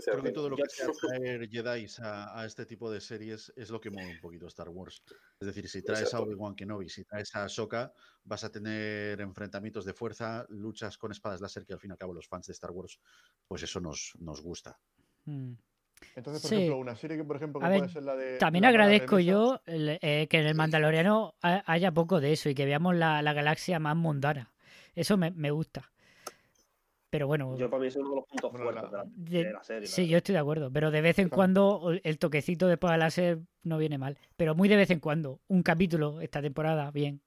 Creo 0.05 0.23
que 0.23 0.31
todo 0.33 0.49
lo 0.51 0.57
que 0.57 0.63
sea 0.69 0.87
traer 1.23 1.49
Jedi 1.49 1.87
a, 2.03 2.41
a 2.41 2.45
este 2.47 2.67
tipo 2.67 2.91
de 2.91 3.01
series 3.01 3.53
es 3.57 3.71
lo 3.71 3.81
que 3.81 3.91
mueve 3.91 4.11
un 4.11 4.21
poquito 4.21 4.47
Star 4.47 4.69
Wars. 4.69 5.03
Es 5.41 5.47
decir, 5.47 5.69
si 5.69 5.83
traes 5.83 6.13
a. 6.15 6.21
Obi-Wan 6.21 6.55
Kenobi, 6.55 6.89
si 6.89 7.05
traes 7.05 7.35
a 7.35 7.45
Ahsoka, 7.45 7.93
vas 8.25 8.45
a 8.45 8.51
tener 8.51 9.21
enfrentamientos 9.21 9.85
de 9.85 9.93
fuerza, 9.95 10.45
luchas 10.49 10.99
con 10.99 11.13
espadas 11.13 11.41
láser, 11.41 11.65
que 11.67 11.73
al 11.75 11.81
fin 11.81 11.91
y 11.91 11.93
al 11.93 11.99
cabo 11.99 12.15
los 12.15 12.27
fans 12.29 12.47
de 12.47 12.53
Star 12.53 12.71
Wars, 12.71 13.01
pues 13.47 13.63
eso 13.63 13.81
nos, 13.81 14.13
nos 14.19 14.41
gusta. 14.41 14.79
Mm. 15.25 15.53
Entonces, 16.17 16.43
por 16.43 16.49
Sí. 16.49 16.55
ejemplo, 16.57 16.79
una 16.79 16.97
serie 16.97 17.17
que, 17.17 17.25
por 17.25 17.37
ejemplo, 17.37 17.61
que 17.61 17.67
A 17.67 17.69
ver, 17.69 17.79
puede 17.81 17.93
ser 17.93 18.03
la 18.03 18.17
de. 18.17 18.39
También 18.39 18.63
la 18.65 18.71
agradezco 18.71 19.21
yo 19.21 19.61
el- 19.67 19.99
eh, 20.03 20.27
que 20.29 20.39
en 20.41 20.47
el 20.47 20.55
Mandaloriano 20.57 21.37
ha- 21.43 21.63
haya 21.73 21.93
poco 21.93 22.21
de 22.21 22.33
eso 22.33 22.49
y 22.49 22.55
que 22.57 22.65
veamos 22.65 22.97
la, 22.97 23.23
la 23.23 23.33
galaxia 23.33 23.79
más 23.79 23.95
mundana. 23.97 24.53
Eso 24.97 25.17
me, 25.17 25.31
me 25.31 25.53
gusta. 25.53 25.92
Pero 27.13 27.27
bueno, 27.27 27.55
Yo 27.59 27.69
para 27.69 27.83
mí 27.83 27.89
es 27.89 27.97
uno 27.97 28.09
de 28.09 28.17
los 28.17 28.25
puntos 28.27 28.51
Bueno, 28.53 28.71
fuertes 28.73 28.91
de 28.91 28.97
la, 28.97 29.05
de- 29.05 29.45
de 29.45 29.53
la 29.53 29.63
serie. 29.63 29.81
la 29.83 29.87
sí, 29.87 30.01
verdad. 30.01 30.11
yo 30.13 30.17
estoy 30.17 30.33
de 30.33 30.39
acuerdo. 30.39 30.73
Pero 30.73 30.91
de 30.91 31.01
vez 31.03 31.19
en 31.19 31.29
Claro. 31.29 31.37
cuando 31.37 31.91
el 32.03 32.19
toquecito 32.19 32.67
de 32.69 32.79
poder 32.79 32.99
láser 33.01 33.41
no 33.65 33.77
viene 33.77 33.99
mal. 33.99 34.17
Pero 34.39 34.55
muy 34.55 34.67
de 34.71 34.77
vez 34.77 34.91
en 34.91 34.99
cuando. 34.99 35.39
Un 35.47 35.63
capítulo 35.63 36.23
esta 36.23 36.41
temporada, 36.41 36.91
bien. 36.91 37.21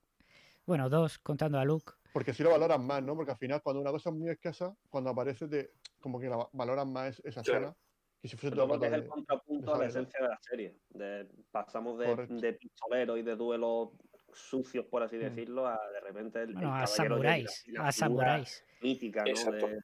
Bueno, 0.66 0.88
dos, 0.90 1.20
contando 1.20 1.60
a 1.60 1.64
Luke. 1.64 1.92
Porque 2.12 2.34
si 2.34 2.42
lo 2.42 2.50
valoran 2.50 2.84
más, 2.84 3.00
¿no? 3.00 3.14
Porque 3.14 3.30
al 3.30 3.38
final, 3.38 3.62
cuando 3.62 3.80
una 3.80 3.92
cosa 3.92 4.10
es 4.10 4.16
muy 4.16 4.28
escasa, 4.28 4.74
cuando 4.90 5.10
aparece, 5.10 5.46
te, 5.46 5.70
como 6.00 6.18
que 6.18 6.28
la 6.28 6.36
va- 6.38 6.48
valoran 6.52 6.92
más 6.92 7.20
esa 7.24 7.42
Claro. 7.42 7.66
escena. 7.68 7.76
Que 8.20 8.26
si 8.26 8.36
fuese 8.36 8.56
todo 8.56 8.66
porque 8.66 8.86
es 8.88 8.92
el 8.92 9.02
de- 9.02 9.06
contrapunto 9.08 9.72
a 9.72 9.78
la 9.78 9.86
esencia 9.86 10.20
de 10.20 10.28
la 10.28 10.38
serie. 10.40 10.74
De, 10.90 11.28
pasamos 11.52 11.96
de, 12.00 12.26
de 12.26 12.52
pistoleros 12.54 13.18
y 13.20 13.22
de 13.22 13.36
duelos 13.36 13.90
sucios, 14.36 14.86
por 14.86 15.02
así 15.02 15.16
Mm. 15.16 15.20
decirlo, 15.20 15.66
a 15.66 15.78
de 15.92 16.00
repente 16.00 16.42
el, 16.42 16.52
Bueno, 16.54 16.76
el 16.76 16.82
a 16.82 16.86
samuráis. 16.86 17.64
la- 17.68 17.82
la 17.82 17.88
A 17.88 17.92
samuráis. 17.92 18.64
mítica, 18.80 19.22
¿no? 19.24 19.30
Exacto. 19.30 19.66
De- 19.68 19.80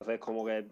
Entonces, 0.00 0.20
como 0.20 0.44
que 0.46 0.62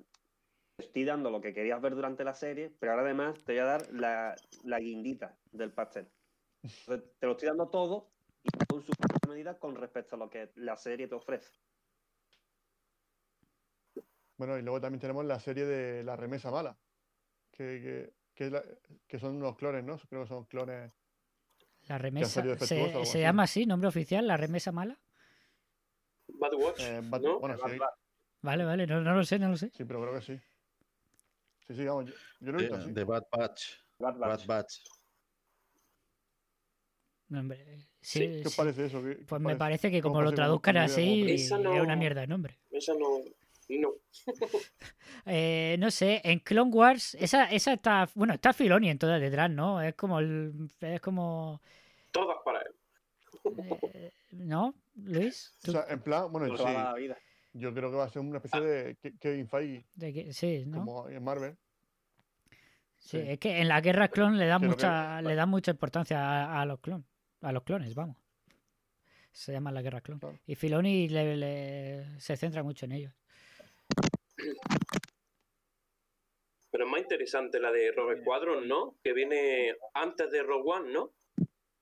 te 0.77 0.85
estoy 0.85 1.05
dando 1.05 1.31
lo 1.31 1.41
que 1.41 1.53
querías 1.53 1.81
ver 1.81 1.95
durante 1.95 2.23
la 2.25 2.35
serie, 2.35 2.71
pero 2.79 2.93
ahora 2.93 3.05
además 3.05 3.43
te 3.45 3.53
voy 3.53 3.61
a 3.61 3.65
dar 3.65 3.91
la, 3.93 4.37
la 4.65 4.79
guindita 4.79 5.37
del 5.53 5.73
pastel. 5.73 6.09
Entonces, 6.63 7.11
te 7.19 7.27
lo 7.27 7.33
estoy 7.33 7.49
dando 7.49 7.69
todo 7.69 8.13
y 8.43 8.65
con 8.67 8.83
su 8.83 8.93
medida 9.29 9.59
con 9.59 9.75
respecto 9.75 10.15
a 10.17 10.19
lo 10.19 10.31
que 10.31 10.51
la 10.57 10.77
serie 10.77 11.09
te 11.09 11.15
ofrece. 11.15 11.51
Bueno, 14.39 14.59
y 14.59 14.63
luego 14.63 14.81
también 14.81 15.01
tenemos 15.01 15.25
la 15.25 15.41
serie 15.41 15.65
de 15.65 16.05
La 16.05 16.15
Remesa 16.17 16.51
Mala. 16.51 16.79
Que, 17.51 17.81
que, 17.81 18.15
que, 18.35 18.45
es 18.47 18.53
la- 18.53 18.65
que 19.07 19.19
son 19.19 19.37
unos 19.37 19.57
clones, 19.57 19.83
¿no? 19.83 19.99
Creo 20.09 20.23
que 20.23 20.29
son 20.29 20.45
clones. 20.45 20.93
La 21.87 21.99
remesa. 21.99 22.43
¿Se, 22.59 23.21
llama 23.21 23.45
así, 23.45 23.65
nombre 23.67 23.89
oficial? 23.89 24.27
¿La 24.27 24.37
remesa 24.37 24.73
mala? 24.73 24.99
Bad 26.29 26.55
Watch, 26.55 26.81
eh, 26.81 27.01
Bat- 27.05 27.23
¿no? 27.23 27.39
Bueno, 27.41 27.57
sí, 27.57 27.79
Vale, 28.43 28.65
vale, 28.65 28.87
no, 28.87 29.01
no 29.01 29.15
lo 29.15 29.25
sé, 29.25 29.39
no 29.39 29.49
lo 29.49 29.57
sé. 29.57 29.71
sí, 29.75 29.85
pero 29.85 30.01
creo 30.03 30.15
que 30.15 30.21
sí. 30.21 30.41
Sí, 31.69 31.75
sí, 31.75 31.85
vamos. 31.85 32.07
Yo, 32.07 32.15
yo 32.41 32.53
lo 32.53 32.59
he 32.59 32.63
De, 32.63 32.69
visto 32.69 32.77
así. 32.85 32.93
de 32.93 33.05
Bad 33.05 33.23
Batch. 33.33 33.63
Bad 33.99 34.15
Bad 34.19 34.29
Batch. 34.29 34.47
Batch. 34.47 34.75
No, 37.29 37.41
hombre, 37.41 37.89
sí, 38.01 38.21
¿Qué 38.21 38.43
os 38.47 38.53
sí. 38.53 38.57
parece 38.57 38.87
eso? 38.87 39.03
¿Qué- 39.03 39.17
qué 39.17 39.23
os 39.23 39.27
Pues 39.27 39.41
me 39.41 39.47
parece? 39.57 39.59
parece 39.59 39.91
que 39.91 40.03
¿Cómo 40.03 40.15
como 40.15 40.25
lo 40.25 40.33
traduzcan 40.33 40.77
así, 40.77 41.25
es 41.29 41.51
una 41.51 41.97
mierda 41.97 42.21
de 42.21 42.27
nombre. 42.29 42.59
Esa 42.71 42.95
no. 42.95 43.21
No. 43.69 43.93
Eh, 45.29 45.75
no 45.81 45.91
sé, 45.91 46.21
en 46.23 46.39
Clone 46.39 46.71
Wars, 46.71 47.17
esa, 47.19 47.47
esa 47.51 47.73
está, 47.73 48.09
bueno, 48.15 48.35
está 48.35 48.53
Filoni 48.53 48.91
en 48.91 48.99
todas 48.99 49.21
detrás, 49.21 49.51
¿no? 49.51 49.83
Es 49.83 49.95
como 49.97 50.21
el, 50.21 50.71
es 50.81 51.01
como, 51.01 51.61
Todas 52.13 52.37
para 52.45 52.61
él. 52.61 52.73
eh, 53.95 54.13
¿no, 54.33 54.73
Luis? 54.95 55.53
O 55.63 55.67
¿Tú- 55.67 55.73
sea, 55.73 55.85
en 55.89 56.01
plan, 56.01 56.31
bueno, 56.31 56.47
Toda 56.55 56.69
sí, 56.69 56.75
la 56.77 56.95
vida. 56.95 57.17
yo 57.55 57.75
creo 57.75 57.91
que 57.91 57.97
va 57.97 58.05
a 58.05 58.09
ser 58.09 58.23
una 58.23 58.37
especie 58.39 58.61
de 58.61 58.97
Ke- 58.99 59.19
Kevin 59.19 59.49
Feige, 59.49 59.85
de 59.97 60.13
que- 60.13 60.33
sí, 60.33 60.65
¿no? 60.67 60.79
como 60.79 61.09
en 61.09 61.25
Marvel. 61.25 61.57
Sí, 62.99 63.19
sí. 63.21 63.25
es 63.27 63.39
que 63.41 63.59
en 63.61 63.67
la 63.69 63.81
guerra 63.81 64.07
clon 64.09 64.39
le 64.39 64.47
que- 64.47 64.59
mucha, 64.67 65.21
le 65.23 65.35
dan 65.35 65.49
mucha 65.49 65.73
importancia 65.73 66.21
a, 66.45 66.63
a 66.63 66.67
los 66.67 66.79
clon, 66.79 67.05
a 67.41 67.51
los 67.51 67.65
clones, 67.65 67.95
vamos. 67.97 68.17
Se 69.33 69.51
llama 69.53 69.73
la 69.73 69.83
guerra 69.83 70.01
clon. 70.03 70.21
Claro. 70.21 70.39
Y 70.47 70.55
Filoni 70.55 71.09
le- 71.09 71.37
le- 71.37 72.21
se 72.21 72.37
centra 72.37 72.63
mucho 72.63 72.85
en 72.87 72.93
ellos. 72.93 73.13
Pero 76.71 76.85
es 76.85 76.91
más 76.91 77.01
interesante 77.01 77.59
la 77.61 77.71
de 77.73 77.93
Rogue 77.93 78.21
Squadron, 78.21 78.69
¿no? 78.69 78.97
Que 79.03 79.13
viene 79.13 79.75
antes 79.95 80.31
de 80.31 80.43
Rogue 80.43 80.71
One, 80.73 80.93
¿no? 80.93 81.13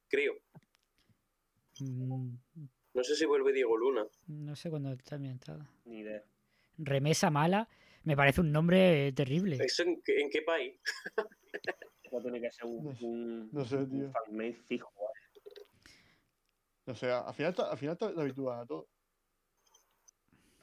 Creo. 0.09 0.35
Mm, 1.81 2.35
No 2.94 3.02
sé 3.05 3.16
si 3.16 3.24
vuelve 3.24 3.52
Diego 3.52 3.76
Luna. 3.76 4.06
No 4.28 4.55
sé 4.55 4.70
cuándo 4.70 4.93
está 4.93 5.16
ambientada. 5.16 5.68
Ni 5.85 5.98
idea. 6.01 6.22
Remesa 6.78 7.31
mala, 7.31 7.68
me 8.05 8.16
parece 8.16 8.40
un 8.40 8.52
nombre 8.52 9.12
terrible. 9.12 9.56
¿Eso 9.64 9.82
en, 9.82 10.01
qué- 10.02 10.20
en 10.20 10.31
qué 10.31 10.43
país? 10.43 10.78
Eso 12.02 12.20
tiene 12.22 12.40
que 12.40 12.51
ser 12.52 12.66
un, 12.66 12.85
No 12.85 12.94
sé- 12.94 13.05
un, 13.05 13.51
no 13.52 13.64
sé, 13.64 13.76
un 13.76 13.90
tío. 13.90 14.12
fanmade 14.12 14.55
fijo. 14.68 14.93
¿eh? 15.01 15.60
O 16.86 16.94
sea, 16.94 17.20
al 17.20 17.35
final, 17.35 17.55
al 17.59 17.78
final 17.78 17.97
te 17.97 18.05
habitúas 18.05 18.60
a 18.62 18.66
todo. 18.66 18.86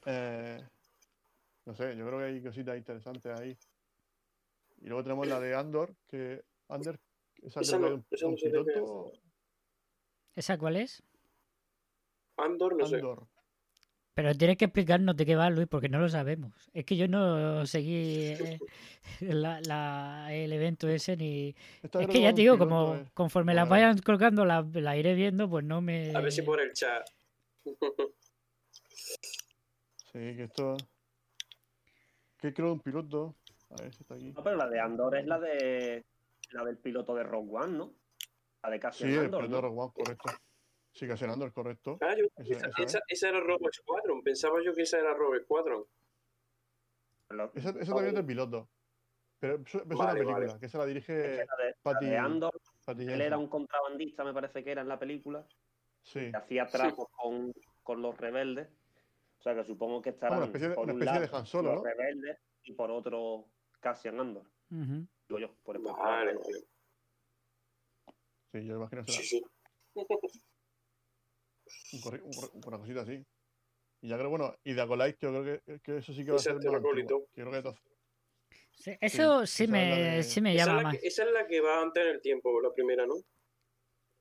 Eh, 0.05 0.63
no 1.65 1.75
sé, 1.75 1.95
yo 1.95 2.05
creo 2.07 2.19
que 2.19 2.25
hay 2.25 2.41
cositas 2.41 2.77
interesantes 2.77 3.39
ahí. 3.39 3.57
Y 4.81 4.87
luego 4.87 5.03
tenemos 5.03 5.27
la 5.27 5.39
de 5.39 5.53
Andor, 5.55 5.95
que 6.07 6.43
Andor, 6.69 6.99
esa 7.43 7.61
Esa 7.61 7.77
no, 7.79 7.87
es 7.87 7.93
esa 8.11 8.25
un, 8.27 8.29
no 8.29 8.33
un 8.33 8.37
sé 8.37 8.45
piloto 8.49 9.13
¿Esa 10.35 10.57
cuál 10.57 10.77
es? 10.77 11.03
Andor, 12.37 12.75
no 12.77 12.85
sé. 12.87 12.95
Andor. 12.95 13.27
Pero 14.13 14.35
tienes 14.35 14.57
que 14.57 14.65
explicarnos 14.65 15.15
de 15.15 15.25
qué 15.25 15.35
va, 15.35 15.49
Luis, 15.49 15.67
porque 15.69 15.87
no 15.87 15.99
lo 15.99 16.09
sabemos. 16.09 16.53
Es 16.73 16.83
que 16.85 16.97
yo 16.97 17.07
no 17.07 17.65
seguí 17.65 18.33
eh, 18.39 18.59
la- 19.21 19.61
la- 19.61 20.33
el 20.33 20.51
evento 20.51 20.87
ese 20.89 21.15
ni... 21.15 21.55
Es 21.83 22.07
que 22.07 22.21
ya 22.21 22.33
te 22.33 22.41
digo, 22.41 22.57
como 22.57 22.95
eh. 22.95 23.05
conforme 23.13 23.53
las 23.53 23.69
vayan 23.69 23.97
colgando, 23.99 24.43
la, 24.45 24.61
la 24.73 24.97
iré 24.97 25.13
viendo, 25.15 25.49
pues 25.49 25.63
no 25.63 25.81
me... 25.81 26.15
A 26.15 26.19
ver 26.21 26.31
si 26.31 26.41
por 26.41 26.59
el 26.59 26.73
chat. 26.73 27.07
Sí, 30.11 30.19
que 30.35 30.43
esto. 30.43 30.75
Que 32.41 32.53
creo 32.53 32.73
un 32.73 32.79
piloto. 32.81 33.35
A 33.69 33.81
ver 33.83 33.93
si 33.93 34.01
está 34.01 34.15
aquí. 34.15 34.33
No, 34.33 34.43
pero 34.43 34.57
la 34.57 34.67
de 34.67 34.79
Andor 34.79 35.15
es 35.15 35.25
la 35.27 35.39
de 35.39 36.03
la 36.51 36.65
del 36.65 36.77
piloto 36.77 37.15
de 37.15 37.23
Rogue 37.23 37.49
One, 37.53 37.77
¿no? 37.77 37.93
La 38.63 38.69
de 38.71 38.75
Sí, 38.77 38.81
Cassian 38.81 39.09
el 39.11 39.19
Andor, 39.25 39.41
piloto 39.45 39.55
de. 39.55 39.61
Rogue 39.61 39.79
One, 39.81 39.91
correcto. 39.95 40.29
Sí, 40.93 41.05
es 41.05 41.23
Andor, 41.23 41.53
correcto. 41.53 41.97
Ah, 42.01 42.13
yo- 42.17 42.25
Esa- 42.35 42.53
esa, 42.55 42.67
esa 42.67 42.83
esa- 42.83 42.97
es. 42.97 43.03
esa 43.07 43.29
era 43.29 43.39
Rogue 43.39 43.69
Squadron. 43.71 44.21
Pensaba 44.23 44.57
yo 44.65 44.73
que 44.73 44.81
esa 44.81 44.99
era 44.99 45.13
Rogue 45.13 45.39
Squadron. 45.43 45.85
Esa, 47.53 47.69
esa 47.69 47.93
también 47.93 48.07
es 48.09 48.15
de 48.15 48.23
piloto. 48.23 48.67
Pero 49.39 49.55
eso, 49.65 49.77
es 49.79 49.85
una 49.85 49.95
Vale, 49.95 50.19
película, 50.19 50.45
vale. 50.47 50.59
que 50.59 50.65
esa 50.65 50.77
la 50.79 50.83
es 50.83 50.87
que 50.87 50.93
dirige 50.93 51.13
la 51.45 51.55
de, 51.63 51.69
la 51.69 51.75
Patty, 51.81 52.05
de 52.07 52.17
Andor, 52.17 52.61
Patty 52.85 53.03
él 53.07 53.21
era 53.21 53.37
un 53.37 53.47
contrabandista, 53.47 54.23
me 54.23 54.33
parece 54.33 54.63
que 54.63 54.71
era 54.71 54.81
en 54.81 54.87
la 54.89 54.99
película, 54.99 55.47
Sí. 56.03 56.29
que 56.29 56.37
hacía 56.37 56.67
trabajos 56.67 57.07
con, 57.11 57.53
con 57.83 58.01
los 58.01 58.15
rebeldes. 58.17 58.67
O 59.41 59.43
sea 59.43 59.55
que 59.55 59.63
supongo 59.63 60.03
que 60.03 60.11
estarán 60.11 60.37
una 60.37 60.45
especie 60.45 60.69
de- 60.69 60.75
por 60.75 60.83
una 60.83 60.93
un 60.93 60.99
especie 61.01 61.19
de 61.19 61.25
lado 61.25 61.37
Han 61.39 61.45
Solo, 61.47 61.73
los 61.73 61.83
¿no? 61.83 61.89
rebeldes 61.89 62.37
y 62.61 62.73
por 62.73 62.91
otro 62.91 63.47
Cassian 63.79 64.19
Andor. 64.19 64.45
Ujú. 64.69 65.07
Digo 65.27 65.39
yo, 65.39 65.55
por 65.63 65.75
el 65.77 65.81
Vale, 65.81 66.35
vale. 66.35 66.59
Sí, 68.51 68.65
yo 68.67 68.75
imagino 68.75 69.03
que 69.03 69.11
Sí, 69.13 69.23
será 69.23 69.27
sí. 69.27 69.43
un 71.93 72.01
corri- 72.01 72.21
un 72.21 72.31
corri- 72.33 72.67
una 72.67 72.77
cosita 72.77 73.01
así. 73.01 73.25
Y 74.01 74.09
ya 74.09 74.17
creo, 74.19 74.29
bueno, 74.29 74.55
y 74.63 74.73
de 74.73 74.81
Acolyte, 74.83 75.17
yo 75.19 75.31
creo 75.31 75.43
que, 75.65 75.79
que 75.79 75.97
eso 75.97 76.13
sí 76.13 76.23
que 76.23 76.29
va 76.31 76.37
a 76.37 76.39
ser 76.39 76.53
más. 76.53 76.63
Yo 76.63 76.69
creo 77.33 77.63
que 77.63 77.73
Sí, 78.73 78.91
eso 79.01 79.47
sí, 79.47 79.67
me, 79.67 79.85
de- 80.17 80.23
sí 80.23 80.39
me 80.39 80.53
Esa 80.53 80.61
es, 80.61 80.67
llama 80.67 80.77
la 80.77 80.83
más. 80.83 80.99
que, 80.99 81.07
esa 81.07 81.23
es 81.23 81.31
la 81.31 81.47
que 81.47 81.61
va 81.61 81.81
antes 81.81 82.03
en 82.03 82.09
el 82.09 82.21
tiempo, 82.21 82.61
la 82.61 82.71
primera, 82.71 83.07
¿no? 83.07 83.15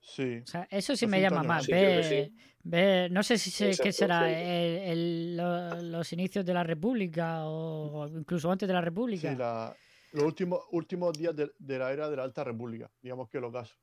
Sí. 0.00 0.38
O 0.42 0.46
sea, 0.46 0.66
eso 0.70 0.96
sí 0.96 1.06
me 1.06 1.18
200 1.20 1.32
llama 1.42 1.54
más. 1.54 1.64
Sí, 1.64 1.72
sí. 2.08 2.34
ver- 2.62 3.10
no 3.12 3.22
sé 3.22 3.38
si 3.38 3.50
se- 3.50 3.76
qué 3.82 3.92
será 3.92 4.26
sí. 4.26 4.32
el- 4.34 4.78
el- 4.88 5.36
lo- 5.36 5.82
los 5.82 6.12
inicios 6.12 6.44
de 6.44 6.54
la 6.54 6.64
República 6.64 7.44
o 7.44 8.08
incluso 8.08 8.50
antes 8.50 8.66
de 8.66 8.74
la 8.74 8.80
República. 8.80 9.30
Sí, 9.30 9.36
la, 9.36 9.74
los 10.12 10.24
últimos, 10.24 10.60
últimos 10.72 11.16
días 11.16 11.34
de, 11.36 11.50
de 11.58 11.78
la 11.78 11.92
era 11.92 12.08
de 12.10 12.16
la 12.16 12.24
Alta 12.24 12.42
República, 12.44 12.90
digamos 13.00 13.28
que 13.28 13.40
los 13.40 13.52
casos 13.52 13.78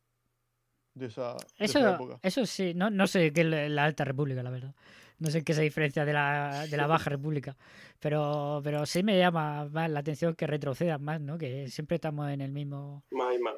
de 0.94 1.06
esa, 1.06 1.34
de 1.60 1.65
esa 1.65 1.80
Eso, 1.80 1.89
época. 1.95 2.19
eso 2.23 2.45
sí, 2.45 2.73
no, 2.73 2.89
no 2.89 3.06
sé 3.07 3.31
qué 3.31 3.41
es 3.41 3.72
la 3.72 3.84
Alta 3.85 4.03
República, 4.03 4.41
la 4.44 4.49
verdad. 4.49 4.73
No 5.19 5.30
sé 5.31 5.39
en 5.39 5.44
qué 5.45 5.53
se 5.56 5.61
diferencia 5.61 6.06
de 6.06 6.14
la, 6.14 6.68
de 6.69 6.77
la 6.77 6.85
Baja 6.85 7.10
República. 7.10 7.57
Pero, 7.99 8.61
pero 8.64 8.85
sí 8.85 9.02
me 9.02 9.18
llama 9.18 9.65
más 9.65 9.89
la 9.89 9.99
atención 10.02 10.35
que 10.35 10.45
retrocedan 10.45 11.02
más, 11.03 11.19
¿no? 11.22 11.39
Que 11.39 11.69
siempre 11.69 11.95
estamos 11.95 12.30
en 12.30 12.41
el 12.41 12.52
mismo. 12.52 13.03
Más 13.11 13.35
y 13.35 13.39
más. 13.39 13.56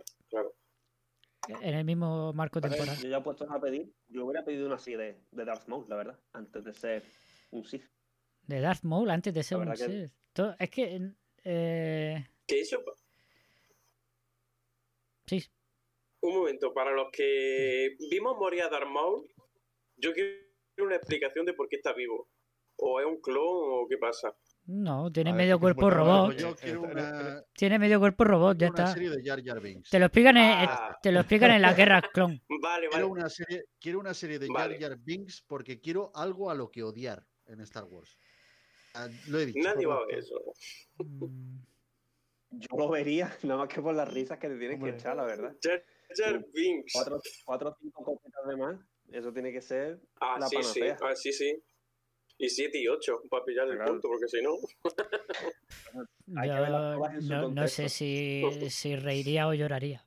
En 1.61 1.73
el 1.75 1.85
mismo 1.85 2.33
marco 2.33 2.59
temporal. 2.61 2.97
Yo 2.97 3.09
ya 3.09 3.17
he 3.17 3.21
puesto 3.21 3.49
a 3.51 3.59
pedir, 3.59 3.91
yo 4.07 4.25
hubiera 4.25 4.43
pedido 4.43 4.65
una 4.65 4.75
así 4.75 4.93
de, 4.95 5.17
de 5.31 5.45
Darth 5.45 5.67
Maul, 5.67 5.85
la 5.89 5.95
verdad, 5.95 6.19
antes 6.33 6.63
de 6.63 6.73
ser 6.73 7.03
un 7.51 7.63
Sith. 7.65 7.83
De 8.43 8.59
Darth 8.61 8.83
Maul 8.83 9.09
antes 9.09 9.33
de 9.33 9.43
ser 9.43 9.57
un 9.57 9.69
que- 9.71 9.77
Sith. 9.77 10.11
Es 10.59 10.69
que. 10.69 11.11
eh, 11.43 12.25
Que 12.47 12.61
eso, 12.61 12.83
sí, 15.25 15.43
un 16.21 16.35
momento, 16.35 16.73
para 16.73 16.91
los 16.91 17.09
que 17.11 17.95
vimos 18.09 18.37
morir 18.37 18.63
a 18.63 18.69
Darth 18.69 18.87
Maul, 18.89 19.27
yo 19.97 20.13
quiero 20.13 20.39
una 20.79 20.95
explicación 20.95 21.45
de 21.45 21.53
por 21.53 21.69
qué 21.69 21.77
está 21.77 21.93
vivo. 21.93 22.29
O 22.77 22.99
es 22.99 23.05
un 23.05 23.19
clon 23.21 23.43
o 23.45 23.87
qué 23.89 23.97
pasa. 23.97 24.35
No, 24.71 25.11
tiene 25.11 25.31
ver, 25.31 25.37
medio 25.37 25.59
cuerpo 25.59 25.89
robot. 25.89 26.35
Pues 26.35 26.75
una, 26.77 27.43
Tiene 27.53 27.79
medio 27.79 27.99
cuerpo 27.99 28.23
robot, 28.23 28.57
ya 28.57 28.67
quiero 28.69 28.73
una 28.73 28.83
está. 28.83 28.93
serie 28.93 29.09
de 29.09 29.23
Jar 29.23 29.43
Jar 29.43 29.59
Binks. 29.61 29.89
Te 29.89 29.99
lo 29.99 30.05
explican 30.05 30.37
en, 30.37 30.69
Ah. 30.69 30.97
te 31.01 31.11
lo 31.11 31.19
explican 31.21 31.51
en 31.51 31.61
la 31.61 31.73
guerra 31.73 32.01
clon. 32.13 32.41
Vale, 32.47 32.87
vale. 32.87 32.89
Quiero 32.91 33.07
una 33.09 33.29
serie, 33.29 33.63
quiero 33.79 33.99
una 33.99 34.13
serie 34.13 34.39
de 34.39 34.47
Vale. 34.47 34.79
Jar 34.79 34.89
Jar 34.91 34.99
Binks 35.01 35.43
porque 35.47 35.79
quiero 35.79 36.11
algo 36.15 36.49
a 36.51 36.55
lo 36.55 36.69
que 36.69 36.83
odiar 36.83 37.25
en 37.47 37.61
Star 37.61 37.85
Wars. 37.85 38.17
Ah, 38.95 39.07
Lo 39.27 39.39
he 39.39 39.45
dicho. 39.47 39.59
Nadie 39.61 39.85
va 39.85 39.95
a 39.97 40.05
ver 40.05 40.19
eso. 40.19 40.35
Mm, 40.97 41.57
Yo 42.51 42.77
lo 42.77 42.89
vería, 42.89 43.35
nada 43.43 43.59
más 43.59 43.69
que 43.73 43.81
por 43.81 43.93
las 43.95 44.11
risas 44.11 44.39
que 44.39 44.49
te 44.49 44.57
tienen 44.57 44.77
Hombre. 44.77 44.91
que 44.93 44.97
echar, 44.97 45.15
la 45.15 45.23
verdad. 45.23 45.55
Jar 45.61 45.83
Jar 46.15 46.45
Binks. 46.53 46.93
Cuatro, 46.93 47.21
cuatro 47.45 47.69
o 47.69 47.75
cinco 47.79 48.03
copitas 48.03 48.45
de 48.47 48.57
más, 48.57 48.79
eso 49.11 49.31
tiene 49.31 49.51
que 49.51 49.61
ser 49.61 49.99
Ah, 50.19 50.37
la 50.39 50.47
sí, 50.47 50.57
sí. 50.63 50.79
panacea. 50.79 50.97
Ah, 51.07 51.15
sí, 51.15 51.31
sí. 51.31 51.63
Y 52.39 52.49
7 52.49 52.79
y 52.81 52.87
8 52.87 53.21
para 53.29 53.43
pillar 53.43 53.67
el 53.67 53.75
Claro. 53.75 53.91
punto, 53.91 54.07
porque 54.07 54.27
si 54.29 54.41
no. 54.41 54.55
Hay 56.37 56.49
que 56.49 56.59
ver 56.59 56.69
las 56.69 57.23
no, 57.23 57.49
no 57.49 57.67
sé 57.67 57.89
si, 57.89 58.69
si 58.69 58.95
reiría 58.95 59.47
o 59.47 59.53
lloraría. 59.53 60.05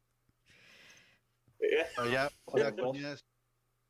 eh, 1.60 1.86
vos. 1.96 2.46
coñas, 2.80 3.20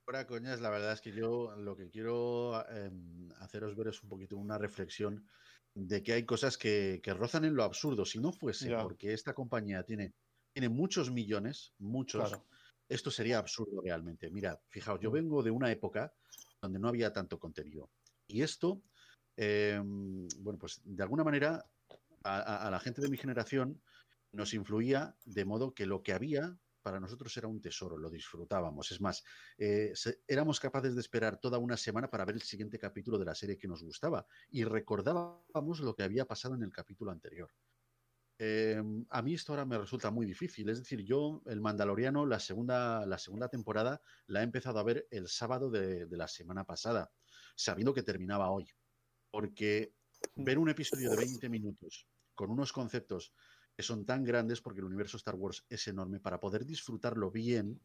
fuera 0.05 0.27
coñas, 0.27 0.61
la 0.61 0.71
verdad 0.71 0.93
es 0.93 1.01
que 1.01 1.13
yo 1.13 1.55
lo 1.57 1.77
que 1.77 1.89
quiero 1.89 2.69
em, 2.69 3.31
haceros 3.39 3.77
ver 3.77 3.89
es 3.89 4.03
un 4.03 4.09
poquito 4.09 4.37
una 4.37 4.59
reflexión 4.59 5.25
de 5.75 6.03
que 6.03 6.15
hay 6.15 6.25
cosas 6.25 6.59
que, 6.59 7.01
que 7.01 7.15
rozan 7.15 7.45
en 7.45 7.55
lo 7.55 7.63
absurdo. 7.63 8.05
Si 8.05 8.19
no 8.19 8.33
fuese 8.33 8.71
Ya. 8.71 8.83
porque 8.83 9.13
esta 9.13 9.35
compañía 9.35 9.85
tiene, 9.85 10.13
tiene 10.53 10.69
muchos 10.69 11.13
millones, 11.13 11.75
muchos, 11.79 12.29
Claro. 12.29 12.45
esto 12.89 13.11
sería 13.13 13.39
absurdo 13.39 13.83
realmente. 13.83 14.31
Mirad, 14.31 14.59
fijaos, 14.69 14.99
yo 15.01 15.11
Mm. 15.11 15.15
vengo 15.15 15.43
de 15.45 15.51
una 15.53 15.71
época 15.71 16.13
donde 16.61 16.81
no 16.81 16.89
había 16.89 17.13
tanto 17.13 17.39
contenido. 17.39 17.89
Y 18.33 18.43
esto, 18.43 18.83
em, 19.37 20.27
bueno, 20.39 20.59
pues 20.59 20.81
de 20.85 21.03
alguna 21.03 21.23
manera 21.23 21.65
a, 22.25 22.71
la 22.71 22.81
gente 22.81 23.03
de 23.03 23.09
mi 23.09 23.17
generación 23.17 23.81
nos 24.33 24.55
influía 24.55 25.17
de 25.25 25.45
modo 25.45 25.75
que 25.75 25.87
lo 25.87 26.03
que 26.03 26.13
había 26.13 26.57
para 26.83 26.99
nosotros 26.99 27.37
era 27.37 27.47
un 27.47 27.61
tesoro, 27.61 27.97
lo 27.97 28.11
disfrutábamos. 28.11 28.91
Es 28.91 29.01
más, 29.01 29.23
eh, 29.59 29.93
éramos 30.27 30.59
capaces 30.59 30.95
de 30.95 31.01
esperar 31.01 31.39
toda 31.39 31.59
una 31.59 31.77
semana 31.77 32.11
para 32.11 32.25
ver 32.25 32.37
el 32.37 32.43
siguiente 32.43 32.79
capítulo 32.79 33.19
de 33.19 33.25
la 33.25 33.35
serie 33.35 33.59
que 33.59 33.69
nos 33.69 33.85
gustaba 33.85 34.27
y 34.51 34.65
recordábamos 34.65 35.81
lo 35.81 35.95
que 35.95 36.03
había 36.03 36.25
pasado 36.25 36.55
en 36.55 36.63
el 36.63 36.73
capítulo 36.73 37.13
anterior. 37.13 37.51
Eh, 38.39 38.83
a 39.11 39.23
mí 39.23 39.35
esto 39.35 39.53
ahora 39.53 39.65
me 39.65 39.79
resulta 39.79 40.11
muy 40.11 40.27
difícil. 40.27 40.69
Es 40.71 40.79
decir, 40.79 41.05
yo, 41.05 41.43
el 41.47 41.61
Mandaloriano, 41.61 42.27
la 42.27 42.41
segunda, 42.41 43.07
la 43.07 43.19
segunda 43.19 43.49
temporada, 43.49 44.01
la 44.27 44.41
he 44.41 44.45
empezado 44.45 44.81
a 44.81 44.85
ver 44.85 45.07
el 45.11 45.29
sábado 45.29 45.71
de 45.71 46.09
la 46.11 46.27
semana 46.27 46.65
pasada, 46.65 47.13
sabiendo 47.55 47.95
que 47.95 48.03
terminaba 48.03 48.51
hoy. 48.51 48.67
Porque 49.31 49.95
ver 50.37 50.59
un 50.59 50.69
episodio 50.69 51.11
de 51.11 51.17
20 51.17 51.49
minutos 51.49 52.07
con 52.35 52.51
unos 52.51 52.73
conceptos 52.73 53.33
que 53.77 53.83
son 53.83 54.05
tan 54.05 54.25
grandes, 54.25 54.61
porque 54.61 54.81
el 54.81 54.87
universo 54.87 55.17
Star 55.17 55.35
Wars 55.35 55.65
es 55.69 55.87
enorme, 55.89 56.21
para 56.21 56.39
poder 56.39 56.67
disfrutarlo 56.67 57.31
bien, 57.31 57.81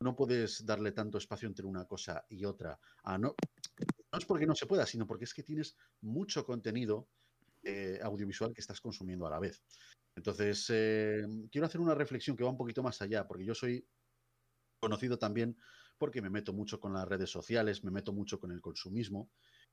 no 0.00 0.14
puedes 0.14 0.64
darle 0.64 0.92
tanto 0.92 1.18
espacio 1.18 1.48
entre 1.48 1.66
una 1.66 1.84
cosa 1.84 2.24
y 2.28 2.44
otra. 2.44 2.78
Ah, 3.04 3.18
no, 3.18 3.34
no 4.12 4.18
es 4.18 4.24
porque 4.24 4.46
no 4.46 4.54
se 4.54 4.66
pueda, 4.66 4.86
sino 4.86 5.06
porque 5.06 5.24
es 5.24 5.34
que 5.34 5.42
tienes 5.42 5.76
mucho 6.00 6.44
contenido 6.44 7.08
eh, 7.62 7.98
audiovisual 8.02 8.52
que 8.52 8.60
estás 8.60 8.80
consumiendo 8.80 9.26
a 9.26 9.30
la 9.30 9.38
vez. 9.38 9.62
Entonces, 10.14 10.66
eh, 10.70 11.24
quiero 11.50 11.66
hacer 11.66 11.80
una 11.80 11.94
reflexión 11.94 12.36
que 12.36 12.44
va 12.44 12.50
un 12.50 12.56
poquito 12.56 12.82
más 12.82 13.00
allá, 13.00 13.26
porque 13.26 13.44
yo 13.44 13.54
soy 13.54 13.86
conocido 14.80 15.18
también 15.18 15.56
porque 16.02 16.20
me 16.20 16.30
meto 16.30 16.52
mucho 16.52 16.80
con 16.80 16.94
las 16.94 17.06
redes 17.06 17.30
sociales, 17.30 17.84
me 17.84 17.92
meto 17.92 18.12
mucho 18.12 18.40
con 18.40 18.50
el 18.50 18.60
consumismo. 18.60 19.30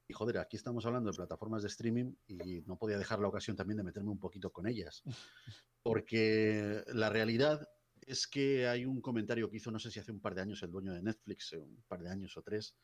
Y 0.07 0.13
joder, 0.13 0.37
aquí 0.37 0.57
estamos 0.57 0.85
hablando 0.85 1.09
de 1.09 1.15
plataformas 1.15 1.63
de 1.63 1.69
streaming 1.69 2.13
y 2.27 2.61
no 2.67 2.77
podía 2.77 2.99
dejar 2.99 3.17
la 3.19 3.29
ocasión 3.29 3.57
también 3.57 3.77
de 3.77 3.83
meterme 3.83 4.11
un 4.11 4.19
poquito 4.19 4.51
con 4.51 4.67
ellas. 4.67 5.01
Porque 5.81 6.83
la 6.93 7.09
realidad 7.09 7.67
es 8.01 8.27
que 8.27 8.67
hay 8.67 8.85
un 8.85 9.01
comentario 9.01 9.49
que 9.49 9.57
hizo, 9.57 9.71
no 9.71 9.79
sé 9.79 9.89
si 9.89 9.99
hace 9.99 10.11
un 10.11 10.21
par 10.21 10.35
de 10.35 10.41
años, 10.41 10.61
el 10.61 10.69
dueño 10.69 10.93
de 10.93 11.01
Netflix, 11.01 11.53
eh, 11.53 11.57
un 11.57 11.83
par 11.87 12.03
de 12.03 12.11
años 12.11 12.37
o 12.37 12.43
tres, 12.43 12.75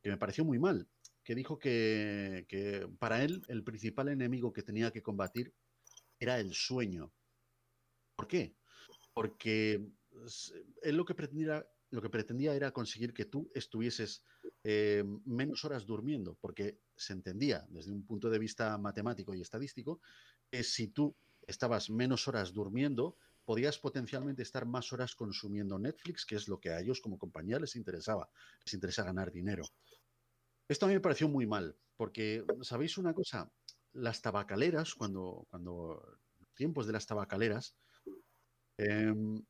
que 0.00 0.08
me 0.08 0.16
pareció 0.16 0.44
muy 0.44 0.60
mal, 0.60 0.88
que 1.24 1.34
dijo 1.34 1.58
que, 1.58 2.46
que 2.48 2.88
para 3.00 3.24
él 3.24 3.42
el 3.48 3.64
principal 3.64 4.10
enemigo 4.10 4.52
que 4.52 4.62
tenía 4.62 4.92
que 4.92 5.02
combatir 5.02 5.52
era 6.20 6.38
el 6.38 6.54
sueño. 6.54 7.12
¿Por 8.14 8.28
qué? 8.28 8.54
Porque 9.12 9.90
él 10.82 10.96
lo 10.96 11.04
que 11.04 11.14
pretendía, 11.16 11.66
lo 11.90 12.02
que 12.02 12.10
pretendía 12.10 12.54
era 12.54 12.72
conseguir 12.72 13.12
que 13.14 13.26
tú 13.26 13.50
estuvieses 13.54 14.24
eh, 14.64 15.04
menos 15.24 15.64
horas 15.64 15.86
durmiendo, 15.86 16.36
porque 16.40 16.80
se 16.96 17.12
entendía 17.12 17.66
desde 17.70 17.92
un 17.92 18.04
punto 18.06 18.30
de 18.30 18.38
vista 18.38 18.76
matemático 18.78 19.34
y 19.34 19.40
estadístico 19.40 20.00
que 20.50 20.62
si 20.62 20.88
tú 20.88 21.16
estabas 21.46 21.90
menos 21.90 22.26
horas 22.28 22.52
durmiendo, 22.52 23.16
podías 23.44 23.78
potencialmente 23.78 24.42
estar 24.42 24.66
más 24.66 24.92
horas 24.92 25.14
consumiendo 25.14 25.78
Netflix, 25.78 26.26
que 26.26 26.34
es 26.34 26.48
lo 26.48 26.58
que 26.58 26.70
a 26.70 26.80
ellos 26.80 27.00
como 27.00 27.18
compañía 27.18 27.60
les 27.60 27.76
interesaba, 27.76 28.28
les 28.64 28.74
interesa 28.74 29.04
ganar 29.04 29.30
dinero. 29.30 29.64
Esto 30.68 30.86
a 30.86 30.88
mí 30.88 30.94
me 30.94 31.00
pareció 31.00 31.28
muy 31.28 31.46
mal, 31.46 31.76
porque, 31.96 32.44
¿sabéis 32.62 32.98
una 32.98 33.14
cosa? 33.14 33.52
Las 33.92 34.20
tabacaleras, 34.20 34.94
cuando, 34.94 35.46
cuando 35.48 36.18
tiempos 36.54 36.86
de 36.88 36.92
las 36.92 37.06
tabacaleras, 37.06 37.76
em, 38.76 39.40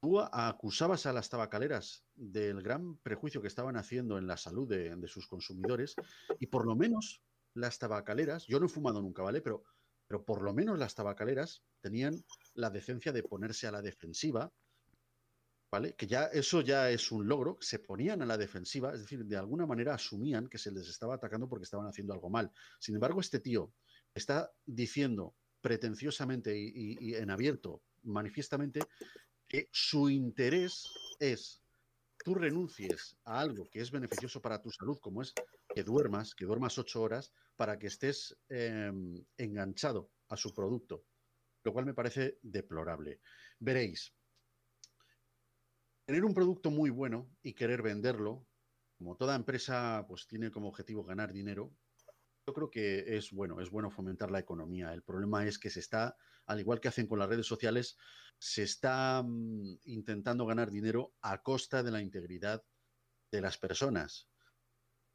tú 0.00 0.18
acusabas 0.18 1.06
a 1.06 1.12
las 1.12 1.28
tabacaleras 1.28 2.04
del 2.14 2.62
gran 2.62 2.96
prejuicio 2.98 3.42
que 3.42 3.48
estaban 3.48 3.76
haciendo 3.76 4.18
en 4.18 4.26
la 4.26 4.36
salud 4.36 4.66
de, 4.68 4.96
sus 5.08 5.26
consumidores 5.26 5.94
y 6.38 6.46
por 6.46 6.66
lo 6.66 6.74
menos 6.74 7.22
las 7.54 7.78
tabacaleras, 7.78 8.46
yo 8.46 8.58
no 8.58 8.66
he 8.66 8.68
fumado 8.68 9.02
nunca, 9.02 9.22
¿vale? 9.22 9.42
Pero, 9.42 9.64
pero 10.06 10.24
por 10.24 10.42
lo 10.42 10.54
menos 10.54 10.78
las 10.78 10.94
tabacaleras 10.94 11.64
tenían 11.80 12.14
la 12.54 12.70
decencia 12.70 13.12
de 13.12 13.22
ponerse 13.22 13.66
a 13.66 13.72
la 13.72 13.82
defensiva, 13.82 14.52
¿vale? 15.70 15.94
Que 15.94 16.06
ya 16.06 16.26
eso 16.26 16.62
ya 16.62 16.90
es 16.90 17.12
un 17.12 17.28
logro, 17.28 17.58
se 17.60 17.80
ponían 17.80 18.22
a 18.22 18.26
la 18.26 18.38
defensiva, 18.38 18.94
es 18.94 19.00
decir, 19.00 19.24
de 19.24 19.36
alguna 19.36 19.66
manera 19.66 19.94
asumían 19.94 20.48
que 20.48 20.58
se 20.58 20.72
les 20.72 20.88
estaba 20.88 21.16
atacando 21.16 21.48
porque 21.48 21.64
estaban 21.64 21.86
haciendo 21.86 22.14
algo 22.14 22.30
mal. 22.30 22.50
Sin 22.78 22.94
embargo, 22.94 23.20
este 23.20 23.40
tío 23.40 23.74
está 24.14 24.50
diciendo 24.64 25.34
pretenciosamente 25.60 26.56
y- 26.58 26.96
y 26.98 27.14
en 27.14 27.30
abierto, 27.30 27.82
manifiestamente, 28.02 28.80
que 29.50 29.68
su 29.72 30.08
interés 30.08 30.84
es 31.18 31.60
tú 32.24 32.34
renuncies 32.34 33.16
a 33.24 33.40
algo 33.40 33.68
que 33.68 33.80
es 33.80 33.90
beneficioso 33.90 34.40
para 34.40 34.62
tu 34.62 34.70
salud, 34.70 34.98
como 35.00 35.22
es 35.22 35.34
que 35.74 35.82
duermas, 35.82 36.36
que 36.36 36.44
duermas 36.44 36.78
ocho 36.78 37.02
horas, 37.02 37.32
para 37.56 37.76
que 37.76 37.88
estés 37.88 38.38
eh, 38.48 38.92
enganchado 39.36 40.12
a 40.28 40.36
su 40.36 40.54
producto, 40.54 41.04
lo 41.64 41.72
cual 41.72 41.84
me 41.84 41.94
parece 41.94 42.38
deplorable. 42.42 43.20
Veréis, 43.58 44.14
tener 46.04 46.24
un 46.24 46.32
producto 46.32 46.70
muy 46.70 46.90
bueno 46.90 47.28
y 47.42 47.52
querer 47.52 47.82
venderlo, 47.82 48.46
como 48.98 49.16
toda 49.16 49.34
empresa 49.34 50.04
pues 50.06 50.28
tiene 50.28 50.52
como 50.52 50.68
objetivo 50.68 51.02
ganar 51.02 51.32
dinero, 51.32 51.74
yo 52.46 52.54
creo 52.54 52.70
que 52.70 53.16
es 53.16 53.30
bueno, 53.32 53.60
es 53.60 53.70
bueno 53.70 53.90
fomentar 53.90 54.30
la 54.30 54.38
economía. 54.38 54.92
El 54.92 55.02
problema 55.02 55.46
es 55.46 55.58
que 55.58 55.70
se 55.70 55.80
está, 55.80 56.16
al 56.46 56.60
igual 56.60 56.80
que 56.80 56.88
hacen 56.88 57.06
con 57.06 57.18
las 57.18 57.28
redes 57.28 57.46
sociales, 57.46 57.96
se 58.38 58.62
está 58.62 59.22
mm, 59.22 59.78
intentando 59.84 60.46
ganar 60.46 60.70
dinero 60.70 61.14
a 61.20 61.42
costa 61.42 61.82
de 61.82 61.90
la 61.90 62.00
integridad 62.00 62.64
de 63.30 63.40
las 63.40 63.58
personas. 63.58 64.28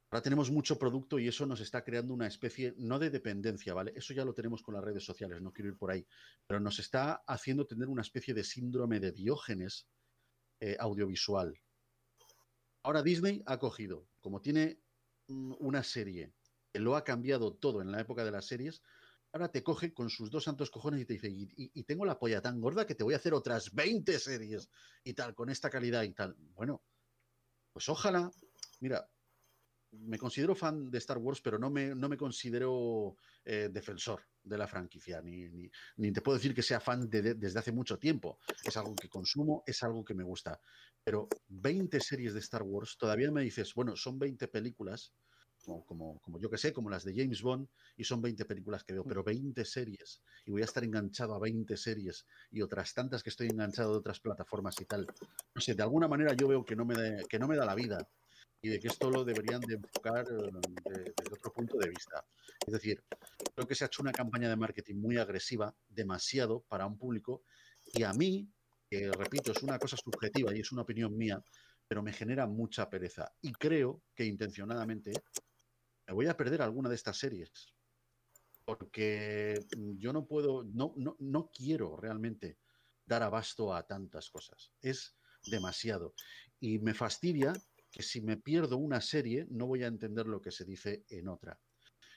Ahora 0.09 0.21
tenemos 0.21 0.51
mucho 0.51 0.77
producto 0.77 1.19
y 1.19 1.27
eso 1.27 1.45
nos 1.45 1.59
está 1.59 1.83
creando 1.83 2.13
una 2.13 2.27
especie, 2.27 2.73
no 2.77 2.99
de 2.99 3.09
dependencia, 3.09 3.73
¿vale? 3.73 3.91
Eso 3.95 4.13
ya 4.13 4.23
lo 4.23 4.33
tenemos 4.33 4.61
con 4.61 4.75
las 4.75 4.83
redes 4.83 5.03
sociales, 5.03 5.41
no 5.41 5.51
quiero 5.51 5.71
ir 5.71 5.77
por 5.77 5.91
ahí, 5.91 6.05
pero 6.47 6.59
nos 6.59 6.79
está 6.79 7.23
haciendo 7.27 7.65
tener 7.65 7.89
una 7.89 8.03
especie 8.03 8.33
de 8.33 8.43
síndrome 8.43 8.99
de 8.99 9.11
diógenes 9.11 9.87
eh, 10.61 10.77
audiovisual. 10.79 11.59
Ahora 12.83 13.01
Disney 13.01 13.41
ha 13.47 13.57
cogido, 13.57 14.07
como 14.21 14.41
tiene 14.41 14.79
mm, 15.27 15.55
una 15.59 15.83
serie 15.83 16.31
lo 16.79 16.95
ha 16.95 17.03
cambiado 17.03 17.53
todo 17.55 17.81
en 17.81 17.91
la 17.91 18.01
época 18.01 18.23
de 18.25 18.31
las 18.31 18.45
series, 18.45 18.81
ahora 19.31 19.51
te 19.51 19.63
coge 19.63 19.93
con 19.93 20.09
sus 20.09 20.31
dos 20.31 20.43
santos 20.45 20.71
cojones 20.71 21.01
y 21.01 21.05
te 21.05 21.13
dice, 21.13 21.29
y, 21.29 21.83
tengo 21.83 22.05
la 22.05 22.19
polla 22.19 22.41
tan 22.41 22.61
gorda 22.61 22.85
que 22.85 22.95
te 22.95 23.03
voy 23.03 23.13
a 23.13 23.17
hacer 23.17 23.33
otras 23.33 23.73
20 23.73 24.19
series 24.19 24.69
y 25.03 25.13
tal, 25.13 25.35
con 25.35 25.49
esta 25.49 25.69
calidad 25.69 26.03
y 26.03 26.13
tal. 26.13 26.35
Bueno, 26.53 26.83
pues 27.73 27.89
ojalá, 27.89 28.31
mira, 28.79 29.09
me 29.91 30.17
considero 30.17 30.55
fan 30.55 30.89
de 30.91 30.97
Star 30.97 31.17
Wars, 31.17 31.41
pero 31.41 31.57
no 31.57 31.69
me, 31.69 31.95
no 31.95 32.09
me 32.09 32.17
considero 32.17 33.15
eh, 33.43 33.69
defensor 33.71 34.21
de 34.43 34.57
la 34.57 34.67
franquicia, 34.67 35.21
ni, 35.21 35.49
ni- 35.49 35.69
ni 35.97 36.11
te 36.11 36.21
puedo 36.21 36.37
decir 36.37 36.53
que 36.53 36.61
sea 36.61 36.79
fan 36.79 37.09
de- 37.09 37.35
desde 37.35 37.59
hace 37.59 37.71
mucho 37.71 37.97
tiempo. 37.97 38.37
Es 38.65 38.77
algo 38.77 38.97
que 38.97 39.09
consumo, 39.09 39.63
es 39.65 39.81
algo 39.83 40.03
que 40.03 40.13
me 40.13 40.23
gusta. 40.23 40.59
Pero 41.03 41.27
20 41.47 41.99
series 41.99 42.33
de 42.33 42.39
Star 42.41 42.63
Wars, 42.63 42.97
todavía 42.97 43.31
me 43.31 43.41
dices, 43.43 43.73
bueno, 43.73 43.95
son 43.95 44.19
20 44.19 44.47
películas, 44.47 45.13
como, 45.65 45.85
como, 45.85 46.19
como 46.19 46.39
yo 46.39 46.49
que 46.49 46.57
sé, 46.57 46.71
como 46.71 46.89
las 46.89 47.03
de 47.03 47.13
James 47.15 47.41
Bond, 47.41 47.67
y 47.97 48.03
son 48.03 48.21
20 48.21 48.45
películas 48.45 48.83
que 48.83 48.93
veo, 48.93 49.03
pero 49.03 49.23
20 49.23 49.65
series, 49.65 50.21
y 50.45 50.51
voy 50.51 50.61
a 50.61 50.65
estar 50.65 50.83
enganchado 50.83 51.33
a 51.35 51.39
20 51.39 51.75
series 51.75 52.25
y 52.51 52.61
otras 52.61 52.93
tantas 52.93 53.23
que 53.23 53.29
estoy 53.29 53.47
enganchado 53.47 53.91
de 53.93 53.97
otras 53.97 54.19
plataformas 54.19 54.79
y 54.79 54.85
tal. 54.85 55.07
No 55.53 55.61
sé, 55.61 55.73
de 55.73 55.83
alguna 55.83 56.07
manera 56.07 56.33
yo 56.33 56.47
veo 56.47 56.63
que 56.63 56.75
no 56.75 56.85
me 56.85 56.95
da, 56.95 57.23
que 57.27 57.39
no 57.39 57.47
me 57.47 57.55
da 57.55 57.65
la 57.65 57.75
vida 57.75 58.07
y 58.61 58.69
de 58.69 58.79
que 58.79 58.87
esto 58.87 59.09
lo 59.11 59.23
deberían 59.23 59.61
de 59.61 59.75
enfocar 59.75 60.25
eh, 60.29 60.51
de- 60.85 61.13
desde 61.15 61.33
otro 61.33 61.51
punto 61.51 61.77
de 61.77 61.89
vista. 61.89 62.25
Es 62.65 62.73
decir, 62.73 63.03
creo 63.53 63.67
que 63.67 63.75
se 63.75 63.83
ha 63.83 63.87
hecho 63.87 64.01
una 64.01 64.11
campaña 64.11 64.49
de 64.49 64.55
marketing 64.55 64.95
muy 64.95 65.17
agresiva, 65.17 65.73
demasiado 65.89 66.61
para 66.67 66.85
un 66.85 66.97
público, 66.97 67.43
y 67.93 68.03
a 68.03 68.13
mí, 68.13 68.47
que 68.89 69.11
repito, 69.11 69.51
es 69.51 69.61
una 69.63 69.77
cosa 69.79 69.97
subjetiva 69.97 70.55
y 70.55 70.59
es 70.61 70.71
una 70.71 70.81
opinión 70.83 71.15
mía, 71.17 71.43
pero 71.87 72.01
me 72.01 72.11
genera 72.13 72.47
mucha 72.47 72.89
pereza. 72.89 73.31
Y 73.41 73.51
creo 73.51 74.01
que 74.15 74.25
intencionadamente 74.25 75.11
me 76.07 76.13
voy 76.13 76.27
a 76.27 76.37
perder 76.37 76.61
alguna 76.61 76.89
de 76.89 76.95
estas 76.95 77.17
series. 77.17 77.73
Porque 78.65 79.59
yo 79.97 80.11
no 80.11 80.25
puedo, 80.25 80.63
no, 80.63 80.93
no, 80.97 81.15
no 81.19 81.51
quiero 81.51 81.97
realmente 81.97 82.57
dar 83.05 83.23
abasto 83.23 83.73
a 83.73 83.85
tantas 83.85 84.29
cosas. 84.29 84.71
Es 84.81 85.15
demasiado. 85.45 86.15
Y 86.59 86.79
me 86.79 86.93
fastidia 86.93 87.53
que 87.91 88.01
si 88.01 88.21
me 88.21 88.37
pierdo 88.37 88.77
una 88.77 89.01
serie 89.01 89.45
no 89.49 89.67
voy 89.67 89.83
a 89.83 89.87
entender 89.87 90.25
lo 90.25 90.41
que 90.41 90.51
se 90.51 90.65
dice 90.65 91.05
en 91.09 91.27
otra. 91.27 91.59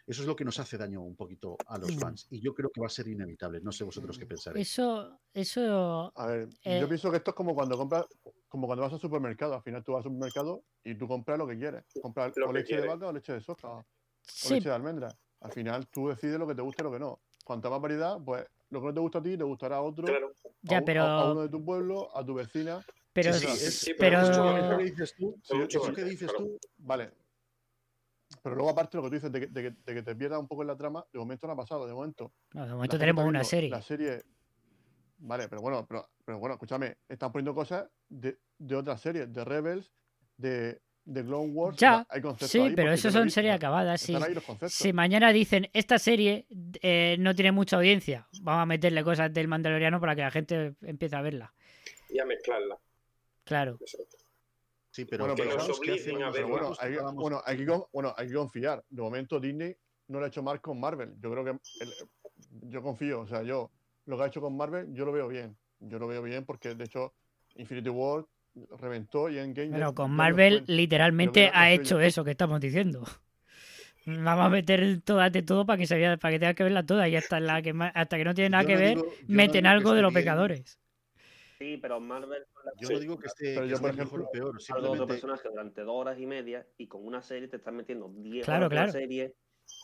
Eso 0.08 0.22
es 0.22 0.26
lo 0.26 0.34
que 0.34 0.44
nos 0.44 0.58
hace 0.58 0.78
daño 0.78 1.02
un 1.02 1.14
poquito 1.14 1.54
a 1.66 1.76
los 1.76 1.94
Mm. 1.94 1.98
fans. 1.98 2.26
Y 2.30 2.40
yo 2.40 2.54
creo 2.54 2.70
que 2.70 2.80
va 2.80 2.86
a 2.86 2.90
ser 2.90 3.06
inevitable. 3.08 3.60
No 3.60 3.70
sé 3.70 3.84
vosotros 3.84 4.18
qué 4.18 4.24
pensaréis. 4.24 4.66
Eso, 4.70 5.20
eso. 5.34 6.10
A 6.16 6.26
ver, 6.28 6.48
Eh, 6.64 6.80
yo 6.80 6.88
pienso 6.88 7.10
que 7.10 7.18
esto 7.18 7.32
es 7.32 7.34
como 7.34 7.54
cuando 7.54 7.76
compras, 7.76 8.06
como 8.48 8.66
cuando 8.66 8.82
vas 8.84 8.92
al 8.94 9.00
supermercado. 9.00 9.54
Al 9.54 9.62
final 9.62 9.84
tú 9.84 9.92
vas 9.92 9.98
al 9.98 10.04
supermercado 10.10 10.62
y 10.82 10.94
tú 10.96 11.06
compras 11.06 11.38
lo 11.38 11.46
que 11.46 11.58
quieres. 11.58 11.84
Compras 12.00 12.32
o 12.38 12.50
leche 12.50 12.80
de 12.80 12.86
vaca 12.86 13.06
o 13.08 13.12
leche 13.12 13.34
de 13.34 13.40
soja. 13.42 13.68
O 13.68 13.84
Sí, 14.22 14.54
leche 14.54 14.70
de 14.70 14.74
almendra. 14.74 15.14
Al 15.40 15.52
final 15.52 15.86
tú 15.88 16.08
decides 16.08 16.38
lo 16.38 16.46
que 16.46 16.54
te 16.54 16.62
gusta 16.62 16.82
y 16.82 16.84
lo 16.84 16.92
que 16.92 16.98
no. 16.98 17.20
Cuanta 17.44 17.68
más 17.68 17.80
variedad, 17.80 18.16
pues 18.24 18.46
lo 18.70 18.80
que 18.80 18.86
no 18.86 18.94
te 18.94 19.00
gusta 19.00 19.18
a 19.18 19.22
ti 19.22 19.36
te 19.36 19.44
gustará 19.44 19.76
a 19.76 19.82
otro, 19.82 20.06
Claro. 20.06 20.28
a, 20.44 20.48
ya, 20.62 20.82
pero. 20.82 21.02
a- 21.02 21.20
a 21.20 21.30
uno 21.32 21.42
de 21.42 21.48
tu 21.50 21.62
pueblo, 21.62 22.16
a 22.16 22.24
tu 22.24 22.32
vecina. 22.34 22.82
pero, 23.12 23.32
Sí, 23.34 23.40
sí, 23.40 23.52
s- 23.52 23.66
es- 23.68 23.78
sí, 23.80 23.92
pero, 23.98 24.20
pero 24.20 24.56
Eso 24.56 24.78
que 24.78 24.84
dices 24.84 25.14
tú, 25.18 25.36
eso 25.42 25.92
que 25.92 26.04
dices 26.04 26.30
tú, 26.36 26.58
Vale. 26.78 27.10
Pero 28.42 28.54
luego, 28.56 28.70
aparte, 28.70 28.96
lo 28.96 29.02
que 29.04 29.08
tú 29.08 29.14
dices 29.14 29.32
de 29.32 29.40
que, 29.40 29.46
de 29.46 29.62
que- 29.62 29.76
de 29.84 29.94
que 29.94 30.02
te 30.02 30.14
pierdas 30.14 30.38
un 30.38 30.46
poco 30.48 30.62
en 30.62 30.68
la 30.68 30.76
trama, 30.76 31.04
de 31.12 31.18
momento 31.18 31.46
no 31.46 31.54
ha 31.54 31.56
pasado. 31.56 31.86
De 31.86 31.94
momento. 31.94 32.32
no, 32.52 32.66
de 32.66 32.72
momento 32.74 32.98
tenemos 32.98 33.24
una 33.24 33.42
serie. 33.44 33.70
La 33.70 33.82
serie. 33.82 34.22
Vale, 35.20 35.48
pero 35.48 35.60
bueno, 35.62 35.84
pero, 35.86 36.08
pero 36.24 36.38
bueno, 36.38 36.54
escúchame. 36.54 36.98
Están 37.08 37.32
poniendo 37.32 37.54
cosas 37.54 37.88
de, 38.08 38.38
de 38.58 38.74
otras 38.76 39.00
series, 39.00 39.32
de 39.32 39.44
Rebels, 39.44 39.90
de, 40.36 40.80
de 41.04 41.24
Clone 41.24 41.48
Wars. 41.52 41.76
Ya, 41.78 42.06
hay 42.08 42.20
conceptos 42.20 42.50
Sí, 42.50 42.60
ahí 42.60 42.74
pero 42.76 42.92
eso 42.92 43.10
son 43.10 43.28
series 43.30 43.54
acabadas. 43.54 44.00
Si, 44.00 44.14
si 44.68 44.92
mañana 44.92 45.32
dicen 45.32 45.68
esta 45.72 45.98
serie 45.98 46.46
eh, 46.82 47.16
no 47.18 47.34
tiene 47.34 47.50
mucha 47.50 47.76
audiencia, 47.78 48.28
vamos 48.42 48.62
a 48.62 48.66
meterle 48.66 49.02
cosas 49.02 49.32
del 49.32 49.48
Mandaloriano 49.48 49.98
para 50.00 50.14
que 50.14 50.20
la 50.20 50.30
gente 50.30 50.74
empiece 50.82 51.16
a 51.16 51.22
verla. 51.22 51.52
Y 52.10 52.20
a 52.20 52.24
mezclarla. 52.26 52.78
Claro. 53.42 53.78
Exacto. 53.80 54.17
Sí, 54.98 55.04
pero 55.04 55.24
Bueno, 55.24 55.36
pero 55.36 55.50
obliguen 55.50 56.22
a 56.22 56.32
Pero 56.32 56.48
bueno, 56.48 56.72
hay, 56.80 56.96
bueno, 57.14 57.42
hay 57.44 57.56
que, 57.56 57.66
con- 57.66 57.84
bueno, 57.92 58.14
hay 58.16 58.26
que 58.28 58.34
confiar. 58.34 58.84
De 58.90 59.00
momento 59.02 59.38
Disney 59.38 59.76
no 60.08 60.18
lo 60.18 60.24
ha 60.24 60.28
hecho 60.28 60.42
mal 60.42 60.60
con 60.60 60.80
Marvel. 60.80 61.14
Yo 61.20 61.30
creo 61.30 61.44
que 61.44 61.50
el- 61.80 61.94
yo 62.68 62.82
confío, 62.82 63.20
o 63.20 63.26
sea, 63.26 63.42
yo 63.42 63.70
lo 64.06 64.16
que 64.16 64.22
ha 64.24 64.26
hecho 64.26 64.40
con 64.40 64.56
Marvel, 64.56 64.92
yo 64.92 65.04
lo 65.04 65.12
veo 65.12 65.28
bien. 65.28 65.56
Yo 65.80 65.98
lo 66.00 66.08
veo 66.08 66.22
bien 66.22 66.44
porque 66.44 66.74
de 66.74 66.84
hecho 66.84 67.14
Infinity 67.54 67.90
War 67.90 68.24
reventó 68.80 69.28
y 69.28 69.38
Endgame. 69.38 69.68
Pero 69.70 69.88
ya- 69.90 69.94
con 69.94 70.10
Marvel 70.10 70.64
literalmente 70.66 71.50
ha 71.52 71.70
hecho 71.70 72.00
eso 72.00 72.24
que 72.24 72.32
estamos 72.32 72.60
diciendo. 72.60 73.04
Vamos 74.06 74.46
a 74.46 74.48
meter 74.48 75.00
todas 75.02 75.30
de 75.30 75.42
todo 75.42 75.66
para 75.66 75.76
que 75.76 75.86
se 75.86 75.94
vea, 75.96 76.16
para 76.16 76.32
que 76.32 76.38
tenga 76.40 76.54
que 76.54 76.62
verla 76.64 76.82
toda 76.84 77.08
y 77.08 77.14
hasta 77.16 77.40
la 77.40 77.60
que 77.60 77.74
hasta 77.94 78.16
que 78.16 78.24
no 78.24 78.34
tiene 78.34 78.50
nada 78.50 78.62
yo 78.62 78.66
que 78.68 78.74
no 78.74 78.80
ver, 78.80 78.96
digo- 78.96 79.04
yo 79.04 79.12
no 79.28 79.34
meten 79.36 79.62
que 79.62 79.68
algo 79.68 79.92
de 79.92 80.02
los 80.02 80.12
bien, 80.12 80.22
pecadores. 80.24 80.78
Sí, 81.58 81.76
pero 81.76 81.98
Marvel 82.00 82.46
Yo 82.80 82.88
Sí. 82.88 82.94
no 82.94 83.00
digo 83.00 83.18
que 83.18 83.26
esté, 83.26 83.54
Pero 83.54 83.62
que 83.62 83.68
yo, 83.70 83.74
esté 83.76 83.88
por 83.88 83.96
mejor 83.96 84.20
o 84.20 84.22
ejemplo, 84.22 84.30
peor, 84.30 84.52
de 84.52 84.56
otro 84.56 84.64
simplemente 84.64 85.06
personaje 85.06 85.48
durante 85.48 85.80
dos 85.82 85.94
horas 85.96 86.18
y 86.18 86.26
media 86.26 86.66
y 86.76 86.86
con 86.86 87.04
una 87.04 87.20
serie 87.20 87.48
te 87.48 87.56
están 87.56 87.76
metiendo 87.76 88.08
10 88.14 88.44
Claro, 88.44 88.66
horas 88.66 88.70
de 88.70 88.76
una 88.84 88.92
serie, 88.92 89.34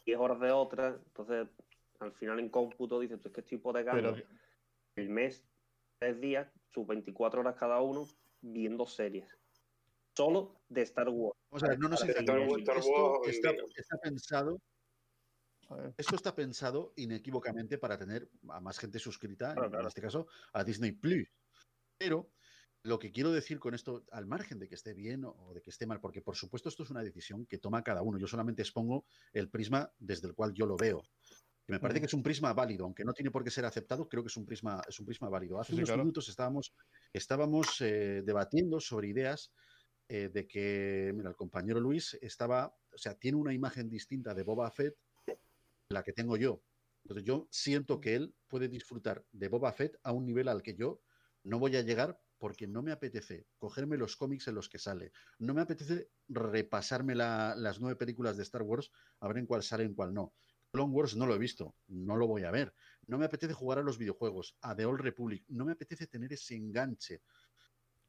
10 0.06 0.18
horas 0.18 0.40
de 0.40 0.50
otra. 0.52 1.00
Entonces, 1.04 1.48
al 1.98 2.12
final 2.12 2.38
en 2.38 2.48
cómputo 2.48 3.00
dices, 3.00 3.18
tú 3.20 3.28
es 3.28 3.34
que 3.34 3.40
estoy 3.40 3.58
hipotecando 3.58 4.12
Pero 4.14 4.26
el 4.96 5.08
mes, 5.08 5.44
tres 5.98 6.20
días, 6.20 6.48
sus 6.72 6.86
24 6.86 7.40
horas 7.40 7.56
cada 7.56 7.80
uno, 7.80 8.06
viendo 8.40 8.86
series. 8.86 9.36
Solo 10.16 10.60
de 10.68 10.82
Star 10.82 11.08
Wars. 11.08 11.36
Vamos 11.50 11.64
a 11.64 11.68
ver, 11.70 11.78
no 11.80 11.88
nos 11.88 12.04
Star 12.04 12.20
engañemos. 12.22 12.58
Esto 13.26 13.52
está, 13.76 13.98
pensado, 14.00 14.60
esto 15.96 16.14
está 16.14 16.36
pensado 16.36 16.92
inequívocamente 16.96 17.78
para 17.78 17.98
tener 17.98 18.28
a 18.48 18.60
más 18.60 18.78
gente 18.78 19.00
suscrita, 19.00 19.54
Claro, 19.54 19.66
en 19.66 19.72
claro. 19.72 19.88
este 19.88 20.00
caso 20.00 20.28
a 20.52 20.62
Disney 20.62 20.92
Plus. 20.92 21.26
Pero 21.98 22.32
lo 22.82 22.98
que 22.98 23.12
quiero 23.12 23.32
decir 23.32 23.58
con 23.58 23.74
esto, 23.74 24.05
al 24.10 24.26
margen 24.26 24.58
de 24.58 24.68
que 24.68 24.74
esté 24.74 24.92
bien 24.94 25.24
o 25.24 25.52
de 25.55 25.62
que 25.62 25.70
esté 25.70 25.86
mal, 25.86 26.00
porque 26.00 26.20
por 26.20 26.36
supuesto 26.36 26.68
esto 26.68 26.82
es 26.82 26.90
una 26.90 27.02
decisión 27.02 27.47
que 27.47 27.58
toma 27.58 27.82
cada 27.82 28.02
uno. 28.02 28.18
Yo 28.18 28.26
solamente 28.26 28.62
expongo 28.62 29.06
el 29.32 29.50
prisma 29.50 29.92
desde 29.98 30.28
el 30.28 30.34
cual 30.34 30.52
yo 30.52 30.66
lo 30.66 30.76
veo. 30.76 31.02
Que 31.66 31.73
me 31.73 31.81
parece 31.81 32.00
que 32.00 32.06
es 32.06 32.12
un 32.14 32.23
prisma 32.23 32.52
válido, 32.52 32.84
aunque 32.84 33.05
no 33.05 33.14
tiene 33.14 33.31
por 33.31 33.42
qué 33.42 33.50
ser 33.50 33.64
aceptado, 33.64 34.06
creo 34.06 34.23
que 34.23 34.28
es 34.28 34.36
un 34.36 34.44
prisma, 34.44 34.82
es 34.86 35.00
un 35.00 35.06
prisma 35.06 35.31
válido. 35.31 35.58
Hace 35.58 35.73
Sí, 35.73 35.76
unos 35.76 35.89
claro. 35.89 36.02
minutos 36.02 36.28
estábamos, 36.28 36.74
estábamos 37.10 37.81
eh, 37.81 38.23
debatiendo 38.23 38.81
sobre 38.81 39.08
ideas 39.08 39.50
eh, 40.08 40.28
de 40.28 40.47
que, 40.47 41.10
mira, 41.16 41.31
el 41.31 41.36
compañero 41.36 41.81
Luis 41.81 42.18
estaba, 42.20 42.76
o 42.92 42.98
sea, 42.98 43.14
tiene 43.14 43.39
una 43.39 43.55
imagen 43.55 43.89
distinta 43.89 44.34
de 44.34 44.42
Boba 44.42 44.70
Fett 44.70 44.94
la 45.89 46.02
que 46.02 46.12
tengo 46.12 46.36
yo. 46.36 46.62
Entonces 47.05 47.24
yo 47.24 47.48
siento 47.50 48.00
que 48.00 48.14
él 48.14 48.34
puede 48.47 48.68
disfrutar 48.68 49.26
de 49.32 49.48
Boba 49.48 49.73
Fett 49.73 49.98
a 50.02 50.12
un 50.12 50.26
nivel 50.26 50.48
al 50.48 50.62
que 50.62 50.74
yo 50.74 51.00
no 51.44 51.58
voy 51.60 51.76
a 51.76 51.82
llegar 51.82 52.20
porque 52.39 52.66
no 52.66 52.82
me 52.82 52.92
apetece 52.92 53.48
cogerme 53.58 53.97
los 53.97 54.16
cómics 54.16 54.48
en 54.48 54.56
los 54.56 54.68
que 54.68 54.78
sale. 54.78 55.12
No 55.39 55.55
me 55.55 55.62
apetece 55.62 56.10
repasarme 56.28 57.14
la- 57.14 57.55
las 57.56 57.81
nueve 57.81 57.97
películas 57.97 58.36
de 58.36 58.42
Star 58.42 58.62
Wars 58.62 58.90
a 59.20 59.28
ver 59.28 59.39
en 59.39 59.47
cuál 59.47 59.62
sale 59.62 59.84
y 59.84 59.86
en 59.86 59.94
cuál 59.94 60.14
no. 60.14 60.34
Clone 60.73 60.92
Wars 60.92 61.16
no 61.16 61.26
lo 61.26 61.34
he 61.34 61.39
visto, 61.39 61.76
no 61.86 62.16
lo 62.16 62.26
voy 62.26 62.42
a 62.44 62.50
ver. 62.50 62.74
No 63.06 63.18
me 63.18 63.26
apetece 63.26 63.55
jugar 63.55 63.78
a 63.78 63.82
los 63.82 63.98
videojuegos, 63.98 64.58
a 64.60 64.74
The 64.74 64.86
Old 64.86 65.00
Republic. 65.00 65.44
No 65.48 65.64
me 65.64 65.73
apetece 65.73 66.08
tener 66.08 66.32
ese 66.32 66.56
enganche. 66.56 67.23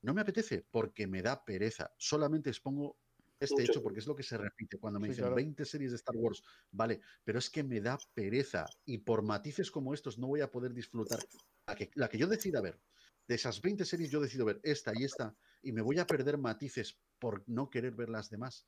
No 0.02 0.14
me 0.14 0.22
apetece 0.22 0.66
porque 0.70 1.08
me 1.08 1.22
da 1.22 1.44
pereza. 1.44 1.94
Solamente 1.98 2.50
expongo 2.50 3.00
este 3.40 3.64
Mucho. 3.64 3.64
hecho 3.64 3.82
porque 3.82 4.00
es 4.00 4.08
lo 4.08 4.16
que 4.16 4.24
se 4.24 4.38
repite. 4.38 4.78
Cuando 4.80 5.00
me 5.00 5.08
Sí, 5.08 5.12
dicen 5.12 5.26
claro. 5.28 5.34
20 5.34 5.66
series 5.66 5.92
de 5.92 5.98
Star 5.98 6.16
Wars, 6.18 6.44
vale, 6.72 7.02
pero 7.24 7.40
es 7.40 7.50
que 7.50 7.64
me 7.64 7.82
da 7.82 7.98
pereza. 8.14 8.76
Y 8.86 9.00
por 9.00 9.24
matices 9.24 9.72
como 9.72 9.94
estos 9.94 10.18
no 10.20 10.28
voy 10.28 10.42
a 10.42 10.52
poder 10.52 10.74
disfrutar. 10.74 11.26
La 11.68 11.76
que, 11.76 11.90
la 11.96 12.10
que 12.10 12.18
yo 12.20 12.28
decida 12.28 12.62
ver, 12.62 12.82
de 13.28 13.36
esas 13.36 13.62
20 13.62 13.86
series 13.86 14.12
yo 14.12 14.20
decido 14.20 14.46
ver 14.46 14.60
esta 14.64 14.92
y 14.96 15.04
esta, 15.04 15.36
y 15.62 15.72
me 15.72 15.82
voy 15.82 16.00
a 16.00 16.06
perder 16.06 16.38
matices 16.38 17.00
por 17.20 17.44
no 17.48 17.70
querer 17.70 17.94
ver 17.96 18.10
las 18.10 18.30
demás. 18.30 18.68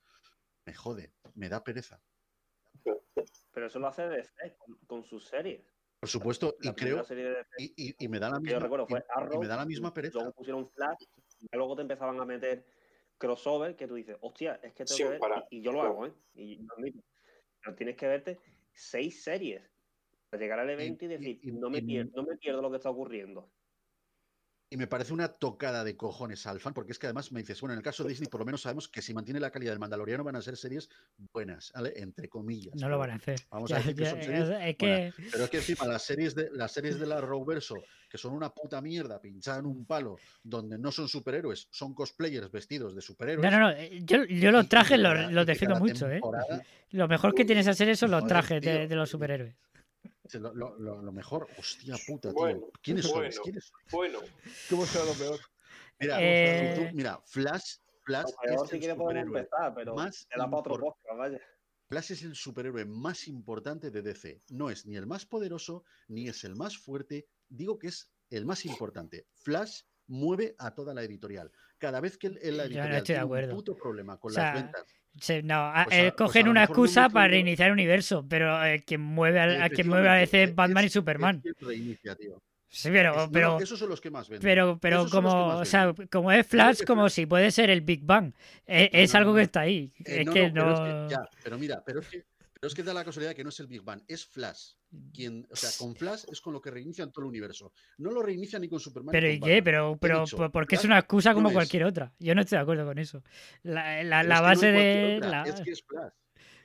Me 0.65 0.73
jode, 0.73 1.13
me 1.35 1.49
da 1.49 1.63
pereza. 1.63 2.01
Pero 3.53 3.67
eso 3.67 3.79
lo 3.79 3.87
hace 3.87 4.07
DC 4.07 4.57
con, 4.57 4.77
con 4.85 5.03
sus 5.03 5.25
series. 5.25 5.65
Por 5.99 6.09
supuesto, 6.09 6.55
y 6.61 6.67
La 6.67 6.75
creo, 6.75 7.03
serie 7.03 7.23
de 7.25 7.29
DC 7.35 7.49
y, 7.57 7.89
y- 7.89 7.95
y 7.99 8.07
me 8.07 8.19
da 8.19 8.29
la 8.29 8.37
que 8.37 8.43
yo 8.51 8.55
misma, 8.55 8.59
recuerdo 8.65 8.87
fue 8.87 8.99
y 8.99 9.03
Arrow. 9.19 9.41
me 9.41 9.47
da 9.47 9.57
la 9.57 9.65
misma 9.65 9.93
pereza. 9.93 10.19
Luego 10.19 10.33
pusieron 10.33 10.69
Flash. 10.69 11.03
Y 11.39 11.47
luego 11.55 11.75
te 11.75 11.81
empezaban 11.83 12.19
a 12.19 12.25
meter 12.25 12.65
crossover 13.17 13.75
que 13.75 13.87
tú 13.87 13.95
dices, 13.95 14.17
hostia, 14.21 14.59
es 14.63 14.73
que 14.73 14.85
tengo 14.85 14.97
que 14.97 15.09
ver. 15.09 15.21
Y, 15.51 15.57
y 15.57 15.61
yo 15.61 15.71
lo 15.71 15.81
hago, 15.81 16.05
¿eh? 16.05 16.13
Y 16.35 16.57
lo 16.57 16.73
admito. 16.75 16.99
Pero 17.63 17.75
tienes 17.75 17.95
que 17.95 18.07
verte 18.07 18.39
seis 18.73 19.23
series 19.23 19.63
para 20.29 20.41
llegar 20.41 20.59
al 20.59 20.69
evento 20.69 21.05
y, 21.05 21.07
y- 21.07 21.09
decir, 21.09 21.39
y- 21.41 21.51
no, 21.53 21.69
me 21.69 21.79
y- 21.79 21.81
pierdo, 21.85 22.11
no 22.15 22.23
me 22.27 22.37
pierdo 22.37 22.61
lo 22.61 22.69
que 22.69 22.77
está 22.77 22.89
ocurriendo. 22.91 23.51
Y 24.69 24.75
me 24.75 24.87
parece 24.87 25.13
una 25.13 25.29
tocada 25.29 25.85
de 25.85 25.95
cojones 25.95 26.45
al 26.45 26.59
fan, 26.59 26.73
porque 26.73 26.91
es 26.91 26.99
que 26.99 27.07
además 27.07 27.31
me 27.31 27.39
dices, 27.39 27.61
bueno, 27.61 27.73
en 27.73 27.77
el 27.77 27.83
caso 27.83 28.03
de 28.03 28.09
Disney 28.09 28.27
por 28.27 28.41
lo 28.41 28.45
menos 28.45 28.61
sabemos 28.61 28.89
que 28.89 29.01
si 29.01 29.13
mantiene 29.13 29.39
la 29.39 29.49
calidad 29.49 29.71
del 29.71 29.79
Mandaloriano 29.79 30.25
van 30.25 30.35
a 30.35 30.41
ser 30.41 30.57
series 30.57 30.89
buenas, 31.31 31.71
¿vale? 31.73 31.93
Entre 31.95 32.27
comillas. 32.27 32.75
No 32.75 32.89
lo 32.89 32.97
van 32.97 33.11
a 33.11 33.15
hacer. 33.15 33.39
Vamos 33.49 33.69
Ya- 33.69 33.77
a 33.77 33.79
decir 33.79 33.95
que 33.95 34.03
ya- 34.03 34.09
son 34.09 34.21
series 34.21 34.49
es 34.49 34.75
que 34.75 35.13
Pero 35.31 35.43
es 35.45 35.49
que 35.49 35.57
encima 35.57 35.87
las 35.87 36.01
series 36.03 36.35
de 36.35 36.49
las 36.51 36.73
series 36.73 36.99
de 36.99 37.05
la 37.05 37.21
Rowverso, 37.21 37.75
que 38.09 38.17
son 38.17 38.33
una 38.33 38.49
puta 38.49 38.81
mierda 38.81 39.21
pinchada 39.21 39.59
en 39.59 39.67
un 39.67 39.85
palo, 39.85 40.17
donde 40.43 40.77
no 40.77 40.91
son 40.91 41.07
superhéroes, 41.07 41.69
son 41.71 41.93
cosplayers 41.93 42.51
vestidos 42.51 42.93
de 42.93 43.01
superhéroes. 43.01 43.49
no, 43.49 43.57
no, 43.57 43.69
no. 43.69 43.71
eh, 43.71 44.01
Yo, 44.03 44.25
yo 44.25 44.51
los 44.51 44.67
trajes 44.67 44.99
los, 44.99 45.45
defiendo 45.45 45.79
mucho, 45.79 46.09
¿eh? 46.11 46.19
Lo 46.91 47.07
mejor 47.07 47.33
que 47.33 47.45
tiene 47.45 47.61
esa 47.61 47.73
serie 47.73 47.95
son 47.95 48.11
los 48.11 48.27
trajes 48.27 48.61
de 48.61 48.93
los 48.95 49.09
superhéroes. 49.09 49.55
Lo, 50.35 50.53
lo- 50.53 50.77
lo- 50.77 51.01
lo 51.01 51.11
mejor, 51.11 51.47
hostia 51.57 51.95
puta, 52.05 52.29
tío. 52.29 52.33
Bueno, 52.39 52.59
bueno. 52.59 52.73
¿Quiénes 52.81 53.05
sois? 53.05 53.39
Bueno, 53.91 54.19
¿Cómo 54.69 54.85
será 54.85 55.05
lo 55.05 55.13
peor? 55.13 55.39
Mira, 55.99 56.17
Eh, 56.19 56.87
tú- 56.89 56.95
mira, 56.95 57.19
Flash, 57.25 57.77
Flash 58.03 58.25
Lo 58.31 58.37
peor, 58.37 58.63
es 58.65 58.69
si 58.69 58.75
el 58.85 58.91
superhéroe 58.95 59.39
empezar, 59.39 59.73
pero 59.75 59.95
más 59.95 60.27
te 60.29 60.39
otro 60.41 60.79
podcast, 60.79 61.17
vaya. 61.17 61.41
Flash 61.89 62.11
es 62.11 62.23
el 62.23 62.35
superhéroe 62.35 62.85
más 62.85 63.27
importante 63.27 63.89
de 63.91 64.01
DC. 64.01 64.41
No 64.49 64.69
es 64.69 64.85
ni 64.85 64.95
el 64.97 65.07
más 65.07 65.25
poderoso, 65.25 65.83
ni 66.07 66.27
es 66.27 66.43
el 66.43 66.55
más 66.55 66.77
fuerte. 66.77 67.27
Digo 67.49 67.79
que 67.79 67.87
es 67.87 68.11
el 68.29 68.45
más 68.45 68.65
importante. 68.65 69.25
Flash 69.35 69.81
mueve 70.07 70.55
a 70.59 70.73
toda 70.75 70.93
la 70.93 71.03
editorial. 71.03 71.51
Cada 71.77 71.99
vez 72.01 72.17
que 72.17 72.27
el- 72.27 72.37
el- 72.41 72.57
la 72.57 72.63
no 72.63 72.69
editorial 72.69 73.03
tiene 73.03 73.23
un 73.23 73.49
puto 73.55 73.75
problema 73.75 74.19
con 74.19 74.31
O 74.31 74.33
sea, 74.33 74.53
las 74.53 74.63
ventas, 74.63 74.85
Se- 75.19 75.43
no, 75.43 75.71
Pues 75.85 75.97
eh, 75.97 76.13
pues 76.17 76.27
cogen 76.27 76.47
una 76.47 76.63
excusa 76.63 77.09
para 77.09 77.27
reiniciar 77.29 77.67
el 77.67 77.73
universo, 77.73 78.25
pero 78.27 78.63
eh, 78.65 78.83
quien 78.85 79.01
mueve 79.01 79.39
a, 79.39 79.65
a 79.65 79.69
quien 79.69 79.87
mueve 79.87 80.07
a 80.09 80.21
efectivamente, 80.21 80.37
DC 80.37 80.43
es- 80.51 80.55
Batman 80.55 80.85
y 80.85 80.89
Superman. 80.89 81.41
es 81.43 81.53
reinicia, 81.67 82.15
tío. 82.15 82.41
Sí, 82.69 82.89
pero, 82.91 83.11
Es- 83.11 83.17
no, 83.17 83.31
pero, 83.31 83.59
esos 83.61 83.79
son 83.79 83.89
los 83.89 84.01
que 84.01 84.11
más 84.11 84.27
venden. 84.27 84.43
pero, 84.43 84.77
pero 84.79 84.99
Esos 84.99 85.11
como, 85.11 85.47
o 85.57 85.65
sea, 85.65 85.93
como 86.11 86.31
es 86.31 86.45
Flash, 86.45 86.83
como 86.85 87.09
si 87.09 87.25
puede 87.25 87.49
ser 87.51 87.69
el 87.69 87.81
Big 87.81 88.03
Bang. 88.03 88.33
Es, 88.65 88.89
es 88.91 89.13
no, 89.13 89.19
algo 89.19 89.35
que 89.35 89.41
está 89.43 89.61
ahí. 89.61 89.91
Eh, 89.99 90.19
es 90.21 90.25
no, 90.25 90.33
que 90.33 90.51
no, 90.51 90.53
pero 90.53 90.73
es 90.73 90.79
que- 90.79 90.85
no. 90.93 91.09
ya, 91.09 91.29
pero 91.43 91.57
mira, 91.57 91.81
pero 91.85 91.99
es 92.01 92.07
que, 92.07 92.23
pero 92.59 92.67
es 92.67 92.73
que 92.75 92.83
da 92.83 92.93
la 92.93 93.03
casualidad 93.05 93.33
que 93.35 93.43
no 93.43 93.49
es 93.49 93.59
el 93.59 93.67
Big 93.67 93.81
Bang, 93.83 94.01
es 94.07 94.25
Flash. 94.25 94.73
Quien, 95.13 95.45
o 95.51 95.55
sea, 95.55 95.69
con 95.77 95.95
Flash 95.95 96.23
es 96.31 96.39
con 96.41 96.53
lo 96.53 96.61
que 96.61 96.71
reinician 96.71 97.11
todo 97.11 97.25
el 97.25 97.29
universo. 97.29 97.73
No 97.97 98.11
lo 98.11 98.21
reinicia 98.21 98.57
ni 98.59 98.67
con 98.69 98.79
Superman. 98.79 99.11
Pero 99.11 99.29
¿y 99.29 99.39
qué? 99.39 99.61
Pero, 99.61 99.97
pero 99.99 100.21
dicho, 100.21 100.37
¿por- 100.37 100.51
¿por 100.51 100.67
qué 100.67 100.75
es 100.75 100.81
Flash 100.81 100.89
una 100.91 100.99
excusa 100.99 101.29
no 101.31 101.35
como 101.35 101.49
es. 101.49 101.53
cualquier 101.53 101.83
otra? 101.85 102.13
Yo 102.19 102.33
no 102.35 102.41
estoy 102.41 102.57
de 102.57 102.61
acuerdo 102.61 102.85
con 102.85 102.97
eso. 102.99 103.23
La, 103.63 104.03
la- 104.03 104.21
es 104.21 104.27
no 104.27 104.41
base 104.41 104.71
de. 104.71 105.19
la- 105.19 105.43
Es 105.43 105.61
que 105.61 105.71
es 105.71 105.83
Flash. 105.83 106.11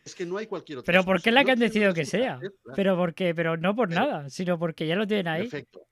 Es 0.04 0.14
que 0.16 0.26
no 0.26 0.36
hay 0.36 0.46
cualquier 0.46 0.78
otra. 0.78 0.92
Pero 0.92 1.04
¿por 1.04 1.22
qué 1.22 1.28
es 1.30 1.34
la 1.34 1.44
que 1.44 1.52
han 1.52 1.58
decidido 1.60 1.94
que 1.94 2.04
sea? 2.04 2.40
es. 2.42 2.50
Pero 2.74 2.96
porque, 2.96 3.34
pero 3.34 3.56
no 3.56 3.74
por 3.76 3.88
Pero- 3.88 4.00
nada, 4.00 4.30
sino 4.30 4.58
porque 4.58 4.86
ya 4.86 4.96
lo 4.96 5.06
tienen 5.06 5.28
ahí. 5.28 5.42
Perfecto. 5.42 5.86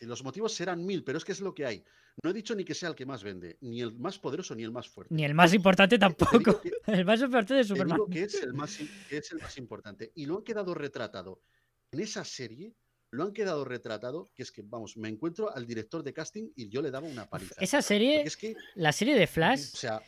Los 0.00 0.22
motivos 0.22 0.52
serán 0.54 0.84
mil, 0.84 1.02
pero 1.04 1.18
es 1.18 1.24
que 1.24 1.32
es 1.32 1.40
lo 1.40 1.54
que 1.54 1.64
hay. 1.64 1.84
No 2.22 2.30
he 2.30 2.32
dicho 2.32 2.54
ni 2.54 2.64
que 2.64 2.74
sea 2.74 2.88
el 2.90 2.94
que 2.94 3.06
más 3.06 3.22
vende, 3.22 3.56
ni 3.60 3.80
el 3.80 3.94
más 3.98 4.18
poderoso, 4.18 4.54
ni 4.54 4.62
el 4.62 4.72
más 4.72 4.88
fuerte. 4.88 5.14
Ni 5.14 5.24
el 5.24 5.34
más 5.34 5.52
importante 5.54 5.98
tampoco. 5.98 6.60
que- 6.60 6.72
El 6.86 7.04
más 7.04 7.20
importante 7.20 7.62
Te 7.62 7.64
Superman. 7.68 7.96
digo 7.96 8.08
que 8.08 8.22
es, 8.24 8.42
el 8.42 8.52
más, 8.54 8.78
que 9.08 9.16
es 9.18 9.32
el 9.32 9.38
más 9.40 9.56
importante. 9.58 10.12
Y 10.14 10.26
lo 10.26 10.38
han 10.38 10.44
quedado 10.44 10.74
retratado 10.74 11.42
en 11.90 12.00
esa 12.00 12.24
serie. 12.24 12.74
Lo 13.12 13.22
han 13.22 13.32
quedado 13.32 13.64
retratado, 13.64 14.30
que 14.34 14.42
es 14.42 14.50
que, 14.50 14.62
vamos, 14.62 14.96
me 14.96 15.08
encuentro 15.08 15.54
al 15.54 15.64
director 15.66 16.02
de 16.02 16.12
casting 16.12 16.50
y 16.56 16.68
yo 16.68 16.82
le 16.82 16.90
daba 16.90 17.06
una 17.06 17.28
paliza. 17.30 17.54
Esa 17.60 17.80
serie, 17.80 18.16
Porque 18.16 18.28
es 18.28 18.36
que, 18.36 18.56
la 18.74 18.92
serie 18.92 19.14
de 19.14 19.24
o 19.24 19.28
Flash, 19.28 19.60
sea, 19.60 20.02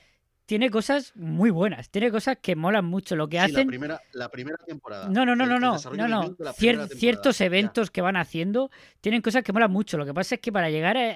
tiene 0.49 0.71
cosas 0.71 1.13
muy 1.15 1.51
buenas. 1.51 1.91
Tiene 1.91 2.11
cosas 2.11 2.39
que 2.41 2.57
molan 2.57 2.87
mucho. 2.87 3.17
Lo 3.17 3.29
que 3.29 3.37
sí, 3.37 3.53
la 3.53 3.59
hacen. 3.59 3.69
primera, 3.69 4.01
la 4.13 4.31
primera 4.31 4.57
temporada. 4.67 5.07
No, 5.11 5.27
no, 5.27 5.37
no, 5.37 5.45
el- 5.45 5.51
no, 5.51 5.59
no, 5.61 5.79
no, 5.95 6.09
no. 6.09 6.37
Cier- 6.55 6.89
ciertos 6.89 7.37
ya. 7.39 7.45
eventos 7.45 7.91
que 7.91 8.01
van 8.01 8.17
haciendo 8.17 8.71
tienen 9.03 9.21
cosas 9.21 9.45
que 9.45 9.53
molan 9.53 9.71
mucho. 9.71 9.99
Lo 9.99 10.07
que 10.07 10.15
pasa 10.15 10.37
es 10.37 10.41
que 10.41 10.51
para 10.51 10.71
llegar 10.71 10.97
a, 10.97 11.11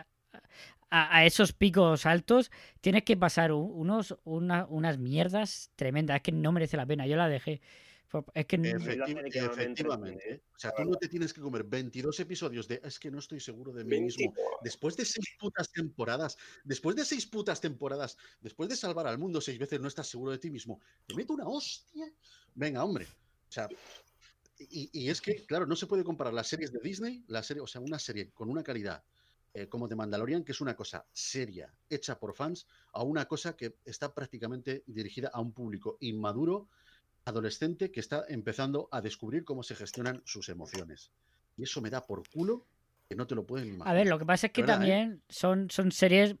a- 0.00 0.06
a- 0.90 1.16
a 1.16 1.24
esos 1.24 1.54
picos 1.54 2.04
altos 2.04 2.50
tienes 2.82 3.04
que 3.04 3.16
pasar 3.16 3.52
unos, 3.52 4.18
una- 4.24 4.66
unas 4.68 4.98
mierdas 4.98 5.70
tremendas. 5.76 6.16
Es 6.16 6.22
que 6.22 6.32
no 6.32 6.52
merece 6.52 6.76
la 6.76 6.84
pena. 6.84 7.06
Yo 7.06 7.16
la 7.16 7.26
dejé. 7.30 7.62
Es 8.34 8.46
que 8.46 8.56
n- 8.56 8.72
Efecti- 8.74 8.96
la 8.96 9.06
serie 9.06 9.30
que 9.30 9.40
más 9.42 9.56
me 9.56 9.62
efectivamente. 9.64 10.12
entretiene, 10.12 10.36
¿eh? 10.36 10.42
O 10.54 10.58
sea, 10.58 10.72
tú 10.76 10.84
no 10.84 10.96
te 10.96 11.08
tienes 11.08 11.32
que 11.32 11.40
comer 11.40 11.64
22 11.64 12.20
episodios 12.20 12.68
de 12.68 12.80
es 12.84 12.98
que 12.98 13.10
no 13.10 13.18
estoy 13.18 13.40
seguro 13.40 13.72
de 13.72 13.84
mí 13.84 13.90
20. 13.90 14.04
mismo. 14.06 14.34
Después 14.62 14.96
de 14.96 15.04
seis 15.04 15.26
putas 15.38 15.70
temporadas, 15.72 16.36
después 16.64 16.96
de 16.96 17.04
seis 17.04 17.26
putas 17.26 17.60
temporadas, 17.60 18.16
después 18.40 18.68
de 18.68 18.76
salvar 18.76 19.06
al 19.06 19.18
mundo 19.18 19.40
seis 19.40 19.58
veces, 19.58 19.80
no 19.80 19.88
estás 19.88 20.08
seguro 20.08 20.30
de 20.32 20.38
ti 20.38 20.50
mismo. 20.50 20.80
Te 21.06 21.14
meto 21.14 21.32
una 21.32 21.46
hostia. 21.48 22.12
Venga, 22.54 22.84
hombre. 22.84 23.06
O 23.48 23.52
sea, 23.54 23.68
y, 24.58 24.88
y 24.92 25.10
es 25.10 25.20
que, 25.20 25.44
claro, 25.46 25.66
no 25.66 25.76
se 25.76 25.86
puede 25.86 26.04
comparar 26.04 26.32
las 26.32 26.48
series 26.48 26.72
de 26.72 26.78
Disney, 26.82 27.24
la 27.28 27.42
serie, 27.42 27.60
o 27.62 27.66
sea, 27.66 27.80
una 27.80 27.98
serie 27.98 28.30
con 28.30 28.48
una 28.48 28.62
calidad 28.62 29.04
eh, 29.52 29.68
como 29.68 29.86
de 29.86 29.94
Mandalorian, 29.96 30.42
que 30.44 30.52
es 30.52 30.60
una 30.60 30.74
cosa 30.74 31.06
seria, 31.12 31.72
hecha 31.88 32.18
por 32.18 32.34
fans, 32.34 32.66
a 32.92 33.02
una 33.04 33.26
cosa 33.26 33.56
que 33.56 33.76
está 33.84 34.12
prácticamente 34.14 34.82
dirigida 34.86 35.28
a 35.32 35.40
un 35.40 35.52
público 35.52 35.96
inmaduro, 36.00 36.68
adolescente, 37.24 37.90
que 37.90 38.00
está 38.00 38.24
empezando 38.28 38.88
a 38.92 39.00
descubrir 39.00 39.44
cómo 39.44 39.62
se 39.62 39.74
gestionan 39.74 40.22
sus 40.24 40.48
emociones. 40.48 41.10
Y 41.56 41.62
eso 41.62 41.80
me 41.80 41.90
da 41.90 42.06
por 42.06 42.28
culo 42.28 42.66
que 43.08 43.14
no 43.14 43.26
te 43.26 43.34
lo 43.34 43.46
pueden 43.46 43.68
imaginar. 43.68 43.88
A 43.88 43.94
ver, 43.94 44.06
lo 44.06 44.18
que 44.18 44.26
pasa 44.26 44.46
es 44.48 44.52
que 44.52 44.62
¿eh? 44.62 44.64
también 44.64 45.22
son, 45.28 45.70
son 45.70 45.92
series 45.92 46.36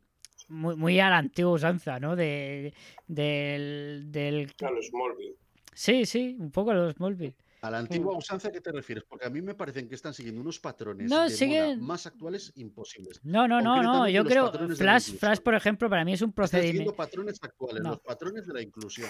muy, 0.48 0.76
muy 0.76 1.00
a 1.00 1.10
la 1.10 1.18
antigua 1.18 1.52
usanza, 1.52 1.98
¿no? 2.00 2.16
De, 2.16 2.74
del, 3.06 4.04
del... 4.10 4.52
A 4.62 4.70
los 4.70 4.86
Smallville. 4.86 5.36
Sí, 5.72 6.06
sí, 6.06 6.36
un 6.38 6.50
poco 6.50 6.72
los 6.72 6.94
Smallville. 6.94 7.36
A 7.64 7.70
la 7.70 7.78
antigua 7.78 8.14
usanza, 8.14 8.48
¿a 8.48 8.52
qué 8.52 8.60
te 8.60 8.70
refieres? 8.72 9.04
Porque 9.08 9.24
a 9.26 9.30
mí 9.30 9.40
me 9.40 9.54
parecen 9.54 9.88
que 9.88 9.94
están 9.94 10.12
siguiendo 10.12 10.42
unos 10.42 10.58
patrones 10.60 11.08
No, 11.10 11.22
de 11.22 11.30
siguen- 11.30 11.76
moda 11.78 11.86
más 11.86 12.06
actuales 12.06 12.52
imposibles. 12.56 13.20
No, 13.24 13.48
no, 13.48 13.62
no, 13.62 13.82
no. 13.82 14.06
Yo 14.06 14.22
creo 14.22 14.52
Flash. 14.76 15.14
Flash, 15.16 15.38
por 15.40 15.54
ejemplo, 15.54 15.88
para 15.88 16.04
mí 16.04 16.12
es 16.12 16.20
un 16.20 16.28
Están 16.28 16.48
siguiendo 16.48 16.92
procedimiento. 16.92 16.94
patrones 16.96 17.38
actuales, 17.42 17.82
No. 17.82 17.90
los 17.92 18.00
patrones 18.00 18.46
de 18.46 18.52
la 18.52 18.60
inclusión. 18.60 19.08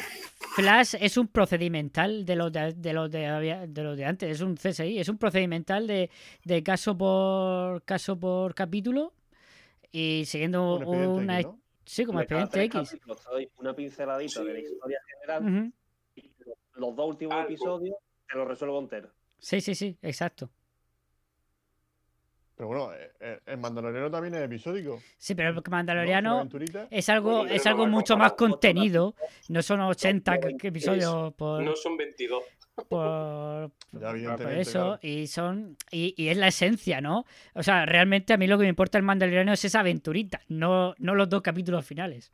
Flash 0.54 0.94
es 1.00 1.16
un 1.16 1.26
procedimental 1.26 2.24
de 2.24 2.36
los 2.36 2.52
de, 2.52 2.72
de 2.74 2.92
los 2.92 3.10
de, 3.10 3.66
de 3.68 3.82
los 3.82 3.96
de 3.96 4.04
antes, 4.04 4.30
es 4.30 4.40
un 4.40 4.54
CSI, 4.56 5.00
es 5.00 5.08
un 5.08 5.18
procedimental 5.18 5.88
de, 5.88 6.08
de 6.44 6.62
caso 6.62 6.96
por 6.96 7.82
caso 7.82 8.16
por 8.20 8.54
capítulo 8.54 9.14
y 9.90 10.24
siguiendo 10.26 10.76
Un 10.76 10.96
una 10.96 11.40
X, 11.40 11.50
¿no? 11.52 11.60
sí, 11.84 12.04
como 12.04 12.20
expediente 12.20 12.62
X. 12.64 12.90
capítulos 12.90 13.18
una 13.58 13.74
pinceladita 13.74 14.44
de 14.44 14.52
la 14.52 14.58
historia 14.60 14.98
general 15.20 15.72
los 16.76 16.96
dos 16.96 17.08
últimos 17.10 17.34
Algo. 17.34 17.48
episodios 17.48 17.94
te 18.28 18.36
los 18.36 18.48
resuelvo 18.48 18.78
entero. 18.78 19.10
Sí, 19.38 19.60
sí, 19.60 19.74
sí, 19.74 19.96
exacto. 20.02 20.50
Pero 22.56 22.68
bueno, 22.68 22.92
eh, 22.94 23.10
eh, 23.18 23.40
el 23.46 23.58
Mandaloriano 23.58 24.10
también 24.10 24.34
es 24.36 24.42
episódico. 24.42 25.00
Sí, 25.18 25.34
pero 25.34 25.48
el 25.48 25.62
Mandaloriano 25.68 26.48
es 26.90 27.08
algo 27.08 27.46
es 27.46 27.66
algo 27.66 27.86
mucho 27.88 28.16
más 28.16 28.34
contenido, 28.34 29.14
no 29.48 29.60
son 29.60 29.80
80 29.80 30.36
no, 30.36 30.48
episodios 30.62 31.34
por 31.34 31.62
No 31.64 31.74
son 31.74 31.96
22. 31.96 32.44
por, 32.88 33.72
Ya, 33.92 34.36
por 34.36 34.52
eso 34.52 34.72
claro. 34.72 34.98
y 35.02 35.26
son 35.26 35.76
y, 35.90 36.14
y 36.16 36.28
es 36.28 36.36
la 36.36 36.48
esencia, 36.48 37.00
¿no? 37.00 37.24
O 37.54 37.62
sea, 37.64 37.86
realmente 37.86 38.32
a 38.32 38.36
mí 38.36 38.46
lo 38.46 38.56
que 38.56 38.62
me 38.62 38.68
importa 38.68 38.98
el 38.98 39.04
Mandaloriano 39.04 39.52
es 39.52 39.64
esa 39.64 39.80
aventurita, 39.80 40.40
no, 40.48 40.94
no 40.98 41.16
los 41.16 41.28
dos 41.28 41.42
capítulos 41.42 41.84
finales. 41.84 42.30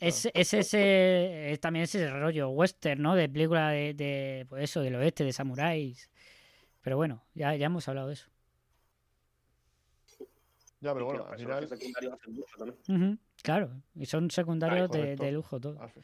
Es, 0.00 0.26
es 0.34 0.52
ese 0.54 1.52
es 1.52 1.60
también 1.60 1.84
ese 1.84 2.10
rollo 2.10 2.50
western, 2.50 3.00
¿no? 3.02 3.14
De 3.14 3.28
película 3.28 3.70
de, 3.70 3.94
de 3.94 4.46
pues 4.48 4.64
eso, 4.64 4.80
del 4.82 4.94
oeste, 4.96 5.24
de 5.24 5.32
samuráis. 5.32 6.10
Pero 6.82 6.96
bueno, 6.96 7.24
ya, 7.34 7.54
ya 7.56 7.66
hemos 7.66 7.86
hablado 7.88 8.08
de 8.08 8.14
eso. 8.14 8.28
Ya, 10.80 10.92
pero 10.92 11.06
bueno, 11.06 11.26
al 11.26 11.38
final. 11.38 11.68
secundarios 11.68 12.12
hacen 12.14 12.34
mucho 12.34 12.56
también. 12.58 12.78
Ujú, 12.88 13.18
claro, 13.42 13.82
y 13.94 14.06
son 14.06 14.30
secundarios 14.30 14.90
de, 14.90 15.16
de 15.16 15.32
lujo 15.32 15.58
todo. 15.58 15.80
Al, 15.80 15.90
fi- 15.90 16.00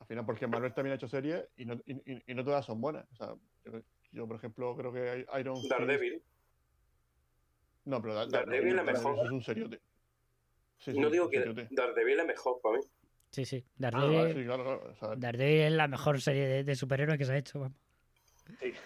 al 0.00 0.06
final, 0.06 0.26
porque 0.26 0.46
Marvel 0.46 0.74
también 0.74 0.92
ha 0.92 0.96
hecho 0.96 1.08
series 1.08 1.48
y 1.56 1.64
no, 1.64 1.74
y, 1.86 1.92
y- 2.12 2.22
y 2.26 2.34
no 2.34 2.44
todas 2.44 2.66
son 2.66 2.80
buenas. 2.80 3.06
O 3.12 3.16
sea, 3.16 3.34
yo, 3.64 3.80
yo, 4.12 4.26
por 4.26 4.36
ejemplo, 4.36 4.76
creo 4.76 4.92
que 4.92 5.08
hay 5.08 5.40
Iron 5.40 5.56
Fist- 5.56 5.70
Daredevil. 5.70 6.22
No, 7.86 8.02
pero 8.02 8.14
Da- 8.14 8.26
Daredevil 8.26 8.68
es 8.68 8.74
la 8.74 8.82
Daredevil 8.84 9.10
mejor. 9.12 9.26
es 9.26 9.32
un 9.32 9.42
seriote. 9.42 9.80
Sí, 10.78 10.92
sí, 10.92 10.98
No 10.98 11.10
digo 11.10 11.28
que. 11.28 11.40
Daredevil 11.70 12.20
es 12.20 12.26
mejor 12.26 12.60
para 12.62 12.78
mí. 12.78 12.84
Sí, 13.30 13.44
sí. 13.44 13.64
Ah, 13.66 13.72
Daredevil, 13.78 14.36
sí, 14.36 14.44
claro, 14.44 14.64
claro. 14.64 14.90
o 14.92 14.94
sea, 14.96 15.16
Daredevil 15.16 15.60
es 15.62 15.72
la 15.72 15.88
mejor 15.88 16.20
serie 16.20 16.46
de, 16.46 16.64
de 16.64 16.74
superhéroes 16.76 17.18
que 17.18 17.24
se 17.24 17.32
ha 17.32 17.38
hecho. 17.38 17.60
vamos. 17.60 17.76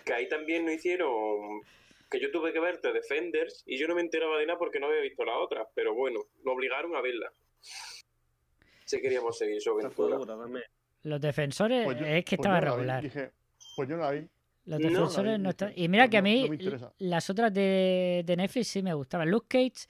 Que 0.04 0.12
ahí 0.12 0.28
también 0.28 0.64
no 0.64 0.72
hicieron. 0.72 1.60
Que 2.10 2.20
yo 2.20 2.30
tuve 2.30 2.52
que 2.52 2.60
ver 2.60 2.78
The 2.78 2.92
Defenders 2.92 3.62
y 3.66 3.78
yo 3.78 3.86
no 3.88 3.94
me 3.94 4.00
enteraba 4.00 4.38
de 4.38 4.46
nada 4.46 4.58
porque 4.58 4.80
no 4.80 4.86
había 4.88 5.00
visto 5.00 5.24
la 5.24 5.38
otra. 5.38 5.66
Pero 5.74 5.94
bueno, 5.94 6.20
me 6.44 6.50
obligaron 6.52 6.94
a 6.96 7.00
verla. 7.00 7.32
Si 8.84 9.00
queríamos 9.00 9.38
seguir 9.38 9.60
su 9.60 9.70
aventura. 9.70 10.18
Los 11.04 11.20
defensores 11.20 11.84
pues 11.84 11.98
yo- 11.98 12.06
es 12.06 12.24
que 12.24 12.36
pues 12.36 12.46
estaba 12.46 12.60
vi. 12.60 12.66
regular. 12.66 13.02
Dije, 13.02 13.30
pues 13.76 13.88
yo 13.88 13.96
no 13.96 14.02
la 14.02 14.10
vi. 14.12 14.28
Los 14.64 14.78
defensores 14.78 15.40
no 15.40 15.50
están. 15.50 15.72
Y 15.74 15.88
mira 15.88 16.04
pues 16.04 16.10
que 16.10 16.16
a 16.18 16.22
mí 16.22 16.48
no 16.48 16.94
las 16.98 17.30
otras 17.30 17.52
de, 17.52 18.22
de 18.24 18.36
Netflix 18.36 18.68
sí 18.68 18.82
me 18.82 18.94
gustaban. 18.94 19.30
Luke 19.30 19.46
Cage. 19.48 19.86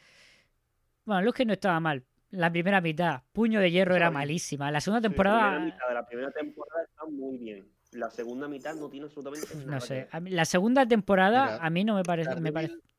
Bueno, 1.04 1.22
Luke 1.22 1.36
Cage 1.38 1.46
no 1.46 1.52
estaba 1.52 1.80
mal. 1.80 2.04
La 2.30 2.50
primera 2.50 2.80
mitad, 2.80 3.22
Puño 3.32 3.60
de 3.60 3.70
Hierro 3.70 3.94
era 3.94 4.10
malísima. 4.10 4.70
La 4.70 4.80
segunda 4.80 5.00
Sí, 5.00 5.08
La 5.08 5.10
primera 5.10 5.34
temporada, 5.50 5.60
mitad 5.60 5.88
de 5.88 5.94
la 5.94 6.06
primera 6.06 6.30
temporada 6.30 6.84
está 6.84 7.04
muy 7.06 7.36
bien. 7.38 7.68
La 7.92 8.10
segunda 8.10 8.48
mitad 8.48 8.74
no 8.74 8.88
tiene 8.88 9.06
absolutamente 9.06 9.54
nada 9.56 9.66
no 9.66 9.80
que 9.80 9.86
sé. 9.86 10.08
la 10.30 10.44
segunda 10.46 10.86
temporada 10.88 11.44
Mira, 11.44 11.56
a 11.66 11.70
mí 11.70 11.84
no 11.84 11.94
me 11.94 12.02
parece. 12.04 12.34
Me 12.40 12.50
parece 12.52 12.72
Daredevil, 12.72 12.90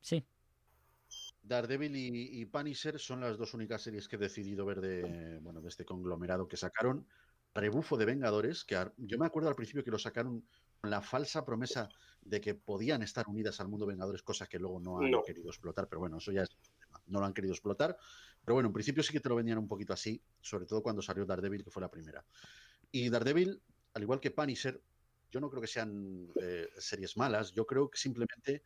sí. 0.00 0.24
Daredevil 1.42 1.96
y, 1.96 2.40
y 2.40 2.44
Punisher 2.44 3.00
son 3.00 3.20
las 3.20 3.36
dos 3.36 3.54
únicas 3.54 3.82
series 3.82 4.06
que 4.06 4.14
he 4.14 4.18
decidido 4.18 4.64
ver 4.64 4.80
de, 4.80 5.38
bueno, 5.40 5.60
de 5.60 5.68
este 5.68 5.84
conglomerado 5.84 6.46
que 6.46 6.56
sacaron. 6.56 7.06
Rebufo 7.54 7.96
de 7.96 8.04
Vengadores, 8.04 8.64
que 8.64 8.76
yo 8.98 9.18
me 9.18 9.26
acuerdo 9.26 9.48
al 9.48 9.56
principio 9.56 9.82
que 9.82 9.90
lo 9.90 9.98
sacaron 9.98 10.44
con 10.80 10.90
la 10.90 11.00
falsa 11.00 11.44
promesa 11.44 11.88
de 12.20 12.40
que 12.40 12.54
podían 12.54 13.02
estar 13.02 13.26
unidas 13.26 13.58
al 13.60 13.66
mundo 13.68 13.86
Vengadores, 13.86 14.22
cosa 14.22 14.46
que 14.46 14.60
luego 14.60 14.78
no 14.78 15.00
han 15.00 15.10
No. 15.10 15.22
querido 15.24 15.48
explotar, 15.48 15.88
pero 15.88 15.98
bueno, 15.98 16.18
eso 16.18 16.30
ya 16.30 16.42
es. 16.42 16.50
No 17.08 17.20
lo 17.20 17.26
han 17.26 17.34
querido 17.34 17.52
explotar. 17.52 17.96
Pero 18.44 18.54
bueno, 18.54 18.68
en 18.68 18.72
principio 18.72 19.02
sí 19.02 19.12
que 19.12 19.20
te 19.20 19.28
lo 19.28 19.36
vendían 19.36 19.58
un 19.58 19.68
poquito 19.68 19.92
así, 19.92 20.22
sobre 20.40 20.66
todo 20.66 20.82
cuando 20.82 21.02
salió 21.02 21.26
Daredevil, 21.26 21.64
que 21.64 21.70
fue 21.70 21.82
la 21.82 21.90
primera. 21.90 22.24
Y 22.90 23.08
Daredevil, 23.08 23.62
al 23.94 24.02
igual 24.02 24.20
que 24.20 24.30
Punisher, 24.30 24.80
yo 25.30 25.40
no 25.40 25.50
creo 25.50 25.60
que 25.60 25.68
sean 25.68 26.28
eh, 26.40 26.68
series 26.78 27.16
malas, 27.16 27.52
yo 27.52 27.66
creo 27.66 27.90
que 27.90 27.98
simplemente 27.98 28.62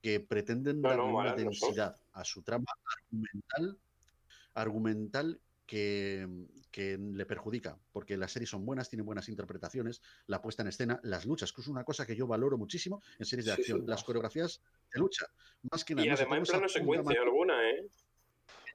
que 0.00 0.20
pretenden 0.20 0.80
No, 0.80 0.88
darle 0.90 1.04
no, 1.04 1.18
una 1.18 1.34
densidad 1.34 1.96
a 2.12 2.24
su 2.24 2.42
trama 2.42 2.66
argumental 2.96 3.78
argumental 4.54 5.40
que, 5.66 6.26
que 6.70 6.96
le 6.96 7.26
perjudica, 7.26 7.78
porque 7.92 8.16
las 8.16 8.32
series 8.32 8.48
son 8.50 8.64
buenas, 8.64 8.88
tienen 8.88 9.04
buenas 9.04 9.28
interpretaciones, 9.28 10.00
la 10.26 10.40
puesta 10.40 10.62
en 10.62 10.68
escena, 10.68 10.98
las 11.02 11.26
luchas, 11.26 11.52
que 11.52 11.60
es 11.60 11.68
una 11.68 11.84
cosa 11.84 12.06
que 12.06 12.16
yo 12.16 12.26
valoro 12.26 12.56
muchísimo 12.56 13.02
en 13.18 13.26
series 13.26 13.46
de 13.46 13.52
Sí, 13.52 13.60
acción, 13.60 13.80
sí. 13.80 13.86
las 13.86 14.02
coreografías 14.02 14.62
de 14.92 14.98
lucha, 14.98 15.26
más 15.70 15.84
que 15.84 15.94
nada. 15.94 16.06
Y 16.06 16.10
además 16.10 16.38
en 16.38 16.44
plano 16.44 16.68
secuencia 16.68 17.20
alguna, 17.20 17.37
¿eh? 17.70 17.88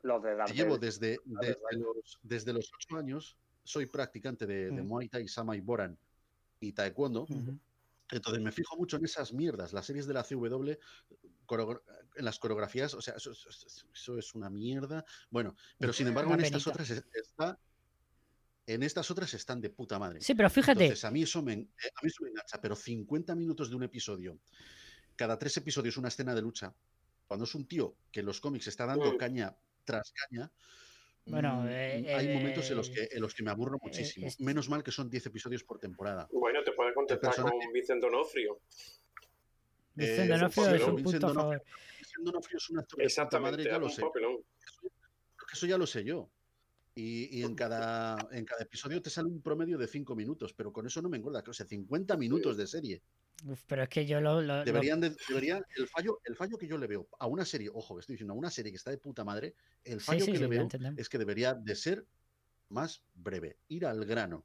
Los 0.03 0.21
de 0.21 0.35
que 0.47 0.53
llevo 0.53 0.77
desde, 0.77 1.17
desde, 1.25 1.57
los, 1.77 2.19
desde 2.21 2.53
los 2.53 2.71
ocho 2.73 2.97
años, 2.97 3.37
soy 3.63 3.85
practicante 3.85 4.45
de, 4.45 4.71
de 4.71 4.81
Mm. 4.83 4.87
Muay 4.87 5.07
Thai, 5.09 5.27
Samai 5.27 5.61
Boran 5.61 5.97
y 6.59 6.73
Taekwondo. 6.73 7.23
Ujú. 7.23 7.57
Entonces 8.11 8.43
me 8.43 8.51
fijo 8.51 8.75
mucho 8.75 8.97
en 8.97 9.05
esas 9.05 9.33
mierdas, 9.33 9.71
las 9.73 9.85
series 9.85 10.05
de 10.05 10.13
la 10.13 10.23
CW, 10.23 10.77
en 12.15 12.25
las 12.25 12.37
coreografías, 12.37 12.93
o 12.93 13.01
sea, 13.01 13.15
eso, 13.15 14.17
es 14.17 14.35
una 14.35 14.49
mierda. 14.49 15.03
Bueno, 15.29 15.55
pero 15.79 15.93
sin 15.93 16.07
embargo 16.07 16.33
en 16.33 16.41
estas 16.41 16.67
otras 16.67 16.89
es- 16.89 17.03
está, 17.13 17.57
en 18.67 18.83
estas 18.83 19.09
otras 19.09 19.33
están 19.33 19.61
de 19.61 19.69
puta 19.69 19.97
madre. 19.99 20.21
Sí, 20.21 20.35
pero 20.35 20.49
fíjate, 20.49 20.83
Entonces 20.83 21.05
a 21.05 21.11
mí 21.11 21.23
eso 21.23 21.41
me, 21.41 21.53
eh, 21.53 21.67
a 21.95 22.01
mí 22.03 22.07
eso 22.07 22.23
me 22.23 22.29
engancha, 22.29 22.59
pero 22.61 22.75
50 22.75 23.33
minutos 23.35 23.69
de 23.69 23.75
un 23.75 23.83
episodio, 23.83 24.37
cada 25.15 25.39
tres 25.39 25.55
episodios 25.57 25.97
una 25.97 26.09
escena 26.09 26.35
de 26.35 26.41
lucha, 26.41 26.73
cuando 27.27 27.45
es 27.45 27.55
un 27.55 27.67
tío 27.67 27.95
que 28.11 28.19
en 28.21 28.25
los 28.25 28.39
cómics 28.41 28.67
está 28.67 28.85
dando 28.85 29.13
Mm. 29.13 29.17
caña 29.17 29.55
tras 29.83 30.11
caña. 30.11 30.51
Bueno, 31.25 31.61
mm, 31.63 31.67
eh, 31.69 32.13
hay 32.15 32.33
momentos 32.35 32.69
en 32.69 32.77
los, 32.77 32.89
eh, 32.89 32.93
que, 33.09 33.15
en 33.15 33.21
los 33.21 33.33
que 33.33 33.43
me 33.43 33.51
aburro 33.51 33.77
muchísimo. 33.81 34.27
es- 34.27 34.39
Menos 34.41 34.67
mal 34.69 34.83
que 34.83 34.91
son 34.91 35.09
10 35.09 35.25
episodios 35.25 35.63
por 35.63 35.79
temporada. 35.79 36.27
Bueno, 36.33 36.61
te 36.63 36.71
puedes 36.73 36.93
contestar 36.93 37.29
personaje- 37.31 37.57
con 37.63 37.73
Vicente 37.73 38.05
Donofrio. 38.05 38.59
Vicente 39.95 40.23
eh, 40.23 40.27
Donofrio 40.37 40.75
es 40.75 40.83
un 40.83 40.95
Vincent 40.95 41.21
punto 41.21 41.27
a 41.27 41.33
favor. 41.33 41.63
Vincent 41.97 42.25
D'Onofrio 42.25 42.57
es 42.57 42.69
un 42.69 42.79
actor 42.79 42.99
de 42.99 43.39
madre, 43.39 43.63
ya 43.63 43.77
lo 43.77 43.89
sé. 43.89 44.01
papelón. 44.01 44.37
Eso 45.53 45.65
ya 45.67 45.77
lo 45.77 45.85
sé 45.87 46.03
yo. 46.03 46.29
Y, 46.95 47.39
y 47.39 47.43
en, 47.43 47.55
cada, 47.55 48.17
en 48.31 48.45
cada 48.45 48.61
episodio 48.63 49.01
te 49.01 49.09
sale 49.09 49.27
un 49.27 49.41
promedio 49.41 49.77
de 49.77 49.87
5 49.87 50.15
minutos, 50.15 50.53
pero 50.53 50.71
con 50.73 50.85
eso 50.85 51.01
no 51.01 51.09
me 51.09 51.17
engorda. 51.17 51.43
O 51.47 51.53
sea, 51.53 51.65
50 51.65 52.17
minutos 52.17 52.57
de 52.57 52.67
serie. 52.67 53.01
Uf, 53.45 53.63
pero 53.67 53.83
es 53.83 53.89
que 53.89 54.05
yo 54.05 54.21
lo, 54.21 54.41
Deberían, 54.63 55.01
de- 55.01 55.15
deberían 55.27 55.63
el 55.75 55.87
fallo, 55.87 56.19
el 56.23 56.35
fallo 56.35 56.57
que 56.57 56.67
yo 56.67 56.77
le 56.77 56.87
veo 56.87 57.07
a 57.19 57.27
una 57.27 57.43
serie, 57.43 57.69
ojo, 57.73 57.95
que 57.95 57.99
estoy 58.01 58.13
diciendo, 58.15 58.33
a 58.33 58.37
una 58.37 58.49
serie 58.49 58.71
que 58.71 58.77
está 58.77 58.91
de 58.91 58.97
puta 58.97 59.23
madre, 59.23 59.53
el 59.83 59.99
fallo 59.99 60.25
sí, 60.25 60.31
que 60.31 60.37
sí, 60.37 60.43
le 60.43 60.47
veo 60.49 60.67
es 60.95 61.09
que 61.09 61.17
debería 61.17 61.53
de 61.53 61.75
ser 61.75 62.05
más 62.69 63.03
breve, 63.13 63.57
ir 63.67 63.85
al 63.85 64.05
grano. 64.05 64.43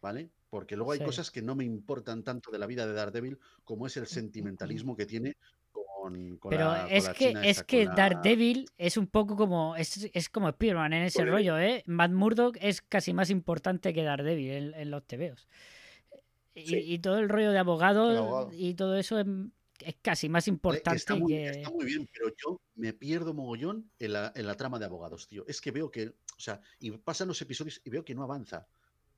¿Vale? 0.00 0.30
Porque 0.50 0.76
luego 0.76 0.92
hay 0.92 0.98
cosas 1.00 1.30
que 1.30 1.42
no 1.42 1.54
me 1.54 1.64
importan 1.64 2.22
tanto 2.22 2.50
de 2.50 2.58
la 2.58 2.66
vida 2.66 2.86
de 2.86 2.92
Daredevil 2.92 3.38
como 3.64 3.86
es 3.86 3.96
el 3.96 4.06
sentimentalismo 4.06 4.96
que 4.96 5.06
tiene 5.06 5.36
con, 5.72 6.36
con 6.36 6.50
Pero 6.50 6.66
la, 6.68 6.86
es 6.88 7.08
que, 7.10 7.34
es 7.42 7.62
que 7.62 7.86
la- 7.86 7.94
Daredevil 7.94 8.66
es 8.76 8.96
un 8.98 9.06
poco 9.06 9.34
como. 9.36 9.74
Es, 9.76 10.08
es 10.12 10.28
como 10.28 10.48
Spider-Man 10.50 10.92
en 10.92 11.02
ese 11.04 11.24
rollo, 11.24 11.58
¿eh? 11.58 11.82
Matt 11.86 12.12
Murdock 12.12 12.58
es 12.60 12.82
casi 12.82 13.14
más 13.14 13.30
importante 13.30 13.94
que 13.94 14.02
Daredevil 14.02 14.50
en, 14.50 14.74
en 14.74 14.90
los 14.90 15.04
TVOs. 15.06 15.48
Y, 16.54 16.66
Sí. 16.66 16.76
y 16.76 16.98
todo 17.00 17.18
el 17.18 17.28
rollo 17.28 17.50
de 17.52 17.58
abogado, 17.58 18.50
y 18.52 18.74
todo 18.74 18.96
eso 18.96 19.18
es, 19.18 19.26
es 19.80 19.96
casi 20.00 20.28
más 20.28 20.46
importante 20.46 20.96
está, 20.96 21.16
muy, 21.16 21.32
que. 21.32 21.46
está 21.46 21.70
muy 21.70 21.84
bien, 21.84 22.08
pero 22.12 22.28
yo 22.36 22.60
me 22.76 22.92
pierdo 22.92 23.34
mogollón 23.34 23.90
en 23.98 24.12
la, 24.12 24.32
en 24.36 24.46
la 24.46 24.56
trama 24.56 24.78
de 24.78 24.84
abogados, 24.84 25.26
tío. 25.26 25.44
Es 25.48 25.60
que 25.60 25.72
veo 25.72 25.90
que, 25.90 26.08
o 26.08 26.40
sea, 26.40 26.60
y 26.78 26.90
pasan 26.92 27.28
los 27.28 27.40
episodios 27.42 27.80
y 27.84 27.90
veo 27.90 28.04
que 28.04 28.14
no 28.14 28.22
avanza. 28.22 28.68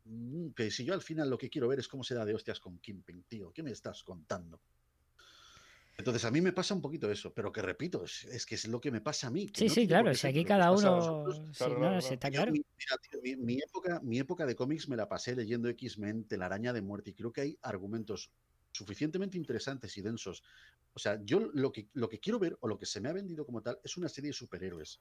Mm, 0.05 0.51
Que 0.51 0.71
si 0.71 0.85
yo 0.85 0.95
al 0.95 1.03
final 1.03 1.29
lo 1.29 1.37
que 1.37 1.51
quiero 1.51 1.69
ver 1.69 1.79
es 1.81 1.89
cómo 1.89 2.05
se 2.05 2.15
da 2.15 2.25
de 2.25 2.35
hostias 2.35 2.59
con 2.61 2.79
Kimping, 2.79 3.25
tío. 3.25 3.53
¿Qué 3.53 3.63
me 3.63 3.71
estás 3.73 4.03
contando? 4.03 4.61
Entonces 5.99 6.25
a 6.25 6.31
mí 6.31 6.41
me 6.43 6.53
pasa 6.53 6.75
un 6.75 6.83
poquito 6.83 7.11
eso, 7.11 7.33
pero 7.33 7.51
que 7.53 7.63
repito, 7.63 8.05
es, 8.05 8.25
es 8.25 8.45
que 8.45 8.55
es 8.57 8.69
lo 8.69 8.81
que 8.81 8.91
me 8.91 9.01
pasa 9.01 9.29
a 9.29 9.31
mí. 9.31 9.47
que 9.47 9.61
Sí, 9.61 9.69
no 9.69 9.75
sí, 9.75 9.89
claro, 9.89 10.15
si 10.15 10.27
aquí 10.27 10.45
cada 10.45 10.71
uno. 10.73 11.25
sí, 11.33 11.41
Claro, 11.57 11.75
no, 11.75 11.81
claro, 11.81 11.95
no, 11.95 12.01
sí, 12.03 12.15
claro. 12.15 12.15
está 12.15 12.31
Yo, 12.31 12.41
claro. 12.41 12.53
mi, 12.53 12.59
mira, 12.59 12.97
tío, 13.11 13.21
mi- 13.23 13.37
mi 13.45 13.59
época, 13.63 14.01
mi 14.03 14.19
época 14.19 14.47
de 14.47 14.55
cómics 14.57 14.89
me 14.89 14.97
la 14.97 15.09
pasé 15.09 15.35
leyendo 15.35 15.69
X-Men, 15.71 16.29
Telaraña 16.29 16.73
de 16.75 16.83
Muerte, 16.83 17.11
y 17.11 17.15
creo 17.15 17.33
que 17.33 17.41
hay 17.41 17.59
argumentos 17.63 18.33
suficientemente 18.73 19.39
interesantes 19.39 19.97
y 19.97 20.03
densos. 20.03 20.43
O 20.93 20.99
sea, 20.99 21.19
yo 21.25 21.41
lo 21.41 21.73
que, 21.73 21.89
lo 21.95 22.09
que 22.11 22.21
quiero 22.21 22.39
ver, 22.39 22.59
o 22.61 22.69
lo 22.69 22.79
que 22.79 22.85
se 22.87 23.01
me 23.01 23.09
ha 23.09 23.13
vendido 23.13 23.47
como 23.47 23.63
tal, 23.63 23.79
es 23.83 23.97
una 23.97 24.09
serie 24.11 24.29
de 24.31 24.35
superhéroes. 24.35 25.01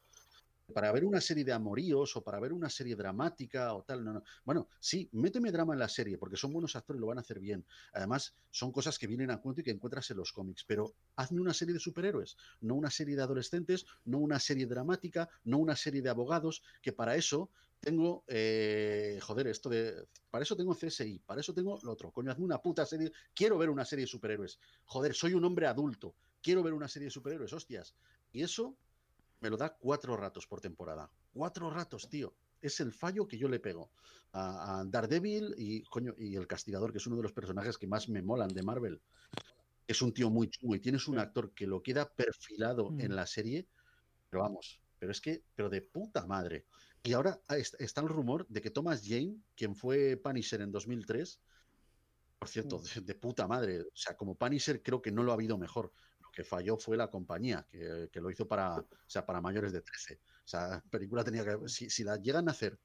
Para 0.74 0.92
ver 0.92 1.06
una 1.06 1.22
serie 1.22 1.44
de 1.46 1.54
amoríos 1.54 2.16
o 2.16 2.24
para 2.24 2.40
ver 2.40 2.52
una 2.52 2.70
serie 2.70 2.96
dramática 2.96 3.74
o 3.76 3.84
tal, 3.84 4.04
no, 4.04 4.14
no. 4.14 4.24
Bueno, 4.44 4.68
sí, 4.80 5.08
méteme 5.14 5.52
drama 5.52 5.74
en 5.74 5.80
la 5.80 5.88
serie, 5.88 6.18
porque 6.18 6.38
son 6.38 6.52
buenos 6.52 6.76
actores 6.76 7.00
y 7.00 7.02
lo 7.02 7.08
van 7.08 7.20
a 7.20 7.22
hacer 7.22 7.40
bien. 7.40 7.66
Además, 7.94 8.36
son 8.50 8.72
cosas 8.72 8.98
que 8.98 9.06
vienen 9.06 9.30
a 9.30 9.42
cuento 9.42 9.62
y 9.62 9.64
que 9.64 9.72
encuentras 9.72 10.10
en 10.10 10.18
los 10.18 10.34
cómics, 10.34 10.64
pero 10.66 10.96
hazme 11.16 11.40
una 11.40 11.54
serie 11.54 11.74
de 11.74 11.80
superhéroes, 11.80 12.36
no 12.62 12.76
una 12.76 12.90
serie 12.90 13.16
de 13.16 13.22
adolescentes, 13.22 13.86
no 14.06 14.18
una 14.18 14.40
serie 14.40 14.66
dramática, 14.66 15.30
no 15.44 15.60
una 15.60 15.76
serie 15.76 16.02
de 16.02 16.10
abogados, 16.10 16.64
que 16.82 16.94
para 16.94 17.16
eso 17.16 17.52
tengo, 17.80 18.24
eh, 18.28 19.20
joder, 19.22 19.48
esto 19.48 19.70
de, 19.70 20.08
para 20.32 20.44
eso 20.44 20.56
tengo 20.56 20.74
CSI, 20.74 21.20
para 21.20 21.42
eso 21.42 21.54
tengo 21.54 21.78
lo 21.84 21.92
otro, 21.92 22.12
coño, 22.12 22.32
hazme 22.32 22.46
una 22.46 22.58
puta 22.58 22.86
serie, 22.86 23.12
quiero 23.36 23.60
ver 23.60 23.70
una 23.70 23.86
serie 23.86 24.06
de 24.06 24.08
superhéroes, 24.08 24.60
joder, 24.86 25.14
soy 25.14 25.36
un 25.36 25.46
hombre 25.46 25.68
adulto, 25.68 26.16
quiero 26.42 26.64
ver 26.64 26.74
una 26.74 26.88
serie 26.88 27.06
de 27.06 27.12
superhéroes, 27.12 27.54
hostias, 27.54 27.96
y 28.32 28.42
eso 28.42 28.80
me 29.46 29.52
lo 29.52 29.58
da 29.58 29.78
cuatro 29.78 30.18
ratos 30.18 30.48
por 30.48 30.60
temporada, 30.60 31.12
cuatro 31.32 31.70
ratos, 31.70 32.10
tío, 32.10 32.34
es 32.64 32.80
el 32.80 32.92
fallo 32.92 33.28
que 33.28 33.38
yo 33.38 33.48
le 33.48 33.60
pego 33.60 33.92
a, 34.32 34.80
a 34.80 34.86
Daredevil 34.86 35.54
y, 35.56 35.84
coño, 35.84 36.16
y 36.18 36.36
el 36.36 36.48
Castigador, 36.48 36.92
que 36.92 36.98
es 36.98 37.06
uno 37.06 37.18
de 37.18 37.22
los 37.22 37.32
personajes 37.32 37.78
que 37.78 37.86
más 37.86 38.10
me 38.10 38.24
molan 38.24 38.48
de 38.48 38.64
Marvel. 38.64 39.04
Es 39.86 40.02
un 40.02 40.12
tío 40.16 40.32
muy 40.32 40.50
chungo 40.50 40.76
y 40.76 40.80
tienes 40.80 41.08
un 41.08 41.20
actor 41.20 41.54
que 41.54 41.68
lo 41.68 41.84
queda 41.84 42.12
perfilado 42.12 42.90
Mm. 42.90 43.02
en 43.02 43.16
la 43.16 43.28
serie, 43.28 43.68
pero 44.32 44.42
vamos, 44.42 44.82
pero 44.98 45.12
es 45.12 45.22
que, 45.22 45.44
pero 45.56 45.70
de 45.70 45.84
puta 45.84 46.26
madre. 46.26 46.66
Y 47.04 47.14
ahora 47.14 47.40
ah, 47.48 47.58
est- 47.58 47.80
está 47.80 48.02
el 48.02 48.08
rumor 48.10 48.48
de 48.48 48.62
que 48.62 48.72
Thomas 48.72 49.04
Jane, 49.06 49.36
quien 49.56 49.76
fue 49.76 50.18
Punisher 50.18 50.62
en 50.62 50.72
2003, 50.72 51.40
por 52.40 52.50
cierto, 52.50 52.80
de, 52.80 53.02
de 53.02 53.14
puta 53.14 53.48
madre, 53.48 53.82
o 53.82 53.86
sea, 53.94 54.18
como 54.18 54.34
Punisher 54.36 54.82
creo 54.82 55.04
que 55.04 55.12
no 55.12 55.22
lo 55.22 55.30
ha 55.32 55.36
habido 55.36 55.60
mejor. 55.60 55.94
Lo 56.36 56.44
que 56.44 56.44
falló 56.44 56.78
fue 56.78 56.98
la 56.98 57.08
compañía, 57.10 57.66
que, 57.72 58.10
que 58.12 58.20
lo 58.20 58.30
hizo 58.30 58.46
para, 58.46 58.76
o 58.80 58.86
sea, 59.08 59.26
para 59.26 59.40
mayores 59.40 59.72
de 59.72 59.82
13. 59.82 60.16
O 60.16 60.48
sea, 60.48 60.84
película 60.90 61.24
tenía 61.24 61.46
que, 61.46 61.70
si, 61.70 61.90
si 61.90 62.04
la 62.04 62.18
llegan 62.18 62.50
a 62.50 62.52
hacer 62.52 62.78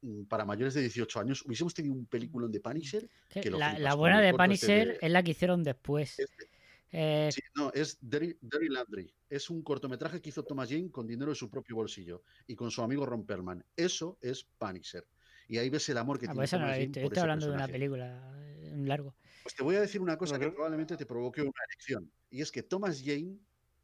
mm, 0.00 0.24
para 0.24 0.46
mayores 0.46 0.72
de 0.72 0.80
18 0.80 1.20
años, 1.20 1.44
hubiésemos 1.44 1.74
tenido 1.74 1.94
un 1.94 2.06
película 2.06 2.48
de 2.48 2.58
Punisher. 2.58 3.06
Que 3.28 3.50
lo 3.50 3.58
la, 3.58 3.78
la 3.78 3.94
buena 3.94 4.22
de 4.22 4.32
Punisher 4.32 4.88
de- 4.88 4.98
es 5.02 5.10
la 5.10 5.22
que 5.22 5.32
hicieron 5.32 5.62
después. 5.62 6.18
Este. 6.18 6.48
Eh, 6.90 7.28
Sí, 7.30 7.42
no, 7.54 7.70
es 7.74 7.98
Derry, 8.00 8.38
Derry 8.40 8.70
Landry. 8.70 9.12
Es 9.28 9.50
un 9.50 9.62
cortometraje 9.62 10.22
que 10.22 10.30
hizo 10.30 10.42
Thomas 10.42 10.70
Jane 10.70 10.90
con 10.90 11.06
dinero 11.06 11.30
de 11.30 11.34
su 11.34 11.50
propio 11.50 11.76
bolsillo 11.76 12.22
y 12.46 12.54
con 12.54 12.70
su 12.70 12.80
amigo 12.80 13.04
Ron 13.04 13.26
Perlman. 13.26 13.62
Eso 13.76 14.16
es 14.22 14.44
Punisher. 14.56 15.04
Y 15.48 15.58
ahí 15.58 15.68
ves 15.68 15.86
el 15.90 15.98
amor 15.98 16.18
que 16.18 16.24
ah, 16.26 16.28
tiene 16.28 16.36
pues 16.40 16.48
esa 16.50 16.58
no 16.58 16.66
la 16.66 16.76
he 16.76 16.86
visto. 16.86 17.00
Yo 17.00 17.06
estoy 17.06 17.20
hablando 17.20 17.46
de 17.46 17.52
una 17.52 17.68
película, 17.68 18.32
eh, 18.38 18.70
un 18.72 18.88
largo. 18.88 19.14
Pues 19.46 19.54
te 19.54 19.62
voy 19.62 19.76
a 19.76 19.80
decir 19.80 20.00
una 20.00 20.18
cosa 20.18 20.34
No, 20.38 20.40
que 20.40 20.50
probablemente 20.50 20.96
te 20.96 21.06
provoque 21.06 21.40
una 21.40 21.52
erección. 21.70 22.10
Y 22.30 22.40
es 22.42 22.50
que 22.50 22.64
Thomas 22.64 23.00
Jane 23.04 23.38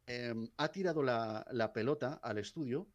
em, 0.06 0.48
ha 0.56 0.68
tirado 0.72 1.04
la, 1.04 1.46
la 1.52 1.72
pelota 1.72 2.14
al 2.20 2.38
estudio 2.38 2.88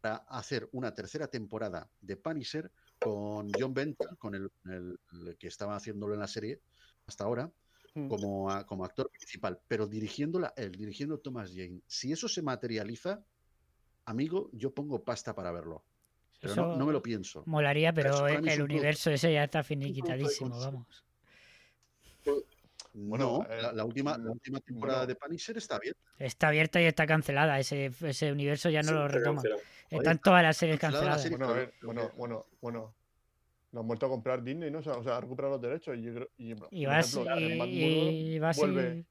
para 0.00 0.16
hacer 0.30 0.66
una 0.72 0.94
tercera 0.94 1.26
temporada 1.28 1.90
de 2.00 2.16
Punisher 2.16 2.72
con 3.00 3.50
John 3.52 3.74
Benton, 3.74 4.16
con 4.16 4.34
el, 4.34 4.50
el- 4.64 4.98
el 5.26 5.36
que 5.36 5.48
estaba 5.48 5.76
haciéndolo 5.76 6.14
en 6.14 6.20
la 6.20 6.26
serie 6.26 6.62
hasta 7.06 7.24
ahora, 7.24 7.52
Mm. 7.94 8.08
como, 8.08 8.50
a- 8.50 8.64
como 8.66 8.84
actor 8.86 9.10
principal, 9.10 9.58
pero 9.68 9.86
dirigiéndola 9.86 10.54
él, 10.56 10.72
dirigiendo 10.72 11.18
Thomas 11.18 11.50
Jane. 11.54 11.80
Si 11.86 12.12
eso 12.12 12.28
se 12.28 12.40
materializa, 12.42 13.22
amigo, 14.06 14.48
yo 14.54 14.72
pongo 14.72 15.02
pasta 15.04 15.34
para 15.34 15.50
verlo. 15.52 15.82
Pero 16.40 16.54
no, 16.76 16.86
me 16.86 16.92
lo 16.92 17.02
pienso. 17.02 17.42
Molaría, 17.46 17.92
Pero 17.94 18.26
es 18.26 18.36
el 18.36 18.42
producto- 18.42 18.64
universo 18.64 19.10
ese 19.10 19.32
ya 19.34 19.44
está 19.44 19.62
finiquitadísimo, 19.62 20.58
vamos. 20.58 21.05
Bueno, 22.98 23.44
no, 23.46 23.54
eh, 23.54 23.60
la, 23.62 23.72
la 23.72 23.84
última, 23.84 24.16
la 24.16 24.30
última 24.30 24.58
temporada 24.60 25.00
bueno. 25.00 25.08
de 25.08 25.14
Punisher 25.16 25.56
está 25.58 25.78
bien. 25.78 25.94
Está 26.18 26.48
abierta 26.48 26.80
y 26.80 26.84
está 26.86 27.06
cancelada. 27.06 27.58
Ese, 27.58 27.92
ese 28.00 28.32
universo 28.32 28.70
ya 28.70 28.80
no 28.82 28.88
Sí, 28.88 28.94
lo 28.94 29.22
cancelado. 29.22 29.60
Están 29.90 30.18
todas 30.18 30.42
las 30.42 30.56
series 30.56 30.78
cancelada 30.80 31.04
la 31.04 31.10
canceladas. 31.16 31.22
serie. 31.22 31.36
Bueno, 31.36 31.52
a 31.52 31.56
ver, 31.56 31.74
bueno, 31.82 32.12
bueno, 32.16 32.46
bueno. 32.60 32.94
Lo 33.72 33.80
han 33.80 33.86
vuelto 33.88 34.06
a 34.06 34.08
comprar 34.08 34.42
Disney, 34.42 34.70
¿no? 34.70 34.78
O 34.78 34.82
sea, 34.82 34.94
o 34.94 35.02
sea, 35.04 35.18
ha 35.18 35.20
recuperado 35.20 35.54
los 35.54 35.60
derechos. 35.62 35.94
Y, 35.98 36.02
yo 36.02 36.14
creo- 36.14 36.30
y, 36.38 36.52
Y 36.52 36.54
por 36.54 36.68
va 36.94 36.96
a, 36.96 37.00
ejemplo, 37.00 37.38
y- 37.68 38.38
va 38.38 38.52
vuelve, 38.52 39.04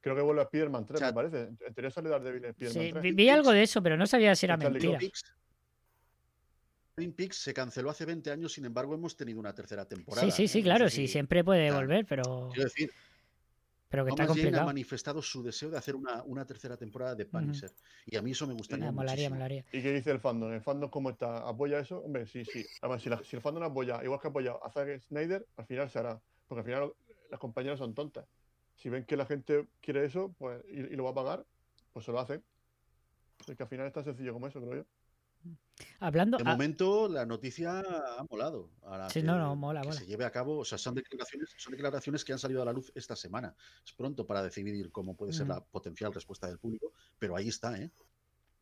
creo 0.00 0.16
que 0.16 0.22
vuelve 0.22 0.40
a 0.40 0.44
Spider-Man 0.44 0.86
3, 0.86 0.96
O 0.96 0.98
sea, 0.98 1.08
me 1.08 1.14
parece. 1.14 1.38
En 1.42 1.74
teoría 1.74 1.90
sale 1.90 2.08
Daredevil 2.08 2.44
en 2.46 2.50
Spider-Man 2.52 2.84
Sí, 2.86 2.92
3. 2.92 3.02
vi, 3.02 3.12
vi 3.12 3.28
algo 3.28 3.52
de 3.52 3.62
eso, 3.64 3.82
pero 3.82 3.98
no 3.98 4.06
sabía 4.06 4.34
si 4.34 4.46
era 4.46 4.56
mentira. 4.56 4.98
Twin 6.96 7.12
Peaks 7.12 7.36
se 7.36 7.52
canceló 7.52 7.90
hace 7.90 8.06
20 8.06 8.30
años, 8.30 8.54
sin 8.54 8.64
embargo, 8.64 8.94
hemos 8.94 9.14
tenido 9.18 9.38
una 9.38 9.54
tercera 9.54 9.84
temporada. 9.86 10.24
Sí, 10.30 10.30
sí, 10.30 10.48
sí, 10.48 10.58
¿eh? 10.60 10.62
No 10.62 10.64
claro, 10.64 10.84
sé 10.88 10.96
sí, 10.96 11.06
si- 11.06 11.12
siempre 11.12 11.44
puede 11.44 11.70
volver, 11.70 12.06
pero, 12.06 12.48
Quiero 12.54 12.64
decir, 12.64 12.90
pero 13.90 14.04
que 14.06 14.10
está 14.12 14.22
Thomas 14.24 14.28
Jane 14.38 14.40
ha 14.40 14.42
complicado. 14.44 14.66
manifestado 14.66 15.20
su 15.20 15.42
deseo 15.42 15.68
de 15.68 15.76
hacer 15.76 15.94
una, 15.94 16.22
una 16.22 16.46
tercera 16.46 16.78
temporada 16.78 17.14
de 17.14 17.26
Punisher. 17.26 17.70
Y 18.06 18.16
a 18.16 18.22
mí 18.22 18.30
eso 18.30 18.46
me 18.46 18.54
gustaría 18.54 18.88
Ah, 18.88 18.92
molaría, 18.92 19.28
muchísimo. 19.28 19.34
molaría. 19.36 19.64
¿Y 19.72 19.82
qué 19.82 19.92
dice 19.92 20.10
el 20.10 20.20
fandom? 20.20 20.52
¿El 20.54 20.62
fandom 20.62 20.88
cómo 20.88 21.10
está? 21.10 21.46
¿Apoya 21.46 21.80
eso? 21.80 21.98
Hombre, 21.98 22.26
sí, 22.26 22.42
sí. 22.46 22.64
Además, 22.80 23.02
si, 23.02 23.10
la- 23.10 23.22
si 23.22 23.36
el 23.36 23.42
fandom 23.42 23.64
apoya, 23.64 24.02
igual 24.02 24.18
que 24.18 24.28
apoya 24.28 24.52
a 24.62 24.70
Zack 24.70 25.02
Snyder, 25.02 25.46
al 25.58 25.66
final 25.66 25.90
se 25.90 25.98
hará. 25.98 26.18
Porque 26.48 26.60
al 26.60 26.64
final 26.64 26.92
las 27.30 27.38
compañías 27.40 27.78
son 27.78 27.92
tontas. 27.92 28.24
Si 28.74 28.88
ven 28.88 29.04
que 29.04 29.18
la 29.18 29.26
gente 29.26 29.68
quiere 29.82 30.06
eso 30.06 30.34
pues, 30.38 30.62
y, 30.70 30.80
y 30.80 30.96
lo 30.96 31.04
va 31.04 31.10
a 31.10 31.14
pagar, 31.14 31.46
pues 31.92 32.06
se 32.06 32.12
lo 32.12 32.20
hacen. 32.20 32.42
Es 33.46 33.54
que 33.54 33.62
al 33.62 33.68
final 33.68 33.86
es 33.86 33.92
tan 33.92 34.04
sencillo 34.04 34.32
como 34.32 34.46
eso, 34.46 34.62
creo 34.62 34.76
yo. 34.82 34.86
Hablando. 36.00 36.38
De 36.38 36.44
momento, 36.44 37.06
la 37.08 37.26
noticia 37.26 37.80
ha 37.80 38.24
molado. 38.30 38.70
a 38.84 39.10
Sí, 39.10 39.20
que, 39.20 39.26
no, 39.26 39.38
no, 39.38 39.54
mola, 39.56 39.82
que 39.82 39.88
mola. 39.88 39.98
se 40.00 40.06
lleve 40.06 40.24
a 40.24 40.30
cabo. 40.30 40.58
O 40.58 40.64
sea, 40.64 40.78
son 40.78 40.94
declaraciones, 40.94 41.54
son 41.58 41.72
declaraciones 41.72 42.24
que 42.24 42.32
han 42.32 42.38
salido 42.38 42.62
a 42.62 42.64
la 42.64 42.72
luz 42.72 42.90
esta 42.94 43.14
semana. 43.14 43.54
Es 43.84 43.92
pronto 43.92 44.26
para 44.26 44.42
decidir 44.42 44.90
cómo 44.90 45.14
puede 45.16 45.32
ser 45.34 45.46
Mm. 45.46 45.50
la 45.50 45.60
potencial 45.64 46.12
respuesta 46.14 46.46
del 46.46 46.58
público, 46.58 46.92
pero 47.18 47.36
ahí 47.36 47.48
está, 47.48 47.76
¿eh? 47.78 47.90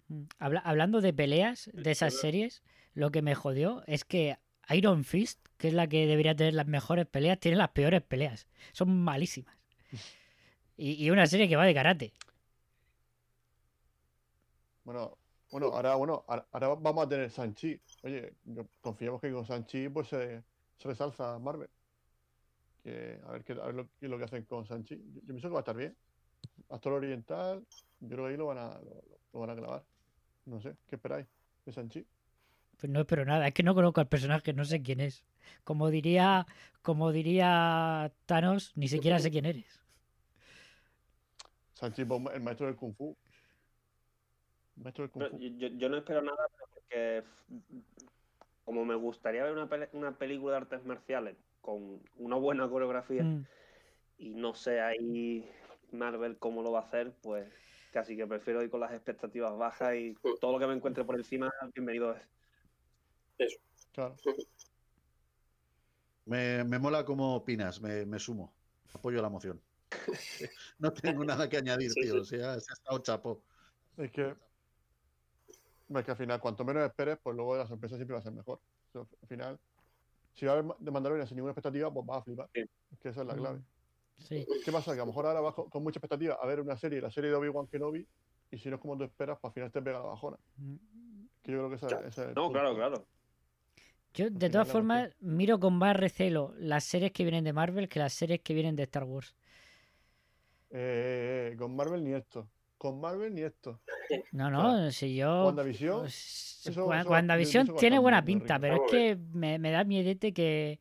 mm, 0.09 0.23
habla- 0.39 0.61
hablando 0.61 1.01
de 1.01 1.13
peleas 1.13 1.71
de 1.73 1.91
esas 1.93 2.15
series, 2.15 2.63
lo 2.95 3.11
que 3.13 3.23
me 3.23 3.35
jodió 3.35 3.83
es 3.87 4.05
que 4.05 4.39
Iron 4.71 5.05
Fist, 5.05 5.39
que 5.57 5.69
es 5.69 5.75
la 5.75 5.87
que 5.89 6.07
debería 6.07 6.35
tener 6.35 6.55
las 6.55 6.67
mejores 6.67 7.07
peleas, 7.07 7.39
tiene 7.39 7.57
las 7.57 7.71
peores 7.71 8.03
peleas. 8.03 8.49
Son 8.73 8.89
malísimas. 9.05 9.57
Y, 10.77 10.95
y 11.05 11.11
una 11.13 11.29
serie 11.29 11.49
que 11.49 11.55
va 11.55 11.65
de 11.67 11.73
karate. 11.75 12.13
Bueno, 14.83 15.17
bueno, 15.55 15.68
ahora, 15.68 15.94
bueno, 15.94 16.24
ahora, 16.26 16.74
vamos 16.74 17.07
a 17.07 17.08
tener 17.08 17.31
Sanchi. 17.31 17.81
Oye, 18.02 18.34
confiamos 18.81 19.20
que 19.20 19.31
con 19.31 19.47
Sanchi 19.47 19.89
pues 19.89 20.08
se, 20.08 20.42
se 20.76 20.89
resalza 20.89 21.39
Marvel. 21.39 21.70
Que, 22.83 23.20
a 23.24 23.31
ver, 23.31 23.44
qué, 23.44 23.52
a 23.52 23.66
ver 23.66 23.74
lo, 23.76 23.84
qué 23.84 24.07
es 24.07 24.10
lo 24.10 24.18
que 24.18 24.24
hacen 24.24 24.44
con 24.47 24.66
Sanchi. 24.66 24.97
Yo, 24.97 25.20
yo 25.20 25.26
pienso 25.28 25.47
que 25.47 25.52
va 25.52 25.60
a 25.60 25.62
estar 25.62 25.76
bien. 25.76 25.97
Actor 26.70 26.94
oriental, 26.94 27.65
yo 28.00 28.08
creo 28.08 28.24
que 28.24 28.31
ahí 28.33 28.36
lo 28.36 28.47
van 28.47 28.58
a, 28.58 28.81
lo, 28.81 29.05
lo 29.33 29.39
van 29.39 29.50
a 29.50 29.55
clavar. 29.55 29.84
No 30.47 30.60
sé, 30.60 30.74
¿qué 30.89 30.97
esperáis 30.97 31.28
de 31.65 31.73
Sanchi? 31.73 32.05
Pues 32.76 32.91
no 32.91 33.02
espero 33.02 33.24
nada, 33.24 33.47
es 33.47 33.55
que 33.55 33.62
no 33.62 33.76
conozco 33.76 34.00
al 34.00 34.08
personaje, 34.08 34.52
no 34.55 34.65
sé 34.65 34.83
quién 34.83 35.00
es. 35.00 35.24
Como 35.62 35.89
diría, 35.89 36.49
como 36.83 37.12
diría 37.12 38.12
Thanos, 38.26 38.73
ni 38.74 38.89
siquiera 38.89 39.20
sé 39.20 39.31
quién 39.31 39.47
eres. 39.47 39.81
Sanchi, 41.74 42.02
el 42.02 42.41
maestro 42.42 42.66
del 42.66 42.74
Kung 42.74 42.97
Fu. 42.97 43.16
Maestro 44.77 45.05
del 45.05 45.11
Kung 45.11 45.23
No, 45.23 45.31
Fu. 45.31 45.39
yo, 45.39 45.89
no 45.89 45.97
espero 45.97 46.23
nada 46.23 46.47
pero 46.51 46.69
porque 46.75 47.23
como 48.65 48.85
me 48.85 48.94
gustaría 48.94 49.44
ver 49.44 49.53
una, 49.53 49.69
una 49.93 50.19
película 50.19 50.53
de 50.53 50.57
artes 50.59 50.85
marciales 50.85 51.36
con 51.61 52.01
una 52.19 52.36
buena 52.36 52.69
coreografía 52.69 53.23
Mm, 53.25 53.44
y 54.19 54.35
no 54.35 54.55
sé 54.55 54.81
ahí 54.81 55.51
Marvel 55.93 56.39
cómo 56.39 56.62
lo 56.62 56.73
va 56.73 56.81
a 56.81 56.83
hacer, 56.85 57.12
pues 57.23 57.53
casi 57.93 58.17
que 58.17 58.27
prefiero 58.27 58.62
ir 58.62 58.70
con 58.70 58.81
las 58.81 58.93
expectativas 58.93 59.57
bajas 59.57 59.94
y 59.94 60.15
todo 60.41 60.53
lo 60.53 60.59
que 60.59 60.67
me 60.67 60.75
encuentre 60.75 61.05
por 61.05 61.17
encima, 61.17 61.53
bienvenido 61.75 62.17
es. 63.39 63.59
Claro. 63.93 64.17
Me, 66.27 66.65
me 66.65 66.78
mola 66.78 67.05
cómo 67.05 67.36
opinas, 67.36 67.81
me, 67.81 68.05
me 68.07 68.19
sumo. 68.19 68.53
Apoyo 68.93 69.20
la 69.23 69.28
moción. 69.28 69.61
no 70.78 70.93
tengo 70.93 71.25
nada 71.25 71.49
que 71.49 71.59
añadir, 71.59 71.91
Sí, 71.91 72.01
tío. 72.01 72.15
sí. 72.15 72.19
O 72.20 72.25
sea, 72.25 72.61
se 72.61 72.73
ha 72.73 72.75
estado 72.75 72.99
chapo. 73.01 73.43
Es 73.97 74.11
que, 74.11 74.35
es 75.89 76.05
que 76.05 76.11
al 76.11 76.17
final, 76.17 76.41
cuanto 76.41 76.65
menos 76.65 76.85
esperes, 76.85 77.19
pues 77.23 77.37
luego 77.37 77.57
la 77.57 77.67
sorpresa 77.67 77.97
siempre 77.97 78.15
va 78.15 78.21
a 78.21 78.23
ser 78.23 78.33
mejor. 78.33 78.61
O 78.89 78.93
sea, 78.93 79.03
al 79.23 79.29
final, 79.29 79.59
si 80.35 80.47
va 80.47 80.53
a 80.53 80.59
haber 80.59 80.77
de 80.79 80.91
Mandalorian 80.91 81.27
sin 81.27 81.37
ninguna 81.37 81.53
expectativa, 81.53 81.93
pues 81.93 82.07
vas 82.07 82.19
a 82.19 82.23
flipar. 82.23 82.49
Sí. 82.55 82.61
Es 82.93 82.99
que 82.99 83.09
esa 83.11 83.21
es 83.23 83.27
la 83.27 83.35
clave. 83.35 83.61
sí. 84.19 84.47
¿Qué 84.65 84.73
pasa? 84.73 84.93
Que 84.95 85.01
a 85.01 85.05
lo 85.05 85.07
mejor 85.07 85.27
ahora 85.27 85.41
vas 85.41 85.55
con, 85.55 85.69
con 85.69 85.83
mucha 85.83 85.99
expectativa 85.99 86.39
a 86.41 86.47
ver 86.47 86.61
una 86.61 86.77
serie, 86.77 87.01
la 87.01 87.11
serie 87.11 87.31
de 87.31 87.37
Obi-Wan 87.37 87.67
Kenobi, 87.67 88.07
y 88.51 88.59
si 88.59 88.69
no 88.69 88.77
es 88.77 88.81
como 88.81 88.97
tú 88.97 89.05
esperas, 89.05 89.39
pues 89.41 89.51
al 89.51 89.55
final 89.55 89.73
te 89.73 89.83
pega 89.83 89.99
la 89.99 90.07
bajona. 90.07 90.37
Mm. 90.57 90.77
Que 91.43 91.53
yo 91.53 91.59
creo 91.59 91.71
que 91.71 91.77
esa, 91.77 92.01
es 92.07 92.19
el 92.19 92.29
No, 92.29 92.45
punto. 92.45 92.53
claro, 92.53 92.75
claro. 92.75 93.07
Yo, 94.15 94.31
de 94.31 94.49
todas 94.49 94.69
formas, 94.69 95.11
miro 95.19 95.59
con 95.59 95.75
más 95.75 95.97
recelo 95.97 96.55
las 96.57 96.85
series 96.85 97.11
que 97.11 97.25
vienen 97.25 97.43
de 97.43 97.53
Marvel 97.53 97.89
que 97.89 97.99
las 97.99 98.13
series 98.13 98.41
que 98.41 98.55
vienen 98.55 98.77
de 98.77 98.85
Star 98.85 99.03
Wars. 99.05 99.35
Eh, 100.71 101.51
eh, 101.51 101.51
eh, 101.53 101.57
con 101.57 101.75
Marvel 101.75 102.05
ni 102.05 102.15
esto. 102.15 102.49
Con 102.85 103.01
Marvel 103.01 103.35
ni 103.35 103.41
esto. 103.41 103.81
No, 104.33 104.51
no, 104.51 104.91
si 104.93 105.17
yo. 105.17 105.47
WandaVision, 105.47 106.01
pues, 106.01 106.61
eso- 106.67 106.93
eso- 106.93 107.09
WandaVision 107.09 107.75
tiene 107.77 107.99
buena 107.99 108.23
pinta, 108.23 108.59
pero 108.59 108.75
es 108.75 108.79
Vamos 108.81 108.91
que 108.91 109.17
me, 109.33 109.59
me 109.59 109.71
da 109.71 109.85
miedete 109.85 110.35
que, 110.35 110.79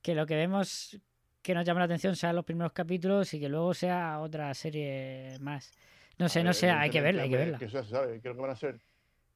que 0.00 0.14
lo 0.14 0.26
que 0.26 0.36
vemos 0.36 0.96
que 1.42 1.52
nos 1.52 1.64
llama 1.64 1.80
la 1.80 1.86
atención 1.86 2.14
sean 2.14 2.36
los 2.36 2.44
primeros 2.44 2.72
capítulos 2.72 3.34
y 3.34 3.40
que 3.40 3.48
luego 3.48 3.74
sea 3.74 4.20
otra 4.20 4.54
serie 4.54 5.36
más. 5.40 5.72
No 6.18 6.28
sé, 6.28 6.44
no 6.44 6.52
sé, 6.52 6.70
hay 6.70 6.88
que 6.88 7.00
verla, 7.00 7.22
hay 7.24 7.30
que 7.30 7.36
verla. 7.36 7.58
Que 7.58 7.64
eso 7.64 7.82
se 7.82 7.90
sabe. 7.90 8.20
Creo 8.20 8.36
que 8.36 8.40
van 8.40 8.50
a 8.52 8.56
ser. 8.56 8.78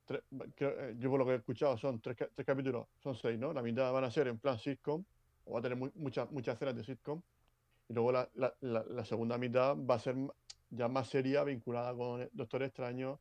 tres- 0.07 0.23
creo- 0.55 0.79
eh, 0.91 0.95
yo 1.01 1.11
por 1.11 1.19
lo 1.19 1.27
que 1.27 1.33
he 1.33 1.35
escuchado 1.35 1.77
son 1.77 2.01
tres, 2.01 2.17
tres 2.33 2.47
capítulos, 2.47 2.87
son 3.03 3.17
seis, 3.17 3.37
¿no? 3.41 3.53
La 3.53 3.61
mitad 3.61 3.93
van 3.93 4.05
a 4.05 4.11
ser 4.13 4.29
en 4.29 4.39
plan 4.39 4.57
sitcom, 4.57 5.03
o 5.47 5.53
va 5.55 5.59
a 5.59 5.63
tener 5.63 5.77
mu- 5.77 5.91
muchas 5.97 6.31
muchas 6.31 6.55
escenas 6.55 6.77
de 6.77 6.85
sitcom. 6.85 7.21
Y 7.89 7.93
luego 7.95 8.13
la, 8.13 8.29
la- 8.37 8.55
la- 8.61 8.85
la 8.89 9.05
segunda 9.05 9.37
mitad 9.37 9.77
va 9.77 9.97
a 9.97 9.99
ser 9.99 10.15
ya 10.71 10.89
más 10.89 11.09
seria, 11.09 11.45
vinculada 11.45 11.95
con 11.95 12.29
Doctor 12.33 12.63
Extraño, 12.63 13.19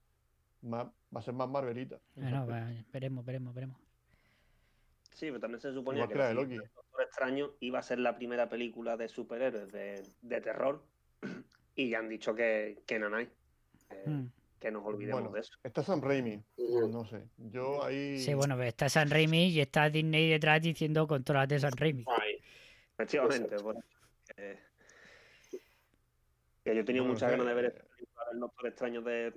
más, 0.61 0.85
va 0.87 1.19
a 1.19 1.21
ser 1.21 1.33
más 1.33 1.49
Marvelita. 1.49 1.99
Bueno, 2.15 2.45
va, 2.47 2.69
veremos, 2.91 3.25
veremos, 3.25 3.53
veremos. 3.53 3.79
Sí, 5.13 5.27
pero 5.27 5.39
también 5.39 5.59
se 5.61 5.73
suponía 5.73 6.03
Igual 6.03 6.27
que 6.29 6.33
Loki. 6.33 6.55
Doctor 6.57 7.01
Extraño 7.03 7.51
iba 7.59 7.79
a 7.79 7.83
ser 7.83 7.99
la 7.99 8.15
primera 8.15 8.49
película 8.49 8.97
de 8.97 9.07
superhéroes 9.07 9.71
de, 9.71 10.03
de 10.21 10.41
terror 10.41 10.83
y 11.75 11.89
ya 11.89 11.99
han 11.99 12.09
dicho 12.09 12.35
que, 12.35 12.81
que 12.85 12.99
nanay. 12.99 13.29
Eh, 13.89 14.03
Mm. 14.05 14.27
Que 14.59 14.71
nos 14.71 14.83
olvidemos 14.83 15.21
Bueno. 15.21 15.35
de 15.35 15.41
eso. 15.41 15.53
está 15.63 15.83
Sam 15.83 16.01
Raimi, 16.01 16.43
no 16.89 17.05
sé. 17.05 17.21
Yo 17.37 17.83
ahí. 17.83 18.17
Sí, 18.17 18.33
bueno, 18.33 18.55
pues 18.55 18.69
está 18.69 18.89
San 18.89 19.07
Raimi 19.11 19.49
y 19.49 19.59
está 19.61 19.87
Disney 19.87 20.27
detrás 20.31 20.63
diciendo 20.63 21.05
controlate 21.05 21.59
San 21.59 21.73
Raimi. 21.77 22.03
Ay, 22.07 22.41
Efectivamente. 22.93 23.55
pues, 23.61 23.77
eh, 24.35 24.59
que 26.67 26.75
yo 26.75 26.81
he 26.81 26.83
tenido 26.83 27.05
muchas 27.05 27.21
no 27.23 27.29
sé, 27.29 27.37
ganas 27.37 27.47
de 27.55 27.61
ver 27.61 27.85
del 28.31 28.39
Doctor 28.41 28.67
Extraño 28.67 29.01
de, 29.01 29.33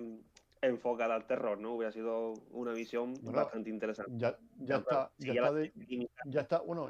enfocada 0.61 1.15
al 1.15 1.25
terror, 1.25 1.57
¿no? 1.57 1.75
Hubiera 1.75 1.91
sido 1.93 2.33
una 2.51 2.73
visión 2.73 3.13
Bueno, 3.21 3.37
bastante 3.39 3.69
interesante. 3.69 4.11
Ya, 4.17 4.37
ya 4.59 4.65
Pero, 4.65 4.79
está, 4.79 5.11
ya 5.17 5.33
está 5.33 5.51
de, 5.53 5.71
ya 6.25 6.41
está, 6.41 6.59
bueno, 6.59 6.89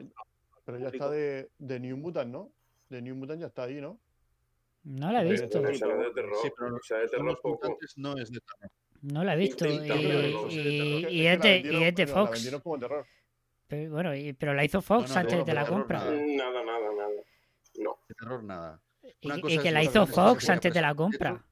pero 0.65 0.79
ya 0.79 0.87
está 0.87 1.09
de, 1.11 1.51
de 1.59 1.79
New 1.79 1.95
Mutant, 1.97 2.31
¿no? 2.31 2.51
De 2.89 3.01
New 3.03 3.15
Mutant 3.15 3.39
ya 3.39 3.47
está 3.47 3.63
ahí, 3.63 3.79
¿no? 3.79 3.99
No 4.83 5.11
la 5.11 5.21
he 5.23 5.25
Sí, 5.37 5.43
visto, 5.43 5.61
no 5.61 5.73
será 5.75 5.95
de 5.95 6.11
terror. 6.11 6.35
Sí, 6.41 6.49
pero 6.57 6.75
o 6.75 6.79
sea, 6.81 6.97
de 6.97 7.07
terror 7.07 7.39
poco. 7.39 7.77
no 7.97 8.17
es 8.17 8.31
de 8.31 8.39
terror. 8.39 8.71
no 9.03 9.23
la 9.23 9.33
he 9.35 9.37
visto. 9.37 9.65
Y, 9.67 9.77
pero 9.77 9.95
y- 10.49 11.05
y- 11.07 11.27
Es 11.27 11.39
de, 11.39 11.57
y 11.59 11.83
es 11.83 11.95
de 11.95 12.05
no, 12.07 12.11
La 12.15 12.25
Fox. 12.25 12.59
como 12.63 12.79
terror. 12.79 13.05
Pero, 13.67 13.91
bueno, 13.91 14.15
y- 14.15 14.33
pero 14.33 14.55
la 14.55 14.63
hizo 14.65 14.81
Fox 14.81 15.09
No, 15.09 15.13
no, 15.15 15.19
antes 15.21 15.37
no, 15.37 15.45
de 15.45 15.53
la 15.53 15.67
compra. 15.67 15.99
nada. 15.99 16.11
Nada, 16.11 16.63
nada, 16.65 16.93
nada. 16.97 17.09
No. 17.77 17.99
De 18.09 18.15
terror 18.15 18.43
nada. 18.43 18.81
Y, 19.21 19.27
Una 19.27 19.37
y 19.37 19.41
cosa 19.41 19.61
que 19.61 19.71
la 19.71 19.83
hizo 19.83 20.07
Fox 20.07 20.49
antes 20.49 20.73
de 20.73 20.81
la 20.81 20.95
compra. 20.95 21.45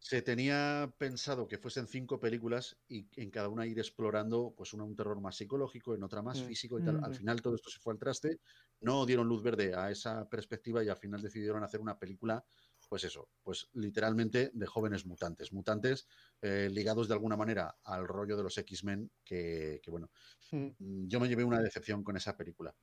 Se 0.00 0.22
tenía 0.22 0.90
pensado 0.96 1.46
que 1.46 1.58
fuesen 1.58 1.86
cinco 1.86 2.18
películas 2.18 2.78
y 2.88 3.06
en 3.20 3.30
cada 3.30 3.48
una 3.48 3.66
ir 3.66 3.78
explorando 3.78 4.54
pues 4.56 4.72
una 4.72 4.84
un 4.84 4.96
terror 4.96 5.20
más 5.20 5.36
psicológico, 5.36 5.94
en 5.94 6.02
otra 6.02 6.22
más 6.22 6.40
Mm. 6.40 6.46
físico 6.46 6.78
y 6.78 6.84
tal. 6.84 7.00
Mm. 7.00 7.04
Al 7.04 7.14
final 7.14 7.42
todo 7.42 7.56
esto 7.56 7.68
se 7.68 7.80
fue 7.80 7.92
al 7.92 7.98
traste, 7.98 8.38
no 8.80 9.04
dieron 9.04 9.26
luz 9.28 9.42
verde 9.42 9.74
a 9.74 9.90
esa 9.90 10.26
perspectiva 10.28 10.82
y 10.82 10.88
al 10.88 10.96
final 10.96 11.20
decidieron 11.20 11.62
hacer 11.64 11.80
una 11.80 11.98
película, 11.98 12.42
pues 12.88 13.04
eso, 13.04 13.28
pues 13.42 13.68
literalmente 13.74 14.50
de 14.54 14.66
jóvenes 14.66 15.04
mutantes, 15.04 15.52
mutantes 15.52 16.06
eh, 16.40 16.70
ligados 16.72 17.08
de 17.08 17.14
alguna 17.14 17.36
manera 17.36 17.76
al 17.84 18.06
rollo 18.08 18.36
de 18.36 18.44
los 18.44 18.56
X-Men, 18.56 19.10
que, 19.24 19.80
que, 19.82 19.90
bueno, 19.90 20.10
Mm. 20.52 20.68
mm, 20.78 21.08
yo 21.08 21.20
me 21.20 21.28
llevé 21.28 21.44
una 21.44 21.60
decepción 21.60 22.02
con 22.02 22.16
esa 22.16 22.34
película, 22.34 22.74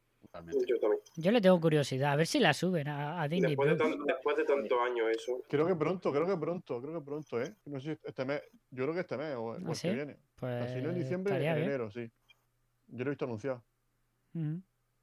totalmente. 0.41 0.65
Yo 0.67 0.79
también. 0.79 1.01
Yo 1.15 1.31
le 1.31 1.41
tengo 1.41 1.59
curiosidad, 1.61 2.11
a 2.11 2.15
ver 2.15 2.27
si 2.27 2.39
la 2.39 2.53
suben 2.53 2.87
a, 2.87 3.21
a 3.21 3.27
Disney 3.27 3.51
Después 3.51 3.69
de, 3.69 3.75
tan- 3.77 4.05
después 4.05 4.37
de 4.37 4.43
tantos 4.43 4.77
años 4.81 5.07
eso. 5.15 5.41
Creo 5.49 5.65
que 5.67 5.75
pronto, 5.75 6.11
creo 6.11 6.25
que 6.27 6.37
pronto, 6.37 6.81
creo 6.81 6.93
que 6.99 7.05
pronto, 7.05 7.41
¿eh? 7.41 7.53
No 7.65 7.79
sé 7.79 7.95
si 7.95 8.01
este 8.07 8.25
mes, 8.25 8.41
yo 8.71 8.83
creo 8.83 8.93
que 8.93 8.99
este 9.01 9.17
mes 9.17 9.35
o, 9.37 9.55
el 9.55 9.65
¿Ah, 9.67 9.75
sí? 9.75 9.87
que 9.89 9.93
viene. 9.95 10.17
Pues 10.35 10.71
Si 10.71 10.81
no 10.81 10.89
en 10.89 10.95
diciembre, 10.95 11.33
en 11.35 11.39
bien. 11.41 11.57
enero, 11.57 11.89
sí. 11.91 12.11
Yo 12.87 13.03
lo 13.03 13.09
he 13.09 13.13
visto 13.13 13.25
anunciado. 13.25 13.63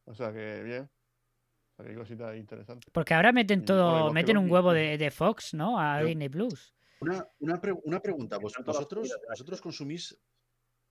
O 0.05 0.15
sea 0.15 0.33
que 0.33 0.63
bien. 0.63 0.83
O 0.83 1.77
sea 1.77 1.85
que 1.87 1.91
hay 1.93 1.97
cositas 1.97 2.37
interesantes. 2.37 2.91
Porque 2.93 3.15
ahora 3.15 3.33
meten 3.33 3.65
todo, 3.65 4.13
meten 4.13 4.37
un 4.37 4.51
huevo 4.51 4.73
de, 4.73 4.99
de 4.99 5.11
Fox, 5.11 5.55
¿no? 5.55 5.79
A 5.81 6.01
Yo- 6.01 6.07
Disney 6.07 6.29
Plus. 6.29 6.75
Una, 7.01 7.27
una, 7.41 7.61
pre- 7.61 7.75
una 7.85 8.01
pregunta, 8.01 8.39
¿vos- 8.39 8.53
Tanto 8.53 8.71
las 8.71 8.77
vosotros, 8.77 9.19
vosotros 9.29 9.61
consumís 9.61 10.17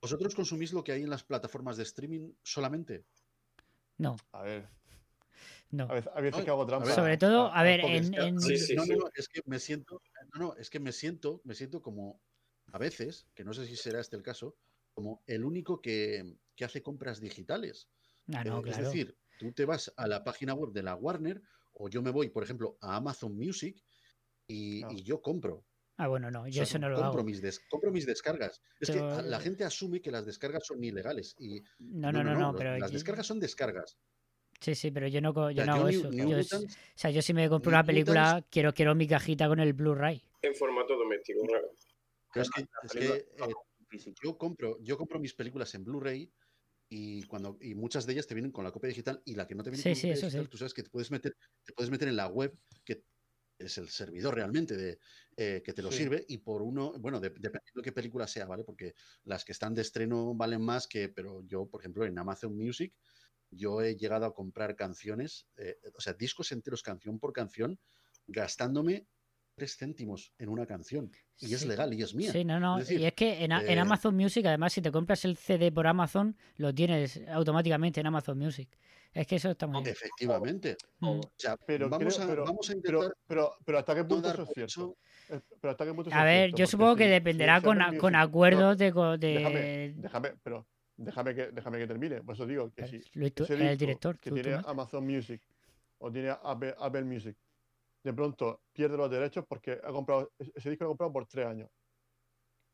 vosotros 0.02 0.34
consumís 0.34 0.74
lo 0.74 0.84
que 0.84 0.92
hay 0.94 1.04
en 1.04 1.10
las 1.12 1.24
plataformas 1.24 1.78
de 1.78 1.84
streaming 1.84 2.32
solamente. 2.42 3.06
No, 3.98 4.18
A 4.32 4.42
ver, 4.44 4.68
no. 5.72 5.86
a 5.86 5.94
veces, 5.94 6.12
a 6.16 6.22
veces 6.22 6.40
Ay, 6.40 6.46
que 6.46 6.52
hago 6.52 6.66
trampa. 6.66 6.94
Sobre 6.96 7.18
todo, 7.18 7.52
a 7.52 7.64
ver, 7.64 7.82
en- 7.82 8.14
es 8.14 8.44
Sí, 8.44 8.58
sí, 8.58 8.76
no, 8.76 8.84
sí. 8.86 8.92
no, 8.92 8.98
no, 8.98 9.10
es 9.14 9.28
que 9.28 9.42
me 9.46 9.60
siento, 9.60 10.02
no, 10.34 10.40
no, 10.48 10.56
es 10.56 10.70
que 10.70 10.80
me 10.80 10.92
siento, 10.92 11.42
me 11.44 11.54
siento 11.54 11.82
como 11.82 12.22
a 12.72 12.78
veces, 12.78 13.28
que 13.36 13.44
no 13.44 13.54
sé 13.54 13.66
si 13.68 13.76
será 13.76 14.00
este 14.00 14.16
el 14.16 14.24
caso, 14.24 14.56
como 14.94 15.24
el 15.28 15.44
único 15.44 15.82
que, 15.82 16.38
que 16.56 16.66
hace 16.66 16.82
compras 16.82 17.20
digitales. 17.20 17.90
Ah, 18.34 18.44
no, 18.44 18.58
Eh, 18.58 18.62
Es 18.62 18.64
claro. 18.66 18.84
decir, 18.86 19.18
tú 19.40 19.52
te 19.54 19.66
vas 19.66 19.94
a 19.98 20.08
la 20.08 20.24
página 20.24 20.54
web 20.54 20.72
de 20.72 20.84
la 20.84 20.96
Warner 20.96 21.42
o 21.74 21.90
yo 21.90 22.02
me 22.02 22.12
voy, 22.12 22.30
por 22.30 22.44
ejemplo, 22.44 22.78
a 22.82 22.96
Amazon 22.98 23.36
Music 23.36 23.84
y, 24.48 24.84
Ah. 24.84 24.90
y 24.92 25.04
yo 25.04 25.22
compro. 25.22 25.66
Ah, 26.04 26.08
bueno, 26.08 26.32
no, 26.32 26.42
O 26.42 26.48
yo 26.48 26.54
sea, 26.54 26.64
eso 26.64 26.80
no 26.80 26.90
lo 26.90 26.96
compro 26.96 27.20
hago. 27.20 27.24
Mis 27.24 27.42
des- 27.44 27.60
compro 27.70 27.92
mis 27.92 28.08
descargas. 28.08 28.60
Es 28.80 28.90
que 28.90 29.00
la 29.00 29.40
gente 29.40 29.64
asume 29.64 30.02
que 30.02 30.10
las 30.10 30.26
descargas 30.26 30.66
son 30.66 30.84
ilegales. 30.84 31.36
Y 31.38 31.62
No, 31.78 32.12
no, 32.12 32.24
no, 32.24 32.34
no, 32.34 32.56
pero 32.56 32.76
las 32.80 32.90
yo- 32.90 32.96
descargas 32.96 33.28
son 33.28 33.40
descargas. 33.40 34.00
Sí, 34.60 34.74
sí, 34.74 34.90
pero 34.90 35.08
yo 35.08 35.22
no, 35.22 35.30
O 35.30 35.52
yo 35.52 35.58
sea, 35.58 35.66
no 35.68 35.74
hago 35.76 35.88
eso. 35.90 36.10
New 36.10 36.30
Yo 36.32 36.38
es- 36.38 36.52
Mutants- 36.52 36.76
o 36.76 36.78
sea, 36.96 37.12
yo 37.12 37.22
si 37.22 37.34
me 37.36 37.48
compro 37.50 37.70
New 37.72 37.78
una 37.78 37.86
película, 37.86 38.24
Mutants- 38.38 38.46
quiero, 38.50 38.74
quiero 38.74 38.96
mi 38.96 39.08
cajita 39.08 39.48
con 39.48 39.60
el 39.60 39.74
Blu-ray. 39.74 40.24
En 40.42 40.56
formato 40.56 40.98
doméstico, 40.98 41.42
claro. 41.46 41.72
pero 42.34 42.44
es 42.44 42.50
que, 42.50 42.62
es 42.62 42.92
que, 42.94 43.00
película- 43.00 43.48
eh. 43.48 43.54
Yo 44.24 44.38
compro, 44.40 44.78
yo 44.82 44.98
compro 44.98 45.20
mis 45.20 45.34
películas 45.36 45.76
en 45.76 45.84
Blu-ray 45.84 46.32
y 46.90 47.24
cuando 47.24 47.58
y 47.62 47.76
muchas 47.76 48.06
de 48.08 48.14
ellas 48.14 48.26
te 48.26 48.34
vienen 48.34 48.52
con 48.52 48.64
la 48.64 48.72
copia 48.72 48.88
digital 48.88 49.22
y 49.26 49.36
la 49.36 49.46
que 49.46 49.54
no 49.54 49.64
te 49.64 49.70
viene 49.70 49.84
Sí, 49.84 49.90
con 49.90 49.96
sí, 49.96 50.02
copia 50.08 50.14
eso 50.14 50.26
digital, 50.28 50.46
sí. 50.46 50.50
tú 50.50 50.58
sabes 50.58 50.74
que 50.74 50.84
te 50.84 50.90
puedes 50.90 51.12
meter, 51.12 51.36
te 51.64 51.74
puedes 51.74 51.92
meter 51.92 52.08
en 52.08 52.16
la 52.16 52.28
web 52.28 52.58
que 52.86 53.04
es 53.66 53.78
el 53.78 53.90
servidor 53.90 54.36
realmente 54.36 54.76
de 54.76 55.00
eh, 55.38 55.62
que 55.64 55.74
te 55.74 55.82
lo 55.82 55.92
Sí. 55.92 55.98
sirve 56.00 56.26
y 56.28 56.40
por 56.40 56.62
uno, 56.62 56.94
bueno, 57.00 57.20
de- 57.20 57.30
dependiendo 57.30 57.78
de 57.78 57.82
qué 57.84 57.92
película 57.92 58.28
sea, 58.28 58.46
¿vale? 58.46 58.64
Porque 58.64 58.94
las 59.24 59.46
que 59.46 59.54
están 59.54 59.74
de 59.74 59.82
estreno 59.82 60.36
valen 60.36 60.62
más 60.62 60.88
que, 60.88 61.10
pero 61.10 61.42
yo, 61.48 61.66
por 61.68 61.82
ejemplo, 61.82 62.06
en 62.06 62.18
Amazon 62.20 62.56
Music, 62.56 62.94
yo 63.50 63.82
he 63.82 63.96
llegado 63.96 64.26
a 64.26 64.34
comprar 64.34 64.76
canciones, 64.76 65.48
eh, 65.58 65.78
o 65.96 66.02
sea, 66.02 66.14
discos 66.14 66.52
enteros 66.52 66.84
canción 66.84 67.20
por 67.20 67.34
canción, 67.34 67.80
gastándome 68.28 69.08
tres 69.56 69.76
céntimos 69.78 70.34
en 70.38 70.50
una 70.50 70.66
canción. 70.66 71.12
Y 71.38 71.54
es 71.54 71.66
legal 71.66 71.94
y 71.94 72.02
es 72.02 72.16
mía. 72.16 72.32
Sí, 72.32 72.46
no, 72.46 72.60
no. 72.60 72.80
Es 72.80 72.88
decir, 72.88 73.02
y 73.02 73.06
es 73.06 73.14
que 73.14 73.44
en, 73.44 73.52
en 73.52 73.78
eh, 73.78 73.80
Amazon 73.80 74.16
Music, 74.16 74.46
además, 74.46 74.74
si 74.74 74.82
te 74.82 74.92
compras 74.92 75.26
el 75.26 75.36
CD 75.38 75.72
por 75.72 75.88
Amazon, 75.88 76.38
lo 76.56 76.74
tienes 76.74 77.20
automáticamente 77.28 78.00
en 78.00 78.08
Amazon 78.08 78.38
Music. 78.38 78.70
Es 79.14 79.28
que 79.28 79.36
eso 79.36 79.50
está 79.52 79.68
muy 79.68 79.84
bien. 79.84 79.94
Efectivamente. 79.94 80.78
Mm. 81.00 81.08
O 81.20 81.22
sea, 81.36 81.58
Pero 81.58 81.90
vamos, 81.90 82.16
creo- 82.16 82.24
a, 82.26 82.28
pero- 82.30 82.46
vamos 82.46 82.70
a 82.70 82.74
Pero, 82.82 82.98
intentar 83.00 83.18
pero, 83.28 83.56
pero 83.66 83.78
¿hasta 83.80 83.96
qué 83.96 84.04
punto 84.06 84.30
eso 84.32 84.44
es 84.44 84.50
cierto? 84.54 84.98
Eh, 85.30 85.40
Pero 85.60 85.72
¿hasta 85.72 85.86
qué 85.86 85.94
punto 85.94 86.10
eso 86.10 86.18
A 86.18 86.22
es 86.22 86.26
ver, 86.26 86.42
cierto? 86.50 86.58
yo 86.58 86.68
supongo 86.68 86.96
que 86.96 87.04
si- 87.06 87.10
dependerá 87.10 87.60
si 87.60 87.66
con, 87.66 87.98
con 87.98 88.16
acuerdos 88.16 88.78
no, 88.80 89.18
de, 89.18 89.28
Déjame, 89.28 89.94
déjame, 89.98 90.34
pero 90.44 90.66
déjame 90.96 91.36
que, 91.36 91.52
déjame 91.52 91.78
que 91.80 91.88
termine. 91.88 92.22
Por 92.22 92.36
eso 92.36 92.46
digo 92.46 92.72
que 92.74 92.88
si 92.88 93.02
Luis, 93.14 93.34
tú 93.34 93.46
el 93.50 93.78
director, 93.78 94.18
que 94.18 94.30
tú- 94.30 94.36
tú 94.38 94.42
tiene. 94.42 94.62
Amazon 94.66 95.06
Music 95.06 95.42
o 96.00 96.12
tiene 96.12 96.30
Apple, 96.30 96.74
Apple 96.80 97.04
Music, 97.04 97.36
de 98.04 98.14
pronto 98.14 98.62
pierde 98.74 98.96
los 98.98 99.12
derechos 99.12 99.46
porque 99.48 99.74
ha 99.74 99.92
comprado 99.92 100.32
ese 100.40 100.70
disco 100.70 100.86
lo 100.86 100.90
ha 100.90 100.92
comprado 100.92 101.12
por 101.14 101.28
tres 101.28 101.46
años. 101.48 101.70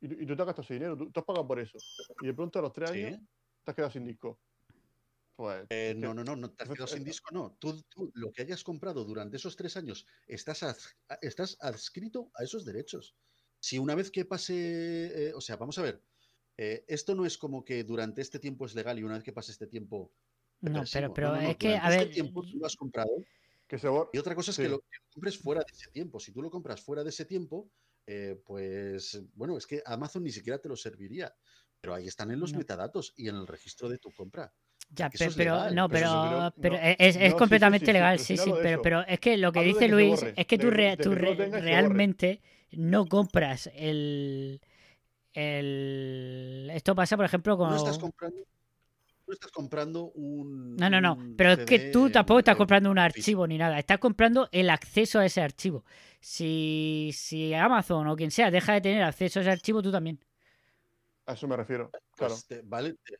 Y, 0.01 0.07
tú- 0.07 0.15
y 0.19 0.25
tú 0.27 0.35
te 0.35 0.41
has 0.43 0.45
gastado 0.47 0.61
ese 0.63 0.73
dinero, 0.75 0.95
tú, 0.95 1.09
tú 1.11 1.19
has 1.19 1.25
pagado 1.25 1.47
por 1.47 1.59
eso. 1.59 1.77
Y 2.21 2.27
de 2.27 2.33
pronto 2.33 2.59
a 2.59 2.61
los 2.61 2.71
tres 2.73 2.91
Sí. 2.91 3.03
años 3.03 3.19
te 3.63 3.71
has 3.71 3.75
quedado 3.75 3.91
sin 3.91 4.05
disco. 4.05 4.39
Pues, 5.37 5.67
Eh, 5.69 5.93
no, 5.95 6.15
no, 6.15 6.23
no, 6.23 6.35
no 6.35 6.51
te 6.51 6.63
has 6.63 6.69
quedado 6.71 6.87
sin 6.87 7.03
disco, 7.03 7.29
no. 7.31 7.55
Tú, 7.59 7.83
tú 7.89 8.11
lo 8.15 8.31
que 8.31 8.41
hayas 8.41 8.63
comprado 8.63 9.05
durante 9.05 9.37
esos 9.37 9.55
tres 9.55 9.77
años 9.77 10.07
estás, 10.25 10.63
az- 10.63 10.97
estás 11.21 11.57
adscrito 11.61 12.31
a 12.33 12.43
esos 12.43 12.65
derechos. 12.65 13.15
Si 13.59 13.77
una 13.77 13.93
vez 13.93 14.09
que 14.09 14.25
pase, 14.25 15.27
eh, 15.29 15.33
o 15.35 15.39
sea, 15.41 15.55
vamos 15.55 15.77
a 15.77 15.83
ver, 15.83 16.03
eh, 16.57 16.83
esto 16.87 17.13
no 17.13 17.23
es 17.23 17.37
como 17.37 17.63
que 17.63 17.83
durante 17.83 18.23
este 18.23 18.39
tiempo 18.39 18.65
es 18.65 18.73
legal 18.73 18.97
y 18.97 19.03
una 19.03 19.13
vez 19.13 19.23
que 19.23 19.31
pase 19.31 19.51
este 19.51 19.67
tiempo. 19.67 20.11
No, 20.59 20.83
pero, 20.91 21.13
pero 21.13 21.27
no, 21.35 21.41
no, 21.43 21.49
es 21.51 21.57
que, 21.57 21.75
a 21.75 21.89
este 21.91 22.05
ver, 22.05 22.13
tiempo 22.15 22.41
tú 22.41 22.57
lo 22.57 22.65
has 22.65 22.75
comprado 22.75 23.11
que 23.67 23.77
se 23.77 23.87
y 24.13 24.17
otra 24.17 24.33
cosa 24.33 24.49
es 24.49 24.55
Sí. 24.55 24.63
que 24.63 24.69
lo, 24.69 24.79
compres 25.13 25.37
fuera 25.37 25.61
de 25.61 25.71
ese 25.71 25.91
tiempo. 25.91 26.19
Si 26.19 26.31
tú 26.31 26.41
lo 26.41 26.49
compras 26.49 26.81
fuera 26.81 27.03
de 27.03 27.09
ese 27.11 27.25
tiempo, 27.25 27.69
pues 28.43 29.21
bueno, 29.35 29.55
es 29.55 29.67
que 29.67 29.83
Amazon 29.85 30.23
ni 30.23 30.31
siquiera 30.31 30.57
te 30.57 30.67
lo 30.67 30.75
serviría. 30.75 31.35
Pero 31.79 31.93
ahí 31.93 32.07
están 32.07 32.31
en 32.31 32.39
los 32.39 32.53
metadatos 32.53 33.13
y 33.15 33.29
en 33.29 33.35
el 33.35 33.45
registro 33.45 33.87
de 33.87 33.99
tu 33.99 34.11
compra. 34.11 34.51
Ya, 34.89 35.07
es 35.13 35.35
pero, 35.35 35.53
legal, 35.53 35.75
no, 35.75 35.89
pero 35.89 36.07
no, 36.09 36.77
es, 36.97 37.15
es 37.15 37.31
no, 37.31 37.37
completamente 37.37 37.85
sí, 37.85 37.91
sí, 37.91 37.93
legal, 37.93 38.19
sí, 38.19 38.35
no 38.35 38.43
sí, 38.43 38.51
pero, 38.83 39.05
es 39.07 39.19
que 39.19 39.37
lo 39.37 39.51
que 39.51 39.59
Hablo 39.59 39.73
dice 39.73 39.87
Luis 39.87 40.09
borre, 40.09 40.33
es 40.35 40.47
que 40.47 40.57
tú, 40.57 40.69
de- 40.69 40.75
re- 40.77 40.97
de 40.97 41.03
que 41.03 41.15
re- 41.15 41.61
realmente 41.61 42.41
no 42.71 43.05
compras 43.05 43.69
el, 43.75 44.59
el... 45.33 46.69
Esto 46.73 46.95
pasa, 46.95 47.15
por 47.15 47.25
ejemplo, 47.25 47.57
con... 47.57 47.69
no 47.69 47.75
estás 47.75 47.97
comprando, 47.97 48.37
tú 49.25 49.31
estás 49.33 49.51
comprando 49.51 50.11
un. 50.15 50.75
No, 50.77 50.89
no, 50.89 51.01
no. 51.01 51.17
Pero 51.35 51.51
es 51.51 51.59
que 51.59 51.79
tú 51.91 52.09
tampoco 52.09 52.39
estás 52.39 52.55
comprando 52.55 52.89
un 52.89 52.99
archivo 52.99 53.45
ni 53.47 53.57
nada. 53.57 53.77
Estás 53.79 53.99
comprando 53.99 54.47
el 54.51 54.69
acceso 54.69 55.19
a 55.19 55.25
ese 55.25 55.41
archivo. 55.41 55.83
Si, 56.21 57.11
si 57.13 57.53
Amazon 57.53 58.07
o 58.07 58.15
quien 58.15 58.31
sea 58.31 58.49
deja 58.51 58.73
de 58.73 58.81
tener 58.81 59.03
acceso 59.03 59.39
a 59.39 59.41
ese 59.41 59.51
archivo, 59.51 59.81
tú 59.81 59.91
también. 59.91 60.19
A 61.25 61.33
eso 61.33 61.47
me 61.47 61.57
refiero. 61.57 61.89
Claro. 62.15 62.33
Pues 62.35 62.45
te- 62.47 62.61
vale, 62.63 62.93
te, 63.03 63.17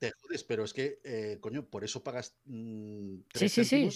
te- 0.00 0.12
jodes, 0.18 0.42
pero 0.44 0.64
es 0.64 0.72
que, 0.72 1.00
eh, 1.04 1.38
coño, 1.40 1.68
por 1.68 1.84
eso 1.84 2.02
pagas 2.02 2.36
mm, 2.44 3.16
Sí, 3.18 3.24
tres 3.32 3.52
sí, 3.52 3.64
sí. 3.64 3.88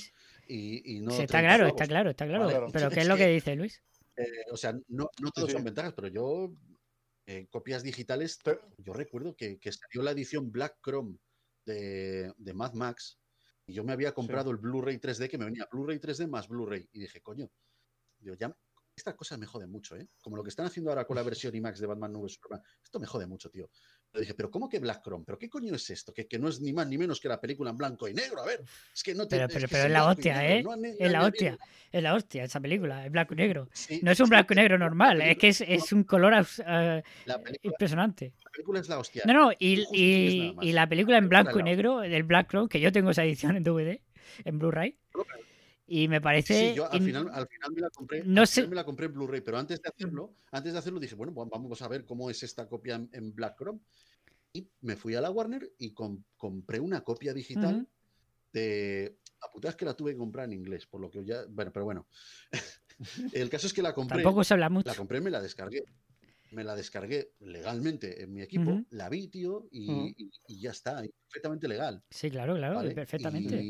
y, 0.46 0.96
y 0.96 1.00
no 1.00 1.10
Sí, 1.12 1.22
está 1.22 1.38
30 1.38 1.40
claro, 1.48 1.64
pavos. 1.64 1.80
está 1.80 1.86
claro, 1.88 2.10
está 2.10 2.26
claro. 2.26 2.44
Vale, 2.44 2.72
Pero 2.72 2.90
¿qué 2.98 3.00
es 3.00 3.08
lo 3.08 3.16
que- 3.16 3.22
que 3.24 3.28
dice 3.30 3.56
Luis? 3.56 3.82
Eh, 4.16 4.26
o 4.52 4.56
sea, 4.56 4.72
no, 4.88 5.08
no 5.20 5.30
todos 5.34 5.48
sí. 5.50 5.54
son 5.56 5.64
ventajas, 5.64 5.92
pero 5.94 6.06
yo, 6.08 6.54
eh, 7.26 7.48
copias 7.50 7.82
digitales, 7.82 8.38
yo 8.78 8.92
recuerdo 8.92 9.34
que, 9.34 9.58
que 9.58 9.72
salió 9.72 10.02
la 10.02 10.12
edición 10.12 10.52
Black 10.52 10.76
Chrome 10.84 11.16
de, 11.66 12.32
de 12.36 12.54
Mad 12.54 12.74
Max 12.74 13.18
y 13.66 13.72
yo 13.72 13.82
me 13.82 13.92
había 13.94 14.12
comprado 14.12 14.50
el 14.50 14.58
Blu-ray 14.58 14.98
3D 14.98 15.28
que 15.28 15.38
me 15.38 15.46
venía 15.46 15.66
Blu-ray 15.72 15.98
3D 15.98 16.28
más 16.28 16.46
Blu-ray 16.48 16.86
y 16.92 17.00
dije, 17.00 17.22
coño, 17.22 17.50
digo, 18.18 18.36
ya, 18.36 18.54
estas 18.94 19.14
cosas 19.14 19.38
me 19.38 19.46
joden 19.46 19.70
mucho, 19.70 19.96
¿eh? 19.96 20.06
Como 20.22 20.36
lo 20.36 20.44
que 20.44 20.50
están 20.50 20.66
haciendo 20.66 20.90
ahora 20.90 21.06
con 21.06 21.16
la 21.16 21.22
versión 21.24 21.52
IMAX 21.56 21.80
de 21.80 21.86
Batman 21.86 22.12
Nube 22.12 22.28
Superman, 22.28 22.62
esto 22.84 23.00
me 23.00 23.06
jode 23.06 23.26
mucho, 23.26 23.50
tío. 23.50 23.68
Dije, 24.20 24.34
¿pero 24.34 24.50
cómo 24.50 24.68
que 24.68 24.78
Black 24.78 25.02
Chrome? 25.02 25.24
¿Pero 25.26 25.38
qué 25.38 25.48
coño 25.48 25.74
es 25.74 25.90
esto? 25.90 26.12
Que, 26.12 26.26
que 26.26 26.38
no 26.38 26.48
es 26.48 26.60
ni 26.60 26.72
más 26.72 26.86
ni 26.86 26.96
menos 26.98 27.20
que 27.20 27.28
la 27.28 27.40
película 27.40 27.70
en 27.70 27.76
blanco 27.76 28.06
y 28.08 28.14
negro. 28.14 28.40
A 28.42 28.46
ver, 28.46 28.62
es 28.94 29.02
que 29.02 29.14
no 29.14 29.26
te 29.26 29.36
Pero, 29.36 29.46
es 29.46 29.52
pero, 29.54 29.66
que 29.66 29.72
pero 29.72 29.82
en 29.82 29.86
es 29.88 29.92
la 29.92 30.06
hostia, 30.08 30.48
¿eh? 30.56 30.62
no 30.62 30.72
han- 30.72 30.84
Es 30.84 31.10
la 31.12 31.24
hostia. 31.24 31.58
Es 31.92 32.02
la 32.02 32.14
hostia 32.14 32.44
esa 32.44 32.60
película, 32.60 33.04
es 33.06 33.12
blanco 33.12 33.34
y 33.34 33.36
negro. 33.36 33.68
Sí, 33.72 34.00
No 34.02 34.10
es 34.10 34.20
un 34.20 34.28
blanco 34.28 34.52
y 34.52 34.56
negro 34.56 34.78
normal, 34.78 35.20
es 35.22 35.36
que 35.38 35.48
es, 35.48 35.60
es 35.60 35.92
un 35.92 36.04
color 36.04 36.32
eh, 36.34 37.02
la 37.26 37.38
película, 37.42 37.70
impresionante. 37.72 38.32
la 38.44 38.50
película 38.50 38.80
es 38.80 38.88
la 38.88 38.98
hostia. 38.98 39.22
No, 39.26 39.32
no, 39.32 39.52
y, 39.58 39.84
y, 40.60 40.72
la 40.72 40.88
película 40.88 41.18
en 41.18 41.28
blanco 41.28 41.56
y 41.56 41.60
es 41.60 41.64
negro, 41.64 42.00
del 42.00 42.22
Black 42.24 42.50
Chrome, 42.50 42.68
que 42.68 42.80
yo 42.80 42.90
tengo 42.92 43.10
esa 43.10 43.24
edición 43.24 43.56
en 43.56 43.62
DVD, 43.62 44.00
en 44.44 44.58
Blu-ray, 44.58 44.96
y 45.86 46.08
me 46.08 46.20
parece... 46.20 46.70
Sí, 46.70 46.74
yo 46.76 46.90
al 46.90 46.98
in- 46.98 47.04
final, 47.06 47.30
al 47.32 47.46
final 47.48 47.72
me 47.72 47.80
la 47.80 47.90
compré, 47.90 48.22
no 48.24 48.46
sé- 48.46 48.66
me 48.66 48.74
la 48.74 48.84
compré 48.84 49.06
en 49.06 49.14
Blu-ray, 49.14 49.40
pero 49.42 49.58
antes 49.58 49.80
de 49.82 49.88
hacerlo, 49.88 50.34
antes 50.50 50.72
de 50.72 50.78
hacerlo 50.78 50.98
dije, 51.00 51.14
bueno, 51.14 51.32
vamos 51.32 51.82
a 51.82 51.88
ver 51.88 52.04
cómo 52.04 52.30
es 52.30 52.42
esta 52.42 52.68
copia 52.68 52.94
en, 52.96 53.08
en 53.12 53.34
Black 53.34 53.56
Chrome. 53.58 53.80
Y 54.56 54.68
me 54.82 54.94
fui 54.94 55.14
a 55.16 55.20
la 55.20 55.30
Warner 55.30 55.68
y 55.78 55.92
com- 55.92 56.22
compré 56.36 56.78
una 56.78 57.02
copia 57.02 57.34
digital 57.34 57.88
de. 58.52 59.18
La 59.42 59.50
puta 59.50 59.68
es 59.68 59.74
que 59.74 59.84
la 59.84 59.94
tuve 59.94 60.12
que 60.12 60.16
comprar 60.18 60.44
en 60.46 60.52
inglés, 60.52 60.86
por 60.86 61.00
lo 61.00 61.10
que 61.10 61.24
ya. 61.24 61.44
Bueno, 61.48 61.72
pero 61.72 61.84
bueno. 61.84 62.06
El 63.32 63.50
caso 63.50 63.66
es 63.66 63.72
que 63.74 63.82
la 63.82 63.92
compré. 63.92 64.22
Tampoco 64.22 64.44
se 64.44 64.54
habla 64.54 64.68
mucho. 64.70 64.88
La 64.88 64.94
compré 64.94 65.18
y 65.18 65.22
me 65.22 65.30
la 65.30 65.42
descargué. 65.42 65.84
Me 66.54 66.64
la 66.64 66.76
descargué 66.76 67.34
legalmente 67.40 68.22
en 68.22 68.32
mi 68.32 68.42
equipo, 68.42 68.86
la 68.90 69.08
vi, 69.08 69.28
tío, 69.28 69.66
y, 69.70 69.82
Ujú. 69.92 70.14
y- 70.16 70.30
y 70.46 70.60
ya 70.60 70.70
está, 70.70 71.04
y 71.04 71.10
perfectamente 71.28 71.66
legal. 71.68 72.04
Sí, 72.10 72.30
claro, 72.30 72.54
claro, 72.54 72.76
¿vale? 72.76 72.94
perfectamente. 72.94 73.68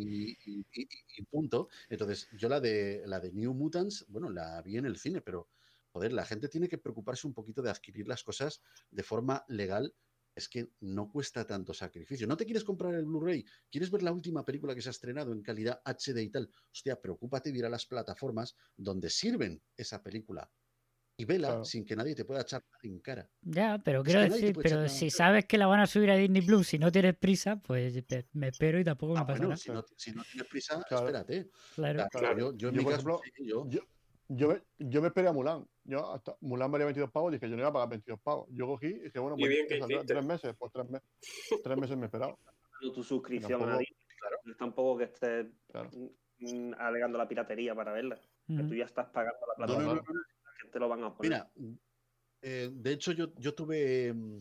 Y 1.17 1.23
punto. 1.31 1.69
Entonces, 1.89 2.29
yo 2.33 2.49
la 2.49 2.61
de 2.61 3.03
la 3.07 3.21
de 3.21 3.33
New 3.33 3.55
Mutants, 3.55 4.07
bueno, 4.09 4.31
la 4.31 4.61
vi 4.63 4.77
en 4.79 4.87
el 4.87 4.97
cine, 4.97 5.21
pero 5.23 5.51
joder, 5.93 6.13
la 6.13 6.25
gente 6.27 6.49
tiene 6.49 6.69
que 6.69 6.79
preocuparse 6.79 7.27
un 7.27 7.35
poquito 7.35 7.63
de 7.63 7.71
adquirir 7.71 8.09
las 8.09 8.23
cosas 8.25 8.63
de 8.91 9.03
forma 9.03 9.45
legal. 9.49 9.95
Es 10.35 10.49
que 10.49 10.73
no 10.81 11.09
cuesta 11.09 11.47
tanto 11.47 11.73
sacrificio. 11.75 12.27
¿No 12.27 12.37
te 12.37 12.45
quieres 12.45 12.65
comprar 12.65 12.95
el 12.95 13.05
Blu-ray? 13.07 13.45
¿Quieres 13.71 13.91
ver 13.93 14.03
la 14.03 14.11
última 14.13 14.45
película 14.45 14.75
que 14.75 14.83
se 14.83 14.89
ha 14.89 14.91
estrenado 14.91 15.33
en 15.33 15.43
calidad 15.43 15.81
HD 15.85 16.23
y 16.25 16.31
tal? 16.31 16.51
Hostia, 16.73 17.01
preocúpate 17.01 17.53
de 17.53 17.59
ir 17.59 17.65
a 17.67 17.71
las 17.71 17.87
plataformas 17.87 18.57
donde 18.77 19.11
sirven 19.11 19.63
esa 19.77 20.03
película 20.03 20.51
y 21.17 21.25
vela 21.25 21.49
Claro. 21.49 21.65
sin 21.65 21.85
que 21.85 21.95
nadie 21.95 22.15
te 22.15 22.25
pueda 22.25 22.41
echar 22.43 22.63
nada 22.63 22.81
en 22.83 22.99
cara. 23.01 23.29
Ya, 23.43 23.79
pero 23.85 24.01
Es 24.01 24.05
quiero 24.05 24.21
que 24.23 24.29
nadie 24.29 24.41
te 24.41 24.47
decir, 24.49 24.63
pero 24.63 24.89
si 24.89 25.11
sabes 25.11 25.45
que 25.47 25.59
la 25.59 25.67
van 25.67 25.81
a 25.81 25.87
subir 25.87 26.11
a 26.11 26.17
Disney 26.17 26.43
Plus 26.43 26.67
si 26.69 26.79
no 26.79 26.91
tienes 26.91 27.17
prisa, 27.17 27.57
pues 27.57 27.95
me 28.33 28.49
espero 28.49 28.79
y 28.81 28.85
tampoco 28.85 29.15
me 29.15 29.21
Ah, 29.21 29.27
pasa 29.27 29.39
bueno, 29.39 29.49
nada. 29.51 29.57
si 29.57 29.71
no, 29.71 29.85
si 29.97 30.13
no 30.13 30.23
tienes 30.25 30.49
prisa, 30.49 30.83
Claro. 30.89 31.07
espérate. 31.07 31.51
Claro. 31.75 32.05
Claro. 32.11 32.39
Yo, 32.39 32.57
yo 32.57 32.69
en 32.69 32.75
Yo, 32.75 32.79
mi 32.81 32.85
por 32.85 32.93
caso, 32.95 33.09
ejemplo, 33.09 33.21
sí, 33.37 33.47
yo- 33.47 33.69
Yo, 33.69 33.81
yo, 34.29 34.49
me, 34.49 34.63
yo 34.79 35.01
me 35.03 35.09
esperé 35.09 35.29
a 35.29 35.33
Mulan. 35.33 35.65
Yo 35.85 36.13
hasta 36.15 36.35
Mulan 36.41 36.71
valía 36.73 36.87
22 36.87 37.11
pavos, 37.13 37.31
dije, 37.31 37.49
yo 37.49 37.55
no 37.57 37.63
iba 37.63 37.69
a 37.69 37.73
pagar 37.73 37.91
22 37.91 38.19
pavos. 38.21 38.49
Yo 38.51 38.67
cogí 38.67 38.87
y 38.87 38.99
dije, 39.01 39.19
bueno, 39.19 39.37
Y 39.39 39.41
pues 39.43 39.51
bien 39.51 39.67
que 39.69 40.05
tres 40.07 40.25
meses, 40.25 40.55
pues 40.59 40.73
tres, 40.73 40.89
meses 40.89 41.09
tres 41.63 41.79
meses 41.79 41.97
me 41.97 42.03
he 42.03 42.07
esperado. 42.07 42.39
tu 42.93 43.03
suscripción 43.03 43.53
a 43.55 43.59
Tampoco- 43.65 43.79
Disney. 43.79 43.99
No 44.45 44.53
es 44.53 44.59
tampoco 44.59 44.99
que 44.99 45.05
estés 45.05 45.47
Claro. 45.71 45.91
mm, 46.39 46.73
alegando 46.79 47.17
la 47.19 47.29
piratería 47.29 47.75
para 47.75 47.93
verla. 47.93 48.19
Que 48.47 48.55
Ujú. 48.55 48.69
tú 48.69 48.75
ya 48.75 48.85
estás 48.85 49.07
pagando 49.09 49.39
la 49.59 49.67
No, 49.67 49.73
no, 49.73 49.79
plataforma. 49.79 50.03
no, 50.15 50.21
gente 50.65 50.79
lo 50.79 50.89
van 50.89 51.05
a 51.05 51.15
poner. 51.15 51.31
Mira, 51.33 51.51
eh, 52.43 52.71
de 52.73 52.93
hecho 52.93 53.13
yo, 53.13 53.33
yo 53.39 53.55
tuve 53.55 54.13
mm, 54.13 54.41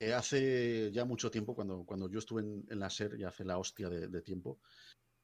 eh, 0.00 0.12
hace 0.12 0.90
ya 0.92 1.04
mucho 1.04 1.30
tiempo, 1.30 1.54
cuando, 1.54 1.84
cuando 1.84 2.10
yo 2.10 2.18
estuve 2.18 2.42
en, 2.42 2.64
en 2.68 2.78
la 2.78 2.86
SER, 2.88 3.16
ya 3.18 3.28
hace 3.28 3.44
la 3.44 3.58
hostia 3.58 3.88
de, 3.88 4.08
de 4.08 4.22
tiempo, 4.22 4.58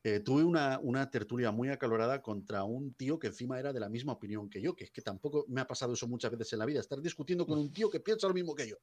eh, 0.03 0.21
tuve 0.21 0.43
una, 0.45 0.79
una 0.83 1.11
tertulia 1.11 1.51
muy 1.51 1.69
acalorada 1.69 2.23
contra 2.23 2.65
un 2.65 2.95
tío 2.95 3.19
que 3.19 3.27
encima 3.27 3.59
era 3.59 3.73
de 3.73 3.81
la 3.81 3.89
misma 3.91 4.13
opinión 4.15 4.49
que 4.49 4.61
yo, 4.63 4.75
que 4.75 4.85
es 4.85 4.91
que 4.91 5.03
tampoco 5.03 5.45
me 5.49 5.61
ha 5.61 5.67
pasado 5.67 5.93
eso 5.93 6.09
muchas 6.09 6.31
veces 6.31 6.53
en 6.55 6.61
la 6.61 6.67
vida, 6.67 6.81
estar 6.81 7.01
discutiendo 7.01 7.47
con 7.47 7.59
un 7.59 7.71
tío 7.73 7.91
que 7.91 8.01
piensa 8.01 8.27
lo 8.27 8.35
mismo 8.35 8.55
que 8.55 8.69
yo, 8.69 8.77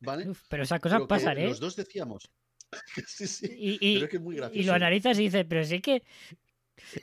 ¿vale? 0.00 0.28
Uf, 0.30 0.42
pero 0.48 0.62
esas 0.62 0.80
cosas 0.80 1.02
pasan, 1.06 1.38
¿eh? 1.38 1.48
Los 1.48 1.60
dos 1.60 1.76
decíamos. 1.76 2.30
sí, 3.06 3.26
sí, 3.26 3.54
Y, 3.58 3.72
y- 3.86 3.94
pero 3.94 4.04
es 4.06 4.10
que 4.10 4.16
es 4.16 4.22
muy 4.22 4.34
y 4.34 4.38
gracioso. 4.38 4.68
lo 4.68 4.74
analizas 4.74 5.18
y 5.18 5.22
dices, 5.24 5.44
pero 5.46 5.62
si 5.64 5.74
es 5.74 5.82
que 5.82 6.02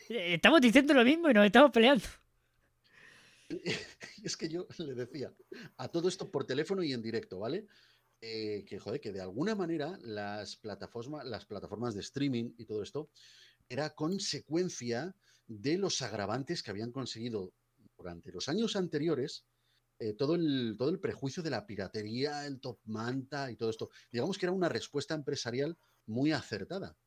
estamos 0.10 0.62
diciendo 0.62 0.94
lo 0.94 1.04
mismo 1.04 1.30
y 1.30 1.34
nos 1.34 1.46
estamos 1.46 1.72
peleando. 1.72 2.04
Y 3.50 3.62
es 4.24 4.38
que 4.38 4.48
yo 4.48 4.68
le 4.78 4.94
decía 4.94 5.34
a 5.78 5.88
todo 5.90 6.08
esto 6.08 6.32
por 6.32 6.46
teléfono 6.46 6.84
y 6.84 6.94
en 6.94 7.02
directo, 7.02 7.40
¿vale? 7.40 7.68
Eh, 8.22 8.66
que 8.68 8.80
joder, 8.80 9.00
que 9.00 9.12
de 9.12 9.22
alguna 9.22 9.56
manera 9.56 9.98
las 10.02 10.58
plataformas, 10.58 11.26
las 11.26 11.46
plataformas 11.46 11.96
de 11.96 12.02
streaming 12.02 12.54
y 12.58 12.66
todo 12.66 12.84
esto 12.84 13.10
era 13.70 13.92
consecuencia 13.92 15.16
de 15.48 15.78
los 15.78 16.02
agravantes 16.02 16.62
que 16.62 16.72
habían 16.72 16.92
conseguido 16.92 17.54
durante 17.98 18.32
los 18.32 18.50
años 18.50 18.76
anteriores 18.76 19.46
eh, 20.02 20.14
todo, 20.14 20.36
el, 20.36 20.76
todo 20.78 20.90
el 20.90 21.00
prejuicio 21.00 21.44
de 21.44 21.50
la 21.50 21.66
piratería, 21.66 22.46
el 22.46 22.62
top 22.62 22.80
manta 22.86 23.52
y 23.52 23.58
todo 23.58 23.70
esto. 23.70 23.90
Digamos 24.10 24.38
que 24.38 24.46
era 24.46 24.54
una 24.54 24.70
respuesta 24.70 25.14
empresarial 25.14 25.78
muy 26.06 26.32
acertada. 26.32 26.98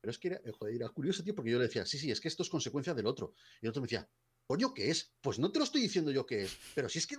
Pero 0.00 0.12
es 0.12 0.18
que 0.18 0.28
era, 0.28 0.36
eh, 0.44 0.52
era 0.72 0.88
curioso, 0.90 1.24
tío, 1.24 1.34
porque 1.34 1.50
yo 1.50 1.58
le 1.58 1.64
decía, 1.64 1.84
sí, 1.84 1.98
sí, 1.98 2.12
es 2.12 2.20
que 2.20 2.28
esto 2.28 2.44
es 2.44 2.48
consecuencia 2.48 2.94
del 2.94 3.06
otro. 3.06 3.34
Y 3.60 3.66
el 3.66 3.70
otro 3.70 3.82
me 3.82 3.86
decía, 3.86 4.08
coño, 4.48 4.72
¿qué 4.72 4.90
es? 4.90 5.14
Pues 5.20 5.38
no 5.38 5.52
te 5.52 5.58
lo 5.58 5.64
estoy 5.66 5.82
diciendo 5.82 6.10
yo 6.10 6.24
qué 6.24 6.44
es, 6.44 6.56
pero 6.74 6.88
si 6.88 6.98
es 6.98 7.06
que 7.06 7.16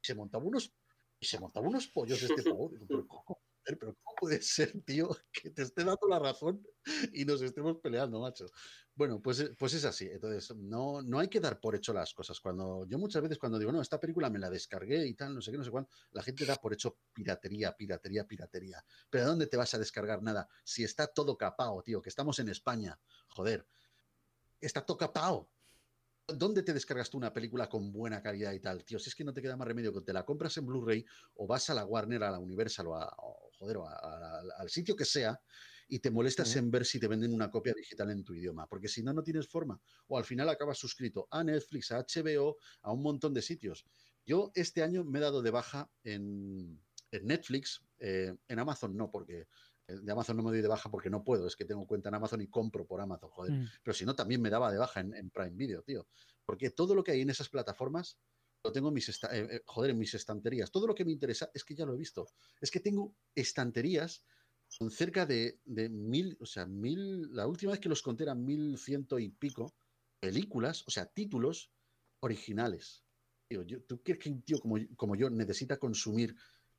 se 0.00 0.14
montaba 0.14 0.44
unos, 0.44 0.72
se 1.20 1.38
montaba 1.40 1.66
unos 1.66 1.88
pollos 1.88 2.22
este. 2.22 2.42
Digo, 2.42 2.70
pero 2.86 3.06
¿cómo, 3.08 3.24
joder, 3.26 3.78
pero 3.78 3.96
¿cómo 4.00 4.16
puede 4.16 4.40
ser, 4.40 4.80
tío, 4.84 5.08
que 5.32 5.50
te 5.50 5.62
esté 5.62 5.82
dando 5.82 6.06
la 6.08 6.20
razón 6.20 6.64
y 7.12 7.24
nos 7.24 7.42
estemos 7.42 7.78
peleando, 7.78 8.20
macho? 8.20 8.46
Bueno, 8.94 9.20
pues, 9.20 9.50
pues 9.58 9.74
es 9.74 9.84
así. 9.84 10.06
Entonces, 10.06 10.54
no, 10.56 11.02
no 11.02 11.18
hay 11.18 11.26
que 11.26 11.40
dar 11.40 11.58
por 11.58 11.74
hecho 11.74 11.92
las 11.92 12.14
cosas. 12.14 12.38
Cuando 12.38 12.86
yo 12.86 12.96
muchas 12.96 13.20
veces 13.20 13.38
cuando 13.38 13.58
digo, 13.58 13.72
no, 13.72 13.82
esta 13.82 13.98
película 13.98 14.30
me 14.30 14.38
la 14.38 14.48
descargué 14.48 15.04
y 15.08 15.14
tal, 15.14 15.34
no 15.34 15.42
sé 15.42 15.50
qué, 15.50 15.58
no 15.58 15.64
sé 15.64 15.72
cuándo, 15.72 15.90
la 16.12 16.22
gente 16.22 16.46
da 16.46 16.54
por 16.54 16.72
hecho 16.72 16.96
piratería, 17.12 17.76
piratería, 17.76 18.24
piratería. 18.24 18.84
Pero 19.10 19.26
¿dónde 19.26 19.48
te 19.48 19.56
vas 19.56 19.74
a 19.74 19.78
descargar 19.78 20.22
nada? 20.22 20.48
Si 20.62 20.84
está 20.84 21.08
todo 21.08 21.36
capao, 21.36 21.82
tío, 21.82 22.00
que 22.00 22.08
estamos 22.08 22.38
en 22.38 22.50
España, 22.50 23.00
joder, 23.30 23.66
está 24.60 24.86
todo 24.86 24.96
capao. 24.96 25.50
¿Dónde 26.26 26.62
te 26.62 26.72
descargas 26.72 27.10
tú 27.10 27.18
una 27.18 27.34
película 27.34 27.68
con 27.68 27.92
buena 27.92 28.22
calidad 28.22 28.52
y 28.52 28.60
tal, 28.60 28.82
tío? 28.84 28.98
Si 28.98 29.10
es 29.10 29.14
que 29.14 29.24
no 29.24 29.34
te 29.34 29.42
queda 29.42 29.56
más 29.58 29.68
remedio 29.68 29.92
que 29.92 30.00
te 30.00 30.12
la 30.14 30.24
compras 30.24 30.56
en 30.56 30.64
Blu-ray 30.64 31.04
o 31.34 31.46
vas 31.46 31.68
a 31.68 31.74
la 31.74 31.84
Warner, 31.84 32.22
a 32.22 32.30
la 32.30 32.38
Universal 32.38 32.86
o, 32.86 32.96
a, 32.96 33.14
o, 33.18 33.50
joder, 33.58 33.76
o 33.76 33.86
a- 33.86 33.92
a- 33.92 34.38
a- 34.38 34.42
al 34.58 34.70
sitio 34.70 34.96
que 34.96 35.04
sea 35.04 35.38
y 35.86 35.98
te 35.98 36.10
molestas 36.10 36.56
en 36.56 36.70
ver 36.70 36.86
si 36.86 36.98
te 36.98 37.08
venden 37.08 37.34
una 37.34 37.50
copia 37.50 37.74
digital 37.76 38.10
en 38.10 38.24
tu 38.24 38.32
idioma, 38.32 38.66
porque 38.66 38.88
si 38.88 39.02
no, 39.02 39.12
no 39.12 39.22
tienes 39.22 39.46
forma. 39.48 39.78
O 40.06 40.16
al 40.16 40.24
final 40.24 40.48
acabas 40.48 40.78
suscrito 40.78 41.28
a 41.30 41.44
Netflix, 41.44 41.92
a 41.92 41.98
HBO, 41.98 42.56
a 42.80 42.90
un 42.92 43.02
montón 43.02 43.34
de 43.34 43.42
sitios. 43.42 43.84
Yo 44.24 44.50
este 44.54 44.82
año 44.82 45.04
me 45.04 45.18
he 45.18 45.22
dado 45.22 45.42
de 45.42 45.50
baja 45.50 45.90
en, 46.02 46.80
en 47.10 47.26
Netflix, 47.26 47.82
eh, 47.98 48.34
en 48.48 48.58
Amazon 48.58 48.96
no, 48.96 49.10
porque 49.10 49.46
de 49.86 50.12
Amazon 50.12 50.36
no 50.36 50.42
me 50.42 50.50
doy 50.50 50.62
de 50.62 50.68
baja 50.68 50.90
porque 50.90 51.10
no 51.10 51.22
puedo, 51.24 51.46
es 51.46 51.56
que 51.56 51.64
tengo 51.64 51.86
cuenta 51.86 52.08
en 52.08 52.14
Amazon 52.14 52.40
y 52.40 52.48
compro 52.48 52.86
por 52.86 53.00
Amazon, 53.00 53.28
joder. 53.30 53.52
Mm. 53.52 53.68
Pero 53.82 53.94
si 53.94 54.04
no, 54.06 54.14
también 54.14 54.40
me 54.40 54.50
daba 54.50 54.70
de 54.72 54.78
baja 54.78 55.00
en, 55.00 55.14
en 55.14 55.30
Prime 55.30 55.50
Video, 55.56 55.82
tío. 55.82 56.06
Porque 56.46 56.70
todo 56.70 56.94
lo 56.94 57.02
que 57.04 57.12
hay 57.12 57.20
en 57.20 57.30
esas 57.30 57.48
plataformas 57.48 58.18
lo 58.64 58.72
tengo 58.72 58.88
en 58.88 58.94
mis, 58.94 59.08
esta- 59.10 59.36
eh, 59.36 59.46
eh, 59.56 59.62
joder, 59.66 59.90
en 59.90 59.98
mis 59.98 60.14
estanterías. 60.14 60.70
Todo 60.70 60.86
lo 60.86 60.94
que 60.94 61.04
me 61.04 61.12
interesa 61.12 61.50
es 61.52 61.64
que 61.64 61.74
ya 61.74 61.84
lo 61.84 61.94
he 61.94 61.98
visto. 61.98 62.26
Es 62.60 62.70
que 62.70 62.80
tengo 62.80 63.14
estanterías 63.34 64.24
con 64.78 64.90
cerca 64.90 65.26
de, 65.26 65.60
de 65.66 65.90
mil, 65.90 66.36
o 66.40 66.46
sea, 66.46 66.64
mil, 66.66 67.34
la 67.34 67.46
última 67.46 67.72
vez 67.72 67.80
que 67.80 67.90
los 67.90 68.00
conté 68.02 68.22
eran 68.24 68.42
mil 68.44 68.78
ciento 68.78 69.18
y 69.18 69.28
pico 69.28 69.74
películas, 70.18 70.82
o 70.86 70.90
sea, 70.90 71.04
títulos 71.06 71.70
originales. 72.20 73.04
Tío, 73.48 73.62
yo- 73.62 73.82
¿Tú 73.82 74.02
crees 74.02 74.18
que 74.18 74.30
un 74.30 74.42
tío 74.42 74.58
como, 74.58 74.76
como 74.96 75.14
yo 75.14 75.28
necesita 75.28 75.76
consumir 75.78 76.34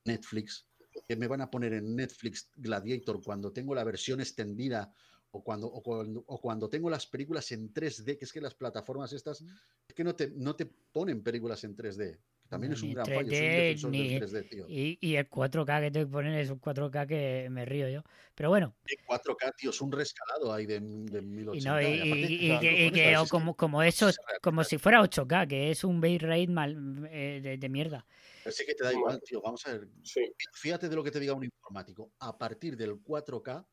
Netflix? 0.06 0.67
Que 1.07 1.15
me 1.15 1.27
van 1.27 1.41
a 1.41 1.49
poner 1.49 1.74
en 1.74 1.95
Netflix 1.95 2.51
Gladiator 2.56 3.22
cuando 3.24 3.51
tengo 3.51 3.75
la 3.75 3.83
versión 3.83 4.22
extendida 4.22 4.93
o 5.32 5.43
cuando, 5.43 5.67
o 5.67 5.83
cuando, 5.83 6.24
o 6.27 6.40
cuando 6.40 6.69
tengo 6.69 6.90
las 6.90 7.06
películas 7.07 7.51
en 7.51 7.74
3D, 7.74 8.17
que 8.17 8.25
es 8.25 8.32
que 8.32 8.41
las 8.41 8.56
plataformas 8.56 9.11
estas, 9.11 9.41
es 9.41 9.93
que 9.93 10.03
no 10.03 10.15
te, 10.15 10.32
no 10.32 10.56
te 10.56 10.65
ponen 10.65 11.22
películas 11.22 11.64
en 11.64 11.75
3D. 11.75 12.19
Que 12.45 12.49
También 12.49 12.74
es 12.74 12.82
un 12.83 12.93
gran 12.93 13.06
fallo, 13.07 13.17
soy 13.17 13.24
un 13.25 13.32
3D, 13.32 13.56
defensor 13.56 13.91
ni- 13.91 14.09
del 14.19 14.30
3D, 14.30 14.49
tío. 14.49 14.65
Y, 14.69 14.98
y 15.01 15.15
el 15.15 15.27
4K 15.27 15.82
que 15.82 15.91
te 15.91 16.06
ponen 16.06 16.33
es 16.35 16.49
un 16.51 16.59
4K 16.59 17.07
que 17.07 17.48
me 17.49 17.65
río 17.65 17.90
yo. 17.90 18.03
Pero 18.35 18.49
bueno, 18.49 18.75
En 18.85 18.98
4K, 19.06 19.53
tío, 19.57 19.69
es 19.72 19.82
un 19.82 19.91
rescalado 19.91 20.53
ahí 20.53 20.65
de, 20.67 20.80
de 20.80 21.22
1080. 21.22 21.57
y, 21.57 21.61
no, 21.61 21.82
y, 21.82 21.85
aparte, 22.01 22.19
y- 22.32 22.35
y 22.35 22.48
claro, 22.48 22.61
que, 22.61 22.69
que 22.91 23.11
Es 23.14 23.22
que 23.24 23.30
como, 23.30 23.56
como 23.56 23.82
eso, 23.82 24.09
es 24.09 24.19
como 24.43 24.64
si 24.64 24.77
fuera 24.77 25.01
8K, 25.01 25.48
que 25.48 25.72
es 25.72 25.83
un 25.83 25.99
bitrate 25.99 26.48
mal, 26.48 27.07
eh, 27.11 27.40
de, 27.41 27.57
de 27.57 27.69
mierda. 27.69 28.06
Pero 28.43 28.56
sí 28.56 28.64
que 28.65 28.75
te 28.75 28.83
da 28.83 28.93
igual, 28.93 29.19
tío. 29.25 29.41
Vamos 29.41 29.65
a 29.65 29.72
ver. 29.74 29.88
Sí. 30.03 30.22
Fíjate 30.53 30.88
de 30.88 30.95
lo 30.95 31.03
que 31.03 31.09
te 31.11 31.19
diga 31.19 31.33
un 31.33 31.43
informático. 31.45 32.11
A 32.19 32.38
partir 32.38 32.77
del 32.77 32.93
4K, 33.01 33.65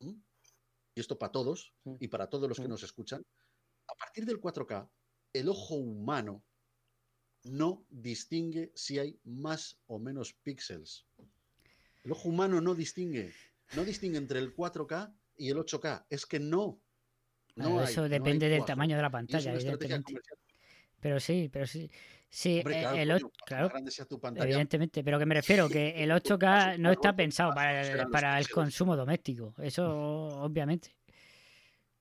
¿m? 0.00 0.14
y 0.94 1.00
esto 1.00 1.18
para 1.18 1.32
todos 1.32 1.74
y 2.00 2.08
para 2.08 2.26
todos 2.30 2.48
los 2.48 2.58
que 2.58 2.66
nos 2.68 2.82
escuchan, 2.82 3.22
a 3.88 3.94
partir 3.94 4.24
del 4.24 4.40
4K, 4.40 4.88
el 5.34 5.48
ojo 5.50 5.74
humano 5.74 6.42
no 7.50 7.84
distingue 7.90 8.72
si 8.74 8.98
hay 8.98 9.18
más 9.24 9.78
o 9.86 9.98
menos 9.98 10.32
píxeles. 10.32 11.06
El 12.04 12.12
ojo 12.12 12.28
humano 12.28 12.60
no 12.60 12.74
distingue. 12.74 13.32
No 13.74 13.84
distingue 13.84 14.18
entre 14.18 14.38
el 14.38 14.54
4K 14.54 15.12
y 15.38 15.50
el 15.50 15.56
8K. 15.56 16.06
Es 16.08 16.26
que 16.26 16.38
no. 16.38 16.80
No 17.56 17.64
Claro, 17.64 17.80
hay, 17.80 17.84
eso 17.92 18.02
no 18.02 18.08
depende 18.08 18.48
del 18.48 18.64
tamaño 18.64 18.96
de 18.96 19.02
la 19.02 19.10
pantalla, 19.10 19.54
evidentemente. 19.54 20.14
Pero 21.00 21.20
sí, 21.20 21.48
pero 21.52 21.66
sí. 21.66 21.90
Sí, 22.28 22.58
Hombre, 22.58 22.78
eh, 22.78 22.82
claro, 22.82 22.96
el 22.96 23.70
coño, 23.70 24.20
pantalla, 24.20 24.44
evidentemente, 24.44 25.02
pero 25.02 25.18
que 25.18 25.26
me 25.26 25.34
refiero 25.36 25.68
que 25.68 26.02
el 26.02 26.10
8K 26.10 26.40
Más 26.40 26.78
no 26.78 26.90
está 26.90 27.14
pensado 27.14 27.54
para, 27.54 28.38
el 28.38 28.48
consumo 28.50 28.96
doméstico. 28.96 29.54
Eso, 29.58 29.86
obviamente. 30.42 30.96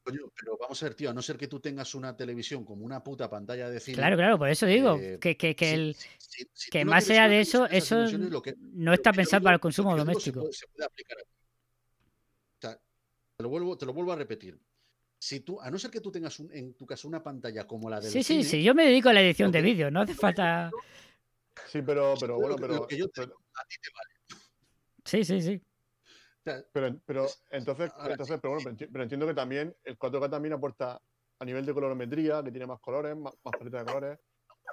Coño, 0.06 0.32
pero 0.40 0.56
vamos 0.56 0.82
a 0.84 0.86
ver, 0.86 0.94
tío, 0.94 1.10
a 1.10 1.14
no 1.16 1.22
ser 1.24 1.36
que 1.36 1.48
tú 1.48 1.60
tengas 1.60 1.96
una 1.96 2.16
televisión 2.16 2.64
como 2.64 2.86
una 2.86 3.04
puta 3.04 3.28
pantalla 3.28 3.72
de 3.72 3.80
cine. 3.80 3.98
Claro, 3.98 4.16
claro, 4.16 4.38
por 4.38 4.48
eso 4.50 4.68
digo 4.68 5.00
eh, 5.02 5.18
que, 5.20 5.36
que, 5.36 5.56
el, 5.74 5.96
si- 5.96 6.08
si- 6.20 6.48
si 6.54 6.70
que 6.70 6.86
más 6.86 7.06
sea 7.06 7.28
de 7.28 7.40
eso, 7.42 7.68
de 7.68 7.78
eso 7.78 7.96
dimensiones, 7.96 8.30
lo 8.30 8.40
que- 8.40 8.54
no 8.60 8.94
está 8.94 9.12
pensado 9.12 9.40
digo- 9.40 9.46
para 9.46 9.56
el 9.56 9.60
consumo 9.62 9.96
digo 9.96 10.06
se 10.06 10.06
doméstico. 10.06 10.40
puede- 10.42 10.54
se 10.54 10.68
puede 10.68 10.86
aplicar 10.86 11.18
aquí. 11.18 11.30
O 11.32 12.62
sea, 12.62 12.76
te 13.38 13.44
lo, 13.44 13.50
vuelvo, 13.50 13.76
te 13.80 13.86
lo 13.88 13.94
vuelvo 13.94 14.12
a 14.12 14.16
repetir. 14.16 14.60
Si 15.18 15.40
tú, 15.40 15.60
a 15.60 15.72
no 15.72 15.80
ser 15.80 15.90
que 15.90 16.02
tú 16.02 16.12
tengas 16.12 16.40
un- 16.40 16.52
en 16.54 16.76
tu 16.76 16.86
casa 16.86 17.08
una 17.08 17.24
pantalla 17.24 17.66
como 17.66 17.90
la 17.90 18.00
del 18.00 18.12
Sí, 18.12 18.22
sí, 18.22 18.34
cine, 18.36 18.44
sí, 18.44 18.64
yo 18.64 18.76
me 18.76 18.86
dedico 18.86 19.10
a 19.10 19.14
la 19.14 19.22
edición 19.22 19.52
de 19.52 19.62
vídeos, 19.64 19.92
no 19.92 20.02
hace 20.02 20.14
falta... 20.14 20.70
Sí, 21.68 21.82
pero, 21.82 22.14
pero 22.20 22.36
bueno, 22.36 22.58
pero, 22.58 22.76
lo 22.76 22.86
que 22.88 22.96
yo 22.98 23.10
pero, 23.10 23.28
tengo, 23.30 23.40
a 23.56 23.66
ti 23.66 23.76
te 23.82 23.90
vale. 23.92 24.44
Sí, 25.04 25.24
sí, 25.26 25.42
sí. 25.42 25.62
Pero, 26.46 27.00
pero 27.06 27.28
entonces, 27.50 27.92
entonces 28.08 28.40
pero, 28.40 28.54
bueno, 28.54 28.62
pero 28.64 28.76
enti- 28.76 28.90
pero 28.92 29.04
entiendo 29.04 29.26
que 29.28 29.34
también 29.34 29.76
el 29.84 29.98
4K 29.98 30.30
también 30.30 30.54
aporta 30.54 31.02
a 31.40 31.46
nivel 31.46 31.66
de 31.66 31.74
colorimetría, 31.74 32.44
que 32.44 32.52
tiene 32.52 32.68
más 32.68 32.80
colores, 32.80 33.18
más, 33.18 33.34
más 33.44 33.56
paleta 33.56 33.80
de 33.80 33.86
colores, 33.86 34.20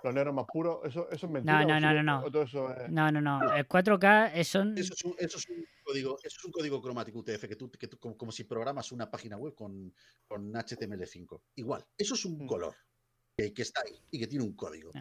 los 0.05 0.15
negros 0.15 0.35
más 0.35 0.47
puros. 0.53 0.81
¿Eso, 0.85 1.09
eso 1.11 1.27
es 1.27 1.33
mentira? 1.33 1.65
no, 1.65 1.81
no, 1.81 1.93
no, 1.95 2.03
no. 2.03 2.27
o 2.27 2.31
todo 2.31 2.43
eso 2.43 2.71
es- 2.77 2.91
No, 2.91 3.11
no, 3.11 3.21
no. 3.23 3.55
El 3.57 3.67
4K 3.67 4.35
es- 4.35 4.49
son... 4.49 4.77
Eso 4.77 4.93
es, 4.93 5.05
un, 5.05 5.15
eso 5.19 5.39
es 5.39 5.49
un 5.49 5.65
código, 5.83 6.19
eso 6.23 6.37
es 6.39 6.45
un 6.45 6.53
código 6.53 6.83
cromático 6.83 7.21
UTF 7.21 7.49
que 7.49 7.57
tú, 7.57 7.71
que 7.71 7.89
tú- 7.89 7.99
como, 7.99 8.17
como 8.19 8.33
si 8.33 8.45
programas 8.45 8.93
una 8.93 9.11
página 9.11 9.39
web 9.39 9.55
con, 9.55 9.95
con 10.29 10.53
HTML5. 10.55 11.41
Igual, 11.57 11.87
eso 11.97 12.15
es 12.15 12.25
un 12.27 12.45
Mm. 12.45 12.47
color 12.47 12.77
que, 13.35 13.55
que 13.55 13.63
está 13.63 13.81
ahí 13.87 13.99
y 14.11 14.19
que 14.19 14.27
tiene 14.27 14.45
un 14.45 14.55
código. 14.55 14.93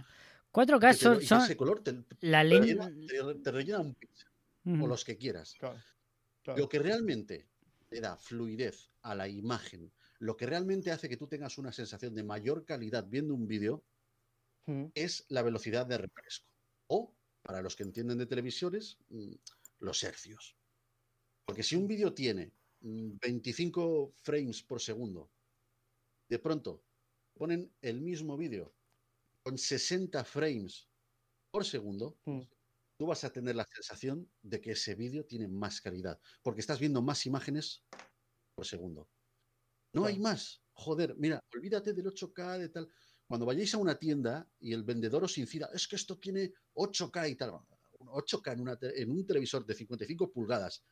4K 0.51 0.91
Que 0.91 0.97
te 0.97 1.05
lo- 1.09 1.15
son, 1.15 1.21
son 1.23 1.41
ese 1.43 1.57
color 1.57 1.83
te, 1.83 1.93
te 1.93 2.15
la 2.21 2.43
rellena, 2.43 2.89
línea... 2.89 3.07
te- 3.33 3.39
te 3.41 3.51
rellena 3.51 3.79
un 3.79 3.93
píxel 3.95 4.27
o 4.81 4.87
los 4.87 5.03
que 5.03 5.17
quieras. 5.17 5.55
Claro, 5.59 5.77
claro. 6.43 6.59
Lo 6.59 6.69
que 6.69 6.79
realmente 6.79 7.51
le 7.89 7.99
da 8.01 8.17
fluidez 8.17 8.91
a 9.01 9.15
la 9.15 9.27
imagen, 9.27 9.93
lo 10.19 10.37
que 10.37 10.45
realmente 10.45 10.91
hace 10.91 11.09
que 11.09 11.17
tú 11.17 11.27
tengas 11.27 11.57
una 11.57 11.71
sensación 11.71 12.13
de 12.15 12.23
mayor 12.23 12.65
calidad 12.65 13.07
viendo 13.09 13.33
un 13.35 13.47
vídeo, 13.47 13.85
Mm. 14.67 14.91
es 14.93 15.25
la 15.29 15.41
velocidad 15.43 15.85
de 15.85 15.97
refresco. 15.97 16.49
O, 16.87 17.17
para 17.41 17.61
los 17.61 17.75
que 17.75 17.83
entienden 17.83 18.17
de 18.17 18.25
televisiones, 18.27 18.99
mm, 19.09 19.33
los 19.79 20.03
hercios. 20.03 20.57
Porque 21.45 21.63
si 21.63 21.75
un 21.75 21.87
vídeo 21.87 22.13
tiene 22.13 22.53
mm, 22.81 23.17
25 23.21 24.13
frames 24.17 24.63
por 24.63 24.81
segundo, 24.81 25.33
de 26.29 26.39
pronto 26.39 26.85
ponen 27.35 27.75
el 27.81 28.01
mismo 28.01 28.37
vídeo 28.37 28.75
con 29.43 29.57
60 29.57 30.23
frames 30.25 30.89
por 31.51 31.65
segundo, 31.65 32.21
Mm. 32.25 32.41
Tú 33.01 33.07
vas 33.07 33.23
a 33.23 33.33
tener 33.33 33.55
la 33.55 33.65
sensación 33.65 34.29
de 34.43 34.61
que 34.61 34.73
ese 34.73 34.93
vídeo 34.93 35.25
tiene 35.25 35.47
más 35.47 35.81
calidad, 35.81 36.19
porque 36.43 36.61
estás 36.61 36.79
viendo 36.79 37.01
más 37.01 37.25
imágenes 37.25 37.83
por 38.53 38.67
segundo. 38.67 39.09
No 39.91 40.05
hay 40.05 40.19
más. 40.19 40.61
Joder, 40.73 41.15
mira, 41.17 41.43
olvídate 41.51 41.93
del 41.93 42.05
8K, 42.05 42.59
de 42.59 42.69
tal. 42.69 42.87
Cuando 43.25 43.47
vayáis 43.47 43.73
a 43.73 43.79
una 43.79 43.97
tienda 43.97 44.47
y 44.59 44.71
el 44.71 44.83
vendedor 44.83 45.23
os 45.23 45.35
incida, 45.39 45.67
es 45.73 45.87
que 45.87 45.95
esto 45.95 46.19
tiene 46.19 46.53
8K 46.75 47.31
y 47.31 47.35
tal. 47.35 47.53
8K 48.01 48.53
en, 48.53 48.59
una 48.59 48.77
en 48.79 49.09
un 49.09 49.25
televisor 49.25 49.65
de 49.65 49.73
55 49.73 50.31
pulgadas, 50.31 50.83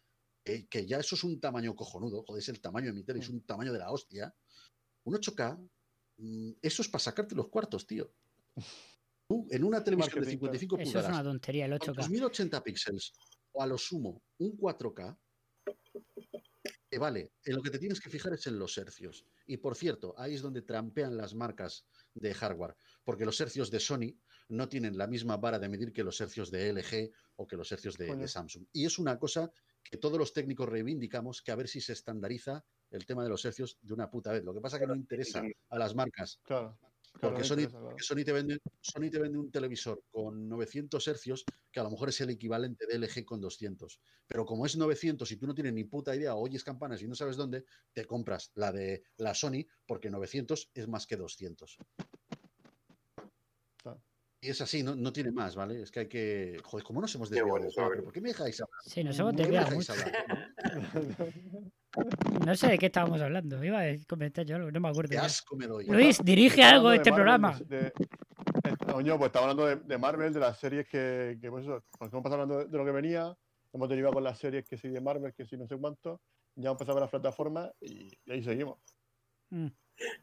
eh, 0.45 0.65
que 0.67 0.87
ya 0.87 0.97
eso 0.97 1.13
es 1.13 1.23
un 1.23 1.39
tamaño 1.39 1.75
cojonudo, 1.75 2.23
joder, 2.23 2.41
es 2.41 2.49
el 2.49 2.59
tamaño 2.59 2.87
de 2.87 2.93
mi 2.93 3.03
tele, 3.03 3.19
es 3.19 3.29
un 3.29 3.45
tamaño 3.45 3.71
de 3.71 3.77
la 3.77 3.91
hostia. 3.91 4.33
Un 5.03 5.13
8K, 5.13 5.59
mm, 6.17 6.53
eso 6.59 6.81
es 6.81 6.87
para 6.89 7.03
sacarte 7.03 7.35
los 7.35 7.49
cuartos, 7.49 7.85
tío. 7.85 8.11
Tú, 9.29 9.47
en 9.51 9.63
una 9.63 9.83
televisión 9.83 10.15
de 10.15 10.21
Marketing, 10.21 10.39
claro. 10.39 10.57
55 10.57 10.75
Eso 10.75 10.81
es 10.81 10.93
pulgadas, 10.93 11.13
una 11.13 11.23
tontería, 11.23 11.65
el 11.65 11.77
con 11.77 11.93
8K. 11.93 11.95
tus 11.95 12.09
1080 12.09 12.63
píxeles 12.63 13.13
o 13.51 13.61
a 13.61 13.67
lo 13.67 13.77
sumo 13.77 14.23
un 14.39 14.57
4K, 14.57 15.17
que 16.89 16.97
vale, 16.97 17.33
en 17.45 17.55
lo 17.55 17.61
que 17.61 17.69
te 17.69 17.77
tienes 17.77 18.01
que 18.01 18.09
fijar 18.09 18.33
es 18.33 18.47
en 18.47 18.57
los 18.57 18.75
hercios. 18.79 19.27
Y 19.45 19.57
por 19.57 19.75
cierto, 19.75 20.15
ahí 20.17 20.33
es 20.33 20.41
donde 20.41 20.63
trampean 20.63 21.15
las 21.15 21.35
marcas 21.35 21.85
de 22.15 22.33
hardware, 22.33 22.75
porque 23.03 23.23
los 23.23 23.39
hercios 23.39 23.69
de 23.69 23.79
Sony 23.79 24.17
no 24.47 24.67
tienen 24.67 24.97
la 24.97 25.05
misma 25.05 25.37
vara 25.37 25.59
de 25.59 25.69
medir 25.69 25.93
que 25.93 26.03
los 26.03 26.19
hercios 26.21 26.49
de 26.49 26.73
LG 26.73 27.11
o 27.35 27.45
que 27.45 27.55
los 27.55 27.71
hercios 27.71 27.97
de, 27.97 28.15
de. 28.15 28.27
Samsung. 28.27 28.65
Y 28.73 28.85
es 28.85 28.97
una 28.97 29.19
cosa 29.19 29.51
que 29.83 29.97
todos 29.97 30.17
los 30.17 30.33
técnicos 30.33 30.67
reivindicamos, 30.67 31.43
que 31.43 31.51
a 31.51 31.55
ver 31.55 31.67
si 31.67 31.81
se 31.81 31.93
estandariza 31.93 32.65
el 32.89 33.05
tema 33.05 33.23
de 33.23 33.29
los 33.29 33.45
hercios 33.45 33.77
de 33.83 33.93
una 33.93 34.09
puta 34.09 34.31
vez. 34.31 34.43
Lo 34.43 34.55
que 34.55 34.61
pasa 34.61 34.77
es 34.77 34.81
que 34.81 34.87
no 34.87 34.95
interesa 34.95 35.43
a 35.69 35.77
las 35.77 35.93
marcas 35.93 36.39
Claro. 36.43 36.79
Porque 37.19 37.43
Sony, 37.43 37.67
porque 37.69 38.03
Sony 38.03 38.23
te 38.23 38.31
vende, 38.31 38.59
Sony 38.81 39.09
te 39.11 39.19
vende 39.19 39.37
un 39.37 39.51
televisor 39.51 40.03
con 40.09 40.47
900 40.47 41.07
hercios 41.07 41.43
que 41.71 41.79
a 41.79 41.83
lo 41.83 41.91
mejor 41.91 42.09
es 42.09 42.21
el 42.21 42.29
equivalente 42.29 42.85
de 42.87 42.97
LG 42.97 43.25
con 43.25 43.41
200. 43.41 43.99
Pero 44.27 44.45
como 44.45 44.65
es 44.65 44.77
900 44.77 45.31
y 45.31 45.37
tú 45.37 45.47
no 45.47 45.53
tienes 45.53 45.73
ni 45.73 45.83
puta 45.83 46.15
idea, 46.15 46.35
o 46.35 46.41
oyes 46.41 46.63
campanas 46.63 47.01
y 47.01 47.07
no 47.07 47.15
sabes 47.15 47.35
dónde, 47.35 47.65
te 47.93 48.05
compras 48.05 48.51
la 48.55 48.71
de 48.71 49.03
la 49.17 49.33
Sony 49.33 49.65
porque 49.85 50.09
900 50.09 50.71
es 50.73 50.87
más 50.87 51.07
que 51.07 51.17
200. 51.17 51.77
Claro. 53.77 54.03
Y 54.41 54.49
es 54.49 54.61
así, 54.61 54.83
no, 54.83 54.95
no 54.95 55.11
tiene 55.11 55.31
más, 55.31 55.55
¿vale? 55.55 55.81
Es 55.81 55.91
que 55.91 56.01
hay 56.01 56.07
que... 56.07 56.57
Joder, 56.63 56.85
¿cómo 56.85 57.01
nos 57.01 57.13
hemos 57.15 57.29
Qué 57.29 57.35
desviado 57.35 57.59
bueno 57.59 58.03
¿Por 58.03 58.13
qué 58.13 58.21
me 58.21 58.29
dejáis 58.29 58.61
hablar? 58.61 58.79
Sí, 58.85 59.03
nos 59.03 59.19
hemos 59.19 59.33
¿Por 59.33 59.45
qué 59.45 59.51
me 59.51 59.59
desviado? 59.59 60.09
No 62.45 62.55
sé 62.55 62.67
de 62.67 62.77
qué 62.77 62.85
estábamos 62.87 63.19
hablando. 63.21 63.63
Iba 63.63 63.81
a 63.81 63.95
comentar 64.07 64.45
yo 64.45 64.55
algo, 64.57 64.71
no 64.71 64.79
me 64.79 64.89
acuerdo. 64.89 65.09
Qué 65.09 65.15
ya. 65.15 65.25
asco 65.25 65.55
me 65.55 65.67
doy. 65.67 65.85
Luis, 65.85 66.23
dirige 66.23 66.63
algo 66.63 66.91
este 66.91 67.11
programa. 67.11 67.57
de- 67.67 67.87
eh, 67.87 67.93
coño, 68.91 69.17
pues 69.17 69.27
estaba 69.29 69.49
hablando 69.49 69.65
de, 69.65 69.75
de 69.77 69.97
Marvel, 69.97 70.33
de 70.33 70.39
las 70.39 70.57
series 70.59 70.87
que, 70.87 71.37
que 71.41 71.49
pues 71.49 71.63
eso, 71.63 71.83
porque 71.97 72.15
hemos 72.15 72.23
pasado 72.23 72.41
hablando 72.43 72.59
de, 72.59 72.65
de 72.71 72.77
lo 72.77 72.85
que 72.85 72.91
venía, 72.91 73.35
hemos 73.73 73.89
derivado 73.89 74.13
con 74.13 74.23
las 74.23 74.37
series 74.37 74.65
que 74.65 74.77
sí 74.77 74.89
de 74.89 75.01
Marvel, 75.01 75.33
que 75.33 75.45
sí 75.45 75.57
no 75.57 75.67
sé 75.67 75.77
cuánto, 75.77 76.21
ya 76.55 76.69
hemos 76.69 76.75
empezado 76.75 76.95
con 76.95 77.01
las 77.01 77.09
plataformas 77.09 77.71
y, 77.81 78.11
y 78.25 78.31
ahí 78.31 78.43
seguimos. 78.43 78.77
Mm. 79.49 79.67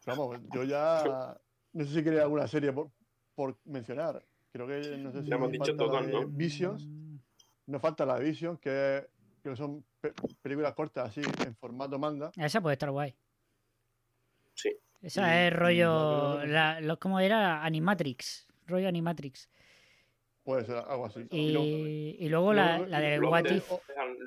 Vamos, 0.06 0.38
yo 0.54 0.64
ya 0.64 1.36
no 1.72 1.84
sé 1.84 1.94
si 1.94 2.04
quería 2.04 2.22
alguna 2.22 2.46
serie 2.46 2.72
por, 2.72 2.90
por 3.34 3.58
mencionar. 3.64 4.24
Creo 4.52 4.66
que 4.66 4.96
no 4.98 5.12
sé 5.12 5.22
si 5.22 5.28
Ya 5.28 5.36
hemos 5.36 5.50
dicho 5.50 5.64
falta 5.76 5.82
la 5.84 5.88
todas, 5.90 6.06
de 6.06 6.12
¿no? 6.12 6.26
Visions. 6.28 6.86
Mm, 6.86 7.16
Nos 7.66 7.82
falta 7.82 8.06
la 8.06 8.18
de 8.18 8.24
Vision, 8.24 8.56
que, 8.58 9.06
que 9.42 9.56
son 9.56 9.84
películas 10.42 10.74
cortas 10.74 11.08
así 11.10 11.20
en 11.44 11.54
formato 11.56 11.98
manga. 11.98 12.30
Esa 12.36 12.60
puede 12.60 12.74
estar 12.74 12.90
guay. 12.90 13.14
Sí. 14.54 14.76
Esa 15.02 15.44
Y- 15.44 15.46
es 15.48 15.52
rollo. 15.52 16.44
la 16.46 16.80
lo, 16.80 16.98
¿Cómo 16.98 17.20
era? 17.20 17.62
Animatrix. 17.64 18.46
Rollo 18.66 18.88
Animatrix. 18.88 19.48
Puede 20.42 20.64
ser 20.64 20.76
algo 20.76 21.06
así. 21.06 21.26
Y 21.30 21.52
luego- 21.52 21.66
Y, 21.66 22.16
y 22.20 22.28
luego 22.28 22.52
la, 22.54 22.78
la 22.78 23.00
de 23.00 23.18
Love, 23.18 23.30
What 23.32 23.44
If. 23.50 23.70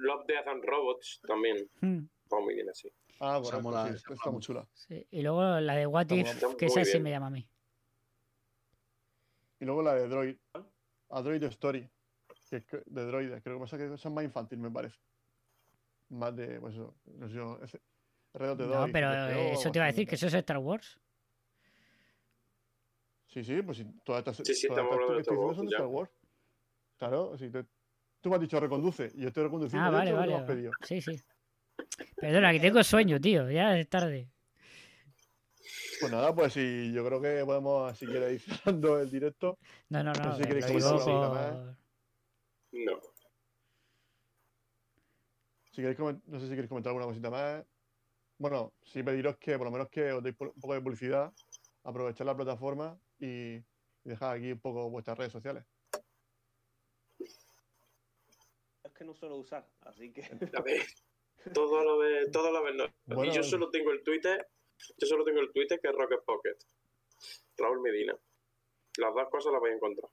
Love, 0.02 0.26
Death 0.28 0.48
and 0.48 0.64
Robots 0.66 1.22
también 1.26 1.70
Mm, 1.82 2.00
va 2.34 2.40
muy 2.42 2.56
bien 2.56 2.70
así. 2.70 2.92
Ah, 3.22 3.42
mola- 3.62 3.88
sí, 3.98 4.14
está 4.14 4.30
muy 4.32 4.42
chula. 4.42 4.66
sí, 4.74 5.06
Y 5.12 5.22
luego 5.22 5.60
la 5.60 5.76
de 5.76 5.86
What 5.88 6.12
Está 6.12 6.16
If, 6.48 6.56
que 6.56 6.66
esa 6.68 6.86
sí 6.86 7.00
me 7.00 7.10
llama 7.10 7.28
a 7.28 7.32
mí. 7.32 7.48
Y 9.60 9.66
luego 9.66 9.82
la 9.84 9.94
de 9.96 10.08
Droid. 10.08 10.38
A 11.10 11.22
Droid 11.22 11.44
Story. 11.44 11.90
Que 12.50 12.58
es 12.58 12.66
de 12.88 13.06
droides. 13.06 13.44
Creo 13.44 13.58
que 13.58 13.62
pasa 13.62 13.78
que 13.78 13.86
esa 13.86 13.96
es 13.96 14.14
más 14.14 14.24
infantil, 14.24 14.58
me 14.60 14.72
parece. 14.72 14.98
Más 16.10 16.36
de, 16.36 16.60
pues 16.60 16.74
eso, 16.74 16.96
no 17.06 17.28
sé, 17.28 17.34
yo, 17.36 17.60
ese- 17.64 17.82
No, 18.34 18.88
pero 18.92 19.12
eh, 19.30 19.54
eso 19.54 19.72
te 19.72 19.80
iba 19.80 19.86
a 19.86 19.88
decir, 19.88 20.08
que 20.08 20.16
eso 20.16 20.28
es 20.28 20.34
Star 20.34 20.58
Wars. 20.58 21.00
Sí, 23.28 23.44
sí, 23.44 23.62
pues 23.62 23.78
si 23.78 23.86
todas 24.04 24.20
estas 24.20 24.38
Sí, 24.48 24.54
sí, 24.56 24.68
todas 24.68 24.86
estas 24.86 25.18
de 25.18 25.24
son 25.56 25.66
de 25.66 25.72
Star 25.72 25.88
Wars. 25.88 26.12
Claro, 26.98 27.38
si 27.38 27.50
te- 27.50 27.66
tú 28.22 28.30
me 28.30 28.36
has 28.36 28.42
dicho 28.42 28.60
reconduce 28.60 29.12
y 29.14 29.22
yo 29.22 29.28
estoy 29.28 29.44
reconduciendo. 29.44 29.88
Ah, 29.88 29.92
vale, 29.92 30.10
hecho 30.12 30.20
vale. 30.20 30.36
has 30.36 30.44
pedido. 30.44 30.72
Sí, 30.84 31.02
sí. 31.02 31.22
Perdona, 32.18 32.52
que 32.52 32.60
tengo 32.60 32.84
sueño, 32.84 33.20
tío. 33.22 33.50
Ya 33.50 33.78
es 33.78 33.88
tarde. 33.88 34.30
Pues 36.00 36.12
nada, 36.12 36.34
pues 36.34 36.54
si 36.54 36.92
yo 36.92 37.06
creo 37.06 37.22
que 37.22 37.44
podemos, 37.46 37.98
si 37.98 38.06
quieres, 38.06 38.34
ir 38.34 38.42
cerrando 38.66 39.00
el 39.00 39.10
directo. 39.10 39.58
No, 39.90 40.04
no, 40.04 40.12
no. 40.14 40.24
No 40.26 40.36
si 40.36 40.44
queréis 40.44 40.66
lo 40.66 40.72
digo 40.74 41.04
por- 41.06 41.78
No. 42.72 43.00
Si 45.80 45.84
queréis 45.84 46.00
no 46.28 46.40
sé 46.42 46.46
si 46.48 46.52
queréis 46.52 46.68
comentar 46.68 46.90
alguna 46.90 47.06
cosita 47.06 47.30
más. 47.30 47.66
Bueno, 48.38 48.74
sí 48.84 49.02
pediros 49.02 49.38
que 49.38 49.58
por 49.58 49.68
lo 49.68 49.72
menos 49.72 49.88
que 49.88 50.12
os 50.12 50.22
deis 50.22 50.36
un 50.38 50.52
poco 50.60 50.74
de 50.74 50.82
publicidad, 50.82 51.32
aprovechar 51.86 52.28
la 52.28 52.36
plataforma 52.36 53.00
y, 53.18 53.56
y 53.56 53.64
dejar 54.04 54.36
aquí 54.36 54.52
un 54.52 54.60
poco 54.60 54.90
vuestras 54.90 55.18
redes 55.18 55.32
sociales. 55.32 55.64
Es 58.84 58.92
que 58.94 59.06
no 59.06 59.14
suelo 59.14 59.38
usar, 59.38 59.66
así 59.80 60.12
que. 60.12 60.24
A 60.60 60.62
ver, 60.62 60.86
todo 61.54 61.80
a 61.80 61.86
la 61.86 61.96
vez, 61.96 62.30
todo 62.30 62.48
a 62.48 62.52
la 62.52 62.62
vez 62.62 62.76
no. 62.76 62.86
Bueno. 63.06 63.32
y 63.32 63.36
yo 63.36 63.42
solo 63.42 63.70
tengo 63.70 63.92
el 63.92 64.04
Twitter, 64.04 64.46
yo 64.98 65.08
solo 65.08 65.24
tengo 65.24 65.40
el 65.40 65.50
Twitter 65.54 65.80
que 65.80 65.88
es 65.88 65.96
Rocket 65.96 66.26
Pocket. 66.26 66.58
Raúl 67.56 67.80
Medina. 67.80 68.20
Las 68.98 69.16
dos 69.16 69.30
cosas 69.30 69.54
las 69.54 69.62
voy 69.62 69.72
a 69.72 69.76
encontrar. 69.76 70.12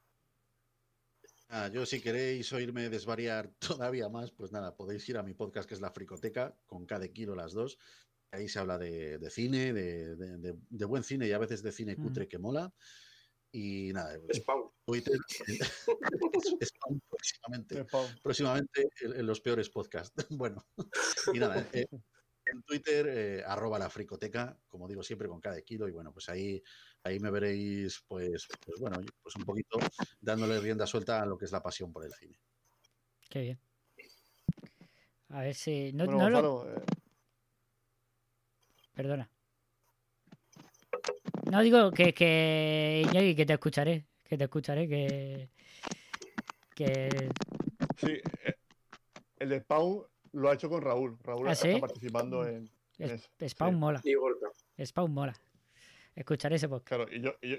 Ah, 1.48 1.68
yo 1.72 1.86
si 1.86 2.00
queréis 2.00 2.52
oírme 2.52 2.88
desvariar 2.88 3.52
todavía 3.82 4.08
más, 4.08 4.32
pues 4.32 4.52
nada, 4.52 4.76
podéis 4.76 5.08
ir 5.08 5.16
a 5.16 5.22
mi 5.22 5.34
podcast 5.34 5.68
que 5.68 5.74
es 5.74 5.80
La 5.80 5.90
Fricoteca, 5.92 6.56
con 6.66 6.86
cada 6.86 7.06
kilo 7.08 7.34
las 7.36 7.52
dos. 7.52 7.78
Ahí 8.32 8.48
se 8.48 8.58
habla 8.58 8.76
de, 8.78 9.18
de 9.18 9.30
cine, 9.30 9.72
de, 9.72 10.16
de- 10.16 10.84
buen 10.84 11.04
cine 11.04 11.28
y 11.28 11.32
a 11.32 11.38
veces 11.38 11.62
de 11.62 11.70
cine 11.72 11.94
Mm. 11.96 12.02
cutre 12.02 12.28
que 12.28 12.38
mola. 12.38 12.74
Y 13.52 13.92
nada, 13.92 14.18
Spawn. 14.34 14.70
Twitter, 14.84 15.16
es 15.46 15.86
próximamente, 17.08 17.84
Spawn. 17.84 18.06
próximamente 18.22 18.88
en, 19.00 19.12
en 19.20 19.26
los 19.26 19.40
peores 19.40 19.70
podcasts. 19.70 20.26
Bueno, 20.30 20.66
y 21.32 21.38
nada, 21.38 21.66
eh, 21.72 21.86
en 22.46 22.62
Twitter, 22.62 23.06
eh, 23.08 23.42
arroba 23.44 23.78
la 23.78 23.90
fricoteca, 23.90 24.56
como 24.68 24.86
digo 24.88 25.02
siempre, 25.02 25.28
con 25.28 25.40
cada 25.40 25.60
kilo. 25.62 25.88
Y 25.88 25.92
bueno, 25.92 26.12
pues 26.12 26.28
ahí, 26.28 26.62
ahí 27.02 27.18
me 27.20 27.30
veréis, 27.30 28.02
pues, 28.06 28.46
pues 28.64 28.80
bueno, 28.80 28.98
pues 29.22 29.34
un 29.36 29.44
poquito 29.44 29.78
dándole 30.20 30.60
rienda 30.60 30.86
suelta 30.86 31.20
a 31.22 31.26
lo 31.26 31.36
que 31.36 31.44
es 31.46 31.52
la 31.52 31.62
pasión 31.62 31.92
por 31.92 32.04
el 32.04 32.12
cine. 32.12 32.38
Qué 33.28 33.40
bien. 33.40 33.60
A 35.30 35.40
ver 35.42 35.54
si. 35.54 35.92
No, 35.92 36.04
Bueno, 36.06 36.30
no 36.30 36.42
lo- 36.42 36.72
eh, 36.76 36.82
Perdona. 38.94 39.28
No 41.50 41.60
digo 41.62 41.90
que, 41.90 42.14
que 42.14 43.02
Iñaki, 43.04 43.34
que 43.36 43.46
te 43.46 43.52
escucharé. 43.54 44.06
Que 44.24 44.38
te 44.38 44.44
escucharé, 44.44 44.88
que. 44.88 45.50
Que. 46.74 47.28
sí, 47.98 48.12
eh, 48.44 48.54
el 49.38 49.48
de 49.50 49.60
Spawn 49.60 50.04
lo 50.32 50.50
ha 50.50 50.54
hecho 50.54 50.68
con 50.68 50.82
Raúl. 50.82 51.16
Raúl 51.22 51.48
¿Ah, 51.48 51.52
está 51.52 51.66
sí? 51.72 51.80
participando 51.80 52.46
en, 52.46 52.70
en 52.98 53.10
es- 53.10 53.12
eso. 53.12 53.28
Spawn 53.48 53.74
sí. 53.74 53.78
mola. 53.78 54.02
Spawn 54.84 55.12
mola. 55.12 55.34
Escucharé 56.14 56.56
ese 56.56 56.68
podcast. 56.68 56.88
Claro, 56.88 57.06
y 57.12 57.20
yo, 57.20 57.34
y 57.42 57.50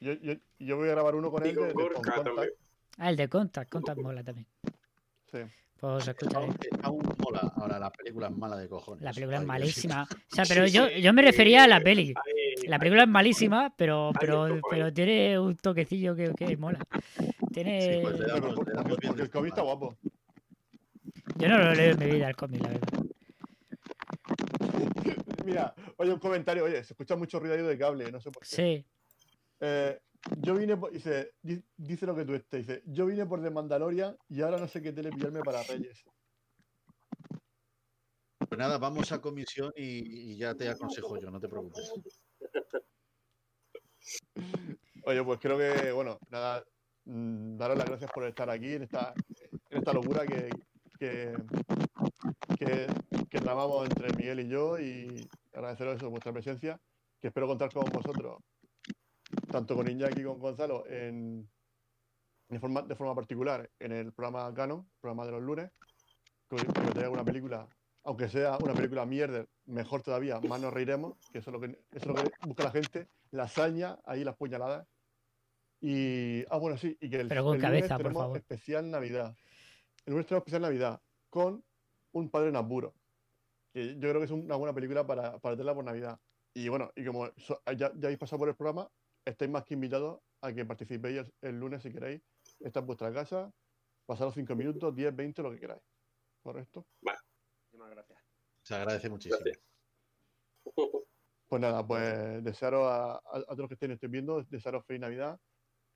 yo, 0.00 0.12
yo, 0.14 0.34
yo, 0.58 0.76
voy 0.76 0.88
a 0.88 0.92
grabar 0.92 1.14
uno 1.14 1.30
con 1.30 1.44
él 1.46 1.54
de, 1.54 1.66
de 1.66 1.72
Contact. 1.74 2.28
Ah, 2.98 3.10
el 3.10 3.16
de 3.16 3.28
Contact. 3.28 3.70
Contact 3.70 4.00
mola 4.00 4.22
también. 4.24 4.46
Sí. 5.30 5.38
Pues 5.78 6.06
escucharé. 6.06 6.46
Aún 6.82 7.02
mola. 7.18 7.52
Ahora 7.56 7.78
la 7.78 7.90
película 7.90 8.28
es 8.28 8.36
mala 8.36 8.56
de 8.56 8.68
cojones. 8.68 9.02
La 9.02 9.12
película 9.12 9.38
es 9.38 9.44
malísima. 9.44 10.06
O 10.32 10.34
sea, 10.34 10.44
Sí, 10.44 10.54
pero 10.54 10.66
yo, 10.66 10.88
sí, 10.88 11.02
yo 11.02 11.12
me 11.12 11.22
refería 11.22 11.64
a 11.64 11.68
la 11.68 11.80
peli. 11.80 12.14
La 12.66 12.78
película 12.78 13.02
es 13.02 13.08
malísima, 13.08 13.74
pero, 13.76 14.12
pero, 14.18 14.60
pero 14.70 14.92
tiene 14.92 15.38
un 15.38 15.56
toquecillo 15.56 16.14
que, 16.14 16.32
que 16.34 16.56
mola. 16.56 16.78
Tiene. 17.52 17.80
Sí, 17.96 17.98
pues 18.02 18.18
damos- 18.20 18.54
porque, 18.54 18.72
porque 19.06 19.22
el 19.22 19.30
cómic 19.30 19.50
está 19.50 19.62
guapo. 19.62 19.96
Yo 21.36 21.48
no 21.48 21.58
lo 21.58 21.74
leo 21.74 21.92
en 21.92 21.98
mi 21.98 22.06
vida 22.06 22.28
el 22.28 22.36
cómic, 22.36 22.62
la 22.62 22.68
verdad. 22.70 22.88
Mira, 25.44 25.74
oye, 25.96 26.12
un 26.12 26.18
comentario, 26.20 26.64
oye, 26.64 26.84
se 26.84 26.92
escucha 26.92 27.16
mucho 27.16 27.38
ruido 27.40 27.54
ahí 27.54 27.62
de 27.62 27.78
cable, 27.78 28.10
no 28.12 28.20
sé 28.20 28.30
por 28.30 28.42
qué. 28.42 28.48
Sí. 28.48 28.86
Eh, 29.60 29.98
yo 30.38 30.54
vine 30.54 30.76
por, 30.76 30.92
dice, 30.92 31.32
di- 31.42 31.62
dice 31.76 32.06
lo 32.06 32.14
que 32.14 32.24
tú 32.24 32.34
estés, 32.34 32.66
dice, 32.66 32.82
yo 32.86 33.06
vine 33.06 33.26
por 33.26 33.42
The 33.42 33.50
Mandalorian 33.50 34.16
y 34.28 34.40
ahora 34.42 34.58
no 34.58 34.68
sé 34.68 34.80
qué 34.82 34.92
tele 34.92 35.10
pillarme 35.10 35.40
para 35.40 35.62
Reyes. 35.64 36.04
Pues 38.38 38.58
nada, 38.58 38.78
vamos 38.78 39.10
a 39.12 39.20
comisión 39.20 39.72
y, 39.76 40.32
y 40.32 40.36
ya 40.36 40.54
te 40.54 40.68
aconsejo 40.68 41.16
yo, 41.18 41.30
no 41.30 41.40
te 41.40 41.48
preocupes. 41.48 41.92
Oye, 45.04 45.24
pues 45.24 45.40
creo 45.40 45.58
que, 45.58 45.90
bueno, 45.92 46.18
nada, 46.28 46.64
mm, 47.04 47.56
daros 47.56 47.78
las 47.78 47.86
gracias 47.88 48.10
por 48.12 48.24
estar 48.26 48.48
aquí 48.50 48.74
en 48.74 48.82
esta, 48.84 49.14
en 49.70 49.78
esta 49.78 49.92
locura 49.92 50.24
que, 50.26 50.50
que, 51.02 51.34
que, 52.56 52.86
que 53.28 53.40
tramamos 53.40 53.88
entre 53.88 54.12
Miguel 54.16 54.38
y 54.38 54.48
yo 54.48 54.78
y 54.78 55.28
agradeceros 55.52 55.96
eso, 55.96 56.10
vuestra 56.10 56.32
presencia, 56.32 56.80
que 57.20 57.28
espero 57.28 57.48
contar 57.48 57.72
con 57.72 57.90
vosotros, 57.90 58.40
tanto 59.50 59.74
con 59.74 59.90
Iñaki 59.90 60.22
como 60.22 60.34
con 60.34 60.42
Gonzalo, 60.42 60.86
en, 60.86 61.50
en 62.50 62.60
forma, 62.60 62.82
de 62.82 62.94
forma 62.94 63.16
particular 63.16 63.68
en 63.80 63.90
el 63.90 64.12
programa 64.12 64.54
Canon, 64.54 64.88
programa 65.00 65.26
de 65.26 65.32
los 65.32 65.42
lunes, 65.42 65.72
que 66.48 66.56
que 66.58 66.90
traiga 66.92 67.10
una 67.10 67.24
película, 67.24 67.66
aunque 68.04 68.28
sea 68.28 68.56
una 68.58 68.74
película 68.74 69.04
mierda, 69.04 69.44
mejor 69.64 70.02
todavía, 70.02 70.38
más 70.40 70.60
nos 70.60 70.72
reiremos, 70.72 71.18
que 71.32 71.38
eso 71.38 71.50
es 71.50 71.54
lo 71.54 71.60
que, 71.60 71.66
eso 71.66 71.80
es 71.90 72.06
lo 72.06 72.14
que 72.14 72.30
busca 72.46 72.62
la 72.62 72.70
gente, 72.70 73.08
la 73.32 73.44
hazaña, 73.44 73.98
ahí 74.04 74.22
las 74.22 74.36
puñaladas. 74.36 74.86
Y, 75.80 76.44
ah, 76.48 76.58
bueno, 76.58 76.76
sí, 76.78 76.96
y 77.00 77.10
que 77.10 77.16
el, 77.22 77.28
Pero 77.28 77.42
con 77.42 77.56
el 77.56 77.60
lunes 77.60 77.80
cabeza, 77.80 77.96
por 77.96 78.02
tenemos 78.04 78.22
favor. 78.22 78.36
especial 78.36 78.88
Navidad. 78.88 79.34
El 80.06 80.12
lunes 80.12 80.26
tenemos 80.26 80.42
especial 80.42 80.62
Navidad 80.62 81.00
con 81.30 81.64
Un 82.12 82.30
Padre 82.30 82.48
en 82.48 82.56
Apuro, 82.56 82.94
que 83.72 83.94
yo 83.94 84.00
creo 84.00 84.18
que 84.18 84.24
es 84.24 84.30
una 84.30 84.56
buena 84.56 84.74
película 84.74 85.06
para, 85.06 85.38
para 85.38 85.54
tenerla 85.54 85.74
por 85.74 85.84
Navidad. 85.84 86.18
Y 86.54 86.68
bueno, 86.68 86.90
y 86.94 87.04
como 87.04 87.26
so- 87.36 87.62
ya, 87.66 87.92
ya 87.94 88.08
habéis 88.08 88.18
pasado 88.18 88.40
por 88.40 88.48
el 88.48 88.56
programa, 88.56 88.90
estáis 89.24 89.50
más 89.50 89.64
que 89.64 89.74
invitados 89.74 90.20
a 90.42 90.52
que 90.52 90.64
participéis 90.66 91.18
el, 91.20 91.34
el 91.42 91.58
lunes 91.60 91.82
si 91.82 91.92
queréis. 91.92 92.20
Está 92.60 92.80
en 92.80 92.86
vuestra 92.86 93.12
casa, 93.12 93.50
pasaros 94.06 94.34
5 94.34 94.54
minutos, 94.54 94.94
10, 94.94 95.14
20, 95.14 95.42
lo 95.42 95.50
que 95.52 95.60
queráis. 95.60 95.82
¿Correcto? 96.42 96.86
Muchísimas 97.00 97.90
gracias. 97.90 98.18
Se 98.62 98.74
agradece 98.74 99.08
muchísimo. 99.08 99.40
Gracias. 99.44 99.64
Pues 101.48 101.60
nada, 101.60 101.86
pues 101.86 102.42
desearos 102.42 102.86
a, 102.90 103.12
a, 103.16 103.18
a 103.18 103.44
todos 103.44 103.58
los 103.58 103.68
que 103.68 103.74
estén, 103.74 103.90
estén 103.90 104.10
viendo, 104.10 104.42
desearos 104.44 104.86
feliz 104.86 105.02
Navidad. 105.02 105.38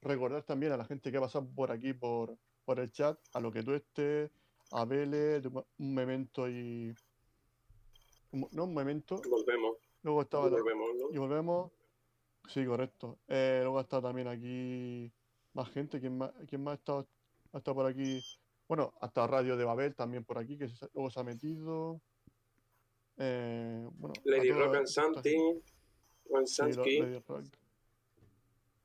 Recordar 0.02 0.42
también 0.42 0.72
a 0.72 0.76
la 0.76 0.84
gente 0.84 1.10
que 1.10 1.16
ha 1.16 1.20
pasado 1.22 1.48
por 1.48 1.70
aquí, 1.72 1.94
por, 1.94 2.36
por 2.66 2.80
el 2.80 2.90
chat, 2.90 3.18
a 3.32 3.40
lo 3.40 3.50
que 3.50 3.62
tú 3.62 3.72
estés, 3.72 4.30
a 4.72 4.84
Vélez, 4.84 5.44
un 5.78 5.94
memento 5.94 6.50
y. 6.50 6.92
No, 8.32 8.64
un 8.64 8.74
memento. 8.74 9.22
Volvemos. 9.30 9.76
Luego 10.02 10.22
estaba. 10.22 10.48
Volvemos, 10.50 10.88
¿no? 10.98 11.14
Y 11.14 11.18
volvemos. 11.18 11.72
Sí, 12.48 12.66
correcto. 12.66 13.18
Eh, 13.28 13.60
luego 13.62 13.78
ha 13.78 13.82
estado 13.82 14.02
también 14.02 14.28
aquí 14.28 15.10
más 15.54 15.70
gente. 15.70 16.00
¿Quién 16.00 16.18
más, 16.18 16.32
quién 16.48 16.62
más 16.62 16.72
ha, 16.72 16.74
estado, 16.74 17.08
ha 17.52 17.58
estado 17.58 17.74
por 17.76 17.86
aquí? 17.86 18.20
Bueno, 18.68 18.92
ha 19.00 19.06
estado 19.06 19.28
Radio 19.28 19.56
de 19.56 19.64
Babel 19.64 19.94
también 19.94 20.24
por 20.24 20.38
aquí, 20.38 20.58
que 20.58 20.68
se- 20.68 20.88
luego 20.92 21.08
se 21.10 21.20
ha 21.20 21.24
metido. 21.24 22.00
Eh, 23.16 23.88
bueno, 23.92 24.14
Lady 24.24 24.50
Rock 24.50 24.74
and 24.74 24.86
Santi. 24.86 25.36
Juan. 26.28 26.44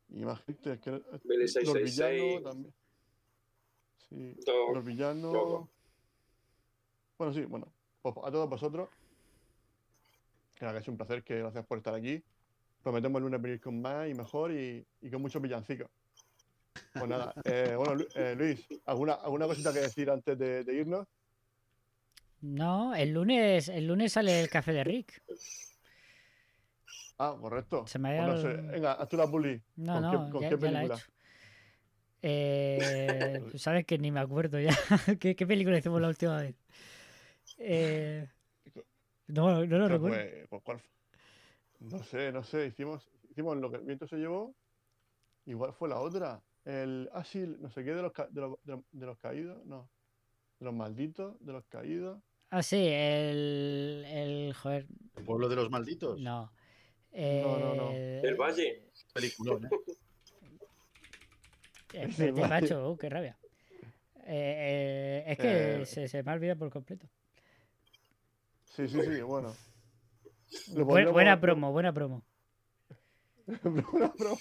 Y 0.10 0.24
más 0.24 0.42
gente. 0.44 0.74
Es 0.74 0.80
que, 0.80 0.92
los 0.92 1.02
666. 1.22 1.84
villanos 1.84 2.44
también. 2.44 2.81
Sí, 4.12 4.36
Dog, 4.46 4.74
los 4.76 4.86
villanos. 4.86 5.34
Loco. 5.34 5.70
Bueno, 7.18 7.34
sí, 7.34 7.46
bueno. 7.46 7.72
pues 8.02 8.16
a 8.24 8.32
todos 8.32 8.50
vosotros. 8.50 8.90
Que 10.56 10.66
nada, 10.66 10.78
que 10.78 10.82
es 10.84 10.88
un 10.90 10.98
placer, 10.98 11.24
que 11.24 11.40
gracias 11.40 11.66
por 11.66 11.78
estar 11.78 11.96
aquí. 11.96 12.22
Prometemos 12.84 13.20
el 13.20 13.24
lunes 13.24 13.42
venir 13.42 13.62
con 13.62 13.82
más 13.82 14.10
y 14.10 14.14
mejor 14.14 14.52
y, 14.52 14.86
y 15.02 15.10
con 15.10 15.22
muchos 15.22 15.42
villancicos. 15.42 15.88
Pues 16.94 17.08
nada, 17.08 17.34
eh, 17.46 17.76
bueno, 17.78 18.04
eh, 18.16 18.36
Luis, 18.38 18.68
¿alguna, 18.86 19.14
¿alguna 19.14 19.48
cosita 19.48 19.72
que 19.72 19.80
decir 19.80 20.10
antes 20.10 20.38
de, 20.38 20.64
de 20.64 20.74
irnos? 20.74 21.08
No, 22.42 22.94
el 22.96 23.14
lunes, 23.14 23.70
el 23.70 23.88
lunes 23.88 24.14
sale 24.14 24.42
el 24.42 24.50
café 24.50 24.74
de 24.74 24.84
Rick. 24.84 25.24
Ah, 27.20 27.38
correcto. 27.40 27.86
Se 27.86 28.00
me 28.00 28.18
Pues 28.18 28.28
ha 28.30 28.32
no 28.34 28.38
sé, 28.42 28.48
ol- 28.48 28.72
venga, 28.72 28.94
haz 28.94 29.08
tú 29.08 29.16
la 29.16 29.26
bully. 29.26 29.62
No, 29.76 29.94
¿Con 29.94 30.02
no, 30.02 30.12
qué, 30.12 30.32
con 30.32 30.42
ya, 30.42 30.50
qué 30.50 30.58
ya 30.58 30.72
la 30.72 30.84
he 30.84 30.88
película? 30.88 30.96
hecho. 30.96 31.06
Eh, 32.22 33.42
sabes 33.58 33.86
que 33.86 33.98
ni 33.98 34.12
me 34.12 34.20
acuerdo 34.20 34.60
ya. 34.60 34.76
¿Qué, 35.20 35.36
qué 35.36 35.48
película 35.48 35.78
hicimos 35.78 36.02
la 36.02 36.08
última 36.10 36.42
vez? 36.42 36.56
Eh, 37.58 38.28
no, 39.28 39.66
no 39.66 39.78
lo 39.78 39.88
recuerdo. 39.88 40.18
pues, 40.18 40.48
pues, 40.50 40.62
¿cuál 40.64 40.80
fue? 40.80 40.90
No 41.80 42.04
sé, 42.04 42.32
no 42.32 42.44
sé. 42.44 42.68
Hicimos, 42.68 43.10
hicimos 43.30 43.58
lo 43.58 43.70
que 43.72 43.78
el 43.78 43.84
viento 43.84 44.08
se 44.08 44.18
llevó. 44.18 44.56
Igual 45.46 45.74
fue 45.74 45.90
la 45.90 46.00
otra. 46.00 46.42
El, 46.64 47.10
ah, 47.14 47.24
sí, 47.24 47.40
no 47.60 47.70
sé 47.72 47.84
qué 47.84 47.94
de 47.96 48.02
los, 48.04 48.12
ca- 48.12 48.28
de 48.30 48.42
los, 48.42 48.56
de 48.64 48.74
los- 48.74 48.84
de 48.92 49.06
los 49.06 49.18
caídos. 49.18 49.66
No. 49.66 49.90
De 50.60 50.66
los 50.66 50.74
malditos, 50.76 51.36
de 51.40 51.54
los 51.54 51.66
caídos. 51.66 52.22
Ah, 52.52 52.62
sí, 52.62 52.86
el, 52.88 54.04
el 54.08 54.54
joder, 54.54 54.86
¿El 55.16 55.24
pueblo 55.24 55.48
de 55.50 55.56
los 55.56 55.70
malditos? 55.72 56.20
no. 56.20 56.52
No, 57.14 57.60
no, 57.60 57.76
no. 57.76 57.90
Eh, 57.92 58.22
El 58.24 58.36
Valle. 58.36 58.86
Peliculón, 59.14 59.66
¿eh? 59.66 59.70
Espérate, 61.94 62.42
macho, 62.50 62.92
uh, 62.92 62.98
qué 62.98 63.10
rabia. 63.10 63.38
Eh, 64.24 64.24
eh, 64.28 65.24
es 65.28 65.38
que 65.38 65.82
Eh. 65.82 65.86
se, 65.86 66.08
se 66.08 66.24
me 66.24 66.32
ha 66.32 66.36
olvidado 66.36 66.60
por 66.60 66.70
completo. 66.70 67.08
Sí, 68.66 68.88
sí, 68.88 69.02
sí, 69.02 69.22
bueno. 69.22 69.54
Pondremos- 70.74 71.12
buena 71.14 71.40
promo, 71.40 71.72
buena 71.72 71.94
promo. 71.94 72.24
Buena 73.64 74.14
promo. 74.14 74.38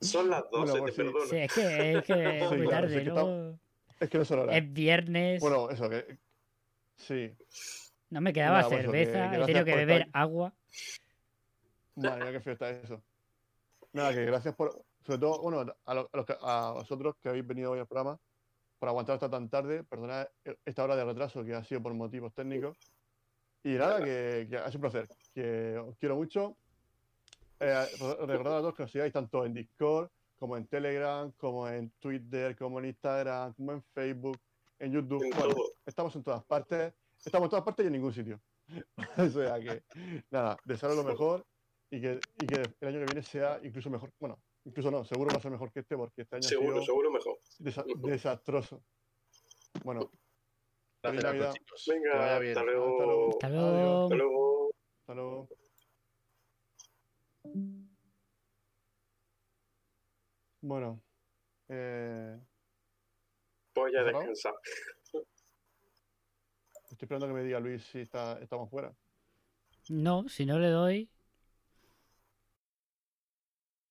Son 0.00 0.30
las 0.30 0.42
12, 0.50 0.70
Bueno, 0.72 0.82
pues 0.84 0.94
te 0.94 1.02
sí. 1.02 1.08
perdono. 1.08 1.26
Sí, 1.26 1.36
es 1.36 1.52
que 1.52 1.92
es, 1.98 2.04
que 2.04 2.38
es 2.38 2.50
muy 2.50 2.66
claro, 2.66 2.70
tarde, 2.70 2.88
sí, 2.88 2.94
que 3.04 3.04
luego 3.10 3.58
Es 3.98 4.10
que 4.10 4.18
no 4.18 4.24
son 4.24 4.38
horas. 4.40 4.56
es 4.56 4.72
viernes, 4.72 5.40
Bueno, 5.40 5.70
eso, 5.70 5.88
que. 5.88 6.18
Sí. 6.96 7.34
no 8.10 8.20
me 8.20 8.32
quedaba 8.32 8.58
nada, 8.58 8.68
pues 8.68 8.80
eso, 8.82 8.92
que- 8.92 8.98
cerveza, 9.04 9.30
que 9.30 9.36
he 9.36 9.46
tenido 9.46 9.64
que 9.64 9.74
beber 9.76 10.02
estar- 10.02 10.10
agua. 10.22 10.54
Madre 11.96 12.22
mía, 12.24 12.32
qué 12.32 12.40
feo 12.40 12.52
está 12.52 12.70
eso. 12.70 13.02
Nada, 13.92 14.14
que 14.14 14.24
gracias 14.24 14.54
por. 14.54 14.84
Sobre 15.10 15.18
todo, 15.22 15.42
bueno, 15.42 15.74
a, 15.86 15.94
lo- 15.94 16.08
a 16.12 16.16
los 16.16 16.24
que- 16.24 16.36
a 16.40 16.70
vosotros 16.70 17.16
que 17.20 17.28
habéis 17.30 17.44
venido 17.44 17.72
hoy 17.72 17.80
al 17.80 17.86
programa, 17.88 18.16
por 18.78 18.88
aguantar 18.88 19.14
hasta 19.14 19.28
tan 19.28 19.48
tarde. 19.50 19.82
Perdonad 19.82 20.28
esta 20.64 20.84
hora 20.84 20.94
de 20.94 21.04
retraso 21.04 21.44
que 21.44 21.52
ha 21.52 21.64
sido 21.64 21.82
por 21.82 21.92
motivos 21.94 22.32
técnicos. 22.32 22.78
Y 23.64 23.70
nada, 23.70 23.98
que, 24.04 24.46
que 24.48 24.56
sido 24.56 24.76
un 24.76 24.80
placer. 24.82 25.08
Que 25.34 25.76
os 25.78 25.96
quiero 25.98 26.14
mucho. 26.14 26.56
Eh, 27.58 27.86
re- 27.98 28.26
recordad 28.26 28.58
a 28.58 28.60
todos 28.60 28.74
que 28.76 28.82
nos 28.84 28.92
sigáis 28.92 29.12
tanto 29.12 29.44
en 29.44 29.52
Discord, 29.52 30.10
como 30.38 30.56
en 30.56 30.68
Telegram, 30.68 31.32
como 31.32 31.68
en 31.68 31.90
Twitter, 31.98 32.56
como 32.56 32.78
en 32.78 32.84
Instagram, 32.84 33.52
como 33.54 33.72
en 33.72 33.82
Facebook, 33.92 34.38
en 34.78 34.92
YouTube. 34.92 35.24
En 35.24 35.30
Bueno, 35.36 35.54
estamos 35.84 36.14
en 36.14 36.22
todas 36.22 36.44
partes. 36.44 36.94
Estamos 37.24 37.46
en 37.46 37.50
todas 37.50 37.64
partes 37.64 37.82
y 37.82 37.86
en 37.88 37.92
ningún 37.94 38.12
sitio. 38.14 38.40
o 39.18 39.28
sea 39.28 39.58
que, 39.58 39.82
nada, 40.30 40.56
desearos 40.64 40.96
lo 40.96 41.02
mejor 41.02 41.44
y 41.90 42.00
que, 42.00 42.20
y 42.40 42.46
que 42.46 42.62
el 42.80 42.88
año 42.88 43.00
que 43.00 43.06
viene 43.06 43.22
sea 43.24 43.58
incluso 43.64 43.90
mejor. 43.90 44.12
Bueno, 44.20 44.40
incluso 44.64 44.90
no, 44.90 45.04
seguro 45.04 45.30
va 45.32 45.38
a 45.38 45.40
ser 45.42 45.50
mejor 45.50 45.72
que 45.72 45.80
este 45.80 45.96
porque 45.96 46.22
este 46.22 46.36
año 46.36 46.42
Seguro, 46.42 46.70
ha 46.70 46.72
sido 46.74 46.84
seguro 46.86 47.10
mejor. 47.10 47.38
desa- 47.58 47.84
desastroso. 48.08 48.82
Bueno, 49.84 50.10
Feliz 51.02 51.22
Navidad. 51.22 51.54
Venga, 51.86 52.14
vaya 52.16 52.38
bien. 52.38 52.58
hasta 52.58 52.60
hasta 52.60 52.72
luego. 52.72 52.98
luego. 53.06 53.30
Hasta 53.32 53.48
luego. 53.48 54.02
Hasta 54.04 54.14
luego. 54.16 54.70
Hasta 55.00 55.14
luego. 55.14 55.48
Bueno, 60.62 61.02
eh, 61.68 62.38
Voy 63.74 63.96
a 63.96 64.02
descansar. 64.02 64.54
estoy 66.90 66.98
esperando 67.00 67.26
que 67.28 67.32
me 67.32 67.42
diga 67.44 67.60
Luis 67.60 67.82
si 67.84 68.00
está, 68.00 68.38
estamos 68.40 68.68
fuera. 68.68 68.94
No, 69.88 70.28
si 70.28 70.44
no 70.44 70.58
le 70.58 70.68
doy, 70.68 71.08